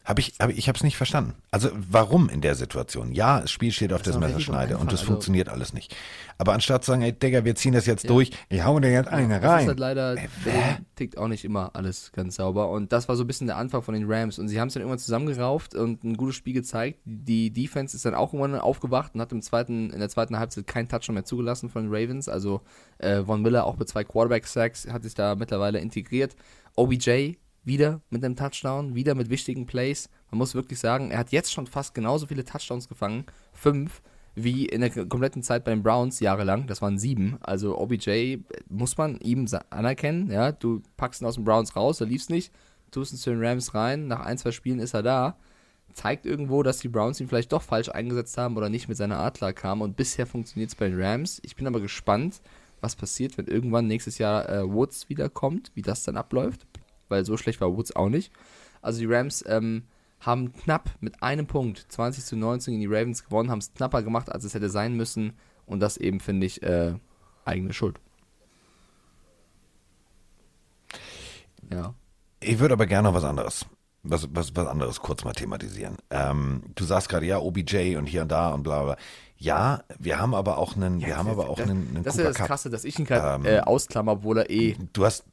Hab 0.10 0.18
ich 0.18 0.34
hab, 0.40 0.50
ich 0.50 0.68
habe 0.68 0.76
es 0.76 0.84
nicht 0.84 0.98
verstanden. 0.98 1.36
Also 1.52 1.70
warum 1.76 2.30
in 2.30 2.42
der 2.42 2.56
Situation? 2.56 3.12
Ja, 3.14 3.42
das 3.42 3.52
Spiel 3.52 3.72
steht 3.72 3.94
auf 3.94 4.02
Das 4.02 4.16
relativ 4.16 4.38
Messerschneide 4.38 4.80
und 4.80 4.92
das 4.92 5.02
also- 5.02 5.12
funktioniert 5.12 5.50
alles 5.50 5.72
nicht. 5.72 5.96
Aber 6.40 6.54
anstatt 6.54 6.84
zu 6.84 6.90
sagen, 6.92 7.04
ey 7.04 7.14
Digga, 7.14 7.46
wir 7.46 7.54
ziehen 7.54 7.74
das 7.74 7.86
jetzt 7.86 8.06
Ja. 8.06 8.08
durch, 8.08 8.32
ich 8.50 8.64
hau 8.66 8.80
dir 8.80 8.92
jetzt 8.92 9.08
eine 9.10 9.36
Das 9.36 9.44
ist 9.44 9.50
rein. 9.50 9.68
halt 9.68 9.80
leider, 9.80 10.18
Ey, 10.18 10.28
denen 10.46 10.86
tickt 10.96 11.18
auch 11.20 11.28
nicht 11.28 11.46
immer 11.46 11.70
alles 11.76 12.12
ganz 12.12 12.38
sauber. 12.38 12.72
Und 12.72 12.92
das 12.92 13.08
war 13.08 13.16
so 13.18 13.24
ein 13.24 13.28
bisschen 13.28 13.46
der 13.46 13.58
Anfang 13.58 13.84
von 13.84 13.94
den 13.94 14.12
Rams. 14.12 14.40
Und 14.40 14.48
sie 14.48 14.60
haben 14.60 14.70
es 14.70 14.74
dann 14.74 14.82
irgendwann 14.82 14.98
zusammengerauft 14.98 15.76
und 15.76 16.04
ein 16.04 16.18
gutes 16.18 16.36
Spiel 16.38 16.54
gezeigt. 16.56 17.00
Die 17.06 17.52
Defense 17.52 17.96
ist 17.96 18.04
dann 18.04 18.16
auch 18.16 18.34
irgendwann 18.34 18.60
aufgewacht 18.60 19.14
und 19.14 19.22
hat 19.22 19.32
im 19.32 19.44
zweiten, 19.44 19.92
in 19.92 20.00
der 20.00 20.10
zweiten 20.10 20.40
Halbzeit 20.40 20.66
keinen 20.66 20.88
Touchdown 20.90 21.14
mehr 21.14 21.26
zugelassen 21.26 21.70
von 21.70 21.84
den 21.84 21.94
Ravens. 21.94 22.28
Also 22.28 22.62
äh, 22.98 23.22
Von 23.22 23.44
Miller 23.44 23.64
auch 23.66 23.78
mit 23.78 23.88
zwei 23.88 24.04
Quarterback-Sacks 24.04 24.88
hat 24.92 25.04
sich 25.04 25.14
da 25.14 25.36
mittlerweile 25.36 25.78
integriert. 25.80 26.36
OBJ 26.76 27.34
wieder 27.64 28.02
mit 28.10 28.24
einem 28.24 28.36
Touchdown, 28.36 28.96
wieder 28.96 29.16
mit 29.16 29.30
wichtigen 29.30 29.66
Plays. 29.66 30.10
Man 30.32 30.40
muss 30.40 30.56
wirklich 30.56 30.80
sagen, 30.80 31.12
er 31.12 31.20
hat 31.20 31.32
jetzt 31.32 31.52
schon 31.52 31.68
fast 31.68 31.94
genauso 31.94 32.28
viele 32.28 32.46
Touchdowns 32.46 32.88
gefangen, 32.88 33.26
fünf, 33.54 34.02
wie 34.36 34.66
in 34.66 34.82
der 34.82 34.90
kompletten 34.90 35.44
Zeit 35.44 35.64
bei 35.64 35.72
den 35.72 35.84
Browns 35.84 36.20
jahrelang. 36.20 36.68
Das 36.68 36.82
waren 36.82 36.98
sieben. 36.98 37.38
Also 37.42 37.78
OBJ 37.78 38.38
muss 38.70 38.98
man 38.98 39.20
ihm 39.20 39.48
anerkennen. 39.70 40.32
Ja, 40.32 40.52
du 40.52 40.82
packst 40.98 41.22
ihn 41.22 41.26
aus 41.26 41.36
den 41.36 41.44
Browns 41.44 41.76
raus, 41.76 42.02
er 42.02 42.08
lief's 42.08 42.30
nicht, 42.30 42.54
tust 42.92 43.14
ihn 43.14 43.18
zu 43.18 43.32
den 43.32 43.44
Rams 43.44 43.74
rein. 43.74 44.08
Nach 44.08 44.22
ein, 44.22 44.38
zwei 44.38 44.52
Spielen 44.52 44.80
ist 44.80 44.94
er 44.94 45.04
da. 45.04 45.38
Zeigt 45.94 46.26
irgendwo, 46.26 46.62
dass 46.64 46.78
die 46.78 46.88
Browns 46.88 47.20
ihn 47.20 47.28
vielleicht 47.28 47.52
doch 47.52 47.64
falsch 47.64 47.90
eingesetzt 47.90 48.38
haben 48.38 48.56
oder 48.58 48.70
nicht 48.70 48.88
mit 48.88 48.98
seiner 48.98 49.18
Art 49.18 49.38
klar 49.38 49.54
kam. 49.54 49.82
Und 49.82 49.98
bisher 49.98 50.28
funktioniert 50.28 50.70
es 50.70 50.76
bei 50.76 50.88
den 50.88 51.02
Rams. 51.02 51.42
Ich 51.44 51.56
bin 51.56 51.68
aber 51.68 51.82
gespannt, 51.82 52.42
was 52.80 52.96
passiert, 52.96 53.38
wenn 53.38 53.48
irgendwann 53.48 53.88
nächstes 53.88 54.20
Jahr 54.20 54.48
äh, 54.48 54.72
Woods 54.72 55.10
wiederkommt, 55.10 55.72
wie 55.74 55.82
das 55.82 56.04
dann 56.04 56.16
abläuft. 56.16 56.66
Weil 57.10 57.26
so 57.26 57.38
schlecht 57.38 57.60
war 57.62 57.76
Woods 57.76 57.96
auch 57.96 58.10
nicht. 58.10 58.32
Also 58.82 59.00
die 59.00 59.06
Rams 59.06 59.44
ähm, 59.48 59.84
haben 60.20 60.54
knapp 60.54 60.90
mit 61.00 61.22
einem 61.22 61.48
Punkt 61.48 61.86
20 61.90 62.24
zu 62.26 62.36
19 62.36 62.74
gegen 62.74 62.82
die 62.90 62.96
Ravens 62.96 63.24
gewonnen, 63.24 63.50
haben 63.52 63.60
es 63.60 63.74
knapper 63.74 64.04
gemacht, 64.04 64.32
als 64.32 64.44
es 64.44 64.54
hätte 64.54 64.70
sein 64.70 64.96
müssen. 64.96 65.34
Und 65.66 65.80
das 65.82 65.98
eben, 65.98 66.20
finde 66.20 66.48
ich, 66.48 66.64
äh, 66.64 66.94
eigene 67.46 67.74
Schuld. 67.74 68.00
Ja. 71.72 71.94
Ich 72.40 72.60
würde 72.60 72.74
aber 72.74 72.86
gerne 72.86 73.10
noch 73.10 73.16
was 73.16 73.24
anderes, 73.24 73.66
was, 74.04 74.28
was, 74.32 74.56
was 74.56 74.68
anderes 74.68 75.00
kurz 75.02 75.24
mal 75.24 75.34
thematisieren. 75.34 75.98
Ähm, 76.10 76.64
du 76.76 76.84
sagst 76.86 77.10
gerade, 77.10 77.26
ja, 77.26 77.38
OBJ 77.40 77.98
und 77.98 78.06
hier 78.06 78.24
und 78.24 78.32
da 78.32 78.50
und 78.54 78.64
bla 78.64 78.84
bla. 78.84 78.98
Ja, 79.38 79.84
wir 80.00 80.20
haben 80.20 80.34
aber 80.34 80.58
auch 80.58 80.76
einen, 80.76 81.00
wir 81.02 81.18
haben 81.18 81.30
aber 81.30 81.50
auch 81.50 81.58
das, 81.58 81.70
einen, 81.70 81.88
einen 81.90 82.04
Das 82.04 82.16
ist 82.16 82.22
Cooper 82.22 82.32
ja 82.32 82.38
das. 82.38 82.48
Krasse, 82.48 82.70
dass 82.70 82.84
ich 82.84 82.98
ihn 83.00 83.06
gerade 83.06 83.36
Ähm, 83.36 83.46
äh, 83.46 83.60
ausklammer, 83.60 84.14
obwohl 84.14 84.40
er 84.40 84.50
eh, 84.50 84.76
Du 84.94 85.06
hast, 85.06 85.26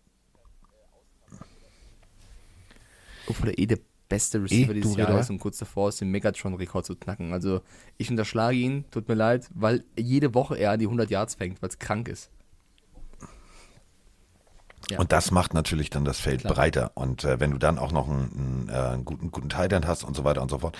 obwohl 3.28 3.50
er 3.50 3.58
eh 3.58 3.66
der 3.66 3.78
beste 4.08 4.42
Receiver 4.42 4.70
Eh, 4.70 4.74
dieses 4.74 4.92
du 4.92 4.98
Jahr 4.98 5.08
Reda? 5.08 5.20
ist 5.20 5.30
und 5.30 5.38
kurz 5.38 5.58
davor 5.58 5.88
ist, 5.88 6.00
den 6.00 6.10
Megatron-Rekord 6.10 6.86
zu 6.86 6.94
knacken. 6.96 7.32
Also 7.32 7.60
ich 7.98 8.10
unterschlage 8.10 8.56
ihn, 8.56 8.84
tut 8.90 9.08
mir 9.08 9.14
leid, 9.14 9.48
weil 9.54 9.84
jede 9.98 10.34
Woche 10.34 10.56
er 10.56 10.72
an 10.72 10.78
die 10.78 10.86
100 10.86 11.10
Yards 11.10 11.34
fängt, 11.34 11.60
weil 11.62 11.68
es 11.70 11.78
krank 11.78 12.08
ist. 12.08 12.30
Ja. 14.90 15.00
Und 15.00 15.10
das 15.10 15.32
macht 15.32 15.52
natürlich 15.54 15.90
dann 15.90 16.04
das 16.04 16.20
Feld 16.20 16.42
Klar. 16.42 16.54
breiter. 16.54 16.90
Und 16.94 17.24
äh, 17.24 17.40
wenn 17.40 17.50
du 17.50 17.58
dann 17.58 17.78
auch 17.78 17.90
noch 17.90 18.08
einen, 18.08 18.30
einen, 18.32 18.68
äh, 18.68 18.72
einen 18.72 19.04
guten, 19.04 19.32
guten 19.32 19.48
Tight 19.48 19.72
End 19.72 19.86
hast 19.86 20.04
und 20.04 20.14
so 20.14 20.22
weiter 20.22 20.42
und 20.42 20.50
so 20.50 20.60
fort. 20.60 20.78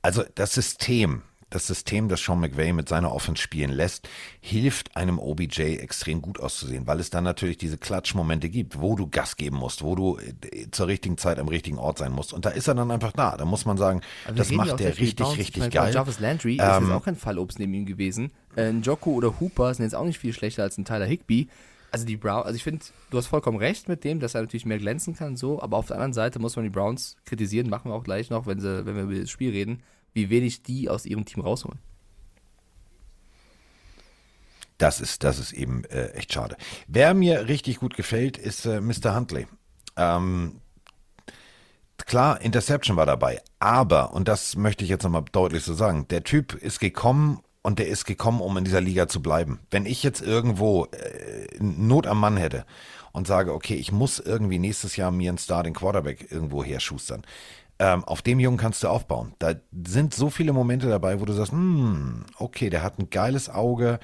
Also 0.00 0.22
das 0.36 0.54
System, 0.54 1.22
das 1.50 1.66
System, 1.66 2.08
das 2.08 2.22
Sean 2.22 2.40
McVay 2.40 2.72
mit 2.72 2.88
seiner 2.88 3.12
Offense 3.12 3.42
spielen 3.42 3.70
lässt, 3.70 4.08
hilft 4.40 4.96
einem 4.96 5.18
OBJ 5.18 5.78
extrem 5.78 6.20
gut 6.20 6.40
auszusehen, 6.40 6.86
weil 6.86 7.00
es 7.00 7.10
dann 7.10 7.24
natürlich 7.24 7.56
diese 7.56 7.78
Klatschmomente 7.78 8.48
gibt, 8.48 8.80
wo 8.80 8.96
du 8.96 9.08
Gas 9.08 9.36
geben 9.36 9.56
musst, 9.56 9.82
wo 9.82 9.94
du 9.94 10.18
äh, 10.18 10.70
zur 10.70 10.88
richtigen 10.88 11.16
Zeit 11.16 11.38
am 11.38 11.48
richtigen 11.48 11.78
Ort 11.78 11.98
sein 11.98 12.12
musst. 12.12 12.32
Und 12.32 12.44
da 12.44 12.50
ist 12.50 12.68
er 12.68 12.74
dann 12.74 12.90
einfach 12.90 13.12
da. 13.12 13.36
Da 13.36 13.44
muss 13.44 13.64
man 13.64 13.78
sagen, 13.78 14.02
wir 14.26 14.34
das 14.34 14.50
macht 14.50 14.80
er 14.80 14.92
viel 14.92 15.06
richtig, 15.06 15.16
Downs. 15.16 15.38
richtig 15.38 15.56
ich 15.56 15.60
meine, 15.60 15.70
geil. 15.70 15.94
Jarvis 15.94 16.20
Landry 16.20 16.56
ist 16.56 16.62
Ähm, 16.62 16.84
jetzt 16.84 16.92
auch 16.92 17.04
kein 17.04 17.16
Fallobst 17.16 17.58
neben 17.58 17.72
ihm 17.74 17.86
gewesen. 17.86 18.30
Äh, 18.56 18.72
Njoku 18.72 19.14
oder 19.14 19.40
Hooper 19.40 19.72
sind 19.72 19.84
jetzt 19.84 19.94
auch 19.94 20.04
nicht 20.04 20.18
viel 20.18 20.32
schlechter 20.32 20.62
als 20.62 20.76
ein 20.76 20.84
Tyler 20.84 21.06
Higby. 21.06 21.48
Also 21.90 22.04
die 22.04 22.18
Browns, 22.18 22.44
also 22.44 22.56
ich 22.56 22.64
finde, 22.64 22.84
du 23.10 23.16
hast 23.16 23.28
vollkommen 23.28 23.56
recht 23.56 23.88
mit 23.88 24.04
dem, 24.04 24.20
dass 24.20 24.34
er 24.34 24.42
natürlich 24.42 24.66
mehr 24.66 24.78
glänzen 24.78 25.16
kann, 25.16 25.36
so, 25.36 25.62
aber 25.62 25.78
auf 25.78 25.86
der 25.86 25.96
anderen 25.96 26.12
Seite 26.12 26.38
muss 26.38 26.54
man 26.54 26.64
die 26.64 26.70
Browns 26.70 27.16
kritisieren, 27.24 27.70
machen 27.70 27.90
wir 27.90 27.94
auch 27.94 28.04
gleich 28.04 28.28
noch, 28.28 28.46
wenn, 28.46 28.60
sie, 28.60 28.84
wenn 28.84 28.94
wir 28.94 29.04
über 29.04 29.14
das 29.14 29.30
Spiel 29.30 29.50
reden, 29.52 29.82
wie 30.18 30.30
wenig 30.30 30.62
die 30.62 30.88
aus 30.88 31.06
ihrem 31.06 31.24
Team 31.24 31.42
rausholen. 31.42 31.78
Das 34.78 35.00
ist, 35.00 35.24
das 35.24 35.38
ist 35.38 35.52
eben 35.52 35.84
äh, 35.84 36.10
echt 36.10 36.32
schade. 36.32 36.56
Wer 36.86 37.14
mir 37.14 37.48
richtig 37.48 37.78
gut 37.78 37.96
gefällt, 37.96 38.36
ist 38.36 38.64
äh, 38.64 38.80
Mr. 38.80 39.14
Huntley. 39.14 39.46
Ähm, 39.96 40.60
klar, 42.06 42.40
Interception 42.40 42.96
war 42.96 43.06
dabei, 43.06 43.40
aber, 43.58 44.12
und 44.14 44.28
das 44.28 44.56
möchte 44.56 44.84
ich 44.84 44.90
jetzt 44.90 45.02
nochmal 45.02 45.24
deutlich 45.32 45.64
so 45.64 45.74
sagen, 45.74 46.06
der 46.08 46.22
Typ 46.22 46.54
ist 46.54 46.78
gekommen 46.78 47.40
und 47.62 47.80
der 47.80 47.88
ist 47.88 48.04
gekommen, 48.04 48.40
um 48.40 48.56
in 48.56 48.64
dieser 48.64 48.80
Liga 48.80 49.08
zu 49.08 49.20
bleiben. 49.20 49.58
Wenn 49.70 49.84
ich 49.84 50.02
jetzt 50.04 50.22
irgendwo 50.22 50.86
äh, 50.86 51.48
Not 51.60 52.06
am 52.06 52.20
Mann 52.20 52.36
hätte 52.36 52.64
und 53.12 53.26
sage, 53.26 53.52
okay, 53.52 53.74
ich 53.74 53.90
muss 53.90 54.20
irgendwie 54.20 54.60
nächstes 54.60 54.96
Jahr 54.96 55.10
mir 55.10 55.30
einen 55.30 55.38
Starting 55.38 55.74
Quarterback 55.74 56.30
irgendwo 56.30 56.62
herschustern, 56.62 57.24
ähm, 57.78 58.04
auf 58.04 58.22
dem 58.22 58.40
Jungen 58.40 58.58
kannst 58.58 58.82
du 58.82 58.88
aufbauen. 58.88 59.34
Da 59.38 59.54
sind 59.86 60.14
so 60.14 60.30
viele 60.30 60.52
Momente 60.52 60.88
dabei, 60.88 61.20
wo 61.20 61.24
du 61.24 61.32
sagst, 61.32 61.52
hm, 61.52 62.24
okay, 62.38 62.70
der 62.70 62.82
hat 62.82 62.98
ein 62.98 63.10
geiles 63.10 63.48
Auge, 63.48 64.00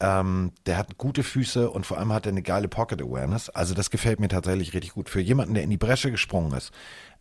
ähm, 0.00 0.52
der 0.66 0.78
hat 0.78 0.96
gute 0.96 1.22
Füße 1.22 1.70
und 1.70 1.86
vor 1.86 1.98
allem 1.98 2.12
hat 2.12 2.26
er 2.26 2.32
eine 2.32 2.42
geile 2.42 2.68
Pocket 2.68 3.02
Awareness. 3.02 3.50
Also 3.50 3.74
das 3.74 3.90
gefällt 3.90 4.20
mir 4.20 4.28
tatsächlich 4.28 4.72
richtig 4.72 4.92
gut. 4.92 5.08
Für 5.08 5.20
jemanden, 5.20 5.54
der 5.54 5.64
in 5.64 5.70
die 5.70 5.76
Bresche 5.76 6.10
gesprungen 6.10 6.52
ist, 6.52 6.72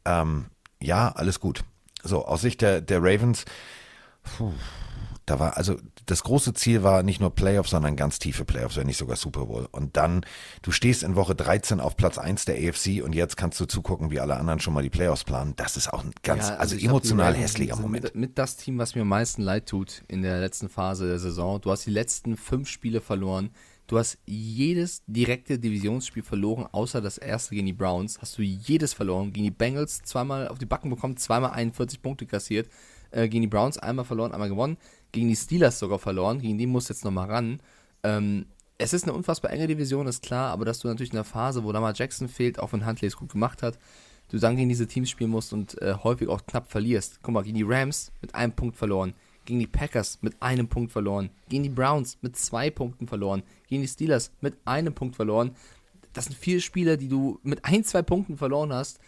ähm, 0.06 0.46
ja, 0.80 1.10
alles 1.10 1.40
gut. 1.40 1.64
So, 2.04 2.26
aus 2.26 2.42
Sicht 2.42 2.62
der, 2.62 2.82
der 2.82 3.00
Ravens, 3.02 3.46
puh, 4.24 4.54
da 5.26 5.40
war, 5.40 5.58
also 5.58 5.78
das 6.08 6.24
große 6.24 6.54
Ziel 6.54 6.84
war 6.84 7.04
nicht 7.04 7.20
nur 7.20 7.36
Playoffs, 7.36 7.72
sondern 7.72 7.96
ganz 7.96 8.18
tiefe 8.18 8.46
Playoffs, 8.46 8.78
wenn 8.78 8.88
nicht 8.88 8.98
sogar 8.98 9.18
Super 9.18 9.46
Bowl. 9.46 9.68
Und 9.72 9.98
dann, 9.98 10.26
du 10.62 10.72
stehst 10.72 11.04
in 11.04 11.16
Woche 11.16 11.36
13 11.36 11.80
auf 11.80 11.98
Platz 11.98 12.18
1 12.18 12.46
der 12.46 12.56
AFC 12.56 13.04
und 13.04 13.14
jetzt 13.14 13.36
kannst 13.36 13.60
du 13.60 13.66
zugucken, 13.66 14.10
wie 14.10 14.20
alle 14.20 14.38
anderen 14.38 14.60
schon 14.60 14.74
mal 14.74 14.84
die 14.84 14.90
Playoffs 14.90 15.26
planen. 15.26 15.54
Das 15.58 15.76
ist 15.76 15.92
auch 15.92 16.04
ein 16.04 16.12
ganz, 16.24 16.48
Ja, 16.48 16.56
also, 16.56 16.76
glaub, 16.76 16.80
die 16.80 16.86
emotional 16.88 17.32
Ravens 17.34 17.44
hässlicher 17.44 17.76
Moment. 17.76 18.06
Mit, 18.06 18.16
mit 18.16 18.38
das 18.38 18.56
Team, 18.56 18.78
was 18.78 18.96
mir 18.96 19.02
am 19.02 19.10
meisten 19.10 19.42
leid 19.42 19.68
tut 19.68 20.04
in 20.08 20.22
der 20.22 20.40
letzten 20.40 20.70
Phase 20.70 21.08
der 21.08 21.20
Saison. 21.20 21.60
Du 21.60 21.72
hast 21.72 21.86
die 21.86 21.92
letzten 21.92 22.38
fünf 22.38 22.70
Spiele 22.70 23.02
verloren. 23.02 23.52
Du 23.88 23.98
hast 23.98 24.18
jedes 24.26 25.04
direkte 25.08 25.60
Divisionsspiel 25.60 26.24
verloren, 26.24 26.68
außer 26.72 27.02
das 27.02 27.18
erste 27.18 27.56
gegen 27.56 27.68
die 27.68 27.74
Browns. 27.74 28.20
Hast 28.22 28.38
du 28.38 28.42
jedes 28.42 28.94
verloren. 28.94 29.32
Gegen 29.34 29.46
die 29.46 29.52
Bengals 29.52 30.02
zweimal 30.04 30.48
auf 30.48 30.58
die 30.58 30.66
Backen 30.66 30.90
bekommen, 30.90 31.18
zweimal 31.18 31.52
41 31.52 32.02
Punkte 32.02 32.26
kassiert. 32.26 32.70
Äh, 33.12 33.30
gegen 33.30 33.42
die 33.42 33.48
Browns 33.48 33.78
einmal 33.78 34.06
verloren, 34.06 34.34
einmal 34.34 34.50
gewonnen. 34.50 34.78
Gegen 35.12 35.30
die 35.30 35.36
Steelers 35.36 35.80
sogar 35.80 36.00
verloren. 36.00 36.42
Gegen 36.42 36.58
die 36.58 36.68
musst 36.68 36.90
du 36.90 36.94
jetzt 36.94 37.06
nochmal 37.06 37.30
ran. 37.30 37.60
Ähm, 38.04 38.46
es 38.78 38.94
ist 38.94 39.04
eine 39.04 39.14
unfassbar 39.14 39.52
enge 39.52 39.68
Division, 39.68 40.08
ist 40.08 40.22
klar, 40.22 40.52
aber 40.52 40.66
dass 40.66 40.80
du 40.80 40.88
natürlich 40.88 41.12
in 41.12 41.16
der 41.18 41.24
Phase, 41.24 41.64
wo 41.64 41.72
Lamar 41.72 41.94
Jackson 41.96 42.28
fehlt, 42.28 42.60
auch 42.60 42.74
wenn 42.74 42.86
Huntley 42.86 43.08
es 43.08 43.18
gut 43.18 43.32
gemacht 43.32 43.64
hat, 43.64 43.80
du 44.30 44.38
dann 44.38 44.56
gegen 44.56 44.70
diese 44.70 44.88
Teams 44.88 45.10
spielen 45.10 45.32
musst 45.32 45.54
und 45.54 45.82
äh, 45.82 45.96
häufig 46.04 46.28
auch 46.28 46.46
knapp 46.46 46.70
verlierst. 46.70 47.20
Guck 47.22 47.34
mal, 47.34 47.44
gegen 47.44 47.58
die 47.58 47.64
Rams 47.64 48.12
mit 48.22 48.36
einem 48.36 48.54
Punkt 48.54 48.76
verloren, 48.76 49.14
gegen 49.46 49.60
die 49.60 49.68
Packers 49.68 50.20
mit 50.22 50.42
einem 50.42 50.68
Punkt 50.68 50.92
verloren, 50.92 51.30
gegen 51.50 51.64
die 51.64 51.70
Browns 51.70 52.18
mit 52.22 52.36
zwei 52.36 52.70
Punkten 52.70 53.08
verloren, 53.08 53.44
gegen 53.68 53.82
die 53.82 53.88
Steelers 53.88 54.32
mit 54.42 54.56
einem 54.66 54.94
Punkt 54.94 55.16
verloren. 55.16 55.52
Das 56.14 56.26
sind 56.26 56.38
vier 56.38 56.62
Spiele, 56.62 56.98
die 56.98 57.08
du 57.08 57.40
mit 57.44 57.66
ein, 57.66 57.84
zwei 57.84 58.02
Punkten 58.02 58.38
verloren 58.38 58.74
hast 58.74 59.00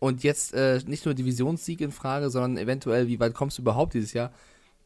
und 0.00 0.22
jetzt 0.22 0.52
äh, 0.54 0.80
nicht 0.86 1.04
nur 1.06 1.14
Divisionssieg 1.14 1.80
in 1.80 1.92
Frage, 1.92 2.28
sondern 2.30 2.58
eventuell, 2.58 3.06
wie 3.06 3.20
weit 3.20 3.34
kommst 3.34 3.58
du 3.58 3.62
überhaupt 3.62 3.94
dieses 3.94 4.12
Jahr? 4.12 4.32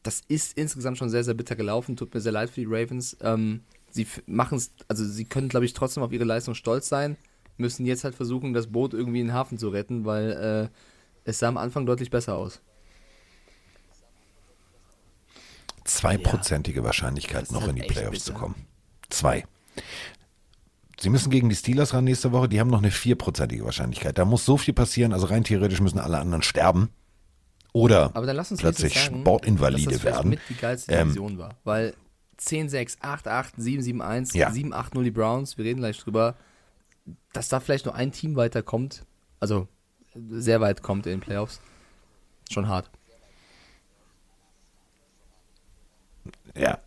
Das 0.02 0.22
ist 0.28 0.56
insgesamt 0.56 0.98
schon 0.98 1.10
sehr, 1.10 1.24
sehr 1.24 1.34
bitter 1.34 1.56
gelaufen. 1.56 1.96
Tut 1.96 2.14
mir 2.14 2.20
sehr 2.20 2.32
leid 2.32 2.50
für 2.50 2.60
die 2.60 2.66
Ravens. 2.68 3.16
Ähm, 3.20 3.62
sie 3.90 4.06
machen 4.26 4.58
es, 4.58 4.72
also 4.88 5.04
sie 5.04 5.24
können, 5.24 5.48
glaube 5.48 5.66
ich, 5.66 5.72
trotzdem 5.72 6.02
auf 6.02 6.12
ihre 6.12 6.24
Leistung 6.24 6.54
stolz 6.54 6.88
sein, 6.88 7.16
müssen 7.56 7.86
jetzt 7.86 8.04
halt 8.04 8.14
versuchen, 8.14 8.52
das 8.52 8.68
Boot 8.68 8.94
irgendwie 8.94 9.20
in 9.20 9.28
den 9.28 9.34
Hafen 9.34 9.58
zu 9.58 9.68
retten, 9.68 10.04
weil 10.04 10.70
äh, 10.74 11.28
es 11.28 11.38
sah 11.40 11.48
am 11.48 11.56
Anfang 11.56 11.86
deutlich 11.86 12.10
besser 12.10 12.36
aus. 12.36 12.60
Zweiprozentige 15.84 16.84
Wahrscheinlichkeit, 16.84 17.50
noch 17.50 17.62
halt 17.62 17.70
in 17.70 17.76
die 17.76 17.82
echt 17.82 17.90
Playoffs 17.90 18.24
zu 18.24 18.32
bitter. 18.32 18.44
kommen. 18.44 18.54
Zwei. 19.08 19.44
Sie 21.00 21.10
müssen 21.10 21.30
gegen 21.30 21.48
die 21.48 21.56
Steelers 21.56 21.94
ran 21.94 22.04
nächste 22.04 22.32
Woche, 22.32 22.48
die 22.48 22.60
haben 22.60 22.70
noch 22.70 22.78
eine 22.78 22.90
vierprozentige 22.90 23.64
Wahrscheinlichkeit. 23.64 24.18
Da 24.18 24.24
muss 24.24 24.44
so 24.44 24.56
viel 24.56 24.74
passieren, 24.74 25.12
also 25.12 25.26
rein 25.26 25.44
theoretisch 25.44 25.80
müssen 25.80 25.98
alle 25.98 26.18
anderen 26.18 26.42
sterben. 26.42 26.90
Oder 27.78 28.10
plötzlich 28.58 28.94
sagen, 28.94 29.20
Sportinvalide 29.20 29.84
dass 29.92 30.02
das 30.02 30.04
werden. 30.04 30.30
mit 30.30 30.40
die 30.48 30.54
geilste 30.56 30.92
Ähm, 30.92 31.08
Division 31.08 31.38
war. 31.38 31.54
Weil 31.64 31.94
10-6, 32.38 32.98
8-8, 33.00 33.56
7-7-1, 33.58 34.36
Ja. 34.36 34.50
7-8-0 34.50 35.02
die 35.02 35.10
Browns, 35.10 35.56
wir 35.58 35.64
reden 35.64 35.78
gleich 35.80 35.98
drüber, 35.98 36.36
dass 37.32 37.48
da 37.48 37.60
vielleicht 37.60 37.84
nur 37.86 37.94
ein 37.94 38.12
Team 38.12 38.36
weiterkommt, 38.36 39.04
also 39.40 39.66
sehr 40.30 40.60
weit 40.60 40.82
kommt 40.82 41.06
in 41.06 41.12
den 41.12 41.20
Playoffs, 41.20 41.60
schon 42.50 42.68
hart. 42.68 42.90
Ja. 46.56 46.78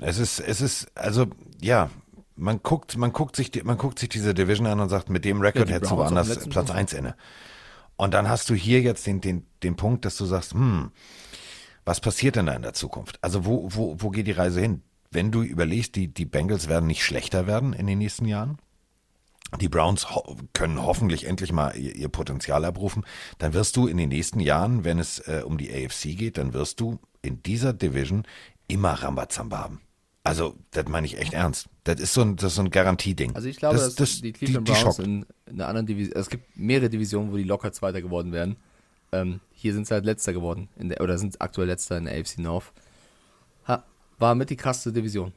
Es 0.00 0.18
ist, 0.18 0.40
es 0.40 0.60
ist, 0.60 0.86
also, 0.94 1.26
ja, 1.60 1.90
man 2.36 2.62
guckt, 2.62 2.96
man 2.98 3.12
guckt 3.12 3.34
sich, 3.36 3.50
die- 3.50 3.62
man 3.62 3.78
guckt 3.78 3.98
sich 3.98 4.10
diese 4.10 4.34
Division 4.34 4.66
an 4.66 4.78
und 4.80 4.90
sagt, 4.90 5.08
mit 5.08 5.24
dem 5.24 5.40
Rekord 5.40 5.68
die 5.68 5.72
hättest 5.72 5.90
du 5.92 5.96
woanders 5.96 6.46
Platz. 6.48 6.70
1 6.70 6.92
inne. 6.92 7.16
Und 7.96 8.14
dann 8.14 8.28
hast 8.28 8.50
du 8.50 8.54
hier 8.54 8.80
jetzt 8.82 9.06
den, 9.06 9.20
den, 9.20 9.46
den 9.62 9.76
Punkt, 9.76 10.04
dass 10.04 10.16
du 10.16 10.26
sagst, 10.26 10.52
hm, 10.52 10.90
was 11.84 12.00
passiert 12.00 12.36
denn 12.36 12.46
da 12.46 12.52
in 12.52 12.62
der 12.62 12.74
Zukunft? 12.74 13.18
Also 13.22 13.46
wo, 13.46 13.68
wo, 13.72 13.96
wo 13.98 14.10
geht 14.10 14.26
die 14.26 14.32
Reise 14.32 14.60
hin? 14.60 14.82
Wenn 15.10 15.30
du 15.30 15.42
überlegst, 15.42 15.94
die, 15.94 16.08
die 16.08 16.26
Bengals 16.26 16.68
werden 16.68 16.86
nicht 16.86 17.04
schlechter 17.04 17.46
werden 17.46 17.72
in 17.72 17.86
den 17.86 17.98
nächsten 17.98 18.26
Jahren. 18.26 18.58
Die 19.60 19.68
Browns 19.68 20.10
ho 20.10 20.36
können 20.52 20.82
hoffentlich 20.82 21.26
endlich 21.26 21.52
mal 21.52 21.76
ihr, 21.76 21.94
ihr 21.94 22.08
Potenzial 22.08 22.64
abrufen. 22.64 23.04
Dann 23.38 23.54
wirst 23.54 23.76
du 23.76 23.86
in 23.86 23.96
den 23.96 24.08
nächsten 24.08 24.40
Jahren, 24.40 24.84
wenn 24.84 24.98
es 24.98 25.20
äh, 25.20 25.42
um 25.44 25.56
die 25.56 25.72
AFC 25.72 26.16
geht, 26.16 26.36
dann 26.36 26.52
wirst 26.52 26.80
du 26.80 26.98
in 27.22 27.42
dieser 27.44 27.72
Division 27.72 28.24
immer 28.66 28.90
Rambazamba 28.90 29.58
haben. 29.58 29.80
Also, 30.26 30.56
das 30.72 30.88
meine 30.88 31.06
ich 31.06 31.18
echt 31.18 31.34
ernst. 31.34 31.68
Das 31.84 32.00
ist 32.00 32.12
so 32.12 32.22
ein, 32.22 32.34
das 32.34 32.46
ist 32.46 32.56
so 32.56 32.62
ein 32.62 32.70
Garantieding. 32.70 33.36
Also 33.36 33.48
ich 33.48 33.58
glaube, 33.58 33.76
das, 33.76 33.94
dass 33.94 34.10
das, 34.10 34.20
die 34.22 34.32
Cleveland 34.32 34.66
die, 34.66 34.72
die 34.72 34.80
Browns 34.82 34.98
in, 34.98 35.24
in 35.46 35.54
einer 35.54 35.68
anderen 35.68 35.86
Division, 35.86 36.16
es 36.16 36.28
gibt 36.28 36.56
mehrere 36.56 36.90
Divisionen, 36.90 37.30
wo 37.32 37.36
die 37.36 37.44
locker 37.44 37.72
Zweiter 37.72 38.02
geworden 38.02 38.32
wären. 38.32 38.56
Ähm, 39.12 39.38
hier 39.52 39.72
sind 39.72 39.86
sie 39.86 39.94
halt 39.94 40.04
Letzter 40.04 40.32
geworden, 40.32 40.68
in 40.76 40.88
der, 40.88 41.00
oder 41.00 41.16
sind 41.16 41.40
aktuell 41.40 41.68
Letzter 41.68 41.96
in 41.96 42.06
der 42.06 42.18
AFC 42.18 42.38
North. 42.38 42.72
Ha, 43.68 43.84
war 44.18 44.34
mit 44.34 44.50
die 44.50 44.56
krasseste 44.56 44.92
Division. 44.92 45.32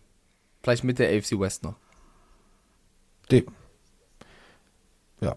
Vielleicht 0.64 0.84
mit 0.84 0.98
der 0.98 1.16
AFC 1.16 1.40
West 1.40 1.64
noch. 1.64 1.76
Die, 3.30 3.46
ja. 5.22 5.36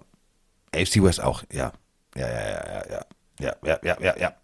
AFC 0.74 1.02
West 1.02 1.22
auch, 1.22 1.44
ja. 1.52 1.72
Ja, 2.16 2.26
ja, 2.26 2.40
ja, 2.40 2.66
ja, 2.66 2.90
ja. 2.90 3.06
Ja, 3.38 3.56
ja, 3.64 3.78
ja, 3.82 3.96
ja, 4.00 4.16
ja. 4.18 4.34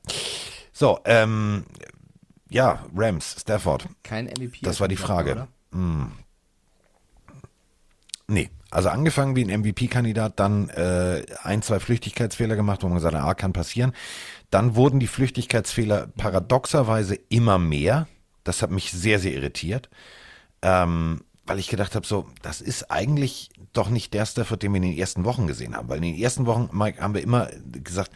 So, 0.73 1.01
ähm, 1.07 1.65
ja, 2.51 2.85
Rams, 2.95 3.37
Stafford. 3.41 3.87
Kein 4.03 4.27
MVP. 4.27 4.59
Das 4.63 4.81
war 4.81 4.89
die 4.89 4.97
Frage. 4.97 5.49
Hm. 5.73 6.13
Nee, 8.31 8.51
Also 8.71 8.91
angefangen 8.91 9.37
wie 9.37 9.45
ein 9.45 9.61
MVP-Kandidat, 9.61 10.39
dann 10.39 10.69
äh, 10.71 11.25
ein, 11.43 11.63
zwei 11.63 11.81
Flüchtigkeitsfehler 11.81 12.57
gemacht, 12.57 12.83
wo 12.83 12.89
man 12.89 12.97
gesagt 12.97 13.15
hat, 13.15 13.23
ah, 13.23 13.35
kann 13.35 13.55
passieren. 13.55 13.93
Dann 14.51 14.77
wurden 14.77 15.01
die 15.01 15.07
Flüchtigkeitsfehler 15.07 16.09
paradoxerweise 16.09 17.15
immer 17.31 17.59
mehr. 17.59 18.07
Das 18.45 18.61
hat 18.61 18.71
mich 18.71 18.91
sehr, 18.93 19.19
sehr 19.19 19.33
irritiert. 19.33 19.89
Ähm, 20.61 21.23
weil 21.47 21.59
ich 21.59 21.69
gedacht 21.69 21.95
habe, 21.95 22.07
so, 22.07 22.27
das 22.43 22.61
ist 22.61 22.91
eigentlich 22.91 23.49
doch 23.73 23.89
nicht 23.89 24.13
der 24.13 24.27
Stafford, 24.27 24.63
den 24.63 24.73
wir 24.73 24.77
in 24.77 24.91
den 24.91 24.99
ersten 24.99 25.25
Wochen 25.25 25.47
gesehen 25.47 25.75
haben. 25.75 25.89
Weil 25.89 25.97
in 25.99 26.15
den 26.15 26.23
ersten 26.23 26.45
Wochen, 26.45 26.69
Mike, 26.73 27.01
haben 27.01 27.15
wir 27.15 27.23
immer 27.23 27.49
gesagt, 27.73 28.11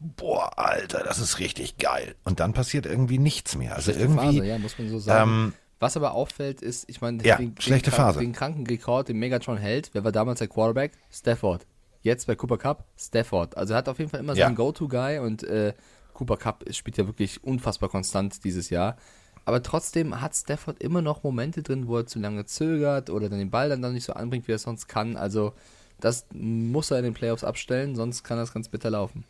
boah, 0.00 0.58
Alter, 0.58 1.02
das 1.04 1.18
ist 1.18 1.38
richtig 1.38 1.78
geil. 1.78 2.14
Und 2.24 2.40
dann 2.40 2.52
passiert 2.52 2.86
irgendwie 2.86 3.18
nichts 3.18 3.56
mehr. 3.56 3.74
Also 3.74 3.92
Schlechte 3.92 4.02
irgendwie. 4.02 4.38
Phase, 4.38 4.46
ja, 4.46 4.58
muss 4.58 4.78
man 4.78 4.88
so 4.88 4.98
sagen. 4.98 5.30
Ähm, 5.30 5.52
Was 5.80 5.96
aber 5.96 6.12
auffällt, 6.12 6.60
ist, 6.62 6.88
ich 6.88 7.00
meine, 7.00 7.22
Ja, 7.24 7.36
den, 7.36 7.54
schlechte 7.60 7.90
den, 7.90 7.96
Phase. 7.96 8.20
den 8.20 8.32
kranken 8.32 8.66
Rekord, 8.66 9.08
den 9.08 9.18
Megatron 9.18 9.56
hält, 9.58 9.90
wer 9.92 10.04
war 10.04 10.12
damals 10.12 10.38
der 10.40 10.48
Quarterback? 10.48 10.92
Stafford. 11.10 11.66
Jetzt 12.02 12.26
bei 12.26 12.34
Cooper 12.36 12.58
Cup, 12.58 12.84
Stafford. 12.96 13.56
Also 13.56 13.74
er 13.74 13.78
hat 13.78 13.88
auf 13.88 13.98
jeden 13.98 14.10
Fall 14.10 14.20
immer 14.20 14.34
Ja. 14.34 14.46
seinen 14.46 14.54
Go-To-Guy 14.56 15.18
und 15.18 15.42
äh, 15.44 15.74
Cooper 16.14 16.36
Cup 16.36 16.64
spielt 16.72 16.96
ja 16.96 17.06
wirklich 17.06 17.42
unfassbar 17.44 17.88
konstant 17.88 18.42
dieses 18.44 18.70
Jahr. 18.70 18.96
Aber 19.44 19.62
trotzdem 19.62 20.20
hat 20.20 20.34
Stafford 20.36 20.82
immer 20.82 21.00
noch 21.00 21.22
Momente 21.22 21.62
drin, 21.62 21.86
wo 21.88 21.96
er 21.98 22.06
zu 22.06 22.18
lange 22.18 22.44
zögert 22.44 23.08
oder 23.08 23.28
dann 23.28 23.38
den 23.38 23.50
Ball 23.50 23.68
dann, 23.68 23.80
dann 23.82 23.94
nicht 23.94 24.04
so 24.04 24.12
anbringt, 24.12 24.46
wie 24.46 24.52
er 24.52 24.56
es 24.56 24.62
sonst 24.62 24.88
kann. 24.88 25.16
Also 25.16 25.54
das 26.00 26.26
muss 26.32 26.90
er 26.90 26.98
in 26.98 27.04
den 27.04 27.14
Playoffs 27.14 27.44
abstellen, 27.44 27.96
sonst 27.96 28.24
kann 28.24 28.36
das 28.36 28.52
ganz 28.52 28.68
bitter 28.68 28.90
laufen. 28.90 29.24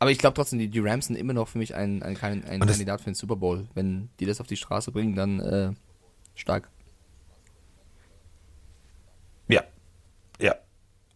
Aber 0.00 0.10
ich 0.10 0.18
glaube 0.18 0.34
trotzdem, 0.34 0.58
die, 0.58 0.68
die 0.68 0.80
Rams 0.80 1.06
sind 1.06 1.16
immer 1.16 1.34
noch 1.34 1.46
für 1.46 1.58
mich 1.58 1.74
ein, 1.74 2.02
ein, 2.02 2.16
ein, 2.16 2.44
ein 2.44 2.60
Kandidat 2.60 3.02
für 3.02 3.10
den 3.10 3.14
Super 3.14 3.36
Bowl. 3.36 3.68
Wenn 3.74 4.08
die 4.18 4.24
das 4.24 4.40
auf 4.40 4.46
die 4.46 4.56
Straße 4.56 4.92
bringen, 4.92 5.14
dann 5.14 5.40
äh, 5.40 5.72
stark. 6.34 6.70
Ja, 9.46 9.62
ja. 10.40 10.54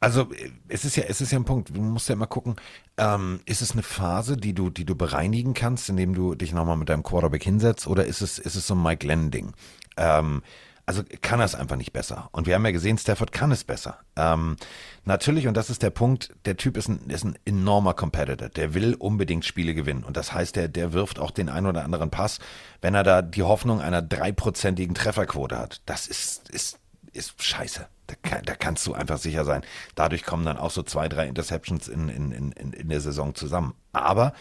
Also 0.01 0.29
es 0.69 0.85
ist 0.85 0.97
ja, 0.97 1.05
es 1.09 1.23
ist 1.23 1.33
ja 1.33 1.39
ein 1.39 1.47
Punkt. 1.47 1.75
Du 1.75 1.81
musst 1.81 2.11
ja 2.11 2.15
immer 2.15 2.27
gucken, 2.27 2.57
ähm, 2.99 3.41
ist 3.47 3.63
es 3.63 3.73
eine 3.73 3.83
Phase, 3.83 4.37
die 4.37 4.53
du, 4.53 4.69
die 4.69 4.85
du 4.85 4.95
bereinigen 4.95 5.55
kannst, 5.55 5.89
indem 5.89 6.15
du 6.15 6.35
dich 6.35 6.53
nochmal 6.53 6.77
mit 6.77 6.91
deinem 6.91 7.03
Quarterback 7.03 7.43
hinsetzt, 7.43 7.87
oder 7.87 8.05
ist 8.05 8.21
es, 8.21 8.39
ist 8.39 8.55
es 8.55 8.67
so 8.67 8.75
ein 8.75 8.83
Mike 8.83 9.07
Lennon-Ding? 9.07 9.55
Ähm, 9.97 10.43
also 10.87 11.03
kann 11.23 11.41
er 11.41 11.47
es 11.47 11.55
einfach 11.55 11.77
nicht 11.77 11.93
besser. 11.93 12.29
Und 12.33 12.47
wir 12.47 12.55
haben 12.55 12.65
ja 12.65 12.73
gesehen, 12.73 12.99
Stafford 12.99 13.33
kann 13.33 13.51
es 13.53 13.65
besser. 13.65 13.99
Ähm, 14.17 14.57
natürlich, 15.05 15.47
und 15.47 15.57
das 15.57 15.71
ist 15.71 15.83
der 15.83 15.91
Punkt, 15.91 16.35
der 16.45 16.57
Typ 16.57 16.77
ist 16.77 16.89
ein, 16.89 17.09
ist 17.09 17.25
ein 17.25 17.39
enormer 17.45 17.95
Competitor. 17.95 18.51
Der 18.51 18.75
will 18.75 18.95
unbedingt 18.95 19.45
Spiele 19.47 19.75
gewinnen. 19.75 20.05
Und 20.05 20.17
das 20.17 20.33
heißt, 20.33 20.57
der, 20.57 20.69
der 20.69 20.93
wirft 20.93 21.19
auch 21.19 21.31
den 21.31 21.49
einen 21.49 21.67
oder 21.67 21.85
anderen 21.85 22.11
Pass, 22.11 22.39
wenn 22.83 22.95
er 22.95 23.03
da 23.03 23.23
die 23.23 23.43
Hoffnung 23.43 23.81
einer 23.81 24.03
dreiprozentigen 24.03 24.95
Trefferquote 24.95 25.59
hat. 25.59 25.81
Das 25.87 26.07
ist, 26.07 26.51
ist, 26.51 26.79
ist 27.13 27.43
scheiße. 27.43 27.87
Da, 28.07 28.15
kann, 28.23 28.43
da 28.45 28.55
kannst 28.55 28.87
du 28.87 28.93
einfach 28.93 29.17
sicher 29.17 29.47
sein. 29.47 29.63
Dadurch 29.95 30.25
kommen 30.25 30.45
dann 30.45 30.59
auch 30.59 30.71
so 30.71 30.83
zwei, 30.83 31.09
drei 31.09 31.27
Interceptions 31.27 31.89
in, 31.89 32.11
in, 32.11 32.33
in, 32.33 32.73
in 32.75 32.89
der 32.91 33.01
Saison 33.01 33.35
zusammen. 33.35 33.73
Aber 33.93 34.35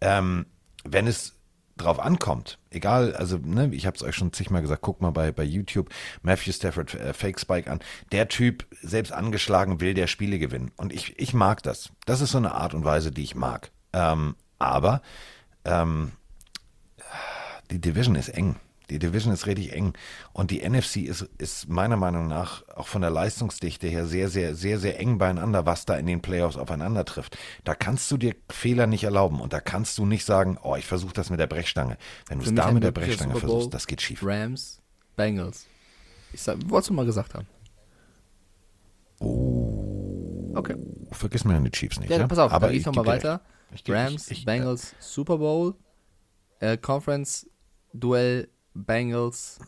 ähm, 0.00 0.46
wenn 0.84 1.06
es 1.06 1.34
drauf 1.80 1.98
ankommt, 1.98 2.58
egal, 2.70 3.14
also 3.14 3.38
ne, 3.38 3.70
ich 3.72 3.86
habe 3.86 3.96
es 3.96 4.02
euch 4.02 4.14
schon 4.14 4.32
zigmal 4.32 4.62
gesagt, 4.62 4.82
guckt 4.82 5.00
mal 5.00 5.10
bei, 5.10 5.32
bei 5.32 5.42
YouTube 5.42 5.90
Matthew 6.22 6.52
Stafford 6.52 6.94
äh, 6.94 7.12
Fake 7.12 7.40
Spike 7.40 7.70
an. 7.70 7.80
Der 8.12 8.28
Typ, 8.28 8.66
selbst 8.82 9.12
angeschlagen, 9.12 9.80
will 9.80 9.94
der 9.94 10.06
Spiele 10.06 10.38
gewinnen. 10.38 10.70
Und 10.76 10.92
ich, 10.92 11.18
ich 11.18 11.34
mag 11.34 11.62
das. 11.62 11.90
Das 12.06 12.20
ist 12.20 12.32
so 12.32 12.38
eine 12.38 12.54
Art 12.54 12.74
und 12.74 12.84
Weise, 12.84 13.10
die 13.10 13.22
ich 13.22 13.34
mag. 13.34 13.70
Ähm, 13.92 14.36
aber 14.58 15.02
ähm, 15.64 16.12
die 17.70 17.80
Division 17.80 18.14
ist 18.14 18.28
eng. 18.28 18.56
Die 18.90 18.98
Division 18.98 19.32
ist 19.32 19.46
richtig 19.46 19.72
eng. 19.72 19.92
Und 20.32 20.50
die 20.50 20.68
NFC 20.68 20.96
ist, 20.98 21.22
ist 21.38 21.68
meiner 21.68 21.96
Meinung 21.96 22.26
nach 22.26 22.66
auch 22.68 22.86
von 22.88 23.00
der 23.02 23.10
Leistungsdichte 23.10 23.86
her 23.86 24.06
sehr, 24.06 24.28
sehr, 24.28 24.54
sehr, 24.54 24.78
sehr 24.78 24.98
eng 25.00 25.18
beieinander, 25.18 25.64
was 25.64 25.86
da 25.86 25.96
in 25.96 26.06
den 26.06 26.20
Playoffs 26.20 26.56
aufeinander 26.56 27.04
trifft. 27.04 27.38
Da 27.64 27.74
kannst 27.74 28.10
du 28.10 28.16
dir 28.16 28.34
Fehler 28.50 28.86
nicht 28.86 29.04
erlauben 29.04 29.40
und 29.40 29.52
da 29.52 29.60
kannst 29.60 29.96
du 29.98 30.06
nicht 30.06 30.24
sagen, 30.24 30.58
oh, 30.62 30.76
ich 30.76 30.86
versuche 30.86 31.14
das 31.14 31.30
mit 31.30 31.40
der 31.40 31.46
Brechstange. 31.46 31.96
Wenn 32.28 32.40
du 32.40 32.44
es 32.44 32.54
da 32.54 32.70
mit 32.72 32.82
der 32.82 32.90
Brechstange 32.92 33.36
versuchst, 33.36 33.72
das 33.72 33.86
geht 33.86 34.02
schief. 34.02 34.20
Rams, 34.24 34.80
Bengals. 35.16 35.66
Ich 36.32 36.42
sag, 36.42 36.58
wolltest 36.68 36.90
du 36.90 36.94
mal 36.94 37.06
gesagt 37.06 37.34
haben. 37.34 37.46
Okay. 40.56 40.76
Vergiss 41.12 41.44
mir 41.44 41.60
die 41.60 41.70
Chiefs 41.70 42.00
nicht. 42.00 42.10
Ja, 42.10 42.18
Ja, 42.18 42.26
pass 42.26 42.38
auf, 42.38 42.52
Aber 42.52 42.72
ich 42.72 42.84
nochmal 42.84 43.06
weiter. 43.06 43.40
Ich 43.72 43.84
Rams, 43.88 44.30
ich- 44.30 44.38
ich- 44.38 44.44
Bengals, 44.44 44.94
Super 44.98 45.38
Bowl, 45.38 45.74
äh, 46.58 46.76
Conference, 46.76 47.48
Duell, 47.92 48.48
Bengals, 48.84 49.58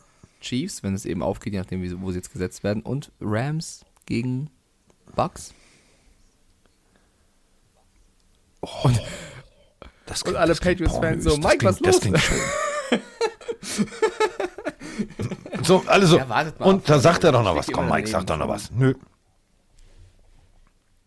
Chiefs, 0.41 0.83
wenn 0.83 0.93
es 0.93 1.05
eben 1.05 1.21
aufgeht, 1.23 1.53
je 1.53 1.59
nachdem, 1.59 2.01
wo 2.01 2.11
sie 2.11 2.17
jetzt 2.17 2.31
gesetzt 2.33 2.63
werden, 2.63 2.83
und 2.83 3.11
Rams 3.21 3.85
gegen 4.05 4.49
Bucks. 5.15 5.53
und, 8.83 9.01
Das 10.05 10.21
und 10.23 10.35
alle 10.35 10.53
klingt 10.55 10.79
Patriots-Fans 10.79 11.23
so, 11.23 11.37
Mike, 11.37 11.65
was 11.65 11.77
klingt- 11.77 11.87
das 11.87 11.95
los? 11.95 12.01
klingt 12.01 12.19
schön. 12.19 12.99
So, 15.63 15.83
alle 15.87 16.05
so. 16.05 16.17
Ja, 16.17 16.51
und 16.59 16.87
da 16.89 16.99
sagt 16.99 17.23
er 17.23 17.31
doch 17.31 17.43
noch 17.43 17.55
was. 17.55 17.67
Komm, 17.71 17.89
Mike, 17.89 18.07
sag 18.07 18.25
doch 18.27 18.37
noch 18.37 18.47
was. 18.47 18.69
Nö. 18.71 18.93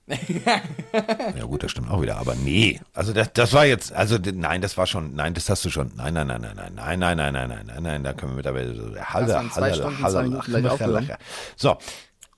Ja 0.09 1.45
gut, 1.45 1.65
das 1.65 1.73
stimmt 1.73 1.91
auch 1.91 2.01
wieder, 2.01 2.17
aber 2.19 2.37
nee. 2.37 2.81
Also 2.93 3.13
das, 3.13 3.33
das 3.33 3.53
war 3.53 3.67
jetzt, 3.67 3.93
also 3.93 4.19
nein, 4.19 4.61
das 4.61 4.77
war 4.77 4.87
schon, 4.87 5.15
nein, 5.15 5.35
das 5.35 5.51
hast 5.51 5.65
du 5.65 5.71
schon. 5.71 5.91
Nein, 5.97 6.15
nein, 6.15 6.29
nein, 6.29 6.41
nein, 6.43 6.55
nein, 6.55 6.75
nein, 6.77 6.99
nein, 6.99 7.17
nein, 7.17 7.33
nein, 7.33 7.49
nein, 7.49 7.67
nein, 7.67 7.83
nein, 7.83 8.05
da 8.05 8.13
können 8.13 8.33
wir 8.33 8.37
mittlerweile 8.37 8.75
so 8.75 8.95
Halle, 9.01 9.27
zwei 9.53 9.63
Halle, 9.63 9.75
Stunden, 9.75 10.03
Halle, 10.03 10.79
Halle. 10.79 10.97
Halle. 10.97 11.19
So, 11.57 11.77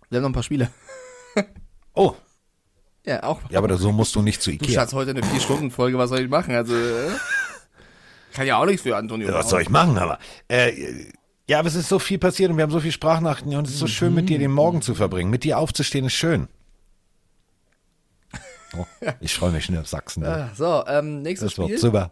Wir 0.09 0.17
haben 0.17 0.23
noch 0.23 0.31
ein 0.31 0.33
paar 0.33 0.43
Spiele. 0.43 0.71
oh, 1.95 2.15
Ja, 3.05 3.23
auch. 3.23 3.41
ja, 3.51 3.59
aber 3.59 3.77
so 3.77 3.93
musst 3.93 4.15
du 4.15 4.23
nicht 4.23 4.41
zu 4.41 4.51
Du 4.51 4.55
Ikea. 4.57 4.75
Schatz, 4.81 4.95
heute 4.95 5.11
eine 5.11 5.21
4-Stunden-Folge, 5.21 5.99
was 5.99 6.09
soll 6.09 6.21
ich 6.21 6.29
machen? 6.31 6.55
Also, 6.55 6.75
äh, 6.75 7.11
kann 8.33 8.47
ja 8.47 8.57
auch 8.57 8.67
nichts 8.67 8.83
für 8.83 8.97
Antonio. 8.97 9.29
Ja, 9.29 9.35
was 9.35 9.51
soll 9.51 9.61
ich 9.61 9.69
machen, 9.69 9.99
aber 9.99 10.19
äh, 10.49 10.73
ja, 11.47 11.59
aber 11.59 11.69
es 11.69 11.75
ist 11.75 11.89
so 11.89 11.99
viel 11.99 12.19
passiert 12.19 12.51
und 12.51 12.57
wir 12.57 12.63
haben 12.63 12.71
so 12.71 12.81
viel 12.81 12.93
Sprachnachrichten 12.93 13.55
und 13.57 13.67
es 13.67 13.75
ist 13.75 13.79
so 13.79 13.87
schön, 13.87 14.15
mit 14.15 14.29
dir 14.31 14.39
den 14.39 14.53
Morgen 14.53 14.81
zu 14.83 14.95
verbringen. 14.95 15.31
Mit 15.31 15.45
dir 15.45 15.59
aufzustehen 15.59 16.07
ist 16.07 16.13
schön. 16.15 16.49
Oh, 18.77 18.85
ich 19.21 19.35
freue 19.35 19.51
mich 19.51 19.65
schon 19.65 19.79
auf 19.79 19.89
Sachsen. 19.89 20.23
du. 20.23 20.29
Ah, 20.31 20.51
so, 20.55 20.85
ähm, 20.87 21.23
nächstes 21.23 21.51
Das 21.53 21.59
wird 21.59 21.69
Spiel. 21.69 21.79
super. 21.79 22.11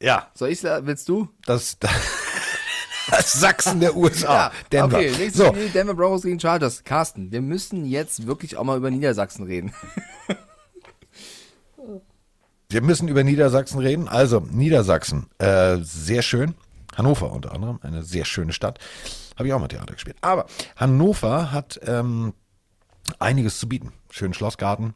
Ja, 0.00 0.28
Soll 0.34 0.50
ich 0.50 0.62
willst 0.62 1.08
du? 1.08 1.28
das, 1.44 1.76
das 3.10 3.32
Sachsen 3.32 3.80
der 3.80 3.96
USA. 3.96 4.52
Denver. 4.70 4.96
Okay, 4.96 5.10
nächstes 5.10 5.36
so, 5.36 5.46
Spiel 5.48 5.68
Denver 5.70 5.94
Broncos 5.94 6.22
gegen 6.22 6.38
Chargers. 6.38 6.84
Carsten, 6.84 7.32
wir 7.32 7.40
müssen 7.40 7.84
jetzt 7.84 8.26
wirklich 8.26 8.56
auch 8.56 8.64
mal 8.64 8.76
über 8.76 8.90
Niedersachsen 8.90 9.44
reden. 9.46 9.72
wir 12.68 12.82
müssen 12.82 13.08
über 13.08 13.24
Niedersachsen 13.24 13.80
reden. 13.80 14.08
Also, 14.08 14.40
Niedersachsen, 14.40 15.26
äh, 15.38 15.78
sehr 15.80 16.22
schön. 16.22 16.54
Hannover 16.96 17.32
unter 17.32 17.52
anderem, 17.52 17.78
eine 17.82 18.02
sehr 18.02 18.24
schöne 18.24 18.52
Stadt. 18.52 18.78
Habe 19.36 19.48
ich 19.48 19.54
auch 19.54 19.60
mal 19.60 19.68
Theater 19.68 19.94
gespielt. 19.94 20.16
Aber 20.20 20.46
Hannover 20.76 21.52
hat 21.52 21.80
ähm, 21.86 22.34
einiges 23.18 23.58
zu 23.58 23.68
bieten. 23.68 23.92
Schönen 24.10 24.34
Schlossgarten. 24.34 24.94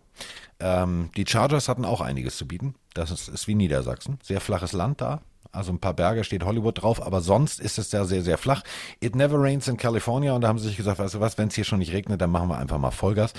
Ähm, 0.60 1.10
die 1.16 1.26
Chargers 1.26 1.68
hatten 1.68 1.84
auch 1.84 2.00
einiges 2.00 2.36
zu 2.36 2.46
bieten. 2.46 2.74
Das 2.94 3.10
ist, 3.10 3.28
ist 3.28 3.48
wie 3.48 3.54
Niedersachsen. 3.54 4.18
Sehr 4.22 4.40
flaches 4.40 4.72
Land 4.72 5.00
da. 5.00 5.22
Also 5.50 5.70
ein 5.70 5.80
paar 5.80 5.92
Berge 5.92 6.24
steht 6.24 6.44
Hollywood 6.44 6.82
drauf, 6.82 7.04
aber 7.04 7.20
sonst 7.20 7.60
ist 7.60 7.78
es 7.78 7.90
da 7.90 8.04
sehr, 8.06 8.22
sehr 8.22 8.38
flach. 8.38 8.62
It 9.00 9.14
never 9.14 9.38
rains 9.38 9.68
in 9.68 9.76
California 9.76 10.32
und 10.32 10.40
da 10.40 10.48
haben 10.48 10.58
sie 10.58 10.68
sich 10.68 10.78
gesagt, 10.78 10.98
weißt 10.98 11.14
du 11.14 11.20
was, 11.20 11.36
wenn 11.36 11.48
es 11.48 11.54
hier 11.54 11.64
schon 11.64 11.80
nicht 11.80 11.92
regnet, 11.92 12.20
dann 12.22 12.30
machen 12.30 12.48
wir 12.48 12.56
einfach 12.56 12.78
mal 12.78 12.90
Vollgas. 12.90 13.34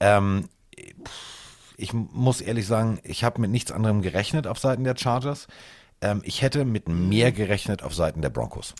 Ähm, 0.00 0.48
ich 1.76 1.92
muss 1.92 2.40
ehrlich 2.40 2.66
sagen, 2.66 3.00
ich 3.04 3.22
habe 3.22 3.40
mit 3.40 3.50
nichts 3.50 3.70
anderem 3.70 4.00
gerechnet 4.00 4.46
auf 4.46 4.58
Seiten 4.58 4.84
der 4.84 4.96
Chargers. 4.96 5.46
Ähm, 6.00 6.22
ich 6.24 6.40
hätte 6.40 6.64
mit 6.64 6.88
mehr 6.88 7.32
gerechnet 7.32 7.82
auf 7.82 7.94
Seiten 7.94 8.22
der 8.22 8.30
Broncos. 8.30 8.74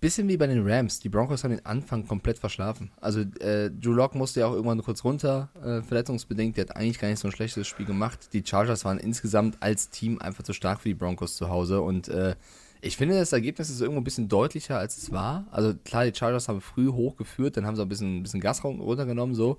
Bisschen 0.00 0.28
wie 0.28 0.36
bei 0.38 0.46
den 0.46 0.66
Rams. 0.66 1.00
Die 1.00 1.10
Broncos 1.10 1.44
haben 1.44 1.50
den 1.50 1.66
Anfang 1.66 2.06
komplett 2.06 2.38
verschlafen. 2.38 2.90
Also, 3.00 3.20
äh, 3.20 3.70
Drew 3.70 3.92
Lock 3.92 4.14
musste 4.14 4.40
ja 4.40 4.46
auch 4.46 4.52
irgendwann 4.54 4.80
kurz 4.82 5.04
runter, 5.04 5.50
äh, 5.62 5.82
verletzungsbedingt. 5.82 6.56
Der 6.56 6.64
hat 6.66 6.76
eigentlich 6.76 6.98
gar 6.98 7.08
nicht 7.08 7.18
so 7.18 7.28
ein 7.28 7.32
schlechtes 7.32 7.66
Spiel 7.66 7.84
gemacht. 7.84 8.32
Die 8.32 8.42
Chargers 8.46 8.84
waren 8.86 8.98
insgesamt 8.98 9.58
als 9.60 9.90
Team 9.90 10.18
einfach 10.20 10.42
zu 10.42 10.54
stark 10.54 10.80
für 10.80 10.88
die 10.88 10.94
Broncos 10.94 11.36
zu 11.36 11.50
Hause. 11.50 11.82
Und 11.82 12.08
äh, 12.08 12.34
ich 12.80 12.96
finde, 12.96 13.18
das 13.18 13.32
Ergebnis 13.32 13.68
ist 13.68 13.80
irgendwo 13.82 14.00
ein 14.00 14.04
bisschen 14.04 14.28
deutlicher, 14.28 14.78
als 14.78 14.96
es 14.96 15.12
war. 15.12 15.46
Also, 15.50 15.74
klar, 15.84 16.06
die 16.06 16.16
Chargers 16.18 16.48
haben 16.48 16.62
früh 16.62 16.88
hochgeführt, 16.90 17.56
dann 17.58 17.66
haben 17.66 17.76
sie 17.76 17.82
auch 17.82 17.86
ein 17.86 17.90
bisschen, 17.90 18.18
ein 18.18 18.22
bisschen 18.22 18.40
Gas 18.40 18.64
run- 18.64 18.80
runtergenommen, 18.80 19.34
so. 19.34 19.58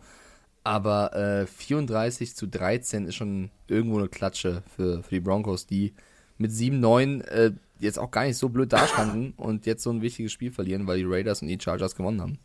Aber 0.63 1.13
äh, 1.15 1.45
34 1.45 2.35
zu 2.35 2.47
13 2.47 3.05
ist 3.05 3.13
schon 3.15 3.51
irgendwo 3.67 3.99
eine 3.99 4.07
Klatsche 4.07 4.63
für, 4.75 5.03
für 5.03 5.09
die 5.15 5.19
Broncos, 5.19 5.67
die 5.67 5.93
mit 6.39 6.49
7-9 6.51 7.21
äh, 7.25 7.51
jetzt 7.79 7.99
auch 7.99 8.11
gar 8.11 8.25
nicht 8.25 8.37
so 8.37 8.49
blöd 8.49 8.71
dastanden 8.73 9.33
und 9.37 9.65
jetzt 9.65 9.83
so 9.83 9.89
ein 9.91 10.01
wichtiges 10.01 10.31
Spiel 10.31 10.51
verlieren, 10.51 10.87
weil 10.87 10.97
die 10.97 11.05
Raiders 11.05 11.41
und 11.41 11.47
die 11.47 11.59
Chargers 11.59 11.95
gewonnen 11.95 12.21
haben. 12.21 12.39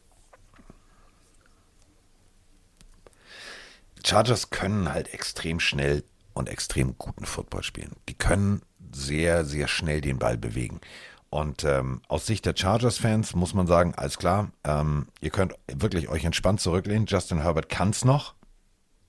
Chargers 4.04 4.50
können 4.50 4.92
halt 4.92 5.12
extrem 5.12 5.60
schnell 5.60 6.04
und 6.32 6.48
extrem 6.48 6.96
guten 6.96 7.26
Football 7.26 7.62
spielen. 7.62 7.96
Die 8.08 8.14
können 8.14 8.62
sehr, 8.92 9.44
sehr 9.44 9.68
schnell 9.68 10.00
den 10.00 10.18
Ball 10.18 10.38
bewegen. 10.38 10.80
Und 11.28 11.62
ähm, 11.62 12.00
aus 12.08 12.26
Sicht 12.26 12.44
der 12.44 12.56
Chargers-Fans 12.56 13.34
muss 13.36 13.54
man 13.54 13.68
sagen, 13.68 13.94
alles 13.94 14.18
klar, 14.18 14.50
ähm, 14.64 15.06
ihr 15.20 15.30
könnt 15.30 15.54
wirklich 15.72 16.08
euch 16.08 16.24
entspannt 16.24 16.60
zurücklehnen. 16.60 17.06
Justin 17.06 17.42
Herbert 17.42 17.68
kann 17.68 17.90
es 17.90 18.04
noch. 18.04 18.34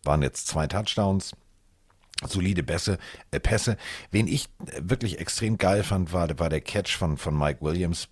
Waren 0.03 0.21
jetzt 0.21 0.47
zwei 0.47 0.67
Touchdowns, 0.67 1.33
solide 2.27 2.63
Pässe, 2.63 2.97
äh, 3.31 3.39
Pässe. 3.39 3.77
Wen 4.11 4.27
ich 4.27 4.49
wirklich 4.79 5.19
extrem 5.19 5.57
geil 5.57 5.83
fand, 5.83 6.13
war, 6.13 6.27
war 6.39 6.49
der 6.49 6.61
Catch 6.61 6.95
von, 6.95 7.17
von 7.17 7.37
Mike 7.37 7.61
Williams. 7.61 8.07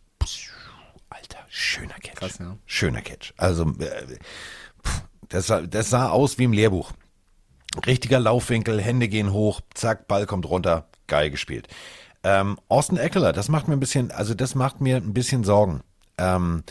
Alter, 1.09 1.39
schöner 1.49 1.95
Catch. 1.95 2.15
Krass, 2.15 2.37
ja. 2.39 2.57
Schöner 2.65 3.01
Catch. 3.01 3.33
Also, 3.37 3.63
äh, 3.79 4.17
das, 5.29 5.47
sah, 5.47 5.61
das 5.61 5.89
sah 5.89 6.09
aus 6.09 6.37
wie 6.37 6.43
im 6.43 6.53
Lehrbuch. 6.53 6.91
Richtiger 7.85 8.19
Laufwinkel, 8.19 8.81
Hände 8.81 9.07
gehen 9.07 9.31
hoch, 9.31 9.61
zack, 9.73 10.07
Ball 10.07 10.25
kommt 10.25 10.47
runter, 10.49 10.89
geil 11.07 11.29
gespielt. 11.29 11.67
Ähm, 12.23 12.57
Austin 12.67 12.97
Eckler, 12.97 13.31
das 13.31 13.47
macht 13.47 13.67
mir 13.67 13.75
ein 13.75 13.79
bisschen, 13.79 14.11
also 14.11 14.33
das 14.33 14.55
macht 14.55 14.81
mir 14.81 14.97
ein 14.97 15.13
bisschen 15.13 15.43
Sorgen. 15.43 15.81
Ähm, 16.17 16.63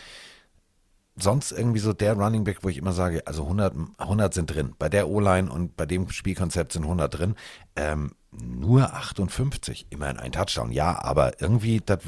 sonst 1.19 1.53
irgendwie 1.53 1.78
so 1.81 1.93
der 1.93 2.15
Running 2.15 2.45
Back, 2.45 2.59
wo 2.62 2.69
ich 2.69 2.77
immer 2.78 2.93
sage, 2.93 3.27
also 3.27 3.43
100, 3.45 3.74
100 3.99 4.35
sind 4.35 4.47
drin. 4.55 4.74
Bei 4.78 4.89
der 4.89 5.09
O-Line 5.09 5.51
und 5.51 5.77
bei 5.77 5.86
dem 5.86 6.09
Spielkonzept 6.11 6.73
sind 6.73 6.82
100 6.85 7.19
drin. 7.19 7.35
Ähm, 7.77 8.12
nur 8.31 8.93
58, 8.95 9.86
immerhin 9.90 10.19
ein 10.19 10.32
Touchdown, 10.32 10.70
ja, 10.70 11.03
aber 11.03 11.40
irgendwie, 11.40 11.81
das, 11.85 12.01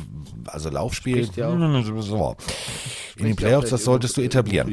also 0.47 0.69
Laufspiel, 0.69 1.24
auch- 1.27 1.35
so. 2.03 2.37
in 3.16 3.24
den 3.24 3.37
Playoffs, 3.37 3.70
das 3.70 3.85
solltest 3.85 4.16
du 4.16 4.20
etablieren. 4.23 4.66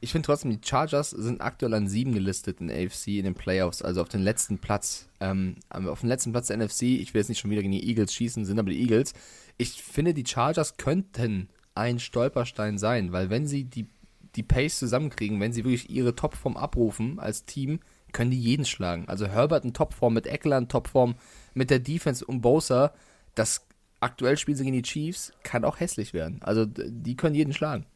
Ich 0.00 0.10
finde 0.12 0.26
trotzdem, 0.26 0.50
die 0.50 0.60
Chargers 0.66 1.10
sind 1.10 1.40
aktuell 1.40 1.74
an 1.74 1.86
sieben 1.88 2.12
gelistet 2.12 2.60
in 2.60 2.70
AFC 2.70 3.18
in 3.18 3.24
den 3.24 3.34
Playoffs, 3.34 3.82
also 3.82 4.00
auf 4.02 4.08
den 4.08 4.20
letzten 4.20 4.58
Platz. 4.58 5.08
Ähm, 5.20 5.56
auf 5.70 6.00
den 6.00 6.08
letzten 6.08 6.32
Platz 6.32 6.48
der 6.48 6.56
NFC, 6.56 6.82
ich 6.82 7.14
will 7.14 7.20
jetzt 7.20 7.28
nicht 7.28 7.38
schon 7.38 7.50
wieder 7.50 7.62
gegen 7.62 7.72
die 7.72 7.86
Eagles 7.88 8.12
schießen, 8.14 8.44
sind 8.44 8.58
aber 8.58 8.70
die 8.70 8.80
Eagles. 8.80 9.14
Ich 9.58 9.82
finde, 9.82 10.12
die 10.14 10.24
Chargers 10.26 10.76
könnten 10.76 11.48
ein 11.74 11.98
Stolperstein 11.98 12.78
sein, 12.78 13.12
weil 13.12 13.30
wenn 13.30 13.46
sie 13.46 13.64
die, 13.64 13.86
die 14.34 14.42
Pace 14.42 14.78
zusammenkriegen, 14.78 15.40
wenn 15.40 15.52
sie 15.52 15.64
wirklich 15.64 15.90
ihre 15.90 16.14
Topform 16.14 16.56
abrufen 16.56 17.18
als 17.18 17.44
Team, 17.44 17.80
können 18.12 18.30
die 18.30 18.40
jeden 18.40 18.64
schlagen. 18.64 19.08
Also 19.08 19.26
Herbert 19.26 19.64
in 19.64 19.72
Topform, 19.72 20.14
mit 20.14 20.26
Eckler 20.26 20.58
in 20.58 20.68
Topform, 20.68 21.14
mit 21.54 21.70
der 21.70 21.78
Defense 21.78 22.24
um 22.24 22.40
Bosa, 22.40 22.92
das 23.34 23.66
aktuell 24.00 24.36
spielen 24.36 24.56
sie 24.56 24.64
gegen 24.64 24.76
die 24.76 24.82
Chiefs, 24.82 25.32
kann 25.42 25.64
auch 25.64 25.80
hässlich 25.80 26.12
werden. 26.12 26.40
Also 26.42 26.66
die 26.66 27.16
können 27.16 27.34
jeden 27.34 27.54
schlagen. 27.54 27.86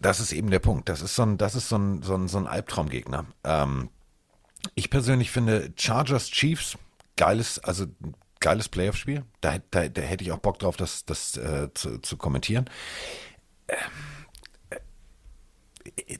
Das 0.00 0.20
ist 0.20 0.32
eben 0.32 0.50
der 0.50 0.58
Punkt. 0.60 0.88
Das 0.88 1.00
ist 1.00 1.16
so 1.16 1.22
ein, 1.22 1.38
das 1.38 1.54
ist 1.54 1.68
so 1.68 1.76
ein, 1.76 2.02
so 2.02 2.14
ein, 2.14 2.28
so 2.28 2.38
ein 2.38 2.46
Albtraumgegner. 2.46 3.26
Ähm, 3.44 3.90
ich 4.74 4.90
persönlich 4.90 5.30
finde 5.30 5.72
Chargers 5.76 6.30
Chiefs 6.30 6.76
geiles, 7.16 7.58
also 7.58 7.86
geiles 8.40 8.68
Playoff-Spiel. 8.68 9.24
Da, 9.40 9.58
da, 9.70 9.88
da 9.88 10.02
hätte 10.02 10.24
ich 10.24 10.32
auch 10.32 10.38
Bock 10.38 10.58
drauf, 10.58 10.76
das, 10.76 11.04
das 11.04 11.36
äh, 11.36 11.68
zu, 11.74 11.98
zu 11.98 12.16
kommentieren. 12.16 12.68
Ähm, 13.68 13.76
äh, 14.70 16.18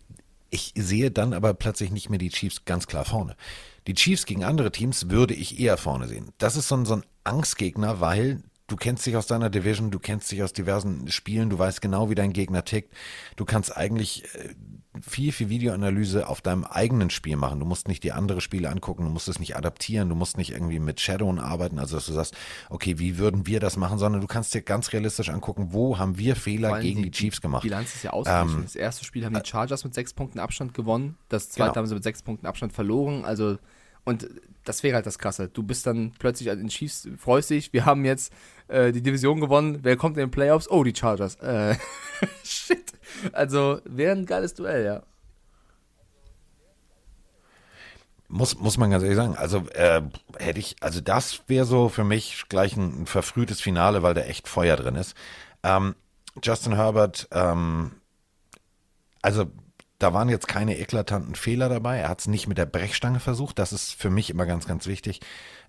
ich 0.51 0.73
sehe 0.77 1.11
dann 1.11 1.35
aber 1.35 1.53
plötzlich 1.55 1.91
nicht 1.91 2.09
mehr 2.09 2.19
die 2.19 2.31
Chiefs 2.31 2.65
ganz 2.65 2.87
klar 2.87 3.05
vorne. 3.05 3.37
Die 3.87 3.95
Chiefs 3.95 4.27
gegen 4.27 4.45
andere 4.45 4.73
Teams 4.73 5.11
würde 5.11 5.35
ich 5.35 5.61
eher 5.61 5.77
vorne 5.77 6.09
sehen. 6.09 6.33
Das 6.39 6.57
ist 6.57 6.69
so 6.69 6.77
ein, 6.77 6.87
so 6.87 6.95
ein 6.95 7.05
Angstgegner, 7.25 8.01
weil 8.01 8.43
du 8.67 8.77
kennst 8.77 9.05
dich 9.07 9.17
aus 9.17 9.27
deiner 9.27 9.51
Division, 9.51 9.91
du 9.91 9.99
kennst 9.99 10.31
dich 10.31 10.43
aus 10.43 10.53
diversen 10.53 11.11
Spielen, 11.11 11.51
du 11.51 11.59
weißt 11.59 11.81
genau, 11.81 12.09
wie 12.11 12.15
dein 12.15 12.33
Gegner 12.33 12.65
tickt. 12.65 12.95
Du 13.37 13.45
kannst 13.45 13.77
eigentlich 13.77 14.25
äh, 14.35 14.55
viel, 15.01 15.33
viel 15.33 15.49
Videoanalyse 15.49 16.29
auf 16.29 16.41
deinem 16.41 16.65
eigenen 16.65 17.11
Spiel 17.11 17.37
machen. 17.37 17.61
Du 17.61 17.67
musst 17.67 17.89
nicht 17.89 18.03
die 18.05 18.13
andere 18.13 18.41
Spiele 18.41 18.69
angucken, 18.71 19.05
du 19.05 19.11
musst 19.11 19.29
es 19.29 19.39
nicht 19.39 19.57
adaptieren, 19.57 20.09
du 20.09 20.15
musst 20.15 20.37
nicht 20.37 20.53
irgendwie 20.53 20.79
mit 20.79 21.01
Shadowen 21.01 21.39
arbeiten, 21.39 21.79
also 21.79 21.97
dass 21.97 22.07
du 22.07 22.13
sagst, 22.13 22.37
okay, 22.71 22.99
wie 22.99 23.19
würden 23.19 23.47
wir 23.47 23.61
das 23.61 23.77
machen, 23.77 23.99
sondern 23.99 24.21
du 24.21 24.27
kannst 24.27 24.55
dir 24.55 24.63
ganz 24.63 24.93
realistisch 24.93 25.29
angucken, 25.29 25.69
wo 25.71 25.99
haben 25.99 26.19
wir 26.19 26.37
Fehler 26.37 26.81
gegen 26.81 27.03
die, 27.03 27.11
Chiefs 27.11 27.41
gemacht. 27.41 27.63
Bilanz 27.63 27.95
ist 27.95 28.05
ja 28.05 28.13
ausgeglichen. 28.13 28.59
Ähm, 28.59 28.63
das 28.65 28.77
erste 28.77 29.05
Spiel 29.05 29.25
haben 29.25 29.35
die 29.35 29.49
Chargers 29.49 29.85
mit 29.85 29.95
sechs 29.95 30.13
Punkten 30.13 30.39
Abstand 30.39 30.75
gewonnen. 30.75 31.17
Das 31.29 31.51
zweite 31.51 31.71
Genau. 31.71 31.77
haben 31.77 31.87
sie 31.87 31.95
mit 31.95 32.05
sechs 32.05 32.23
Punkten 32.23 32.47
Abstand 32.47 32.73
verloren. 32.73 33.25
Also, 33.25 33.59
und 34.09 34.27
das 34.65 34.83
wäre 34.83 34.97
halt 34.97 35.05
das 35.07 35.19
Krasse. 35.19 35.49
Du 35.49 35.63
bist 35.63 35.87
dann 35.87 36.13
plötzlich 36.19 36.51
an 36.51 36.59
den 36.59 36.69
Chiefs, 36.69 37.07
freust 37.19 37.51
dich, 37.51 37.75
wir 37.75 37.85
haben 37.85 38.07
jetzt 38.07 38.33
äh, 38.69 38.91
die 38.91 39.03
Division 39.03 39.39
gewonnen. 39.39 39.81
Wer 39.83 39.99
kommt 39.99 40.17
in 40.17 40.25
den 40.25 40.31
Playoffs? 40.31 40.71
Oh, 40.71 40.83
die 40.83 40.95
Chargers. 40.95 41.35
Äh, 41.37 41.77
shit. 42.43 42.93
Also, 43.33 43.81
wäre 43.85 44.17
ein 44.17 44.25
geiles 44.25 44.55
Duell, 44.55 44.85
ja. 44.85 45.03
Muss, 48.29 48.59
muss 48.59 48.79
man 48.79 48.91
ganz 48.91 49.03
ehrlich 49.03 49.17
sagen. 49.17 49.37
Also 49.37 49.67
äh, 49.75 50.01
hätte 50.39 50.59
ich, 50.59 50.77
also 50.81 51.03
das 51.03 51.43
wäre 51.47 51.67
so 51.67 51.91
für 51.91 52.05
mich 52.05 52.45
gleich 52.49 52.77
ein, 52.77 53.03
ein 53.03 53.07
verfrühtes 53.07 53.61
Finale, 53.61 54.03
weil 54.03 54.15
da 54.15 54.23
echt 54.23 54.49
Feuer 54.49 54.77
drin 54.77 54.95
ist. 54.95 55.15
Ähm, 55.63 55.95
Justin 56.43 56.77
Herbert, 56.77 57.29
ähm, 57.33 57.93
also 59.21 59.51
da 59.99 60.15
waren 60.15 60.29
jetzt 60.29 60.47
keine 60.47 60.79
eklatanten 60.79 61.35
Fehler 61.35 61.69
dabei. 61.69 61.99
Er 61.99 62.09
hat 62.09 62.21
es 62.21 62.29
nicht 62.29 62.47
mit 62.47 62.57
der 62.59 62.67
Brechstange 62.67 63.19
versucht. 63.21 63.59
Das 63.59 63.73
ist 63.73 63.95
für 63.95 64.11
mich 64.11 64.31
immer 64.31 64.47
ganz, 64.47 64.67
ganz 64.67 64.87
wichtig, 64.87 65.21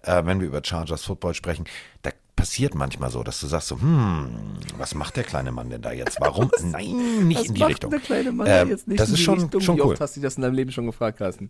äh, 0.03 0.23
wenn 0.25 0.39
wir 0.39 0.47
über 0.47 0.61
Chargers 0.63 1.03
Football 1.03 1.33
sprechen. 1.33 1.65
Da 2.03 2.11
passiert 2.35 2.75
manchmal 2.75 3.09
so, 3.09 3.23
dass 3.23 3.39
du 3.41 3.47
sagst 3.47 3.67
so, 3.69 3.81
hm, 3.81 4.57
was 4.77 4.93
macht 4.93 5.17
der 5.17 5.23
kleine 5.23 5.51
Mann 5.51 5.69
denn 5.69 5.81
da 5.81 5.91
jetzt? 5.91 6.21
Warum? 6.21 6.51
Nein, 6.61 7.27
nicht 7.27 7.39
Was 7.39 7.47
in 7.47 7.53
die 7.55 7.59
macht 7.61 7.69
Richtung. 7.71 7.91
Der 7.91 7.99
kleine 7.99 8.31
Mann 8.31 8.47
Ähm, 8.47 8.69
jetzt 8.69 8.87
nicht 8.87 8.99
das 8.99 9.09
ist 9.09 9.19
schon, 9.19 9.39
Richtung? 9.41 9.61
schon 9.61 9.77
Wie 9.77 9.81
cool. 9.81 9.93
oft 9.93 10.01
hast 10.01 10.15
du 10.15 10.21
das 10.21 10.35
in 10.35 10.43
deinem 10.43 10.53
Leben 10.53 10.71
schon 10.71 10.85
gefragt, 10.85 11.17
Carsten? 11.17 11.49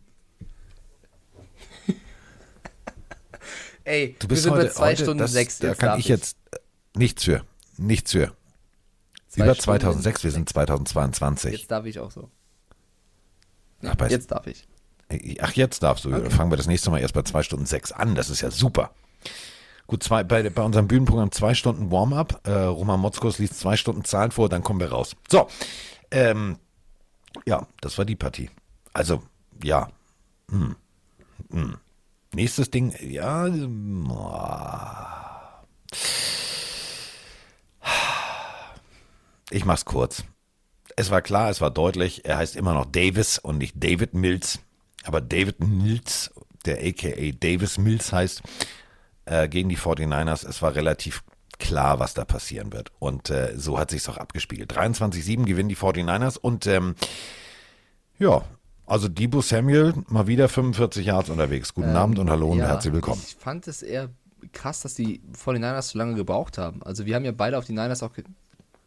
Ey, 3.84 4.16
Du 4.20 4.28
bist 4.28 4.44
wir 4.46 4.52
sind 4.52 4.54
heute, 4.54 4.66
bei 4.68 4.72
zwei 4.72 4.92
heute, 4.92 5.04
Stunden 5.04 5.20
das, 5.20 5.32
sechs. 5.32 5.60
Da 5.60 5.76
kann 5.76 6.00
ich 6.00 6.08
jetzt 6.08 6.38
äh, 6.52 6.58
nichts 6.98 7.24
für. 7.26 7.44
Nichts 7.78 8.14
für. 8.14 8.32
Zwei 9.28 9.44
Über 9.44 9.54
Stunden 9.54 9.64
2006, 9.82 10.24
wir 10.24 10.32
sind 10.32 10.50
2022. 10.50 11.52
Jetzt 11.52 11.72
darf 11.72 11.86
ich 11.86 12.00
auch 12.00 12.12
so. 12.12 12.30
Ach, 13.86 14.10
Jetzt 14.10 14.32
darf 14.32 14.48
ich. 14.48 14.68
Ach, 15.42 15.54
jetzt 15.54 15.82
darfst 15.82 16.06
du. 16.06 16.12
Dann 16.12 16.30
fangen 16.30 16.52
wir 16.52 16.58
das 16.58 16.68
nächste 16.68 16.92
Mal 16.92 17.00
erst 17.00 17.14
bei 17.16 17.24
zwei 17.24 17.42
Stunden 17.42 17.66
sechs 17.66 17.92
an. 17.92 18.14
Das 18.16 18.30
ist 18.30 18.42
ja 18.42 18.52
super. 18.52 18.92
Gut, 19.88 20.04
zwei, 20.04 20.24
bei, 20.24 20.48
bei 20.52 20.62
unserem 20.62 20.88
Bühnenprogramm 20.88 21.32
zwei 21.32 21.56
Stunden 21.56 21.90
Warm-up. 21.90 22.42
Äh, 22.48 22.52
Roman 22.52 23.00
Motzkos 23.00 23.40
liest 23.40 23.60
zwei 23.60 23.76
Stunden 23.76 24.04
Zahlen 24.04 24.30
vor, 24.30 24.48
dann 24.48 24.62
kommen 24.62 24.80
wir 24.80 24.92
raus. 24.92 25.16
So, 25.28 25.48
ähm, 26.12 26.58
ja, 27.48 27.66
das 27.82 27.98
war 27.98 28.06
die 28.06 28.16
Partie. 28.16 28.52
Also, 28.94 29.24
ja. 29.64 29.90
Hm. 30.52 30.76
Hm. 31.52 31.78
Nächstes 32.34 32.70
Ding, 32.70 32.94
ja. 33.02 33.48
Ich 39.50 39.66
mach's 39.66 39.86
kurz. 39.86 40.24
Es 41.00 41.12
war 41.12 41.22
klar, 41.22 41.50
es 41.50 41.62
war 41.62 41.72
deutlich, 41.72 42.26
er 42.26 42.40
heißt 42.40 42.58
immer 42.58 42.74
noch 42.74 42.86
Davis 42.86 43.40
und 43.40 43.58
nicht 43.58 43.74
David 43.82 44.14
Mills, 44.14 44.60
aber 45.06 45.22
David 45.22 45.62
Mills, 45.62 46.30
der 46.66 46.86
aka 46.86 47.32
Davis 47.40 47.78
Mills 47.78 48.12
heißt, 48.12 48.42
äh, 49.24 49.48
gegen 49.48 49.70
die 49.70 49.78
49ers. 49.78 50.46
Es 50.46 50.62
war 50.62 50.76
relativ 50.76 51.24
klar, 51.58 52.00
was 52.00 52.16
da 52.16 52.26
passieren 52.26 52.74
wird. 52.74 52.92
Und 53.00 53.30
äh, 53.30 53.54
so 53.56 53.80
hat 53.80 53.92
sich's 53.92 54.10
auch 54.10 54.18
abgespiegelt. 54.18 54.74
23-7 54.74 55.46
gewinnen 55.46 55.70
die 55.70 55.78
49ers 55.78 56.38
und 56.38 56.68
ähm, 56.68 56.96
ja, 58.18 58.42
also 58.86 59.08
Debo 59.08 59.40
Samuel 59.40 59.94
mal 60.10 60.28
wieder 60.28 60.50
45 60.50 61.06
Yards 61.06 61.30
unterwegs. 61.30 61.74
Guten 61.74 61.92
Ähm, 61.92 61.96
Abend 61.96 62.20
und 62.20 62.30
hallo 62.30 62.50
und 62.50 62.58
ja, 62.58 62.68
herzlich 62.68 62.94
willkommen. 62.94 63.22
Ich 63.26 63.36
fand 63.36 63.70
es 63.70 63.84
eher 63.84 64.10
krass, 64.52 64.82
dass 64.82 64.96
die 64.96 65.22
49ers 65.34 65.94
so 65.94 65.98
lange 65.98 66.16
gebraucht 66.16 66.58
haben. 66.58 66.84
Also 66.84 67.06
wir 67.06 67.16
haben 67.16 67.24
ja 67.24 67.32
beide 67.32 67.58
auf 67.58 67.64
die 67.64 67.72
Niners 67.72 68.04
auch 68.04 68.12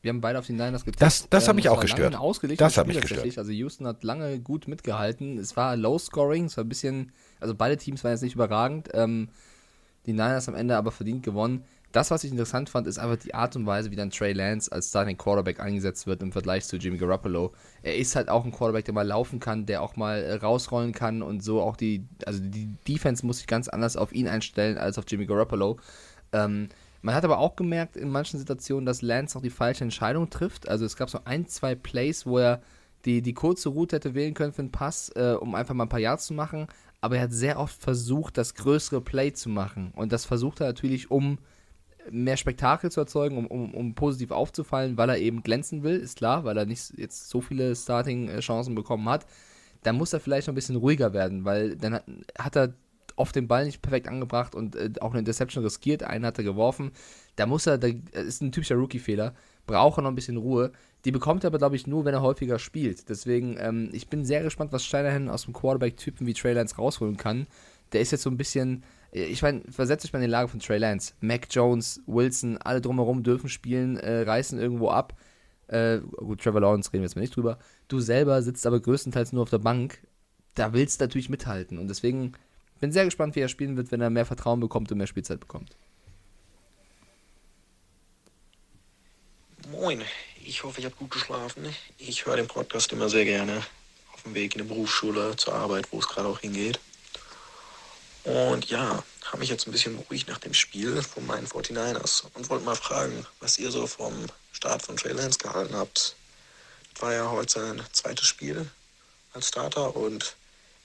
wir 0.02 0.10
haben 0.10 0.20
beide 0.20 0.38
auf 0.38 0.46
die 0.46 0.52
Niners 0.52 0.84
getippt. 0.84 1.00
Das- 1.00 1.28
das 1.30 1.48
hat 1.48 1.56
mich 1.56 1.68
auch 1.68 1.80
gestört. 1.80 2.12
Das 2.60 2.76
hat 2.76 2.86
mich 2.88 2.96
tatsächlich. 3.16 3.38
Also 3.38 3.52
Houston 3.52 3.86
hat 3.86 4.02
lange 4.04 4.38
gut 4.40 4.68
mitgehalten. 4.68 5.38
Es 5.38 5.56
war 5.56 5.76
low 5.76 5.98
scoring, 5.98 6.44
es 6.46 6.56
war 6.56 6.64
ein 6.64 6.68
bisschen, 6.68 7.12
also 7.40 7.54
beide 7.54 7.76
Teams 7.76 8.02
waren 8.04 8.12
jetzt 8.12 8.22
nicht 8.22 8.34
überragend. 8.34 8.88
Ähm, 8.94 9.28
die 10.06 10.12
Niners 10.12 10.48
am 10.48 10.54
Ende 10.56 10.76
aber 10.76 10.90
verdient 10.90 11.22
gewonnen. 11.22 11.64
Das, 11.92 12.10
was 12.10 12.24
ich 12.24 12.30
interessant 12.30 12.70
fand, 12.70 12.86
ist 12.86 12.98
einfach 12.98 13.18
die 13.22 13.34
Art 13.34 13.54
und 13.54 13.66
Weise, 13.66 13.90
wie 13.90 13.96
dann 13.96 14.10
Trey 14.10 14.32
Lance 14.32 14.72
als 14.72 14.88
Starting 14.88 15.18
Quarterback 15.18 15.60
eingesetzt 15.60 16.06
wird 16.06 16.22
im 16.22 16.32
Vergleich 16.32 16.64
zu 16.64 16.76
Jimmy 16.78 16.96
Garoppolo. 16.96 17.52
Er 17.82 17.96
ist 17.98 18.16
halt 18.16 18.30
auch 18.30 18.46
ein 18.46 18.50
Quarterback, 18.50 18.86
der 18.86 18.94
mal 18.94 19.06
laufen 19.06 19.40
kann, 19.40 19.66
der 19.66 19.82
auch 19.82 19.94
mal 19.96 20.22
äh, 20.22 20.34
rausrollen 20.36 20.92
kann 20.92 21.20
und 21.22 21.44
so 21.44 21.60
auch 21.60 21.76
die, 21.76 22.06
also 22.24 22.40
die 22.42 22.74
Defense 22.88 23.24
muss 23.26 23.38
sich 23.38 23.46
ganz 23.46 23.68
anders 23.68 23.96
auf 23.98 24.12
ihn 24.14 24.26
einstellen 24.26 24.78
als 24.78 24.96
auf 24.96 25.04
Jimmy 25.06 25.26
Garoppolo. 25.26 25.78
Ähm, 26.32 26.70
man 27.02 27.14
hat 27.14 27.24
aber 27.24 27.38
auch 27.38 27.56
gemerkt 27.56 27.96
in 27.96 28.08
manchen 28.08 28.38
Situationen, 28.38 28.86
dass 28.86 29.02
Lance 29.02 29.36
auch 29.36 29.42
die 29.42 29.50
falsche 29.50 29.84
Entscheidung 29.84 30.30
trifft. 30.30 30.68
Also 30.68 30.84
es 30.84 30.96
gab 30.96 31.10
so 31.10 31.18
ein, 31.24 31.46
zwei 31.46 31.74
Plays, 31.74 32.26
wo 32.26 32.38
er 32.38 32.62
die, 33.04 33.22
die 33.22 33.34
kurze 33.34 33.68
Route 33.70 33.96
hätte 33.96 34.14
wählen 34.14 34.34
können 34.34 34.52
für 34.52 34.62
einen 34.62 34.70
Pass, 34.70 35.10
äh, 35.16 35.36
um 35.38 35.56
einfach 35.56 35.74
mal 35.74 35.84
ein 35.84 35.88
paar 35.88 35.98
Yards 35.98 36.26
zu 36.26 36.34
machen. 36.34 36.68
Aber 37.00 37.16
er 37.16 37.22
hat 37.22 37.32
sehr 37.32 37.58
oft 37.58 37.80
versucht, 37.80 38.38
das 38.38 38.54
größere 38.54 39.00
Play 39.00 39.32
zu 39.32 39.48
machen. 39.48 39.92
Und 39.96 40.12
das 40.12 40.24
versucht 40.24 40.60
er 40.60 40.68
natürlich, 40.68 41.10
um 41.10 41.38
mehr 42.10 42.36
Spektakel 42.36 42.90
zu 42.90 43.00
erzeugen, 43.00 43.36
um, 43.36 43.46
um, 43.46 43.74
um 43.74 43.94
positiv 43.94 44.30
aufzufallen, 44.30 44.96
weil 44.96 45.10
er 45.10 45.18
eben 45.18 45.42
glänzen 45.42 45.82
will, 45.82 45.96
ist 45.96 46.18
klar, 46.18 46.44
weil 46.44 46.56
er 46.56 46.66
nicht 46.66 46.96
jetzt 46.96 47.28
so 47.28 47.40
viele 47.40 47.74
Starting-Chancen 47.74 48.74
bekommen 48.74 49.08
hat. 49.08 49.26
Dann 49.82 49.96
muss 49.96 50.12
er 50.12 50.20
vielleicht 50.20 50.46
noch 50.46 50.52
ein 50.52 50.56
bisschen 50.56 50.76
ruhiger 50.76 51.12
werden, 51.12 51.44
weil 51.44 51.76
dann 51.76 51.94
hat, 51.94 52.04
hat 52.38 52.56
er 52.56 52.74
oft 53.22 53.36
den 53.36 53.48
Ball 53.48 53.64
nicht 53.64 53.80
perfekt 53.80 54.08
angebracht 54.08 54.54
und 54.54 54.76
äh, 54.76 54.90
auch 55.00 55.10
eine 55.10 55.20
Interception 55.20 55.64
riskiert. 55.64 56.02
Einen 56.02 56.26
hat 56.26 56.38
er 56.38 56.44
geworfen. 56.44 56.90
Da 57.36 57.46
muss 57.46 57.66
er, 57.66 57.78
da 57.78 57.88
ist 58.12 58.42
ein 58.42 58.52
typischer 58.52 58.74
Rookie-Fehler. 58.74 59.34
Braucht 59.66 59.98
er 59.98 60.02
noch 60.02 60.10
ein 60.10 60.16
bisschen 60.16 60.36
Ruhe. 60.36 60.72
Die 61.04 61.12
bekommt 61.12 61.44
er 61.44 61.48
aber, 61.48 61.58
glaube 61.58 61.76
ich, 61.76 61.86
nur, 61.86 62.04
wenn 62.04 62.14
er 62.14 62.22
häufiger 62.22 62.58
spielt. 62.58 63.08
Deswegen, 63.08 63.56
ähm, 63.58 63.90
ich 63.92 64.08
bin 64.08 64.24
sehr 64.24 64.42
gespannt, 64.42 64.72
was 64.72 64.84
Steinahan 64.84 65.28
aus 65.28 65.44
dem 65.44 65.54
Quarterback-Typen 65.54 66.26
wie 66.26 66.34
Trey 66.34 66.52
Lance 66.52 66.76
rausholen 66.76 67.16
kann. 67.16 67.46
Der 67.92 68.00
ist 68.00 68.10
jetzt 68.10 68.22
so 68.22 68.30
ein 68.30 68.36
bisschen, 68.36 68.82
äh, 69.12 69.24
ich 69.24 69.42
meine, 69.42 69.62
versetzt 69.70 70.04
euch 70.04 70.12
mal 70.12 70.18
in 70.18 70.26
die 70.26 70.30
Lage 70.30 70.48
von 70.48 70.60
Trey 70.60 70.78
Lance. 70.78 71.14
Mac 71.20 71.46
Jones, 71.50 72.02
Wilson, 72.06 72.58
alle 72.58 72.80
drumherum 72.80 73.22
dürfen 73.22 73.48
spielen, 73.48 73.96
äh, 73.96 74.22
reißen 74.22 74.58
irgendwo 74.58 74.90
ab. 74.90 75.14
Äh, 75.68 76.00
gut, 76.00 76.42
Trevor 76.42 76.60
Lawrence 76.60 76.92
reden 76.92 77.02
wir 77.02 77.06
jetzt 77.06 77.16
mal 77.16 77.22
nicht 77.22 77.36
drüber. 77.36 77.58
Du 77.88 78.00
selber 78.00 78.42
sitzt 78.42 78.66
aber 78.66 78.80
größtenteils 78.80 79.32
nur 79.32 79.42
auf 79.42 79.50
der 79.50 79.58
Bank. 79.58 80.02
Da 80.54 80.72
willst 80.72 81.00
du 81.00 81.04
natürlich 81.04 81.30
mithalten. 81.30 81.78
Und 81.78 81.88
deswegen 81.88 82.32
bin 82.82 82.90
sehr 82.90 83.04
gespannt, 83.04 83.36
wie 83.36 83.40
er 83.40 83.48
spielen 83.48 83.76
wird, 83.76 83.92
wenn 83.92 84.00
er 84.00 84.10
mehr 84.10 84.26
Vertrauen 84.26 84.58
bekommt 84.58 84.90
und 84.90 84.98
mehr 84.98 85.06
Spielzeit 85.06 85.38
bekommt. 85.38 85.76
Moin, 89.70 90.02
ich 90.44 90.64
hoffe, 90.64 90.80
ich 90.80 90.86
habe 90.86 90.96
gut 90.96 91.12
geschlafen. 91.12 91.64
Ich 91.98 92.26
höre 92.26 92.34
den 92.34 92.48
Podcast 92.48 92.90
immer 92.92 93.08
sehr 93.08 93.24
gerne 93.24 93.62
auf 94.12 94.24
dem 94.24 94.34
Weg 94.34 94.56
in 94.56 94.62
die 94.62 94.68
Berufsschule 94.68 95.36
zur 95.36 95.54
Arbeit, 95.54 95.92
wo 95.92 96.00
es 96.00 96.08
gerade 96.08 96.26
auch 96.26 96.40
hingeht. 96.40 96.80
Und 98.24 98.68
ja, 98.68 99.04
habe 99.26 99.38
mich 99.38 99.48
jetzt 99.48 99.68
ein 99.68 99.72
bisschen 99.72 99.96
beruhigt 99.96 100.26
nach 100.26 100.38
dem 100.38 100.52
Spiel 100.52 101.02
von 101.02 101.24
meinen 101.24 101.46
49ers 101.46 102.24
und 102.34 102.50
wollte 102.50 102.64
mal 102.64 102.74
fragen, 102.74 103.24
was 103.38 103.60
ihr 103.60 103.70
so 103.70 103.86
vom 103.86 104.12
Start 104.50 104.82
von 104.82 104.96
Trey 104.96 105.12
Lance 105.12 105.38
gehalten 105.38 105.76
habt. 105.76 106.16
Das 106.94 107.02
war 107.02 107.12
ja 107.12 107.30
heute 107.30 107.60
sein 107.60 107.82
zweites 107.92 108.26
Spiel 108.26 108.68
als 109.34 109.46
Starter 109.46 109.94
und 109.94 110.34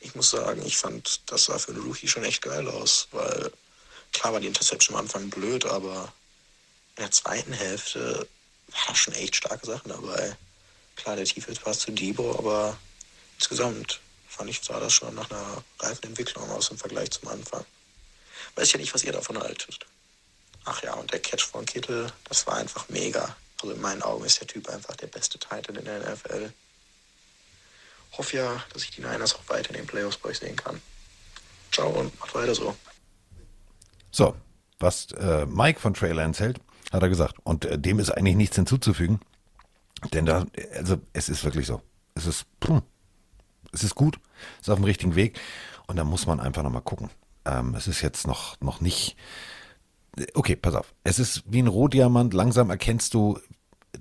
ich 0.08 0.16
muss 0.16 0.30
sagen, 0.30 0.66
ich 0.66 0.78
fand, 0.78 1.20
das 1.26 1.46
sah 1.46 1.60
für 1.60 1.74
einen 1.74 1.84
Rookie 1.84 2.08
schon 2.08 2.24
echt 2.24 2.42
geil 2.42 2.68
aus, 2.70 3.08
weil 3.12 3.52
klar 4.14 4.34
war 4.34 4.40
die 4.40 4.48
Interception 4.48 4.96
am 4.96 5.02
Anfang 5.04 5.30
blöd, 5.30 5.66
aber 5.66 6.14
in 6.96 7.04
der 7.04 7.12
zweiten 7.12 7.52
Hälfte 7.52 8.26
waren 8.68 8.96
schon 8.96 9.14
echt 9.16 9.36
starke 9.36 9.66
Sachen 9.66 9.90
dabei. 9.90 10.38
Klar, 10.96 11.18
der 11.18 11.26
tiefe 11.26 11.54
Pass 11.54 11.80
zu 11.80 11.92
Debo, 11.92 12.38
aber 12.38 12.78
insgesamt 13.38 14.00
fand 14.30 14.50
ich, 14.50 14.62
sah 14.62 14.80
das 14.80 14.94
schon 14.94 15.14
nach 15.14 15.30
einer 15.30 15.64
reifen 15.80 16.06
Entwicklung 16.06 16.50
aus 16.52 16.70
im 16.70 16.78
Vergleich 16.78 17.12
zum 17.12 17.28
Anfang. 17.28 17.66
Weiß 18.56 18.72
ja 18.72 18.80
nicht, 18.80 18.94
was 18.94 19.04
ihr 19.04 19.12
davon 19.12 19.38
haltet. 19.38 19.86
Ach 20.64 20.82
ja, 20.84 20.94
und 20.94 21.12
der 21.12 21.20
Catch 21.20 21.44
von 21.46 21.66
Kittel, 21.66 22.12
das 22.30 22.48
war 22.48 22.56
einfach 22.56 22.88
mega. 22.90 23.36
Also 23.62 23.74
in 23.74 23.82
meinen 23.82 24.02
Augen 24.04 24.24
ist 24.26 24.40
der 24.40 24.48
Typ 24.48 24.70
einfach 24.70 24.96
der 24.96 25.08
beste 25.08 25.38
Titan 25.38 25.76
in 25.76 25.86
der 25.86 26.14
NFL. 26.14 26.52
Hoffe 28.14 28.38
ja, 28.38 28.64
dass 28.74 28.84
ich 28.84 28.92
die 28.92 29.02
Niners 29.02 29.36
auch 29.36 29.48
weiter 29.50 29.70
in 29.70 29.78
den 29.78 29.88
Playoffs 29.88 30.18
bei 30.18 30.30
euch 30.30 30.40
sehen 30.40 30.56
kann. 30.56 30.82
Ciao 31.72 31.90
und 31.90 32.18
macht 32.20 32.34
weiter 32.34 32.56
so. 32.56 32.76
So, 34.12 34.36
was 34.80 35.12
äh, 35.12 35.46
Mike 35.46 35.80
von 35.80 35.94
Trey 35.94 36.12
Lance 36.12 36.44
hält, 36.44 36.60
hat 36.92 37.02
er 37.02 37.10
gesagt. 37.10 37.36
Und 37.44 37.66
äh, 37.66 37.78
dem 37.78 38.00
ist 38.00 38.12
eigentlich 38.12 38.36
nichts 38.36 38.56
hinzuzufügen. 38.56 39.20
Denn 40.14 40.26
da, 40.26 40.46
also 40.76 40.98
es 41.14 41.30
ist 41.30 41.44
wirklich 41.44 41.68
so. 41.68 41.82
Es 42.16 42.26
ist, 42.26 42.46
pff, 42.64 42.82
es 43.72 43.84
ist 43.84 43.96
gut, 43.96 44.20
ist 44.62 44.70
auf 44.70 44.78
dem 44.78 44.86
richtigen 44.86 45.16
Weg. 45.16 45.40
Und 45.88 45.98
da 45.98 46.04
muss 46.04 46.26
man 46.26 46.40
einfach 46.40 46.64
nochmal 46.64 46.82
gucken. 46.82 47.10
Ähm, 47.46 47.76
es 47.76 47.88
ist 47.88 48.02
jetzt 48.02 48.28
noch, 48.28 48.60
noch 48.62 48.82
nicht. 48.82 49.16
Okay, 50.34 50.56
pass 50.56 50.76
auf. 50.76 50.94
Es 51.04 51.20
ist 51.20 51.44
wie 51.46 51.62
ein 51.62 51.68
Rohdiamant. 51.68 52.34
Langsam 52.34 52.70
erkennst 52.70 53.14
du, 53.14 53.40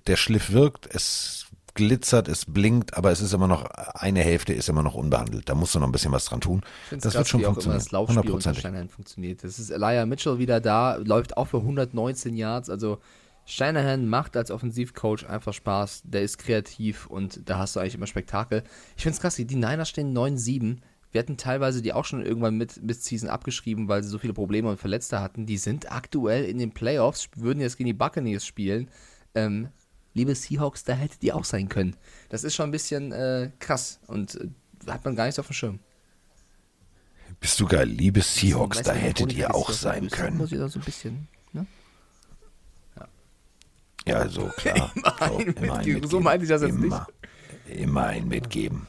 der 0.06 0.16
Schliff 0.16 0.50
wirkt. 0.50 0.86
Es 0.86 1.45
glitzert, 1.76 2.26
es 2.26 2.44
blinkt, 2.44 2.96
aber 2.96 3.12
es 3.12 3.20
ist 3.20 3.32
immer 3.32 3.46
noch, 3.46 3.64
eine 3.66 4.20
Hälfte 4.20 4.52
ist 4.52 4.68
immer 4.68 4.82
noch 4.82 4.94
unbehandelt. 4.94 5.48
Da 5.48 5.54
musst 5.54 5.74
du 5.74 5.78
noch 5.78 5.86
ein 5.86 5.92
bisschen 5.92 6.12
was 6.12 6.24
dran 6.24 6.40
tun. 6.40 6.62
Das 6.90 7.14
wird 7.14 7.28
schon 7.28 7.42
wie 7.42 7.46
auch 7.46 7.56
immer 7.56 7.74
das 7.74 7.92
Laufspiel 7.92 8.30
unter 8.30 8.54
Steinheim 8.54 8.88
funktioniert. 8.88 9.44
Das 9.44 9.58
ist 9.58 9.70
Elijah 9.70 10.06
Mitchell 10.06 10.38
wieder 10.38 10.60
da, 10.60 10.96
läuft 10.96 11.36
auch 11.36 11.46
für 11.46 11.58
119 11.58 12.34
Yards. 12.34 12.68
Also 12.68 12.98
Steinahan 13.44 14.08
macht 14.08 14.36
als 14.36 14.50
Offensivcoach 14.50 15.28
einfach 15.28 15.54
Spaß. 15.54 16.02
Der 16.04 16.22
ist 16.22 16.38
kreativ 16.38 17.06
und 17.06 17.48
da 17.48 17.58
hast 17.58 17.76
du 17.76 17.80
eigentlich 17.80 17.94
immer 17.94 18.08
Spektakel. 18.08 18.64
Ich 18.96 19.04
finde 19.04 19.14
es 19.14 19.20
krass, 19.20 19.36
die 19.36 19.44
Niners 19.44 19.88
stehen 19.88 20.16
9-7. 20.16 20.78
Wir 21.12 21.20
hatten 21.20 21.36
teilweise 21.36 21.80
die 21.80 21.92
auch 21.92 22.04
schon 22.04 22.24
irgendwann 22.26 22.56
mit 22.56 22.72
Season 22.72 23.30
abgeschrieben, 23.30 23.88
weil 23.88 24.02
sie 24.02 24.08
so 24.08 24.18
viele 24.18 24.34
Probleme 24.34 24.68
und 24.68 24.78
Verletzte 24.78 25.20
hatten. 25.20 25.46
Die 25.46 25.56
sind 25.56 25.92
aktuell 25.92 26.44
in 26.44 26.58
den 26.58 26.72
Playoffs, 26.72 27.28
würden 27.36 27.60
jetzt 27.60 27.78
gegen 27.78 27.86
die 27.86 27.94
Buccaneers 27.94 28.44
spielen. 28.44 28.90
Ähm, 29.34 29.68
liebe 30.16 30.34
Seahawks, 30.34 30.82
da 30.82 30.94
hättet 30.94 31.22
ihr 31.22 31.36
auch 31.36 31.44
sein 31.44 31.68
können. 31.68 31.94
Das 32.30 32.42
ist 32.42 32.54
schon 32.54 32.70
ein 32.70 32.72
bisschen 32.72 33.12
äh, 33.12 33.50
krass 33.60 34.00
und 34.06 34.34
äh, 34.34 34.90
hat 34.90 35.04
man 35.04 35.14
gar 35.14 35.26
nicht 35.26 35.38
auf 35.38 35.46
dem 35.46 35.52
Schirm. 35.52 35.78
Bist 37.38 37.60
du 37.60 37.66
geil, 37.66 37.86
liebe 37.86 38.22
Seahawks, 38.22 38.82
da 38.82 38.92
hättet 38.92 39.34
ihr 39.34 39.54
auch 39.54 39.70
sein 39.70 40.08
können. 40.08 40.38
Muss 40.38 40.52
ich 40.52 40.58
da 40.58 40.68
so 40.68 40.78
ein 40.78 40.84
bisschen, 40.84 41.28
ne? 41.52 41.66
Ja, 42.96 43.06
ja 44.06 44.28
so 44.28 44.50
klar. 44.56 44.90
immer 44.96 45.28
so, 45.28 45.38
immer 45.38 45.76
mitgeben. 45.76 46.08
so 46.08 46.20
meinte 46.20 46.44
ich 46.44 46.48
das 46.48 46.62
jetzt 46.62 46.70
immer, 46.70 47.06
nicht. 47.66 47.78
Immer 47.78 48.06
ein 48.06 48.26
mitgeben. 48.26 48.86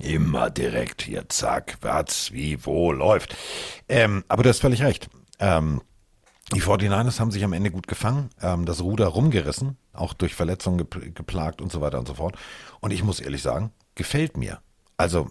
Immer 0.00 0.50
direkt 0.50 1.02
hier, 1.02 1.28
zack, 1.28 1.78
was, 1.80 2.32
wie, 2.32 2.66
wo 2.66 2.90
läuft. 2.92 3.36
Ähm, 3.88 4.24
aber 4.28 4.42
du 4.42 4.48
hast 4.48 4.60
völlig 4.60 4.82
recht. 4.82 5.08
Ähm, 5.38 5.80
die 6.54 6.62
49ers 6.62 7.18
haben 7.18 7.30
sich 7.30 7.44
am 7.44 7.52
Ende 7.52 7.70
gut 7.70 7.86
gefangen, 7.86 8.30
ähm, 8.40 8.66
das 8.66 8.80
Ruder 8.80 9.06
rumgerissen, 9.06 9.76
auch 9.96 10.14
durch 10.14 10.34
Verletzungen 10.34 10.78
gep 10.78 11.14
geplagt 11.14 11.60
und 11.60 11.72
so 11.72 11.80
weiter 11.80 11.98
und 11.98 12.08
so 12.08 12.14
fort. 12.14 12.36
Und 12.80 12.92
ich 12.92 13.02
muss 13.02 13.20
ehrlich 13.20 13.42
sagen, 13.42 13.72
gefällt 13.94 14.36
mir. 14.36 14.60
Also, 14.96 15.30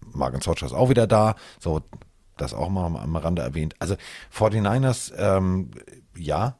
Martin 0.00 0.40
Socha 0.40 0.66
ist 0.66 0.72
auch 0.72 0.88
wieder 0.88 1.06
da, 1.06 1.36
so, 1.60 1.82
das 2.36 2.54
auch 2.54 2.68
mal 2.68 2.86
am 2.86 3.16
Rande 3.16 3.42
erwähnt. 3.42 3.74
Also, 3.78 3.96
49ers, 4.36 5.12
ähm, 5.16 5.70
ja, 6.16 6.56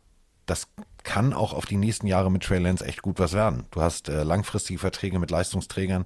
das 0.47 0.69
kann 1.05 1.33
auch 1.33 1.53
auf 1.53 1.67
die 1.67 1.77
nächsten 1.77 2.07
Jahre 2.07 2.31
mit 2.31 2.43
Trey 2.43 2.59
Lance 2.59 2.85
echt 2.85 3.03
gut 3.03 3.19
was 3.19 3.33
werden. 3.33 3.65
Du 3.71 3.81
hast 3.81 4.09
äh, 4.09 4.23
langfristige 4.23 4.79
Verträge 4.79 5.19
mit 5.19 5.31
Leistungsträgern, 5.31 6.05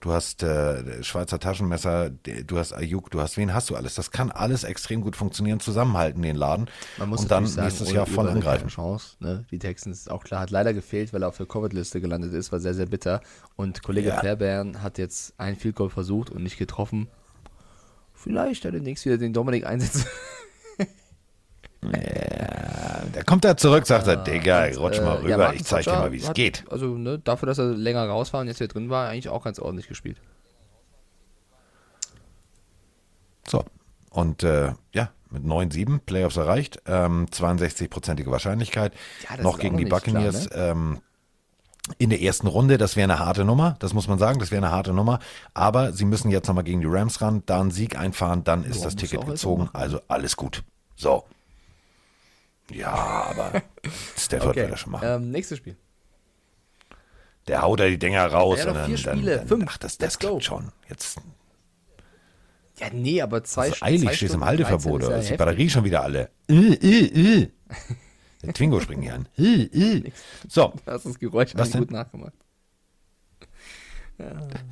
du 0.00 0.12
hast 0.12 0.42
äh, 0.42 1.02
Schweizer 1.02 1.38
Taschenmesser, 1.38 2.10
du 2.10 2.58
hast 2.58 2.72
Ayuk, 2.72 3.10
du 3.10 3.20
hast 3.20 3.36
wen 3.36 3.54
hast 3.54 3.70
du 3.70 3.76
alles. 3.76 3.94
Das 3.94 4.10
kann 4.10 4.30
alles 4.30 4.64
extrem 4.64 5.00
gut 5.00 5.16
funktionieren, 5.16 5.60
zusammenhalten 5.60 6.22
den 6.22 6.36
Laden 6.36 6.66
Man 6.98 7.08
muss 7.08 7.20
und 7.20 7.30
dann 7.30 7.46
sagen, 7.46 7.66
nächstes 7.66 7.92
Jahr 7.92 8.06
voll 8.06 8.28
angreifen. 8.28 8.68
Chance, 8.68 9.16
ne? 9.20 9.44
Die 9.50 9.58
Texans 9.58 9.98
ist 10.00 10.10
auch 10.10 10.24
klar, 10.24 10.40
hat 10.40 10.50
leider 10.50 10.74
gefehlt, 10.74 11.12
weil 11.12 11.22
er 11.22 11.28
auf 11.28 11.36
der 11.36 11.46
Covid-Liste 11.46 12.00
gelandet 12.00 12.32
ist, 12.32 12.52
war 12.52 12.60
sehr, 12.60 12.74
sehr 12.74 12.86
bitter. 12.86 13.20
Und 13.56 13.82
Kollege 13.82 14.08
Ja. 14.08 14.20
Fairbairn 14.20 14.82
hat 14.82 14.98
jetzt 14.98 15.34
ein 15.38 15.56
Field 15.56 15.76
Goal 15.76 15.90
versucht 15.90 16.30
und 16.30 16.42
nicht 16.42 16.58
getroffen. 16.58 17.08
Vielleicht 18.14 18.64
hat 18.64 18.70
er 18.70 18.72
demnächst 18.72 19.04
wieder 19.04 19.16
den 19.18 19.32
Dominik 19.32 19.64
einsetzen. 19.64 20.04
Ja, 21.82 23.04
der 23.14 23.24
kommt 23.24 23.44
da 23.44 23.56
zurück, 23.56 23.86
sagt 23.86 24.08
er, 24.08 24.16
Digga, 24.16 24.66
rutsch 24.76 25.00
mal 25.00 25.16
Äh, 25.16 25.20
rüber, 25.20 25.30
ja, 25.30 25.52
ich 25.52 25.64
zeig 25.64 25.84
dir 25.84 25.92
mal, 25.92 26.12
wie 26.12 26.18
es 26.18 26.32
geht. 26.32 26.64
Also, 26.70 26.86
ne, 26.86 27.18
dafür, 27.18 27.46
dass 27.46 27.58
er 27.58 27.66
länger 27.66 28.06
raus 28.08 28.32
war 28.32 28.40
und 28.40 28.48
jetzt 28.48 28.60
wieder 28.60 28.72
drin 28.72 28.90
war, 28.90 29.08
eigentlich 29.08 29.28
auch 29.28 29.44
ganz 29.44 29.58
ordentlich 29.58 29.86
gespielt. 29.88 30.18
So, 33.46 33.64
und 34.10 34.42
äh, 34.42 34.72
ja, 34.92 35.10
mit 35.30 35.44
9-7 35.44 36.00
Playoffs 36.04 36.36
erreicht, 36.36 36.82
ähm, 36.86 37.26
62-prozentige 37.30 38.30
Wahrscheinlichkeit, 38.30 38.92
Ja, 39.28 39.42
noch 39.42 39.58
gegen 39.58 39.76
die 39.76 39.84
nicht 39.84 39.90
klar, 39.90 40.00
Buccaneers 40.00 40.50
ne? 40.50 40.56
ähm, 40.56 40.98
in 41.96 42.10
der 42.10 42.20
ersten 42.20 42.46
Runde, 42.46 42.76
das 42.76 42.96
wäre 42.96 43.10
eine 43.10 43.18
harte 43.18 43.44
Nummer, 43.44 43.76
das 43.78 43.94
muss 43.94 44.08
man 44.08 44.18
sagen, 44.18 44.40
das 44.40 44.50
wäre 44.50 44.62
eine 44.64 44.74
harte 44.74 44.92
Nummer, 44.92 45.20
aber 45.54 45.92
sie 45.92 46.04
müssen 46.04 46.30
jetzt 46.30 46.46
nochmal 46.48 46.64
gegen 46.64 46.80
die 46.80 46.86
Rams 46.86 47.22
ran, 47.22 47.42
da 47.46 47.60
einen 47.60 47.70
Sieg 47.70 47.98
einfahren, 47.98 48.44
dann 48.44 48.64
ist 48.64 48.78
Ja, 48.78 48.84
das 48.84 48.96
Ticket 48.96 49.24
gezogen, 49.26 49.70
also 49.72 50.00
alles 50.08 50.36
gut. 50.36 50.64
So. 50.96 51.24
Ja, 52.70 52.92
aber 52.92 53.62
Stafford 54.16 54.56
wird 54.56 54.72
das 54.72 54.80
schon 54.80 54.92
machen. 54.92 55.08
Ähm, 55.08 55.30
nächstes 55.30 55.58
Spiel. 55.58 55.76
Der 57.46 57.62
haut 57.62 57.80
da 57.80 57.88
die 57.88 57.98
Dinger 57.98 58.26
raus. 58.26 58.58
Ja, 58.58 58.68
und 58.68 58.74
dann, 58.74 58.86
vier 58.94 59.04
dann, 59.04 59.16
Spiele, 59.18 59.36
dann, 59.38 59.48
fünf. 59.48 59.64
Ach, 59.68 59.78
das, 59.78 59.96
das 59.98 60.18
klappt 60.18 60.44
schon. 60.44 60.70
Jetzt 60.88 61.18
Ja, 62.78 62.88
nee, 62.92 63.22
aber 63.22 63.42
zwei 63.44 63.70
also 63.70 63.76
eilig, 63.84 64.02
zwei 64.02 64.12
stehst 64.14 64.34
im 64.34 64.44
Halteverbot. 64.44 65.02
13 65.02 65.06
Oder 65.08 65.16
ist 65.18 65.24
ist 65.24 65.30
ja 65.30 65.36
die 65.36 65.38
heftig. 65.38 65.38
Batterie 65.38 65.70
schon 65.70 65.84
wieder 65.84 66.02
alle? 66.02 66.30
Äh, 66.48 66.74
äh, 66.74 67.40
äh. 67.42 67.48
Der 68.42 68.52
Twingo 68.52 68.80
springt 68.80 69.02
hier 69.02 69.14
an. 69.14 69.28
So. 70.48 70.74
Du 70.84 70.92
hast 70.92 71.06
das 71.06 71.18
Geräusch 71.18 71.52
Was 71.54 71.70
denn? 71.70 71.80
gut 71.80 71.90
nachgemacht. 71.90 72.34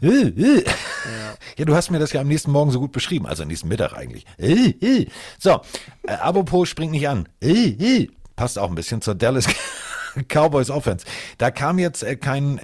Äh, 0.02 0.08
äh. 0.08 0.64
Ja, 1.56 1.64
du 1.64 1.74
hast 1.74 1.90
mir 1.90 1.98
das 1.98 2.12
ja 2.12 2.20
am 2.20 2.28
nächsten 2.28 2.50
Morgen 2.50 2.70
so 2.70 2.80
gut 2.80 2.92
beschrieben, 2.92 3.26
also 3.26 3.42
am 3.42 3.48
nächsten 3.48 3.68
Mittag 3.68 3.92
eigentlich. 3.92 4.26
Äh, 4.38 4.70
äh. 4.80 5.06
So, 5.38 5.60
Apropos 6.06 6.68
springt 6.68 6.92
nicht 6.92 7.08
an. 7.08 7.28
Passt 8.34 8.58
auch 8.58 8.68
ein 8.68 8.74
bisschen 8.74 9.00
zur 9.00 9.14
Dallas 9.14 9.46
Cowboys 10.28 10.70
Offense. 10.70 11.06
Da 11.38 11.50
kam 11.50 11.78
jetzt 11.78 12.04
kein 12.20 12.58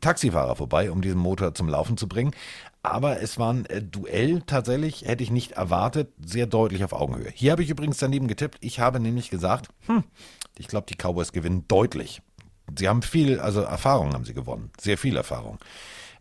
Taxifahrer 0.00 0.56
vorbei, 0.56 0.90
um 0.90 1.02
diesen 1.02 1.18
Motor 1.18 1.54
zum 1.54 1.68
Laufen 1.68 1.96
zu 1.96 2.08
bringen. 2.08 2.32
Aber 2.84 3.22
es 3.22 3.38
war 3.38 3.50
ein 3.50 3.66
Duell 3.90 4.42
tatsächlich, 4.46 5.06
hätte 5.06 5.24
ich 5.24 5.30
nicht 5.30 5.52
erwartet, 5.52 6.12
sehr 6.22 6.46
deutlich 6.46 6.84
auf 6.84 6.92
Augenhöhe. 6.92 7.30
Hier 7.34 7.52
habe 7.52 7.62
ich 7.62 7.70
übrigens 7.70 7.96
daneben 7.96 8.28
getippt. 8.28 8.58
Ich 8.60 8.78
habe 8.78 9.00
nämlich 9.00 9.30
gesagt, 9.30 9.68
hm, 9.86 10.04
ich 10.58 10.68
glaube, 10.68 10.86
die 10.88 10.94
Cowboys 10.94 11.32
gewinnen 11.32 11.64
deutlich. 11.66 12.20
Sie 12.78 12.86
haben 12.86 13.00
viel, 13.00 13.40
also 13.40 13.62
Erfahrung 13.62 14.12
haben 14.12 14.26
sie 14.26 14.34
gewonnen. 14.34 14.70
Sehr 14.78 14.98
viel 14.98 15.16
Erfahrung. 15.16 15.58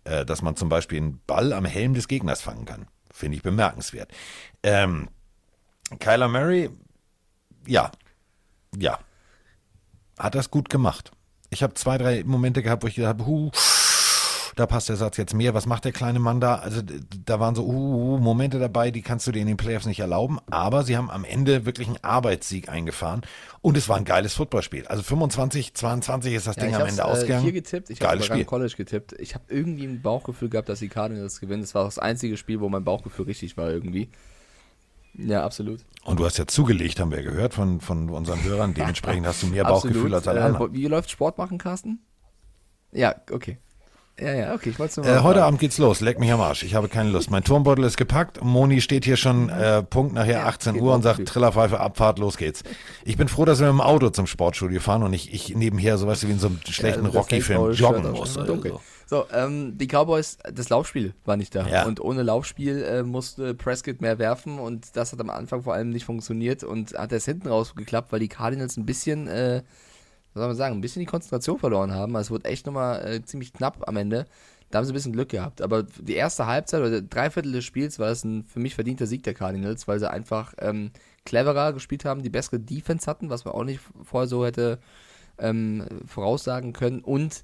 Äh, 0.06 0.26
dass 0.26 0.42
man 0.42 0.56
zum 0.56 0.70
Beispiel 0.70 0.98
einen 0.98 1.22
Ball 1.26 1.54
am 1.54 1.66
Helm 1.66 1.94
des 1.94 2.08
Gegners 2.08 2.42
fangen 2.42 2.66
kann. 2.66 2.88
Finde 3.12 3.38
ich 3.38 3.44
bemerkenswert. 3.44 4.12
Ähm, 4.62 5.10
Kyler 6.00 6.28
Murray, 6.28 6.70
ja, 7.68 7.92
ja, 8.76 9.00
hat 10.18 10.36
das 10.36 10.52
gut 10.52 10.70
gemacht. 10.70 11.12
Ich 11.50 11.64
habe 11.64 11.76
zwei, 11.76 11.98
drei 11.98 12.24
Momente 12.24 12.64
gehabt, 12.64 12.84
wo 12.84 12.88
ich 12.88 12.96
gedacht 12.96 13.20
habe, 13.20 13.26
huh, 13.26 13.52
da 14.56 14.66
passt 14.66 14.90
der 14.90 14.96
Satz 14.96 15.18
jetzt 15.18 15.34
mehr. 15.34 15.54
Was 15.54 15.66
macht 15.66 15.86
der 15.86 15.92
kleine 15.92 16.20
Mann 16.20 16.40
da? 16.40 16.56
Also 16.56 16.82
da 17.26 17.40
waren 17.40 17.56
so 17.56 17.66
uh, 17.66 18.18
Momente 18.18 18.60
dabei, 18.60 18.92
die 18.92 19.02
kannst 19.02 19.26
du 19.28 19.32
dir 19.32 19.40
in 19.42 19.48
den 19.48 19.58
Playoffs 19.58 19.86
nicht 19.86 20.00
erlauben. 20.00 20.40
Aber 20.50 20.84
sie 20.84 20.96
haben 20.98 21.10
am 21.10 21.24
Ende 21.26 21.66
wirklich 21.66 21.88
einen 21.88 21.98
Arbeitssieg 22.04 22.70
eingefahren 22.70 23.22
und 23.62 23.78
es 23.78 23.90
war 23.90 23.98
ein 23.98 24.06
geiles 24.06 24.34
Footballspiel. 24.34 24.88
Also 24.88 25.04
25, 25.04 25.74
22 25.74 26.34
ist 26.34 26.48
das 26.48 26.56
Ja, 26.58 26.64
Ding 26.64 26.72
ich 26.72 26.76
am 26.78 26.88
Ende 26.88 27.02
äh, 27.02 27.06
ausgegangen. 27.06 27.44
hier 27.44 27.52
getippt, 27.54 27.90
ich 27.90 28.02
habe 28.02 28.22
sogar 28.22 28.38
im. 28.38 28.46
College 28.46 28.74
getippt. 28.78 29.14
Ich 29.20 29.34
habe 29.36 29.46
irgendwie 29.50 29.86
ein 29.86 30.02
Bauchgefühl 30.02 30.50
gehabt, 30.50 30.70
dass 30.70 30.80
die 30.80 30.90
Cardinals 30.90 31.40
gewinnen. 31.40 31.62
Das 31.64 31.74
war 31.76 31.86
das 31.86 32.00
einzige 32.00 32.38
Spiel, 32.38 32.60
wo 32.60 32.70
mein 32.70 32.84
Bauchgefühl 32.84 33.26
richtig 33.26 33.58
war 33.58 33.70
irgendwie. 33.70 34.10
Ja, 35.16 35.44
absolut. 35.44 35.82
Und 36.06 36.20
du 36.20 36.26
hast 36.26 36.38
ja 36.40 36.48
zugelegt, 36.48 37.00
haben 37.00 37.12
wir 37.12 37.22
gehört 37.22 37.54
von, 37.54 37.82
von 37.82 38.10
unseren 38.10 38.44
Hörern. 38.44 38.74
Dementsprechend 38.78 39.28
hast 39.28 39.44
du 39.44 39.48
mehr. 39.48 39.64
Bauchgefühl 39.64 40.14
als 40.14 40.28
alle 40.28 40.40
Äh, 40.40 40.44
anderen. 40.44 40.74
Wie 40.74 40.88
läuft 40.88 41.12
Sport 41.12 41.38
machen, 41.38 41.58
Carsten? 41.60 42.00
Ja, 42.92 43.16
okay. 43.32 43.58
Ja, 44.20 44.32
ja, 44.34 44.54
okay, 44.54 44.70
ich 44.70 44.78
wollte 44.80 45.02
nur 45.02 45.10
mal 45.10 45.16
Äh, 45.18 45.22
heute 45.24 45.34
fragen. 45.40 45.48
Abend 45.48 45.60
geht's 45.60 45.78
los. 45.80 46.00
Leck 46.00 46.20
mich 46.20 46.32
am 46.32 46.40
Arsch. 46.40 46.62
Ich 46.64 46.76
habe 46.76 46.88
keine 46.88 47.10
Lust. 47.10 47.32
Mein 47.32 47.44
Turmbeutel 47.44 47.84
ist 47.84 47.98
gepackt. 47.98 48.44
Moni 48.44 48.80
steht 48.80 49.06
hier 49.06 49.18
schon 49.18 49.50
äh, 49.50 49.82
Punkt 49.82 50.14
nachher 50.14 50.46
18 50.46 50.74
geht 50.74 50.82
Uhr 50.84 50.94
und 50.94 51.02
sagt. 51.02 51.26
Trillerpfeife, 51.28 51.80
Abfahrt, 51.80 52.20
los 52.20 52.38
geht's. 52.38 52.64
Ich 53.06 53.18
bin 53.18 53.28
froh, 53.28 53.44
dass 53.46 53.60
wir 53.60 53.66
mit 53.68 53.74
dem 53.74 53.82
Auto 53.82 54.10
zum 54.12 54.28
Sportstudio 54.28 54.80
fahren 54.82 55.02
und 55.02 55.12
nicht 55.12 55.34
ich 55.34 55.56
nebenher 55.56 55.98
so 55.98 56.06
weißt 56.06 56.24
du 56.24 56.28
wie 56.28 56.34
in 56.34 56.40
so 56.40 56.48
einem 56.48 56.60
schlechten 56.70 57.06
Ja, 57.06 57.12
Rocky-Film 57.12 57.72
joggen 57.72 58.12
muss. 58.12 58.36
dunkel. 58.36 58.72
so. 58.74 58.82
So, 59.06 59.26
ähm, 59.34 59.78
die 59.78 59.88
Cowboys, 59.88 60.38
das 60.52 60.70
Laufspiel 60.70 61.14
war 61.26 61.36
nicht 61.36 61.54
da. 61.54 61.68
Ja. 61.68 61.86
Und 61.86 62.00
ohne 62.00 62.24
Laufspiel 62.24 62.84
äh, 62.84 63.04
musste 63.04 63.54
Prescott 63.54 64.00
mehr 64.02 64.18
werfen 64.18 64.60
und 64.60 64.96
das 64.96 65.12
hat 65.12 65.20
am 65.20 65.30
Anfang 65.30 65.64
vor 65.64 65.74
allem 65.74 65.90
nicht 65.90 66.06
funktioniert 66.06 66.64
und 66.64 66.94
hat 66.98 67.12
es 67.12 67.26
hinten 67.26 67.48
raus 67.50 67.76
geklappt, 67.76 68.12
weil 68.12 68.20
die 68.22 68.30
Cardinals 68.30 68.78
ein 68.78 68.86
bisschen, 68.86 69.28
äh, 69.28 69.62
soll 70.34 70.48
man 70.48 70.56
sagen, 70.56 70.76
ein 70.76 70.82
bisschen 70.82 71.02
die 71.02 71.06
Konzentration 71.06 71.60
verloren 71.60 71.94
haben. 71.94 72.16
Also 72.16 72.28
es 72.28 72.32
wurde 72.32 72.50
echt 72.50 72.66
nochmal 72.66 73.06
äh, 73.06 73.24
ziemlich 73.24 73.54
knapp 73.54 73.88
am 73.88 73.98
Ende. 73.98 74.26
Da 74.70 74.80
haben 74.80 74.86
sie 74.86 74.92
ein 74.92 74.96
bisschen 74.96 75.14
Glück 75.14 75.30
gehabt. 75.30 75.62
Aber 75.62 75.84
die 75.84 76.16
erste 76.16 76.48
Halbzeit 76.48 76.82
oder 76.82 77.02
drei 77.02 77.30
Viertel 77.30 77.52
des 77.52 77.64
Spiels 77.64 78.00
war 78.00 78.10
es 78.10 78.24
ein 78.24 78.44
für 78.46 78.60
mich 78.60 78.74
verdienter 78.74 79.06
Sieg 79.06 79.24
der 79.24 79.36
Cardinals, 79.36 79.88
weil 79.88 80.00
sie 80.00 80.10
einfach 80.10 80.54
ähm, 80.58 80.92
cleverer 81.26 81.74
gespielt 81.74 82.06
haben, 82.06 82.24
die 82.24 82.30
bessere 82.30 82.60
Defense 82.60 83.06
hatten, 83.06 83.30
was 83.30 83.46
man 83.46 83.54
auch 83.54 83.64
nicht 83.64 83.80
vorher 84.04 84.28
so 84.28 84.46
hätte 84.46 84.80
ähm, 85.38 85.86
voraussagen 86.08 86.74
können 86.74 87.02
und 87.02 87.44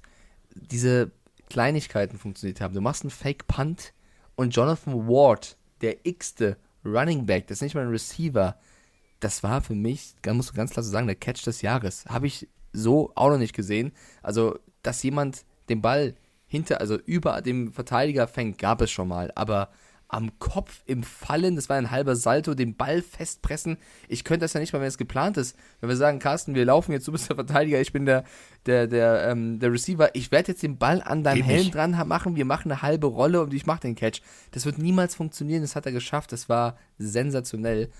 diese 0.54 1.10
Kleinigkeiten 1.48 2.18
funktioniert 2.18 2.60
haben. 2.60 2.74
Du 2.74 2.80
machst 2.80 3.02
einen 3.02 3.10
Fake 3.10 3.46
Punt 3.46 3.92
und 4.36 4.54
Jonathan 4.54 5.06
Ward, 5.06 5.56
der 5.82 6.04
x-te 6.04 6.56
Running 6.84 7.26
Back, 7.26 7.46
das 7.46 7.58
ist 7.58 7.62
nicht 7.62 7.74
mal 7.74 7.84
ein 7.84 7.90
Receiver, 7.90 8.56
das 9.20 9.42
war 9.42 9.60
für 9.60 9.74
mich, 9.74 10.14
musst 10.32 10.50
du 10.50 10.54
ganz 10.54 10.72
klar 10.72 10.82
so 10.82 10.90
sagen, 10.90 11.06
der 11.06 11.16
Catch 11.16 11.46
des 11.46 11.62
Jahres. 11.62 12.06
Habe 12.06 12.26
ich 12.26 12.48
so 12.72 13.12
auch 13.14 13.30
noch 13.30 13.38
nicht 13.38 13.54
gesehen. 13.54 13.92
Also, 14.22 14.58
dass 14.82 15.02
jemand 15.02 15.44
den 15.68 15.82
Ball 15.82 16.14
hinter, 16.46 16.80
also 16.80 16.96
über 16.96 17.40
dem 17.42 17.72
Verteidiger 17.72 18.26
fängt, 18.26 18.58
gab 18.58 18.80
es 18.80 18.90
schon 18.90 19.08
mal. 19.08 19.30
Aber 19.34 19.70
am 20.12 20.38
Kopf 20.40 20.82
im 20.86 21.02
Fallen, 21.04 21.54
das 21.54 21.68
war 21.68 21.76
ein 21.76 21.90
halber 21.90 22.16
Salto, 22.16 22.54
den 22.54 22.74
Ball 22.74 23.00
festpressen. 23.00 23.78
Ich 24.08 24.24
könnte 24.24 24.44
das 24.44 24.52
ja 24.54 24.60
nicht 24.60 24.72
mal, 24.72 24.80
wenn 24.80 24.88
es 24.88 24.98
geplant 24.98 25.36
ist. 25.36 25.56
Wenn 25.80 25.88
wir 25.88 25.96
sagen, 25.96 26.18
Carsten, 26.18 26.54
wir 26.54 26.64
laufen 26.64 26.92
jetzt, 26.92 27.06
du 27.06 27.12
bist 27.12 27.28
der 27.28 27.36
Verteidiger, 27.36 27.80
ich 27.80 27.92
bin 27.92 28.06
der, 28.06 28.24
der, 28.66 28.88
der, 28.88 29.28
ähm, 29.28 29.60
der 29.60 29.72
Receiver. 29.72 30.14
Ich 30.14 30.32
werde 30.32 30.48
jetzt 30.48 30.62
den 30.62 30.78
Ball 30.78 31.00
an 31.02 31.22
deinem 31.22 31.44
Helm 31.44 31.60
nicht. 31.60 31.74
dran 31.74 31.92
machen, 32.08 32.34
wir 32.34 32.44
machen 32.44 32.72
eine 32.72 32.82
halbe 32.82 33.06
Rolle 33.06 33.40
und 33.42 33.54
ich 33.54 33.66
mache 33.66 33.80
den 33.80 33.94
Catch. 33.94 34.20
Das 34.50 34.66
wird 34.66 34.78
niemals 34.78 35.14
funktionieren, 35.14 35.62
das 35.62 35.76
hat 35.76 35.86
er 35.86 35.92
geschafft. 35.92 36.32
Das 36.32 36.48
war 36.48 36.76
sensationell. 36.98 37.90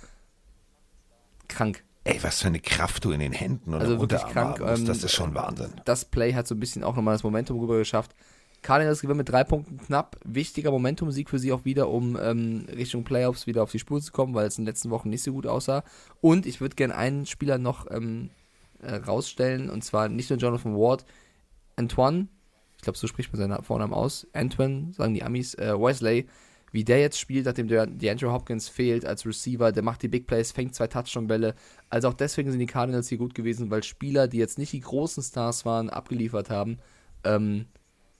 Krank. 1.46 1.84
Ey, 2.04 2.18
was 2.22 2.40
für 2.40 2.48
eine 2.48 2.60
Kraft 2.60 3.04
du 3.04 3.10
in 3.10 3.20
den 3.20 3.32
Händen 3.32 3.70
oder 3.74 3.80
Also 3.82 4.00
wirklich 4.00 4.22
Unterarmen 4.22 4.54
krank. 4.54 4.60
haben 4.60 4.70
musst, 4.70 4.80
ähm, 4.82 4.86
das 4.86 5.04
ist 5.04 5.12
schon 5.12 5.34
Wahnsinn. 5.34 5.72
Das 5.84 6.04
Play 6.04 6.32
hat 6.32 6.46
so 6.46 6.54
ein 6.54 6.60
bisschen 6.60 6.82
auch 6.82 6.96
nochmal 6.96 7.14
das 7.14 7.22
Momentum 7.24 7.58
rüber 7.58 7.78
geschafft. 7.78 8.14
Cardinals 8.62 9.00
gewinnen 9.00 9.18
mit 9.18 9.28
drei 9.28 9.44
Punkten 9.44 9.78
knapp. 9.78 10.16
Wichtiger 10.24 10.70
Momentum-Sieg 10.70 11.30
für 11.30 11.38
sie 11.38 11.52
auch 11.52 11.64
wieder, 11.64 11.88
um 11.88 12.18
ähm, 12.20 12.66
Richtung 12.74 13.04
Playoffs 13.04 13.46
wieder 13.46 13.62
auf 13.62 13.70
die 13.70 13.78
Spur 13.78 14.00
zu 14.00 14.12
kommen, 14.12 14.34
weil 14.34 14.46
es 14.46 14.58
in 14.58 14.64
den 14.64 14.68
letzten 14.68 14.90
Wochen 14.90 15.08
nicht 15.08 15.22
so 15.22 15.32
gut 15.32 15.46
aussah. 15.46 15.82
Und 16.20 16.46
ich 16.46 16.60
würde 16.60 16.76
gerne 16.76 16.94
einen 16.94 17.26
Spieler 17.26 17.58
noch 17.58 17.90
ähm, 17.90 18.30
äh, 18.82 18.96
rausstellen, 18.96 19.70
und 19.70 19.82
zwar 19.84 20.08
nicht 20.08 20.30
nur 20.30 20.38
Jonathan 20.38 20.74
Ward, 20.74 21.04
Antoine, 21.76 22.28
ich 22.76 22.82
glaube, 22.82 22.98
so 22.98 23.06
spricht 23.06 23.32
man 23.32 23.40
seinen 23.40 23.62
Vornamen 23.62 23.92
aus, 23.92 24.26
Antoine, 24.32 24.92
sagen 24.94 25.14
die 25.14 25.22
Amis, 25.22 25.54
äh, 25.54 25.78
Wesley, 25.78 26.26
wie 26.72 26.84
der 26.84 27.00
jetzt 27.00 27.18
spielt, 27.18 27.46
nachdem 27.46 27.68
der 27.68 27.86
DeAndre 27.86 28.32
Hopkins 28.32 28.68
fehlt 28.68 29.04
als 29.04 29.26
Receiver, 29.26 29.72
der 29.72 29.82
macht 29.82 30.02
die 30.02 30.08
Big 30.08 30.26
Plays, 30.26 30.52
fängt 30.52 30.74
zwei 30.74 30.86
Touchdown-Bälle. 30.86 31.54
Also 31.88 32.08
auch 32.08 32.14
deswegen 32.14 32.50
sind 32.50 32.60
die 32.60 32.66
Cardinals 32.66 33.08
hier 33.08 33.18
gut 33.18 33.34
gewesen, 33.34 33.70
weil 33.70 33.82
Spieler, 33.82 34.28
die 34.28 34.38
jetzt 34.38 34.58
nicht 34.58 34.72
die 34.72 34.80
großen 34.80 35.22
Stars 35.22 35.64
waren, 35.64 35.90
abgeliefert 35.90 36.48
haben. 36.50 36.78
Ähm, 37.24 37.66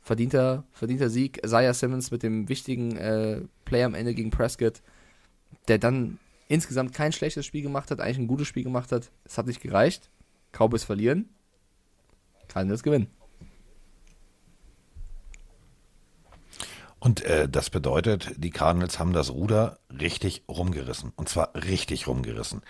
verdienter, 0.02 0.64
verdienter 0.72 1.10
Sieg. 1.10 1.44
Isaiah 1.44 1.74
Simmons 1.74 2.10
mit 2.10 2.22
dem 2.22 2.48
wichtigen 2.48 2.96
äh, 2.96 3.42
Play 3.64 3.84
am 3.84 3.94
Ende 3.94 4.14
gegen 4.14 4.30
Prescott, 4.30 4.82
der 5.68 5.78
dann 5.78 6.18
insgesamt 6.48 6.92
kein 6.92 7.12
schlechtes 7.12 7.46
Spiel 7.46 7.62
gemacht 7.62 7.90
hat, 7.92 8.00
eigentlich 8.00 8.18
ein 8.18 8.26
gutes 8.26 8.48
Spiel 8.48 8.64
gemacht 8.64 8.90
hat. 8.90 9.12
Es 9.24 9.38
hat 9.38 9.46
nicht 9.46 9.60
gereicht. 9.60 10.10
Cowboys 10.52 10.82
verlieren. 10.82 11.28
Cardinals 12.48 12.82
gewinnen. 12.82 13.06
Und 17.00 17.24
äh, 17.24 17.48
das 17.48 17.70
bedeutet, 17.70 18.30
die 18.36 18.50
Cardinals 18.50 18.98
haben 18.98 19.14
das 19.14 19.30
Ruder 19.30 19.78
richtig 19.88 20.44
rumgerissen. 20.48 21.12
Und 21.16 21.30
zwar 21.30 21.54
richtig 21.54 22.06
rumgerissen. 22.06 22.60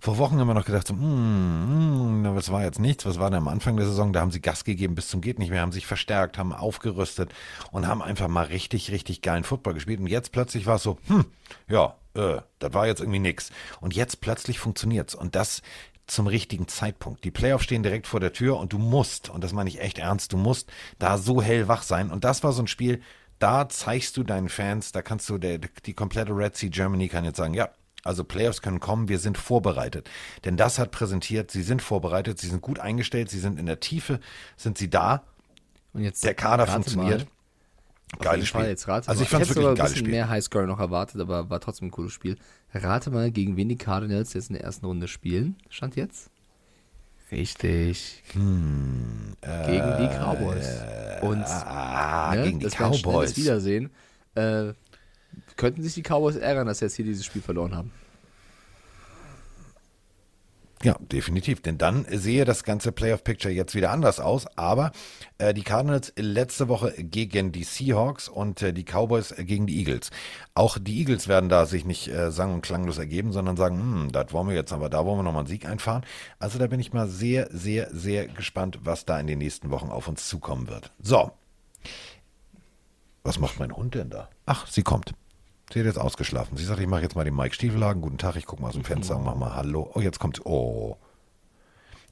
Vor 0.00 0.16
Wochen 0.16 0.40
haben 0.40 0.48
wir 0.48 0.54
noch 0.54 0.64
gedacht, 0.64 0.86
so, 0.86 0.94
mm, 0.94 2.22
mm, 2.22 2.34
was 2.34 2.50
war 2.50 2.64
jetzt 2.64 2.80
nichts, 2.80 3.04
was 3.04 3.18
war 3.18 3.30
denn 3.30 3.38
am 3.38 3.48
Anfang 3.48 3.76
der 3.76 3.86
Saison? 3.86 4.14
Da 4.14 4.20
haben 4.20 4.30
sie 4.30 4.40
Gas 4.40 4.64
gegeben 4.64 4.94
bis 4.94 5.08
zum 5.08 5.20
geht 5.20 5.38
nicht 5.38 5.50
mehr, 5.50 5.60
haben 5.60 5.70
sich 5.70 5.86
verstärkt, 5.86 6.38
haben 6.38 6.54
aufgerüstet 6.54 7.32
und 7.72 7.86
haben 7.86 8.00
einfach 8.00 8.28
mal 8.28 8.46
richtig, 8.46 8.90
richtig 8.90 9.20
geilen 9.20 9.44
Football 9.44 9.74
gespielt. 9.74 10.00
Und 10.00 10.06
jetzt 10.06 10.32
plötzlich 10.32 10.64
war 10.64 10.76
es 10.76 10.82
so, 10.82 10.98
hm, 11.06 11.26
ja, 11.68 11.94
äh, 12.14 12.40
das 12.60 12.72
war 12.72 12.86
jetzt 12.86 13.00
irgendwie 13.00 13.18
nix. 13.18 13.50
Und 13.82 13.94
jetzt 13.94 14.22
plötzlich 14.22 14.58
funktioniert's. 14.58 15.14
Und 15.14 15.34
das 15.34 15.60
zum 16.06 16.26
richtigen 16.26 16.68
Zeitpunkt. 16.68 17.24
Die 17.24 17.30
Playoffs 17.30 17.64
stehen 17.64 17.82
direkt 17.82 18.06
vor 18.06 18.20
der 18.20 18.32
Tür 18.32 18.58
und 18.58 18.72
du 18.72 18.78
musst, 18.78 19.30
und 19.30 19.42
das 19.42 19.52
meine 19.52 19.70
ich 19.70 19.80
echt 19.80 19.98
ernst, 19.98 20.32
du 20.32 20.36
musst 20.36 20.70
da 20.98 21.18
so 21.18 21.40
hellwach 21.40 21.82
sein. 21.82 22.10
Und 22.10 22.24
das 22.24 22.42
war 22.44 22.52
so 22.52 22.62
ein 22.62 22.66
Spiel, 22.66 23.00
da 23.44 23.68
zeigst 23.68 24.16
du 24.16 24.22
deinen 24.22 24.48
Fans, 24.48 24.92
da 24.92 25.02
kannst 25.02 25.28
du, 25.28 25.36
der, 25.36 25.58
die 25.58 25.92
komplette 25.92 26.34
Red 26.34 26.56
Sea 26.56 26.70
Germany 26.70 27.08
kann 27.08 27.26
jetzt 27.26 27.36
sagen, 27.36 27.52
ja, 27.52 27.68
also 28.02 28.24
Playoffs 28.24 28.62
können 28.62 28.80
kommen, 28.80 29.08
wir 29.10 29.18
sind 29.18 29.36
vorbereitet. 29.36 30.08
Denn 30.46 30.56
das 30.56 30.78
hat 30.78 30.92
präsentiert, 30.92 31.50
sie 31.50 31.62
sind 31.62 31.82
vorbereitet, 31.82 32.38
sie 32.38 32.48
sind 32.48 32.62
gut 32.62 32.78
eingestellt, 32.78 33.28
sie 33.28 33.38
sind 33.38 33.58
in 33.58 33.66
der 33.66 33.80
Tiefe, 33.80 34.18
sind 34.56 34.78
sie 34.78 34.88
da. 34.88 35.24
Und 35.92 36.00
jetzt 36.04 36.24
der 36.24 36.32
Kader 36.32 36.66
funktioniert. 36.66 37.26
mal. 37.26 38.18
Geiles 38.18 38.48
Fall, 38.48 38.62
Spiel. 38.62 38.70
Jetzt 38.70 38.88
rate 38.88 39.08
also 39.10 39.22
ich 39.22 39.28
fand 39.28 39.42
es 39.42 39.50
wirklich 39.50 39.66
ein 39.66 39.74
geiles 39.74 39.92
bisschen 39.92 40.06
Spiel. 40.06 40.14
mehr 40.14 40.28
Highscore 40.30 40.66
noch 40.66 40.80
erwartet, 40.80 41.20
aber 41.20 41.50
war 41.50 41.60
trotzdem 41.60 41.88
ein 41.88 41.90
cooles 41.90 42.14
Spiel. 42.14 42.38
Rate 42.72 43.10
mal, 43.10 43.30
gegen 43.30 43.58
wen 43.58 43.68
die 43.68 43.76
Cardinals 43.76 44.32
jetzt 44.32 44.48
in 44.48 44.54
der 44.54 44.64
ersten 44.64 44.86
Runde 44.86 45.06
spielen. 45.06 45.56
Stand 45.68 45.96
jetzt? 45.96 46.30
Richtig. 47.34 48.22
Hm, 48.32 49.34
gegen 49.66 49.96
die 49.98 50.08
Cowboys. 50.08 50.80
Und 51.20 51.42
ah, 51.42 52.32
ne, 52.34 52.44
gegen 52.44 52.58
die 52.60 52.64
das 52.64 52.80
ein 52.80 52.92
Cowboys. 52.92 53.36
Wiedersehen. 53.36 53.90
Äh, 54.36 54.72
könnten 55.56 55.82
sich 55.82 55.94
die 55.94 56.02
Cowboys 56.02 56.36
ärgern, 56.36 56.66
dass 56.66 56.78
sie 56.78 56.84
jetzt 56.84 56.94
hier 56.94 57.04
dieses 57.04 57.24
Spiel 57.24 57.42
verloren 57.42 57.74
haben? 57.74 57.92
Ja, 60.84 60.98
definitiv. 61.00 61.62
Denn 61.62 61.78
dann 61.78 62.04
sehe 62.10 62.44
das 62.44 62.62
ganze 62.62 62.92
Playoff-Picture 62.92 63.52
jetzt 63.52 63.74
wieder 63.74 63.90
anders 63.90 64.20
aus. 64.20 64.46
Aber 64.58 64.92
äh, 65.38 65.54
die 65.54 65.62
Cardinals 65.62 66.12
letzte 66.16 66.68
Woche 66.68 66.92
gegen 66.98 67.52
die 67.52 67.64
Seahawks 67.64 68.28
und 68.28 68.60
äh, 68.60 68.74
die 68.74 68.84
Cowboys 68.84 69.34
gegen 69.38 69.66
die 69.66 69.78
Eagles. 69.78 70.10
Auch 70.52 70.76
die 70.78 70.98
Eagles 70.98 71.26
werden 71.26 71.48
da 71.48 71.64
sich 71.64 71.86
nicht 71.86 72.08
äh, 72.08 72.30
sang- 72.30 72.52
und 72.52 72.60
klanglos 72.60 72.98
ergeben, 72.98 73.32
sondern 73.32 73.56
sagen, 73.56 73.78
hm, 73.78 74.12
das 74.12 74.34
wollen 74.34 74.48
wir 74.48 74.54
jetzt, 74.54 74.74
aber 74.74 74.90
da 74.90 75.06
wollen 75.06 75.20
wir 75.20 75.22
nochmal 75.22 75.40
einen 75.40 75.48
Sieg 75.48 75.64
einfahren. 75.64 76.04
Also 76.38 76.58
da 76.58 76.66
bin 76.66 76.80
ich 76.80 76.92
mal 76.92 77.08
sehr, 77.08 77.48
sehr, 77.50 77.88
sehr 77.90 78.28
gespannt, 78.28 78.80
was 78.82 79.06
da 79.06 79.18
in 79.18 79.26
den 79.26 79.38
nächsten 79.38 79.70
Wochen 79.70 79.88
auf 79.88 80.06
uns 80.06 80.28
zukommen 80.28 80.68
wird. 80.68 80.92
So. 81.00 81.32
Was 83.22 83.38
macht 83.38 83.58
mein 83.58 83.74
Hund 83.74 83.94
denn 83.94 84.10
da? 84.10 84.28
Ach, 84.44 84.66
sie 84.66 84.82
kommt. 84.82 85.14
Sie 85.74 85.80
hat 85.80 85.86
jetzt 85.86 85.98
ausgeschlafen. 85.98 86.56
Sie 86.56 86.64
sagt, 86.64 86.78
ich 86.78 86.86
mache 86.86 87.02
jetzt 87.02 87.16
mal 87.16 87.24
den 87.24 87.34
Mike 87.34 87.52
Stiefelhagen. 87.52 88.00
Guten 88.00 88.16
Tag, 88.16 88.36
ich 88.36 88.46
gucke 88.46 88.62
mal 88.62 88.68
aus 88.68 88.74
dem 88.74 88.84
Fenster 88.84 89.16
und 89.16 89.24
mach 89.24 89.34
mal 89.34 89.56
Hallo. 89.56 89.90
Oh, 89.92 90.00
jetzt 90.00 90.20
kommt. 90.20 90.46
Oh. 90.46 90.96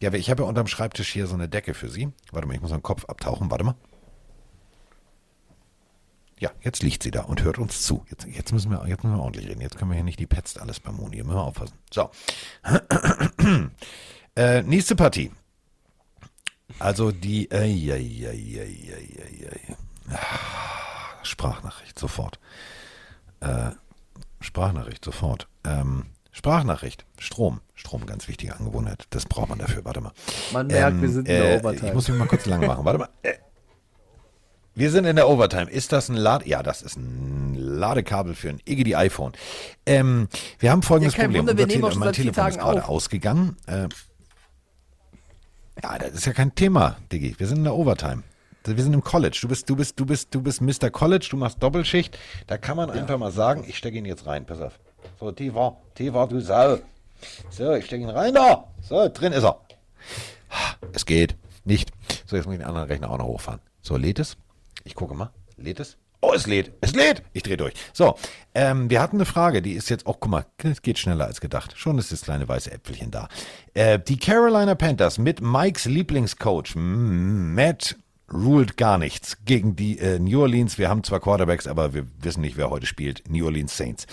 Ja, 0.01 0.13
ich 0.13 0.31
habe 0.31 0.43
ja 0.43 0.49
unterm 0.49 0.67
Schreibtisch 0.67 1.13
hier 1.13 1.29
so 1.29 1.35
eine 1.35 1.49
Decke 1.49 1.73
für 1.73 1.89
Sie. 1.89 2.09
Warte 2.33 2.49
mal, 2.49 2.55
ich 2.55 2.61
muss 2.61 2.73
meinen 2.73 2.83
Kopf 2.83 3.05
abtauchen. 3.05 3.53
Warte 3.53 3.63
mal. 3.63 3.77
Ja, 6.41 6.51
jetzt 6.63 6.83
liegt 6.83 7.05
sie 7.05 7.13
da 7.13 7.23
und 7.23 7.45
hört 7.45 7.59
uns 7.59 7.83
zu. 7.83 8.05
Jetzt, 8.11 8.27
jetzt, 8.27 8.53
müssen, 8.53 8.73
wir, 8.73 8.85
jetzt 8.89 9.05
müssen 9.05 9.15
wir 9.15 9.23
ordentlich 9.23 9.49
reden. 9.49 9.61
Jetzt 9.61 9.79
können 9.79 9.93
wir 9.93 9.95
hier 9.95 10.03
nicht 10.03 10.19
die 10.19 10.27
Petzt 10.27 10.61
alles 10.61 10.81
beim 10.81 10.97
Moni. 10.97 11.15
Hier 11.15 11.25
müssen 11.25 11.37
wir 11.37 11.45
aufpassen. 11.45 11.79
So. 11.93 12.11
äh, 14.35 14.63
nächste 14.63 14.97
Partie. 14.97 15.31
Also 16.81 17.13
die. 17.13 17.49
Äh, 17.53 17.67
ja, 17.67 17.95
ja, 17.95 18.33
ja, 18.33 18.65
ja, 18.65 18.97
ja, 18.99 19.51
ja. 19.69 19.77
Ah, 20.11 21.23
Sprachnachricht, 21.23 21.97
sofort. 21.97 22.41
Äh, 23.43 23.71
Sprachnachricht, 24.41 25.05
sofort. 25.05 25.49
Ähm, 25.65 26.07
Sprachnachricht. 26.33 27.05
Strom. 27.19 27.61
Strom, 27.75 28.07
ganz 28.07 28.27
wichtige 28.29 28.57
Angewohnheit. 28.57 29.07
Das 29.11 29.27
braucht 29.27 29.49
man 29.49 29.59
dafür. 29.59 29.85
Warte 29.85 30.01
mal. 30.01 30.13
Man 30.53 30.69
merkt, 30.69 31.01
wir 31.03 31.09
sind 31.09 31.29
in 31.29 31.35
der 31.37 31.57
äh, 31.57 31.59
Overtime. 31.61 31.89
Ich 31.89 31.95
muss 31.95 32.09
mich 32.09 32.19
mal 32.19 32.27
kurz 32.29 32.47
lang 32.47 32.67
machen. 32.67 32.85
Warte 32.85 32.99
mal. 33.01 33.09
Äh, 33.23 33.35
wir 34.75 34.91
sind 34.91 35.05
in 35.05 35.17
der 35.17 35.29
Overtime. 35.29 35.71
Ist 35.71 35.93
das 35.93 36.09
ein 36.09 36.17
Lade? 36.17 36.49
Ja, 36.49 36.63
das 36.63 36.81
ist 36.81 36.97
ein 36.97 37.55
Ladekabel 37.55 38.35
für 38.35 38.49
ein 38.49 38.61
Iggy 38.65 38.95
iPhone. 38.95 39.33
Ähm, 39.85 40.29
wir 40.61 40.71
haben 40.71 40.83
folgendes 40.83 41.15
Ja, 41.15 41.19
kein 41.25 41.27
Problem. 41.27 41.43
Wunder, 41.49 41.59
wir 41.59 41.65
Unser 41.65 41.77
nehmen 41.79 41.91
Tele- 41.91 41.99
mein 42.05 42.13
Telefon 42.15 42.31
ist 42.31 42.55
Tagen 42.55 42.57
gerade 42.57 42.83
auf. 42.85 42.89
ausgegangen. 42.89 43.57
Äh, 43.67 43.89
ja, 45.83 45.99
das 45.99 46.13
ist 46.13 46.25
ja 46.27 46.33
kein 46.33 46.55
Thema, 46.55 46.97
Diggi. 47.11 47.35
Wir 47.39 47.47
sind 47.47 47.59
in 47.59 47.65
der 47.65 47.75
Overtime. 47.75 48.23
Wir 48.65 48.83
sind 48.83 48.93
im 48.93 49.03
College. 49.03 49.39
Du 49.41 49.49
bist, 49.49 49.69
du 49.69 49.77
bist, 49.77 49.99
du 49.99 50.07
bist, 50.07 50.35
du 50.35 50.41
bist 50.41 50.61
Mr. 50.61 50.91
College, 50.91 51.27
du 51.31 51.37
machst 51.37 51.63
Doppelschicht. 51.63 52.17
Da 52.47 52.59
kann 52.59 52.77
man 52.77 52.91
einfach 52.91 53.19
mal 53.19 53.33
sagen, 53.33 53.65
ich 53.67 53.77
stecke 53.77 53.99
ihn 53.99 54.05
jetzt 54.05 54.27
rein. 54.27 54.47
Pass 54.47 54.61
auf. 54.61 54.79
So, 55.19 55.33
Tiva, 55.33 55.77
Tiva, 55.95 56.27
du 56.27 56.41
Sau. 56.41 56.79
So, 57.51 57.73
ich 57.75 57.87
stecke 57.87 58.03
ihn 58.03 58.11
rein 58.11 58.35
da. 58.35 58.65
So, 58.83 59.09
drin 59.09 59.33
ist 59.33 59.45
er. 59.45 59.61
Es 60.93 61.07
geht. 61.07 61.37
Nicht. 61.65 61.91
So, 62.27 62.37
jetzt 62.37 62.47
muss 62.47 62.55
ich 62.55 62.61
den 62.61 62.69
anderen 62.69 62.89
Rechner 62.89 63.11
auch 63.11 63.19
noch 63.19 63.27
hochfahren. 63.27 63.61
So, 63.83 63.97
lädt 63.97 64.19
es? 64.19 64.37
Ich 64.85 64.95
gucke 64.95 65.15
mal. 65.15 65.31
Lädt 65.57 65.81
es? 65.81 65.97
Oh, 66.21 66.33
es 66.33 66.47
lädt. 66.47 66.73
Es 66.81 66.95
lädt. 66.95 67.23
Ich 67.33 67.43
drehe 67.43 67.57
durch. 67.57 67.75
So, 67.93 68.17
ähm, 68.55 68.89
wir 68.89 69.03
hatten 69.03 69.17
eine 69.17 69.25
Frage, 69.25 69.61
die 69.61 69.73
ist 69.73 69.91
jetzt 69.91 70.07
auch, 70.07 70.19
guck 70.21 70.31
mal, 70.31 70.47
es 70.63 70.81
geht 70.81 70.99
schneller 70.99 71.27
als 71.27 71.41
gedacht. 71.41 71.75
Schon 71.77 71.99
ist 71.99 72.13
das 72.13 72.23
kleine 72.23 72.47
weiße 72.47 72.71
Äpfelchen 72.71 73.11
da. 73.11 73.29
Äh, 73.75 73.99
die 73.99 74.19
Carolina 74.19 74.77
Panthers 74.77 75.19
mit 75.19 75.41
Mikes 75.41 75.87
Lieblingscoach, 75.87 76.77
Matt 76.77 77.97
ruled 78.33 78.77
gar 78.77 78.99
nichts 78.99 79.39
gegen 79.45 79.77
die 79.77 79.99
äh, 79.99 80.19
New 80.19 80.41
Orleans. 80.41 80.79
Wir 80.79 80.89
haben 80.89 81.05
zwar 81.05 81.21
Quarterbacks, 81.21 81.67
aber 81.67 81.95
wir 81.95 82.07
wissen 82.21 82.41
nicht, 82.41 82.57
wer 82.57 82.71
heute 82.71 82.87
spielt. 82.87 83.23
New 83.29 83.45
Orleans 83.45 83.77
Saints. 83.77 84.07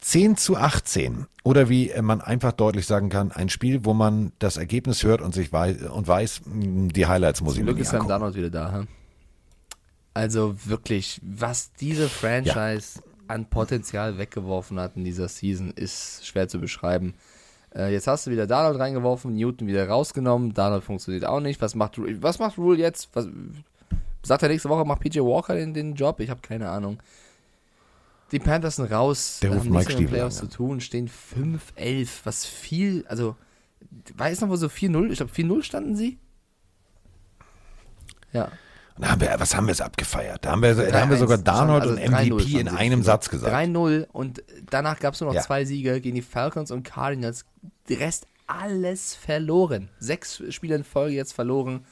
10 0.00 0.36
zu 0.36 0.56
18. 0.56 1.26
Oder 1.44 1.68
wie 1.68 1.90
äh, 1.90 2.02
man 2.02 2.20
einfach 2.20 2.52
deutlich 2.52 2.86
sagen 2.86 3.08
kann, 3.08 3.32
ein 3.32 3.48
Spiel, 3.48 3.84
wo 3.84 3.94
man 3.94 4.32
das 4.38 4.56
Ergebnis 4.56 5.02
hört 5.02 5.20
und 5.20 5.34
sich 5.34 5.52
weiß, 5.52 5.82
und 5.82 6.06
weiß, 6.06 6.42
mh, 6.46 6.88
die 6.92 7.06
Highlights 7.06 7.40
muss 7.40 7.54
ich 7.54 7.58
Zum 7.58 7.66
mir 7.66 7.72
Glück 7.72 7.82
ist 7.82 7.90
Sam. 7.90 8.08
Darnold 8.08 8.34
wieder 8.34 8.50
da. 8.50 8.72
Hm? 8.72 8.88
Also 10.14 10.56
wirklich, 10.64 11.20
was 11.22 11.72
diese 11.74 12.08
Franchise 12.08 13.00
an 13.28 13.50
Potenzial 13.50 14.18
weggeworfen 14.18 14.80
hat 14.80 14.96
in 14.96 15.04
dieser 15.04 15.28
Season, 15.28 15.70
ist 15.70 16.26
schwer 16.26 16.48
zu 16.48 16.58
beschreiben. 16.58 17.14
Äh, 17.74 17.92
jetzt 17.92 18.06
hast 18.06 18.26
du 18.26 18.30
wieder 18.30 18.46
Darnold 18.46 18.78
reingeworfen, 18.78 19.34
Newton 19.34 19.66
wieder 19.66 19.88
rausgenommen, 19.88 20.54
Darnold 20.54 20.84
funktioniert 20.84 21.24
auch 21.24 21.40
nicht. 21.40 21.60
Was 21.60 21.74
macht, 21.74 21.98
was 21.98 22.38
macht 22.38 22.58
Rule 22.58 22.78
jetzt? 22.78 23.10
Was, 23.14 23.28
sagt 24.22 24.42
er 24.42 24.48
nächste 24.48 24.68
Woche, 24.68 24.84
macht 24.84 25.00
PJ 25.00 25.20
Walker 25.20 25.54
den, 25.54 25.74
den 25.74 25.94
Job? 25.94 26.20
Ich 26.20 26.30
habe 26.30 26.40
keine 26.40 26.68
Ahnung. 26.68 26.98
Die 28.32 28.38
Panthers 28.38 28.76
sind 28.76 28.92
raus, 28.92 29.38
Der 29.40 29.50
ruft 29.50 29.60
haben 29.60 29.70
Mike 29.70 29.78
nichts 29.78 29.88
mit 29.88 29.98
den 29.98 30.02
Stiefel 30.02 30.18
Playoffs 30.18 30.40
an, 30.40 30.50
zu 30.50 30.56
tun, 30.56 30.80
stehen 30.80 31.08
5-11, 31.08 32.08
was 32.24 32.44
viel, 32.44 33.06
also, 33.08 33.36
weiß 34.16 34.42
noch, 34.42 34.50
wo 34.50 34.56
so 34.56 34.66
4-0, 34.66 35.10
ich 35.10 35.16
glaube 35.16 35.32
4-0 35.32 35.62
standen 35.62 35.96
sie? 35.96 36.18
Ja. 38.32 38.50
Und 38.98 39.08
haben 39.08 39.20
wir, 39.20 39.34
was 39.38 39.54
haben 39.54 39.66
wir 39.66 39.72
es 39.72 39.80
abgefeiert? 39.80 40.44
Da 40.44 40.50
haben 40.52 40.62
wir, 40.62 40.74
da 40.74 41.00
haben 41.00 41.10
wir 41.10 41.16
sogar 41.18 41.38
3-1 41.38 41.42
Darnold 41.42 41.86
und 41.86 41.98
also 41.98 42.16
3-0 42.16 42.34
MVP 42.34 42.60
in 42.60 42.68
einem. 42.68 43.02
Satz 43.02 43.28
gesagt. 43.30 43.54
3-0 43.54 44.06
und 44.12 44.42
danach 44.70 44.98
gab 44.98 45.14
es 45.14 45.20
nur 45.20 45.28
noch 45.30 45.34
Ja. 45.34 45.42
zwei 45.42 45.64
Siege 45.64 46.00
gegen 46.00 46.16
die 46.16 46.22
Falcons 46.22 46.70
und 46.70 46.82
Cardinals. 46.82 47.44
Der 47.88 48.00
Rest 48.00 48.26
alles 48.48 49.14
verloren. 49.14 49.88
Sechs 50.00 50.42
Spiele 50.50 50.74
in 50.74 50.84
Folge 50.84 51.14
jetzt 51.14 51.32
verloren. 51.32 51.84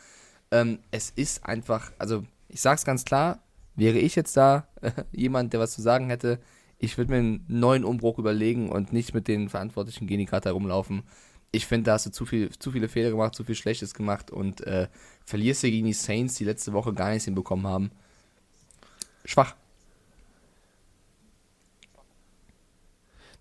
Ähm, 0.51 0.81
es 0.91 1.11
ist 1.11 1.45
einfach, 1.45 1.93
also 1.99 2.25
ich 2.49 2.61
sag's 2.61 2.85
ganz 2.85 3.05
klar, 3.05 3.41
wäre 3.77 3.99
ich 3.99 4.17
jetzt 4.17 4.37
da 4.37 4.67
jemand, 5.13 5.53
der 5.53 5.61
was 5.61 5.73
zu 5.73 5.83
sagen 5.83 6.09
hätte, 6.09 6.41
ich 6.79 6.99
würde 6.99 7.13
mir 7.13 7.19
einen 7.19 7.45
neuen 7.49 7.85
Umbruch 7.85 8.19
überlegen 8.19 8.69
und 8.71 8.93
nicht 8.93 9.15
mit 9.15 9.29
den 9.29 9.49
Verantwortlichen 9.49 10.07
die 10.07 10.27
Karte 10.27 10.49
herumlaufen. 10.51 11.05
Ich 11.53 11.67
finde, 11.67 11.85
da 11.85 11.93
hast 11.95 12.07
du 12.07 12.11
zu, 12.11 12.27
viel, 12.27 12.51
zu 12.51 12.73
viele 12.73 12.89
Fehler 12.89 13.11
gemacht, 13.11 13.35
zu 13.35 13.45
viel 13.45 13.55
Schlechtes 13.55 13.95
gemacht 13.95 14.31
und 14.31 14.67
äh, 14.67 14.89
verlierst 15.27 15.63
du 15.63 15.71
gegen 15.71 15.87
die 15.87 15.93
Saints, 15.93 16.37
die 16.37 16.45
letzte 16.45 16.73
Woche 16.73 16.95
gar 16.95 17.11
nichts 17.11 17.27
hinbekommen 17.27 17.67
haben. 17.67 17.91
Schwach. 19.25 19.55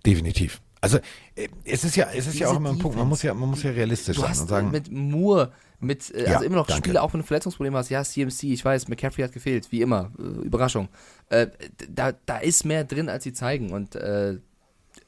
Definitiv. 0.06 0.62
Also 0.82 1.00
äh, 1.36 1.48
es 1.64 1.84
ist 1.84 1.96
ja, 1.96 2.10
es 2.12 2.28
ist 2.28 2.34
ja 2.36 2.48
Diese 2.48 2.50
auch 2.50 2.58
immer 2.58 2.70
ein 2.70 2.80
Punkt. 2.80 2.98
Man 2.98 3.08
muss 3.08 3.24
ja, 3.24 3.34
man 3.34 3.50
muss 3.50 3.64
ja 3.64 3.72
realistisch 3.72 4.18
Du 4.18 4.22
sein 4.22 4.32
hast 4.32 4.42
und 4.42 4.48
sagen, 4.50 4.72
mit 4.72 4.92
Moore, 4.92 5.52
mit, 5.80 6.14
äh, 6.14 6.26
Ja, 6.26 6.34
also 6.34 6.46
immer 6.46 6.58
noch 6.58 6.68
danke. 6.68 6.90
Spiele, 6.90 7.02
auch 7.02 7.14
wenn 7.14 7.22
du 7.22 7.26
Verletzungsprobleme 7.26 7.78
hast. 7.78 7.90
Ja, 7.90 8.04
CMC, 8.04 8.44
ich 8.44 8.64
weiß, 8.64 8.88
McCaffrey 8.88 9.24
hat 9.24 9.32
gefehlt, 9.32 9.72
wie 9.72 9.82
immer. 9.82 10.12
Äh, 10.20 10.46
Überraschung. 10.46 10.90
Äh, 11.30 11.48
da, 11.90 12.12
da 12.12 12.38
ist 12.38 12.66
mehr 12.66 12.84
drin, 12.84 13.10
als 13.10 13.24
sie 13.24 13.34
zeigen 13.34 13.72
und 13.72 13.96
äh, 13.96 14.38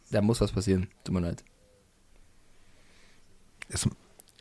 da 0.09 0.21
muss 0.21 0.41
was 0.41 0.51
passieren. 0.51 0.87
Tut 1.03 1.13
mir 1.13 1.21
leid. 1.21 1.43
es, 3.69 3.87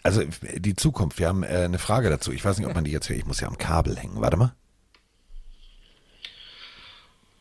also 0.06 0.22
die 0.22 0.76
Zukunft. 0.76 1.18
Wir 1.18 1.26
haben 1.26 1.42
äh, 1.42 1.64
eine 1.64 1.80
Frage 1.80 2.08
dazu. 2.08 2.30
Ich 2.30 2.44
weiß 2.44 2.58
nicht, 2.58 2.66
ob 2.68 2.74
man 2.74 2.84
die 2.84 2.92
jetzt 2.92 3.08
hört. 3.08 3.18
Ich 3.18 3.26
muss 3.26 3.40
ja 3.40 3.48
am 3.48 3.58
Kabel 3.58 3.96
hängen. 3.96 4.20
Warte 4.20 4.36
mal. 4.36 4.54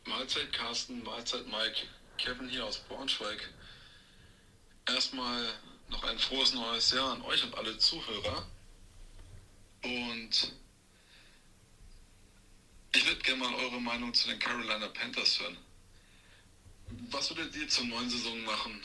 Mahlzeit 0.04 0.52
Carsten, 0.52 1.02
Mahlzeit 1.04 1.46
Mike, 1.46 1.86
Kevin 2.18 2.48
hier 2.48 2.64
aus 2.64 2.78
Braunschweig. 2.88 3.50
Erstmal 4.88 5.44
noch 5.88 6.02
ein 6.04 6.18
frohes 6.18 6.54
neues 6.54 6.90
Jahr 6.90 7.12
an 7.12 7.22
euch 7.22 7.44
und 7.44 7.56
alle 7.56 7.78
Zuhörer. 7.78 8.46
Und 9.84 10.52
ich 12.94 13.06
würde 13.06 13.20
gerne 13.20 13.44
mal 13.44 13.54
eure 13.54 13.80
Meinung 13.80 14.12
zu 14.12 14.28
den 14.28 14.40
Carolina 14.40 14.88
Panthers 14.88 15.38
hören. 15.40 15.56
Was 17.10 17.30
würdet 17.30 17.54
ihr 17.54 17.68
zur 17.68 17.84
neuen 17.84 18.10
Saison 18.10 18.42
machen? 18.42 18.80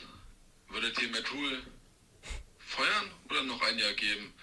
Würdet 0.69 1.01
ihr 1.01 1.10
Matt 1.10 1.32
Rule 1.34 1.64
feuern 2.72 3.11
oder 3.30 3.43
noch 3.43 3.61
ein 3.61 3.77
Jahr 3.77 3.93
geben? 3.93 4.33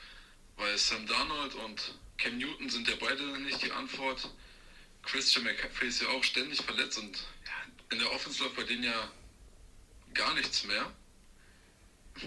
Weil 0.57 0.77
Sam 0.77 1.07
Darnold 1.07 1.55
und 1.55 1.95
Cam 2.19 2.39
Newton 2.39 2.69
sind 2.69 2.89
ja 2.89 2.95
beide 3.01 3.23
nicht 3.41 3.63
die 3.63 3.73
Antwort. 3.73 4.29
Christian 5.03 5.45
McCaffrey 5.45 5.89
ist 5.89 6.03
ja 6.03 6.09
auch 6.09 6.23
ständig 6.23 6.61
verletzt 6.61 6.99
und 6.99 7.19
in 7.91 7.99
der 7.99 8.13
Offense 8.13 8.43
läuft 8.43 8.57
bei 8.57 8.65
denen 8.65 8.85
ja 8.85 9.13
gar 10.15 10.35
nichts 10.35 10.65
mehr. 10.65 10.93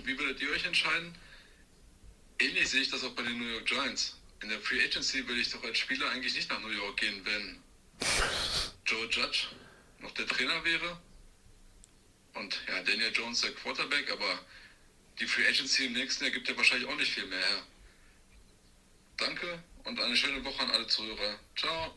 Wie 0.03 0.17
würdet 0.17 0.41
ihr 0.41 0.49
euch 0.51 0.65
entscheiden? 0.65 1.13
Ähnlich 2.39 2.69
sehe 2.69 2.81
ich 2.81 2.89
das 2.89 3.03
auch 3.03 3.13
bei 3.13 3.23
den 3.23 3.37
New 3.37 3.47
York 3.47 3.65
Giants. 3.65 4.17
In 4.41 4.49
der 4.49 4.59
Free 4.59 4.83
Agency 4.83 5.27
will 5.27 5.37
ich 5.37 5.51
doch 5.51 5.63
als 5.63 5.77
Spieler 5.77 6.09
eigentlich 6.09 6.33
nicht 6.33 6.49
nach 6.49 6.59
New 6.61 6.69
York 6.69 6.97
gehen, 6.97 7.23
wenn 7.25 7.61
Joe 8.85 9.05
Judge 9.07 9.47
noch 9.99 10.11
der 10.11 10.25
Trainer 10.25 10.63
wäre 10.63 10.99
und 12.33 12.59
ja, 12.67 12.81
Daniel 12.81 13.11
Jones 13.13 13.41
der 13.41 13.51
Quarterback, 13.51 14.09
aber 14.11 14.39
die 15.21 15.27
Free 15.27 15.47
Agency 15.47 15.85
im 15.85 15.93
nächsten 15.93 16.23
Jahr 16.23 16.33
gibt 16.33 16.49
ja 16.49 16.57
wahrscheinlich 16.57 16.89
auch 16.89 16.95
nicht 16.97 17.11
viel 17.11 17.27
mehr 17.27 17.37
her. 17.37 17.63
Danke 19.17 19.45
und 19.85 19.99
eine 19.99 20.15
schöne 20.15 20.43
Woche 20.43 20.63
an 20.63 20.71
alle 20.71 20.87
Zuhörer. 20.87 21.35
Ciao. 21.55 21.91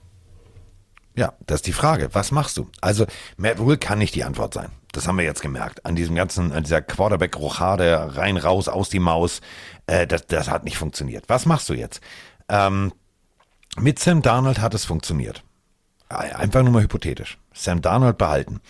Ja, 1.16 1.32
das 1.46 1.56
ist 1.56 1.66
die 1.66 1.72
Frage. 1.72 2.10
Was 2.12 2.32
machst 2.32 2.56
du? 2.56 2.68
Also, 2.80 3.06
Matt 3.36 3.58
Rule 3.58 3.78
kann 3.78 3.98
nicht 3.98 4.14
die 4.14 4.24
Antwort 4.24 4.52
sein. 4.52 4.70
Das 4.92 5.06
haben 5.06 5.16
wir 5.16 5.24
jetzt 5.24 5.42
gemerkt. 5.42 5.86
An 5.86 5.94
diesem 5.94 6.16
ganzen, 6.16 6.52
an 6.52 6.64
dieser 6.64 6.82
Quarterback-Rochade, 6.82 8.16
rein, 8.16 8.36
raus, 8.36 8.68
aus 8.68 8.88
die 8.90 8.98
Maus. 8.98 9.40
Äh, 9.86 10.06
das, 10.06 10.26
das 10.26 10.50
hat 10.50 10.64
nicht 10.64 10.76
funktioniert. 10.76 11.24
Was 11.28 11.46
machst 11.46 11.68
du 11.68 11.74
jetzt? 11.74 12.00
Ähm, 12.48 12.92
mit 13.76 13.98
Sam 13.98 14.22
Darnold 14.22 14.60
hat 14.60 14.74
es 14.74 14.84
funktioniert. 14.84 15.42
Einfach 16.08 16.62
nur 16.62 16.72
mal 16.72 16.82
hypothetisch. 16.82 17.38
Sam 17.52 17.80
Darnold 17.80 18.18
behalten. 18.18 18.60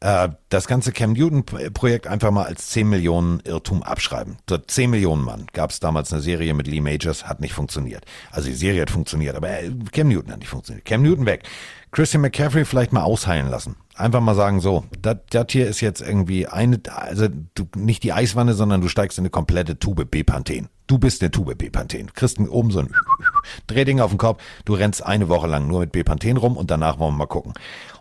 Äh, 0.00 0.30
das 0.52 0.66
ganze 0.66 0.92
Cam 0.92 1.12
Newton-Projekt 1.12 2.06
einfach 2.06 2.30
mal 2.30 2.44
als 2.44 2.68
10 2.68 2.88
Millionen 2.88 3.40
Irrtum 3.40 3.82
abschreiben. 3.82 4.36
So 4.48 4.58
10 4.58 4.90
Millionen 4.90 5.24
Mann 5.24 5.46
gab 5.52 5.70
es 5.70 5.80
damals 5.80 6.12
eine 6.12 6.20
Serie 6.20 6.52
mit 6.52 6.66
Lee 6.66 6.80
Majors, 6.80 7.26
hat 7.26 7.40
nicht 7.40 7.54
funktioniert. 7.54 8.04
Also 8.30 8.48
die 8.48 8.54
Serie 8.54 8.82
hat 8.82 8.90
funktioniert, 8.90 9.34
aber 9.34 9.48
äh, 9.48 9.70
Cam 9.92 10.08
Newton 10.08 10.32
hat 10.32 10.40
nicht 10.40 10.48
funktioniert. 10.48 10.84
Cam 10.84 11.02
Newton 11.02 11.26
weg. 11.26 11.44
Christian 11.90 12.22
McCaffrey 12.22 12.64
vielleicht 12.64 12.92
mal 12.92 13.02
ausheilen 13.02 13.50
lassen. 13.50 13.76
Einfach 13.94 14.22
mal 14.22 14.34
sagen, 14.34 14.60
so, 14.60 14.84
das 15.02 15.46
hier 15.50 15.68
ist 15.68 15.82
jetzt 15.82 16.00
irgendwie 16.00 16.46
eine, 16.46 16.80
also 16.86 17.28
du, 17.28 17.68
nicht 17.76 18.02
die 18.02 18.14
Eiswanne, 18.14 18.54
sondern 18.54 18.80
du 18.80 18.88
steigst 18.88 19.18
in 19.18 19.22
eine 19.22 19.30
komplette 19.30 19.78
Tube 19.78 20.10
Bepanthen. 20.10 20.68
Du 20.86 20.98
bist 20.98 21.20
eine 21.20 21.30
Tube 21.30 21.54
Bepanthen. 21.56 22.12
Kriegst 22.14 22.38
oben 22.38 22.70
so 22.70 22.80
ein 22.80 22.88
Drehding 23.66 24.00
auf 24.00 24.10
den 24.10 24.18
Kopf. 24.18 24.42
Du 24.64 24.72
rennst 24.74 25.04
eine 25.04 25.28
Woche 25.28 25.46
lang 25.46 25.66
nur 25.66 25.80
mit 25.80 25.92
Bepanthen 25.92 26.38
rum 26.38 26.56
und 26.56 26.70
danach 26.70 26.98
wollen 26.98 27.12
wir 27.12 27.18
mal 27.18 27.26
gucken. 27.26 27.52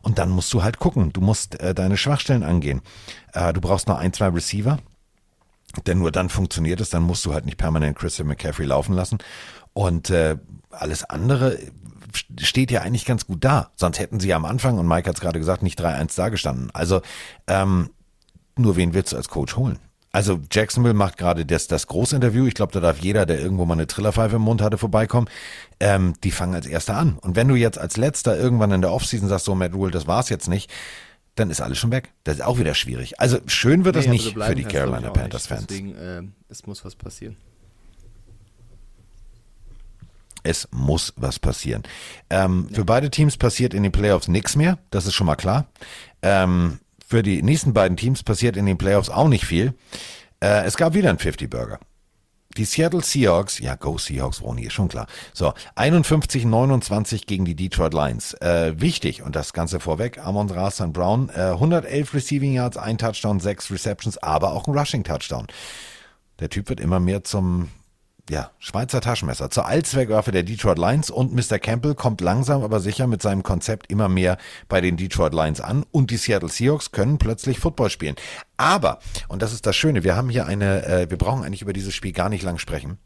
Und 0.02 0.18
dann 0.18 0.30
musst 0.30 0.54
du 0.54 0.64
halt 0.64 0.80
gucken. 0.80 1.12
Du 1.12 1.20
musst 1.20 1.60
äh, 1.60 1.76
deine 1.76 1.98
Schwachstellen 1.98 2.41
angehen. 2.44 2.82
Äh, 3.34 3.54
du 3.54 3.62
brauchst 3.62 3.88
noch 3.88 3.98
ein, 3.98 4.14
zwei 4.14 4.28
Receiver. 4.28 4.80
Denn 5.88 6.00
nur 6.00 6.12
dann 6.12 6.30
funktioniert 6.30 6.82
es. 6.82 6.90
Dann 6.90 7.04
musst 7.04 7.26
du 7.26 7.34
halt 7.34 7.46
nicht 7.46 7.58
permanent 7.58 7.98
Christian 7.98 8.28
McCaffrey 8.28 8.66
laufen 8.66 8.94
lassen. 8.94 9.20
Und 9.74 10.10
äh, 10.10 10.38
alles 10.70 11.04
andere 11.04 11.58
steht 12.40 12.72
ja 12.72 12.82
eigentlich 12.82 13.06
ganz 13.06 13.26
gut 13.26 13.44
da. 13.44 13.72
Sonst 13.76 14.00
hätten 14.00 14.20
sie 14.20 14.30
ja 14.30 14.36
am 14.36 14.46
Anfang, 14.46 14.78
und 14.78 14.88
Mike 14.88 15.08
hat 15.08 15.16
es 15.16 15.22
gerade 15.22 15.40
gesagt, 15.40 15.64
nicht 15.64 15.80
3-1 15.80 16.16
dagestanden. 16.16 16.72
Also 16.74 17.02
ähm, 17.48 17.90
nur 18.58 18.76
wen 18.76 18.94
willst 18.94 19.14
du 19.14 19.18
als 19.18 19.30
Coach 19.30 19.56
holen? 19.56 19.80
Also 20.14 20.42
Jacksonville 20.52 20.94
macht 20.94 21.18
gerade 21.18 21.46
das, 21.46 21.68
das 21.68 21.88
Großinterview. 21.88 22.46
Ich 22.46 22.54
glaube, 22.54 22.74
da 22.74 22.82
darf 22.82 23.00
jeder, 23.00 23.26
der 23.26 23.40
irgendwo 23.40 23.66
mal 23.66 23.76
eine 23.76 23.88
Trillerpfeife 23.88 24.36
im 24.36 24.42
Mund 24.42 24.62
hatte, 24.62 24.78
vorbeikommen. 24.78 25.30
Ähm, 25.80 26.16
die 26.24 26.32
fangen 26.32 26.54
als 26.54 26.68
Erster 26.68 26.98
an. 26.98 27.18
Und 27.18 27.38
wenn 27.38 27.48
du 27.48 27.56
jetzt 27.56 27.78
als 27.78 27.96
Letzter 27.96 28.38
irgendwann 28.38 28.72
in 28.72 28.82
der 28.82 28.92
Offseason 28.92 29.30
sagst, 29.30 29.46
so 29.46 29.56
Matt 29.56 29.74
Rule, 29.74 29.92
das 29.92 30.08
war's 30.08 30.28
jetzt 30.28 30.50
nicht, 30.50 30.70
dann 31.36 31.50
ist 31.50 31.62
alles 31.62 31.78
schon 31.78 31.92
weg. 31.92 32.12
Das 32.24 32.36
ist 32.36 32.42
auch 32.42 32.60
wieder 32.60 32.74
schwierig. 32.76 33.20
Also 33.20 33.40
schön 33.48 33.86
wird 33.86 33.96
das 33.96 34.06
Nee, 34.06 34.12
aber 34.12 34.24
nicht 34.24 34.34
für 34.38 34.56
die 34.56 34.62
ich, 34.64 34.68
Carolina. 34.68 35.10
Panthers-Fans. 35.12 35.68
Deswegen, 35.68 35.96
äh, 35.96 36.22
es 36.50 36.66
muss 36.68 36.84
was 36.84 36.96
passieren. 36.96 37.38
Es 40.44 40.68
muss 40.72 41.14
was 41.18 41.38
passieren. 41.40 41.84
Ähm, 42.30 42.68
Für 42.74 42.84
beide 42.84 43.12
Teams 43.12 43.38
passiert 43.38 43.74
in 43.74 43.84
den 43.84 43.92
Playoffs 43.92 44.28
nichts 44.28 44.56
mehr, 44.56 44.80
das 44.90 45.06
ist 45.06 45.14
schon 45.14 45.28
mal 45.28 45.36
klar. 45.36 45.68
Ähm, 46.24 46.80
für 47.08 47.22
die 47.22 47.44
nächsten 47.44 47.74
beiden 47.74 47.96
Teams 47.96 48.24
passiert 48.24 48.58
in 48.58 48.66
den 48.66 48.78
Playoffs 48.78 49.10
auch 49.10 49.28
nicht 49.28 49.46
viel. 49.46 49.74
Äh, 50.40 50.66
es 50.66 50.78
gab 50.78 50.94
wieder 50.96 51.10
einen 51.10 51.20
50-Burger. 51.20 51.80
Die 52.58 52.66
Seattle 52.66 53.02
Seahawks, 53.02 53.60
ja, 53.60 53.76
go 53.76 53.98
Seahawks, 53.98 54.42
Ronny, 54.42 54.64
ist 54.64 54.74
schon 54.74 54.90
klar. 54.90 55.08
So, 55.34 55.54
51-29 55.76 57.26
gegen 57.26 57.46
die 57.46 57.56
Detroit 57.56 57.94
Lions. 57.94 58.34
Äh, 58.36 58.80
wichtig, 58.80 59.22
und 59.24 59.36
das 59.36 59.54
Ganze 59.54 59.80
vorweg, 59.80 60.18
Amon 60.18 60.50
Ra 60.50 60.70
St. 60.70 60.92
Brown, 60.92 61.30
äh, 61.30 61.52
111 61.52 62.14
Receiving 62.14 62.54
Yards, 62.54 62.78
ein 62.78 62.98
Touchdown, 62.98 63.40
sechs 63.40 63.72
Receptions, 63.72 64.18
aber 64.18 64.52
auch 64.52 64.68
ein 64.68 64.78
Rushing 64.78 65.04
Touchdown. 65.04 65.48
Der 66.40 66.50
Typ 66.50 66.70
wird 66.70 66.80
immer 66.80 67.00
mehr 67.00 67.24
zum 67.24 67.70
ja, 68.30 68.52
Schweizer 68.60 69.02
Taschenmesser 69.02 69.50
zur 69.50 69.66
Allzweckwaffe 69.66 70.32
der 70.32 70.44
Detroit 70.44 70.78
Lions 70.78 71.10
und 71.10 71.34
Mr. 71.34 71.60
Campbell 71.60 71.96
kommt 71.96 72.22
langsam 72.22 72.64
aber 72.64 72.80
sicher 72.80 73.08
mit 73.08 73.22
seinem 73.22 73.44
Konzept 73.44 73.92
immer 73.92 74.10
mehr 74.10 74.38
bei 74.70 74.80
den 74.80 74.98
Detroit 74.98 75.34
Lions 75.34 75.60
an 75.60 75.86
und 75.92 76.12
die 76.12 76.18
Seattle 76.18 76.50
Seahawks 76.50 76.92
können 76.92 77.18
plötzlich 77.18 77.60
Football 77.60 77.90
spielen. 77.90 78.16
Aber, 78.58 79.00
und 79.28 79.42
das 79.42 79.54
ist 79.54 79.66
das 79.66 79.76
Schöne, 79.76 80.04
wir 80.04 80.16
haben 80.16 80.30
hier 80.30 80.46
eine, 80.46 80.86
äh, 80.86 81.10
wir 81.10 81.18
brauchen 81.18 81.44
eigentlich 81.44 81.62
über 81.62 81.74
dieses 81.74 81.94
Spiel 81.94 82.12
gar 82.12 82.30
nicht 82.30 82.44
lang 82.44 82.58
sprechen. 82.58 83.00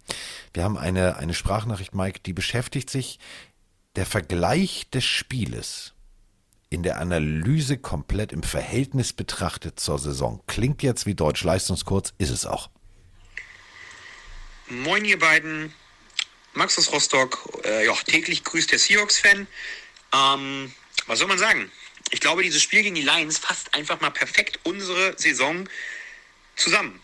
Wir 0.53 0.63
haben 0.63 0.77
eine, 0.77 1.15
eine 1.17 1.33
Sprachnachricht, 1.33 1.95
Mike, 1.95 2.19
die 2.25 2.33
beschäftigt 2.33 2.89
sich 2.89 3.19
der 3.95 4.05
Vergleich 4.05 4.89
des 4.91 5.05
Spieles 5.05 5.93
in 6.69 6.83
der 6.83 6.99
Analyse 6.99 7.77
komplett 7.77 8.33
im 8.33 8.43
Verhältnis 8.43 9.13
betrachtet 9.13 9.79
zur 9.79 9.97
Saison. 9.97 10.41
Klingt 10.45 10.83
jetzt 10.83 11.05
wie 11.05 11.15
Deutsch 11.15 11.43
Leistungskurs, 11.43 12.13
ist 12.17 12.31
es 12.31 12.45
auch. 12.45 12.69
Moin 14.67 15.05
ihr 15.05 15.19
beiden, 15.19 15.71
Max 16.53 16.75
aus 16.79 16.91
Rostock, 16.91 17.61
äh, 17.65 17.85
ja, 17.85 17.93
täglich 18.07 18.43
grüßt 18.43 18.71
der 18.71 18.79
Seahawks-Fan. 18.79 19.45
Ähm, 20.11 20.73
was 21.05 21.19
soll 21.19 21.27
man 21.27 21.37
sagen? 21.37 21.71
Ich 22.09 22.19
glaube, 22.19 22.41
dieses 22.41 22.63
Spiel 22.63 22.81
gegen 22.81 22.95
die 22.95 23.03
Lions 23.03 23.37
fasst 23.37 23.75
einfach 23.75 24.01
mal 24.01 24.09
perfekt 24.09 24.59
unsere 24.63 25.15
Saison 25.19 25.69
zusammen. 26.55 26.99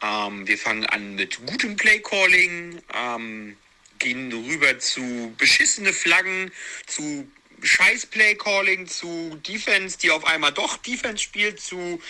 Ähm, 0.00 0.46
wir 0.46 0.56
fangen 0.56 0.86
an 0.86 1.14
mit 1.16 1.38
gutem 1.44 1.76
Play-Calling, 1.76 2.80
ähm, 2.94 3.58
gehen 3.98 4.32
rüber 4.32 4.78
zu 4.78 5.34
beschissene 5.36 5.92
Flaggen, 5.92 6.50
zu 6.86 7.30
scheiß 7.62 8.06
Play-Calling, 8.06 8.86
zu 8.86 9.38
Defense, 9.46 9.98
die 9.98 10.10
auf 10.10 10.24
einmal 10.24 10.52
doch 10.52 10.78
Defense 10.78 11.22
spielt, 11.22 11.60
zu 11.60 12.00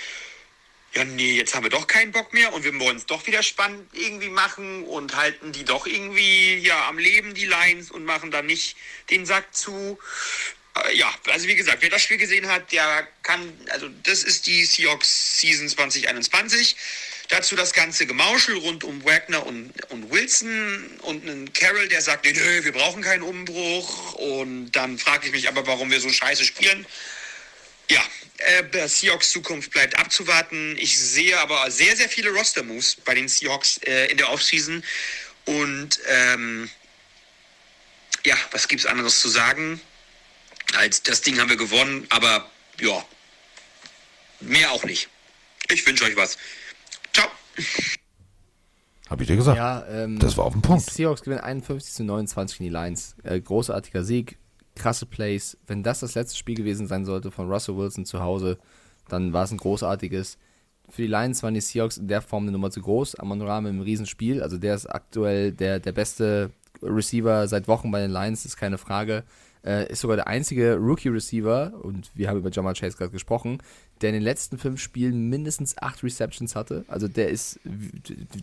ja, 0.94 1.04
nee, 1.04 1.36
jetzt 1.36 1.54
haben 1.54 1.62
wir 1.62 1.70
doch 1.70 1.86
keinen 1.86 2.12
Bock 2.12 2.32
mehr 2.32 2.52
und 2.52 2.64
wir 2.64 2.78
wollen 2.78 2.98
es 2.98 3.06
doch 3.06 3.26
wieder 3.26 3.42
spannend 3.42 3.88
irgendwie 3.94 4.28
machen 4.28 4.84
und 4.84 5.16
halten 5.16 5.52
die 5.52 5.64
doch 5.64 5.86
irgendwie 5.86 6.58
ja 6.58 6.88
am 6.88 6.98
Leben, 6.98 7.32
die 7.34 7.46
Lions, 7.46 7.90
und 7.90 8.04
machen 8.04 8.30
dann 8.30 8.46
nicht 8.46 8.76
den 9.08 9.24
Sack 9.24 9.54
zu. 9.54 9.98
Äh, 10.76 10.96
ja, 10.96 11.12
also 11.28 11.48
wie 11.48 11.56
gesagt, 11.56 11.78
wer 11.80 11.88
das 11.88 12.02
Spiel 12.02 12.18
gesehen 12.18 12.46
hat, 12.46 12.72
der 12.72 13.08
kann, 13.22 13.52
also 13.70 13.88
das 14.02 14.22
ist 14.22 14.46
die 14.46 14.64
Seahawks 14.66 15.38
Season 15.38 15.68
2021. 15.68 16.76
Dazu 17.28 17.56
das 17.56 17.72
ganze 17.72 18.04
Gemauschel 18.04 18.58
rund 18.58 18.84
um 18.84 19.02
Wagner 19.04 19.46
und, 19.46 19.72
und 19.90 20.10
Wilson 20.10 20.98
und 21.00 21.26
einen 21.26 21.50
Carroll, 21.54 21.88
der 21.88 22.02
sagt, 22.02 22.26
nee, 22.26 22.32
nö, 22.32 22.64
wir 22.64 22.72
brauchen 22.72 23.00
keinen 23.00 23.22
Umbruch. 23.22 24.12
Und 24.14 24.72
dann 24.72 24.98
frage 24.98 25.26
ich 25.26 25.32
mich 25.32 25.48
aber, 25.48 25.66
warum 25.66 25.90
wir 25.90 26.00
so 26.00 26.10
scheiße 26.10 26.44
spielen. 26.44 26.84
Ja, 27.90 28.00
äh, 28.38 28.64
der 28.70 28.88
Seahawks 28.88 29.30
Zukunft 29.30 29.70
bleibt 29.70 29.98
abzuwarten. 29.98 30.76
Ich 30.78 30.98
sehe 30.98 31.38
aber 31.38 31.70
sehr, 31.70 31.96
sehr 31.96 32.08
viele 32.08 32.30
Roster-Moves 32.30 32.96
bei 33.04 33.14
den 33.14 33.28
Seahawks 33.28 33.78
äh, 33.78 34.06
in 34.06 34.16
der 34.16 34.30
Offseason. 34.30 34.82
Und 35.44 36.00
ähm, 36.06 36.70
ja, 38.24 38.36
was 38.50 38.68
gibt's 38.68 38.86
anderes 38.86 39.20
zu 39.20 39.28
sagen? 39.28 39.80
Als 40.74 41.02
das 41.02 41.20
Ding 41.20 41.38
haben 41.38 41.50
wir 41.50 41.56
gewonnen, 41.56 42.06
aber 42.10 42.50
ja, 42.80 43.04
mehr 44.40 44.70
auch 44.72 44.84
nicht. 44.84 45.08
Ich 45.70 45.86
wünsche 45.86 46.04
euch 46.04 46.16
was. 46.16 46.38
Ciao. 47.12 47.28
Hab 49.08 49.20
ich 49.20 49.26
dir 49.26 49.36
gesagt. 49.36 49.58
Ja, 49.58 49.86
ähm, 49.88 50.18
das 50.18 50.36
war 50.36 50.44
auf 50.44 50.52
den 50.52 50.62
Punkt. 50.62 50.88
Die 50.88 50.94
Seahawks 50.94 51.22
gewinnen 51.22 51.40
51 51.40 51.92
zu 51.92 52.04
29 52.04 52.58
gegen 52.58 52.70
die 52.70 52.74
Lions. 52.74 53.14
Äh, 53.24 53.40
großartiger 53.40 54.04
Sieg, 54.04 54.38
krasse 54.74 55.06
Plays. 55.06 55.56
Wenn 55.66 55.82
das 55.82 56.00
das 56.00 56.14
letzte 56.14 56.36
Spiel 56.36 56.56
gewesen 56.56 56.86
sein 56.86 57.04
sollte 57.04 57.30
von 57.30 57.50
Russell 57.50 57.76
Wilson 57.76 58.04
zu 58.04 58.20
Hause, 58.20 58.58
dann 59.08 59.32
war 59.32 59.44
es 59.44 59.50
ein 59.50 59.58
großartiges. 59.58 60.38
Für 60.88 61.02
die 61.02 61.08
Lions 61.08 61.42
waren 61.42 61.54
die 61.54 61.60
Seahawks 61.60 61.96
in 61.96 62.08
der 62.08 62.22
Form 62.22 62.44
eine 62.44 62.52
Nummer 62.52 62.70
zu 62.70 62.80
groß. 62.80 63.14
Amon 63.16 63.42
Ra 63.42 63.58
einem 63.58 63.80
Riesenspiel. 63.80 64.42
Also 64.42 64.58
der 64.58 64.74
ist 64.74 64.86
aktuell 64.86 65.52
der, 65.52 65.80
der 65.80 65.92
beste 65.92 66.50
Receiver 66.82 67.46
seit 67.48 67.68
Wochen 67.68 67.90
bei 67.90 68.00
den 68.00 68.10
Lions, 68.10 68.44
ist 68.44 68.56
keine 68.56 68.78
Frage. 68.78 69.24
Äh, 69.64 69.92
ist 69.92 70.00
sogar 70.00 70.16
der 70.16 70.26
einzige 70.26 70.74
Rookie-Receiver, 70.74 71.72
und 71.82 72.10
wir 72.14 72.28
haben 72.28 72.38
über 72.38 72.50
Jamal 72.50 72.74
Chase 72.74 72.96
gerade 72.96 73.12
gesprochen, 73.12 73.62
der 74.00 74.08
in 74.08 74.14
den 74.14 74.22
letzten 74.22 74.58
fünf 74.58 74.80
Spielen 74.80 75.28
mindestens 75.28 75.78
acht 75.78 76.02
Receptions 76.02 76.56
hatte. 76.56 76.84
Also 76.88 77.06
der 77.06 77.28
ist 77.28 77.60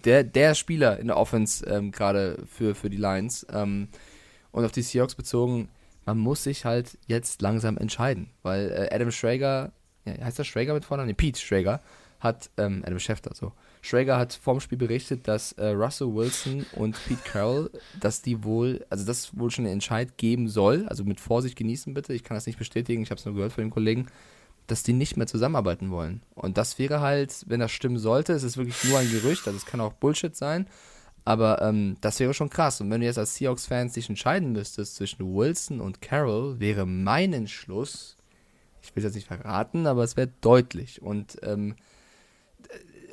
der, 0.06 0.24
der 0.24 0.56
Spieler 0.56 0.98
in 0.98 1.08
der 1.08 1.17
Offense 1.17 1.66
ähm, 1.66 1.91
gerade 1.91 2.41
für, 2.48 2.74
für 2.74 2.90
die 2.90 2.98
Lions. 2.98 3.45
Ähm, 3.51 3.90
und 4.51 4.64
auf 4.64 4.72
die 4.72 4.82
Seahawks 4.82 5.14
bezogen, 5.16 5.67
man 6.05 6.17
muss 6.17 6.43
sich 6.43 6.65
halt 6.65 6.97
jetzt 7.07 7.41
langsam 7.41 7.77
entscheiden, 7.77 8.29
weil 8.41 8.71
äh, 8.71 8.95
Adam 8.95 9.11
Schrager, 9.11 9.71
ja, 10.05 10.23
heißt 10.23 10.39
das 10.39 10.47
Schrager 10.47 10.73
mit 10.73 10.85
Vornamen? 10.85 11.07
Nee, 11.07 11.13
Pete 11.13 11.39
Schrager 11.39 11.81
hat, 12.19 12.49
ähm, 12.57 12.83
Adam 12.85 12.99
Schefter, 12.99 13.31
so. 13.33 13.53
Schrager 13.81 14.17
hat 14.17 14.33
vorm 14.33 14.59
Spiel 14.59 14.77
berichtet, 14.77 15.27
dass 15.27 15.53
äh, 15.53 15.67
Russell 15.67 16.13
Wilson 16.13 16.65
und 16.73 16.97
Pete 17.07 17.21
Carroll, 17.23 17.71
dass 17.99 18.21
die 18.21 18.43
wohl, 18.43 18.85
also 18.89 19.05
das 19.05 19.37
wohl 19.37 19.51
schon 19.51 19.65
einen 19.65 19.75
Entscheid 19.75 20.17
geben 20.17 20.49
soll, 20.49 20.85
also 20.87 21.05
mit 21.05 21.21
Vorsicht 21.21 21.55
genießen 21.55 21.93
bitte, 21.93 22.13
ich 22.13 22.23
kann 22.23 22.35
das 22.35 22.45
nicht 22.45 22.59
bestätigen, 22.59 23.01
ich 23.01 23.11
habe 23.11 23.19
es 23.19 23.25
nur 23.25 23.35
gehört 23.35 23.53
von 23.53 23.63
den 23.63 23.71
Kollegen, 23.71 24.07
dass 24.67 24.83
die 24.83 24.93
nicht 24.93 25.15
mehr 25.15 25.27
zusammenarbeiten 25.27 25.91
wollen. 25.91 26.21
Und 26.35 26.57
das 26.57 26.77
wäre 26.77 26.99
halt, 26.99 27.45
wenn 27.47 27.61
das 27.61 27.71
stimmen 27.71 27.97
sollte, 27.97 28.33
es 28.33 28.43
ist 28.43 28.57
wirklich 28.57 28.83
nur 28.83 28.99
ein 28.99 29.09
Gerücht, 29.09 29.47
also 29.47 29.57
es 29.57 29.65
kann 29.65 29.79
auch 29.79 29.93
Bullshit 29.93 30.35
sein, 30.35 30.67
aber 31.30 31.61
ähm, 31.61 31.95
das 32.01 32.19
wäre 32.19 32.33
schon 32.33 32.49
krass. 32.49 32.82
Und 32.82 32.90
wenn 32.90 33.01
du 33.01 33.06
jetzt 33.06 33.19
als 33.19 33.35
Seahawks-Fans 33.35 33.93
dich 33.93 34.09
entscheiden 34.09 34.51
müsstest 34.51 34.95
zwischen 34.95 35.35
Wilson 35.35 35.80
und 35.80 36.01
Carroll, 36.01 36.59
wäre 36.59 36.88
mein 36.88 37.33
Entschluss, 37.33 38.17
ich 38.82 38.95
will 38.95 39.01
es 39.01 39.09
jetzt 39.09 39.14
nicht 39.14 39.27
verraten, 39.27 39.85
aber 39.85 40.03
es 40.03 40.17
wäre 40.17 40.32
deutlich. 40.41 41.03
Und 41.03 41.38
ähm, 41.43 41.75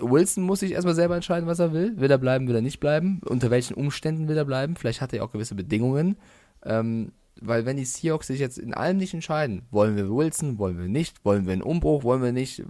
Wilson 0.01 0.45
muss 0.45 0.61
sich 0.61 0.73
erstmal 0.73 0.95
selber 0.95 1.15
entscheiden, 1.15 1.47
was 1.47 1.59
er 1.59 1.75
will. 1.75 2.01
Will 2.01 2.11
er 2.11 2.17
bleiben, 2.17 2.49
will 2.49 2.55
er 2.55 2.63
nicht 2.63 2.81
bleiben? 2.81 3.21
Unter 3.23 3.51
welchen 3.51 3.75
Umständen 3.75 4.29
will 4.29 4.39
er 4.39 4.47
bleiben? 4.47 4.77
Vielleicht 4.77 5.03
hat 5.03 5.13
er 5.13 5.19
ja 5.19 5.23
auch 5.23 5.33
gewisse 5.33 5.55
Bedingungen. 5.55 6.17
Ähm, 6.65 7.13
weil 7.39 7.67
wenn 7.67 7.77
die 7.77 7.85
Seahawks 7.85 8.29
sich 8.29 8.41
jetzt 8.41 8.57
in 8.57 8.73
allem 8.73 8.97
nicht 8.97 9.13
entscheiden, 9.13 9.67
wollen 9.71 9.95
wir 9.95 10.09
Wilson, 10.09 10.57
wollen 10.57 10.79
wir 10.79 10.89
nicht, 10.89 11.23
wollen 11.23 11.45
wir 11.45 11.53
einen 11.53 11.61
Umbruch, 11.61 12.03
wollen 12.03 12.23
wir 12.23 12.33
nicht, 12.33 12.63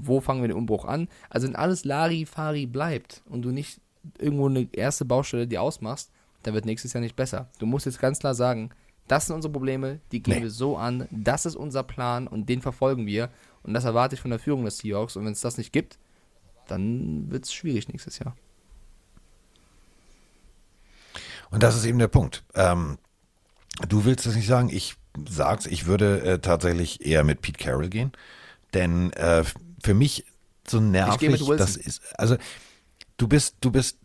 wo 0.00 0.22
fangen 0.22 0.40
wir 0.40 0.48
den 0.48 0.56
Umbruch 0.56 0.86
an? 0.86 1.08
Also 1.28 1.46
wenn 1.46 1.56
alles 1.56 1.84
Larifari 1.84 2.64
bleibt 2.64 3.20
und 3.28 3.42
du 3.42 3.50
nicht 3.50 3.83
irgendwo 4.18 4.48
eine 4.48 4.68
erste 4.72 5.04
Baustelle 5.04 5.46
die 5.46 5.58
ausmachst, 5.58 6.10
dann 6.42 6.54
wird 6.54 6.66
nächstes 6.66 6.92
Jahr 6.92 7.00
nicht 7.00 7.16
besser. 7.16 7.48
Du 7.58 7.66
musst 7.66 7.86
jetzt 7.86 8.00
ganz 8.00 8.18
klar 8.18 8.34
sagen, 8.34 8.70
das 9.08 9.26
sind 9.26 9.34
unsere 9.34 9.52
Probleme, 9.52 10.00
die 10.12 10.22
gehen 10.22 10.36
Nee. 10.36 10.42
wir 10.42 10.50
so 10.50 10.76
an, 10.76 11.06
das 11.10 11.46
ist 11.46 11.56
unser 11.56 11.82
Plan 11.82 12.26
und 12.26 12.48
den 12.48 12.62
verfolgen 12.62 13.06
wir. 13.06 13.30
Und 13.62 13.74
das 13.74 13.84
erwarte 13.84 14.14
ich 14.14 14.20
von 14.20 14.30
der 14.30 14.40
Führung 14.40 14.64
des 14.64 14.78
Seahawks. 14.78 15.16
Und 15.16 15.24
wenn 15.24 15.32
es 15.32 15.40
das 15.40 15.58
nicht 15.58 15.72
gibt, 15.72 15.98
dann 16.68 17.30
wird 17.30 17.44
es 17.44 17.52
schwierig 17.52 17.88
nächstes 17.88 18.18
Jahr. 18.18 18.34
Und 21.50 21.62
das 21.62 21.76
ist 21.76 21.84
eben 21.84 21.98
der 21.98 22.08
Punkt. 22.08 22.44
Ähm, 22.54 22.98
du 23.88 24.04
willst 24.04 24.26
es 24.26 24.34
nicht 24.34 24.46
sagen, 24.46 24.70
ich 24.70 24.96
sag's, 25.28 25.66
ich 25.66 25.86
würde 25.86 26.20
äh, 26.22 26.38
tatsächlich 26.40 27.04
eher 27.06 27.24
mit 27.24 27.40
Pete 27.42 27.62
Carroll 27.62 27.88
gehen, 27.88 28.12
denn 28.72 29.12
äh, 29.12 29.44
für 29.82 29.94
mich 29.94 30.24
so 30.66 30.80
nervig, 30.80 31.30
das 31.56 31.76
ist, 31.76 32.02
also 32.18 32.36
du 33.16 33.28
bist, 33.28 33.56
du 33.60 33.70
bist 33.70 33.98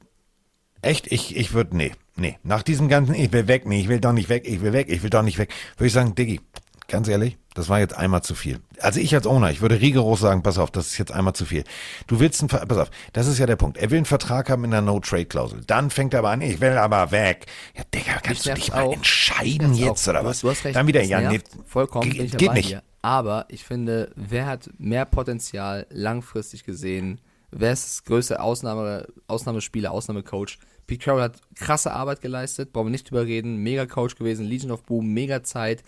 echt, 0.82 1.12
ich, 1.12 1.36
ich 1.36 1.54
würde, 1.54 1.76
nee, 1.76 1.92
nee, 2.16 2.38
nach 2.44 2.64
diesem 2.64 2.88
ganzen, 2.90 3.16
ich 3.16 3.32
will 3.32 3.48
weg, 3.48 3.66
nee, 3.66 3.80
ich 3.82 3.90
will 3.90 4.00
doch 4.00 4.14
nicht 4.14 4.30
weg, 4.30 4.44
ich 4.48 4.62
will 4.62 4.74
weg, 4.74 4.88
ich 4.90 5.04
will 5.04 5.10
doch 5.10 5.24
nicht 5.24 5.38
weg, 5.38 5.52
würde 5.78 5.88
ich 5.88 5.94
sagen, 5.94 6.16
Diggi, 6.16 6.40
ganz 6.88 7.08
ehrlich, 7.08 7.38
das 7.54 7.68
war 7.70 7.80
jetzt 7.80 7.94
einmal 7.96 8.24
zu 8.24 8.36
viel. 8.36 8.60
Also 8.80 9.00
ich 9.00 9.14
als 9.14 9.28
Owner, 9.28 9.52
ich 9.52 9.62
würde 9.62 9.80
rigoros 9.82 10.22
sagen, 10.22 10.44
pass 10.44 10.58
auf, 10.58 10.72
das 10.72 10.88
ist 10.88 10.98
jetzt 10.98 11.12
einmal 11.12 11.34
zu 11.34 11.46
viel. 11.46 11.64
Du 12.08 12.20
willst 12.20 12.42
einen, 12.42 12.48
pass 12.48 12.78
auf, 12.78 12.90
das 13.14 13.28
ist 13.28 13.38
ja 13.38 13.46
der 13.46 13.58
Punkt. 13.58 13.78
Er 13.78 13.92
will 13.92 13.98
einen 13.98 14.06
Vertrag 14.06 14.50
haben 14.50 14.64
in 14.64 14.72
der 14.72 14.82
No-Trade-Klausel. 14.82 15.62
Dann 15.68 15.90
fängt 15.90 16.14
er 16.14 16.20
aber 16.20 16.30
an, 16.30 16.42
ich 16.42 16.62
will 16.62 16.78
aber 16.78 17.12
weg. 17.12 17.46
Ja, 17.76 17.84
Digga, 17.94 18.20
kannst 18.24 18.46
du 18.46 18.54
dich 18.54 18.72
mal 18.72 18.84
auch. 18.84 18.94
entscheiden 18.94 19.74
jetzt 19.74 20.08
auch. 20.08 20.12
oder 20.12 20.22
Du 20.22 20.28
was? 20.28 20.42
Du 20.42 20.50
hast 20.50 20.64
recht, 20.64 20.76
Dann 20.76 20.88
wieder, 20.88 21.04
ja, 21.04 21.30
nee. 21.30 21.42
Vollkommen, 21.66 22.10
geht 22.10 22.38
bei 22.48 22.54
nicht. 22.54 22.70
dir. 22.70 22.84
Aber 23.02 23.46
ich 23.50 23.64
finde, 23.66 24.12
wer 24.16 24.46
hat 24.46 24.70
mehr 24.78 25.06
Potenzial 25.06 25.86
langfristig 25.90 26.64
gesehen? 26.64 27.20
Wer 27.52 27.74
ist 27.74 27.86
das 27.86 28.04
größte 28.04 28.42
Ausnahme, 28.42 29.08
Ausnahmespieler, 29.28 29.92
Ausnahmecoach? 29.92 30.60
Pete 30.86 31.04
Carroll 31.04 31.22
hat 31.22 31.42
krasse 31.56 31.92
Arbeit 31.92 32.22
geleistet, 32.22 32.74
brauchen 32.74 32.88
wir 32.88 32.92
nicht 32.92 33.10
drüber 33.10 33.26
reden. 33.26 33.58
Mega 33.58 33.86
Coach 33.86 34.16
gewesen, 34.16 34.46
Legion 34.46 34.72
of 34.72 34.84
Boom, 34.84 35.14
mega 35.14 35.44
Zeit. 35.44 35.84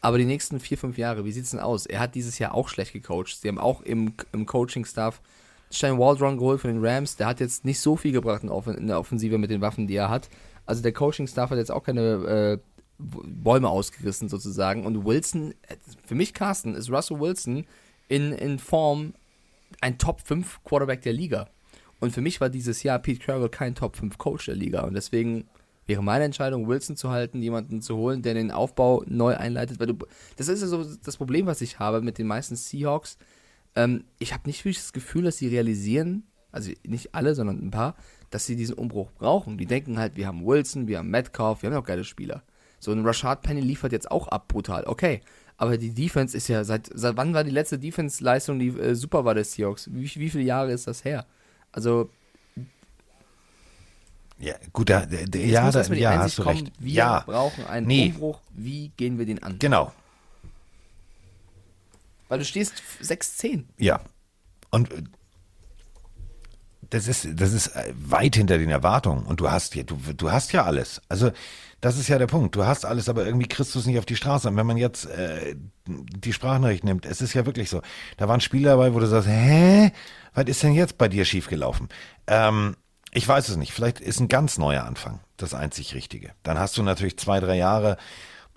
Aber 0.00 0.18
die 0.18 0.24
nächsten 0.24 0.60
vier, 0.60 0.78
fünf 0.78 0.98
Jahre, 0.98 1.24
wie 1.24 1.32
sieht 1.32 1.44
es 1.44 1.50
denn 1.50 1.60
aus? 1.60 1.86
Er 1.86 2.00
hat 2.00 2.14
dieses 2.14 2.38
Jahr 2.38 2.54
auch 2.54 2.68
schlecht 2.68 2.92
gecoacht. 2.92 3.40
Sie 3.40 3.48
haben 3.48 3.58
auch 3.58 3.82
im, 3.82 4.14
im 4.32 4.46
Coaching-Staff 4.46 5.20
Stein 5.70 5.98
Waldron 5.98 6.38
geholt 6.38 6.60
von 6.60 6.72
den 6.72 6.84
Rams. 6.84 7.16
Der 7.16 7.26
hat 7.26 7.40
jetzt 7.40 7.64
nicht 7.64 7.80
so 7.80 7.96
viel 7.96 8.12
gebracht 8.12 8.42
in, 8.42 8.86
der 8.86 8.98
Offensive 8.98 9.38
mit 9.38 9.50
den 9.50 9.60
Waffen, 9.60 9.86
die 9.86 9.96
er 9.96 10.08
hat. 10.08 10.28
Also 10.66 10.82
der 10.82 10.92
Coaching-Staff 10.92 11.50
hat 11.50 11.58
jetzt 11.58 11.70
auch 11.70 11.82
keine 11.82 12.00
äh, 12.00 12.58
Bäume 12.98 13.68
ausgerissen 13.68 14.28
sozusagen. 14.28 14.86
Und 14.86 15.04
Wilson, 15.04 15.52
äh, 15.68 15.76
für 16.04 16.14
mich 16.14 16.34
Carsten, 16.34 16.74
ist 16.74 16.90
Russell 16.90 17.20
Wilson 17.20 17.66
in, 18.08 18.32
in 18.32 18.58
Form 18.58 19.14
ein 19.80 19.98
Top 19.98 20.20
5 20.26 20.62
Quarterback 20.64 21.02
der 21.02 21.12
Liga. 21.12 21.48
Und 22.00 22.12
für 22.12 22.20
mich 22.20 22.40
war 22.40 22.48
dieses 22.48 22.82
Jahr 22.82 22.98
Pete 22.98 23.24
Carroll 23.24 23.48
kein 23.48 23.74
Top 23.74 23.96
5 23.96 24.18
Coach 24.18 24.46
der 24.46 24.56
Liga. 24.56 24.82
Und 24.82 24.94
deswegen 24.94 25.44
wäre 25.86 26.02
meine 26.02 26.24
Entscheidung, 26.24 26.66
Wilson 26.66 26.96
zu 26.96 27.10
halten, 27.10 27.42
jemanden 27.42 27.82
zu 27.82 27.96
holen, 27.96 28.22
der 28.22 28.34
den 28.34 28.50
Aufbau 28.50 29.04
neu 29.06 29.36
einleitet. 29.36 29.78
Weil 29.80 29.88
du, 29.88 29.98
das 30.36 30.48
ist 30.48 30.62
ja 30.62 30.68
so 30.68 30.84
das 30.84 31.16
Problem, 31.16 31.46
was 31.46 31.60
ich 31.60 31.78
habe 31.78 32.00
mit 32.00 32.18
den 32.18 32.26
meisten 32.26 32.56
Seahawks. 32.56 33.18
Ähm, 33.76 34.04
ich 34.18 34.32
habe 34.32 34.48
nicht 34.48 34.64
wirklich 34.64 34.78
das 34.78 34.92
Gefühl, 34.92 35.24
dass 35.24 35.36
sie 35.36 35.48
realisieren, 35.48 36.24
also 36.52 36.72
nicht 36.84 37.14
alle, 37.14 37.34
sondern 37.34 37.60
ein 37.60 37.70
paar, 37.70 37.96
dass 38.30 38.46
sie 38.46 38.56
diesen 38.56 38.76
Umbruch 38.76 39.12
brauchen. 39.12 39.58
Die 39.58 39.66
denken 39.66 39.98
halt, 39.98 40.16
wir 40.16 40.26
haben 40.26 40.44
Wilson, 40.44 40.88
wir 40.88 40.98
haben 40.98 41.10
Metcalf, 41.10 41.62
wir 41.62 41.70
haben 41.70 41.76
auch 41.76 41.84
geile 41.84 42.04
Spieler. 42.04 42.42
So 42.80 42.90
ein 42.92 43.04
Rashad 43.06 43.42
Penny 43.42 43.60
liefert 43.60 43.92
jetzt 43.92 44.10
auch 44.10 44.26
ab, 44.28 44.48
brutal. 44.48 44.84
Okay, 44.86 45.20
aber 45.58 45.76
die 45.76 45.92
Defense 45.92 46.34
ist 46.36 46.48
ja, 46.48 46.64
seit, 46.64 46.90
seit 46.92 47.16
wann 47.18 47.34
war 47.34 47.44
die 47.44 47.50
letzte 47.50 47.78
Defense-Leistung, 47.78 48.58
die 48.58 48.68
äh, 48.68 48.94
super 48.94 49.24
war 49.26 49.34
des 49.34 49.52
Seahawks? 49.52 49.90
Wie, 49.92 50.04
wie 50.16 50.30
viele 50.30 50.44
Jahre 50.44 50.72
ist 50.72 50.86
das 50.86 51.04
her? 51.04 51.26
Also. 51.70 52.10
Ja, 54.38 54.54
gut, 54.72 54.88
da, 54.88 55.04
da, 55.04 55.18
ja, 55.38 55.70
da, 55.70 55.82
ja 55.92 56.18
hast 56.18 56.38
du 56.38 56.42
kommen, 56.42 56.56
recht. 56.60 56.72
Wir 56.78 56.92
ja. 56.94 57.20
brauchen 57.26 57.66
einen 57.66 57.86
Nee. 57.86 58.06
Umbruch. 58.06 58.40
Wie 58.54 58.88
gehen 58.96 59.18
wir 59.18 59.26
den 59.26 59.42
an? 59.42 59.58
Genau, 59.58 59.92
Weil 62.28 62.38
du 62.38 62.44
stehst 62.46 62.82
6-10. 63.02 63.64
ja. 63.76 64.00
Und 64.70 64.90
äh, 64.92 65.02
das 66.90 67.08
ist, 67.08 67.28
das 67.34 67.52
ist 67.52 67.68
äh, 67.68 67.92
weit 67.96 68.36
hinter 68.36 68.58
den 68.58 68.70
Erwartungen. 68.70 69.24
Und 69.24 69.40
du 69.40 69.50
hast 69.50 69.74
ja, 69.74 69.82
du, 69.82 69.96
du 70.16 70.30
hast 70.30 70.52
ja 70.52 70.64
alles. 70.64 71.00
Also, 71.08 71.30
das 71.80 71.96
ist 71.96 72.08
ja 72.08 72.18
der 72.18 72.26
Punkt. 72.26 72.54
Du 72.56 72.66
hast 72.66 72.84
alles, 72.84 73.08
aber 73.08 73.24
irgendwie 73.24 73.48
kriegst 73.48 73.74
du 73.74 73.78
es 73.78 73.86
nicht 73.86 73.98
auf 73.98 74.04
die 74.04 74.16
Straße. 74.16 74.48
Und 74.48 74.56
wenn 74.56 74.66
man 74.66 74.76
jetzt 74.76 75.06
äh, 75.06 75.56
die 75.86 76.32
Sprachnachricht 76.32 76.84
nimmt, 76.84 77.06
es 77.06 77.22
ist 77.22 77.32
ja 77.32 77.46
wirklich 77.46 77.70
so. 77.70 77.80
Da 78.18 78.28
waren 78.28 78.40
Spiele 78.40 78.68
dabei, 78.68 78.92
wo 78.92 79.00
du 79.00 79.06
sagst, 79.06 79.28
hä? 79.28 79.92
Was 80.34 80.44
ist 80.44 80.62
denn 80.62 80.74
jetzt 80.74 80.98
bei 80.98 81.08
dir 81.08 81.24
schiefgelaufen? 81.24 81.88
Ähm, 82.26 82.76
ich 83.12 83.26
weiß 83.26 83.48
es 83.48 83.56
nicht. 83.56 83.72
Vielleicht 83.72 84.00
ist 84.00 84.20
ein 84.20 84.28
ganz 84.28 84.58
neuer 84.58 84.84
Anfang 84.84 85.20
das 85.36 85.54
einzig 85.54 85.94
Richtige. 85.94 86.32
Dann 86.42 86.58
hast 86.58 86.76
du 86.76 86.82
natürlich 86.82 87.18
zwei, 87.18 87.40
drei 87.40 87.56
Jahre, 87.56 87.96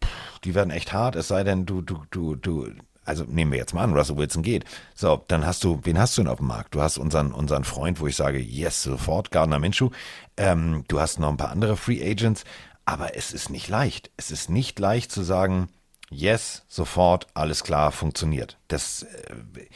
pff, 0.04 0.40
die 0.44 0.56
werden 0.56 0.72
echt 0.72 0.94
hart, 0.94 1.16
es 1.16 1.28
sei 1.28 1.44
denn, 1.44 1.66
du, 1.66 1.82
du, 1.82 2.04
du, 2.12 2.36
du, 2.36 2.70
also 3.06 3.24
nehmen 3.26 3.52
wir 3.52 3.60
jetzt 3.60 3.74
mal 3.74 3.84
an, 3.84 3.94
Russell 3.94 4.18
Wilson 4.18 4.44
geht. 4.44 4.66
So, 4.96 5.24
dann 5.28 5.46
hast 5.46 5.64
du, 5.64 5.80
wen 5.84 6.00
hast 6.00 6.18
du 6.18 6.22
denn 6.24 6.32
auf 6.32 6.38
dem 6.38 6.48
Markt? 6.48 6.76
Du 6.76 6.82
hast 6.82 6.98
unseren, 6.98 7.32
unseren 7.32 7.64
Freund, 7.64 8.00
wo 8.00 8.08
ich 8.08 8.16
sage, 8.16 8.40
yes, 8.40 8.84
sofort, 8.84 9.32
Gardner 9.32 9.60
Minshew. 9.60 9.90
Ähm, 10.38 10.84
du 10.88 11.00
hast 11.00 11.20
noch 11.20 11.30
ein 11.30 11.38
paar 11.38 11.52
andere 11.52 11.78
Free 11.78 12.04
Agents, 12.04 12.44
aber 12.86 13.16
es 13.16 13.32
ist 13.32 13.50
nicht 13.50 13.68
leicht. 13.70 14.12
Es 14.18 14.32
ist 14.32 14.50
nicht 14.50 14.80
leicht 14.80 15.12
zu 15.12 15.24
sagen, 15.24 15.70
yes, 16.10 16.64
sofort, 16.68 17.28
alles 17.34 17.64
klar, 17.64 17.92
funktioniert. 17.92 18.58
Das, 18.68 19.04
äh, 19.04 19.68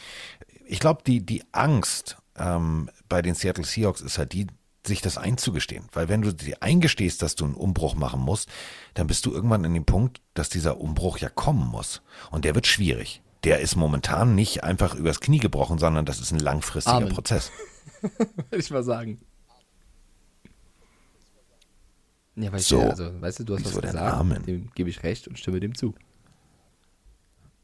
ich 0.65 0.79
glaube, 0.79 1.01
die, 1.05 1.25
die 1.25 1.43
Angst 1.51 2.17
ähm, 2.37 2.89
bei 3.09 3.21
den 3.21 3.35
Seattle 3.35 3.63
Seahawks 3.63 4.01
ist 4.01 4.17
halt 4.17 4.33
die, 4.33 4.47
sich 4.87 5.01
das 5.01 5.17
einzugestehen. 5.17 5.85
Weil 5.93 6.09
wenn 6.09 6.21
du 6.21 6.33
dir 6.33 6.61
eingestehst, 6.61 7.21
dass 7.21 7.35
du 7.35 7.45
einen 7.45 7.53
Umbruch 7.55 7.95
machen 7.95 8.21
musst, 8.21 8.49
dann 8.93 9.07
bist 9.07 9.25
du 9.25 9.31
irgendwann 9.31 9.65
an 9.65 9.73
dem 9.73 9.85
Punkt, 9.85 10.21
dass 10.33 10.49
dieser 10.49 10.79
Umbruch 10.79 11.17
ja 11.19 11.29
kommen 11.29 11.67
muss. 11.67 12.01
Und 12.31 12.45
der 12.45 12.55
wird 12.55 12.67
schwierig. 12.67 13.21
Der 13.43 13.59
ist 13.59 13.75
momentan 13.75 14.35
nicht 14.35 14.63
einfach 14.63 14.95
übers 14.95 15.19
Knie 15.19 15.39
gebrochen, 15.39 15.77
sondern 15.77 16.05
das 16.05 16.19
ist 16.19 16.31
ein 16.31 16.39
langfristiger 16.39 16.97
Amen. 16.97 17.09
Prozess. 17.09 17.51
Würde 18.01 18.57
ich 18.57 18.69
mal 18.71 18.83
sagen. 18.83 19.19
Ja, 22.35 22.51
weil 22.51 22.59
ich, 22.59 22.67
So. 22.67 22.81
also, 22.81 23.19
weißt 23.21 23.39
du, 23.39 23.43
du 23.45 23.55
hast 23.55 23.65
Wieso 23.65 23.77
was 23.77 23.81
gesagt, 23.81 24.13
Amen? 24.13 24.43
dem 24.45 24.71
gebe 24.75 24.89
ich 24.89 25.03
recht 25.03 25.27
und 25.27 25.39
stimme 25.39 25.59
dem 25.59 25.75
zu. 25.75 25.95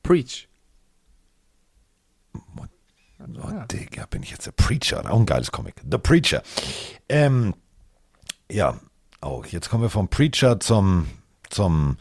Preach. 0.02 0.48
Oh, 3.42 3.52
Digga, 3.72 4.06
bin 4.10 4.24
ich 4.24 4.32
jetzt 4.32 4.46
der 4.46 4.52
Preacher? 4.52 5.10
Auch 5.10 5.20
ein 5.20 5.26
geiles 5.26 5.52
Comic. 5.52 5.76
The 5.90 5.98
Preacher. 5.98 6.44
Ähm, 7.08 7.54
ja, 8.52 8.80
auch 9.22 9.46
jetzt 9.46 9.70
kommen 9.70 9.84
wir 9.84 9.90
vom 9.90 10.10
Preacher 10.10 10.60
zum, 10.60 11.08
zum, 11.50 11.98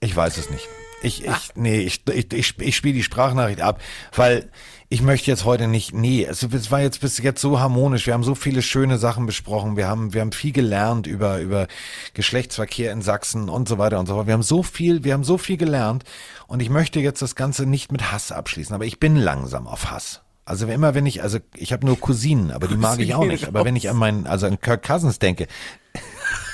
ich 0.00 0.14
weiß 0.14 0.36
es 0.38 0.50
nicht. 0.50 0.68
Ich, 1.02 1.24
ich, 1.24 1.54
nee, 1.54 1.80
ich, 1.80 2.02
ich, 2.08 2.32
ich, 2.32 2.58
ich 2.58 2.76
spiele 2.76 2.94
die 2.94 3.02
Sprachnachricht 3.02 3.60
ab, 3.60 3.80
weil 4.14 4.50
ich 4.94 5.02
möchte 5.02 5.28
jetzt 5.28 5.44
heute 5.44 5.66
nicht, 5.66 5.92
nee, 5.92 6.24
es, 6.24 6.44
es 6.44 6.70
war 6.70 6.80
jetzt 6.80 7.00
bis 7.00 7.18
jetzt 7.18 7.40
so 7.40 7.58
harmonisch. 7.58 8.06
Wir 8.06 8.14
haben 8.14 8.22
so 8.22 8.36
viele 8.36 8.62
schöne 8.62 8.96
Sachen 8.96 9.26
besprochen. 9.26 9.76
Wir 9.76 9.88
haben, 9.88 10.14
wir 10.14 10.20
haben 10.20 10.30
viel 10.30 10.52
gelernt 10.52 11.08
über, 11.08 11.40
über 11.40 11.66
Geschlechtsverkehr 12.14 12.92
in 12.92 13.02
Sachsen 13.02 13.48
und 13.48 13.68
so 13.68 13.76
weiter 13.76 13.98
und 13.98 14.06
so 14.06 14.14
fort. 14.14 14.28
Wir 14.28 14.34
haben 14.34 14.44
so 14.44 14.62
viel, 14.62 15.02
wir 15.02 15.14
haben 15.14 15.24
so 15.24 15.36
viel 15.36 15.56
gelernt 15.56 16.04
und 16.46 16.60
ich 16.60 16.70
möchte 16.70 17.00
jetzt 17.00 17.22
das 17.22 17.34
Ganze 17.34 17.66
nicht 17.66 17.90
mit 17.90 18.12
Hass 18.12 18.30
abschließen, 18.30 18.72
aber 18.72 18.84
ich 18.84 19.00
bin 19.00 19.16
langsam 19.16 19.66
auf 19.66 19.90
Hass. 19.90 20.22
Also 20.44 20.68
immer 20.68 20.94
wenn 20.94 21.06
ich, 21.06 21.24
also 21.24 21.40
ich 21.56 21.72
habe 21.72 21.84
nur 21.84 21.98
Cousinen, 21.98 22.52
aber 22.52 22.68
die 22.68 22.76
mag 22.76 23.00
ich 23.00 23.16
auch 23.16 23.24
nicht. 23.24 23.48
Aber 23.48 23.64
wenn 23.64 23.74
ich 23.74 23.90
an 23.90 23.96
meinen, 23.96 24.28
also 24.28 24.46
an 24.46 24.60
Kirk 24.60 24.86
Cousins 24.86 25.18
denke, 25.18 25.48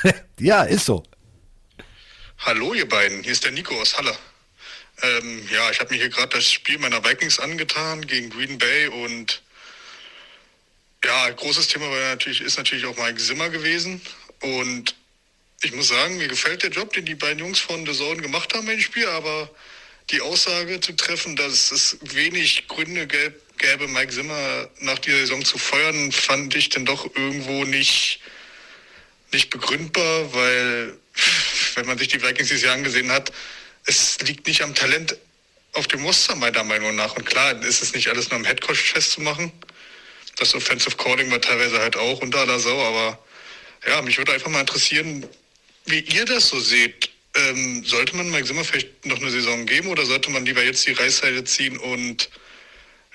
ja, 0.38 0.62
ist 0.62 0.86
so. 0.86 1.02
Hallo 2.38 2.72
ihr 2.72 2.88
beiden, 2.88 3.22
hier 3.22 3.32
ist 3.32 3.44
der 3.44 3.52
Nico 3.52 3.78
aus 3.78 3.98
Halle. 3.98 4.12
Ähm, 5.02 5.48
ja, 5.50 5.70
ich 5.70 5.80
habe 5.80 5.92
mir 5.94 6.00
hier 6.00 6.10
gerade 6.10 6.36
das 6.36 6.50
Spiel 6.50 6.78
meiner 6.78 7.04
Vikings 7.04 7.38
angetan 7.38 8.06
gegen 8.06 8.30
Green 8.30 8.58
Bay 8.58 8.88
und 8.88 9.42
ja, 11.04 11.30
großes 11.30 11.68
Thema 11.68 11.90
war 11.90 11.98
natürlich, 12.10 12.42
ist 12.42 12.58
natürlich 12.58 12.84
auch 12.84 12.96
Mike 12.96 13.16
Zimmer 13.16 13.48
gewesen 13.48 14.02
und 14.40 14.94
ich 15.62 15.72
muss 15.72 15.88
sagen, 15.88 16.18
mir 16.18 16.28
gefällt 16.28 16.62
der 16.62 16.70
Job, 16.70 16.92
den 16.92 17.04
die 17.04 17.14
beiden 17.14 17.38
Jungs 17.38 17.58
von 17.58 17.86
The 17.86 17.92
Zone 17.92 18.20
gemacht 18.20 18.52
haben 18.54 18.68
im 18.68 18.80
Spiel, 18.80 19.06
aber 19.08 19.50
die 20.10 20.20
Aussage 20.20 20.80
zu 20.80 20.92
treffen, 20.92 21.36
dass 21.36 21.70
es 21.70 21.98
wenig 22.02 22.66
Gründe 22.68 23.06
gäb, 23.06 23.40
gäbe, 23.58 23.88
Mike 23.88 24.12
Zimmer 24.12 24.68
nach 24.80 24.98
dieser 24.98 25.18
Saison 25.18 25.44
zu 25.44 25.58
feuern, 25.58 26.12
fand 26.12 26.54
ich 26.54 26.68
dann 26.70 26.84
doch 26.84 27.04
irgendwo 27.14 27.64
nicht, 27.64 28.20
nicht 29.32 29.50
begründbar, 29.50 30.32
weil 30.34 30.98
wenn 31.74 31.86
man 31.86 31.98
sich 31.98 32.08
die 32.08 32.22
Vikings 32.22 32.48
dieses 32.48 32.64
Jahr 32.64 32.74
angesehen 32.74 33.10
hat, 33.10 33.32
es 33.90 34.20
liegt 34.20 34.46
nicht 34.46 34.62
am 34.62 34.72
Talent 34.72 35.16
auf 35.72 35.88
dem 35.88 36.04
Roster 36.04 36.36
meiner 36.36 36.62
Meinung 36.62 36.94
nach. 36.94 37.16
Und 37.16 37.26
klar, 37.26 37.60
ist 37.64 37.82
es 37.82 37.92
nicht 37.92 38.08
alles 38.08 38.30
nur 38.30 38.38
am 38.38 38.44
Headcoach 38.44 38.92
festzumachen. 38.92 39.50
Das 40.36 40.54
Offensive 40.54 40.96
Calling 40.96 41.30
war 41.30 41.40
teilweise 41.40 41.80
halt 41.80 41.96
auch 41.96 42.20
unter 42.20 42.38
aller 42.38 42.60
Sau, 42.60 42.80
aber 42.80 43.18
ja, 43.86 44.00
mich 44.02 44.16
würde 44.16 44.32
einfach 44.32 44.50
mal 44.50 44.60
interessieren, 44.60 45.26
wie 45.86 46.00
ihr 46.00 46.24
das 46.24 46.48
so 46.48 46.60
seht. 46.60 47.10
Ähm, 47.34 47.84
sollte 47.84 48.16
man 48.16 48.30
Mike 48.30 48.46
Zimmer 48.46 48.64
vielleicht 48.64 49.06
noch 49.06 49.20
eine 49.20 49.30
Saison 49.30 49.66
geben 49.66 49.88
oder 49.88 50.04
sollte 50.04 50.30
man 50.30 50.44
lieber 50.46 50.62
jetzt 50.62 50.86
die 50.86 50.92
Reißseite 50.92 51.44
ziehen 51.44 51.76
und 51.76 52.30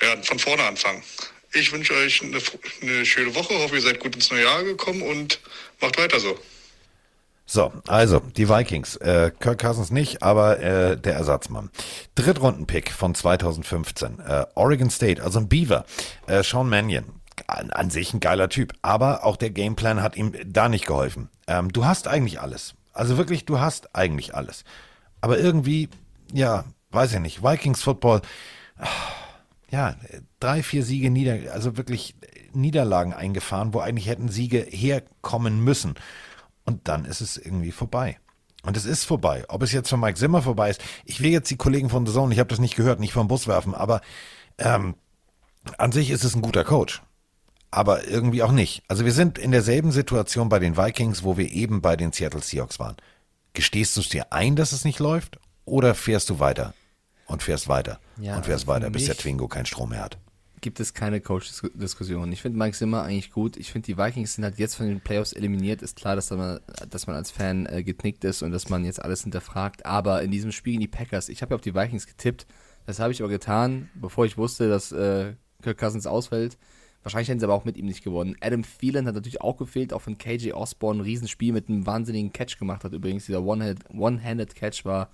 ja, 0.02 0.22
von 0.24 0.40
vorne 0.40 0.64
anfangen? 0.64 1.04
Ich 1.54 1.72
wünsche 1.72 1.94
euch 1.94 2.22
eine, 2.22 2.42
eine 2.82 3.06
schöne 3.06 3.34
Woche, 3.34 3.58
hoffe 3.60 3.76
ihr 3.76 3.82
seid 3.82 4.00
gut 4.00 4.16
ins 4.16 4.30
neue 4.30 4.44
Jahr 4.44 4.64
gekommen 4.64 5.02
und 5.02 5.40
macht 5.80 5.98
weiter 5.98 6.20
so. 6.20 6.38
So, 7.46 7.72
also 7.88 8.20
die 8.20 8.50
Vikings. 8.50 8.96
Äh, 8.98 9.32
Kirk 9.40 9.62
Cousins 9.62 9.92
nicht, 9.92 10.24
aber 10.24 10.60
äh, 10.60 10.98
der 10.98 11.16
Ersatzmann. 11.16 11.70
Drittrunden-Pick 12.16 12.92
von 12.92 13.14
2015. 13.14 14.20
Äh, 14.20 14.46
Oregon 14.56 14.90
State, 14.90 15.24
also 15.24 15.40
ein 15.40 15.48
Beaver. 15.48 15.86
Äh, 16.28 16.44
Sean 16.44 16.70
Mannion. 16.70 17.06
An, 17.48 17.70
an 17.72 17.90
sich 17.90 18.14
ein 18.14 18.20
geiler 18.20 18.50
Typ. 18.50 18.74
Aber 18.82 19.26
auch 19.26 19.38
der 19.38 19.52
Gameplan 19.52 20.02
hat 20.02 20.16
ihm 20.16 20.34
da 20.46 20.70
nicht 20.70 20.88
geholfen. 20.88 21.30
Ähm, 21.48 21.72
du 21.72 21.86
hast 21.86 22.08
eigentlich 22.08 22.42
alles. 22.42 22.74
Also 22.94 23.18
wirklich, 23.18 23.46
du 23.46 23.60
hast 23.60 23.96
eigentlich 23.96 24.34
alles. 24.34 24.64
Aber 25.22 25.38
irgendwie, 25.38 25.90
ja, 26.34 26.64
weiß 26.92 27.14
ich 27.14 27.20
nicht. 27.20 27.44
Vikings 27.44 27.84
Football, 27.84 28.22
ah, 28.78 28.88
ja, 29.70 29.96
drei, 30.40 30.64
vier 30.64 30.84
Siege 30.84 31.12
nieder, 31.12 31.52
also 31.52 31.78
wirklich 31.78 32.16
Niederlagen 32.54 33.14
eingefahren, 33.14 33.74
wo 33.74 33.80
eigentlich 33.80 34.08
hätten 34.08 34.30
Siege 34.30 34.60
herkommen 34.60 35.60
müssen. 35.64 35.96
Und 36.66 36.88
dann 36.88 37.06
ist 37.06 37.22
es 37.22 37.38
irgendwie 37.38 37.72
vorbei. 37.72 38.18
Und 38.64 38.76
es 38.76 38.86
ist 38.86 39.04
vorbei. 39.06 39.46
Ob 39.48 39.62
es 39.62 39.72
jetzt 39.72 39.90
von 39.90 40.00
Mike 40.00 40.18
Zimmer 40.18 40.42
vorbei 40.42 40.72
ist, 40.72 40.82
ich 41.06 41.22
will 41.22 41.32
jetzt 41.32 41.50
die 41.52 41.58
Kollegen 41.58 41.90
von 41.90 42.06
The 42.06 42.14
Zone, 42.14 42.34
ich 42.34 42.40
habe 42.40 42.50
das 42.50 42.60
nicht 42.60 42.76
gehört, 42.76 43.00
nicht 43.00 43.14
vom 43.14 43.28
Bus 43.28 43.48
werfen, 43.48 43.76
aber 43.76 44.02
ähm, 44.58 44.96
an 45.78 45.92
sich 45.92 46.10
ist 46.10 46.24
es 46.24 46.36
ein 46.36 46.42
guter 46.42 46.64
Coach. 46.64 47.02
Aber 47.72 48.08
irgendwie 48.08 48.42
auch 48.42 48.52
nicht. 48.52 48.84
Also 48.88 49.06
wir 49.06 49.12
sind 49.12 49.38
in 49.38 49.52
derselben 49.52 49.92
Situation 49.92 50.50
bei 50.50 50.60
den 50.60 50.78
Vikings, 50.78 51.24
wo 51.24 51.38
wir 51.38 51.52
eben 51.52 51.82
bei 51.82 51.96
den 51.96 52.12
Seattle 52.12 52.42
Seahawks 52.42 52.80
waren. 52.80 52.96
Gestehst 53.54 53.96
du 53.98 54.02
es 54.02 54.10
dir 54.10 54.32
ein, 54.32 54.56
dass 54.56 54.72
es 54.72 54.86
nicht 54.86 55.00
läuft? 55.00 55.40
Oder 55.66 55.94
fährst 55.94 56.30
du 56.30 56.40
weiter? 56.40 56.74
Und 57.28 57.44
fährst 57.44 57.68
weiter. 57.68 58.00
Ja, 58.18 58.38
und 58.38 58.46
fährst 58.46 58.68
weiter, 58.68 58.90
bis 58.90 59.06
der 59.06 59.18
Twingo 59.18 59.48
keinen 59.48 59.66
Strom 59.66 59.90
mehr 59.90 60.04
hat. 60.04 60.18
Gibt 60.66 60.80
es 60.80 60.96
keine 60.96 61.22
Coach-Diskussion. 61.22 62.32
Ich 62.32 62.42
finde 62.42 62.58
Mike 62.58 62.76
Zimmer 62.76 63.04
eigentlich 63.04 63.30
gut. 63.30 63.56
Ich 63.56 63.72
finde, 63.72 63.86
die 63.86 64.00
Vikings 64.00 64.34
sind 64.34 64.44
halt 64.44 64.58
jetzt 64.58 64.74
von 64.74 64.88
den 64.88 65.00
Playoffs 65.00 65.32
eliminiert. 65.32 65.84
Ist 65.84 65.96
klar, 65.96 66.16
dass 66.16 66.32
man, 66.32 66.60
dass 66.90 67.06
man 67.06 67.16
als 67.16 67.30
Fan 67.30 67.68
äh, 67.68 67.84
geknickt 67.84 68.24
ist 68.24 68.42
und 68.42 68.52
dass 68.52 68.68
man 68.68 68.84
jetzt 68.84 69.00
alles 69.00 69.22
hinterfragt. 69.22 69.86
Aber 69.86 70.24
in 70.24 70.32
diesem 70.32 70.52
Spiel 70.52 70.74
gegen 70.74 70.82
die 70.82 70.88
Packers, 70.88 71.30
ich 71.30 71.44
habe 71.44 71.52
ja 71.52 71.56
auf 71.58 71.62
die 71.62 71.76
Vikings 71.76 72.08
getippt. 72.08 72.48
Das 72.88 73.00
habe 73.00 73.12
ich 73.12 73.22
aber 73.22 73.30
getan, 73.30 73.92
bevor 73.94 74.26
ich 74.26 74.40
wusste, 74.40 74.68
dass 74.68 74.92
äh, 74.92 75.36
Kirk 75.62 75.78
Cousins 75.78 76.08
ausfällt. 76.08 76.58
Wahrscheinlich 77.04 77.30
hätten 77.30 77.40
sie 77.40 77.46
aber 77.46 77.54
auch 77.54 77.66
mit 77.66 77.78
ihm 77.78 77.86
nicht 77.86 78.04
gewonnen. 78.04 78.36
Adam 78.42 78.64
Thielen 78.64 79.06
hat 79.06 79.14
natürlich 79.14 79.42
auch 79.42 79.58
gefehlt, 79.58 79.94
auch 79.94 80.02
von 80.02 80.18
KJ 80.18 80.54
Osborne 80.54 81.02
ein 81.02 81.06
Riesenspiel 81.06 81.54
mit 81.54 81.70
einem 81.70 81.86
wahnsinnigen 81.86 82.34
Catch 82.34 82.58
gemacht 82.58 82.84
hat. 82.84 82.94
Übrigens, 82.94 83.28
dieser 83.28 83.44
One-Handed 83.44 84.56
Catch 84.56 84.84
war 84.84 85.12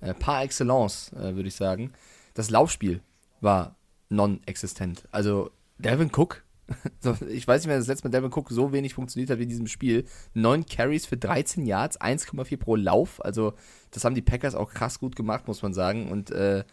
äh, 0.00 0.14
par 0.14 0.42
excellence, 0.42 1.12
äh, 1.12 1.36
würde 1.36 1.48
ich 1.48 1.56
sagen. 1.56 1.92
Das 2.32 2.48
Laufspiel 2.48 3.02
war 3.42 3.76
non-existent. 4.14 5.08
Also 5.10 5.50
Devin 5.78 6.10
Cook, 6.14 6.44
ich 7.28 7.46
weiß 7.46 7.62
nicht 7.62 7.68
mehr, 7.68 7.78
das 7.78 7.86
letzte 7.86 8.08
Mal 8.08 8.12
Devin 8.12 8.32
Cook 8.32 8.50
so 8.50 8.72
wenig 8.72 8.94
funktioniert 8.94 9.30
hat 9.30 9.38
wie 9.38 9.44
in 9.44 9.48
diesem 9.48 9.66
Spiel. 9.66 10.04
Neun 10.32 10.64
Carries 10.66 11.06
für 11.06 11.16
13 11.16 11.66
Yards, 11.66 12.00
1,4 12.00 12.56
pro 12.56 12.76
Lauf. 12.76 13.22
Also 13.24 13.54
das 13.90 14.04
haben 14.04 14.14
die 14.14 14.22
Packers 14.22 14.54
auch 14.54 14.72
krass 14.72 14.98
gut 14.98 15.16
gemacht, 15.16 15.46
muss 15.46 15.62
man 15.62 15.74
sagen. 15.74 16.10
Und 16.10 16.30
äh, 16.30 16.64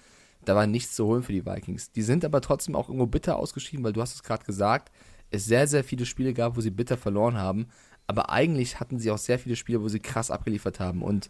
da 0.46 0.56
war 0.56 0.68
nichts 0.68 0.96
zu 0.96 1.06
holen 1.06 1.24
für 1.24 1.34
die 1.34 1.46
Vikings. 1.46 1.92
Die 1.92 2.02
sind 2.02 2.26
aber 2.26 2.42
trotzdem 2.42 2.76
auch 2.76 2.88
irgendwo 2.88 3.08
bitter 3.08 3.38
ausgeschieden, 3.38 3.84
weil 3.84 3.94
du 3.94 4.02
hast 4.02 4.16
es 4.16 4.24
gerade 4.24 4.46
gesagt, 4.46 4.92
es 5.30 5.46
sehr, 5.46 5.68
sehr 5.68 5.84
viele 5.84 6.06
Spiele 6.06 6.34
gab, 6.34 6.58
wo 6.58 6.62
sie 6.62 6.72
bitter 6.72 6.98
verloren 6.98 7.38
haben. 7.38 7.68
Aber 8.08 8.30
eigentlich 8.30 8.80
hatten 8.80 9.00
sie 9.00 9.12
auch 9.12 9.18
sehr 9.18 9.40
viele 9.40 9.56
Spiele, 9.56 9.82
wo 9.82 9.88
sie 9.88 10.00
krass 10.00 10.32
abgeliefert 10.32 10.80
haben. 10.80 11.02
Und 11.02 11.30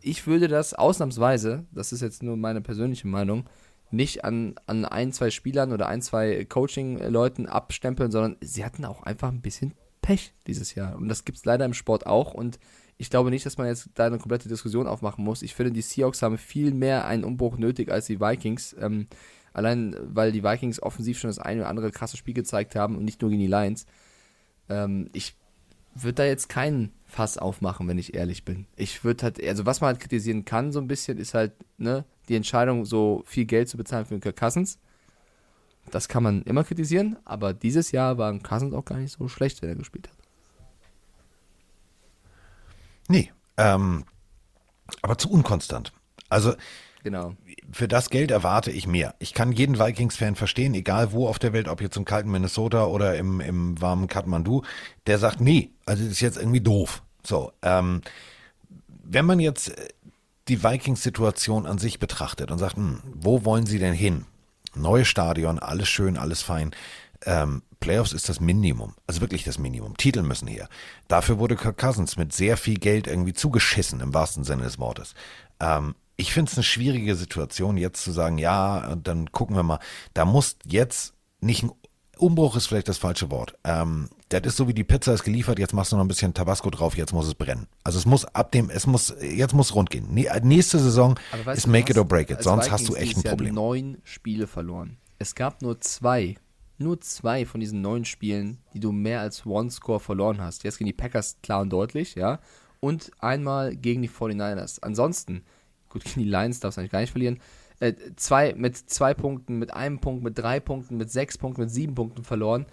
ich 0.00 0.26
würde 0.26 0.48
das 0.48 0.74
ausnahmsweise, 0.74 1.64
das 1.72 1.92
ist 1.92 2.02
jetzt 2.02 2.22
nur 2.22 2.36
meine 2.36 2.60
persönliche 2.60 3.08
Meinung, 3.08 3.46
nicht 3.94 4.24
an, 4.24 4.54
an 4.66 4.84
ein, 4.84 5.12
zwei 5.12 5.30
Spielern 5.30 5.72
oder 5.72 5.86
ein, 5.88 6.02
zwei 6.02 6.44
Coaching-Leuten 6.44 7.46
abstempeln, 7.46 8.10
sondern 8.10 8.36
sie 8.40 8.64
hatten 8.64 8.84
auch 8.84 9.02
einfach 9.02 9.28
ein 9.28 9.40
bisschen 9.40 9.74
Pech 10.02 10.34
dieses 10.46 10.74
Jahr. 10.74 10.96
Und 10.96 11.08
das 11.08 11.24
gibt 11.24 11.38
es 11.38 11.44
leider 11.44 11.64
im 11.64 11.74
Sport 11.74 12.06
auch. 12.06 12.34
Und 12.34 12.58
ich 12.98 13.10
glaube 13.10 13.30
nicht, 13.30 13.46
dass 13.46 13.58
man 13.58 13.66
jetzt 13.66 13.88
da 13.94 14.06
eine 14.06 14.18
komplette 14.18 14.48
Diskussion 14.48 14.86
aufmachen 14.86 15.24
muss. 15.24 15.42
Ich 15.42 15.54
finde, 15.54 15.72
die 15.72 15.82
Seahawks 15.82 16.22
haben 16.22 16.38
viel 16.38 16.72
mehr 16.72 17.06
einen 17.06 17.24
Umbruch 17.24 17.56
nötig 17.56 17.90
als 17.90 18.06
die 18.06 18.20
Vikings. 18.20 18.76
Ähm, 18.78 19.06
allein, 19.52 19.96
weil 20.02 20.32
die 20.32 20.44
Vikings 20.44 20.82
offensiv 20.82 21.18
schon 21.18 21.30
das 21.30 21.38
eine 21.38 21.62
oder 21.62 21.70
andere 21.70 21.90
krasse 21.90 22.16
Spiel 22.16 22.34
gezeigt 22.34 22.76
haben 22.76 22.96
und 22.96 23.04
nicht 23.04 23.22
nur 23.22 23.30
gegen 23.30 23.40
die 23.40 23.48
Lions. 23.48 23.86
Ähm, 24.68 25.08
ich 25.12 25.36
würde 25.94 26.14
da 26.14 26.24
jetzt 26.24 26.48
keinen 26.48 26.92
Fass 27.04 27.38
aufmachen, 27.38 27.88
wenn 27.88 27.98
ich 27.98 28.14
ehrlich 28.14 28.44
bin. 28.44 28.66
Ich 28.76 29.04
würde 29.04 29.24
halt, 29.24 29.42
also 29.42 29.64
was 29.64 29.80
man 29.80 29.88
halt 29.88 30.00
kritisieren 30.00 30.44
kann 30.44 30.72
so 30.72 30.80
ein 30.80 30.88
bisschen, 30.88 31.18
ist 31.18 31.34
halt, 31.34 31.52
ne, 31.78 32.04
die 32.28 32.36
Entscheidung, 32.36 32.84
so 32.84 33.22
viel 33.26 33.44
Geld 33.44 33.68
zu 33.68 33.76
bezahlen 33.76 34.04
für 34.06 34.14
den 34.14 34.20
Kirk 34.20 34.36
Cousins. 34.36 34.78
Das 35.90 36.08
kann 36.08 36.22
man 36.22 36.42
immer 36.42 36.64
kritisieren, 36.64 37.16
aber 37.24 37.52
dieses 37.52 37.92
Jahr 37.92 38.16
war 38.18 38.36
Cousins 38.38 38.74
auch 38.74 38.84
gar 38.84 38.98
nicht 38.98 39.12
so 39.12 39.28
schlecht, 39.28 39.60
wenn 39.62 39.68
er 39.68 39.74
gespielt 39.76 40.08
hat. 40.08 40.16
Nee, 43.08 43.32
ähm, 43.58 44.04
aber 45.02 45.18
zu 45.18 45.30
unkonstant. 45.30 45.92
Also 46.28 46.54
genau. 47.02 47.34
für 47.70 47.86
das 47.86 48.08
Geld 48.08 48.30
erwarte 48.30 48.70
ich 48.70 48.86
mehr. 48.86 49.14
Ich 49.18 49.34
kann 49.34 49.52
jeden 49.52 49.78
Vikings-Fan 49.78 50.36
verstehen, 50.36 50.74
egal 50.74 51.12
wo 51.12 51.28
auf 51.28 51.38
der 51.38 51.52
Welt, 51.52 51.68
ob 51.68 51.82
jetzt 51.82 51.96
im 51.96 52.06
kalten 52.06 52.30
Minnesota 52.30 52.86
oder 52.86 53.16
im, 53.16 53.40
im 53.40 53.80
warmen 53.80 54.08
Kathmandu, 54.08 54.62
der 55.06 55.18
sagt, 55.18 55.40
nee, 55.40 55.70
also 55.84 56.02
das 56.02 56.12
ist 56.12 56.20
jetzt 56.20 56.38
irgendwie 56.38 56.62
doof. 56.62 57.02
So, 57.22 57.52
ähm, 57.62 58.00
wenn 58.88 59.26
man 59.26 59.38
jetzt 59.40 59.68
äh, 59.68 59.88
die 60.48 60.62
Vikings-Situation 60.62 61.66
an 61.66 61.78
sich 61.78 61.98
betrachtet 61.98 62.50
und 62.50 62.58
sagt, 62.58 62.76
hm, 62.76 63.00
wo 63.14 63.44
wollen 63.44 63.66
sie 63.66 63.78
denn 63.78 63.94
hin? 63.94 64.26
Neues 64.74 65.08
Stadion, 65.08 65.58
alles 65.58 65.88
schön, 65.88 66.16
alles 66.16 66.42
fein. 66.42 66.74
Ähm, 67.24 67.62
Playoffs 67.80 68.12
ist 68.12 68.28
das 68.28 68.40
Minimum, 68.40 68.94
also 69.06 69.20
wirklich 69.20 69.44
das 69.44 69.58
Minimum. 69.58 69.96
Titel 69.96 70.22
müssen 70.22 70.48
her. 70.48 70.68
Dafür 71.08 71.38
wurde 71.38 71.56
Kirk 71.56 71.78
Cousins 71.78 72.16
mit 72.16 72.32
sehr 72.32 72.56
viel 72.56 72.78
Geld 72.78 73.06
irgendwie 73.06 73.34
zugeschissen, 73.34 74.00
im 74.00 74.14
wahrsten 74.14 74.44
Sinne 74.44 74.64
des 74.64 74.78
Wortes. 74.78 75.14
Ähm, 75.60 75.94
ich 76.16 76.32
finde 76.32 76.50
es 76.50 76.56
eine 76.56 76.64
schwierige 76.64 77.16
Situation, 77.16 77.76
jetzt 77.76 78.02
zu 78.02 78.12
sagen, 78.12 78.38
ja, 78.38 78.96
dann 78.96 79.32
gucken 79.32 79.56
wir 79.56 79.62
mal. 79.62 79.80
Da 80.12 80.24
muss 80.24 80.56
jetzt 80.64 81.14
nicht 81.40 81.62
ein 81.62 81.72
Umbruch 82.16 82.56
ist 82.56 82.66
vielleicht 82.66 82.88
das 82.88 82.98
falsche 82.98 83.30
Wort. 83.30 83.54
Ähm, 83.64 84.08
das 84.40 84.54
ist 84.54 84.56
so 84.56 84.68
wie 84.68 84.74
die 84.74 84.84
Pizza 84.84 85.14
ist 85.14 85.24
geliefert, 85.24 85.58
jetzt 85.58 85.72
machst 85.72 85.92
du 85.92 85.96
noch 85.96 86.04
ein 86.04 86.08
bisschen 86.08 86.34
Tabasco 86.34 86.70
drauf, 86.70 86.96
jetzt 86.96 87.12
muss 87.12 87.26
es 87.26 87.34
brennen. 87.34 87.66
Also 87.82 87.98
es 87.98 88.06
muss 88.06 88.24
ab 88.24 88.52
dem, 88.52 88.70
es 88.70 88.86
muss, 88.86 89.14
jetzt 89.20 89.54
muss 89.54 89.74
rund 89.74 89.90
gehen. 89.90 90.12
nächste 90.42 90.78
Saison 90.78 91.18
ist 91.54 91.66
make 91.66 91.90
it 91.92 91.98
or 91.98 92.04
break 92.04 92.30
it, 92.30 92.42
sonst 92.42 92.70
hast 92.70 92.88
du 92.88 92.94
echt 92.94 93.16
ein 93.16 93.22
Problem. 93.22 93.54
neun 93.54 93.98
Spiele 94.04 94.46
verloren. 94.46 94.98
Es 95.18 95.34
gab 95.34 95.62
nur 95.62 95.80
zwei 95.80 96.36
nur 96.78 97.00
zwei 97.00 97.46
von 97.46 97.60
diesen 97.60 97.80
neun 97.80 98.04
Spielen, 98.04 98.58
die 98.72 98.80
du 98.80 98.92
mehr 98.92 99.20
als 99.20 99.46
One-Score 99.46 100.00
verloren 100.00 100.40
hast. 100.40 100.64
Jetzt 100.64 100.78
gegen 100.78 100.86
die 100.86 100.92
Packers 100.92 101.36
klar 101.42 101.60
und 101.60 101.70
deutlich, 101.70 102.14
ja. 102.14 102.40
Und 102.80 103.10
einmal 103.20 103.76
gegen 103.76 104.02
die 104.02 104.10
49ers. 104.10 104.82
Ansonsten, 104.82 105.42
gut, 105.88 106.04
gegen 106.04 106.22
die 106.22 106.28
Lions 106.28 106.60
darfst 106.60 106.76
du 106.76 106.80
eigentlich 106.80 106.92
gar 106.92 107.00
nicht 107.00 107.12
verlieren. 107.12 107.40
Äh, 107.80 107.94
zwei, 108.16 108.54
mit 108.54 108.76
zwei 108.76 109.14
Punkten, 109.14 109.58
mit 109.58 109.72
einem 109.72 110.00
Punkt, 110.00 110.22
mit 110.22 110.38
drei 110.38 110.60
Punkten, 110.60 110.96
mit 110.96 111.10
sechs 111.10 111.38
Punkten, 111.38 111.62
mit 111.62 111.70
sieben 111.70 111.94
Punkten 111.94 112.24
verloren. 112.24 112.66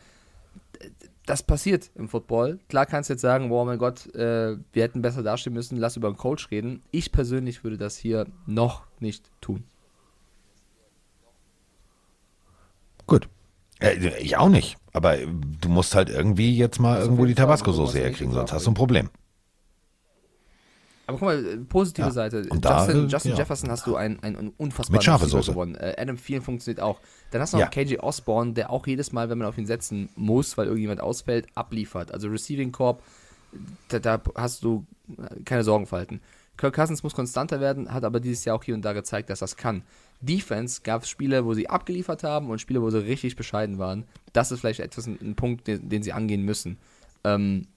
Das 1.26 1.44
passiert 1.44 1.92
im 1.96 2.10
Football. 2.10 2.60
Klar 2.68 2.86
kannst 2.86 3.10
du 3.10 3.14
jetzt 3.14 3.22
sagen, 3.22 3.50
boah, 3.50 3.66
mein 3.66 3.78
Gott, 3.78 4.14
äh, 4.16 4.58
wir 4.74 4.84
hätten 4.84 5.02
besser 5.02 5.22
dastehen 5.22 5.54
müssen, 5.54 5.78
lass 5.78 5.96
über 5.96 6.08
einen 6.08 6.18
Coach 6.18 6.50
reden. 6.50 6.82
Ich 6.92 7.12
persönlich 7.12 7.64
würde 7.64 7.78
das 7.78 7.98
hier 7.98 8.26
noch 8.48 8.84
nicht 9.00 9.30
tun. 9.40 9.64
Gut, 13.06 13.30
äh, 13.80 13.96
ich 14.20 14.38
auch 14.38 14.50
nicht. 14.50 14.78
Aber 14.94 15.18
du 15.18 15.70
musst 15.70 15.96
halt 15.96 16.10
irgendwie 16.10 16.56
jetzt 16.58 16.80
mal 16.80 16.96
also 16.96 17.06
irgendwo 17.06 17.26
die 17.26 17.36
Tabasco-Soße 17.36 18.00
herkriegen, 18.00 18.34
sonst 18.34 18.52
hast 18.52 18.66
du 18.66 18.72
ein 18.72 18.76
Problem. 18.76 19.10
Aber 21.12 21.20
guck 21.20 21.28
mal, 21.28 21.46
äh, 21.46 21.58
positive 21.58 22.08
ja. 22.08 22.12
Seite. 22.12 22.38
Und 22.50 22.64
Justin, 22.66 23.08
da, 23.08 23.08
Justin 23.08 23.32
ja. 23.32 23.38
Jefferson 23.38 23.70
hast 23.70 23.86
du 23.88 23.96
einen, 23.96 24.22
einen 24.24 24.54
unfassbaren 24.58 24.98
Mit 24.98 25.04
scharfe 25.04 25.26
Soße. 25.26 25.52
gewonnen. 25.52 25.76
Äh, 25.76 25.96
Adam 25.98 26.18
Thielen 26.18 26.42
funktioniert 26.42 26.82
auch. 26.82 27.00
Dann 27.32 27.42
hast 27.42 27.54
du 27.54 27.58
noch 27.58 27.64
ja. 27.64 27.70
KJ 27.70 27.98
Osborne, 28.00 28.54
der 28.54 28.70
auch 28.70 28.88
jedes 28.88 29.12
Mal, 29.12 29.30
wenn 29.30 29.38
man 29.38 29.48
auf 29.48 29.58
ihn 29.58 29.66
setzen 29.66 30.10
muss, 30.16 30.58
weil 30.58 30.68
irgendjemand 30.68 31.02
ausfällt, 31.02 31.48
abliefert. 31.56 32.14
Also 32.14 32.28
Receiving 32.28 32.72
Corp, 32.72 33.04
da, 33.90 34.00
da 34.00 34.22
hast 34.36 34.64
du 34.64 34.86
keine 35.46 35.64
Sorgen 35.64 35.86
verhalten. 35.86 36.22
Kirk 36.58 36.76
Cousins 36.76 37.04
muss 37.04 37.16
konstanter 37.16 37.60
werden, 37.60 37.92
hat 37.92 38.04
aber 38.04 38.20
dieses 38.20 38.46
Jahr 38.46 38.56
auch 38.56 38.64
hier 38.64 38.76
und 38.76 38.84
da 38.84 38.94
gezeigt, 38.94 39.30
dass 39.30 39.40
das 39.40 39.58
kann. 39.58 39.84
Defense 40.22 40.82
gab 40.84 41.04
es 41.04 41.10
Spiele, 41.10 41.46
wo 41.46 41.54
sie 41.54 41.68
abgeliefert 41.68 42.24
haben 42.24 42.50
und 42.50 42.62
Spiele, 42.62 42.82
wo 42.82 42.90
sie 42.90 43.00
richtig 43.00 43.36
bescheiden 43.36 43.80
waren. 43.80 44.06
Das 44.34 44.52
ist 44.52 44.60
vielleicht 44.60 44.80
etwas 44.80 45.08
ein, 45.08 45.18
ein 45.22 45.36
Punkt, 45.36 45.68
den, 45.68 45.90
den, 45.90 46.04
sie 46.04 46.14
angehen 46.14 46.44
müssen. 46.44 46.78
Ähm, 47.24 47.68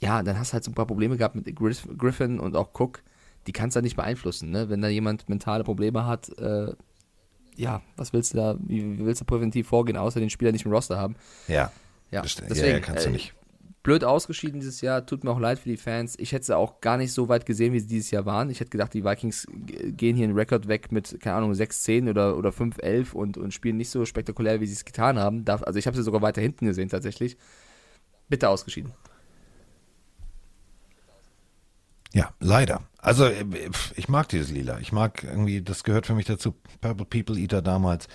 ja, 0.00 0.22
dann 0.22 0.38
hast 0.38 0.50
du 0.50 0.54
halt 0.54 0.64
so 0.64 0.70
ein 0.70 0.74
paar 0.74 0.86
Probleme 0.86 1.16
gehabt 1.16 1.36
mit 1.36 1.54
Griffin 1.54 2.40
und 2.40 2.56
auch 2.56 2.70
Cook. 2.78 3.02
Die 3.46 3.52
kannst 3.52 3.74
du 3.74 3.78
halt 3.78 3.84
nicht 3.84 3.96
beeinflussen, 3.96 4.50
ne? 4.50 4.68
Wenn 4.68 4.82
da 4.82 4.88
jemand 4.88 5.28
mentale 5.28 5.64
Probleme 5.64 6.06
hat, 6.06 6.28
äh, 6.38 6.72
ja, 7.56 7.82
was 7.96 8.12
willst 8.12 8.32
du 8.32 8.36
da, 8.38 8.56
wie, 8.60 8.98
willst 8.98 9.20
du 9.20 9.24
präventiv 9.24 9.68
vorgehen, 9.68 9.96
außer 9.96 10.20
den 10.20 10.30
Spieler 10.30 10.52
nicht 10.52 10.64
im 10.64 10.72
Roster 10.72 10.98
haben? 10.98 11.16
Ja. 11.48 11.70
Ja, 12.10 12.22
deswegen, 12.22 12.56
ja, 12.56 12.66
ja 12.66 12.80
kannst 12.80 13.06
du 13.06 13.10
nicht 13.10 13.34
blöd 13.82 14.04
ausgeschieden 14.04 14.60
dieses 14.60 14.80
Jahr. 14.80 15.06
Tut 15.06 15.24
mir 15.24 15.30
auch 15.30 15.38
leid 15.38 15.58
für 15.58 15.68
die 15.68 15.76
Fans. 15.76 16.16
Ich 16.18 16.32
hätte 16.32 16.46
sie 16.46 16.56
auch 16.56 16.80
gar 16.80 16.96
nicht 16.96 17.12
so 17.12 17.28
weit 17.28 17.46
gesehen, 17.46 17.72
wie 17.72 17.80
sie 17.80 17.86
dieses 17.86 18.10
Jahr 18.10 18.26
waren. 18.26 18.50
Ich 18.50 18.60
hätte 18.60 18.70
gedacht, 18.70 18.92
die 18.94 19.04
Vikings 19.04 19.46
gehen 19.56 20.16
hier 20.16 20.24
einen 20.24 20.36
Rekord 20.36 20.68
weg 20.68 20.92
mit, 20.92 21.18
keine 21.20 21.36
Ahnung, 21.36 21.52
6-10 21.52 22.10
oder, 22.10 22.36
oder 22.36 22.50
5-11 22.50 23.12
und, 23.12 23.38
und 23.38 23.54
spielen 23.54 23.76
nicht 23.76 23.90
so 23.90 24.04
spektakulär, 24.04 24.60
wie 24.60 24.66
sie 24.66 24.74
es 24.74 24.84
getan 24.84 25.18
haben. 25.18 25.44
Also 25.46 25.78
ich 25.78 25.86
habe 25.86 25.96
sie 25.96 26.02
sogar 26.02 26.22
weiter 26.22 26.40
hinten 26.40 26.66
gesehen 26.66 26.88
tatsächlich. 26.88 27.36
Bitte 28.28 28.48
ausgeschieden. 28.48 28.92
Ja, 32.12 32.30
leider. 32.40 32.82
Also 32.98 33.30
ich 33.96 34.08
mag 34.08 34.28
dieses 34.28 34.50
Lila. 34.50 34.78
Ich 34.80 34.92
mag 34.92 35.24
irgendwie, 35.24 35.62
das 35.62 35.84
gehört 35.84 36.06
für 36.06 36.14
mich 36.14 36.26
dazu. 36.26 36.54
Purple 36.80 37.06
People 37.06 37.38
Eater 37.38 37.62
damals 37.62 38.08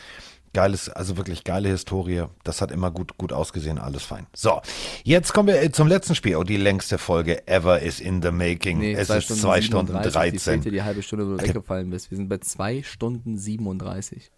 geiles, 0.55 0.89
also 0.89 1.17
wirklich 1.17 1.43
geile 1.43 1.69
Historie. 1.69 2.23
Das 2.43 2.61
hat 2.61 2.71
immer 2.71 2.89
gut, 2.89 3.17
gut 3.17 3.31
ausgesehen, 3.31 3.77
alles 3.77 4.03
fein. 4.03 4.25
So, 4.33 4.61
jetzt 5.03 5.33
kommen 5.33 5.49
wir 5.49 5.61
äh, 5.61 5.71
zum 5.71 5.87
letzten 5.87 6.15
Spiel. 6.15 6.37
Und 6.37 6.49
die 6.49 6.57
längste 6.57 6.97
Folge 6.97 7.47
ever 7.47 7.81
is 7.81 7.99
in 7.99 8.23
the 8.23 8.31
making. 8.31 8.79
Nee, 8.79 8.93
es 8.93 9.09
ist 9.09 9.27
2 9.41 9.61
Stunden 9.61 9.93
13. 9.93 10.61
Die, 10.61 10.71
die 10.71 10.81
halbe 10.81 11.03
Stunde, 11.03 11.27
wo 11.27 11.35
du 11.35 11.43
weggefallen 11.43 11.89
bist. 11.91 12.09
Wir 12.09 12.17
sind 12.17 12.29
bei 12.29 12.39
2 12.39 12.81
Stunden 12.83 13.37
37. 13.37 14.31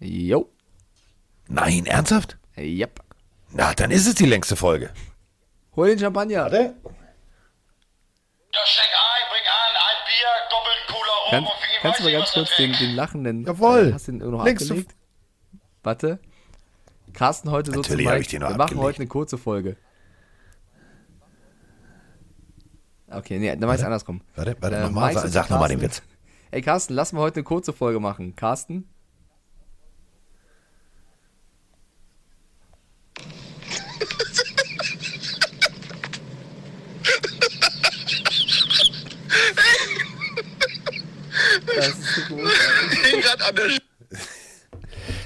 Jo. 0.00 0.48
Nein, 1.48 1.86
ernsthaft? 1.86 2.38
Yep. 2.56 3.00
Na, 3.52 3.74
dann 3.74 3.90
ist 3.90 4.06
es 4.06 4.14
die 4.14 4.26
längste 4.26 4.56
Folge. 4.56 4.90
Hol 5.74 5.88
den 5.88 5.98
Champagner. 5.98 6.42
Warte. 6.44 6.74
Ja, 8.58 8.66
schenk 8.66 8.88
ein, 8.92 9.28
bring 9.30 9.46
an, 9.46 9.72
ein 9.86 9.98
Bier, 10.06 10.26
doppelten 10.50 10.86
Cooler 10.88 11.16
rum 11.24 11.30
Kann, 11.30 11.44
und 11.44 11.52
Kannst 11.82 12.00
du 12.00 12.04
mal 12.04 12.12
ganz 12.12 12.32
kurz 12.32 12.56
den, 12.56 12.72
den 12.72 12.94
lachenden. 12.96 13.44
Jawohl. 13.44 13.88
Äh, 13.88 13.92
hast 13.92 14.08
du 14.08 14.12
den 14.12 14.30
noch 14.30 14.44
Links 14.44 14.62
abgelegt? 14.64 14.94
Warte. 15.82 16.18
Carsten 17.12 17.50
heute 17.50 17.70
Natürlich 17.70 18.06
so 18.06 18.12
zu 18.14 18.20
ich 18.20 18.28
den 18.28 18.40
noch 18.40 18.48
Wir 18.48 18.54
abgelegt. 18.54 18.74
machen 18.74 18.82
heute 18.82 18.98
eine 18.98 19.06
kurze 19.06 19.38
Folge. 19.38 19.76
Okay, 23.10 23.38
nee, 23.38 23.48
dann 23.48 23.60
mach 23.60 23.76
ich 23.76 23.84
anders 23.84 24.04
kommen. 24.04 24.22
Warte, 24.34 24.56
warte, 24.60 24.76
äh, 24.76 24.82
nochmal, 24.82 25.14
sag, 25.14 25.28
sag 25.28 25.50
nochmal 25.50 25.68
den 25.70 25.80
Witz. 25.80 26.02
Ey, 26.50 26.60
Carsten, 26.62 26.94
lass 26.94 27.12
mal 27.12 27.20
heute 27.20 27.36
eine 27.36 27.44
kurze 27.44 27.72
Folge 27.72 28.00
machen. 28.00 28.34
Carsten? 28.36 28.88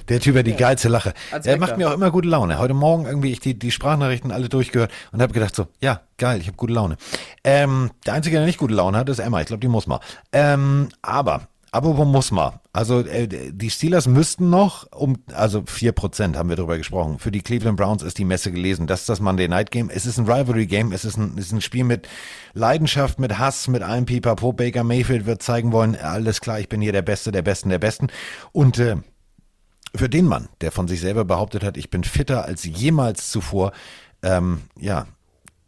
der 0.09 0.21
Typ 0.21 0.37
hat 0.37 0.47
die 0.47 0.55
geilste 0.55 0.89
Lache. 0.89 1.15
Als 1.31 1.47
Er 1.47 1.59
macht 1.59 1.77
mir 1.77 1.89
auch 1.89 1.95
immer 1.95 2.11
gute 2.11 2.29
Laune. 2.29 2.59
Heute 2.59 2.75
Morgen 2.75 3.07
irgendwie 3.07 3.33
ich 3.33 3.41
die, 3.41 3.59
die 3.59 3.71
Sprachnachrichten 3.71 4.31
alle 4.31 4.49
durchgehört 4.49 4.91
und 5.12 5.23
habe 5.23 5.33
gedacht 5.33 5.55
so, 5.55 5.69
ja, 5.81 6.03
geil, 6.19 6.41
ich 6.41 6.47
habe 6.47 6.57
gute 6.57 6.73
Laune. 6.73 6.97
Ähm, 7.45 7.91
der 8.07 8.15
Einzige, 8.15 8.37
der 8.37 8.47
nicht 8.47 8.59
gute 8.59 8.75
Laune 8.75 8.99
hat, 8.99 9.09
ist 9.09 9.19
Emma. 9.19 9.41
Ich 9.41 9.47
glaube, 9.47 9.61
die 9.61 9.69
muss 9.69 9.87
mal. 9.87 10.01
Ähm, 10.33 10.89
aber, 11.03 11.49
apropos 11.73 12.07
muss 12.07 12.31
mal. 12.31 12.60
Also 12.73 13.01
äh, 13.01 13.26
die 13.26 13.70
Steelers 13.70 14.07
müssten 14.07 14.51
noch 14.51 14.86
um, 14.92 15.17
also 15.34 15.60
4% 15.60 16.36
haben 16.36 16.49
wir 16.49 16.57
darüber 16.57 16.78
gesprochen. 16.78 17.18
Für 17.18 17.33
die 17.33 17.41
Cleveland 17.41 17.76
Browns 17.76 18.02
ist 18.02 18.18
die 18.18 18.25
Messe 18.25 18.52
gelesen. 18.52 18.86
Das 18.86 19.01
ist 19.01 19.09
das 19.09 19.20
Monday 19.20 19.49
Night 19.49 19.70
Game. 19.70 19.91
Es 19.91 20.07
ist 20.07 20.18
ein 20.18 20.31
Rivalry 20.31 20.67
Game. 20.67 20.92
Es 20.92 21.05
ist 21.05 21.17
ein, 21.17 21.36
ist 21.36 21.52
ein 21.52 21.60
Spiel 21.60 21.84
mit 21.84 22.09
Leidenschaft, 22.55 23.18
mit 23.18 23.39
Hass, 23.39 23.67
mit 23.67 23.83
allem 23.83 24.07
Pipapo. 24.07 24.52
Baker 24.52 24.84
Mayfield 24.84 25.26
wird 25.26 25.42
zeigen 25.42 25.73
wollen, 25.73 25.97
alles 25.97 26.41
klar, 26.41 26.60
ich 26.60 26.68
bin 26.68 26.81
hier 26.81 26.92
der 26.92 27.02
Beste, 27.02 27.33
der 27.33 27.42
Besten, 27.42 27.70
der 27.70 27.78
Besten. 27.78 28.09
Und 28.52 28.78
äh, 28.78 28.97
für 29.94 30.09
den 30.09 30.26
Mann, 30.26 30.49
der 30.60 30.73
von 30.73 30.89
sich 30.89 31.01
selber 31.01 31.25
behauptet 31.25 31.65
hat, 31.65 31.76
ich 31.76 31.91
bin 31.91 32.05
fitter 32.05 32.44
als 32.44 32.65
jemals 32.65 33.31
zuvor, 33.31 33.73
ähm, 34.23 34.62
ja, 34.78 35.07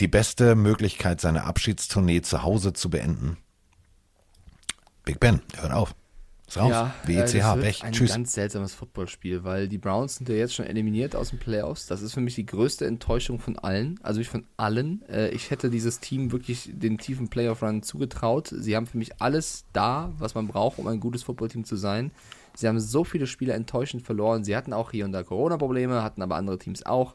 die 0.01 0.09
beste 0.09 0.55
Möglichkeit, 0.55 1.21
seine 1.21 1.45
Abschiedstournee 1.45 2.23
zu 2.23 2.43
Hause 2.43 2.73
zu 2.73 2.91
beenden. 2.91 3.37
Big 5.05 5.21
Ben, 5.21 5.41
hört 5.57 5.73
auf. 5.73 5.95
Ist 6.47 6.59
raus. 6.59 6.71
Ja, 6.71 6.95
WECH, 7.05 7.21
das 7.21 7.35
wird 7.35 7.85
ein 7.85 7.93
Tschüss. 7.93 8.11
ganz 8.11 8.33
seltsames 8.33 8.75
Footballspiel, 8.75 9.45
weil 9.45 9.67
die 9.67 9.79
Browns 9.79 10.17
sind 10.17 10.29
ja 10.29 10.35
jetzt 10.35 10.55
schon 10.55 10.67
eliminiert 10.67 11.17
aus 11.17 11.31
den 11.31 11.39
Playoffs. 11.39 11.87
Das 11.87 12.03
ist 12.03 12.13
für 12.13 12.21
mich 12.21 12.35
die 12.35 12.45
größte 12.45 12.87
Enttäuschung 12.87 13.39
von 13.39 13.59
allen, 13.59 13.99
also 14.03 14.21
ich 14.21 14.29
von 14.29 14.45
allen. 14.59 15.03
Äh, 15.09 15.31
Ich 15.31 15.51
hätte 15.51 15.71
dieses 15.71 16.01
Team 16.01 16.33
wirklich 16.33 16.71
den 16.73 16.99
tiefen 16.99 17.29
Playoff-Run 17.29 17.83
zugetraut. 17.83 18.49
Sie 18.55 18.77
haben 18.77 18.87
für 18.87 18.99
mich 18.99 19.23
alles 19.23 19.65
da, 19.73 20.13
was 20.19 20.35
man 20.35 20.47
braucht, 20.47 20.79
um 20.79 20.87
ein 20.87 21.01
gutes 21.01 21.23
Footballteam 21.23 21.65
zu 21.65 21.77
sein. 21.77 22.11
Sie 22.55 22.69
haben 22.69 22.79
so 22.79 23.05
viele 23.05 23.27
Spiele 23.27 23.55
enttäuschend 23.55 24.03
verloren. 24.05 24.45
Sie 24.45 24.55
hatten 24.55 24.75
auch 24.75 24.91
hier 24.91 25.07
und 25.07 25.13
da 25.13 25.23
Corona-Probleme, 25.23 26.03
hatten 26.03 26.21
aber 26.21 26.37
andere 26.37 26.59
Teams 26.59 26.85
auch. 26.85 27.15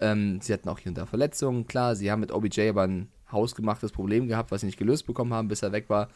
Ähm, 0.00 0.40
sie 0.42 0.52
hatten 0.52 0.68
auch 0.68 0.78
hier 0.78 0.90
und 0.90 0.98
da 0.98 1.06
Verletzungen. 1.06 1.66
Klar, 1.66 1.96
sie 1.96 2.10
haben 2.12 2.20
mit 2.20 2.30
OBJ 2.30 2.68
aber 2.68 2.82
ein 2.82 3.08
hausgemachtes 3.32 3.90
Problem 3.90 4.28
gehabt, 4.28 4.50
was 4.50 4.60
sie 4.60 4.66
nicht 4.66 4.78
gelöst 4.78 5.06
bekommen 5.06 5.32
haben, 5.32 5.48
bis 5.48 5.62
er 5.62 5.72
weg 5.72 5.88
war. 5.88 6.08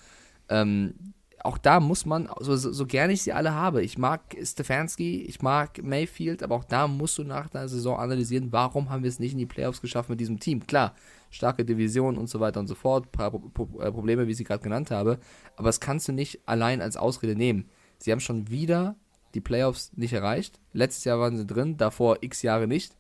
Ähm, 0.51 0.95
auch 1.43 1.57
da 1.57 1.81
muss 1.81 2.05
man, 2.05 2.29
so, 2.41 2.55
so, 2.57 2.87
gerne 2.87 3.15
ich 3.15 3.23
sie 3.23 3.33
alle 3.33 3.55
habe, 3.55 3.83
ich 3.83 3.97
mag 3.97 4.21
Stefanski, 4.43 5.23
ich 5.23 5.41
mag 5.41 5.83
Mayfield, 5.83 6.43
aber 6.43 6.55
auch 6.55 6.65
da 6.65 6.87
musst 6.87 7.17
du 7.17 7.25
nach 7.25 7.49
der 7.49 7.67
Saison 7.69 7.99
analysieren, 7.99 8.53
warum 8.53 8.91
haben 8.91 9.03
wir 9.03 9.09
es 9.09 9.19
nicht 9.19 9.33
in 9.33 9.39
die 9.39 9.47
Playoffs 9.47 9.81
geschafft 9.81 10.11
mit 10.11 10.21
diesem 10.21 10.39
Team. 10.39 10.67
Klar, 10.67 10.95
starke 11.31 11.65
Division 11.65 12.19
und 12.19 12.29
so 12.29 12.41
weiter 12.41 12.61
und 12.61 12.67
so 12.67 12.75
fort, 12.75 13.11
paar 13.11 13.33
äh, 13.33 13.91
Probleme, 13.91 14.27
wie 14.27 14.33
ich 14.33 14.37
sie 14.37 14.45
gerade 14.45 14.63
genannt 14.63 14.91
habe, 14.91 15.19
aber 15.57 15.69
das 15.69 15.81
kannst 15.81 16.09
du 16.09 16.13
nicht 16.13 16.41
allein 16.47 16.83
als 16.83 16.99
Ausrede 16.99 17.37
nehmen. 17.37 17.71
Sie 17.99 18.13
haben 18.13 18.21
schon 18.21 18.51
wieder 18.51 18.97
die 19.35 19.41
Playoffs 19.41 19.93
nicht 19.95 20.13
erreicht. 20.13 20.59
Letztes 20.73 21.05
Jahr 21.05 21.21
waren 21.21 21.37
sie 21.37 21.47
drin, 21.47 21.77
davor 21.77 22.19
x 22.21 22.43
Jahre 22.43 22.67
nicht. 22.67 22.97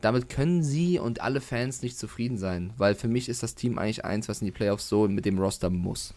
Damit 0.00 0.28
können 0.28 0.62
sie 0.62 0.98
und 0.98 1.20
alle 1.20 1.40
Fans 1.40 1.82
nicht 1.82 1.98
zufrieden 1.98 2.36
sein, 2.36 2.72
weil 2.76 2.94
für 2.94 3.08
mich 3.08 3.28
ist 3.28 3.42
das 3.42 3.54
Team 3.54 3.78
eigentlich 3.78 4.04
eins, 4.04 4.28
was 4.28 4.40
in 4.40 4.46
die 4.46 4.52
Playoffs 4.52 4.88
so 4.88 5.08
mit 5.08 5.24
dem 5.24 5.38
Roster 5.38 5.70
muss. 5.70 6.14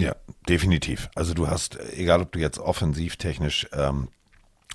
Ja, 0.00 0.16
definitiv. 0.48 1.10
Also 1.14 1.34
du 1.34 1.48
hast, 1.48 1.78
egal 1.94 2.22
ob 2.22 2.32
du 2.32 2.38
jetzt 2.38 2.58
offensivtechnisch 2.58 3.68
ähm, 3.72 4.08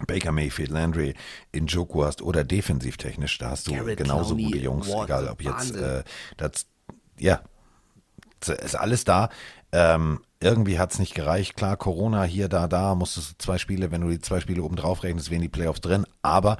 Baker 0.07 0.31
Mayfield, 0.31 0.69
Landry, 0.69 1.15
Njoku 1.53 2.03
hast 2.03 2.21
oder 2.21 2.43
defensivtechnisch, 2.43 3.37
da 3.37 3.51
hast 3.51 3.67
du 3.67 3.73
Garrett 3.73 3.97
genauso 3.97 4.35
Clowney, 4.35 4.51
gute 4.51 4.63
Jungs, 4.63 4.89
Watt, 4.89 5.05
egal 5.05 5.27
ob 5.29 5.41
jetzt, 5.41 5.75
äh, 5.75 6.03
das, 6.37 6.67
ja, 7.17 7.41
ist 8.47 8.75
alles 8.75 9.05
da. 9.05 9.29
Ähm, 9.71 10.21
irgendwie 10.39 10.77
hat 10.77 10.93
es 10.93 10.99
nicht 10.99 11.15
gereicht. 11.15 11.55
Klar, 11.55 11.77
Corona 11.77 12.23
hier, 12.23 12.49
da, 12.49 12.67
da, 12.67 12.93
musstest 12.93 13.31
du 13.31 13.35
zwei 13.39 13.57
Spiele, 13.57 13.91
wenn 13.91 14.01
du 14.01 14.09
die 14.09 14.19
zwei 14.19 14.39
Spiele 14.39 14.63
oben 14.63 14.75
drauf 14.75 15.03
rechnest, 15.03 15.31
wären 15.31 15.41
die 15.41 15.49
Playoffs 15.49 15.81
drin. 15.81 16.05
Aber 16.21 16.57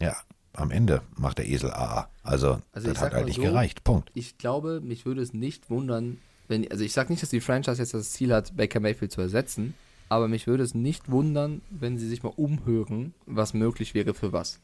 ja, 0.00 0.16
am 0.52 0.70
Ende 0.70 1.02
macht 1.16 1.38
der 1.38 1.48
Esel 1.48 1.70
AA. 1.70 2.08
Also, 2.22 2.60
Also 2.72 2.88
das 2.88 3.00
hat 3.00 3.14
halt 3.14 3.26
nicht 3.26 3.36
so, 3.36 3.42
gereicht. 3.42 3.84
Punkt. 3.84 4.10
Ich 4.14 4.38
glaube, 4.38 4.80
mich 4.80 5.06
würde 5.06 5.22
es 5.22 5.32
nicht 5.32 5.70
wundern, 5.70 6.18
wenn, 6.48 6.70
also 6.70 6.84
ich 6.84 6.92
sage 6.92 7.10
nicht, 7.12 7.22
dass 7.22 7.30
die 7.30 7.40
Franchise 7.40 7.78
jetzt 7.80 7.94
das 7.94 8.10
Ziel 8.12 8.32
hat, 8.32 8.56
Baker 8.56 8.80
Mayfield 8.80 9.12
zu 9.12 9.20
ersetzen, 9.20 9.74
aber 10.08 10.28
mich 10.28 10.46
würde 10.46 10.62
es 10.62 10.74
nicht 10.74 11.10
wundern, 11.10 11.62
wenn 11.70 11.98
sie 11.98 12.08
sich 12.08 12.22
mal 12.22 12.32
umhören, 12.36 13.14
was 13.26 13.54
möglich 13.54 13.94
wäre 13.94 14.14
für 14.14 14.32
was. 14.32 14.60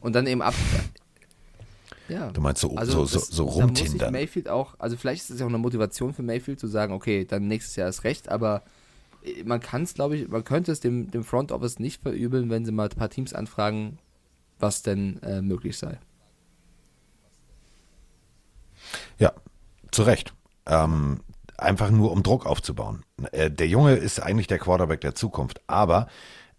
Und 0.00 0.14
dann 0.14 0.26
eben 0.26 0.42
ab. 0.42 0.54
Ja. 2.08 2.30
Du 2.30 2.40
meinst 2.40 2.60
so- 2.60 2.68
so- 2.84 3.04
so- 3.04 3.18
so 3.18 3.44
da 3.58 3.66
muss 3.66 3.78
sich 3.78 3.88
rumtindern. 3.88 4.12
Mayfield 4.12 4.48
auch, 4.48 4.76
also 4.78 4.96
vielleicht 4.96 5.22
ist 5.24 5.30
es 5.30 5.40
ja 5.40 5.46
auch 5.46 5.50
eine 5.50 5.58
Motivation 5.58 6.14
für 6.14 6.22
Mayfield 6.22 6.60
zu 6.60 6.68
sagen, 6.68 6.92
okay, 6.92 7.24
dann 7.24 7.48
nächstes 7.48 7.74
Jahr 7.74 7.88
ist 7.88 8.04
recht, 8.04 8.28
aber 8.28 8.62
äh, 9.24 9.42
man 9.42 9.58
kann 9.58 9.82
es, 9.82 9.94
glaube 9.94 10.16
ich, 10.16 10.28
man 10.28 10.44
könnte 10.44 10.70
es 10.70 10.78
dem, 10.78 11.10
dem 11.10 11.24
Front 11.24 11.50
Office 11.50 11.80
nicht 11.80 12.02
verübeln, 12.02 12.48
wenn 12.48 12.64
sie 12.64 12.70
mal 12.70 12.88
ein 12.88 12.96
paar 12.96 13.10
Teams 13.10 13.32
anfragen, 13.32 13.98
was 14.60 14.82
denn 14.82 15.20
äh, 15.24 15.42
möglich 15.42 15.76
sei. 15.78 15.98
Ja, 19.18 19.32
zu 19.90 20.02
Recht. 20.04 20.32
Ähm, 20.66 21.20
einfach 21.58 21.90
nur 21.90 22.12
um 22.12 22.22
Druck 22.22 22.46
aufzubauen. 22.46 23.04
Äh, 23.32 23.50
der 23.50 23.68
Junge 23.68 23.94
ist 23.94 24.20
eigentlich 24.20 24.46
der 24.46 24.58
Quarterback 24.58 25.00
der 25.00 25.14
Zukunft, 25.14 25.60
aber 25.66 26.08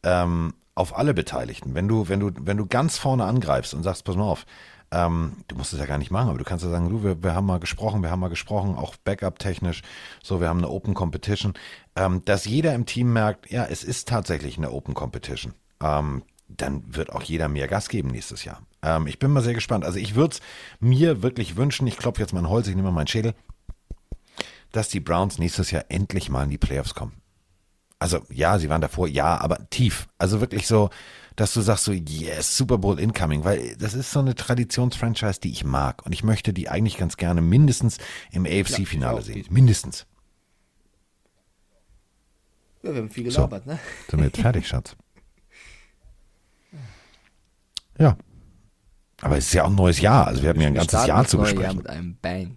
ähm, 0.04 0.54
auf 0.76 0.98
alle 0.98 1.14
Beteiligten. 1.14 1.76
Wenn 1.76 1.88
du, 1.88 2.08
wenn 2.08 2.20
du, 2.20 2.32
wenn 2.40 2.58
du 2.58 2.66
ganz 2.66 2.98
vorne 2.98 3.26
angreifst 3.26 3.74
und 3.74 3.84
sagst, 3.84 4.06
pass 4.06 4.16
mal 4.16 4.24
auf, 4.24 4.46
ähm, 4.92 5.38
du 5.48 5.56
musst 5.56 5.74
es 5.74 5.80
ja 5.80 5.86
gar 5.86 5.98
nicht 5.98 6.12
machen, 6.12 6.30
aber 6.30 6.38
du 6.38 6.46
kannst 6.46 6.64
ja 6.64 6.72
sagen, 6.72 6.90
du, 6.90 7.04
wir, 7.04 7.22
wir 7.22 7.36
haben 7.36 7.46
mal 7.46 7.60
gesprochen, 7.60 8.04
wir 8.04 8.12
haben 8.12 8.22
mal 8.22 8.30
gesprochen, 8.30 8.76
auch 8.76 8.96
Backup-technisch, 8.96 9.82
so, 10.24 10.40
wir 10.40 10.48
haben 10.48 10.60
eine 10.60 10.70
Open 10.70 10.94
Competition, 10.94 11.56
ähm, 11.96 12.24
dass 12.26 12.46
jeder 12.46 12.74
im 12.74 12.86
Team 12.86 13.12
merkt, 13.12 13.52
ja, 13.52 13.66
es 13.66 13.84
ist 13.84 14.08
tatsächlich 14.08 14.58
eine 14.58 14.72
Open 14.72 14.94
Competition. 14.94 15.54
Ähm, 15.84 16.24
dann 16.48 16.84
wird 16.88 17.12
auch 17.12 17.24
jeder 17.24 17.50
mehr 17.50 17.68
Gas 17.68 17.90
geben 17.90 18.10
nächstes 18.10 18.46
Jahr. 18.46 18.62
Ähm, 18.82 19.08
ich 19.08 19.20
bin 19.20 19.32
mal 19.32 19.44
sehr 19.44 19.54
gespannt. 19.54 19.84
Also 19.84 20.00
ich 20.00 20.16
würde 20.16 20.36
es 20.36 20.42
mir 20.80 21.22
wirklich 21.22 21.58
wünschen, 21.58 21.88
ich 21.88 21.98
klopfe 21.98 22.22
jetzt 22.22 22.34
mal 22.34 22.40
ein 22.40 22.50
Holz, 22.50 22.68
ich 22.68 22.76
nehme 22.76 22.88
mal 22.88 22.96
meinen 22.96 23.08
Schädel, 23.08 23.34
dass 24.72 24.90
die 24.90 25.00
Browns 25.00 25.38
nächstes 25.40 25.72
Jahr 25.72 25.86
endlich 25.90 26.30
mal 26.30 26.44
in 26.44 26.50
die 26.50 26.58
Playoffs 26.58 26.94
kommen. 26.96 27.14
Also 28.00 28.22
ja, 28.30 28.60
sie 28.60 28.70
waren 28.70 28.82
davor, 28.82 29.08
ja, 29.08 29.40
aber 29.40 29.70
tief. 29.70 30.08
Also 30.20 30.40
wirklich 30.40 30.68
so, 30.68 30.90
dass 31.36 31.54
du 31.54 31.62
sagst 31.62 31.86
so, 31.86 31.92
yes, 31.94 32.56
Super 32.58 32.78
Bowl 32.78 33.00
incoming, 33.00 33.44
weil 33.44 33.76
das 33.78 33.94
ist 33.94 34.12
so 34.12 34.20
eine 34.20 34.36
Traditionsfranchise, 34.36 35.40
die 35.40 35.52
ich 35.52 35.64
mag. 35.64 36.06
Und 36.06 36.12
ich 36.12 36.24
möchte 36.24 36.54
die 36.54 36.70
eigentlich 36.70 36.98
ganz 36.98 37.18
gerne 37.18 37.42
mindestens 37.42 37.98
im 38.32 38.46
AFC-Finale 38.46 39.20
auch. 39.20 39.24
sehen. 39.24 39.46
Mindestens. 39.50 40.06
Ja, 42.84 42.92
wir 42.94 43.02
haben 43.02 43.10
viel 43.10 43.30
So, 43.32 43.38
gelabert, 43.48 43.66
ne? 43.66 43.80
sind 44.10 44.20
wir 44.20 44.26
jetzt 44.28 44.40
fertig, 44.42 44.68
Schatz. 44.68 44.96
Ja. 48.00 48.16
Aber 49.22 49.38
es 49.38 49.48
ist 49.48 49.54
ja 49.54 49.64
auch 49.64 49.70
ein 49.70 49.76
neues 49.76 50.00
Jahr. 50.00 50.28
Also 50.28 50.44
wir 50.44 50.50
haben 50.50 50.62
ja 50.62 50.68
ein 50.68 50.76
ganzes 50.76 51.08
Jahr 51.08 51.26
zu 51.26 51.40
besprechen. 51.40 51.64
Jahr 51.64 51.74
mit 51.74 51.90
einem 51.90 52.18
Bang. 52.22 52.57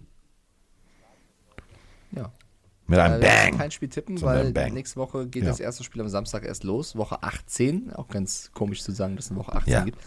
Mit 2.91 2.99
einem 2.99 3.21
Äh, 3.21 3.25
Bang. 3.25 3.57
Kein 3.57 3.71
Spiel 3.71 3.89
tippen, 3.89 4.17
Sondern 4.17 4.55
weil 4.55 4.71
nächste 4.71 4.97
Woche 4.99 5.25
geht 5.27 5.43
Ja. 5.43 5.49
das 5.49 5.59
erste 5.59 5.83
Spiel 5.83 6.01
am 6.01 6.09
Samstag 6.09 6.45
erst 6.45 6.63
los. 6.63 6.95
Woche 6.95 7.23
18. 7.23 7.91
Auch 7.93 8.07
ganz 8.09 8.51
komisch 8.53 8.83
zu 8.83 8.91
sagen, 8.91 9.15
dass 9.15 9.25
es 9.25 9.31
eine 9.31 9.39
Woche 9.39 9.53
18 9.53 9.73
Ja. 9.73 9.83
gibt. 9.83 9.97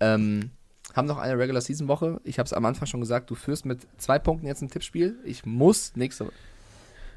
Ähm, 0.00 0.50
haben 0.94 1.08
noch 1.08 1.18
eine 1.18 1.38
Regular 1.38 1.60
Season 1.60 1.88
Woche. 1.88 2.20
Ich 2.24 2.38
habe 2.38 2.46
es 2.46 2.52
am 2.52 2.64
Anfang 2.64 2.86
schon 2.86 3.00
gesagt, 3.00 3.28
du 3.30 3.34
führst 3.34 3.66
mit 3.66 3.86
zwei 3.98 4.18
Punkten 4.18 4.46
jetzt 4.46 4.62
ein 4.62 4.70
Tippspiel. 4.70 5.18
Ich 5.24 5.44
muss 5.44 5.92
nächste 5.96 6.26
Woche. 6.26 6.34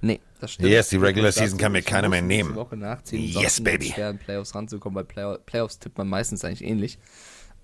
Nee, 0.01 0.22
das 0.39 0.53
stimmt. 0.53 0.69
Yes, 0.69 0.89
die 0.89 0.95
Regular 0.98 1.31
Season 1.31 1.57
kann 1.59 1.73
mir 1.73 1.81
keiner 1.81 2.07
mehr 2.07 2.22
nehmen. 2.22 2.56
Woche 2.56 2.77
nachziehen. 2.77 3.22
Yes, 3.41 3.61
baby. 3.61 3.91
schwer, 3.93 4.09
in 4.11 4.17
Playoffs 4.17 4.56
ranzukommen, 4.56 4.95
weil 4.95 5.03
Play 5.03 5.38
Playoffs 5.45 5.77
tippt 5.80 5.98
man 5.98 6.07
meistens 6.07 6.45
eigentlich 6.45 6.64
ähnlich. 6.64 6.98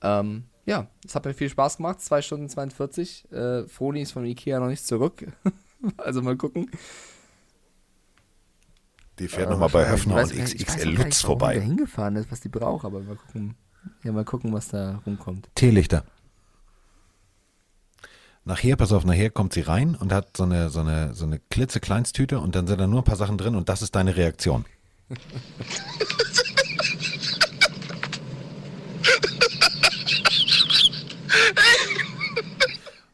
Ähm, 0.02 0.44
ja, 0.66 0.88
es 1.06 1.16
hat 1.16 1.24
mir 1.24 1.34
viel 1.34 1.50
Spaß 1.50 1.78
gemacht. 1.78 2.02
2 2.02 2.22
Stunden 2.22 2.50
42. 2.50 3.32
Äh, 3.32 3.64
Froni 3.68 4.02
ist 4.02 4.12
von 4.12 4.26
Ikea 4.26 4.60
noch 4.60 4.68
nicht 4.68 4.86
zurück. 4.86 5.26
also 5.98 6.22
mal 6.22 6.36
gucken. 6.36 6.70
Die 9.20 9.28
fährt 9.28 9.48
Äh, 9.48 9.52
nochmal 9.52 9.70
bei. 9.70 9.90
Höfner 9.90 10.24
Ich 10.24 10.32
und 10.32 10.56
ich 10.56 10.66
XXL 10.66 10.90
Lutz 10.90 11.22
vorbei. 11.22 11.56
da 11.56 11.62
hingefahren 11.62 12.16
ist, 12.18 12.32
was 12.32 12.42
die 12.42 12.50
braucht, 12.50 12.86
aber 12.86 13.00
mal 13.02 13.16
gucken. 13.16 13.56
Ja, 14.04 14.12
mal 14.12 14.26
gucken, 14.26 14.52
was 14.54 14.68
da 14.70 15.02
rumkommt. 15.06 15.50
Teelichter. 15.56 16.04
Nachher, 18.44 18.76
pass 18.76 18.92
auf, 18.92 19.06
nachher 19.06 19.30
kommt 19.32 19.54
sie 19.54 19.62
rein 19.62 19.96
und 19.96 20.12
hat 20.14 20.38
so 20.38 20.44
eine, 20.44 20.70
so 20.70 20.80
eine, 20.82 21.14
so 21.16 21.26
eine 21.26 21.40
klitzekleinstüte 21.40 22.40
und 22.40 22.56
dann 22.56 22.68
sind 22.68 22.80
da 22.80 22.86
nur 22.88 23.02
ein 23.02 23.04
paar 23.06 23.16
Sachen 23.16 23.38
drin 23.40 23.56
und 23.56 23.70
das 23.70 23.82
ist 23.82 23.96
deine 23.96 24.16
Reaktion. 24.18 24.66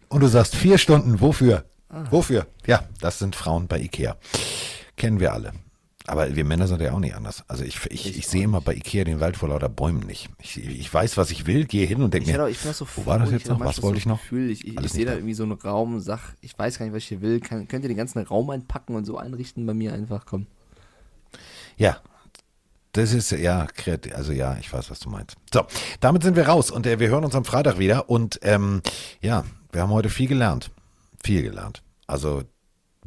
Und 0.10 0.22
du 0.22 0.28
sagst 0.28 0.56
vier 0.56 0.78
Stunden, 0.78 1.22
wofür? 1.22 1.64
Ah. 1.90 2.04
Wofür? 2.10 2.48
Ja, 2.66 2.84
das 3.00 3.20
sind 3.20 3.36
Frauen 3.36 3.68
bei 3.68 3.80
Ikea. 3.80 4.18
Kennen 4.98 5.20
wir 5.20 5.34
alle. 5.34 5.54
Aber 6.08 6.36
wir 6.36 6.46
Männer 6.46 6.68
sind 6.68 6.82
ja 6.82 6.94
auch 6.94 7.00
nicht 7.00 7.16
anders. 7.16 7.44
Also 7.48 7.64
ich, 7.64 7.80
ich, 7.90 8.18
ich, 8.18 8.28
sehe 8.28 8.44
immer 8.44 8.60
bei 8.60 8.74
Ikea 8.74 9.04
den 9.04 9.20
Wald 9.20 9.38
vor 9.38 9.50
lauter 9.50 9.70
Bäumen 9.70 10.00
nicht. 10.00 10.30
Ich, 10.40 10.58
ich 10.58 10.92
weiß, 10.92 11.18
was 11.18 11.30
ich 11.32 11.46
will, 11.46 11.66
gehe 11.66 11.86
hin 11.86 12.02
und 12.02 12.14
denke 12.14 12.32
mir, 12.32 12.44
auch- 12.44 12.74
so 12.74 12.88
wo 12.96 13.06
war 13.06 13.20
das 13.20 13.32
jetzt 13.32 13.48
noch? 13.48 13.60
Was 13.60 13.82
wollte 13.84 13.98
so 13.98 14.00
ich 14.00 14.06
noch? 14.08 14.20
Gefühl, 14.22 14.50
ich 14.50 14.66
ich, 14.66 14.80
ich 14.80 14.92
sehe 14.92 15.06
da. 15.06 15.14
irgendwie 15.14 15.36
so 15.36 15.44
einen 15.44 15.54
Raum, 15.54 16.00
sag, 16.00 16.36
ich 16.42 16.58
weiß 16.58 16.80
gar 16.80 16.86
nicht, 16.86 16.96
was 16.96 17.04
ich 17.04 17.10
hier 17.10 17.22
will. 17.22 17.40
Kann, 17.40 17.68
könnt 17.68 17.86
ihr 17.86 17.90
den 17.90 17.98
ganzen 17.98 18.20
Raum 18.24 18.50
einpacken 18.50 18.96
und 18.96 19.06
so 19.06 19.18
einrichten 19.18 19.66
bei 19.66 19.74
mir 19.74 19.94
einfach, 19.94 20.26
komm. 20.26 20.48
Ja, 21.78 21.98
das 22.94 23.14
ist 23.14 23.32
ja 23.32 23.68
kreativ. 23.68 24.16
Also 24.16 24.34
ja, 24.34 24.58
ich 24.60 24.72
weiß, 24.72 24.90
was 24.90 25.00
du 25.00 25.10
meinst. 25.10 25.38
So, 25.54 25.66
damit 26.00 26.24
sind 26.24 26.36
wir 26.36 26.48
raus 26.48 26.72
und 26.72 26.86
äh, 26.86 27.00
wir 27.00 27.10
hören 27.10 27.24
uns 27.24 27.36
am 27.36 27.46
Freitag 27.46 27.80
wieder. 27.80 28.10
Und 28.10 28.40
ähm, 28.44 28.82
ja, 29.22 29.46
wir 29.72 29.82
haben 29.82 29.92
heute 29.92 30.10
viel 30.10 30.28
gelernt. 30.28 30.72
Viel 31.24 31.44
gelernt. 31.44 31.84
Also 32.08 32.44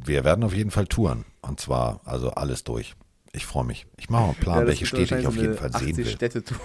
wir 0.03 0.23
werden 0.23 0.43
auf 0.43 0.53
jeden 0.55 0.71
Fall 0.71 0.87
touren. 0.87 1.25
Und 1.47 1.59
zwar 1.59 2.01
also 2.05 2.31
alles 2.31 2.63
durch. 2.63 2.95
Ich 3.31 3.45
freue 3.45 3.65
mich. 3.65 3.85
Ich 3.97 4.09
mache 4.09 4.21
mal 4.23 4.27
einen 4.29 4.39
Plan, 4.39 4.59
Ja, 4.61 4.67
welche 4.67 4.85
Städte 4.85 5.17
ich 5.19 5.27
auf 5.27 5.35
jeden 5.35 5.55
Fall 5.57 5.71
sehen 5.71 5.89
80 5.91 5.97
will. 5.97 6.07
Städtetour. 6.07 6.57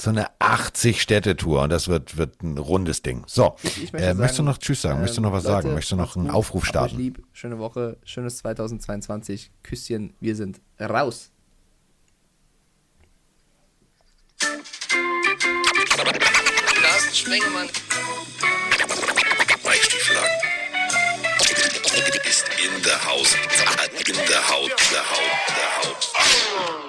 So 0.00 0.10
eine 0.10 0.28
80-Städte-Tour 0.38 1.62
und 1.62 1.70
das 1.70 1.88
wird, 1.88 2.16
wird 2.16 2.40
ein 2.44 2.56
rundes 2.56 3.02
Ding. 3.02 3.24
So, 3.26 3.56
Ich, 3.64 3.82
ich 3.82 3.92
möchte 3.92 4.08
äh, 4.08 4.14
möchtest 4.14 4.38
du 4.38 4.42
sagen, 4.44 4.46
noch 4.46 4.58
Tschüss 4.58 4.82
sagen? 4.82 5.00
möchtest 5.00 5.18
du 5.18 5.22
noch 5.22 5.32
was 5.32 5.44
ähm, 5.44 5.50
sagen? 5.50 5.62
Leute, 5.66 5.74
Möchtest 5.74 5.92
du 5.92 5.96
noch 5.96 6.14
einen 6.16 6.26
gut, 6.26 6.34
Aufruf 6.36 6.64
starten? 6.66 6.96
lieb, 6.96 7.24
schöne 7.32 7.58
Woche, 7.58 7.96
schönes 8.04 8.36
2022. 8.38 9.50
Küsschen, 9.64 10.14
wir 10.20 10.36
sind 10.36 10.60
raus. 10.80 11.32
Carsten 16.80 17.14
Spengemann. 17.14 17.68
In 22.64 22.82
der 22.82 23.04
Haus. 23.04 23.34
In 24.06 24.14
der 24.26 24.48
Haut. 24.48 24.72
Der 24.90 25.10
Haut. 25.10 25.38
Der 25.48 25.76
Haut. 25.78 26.87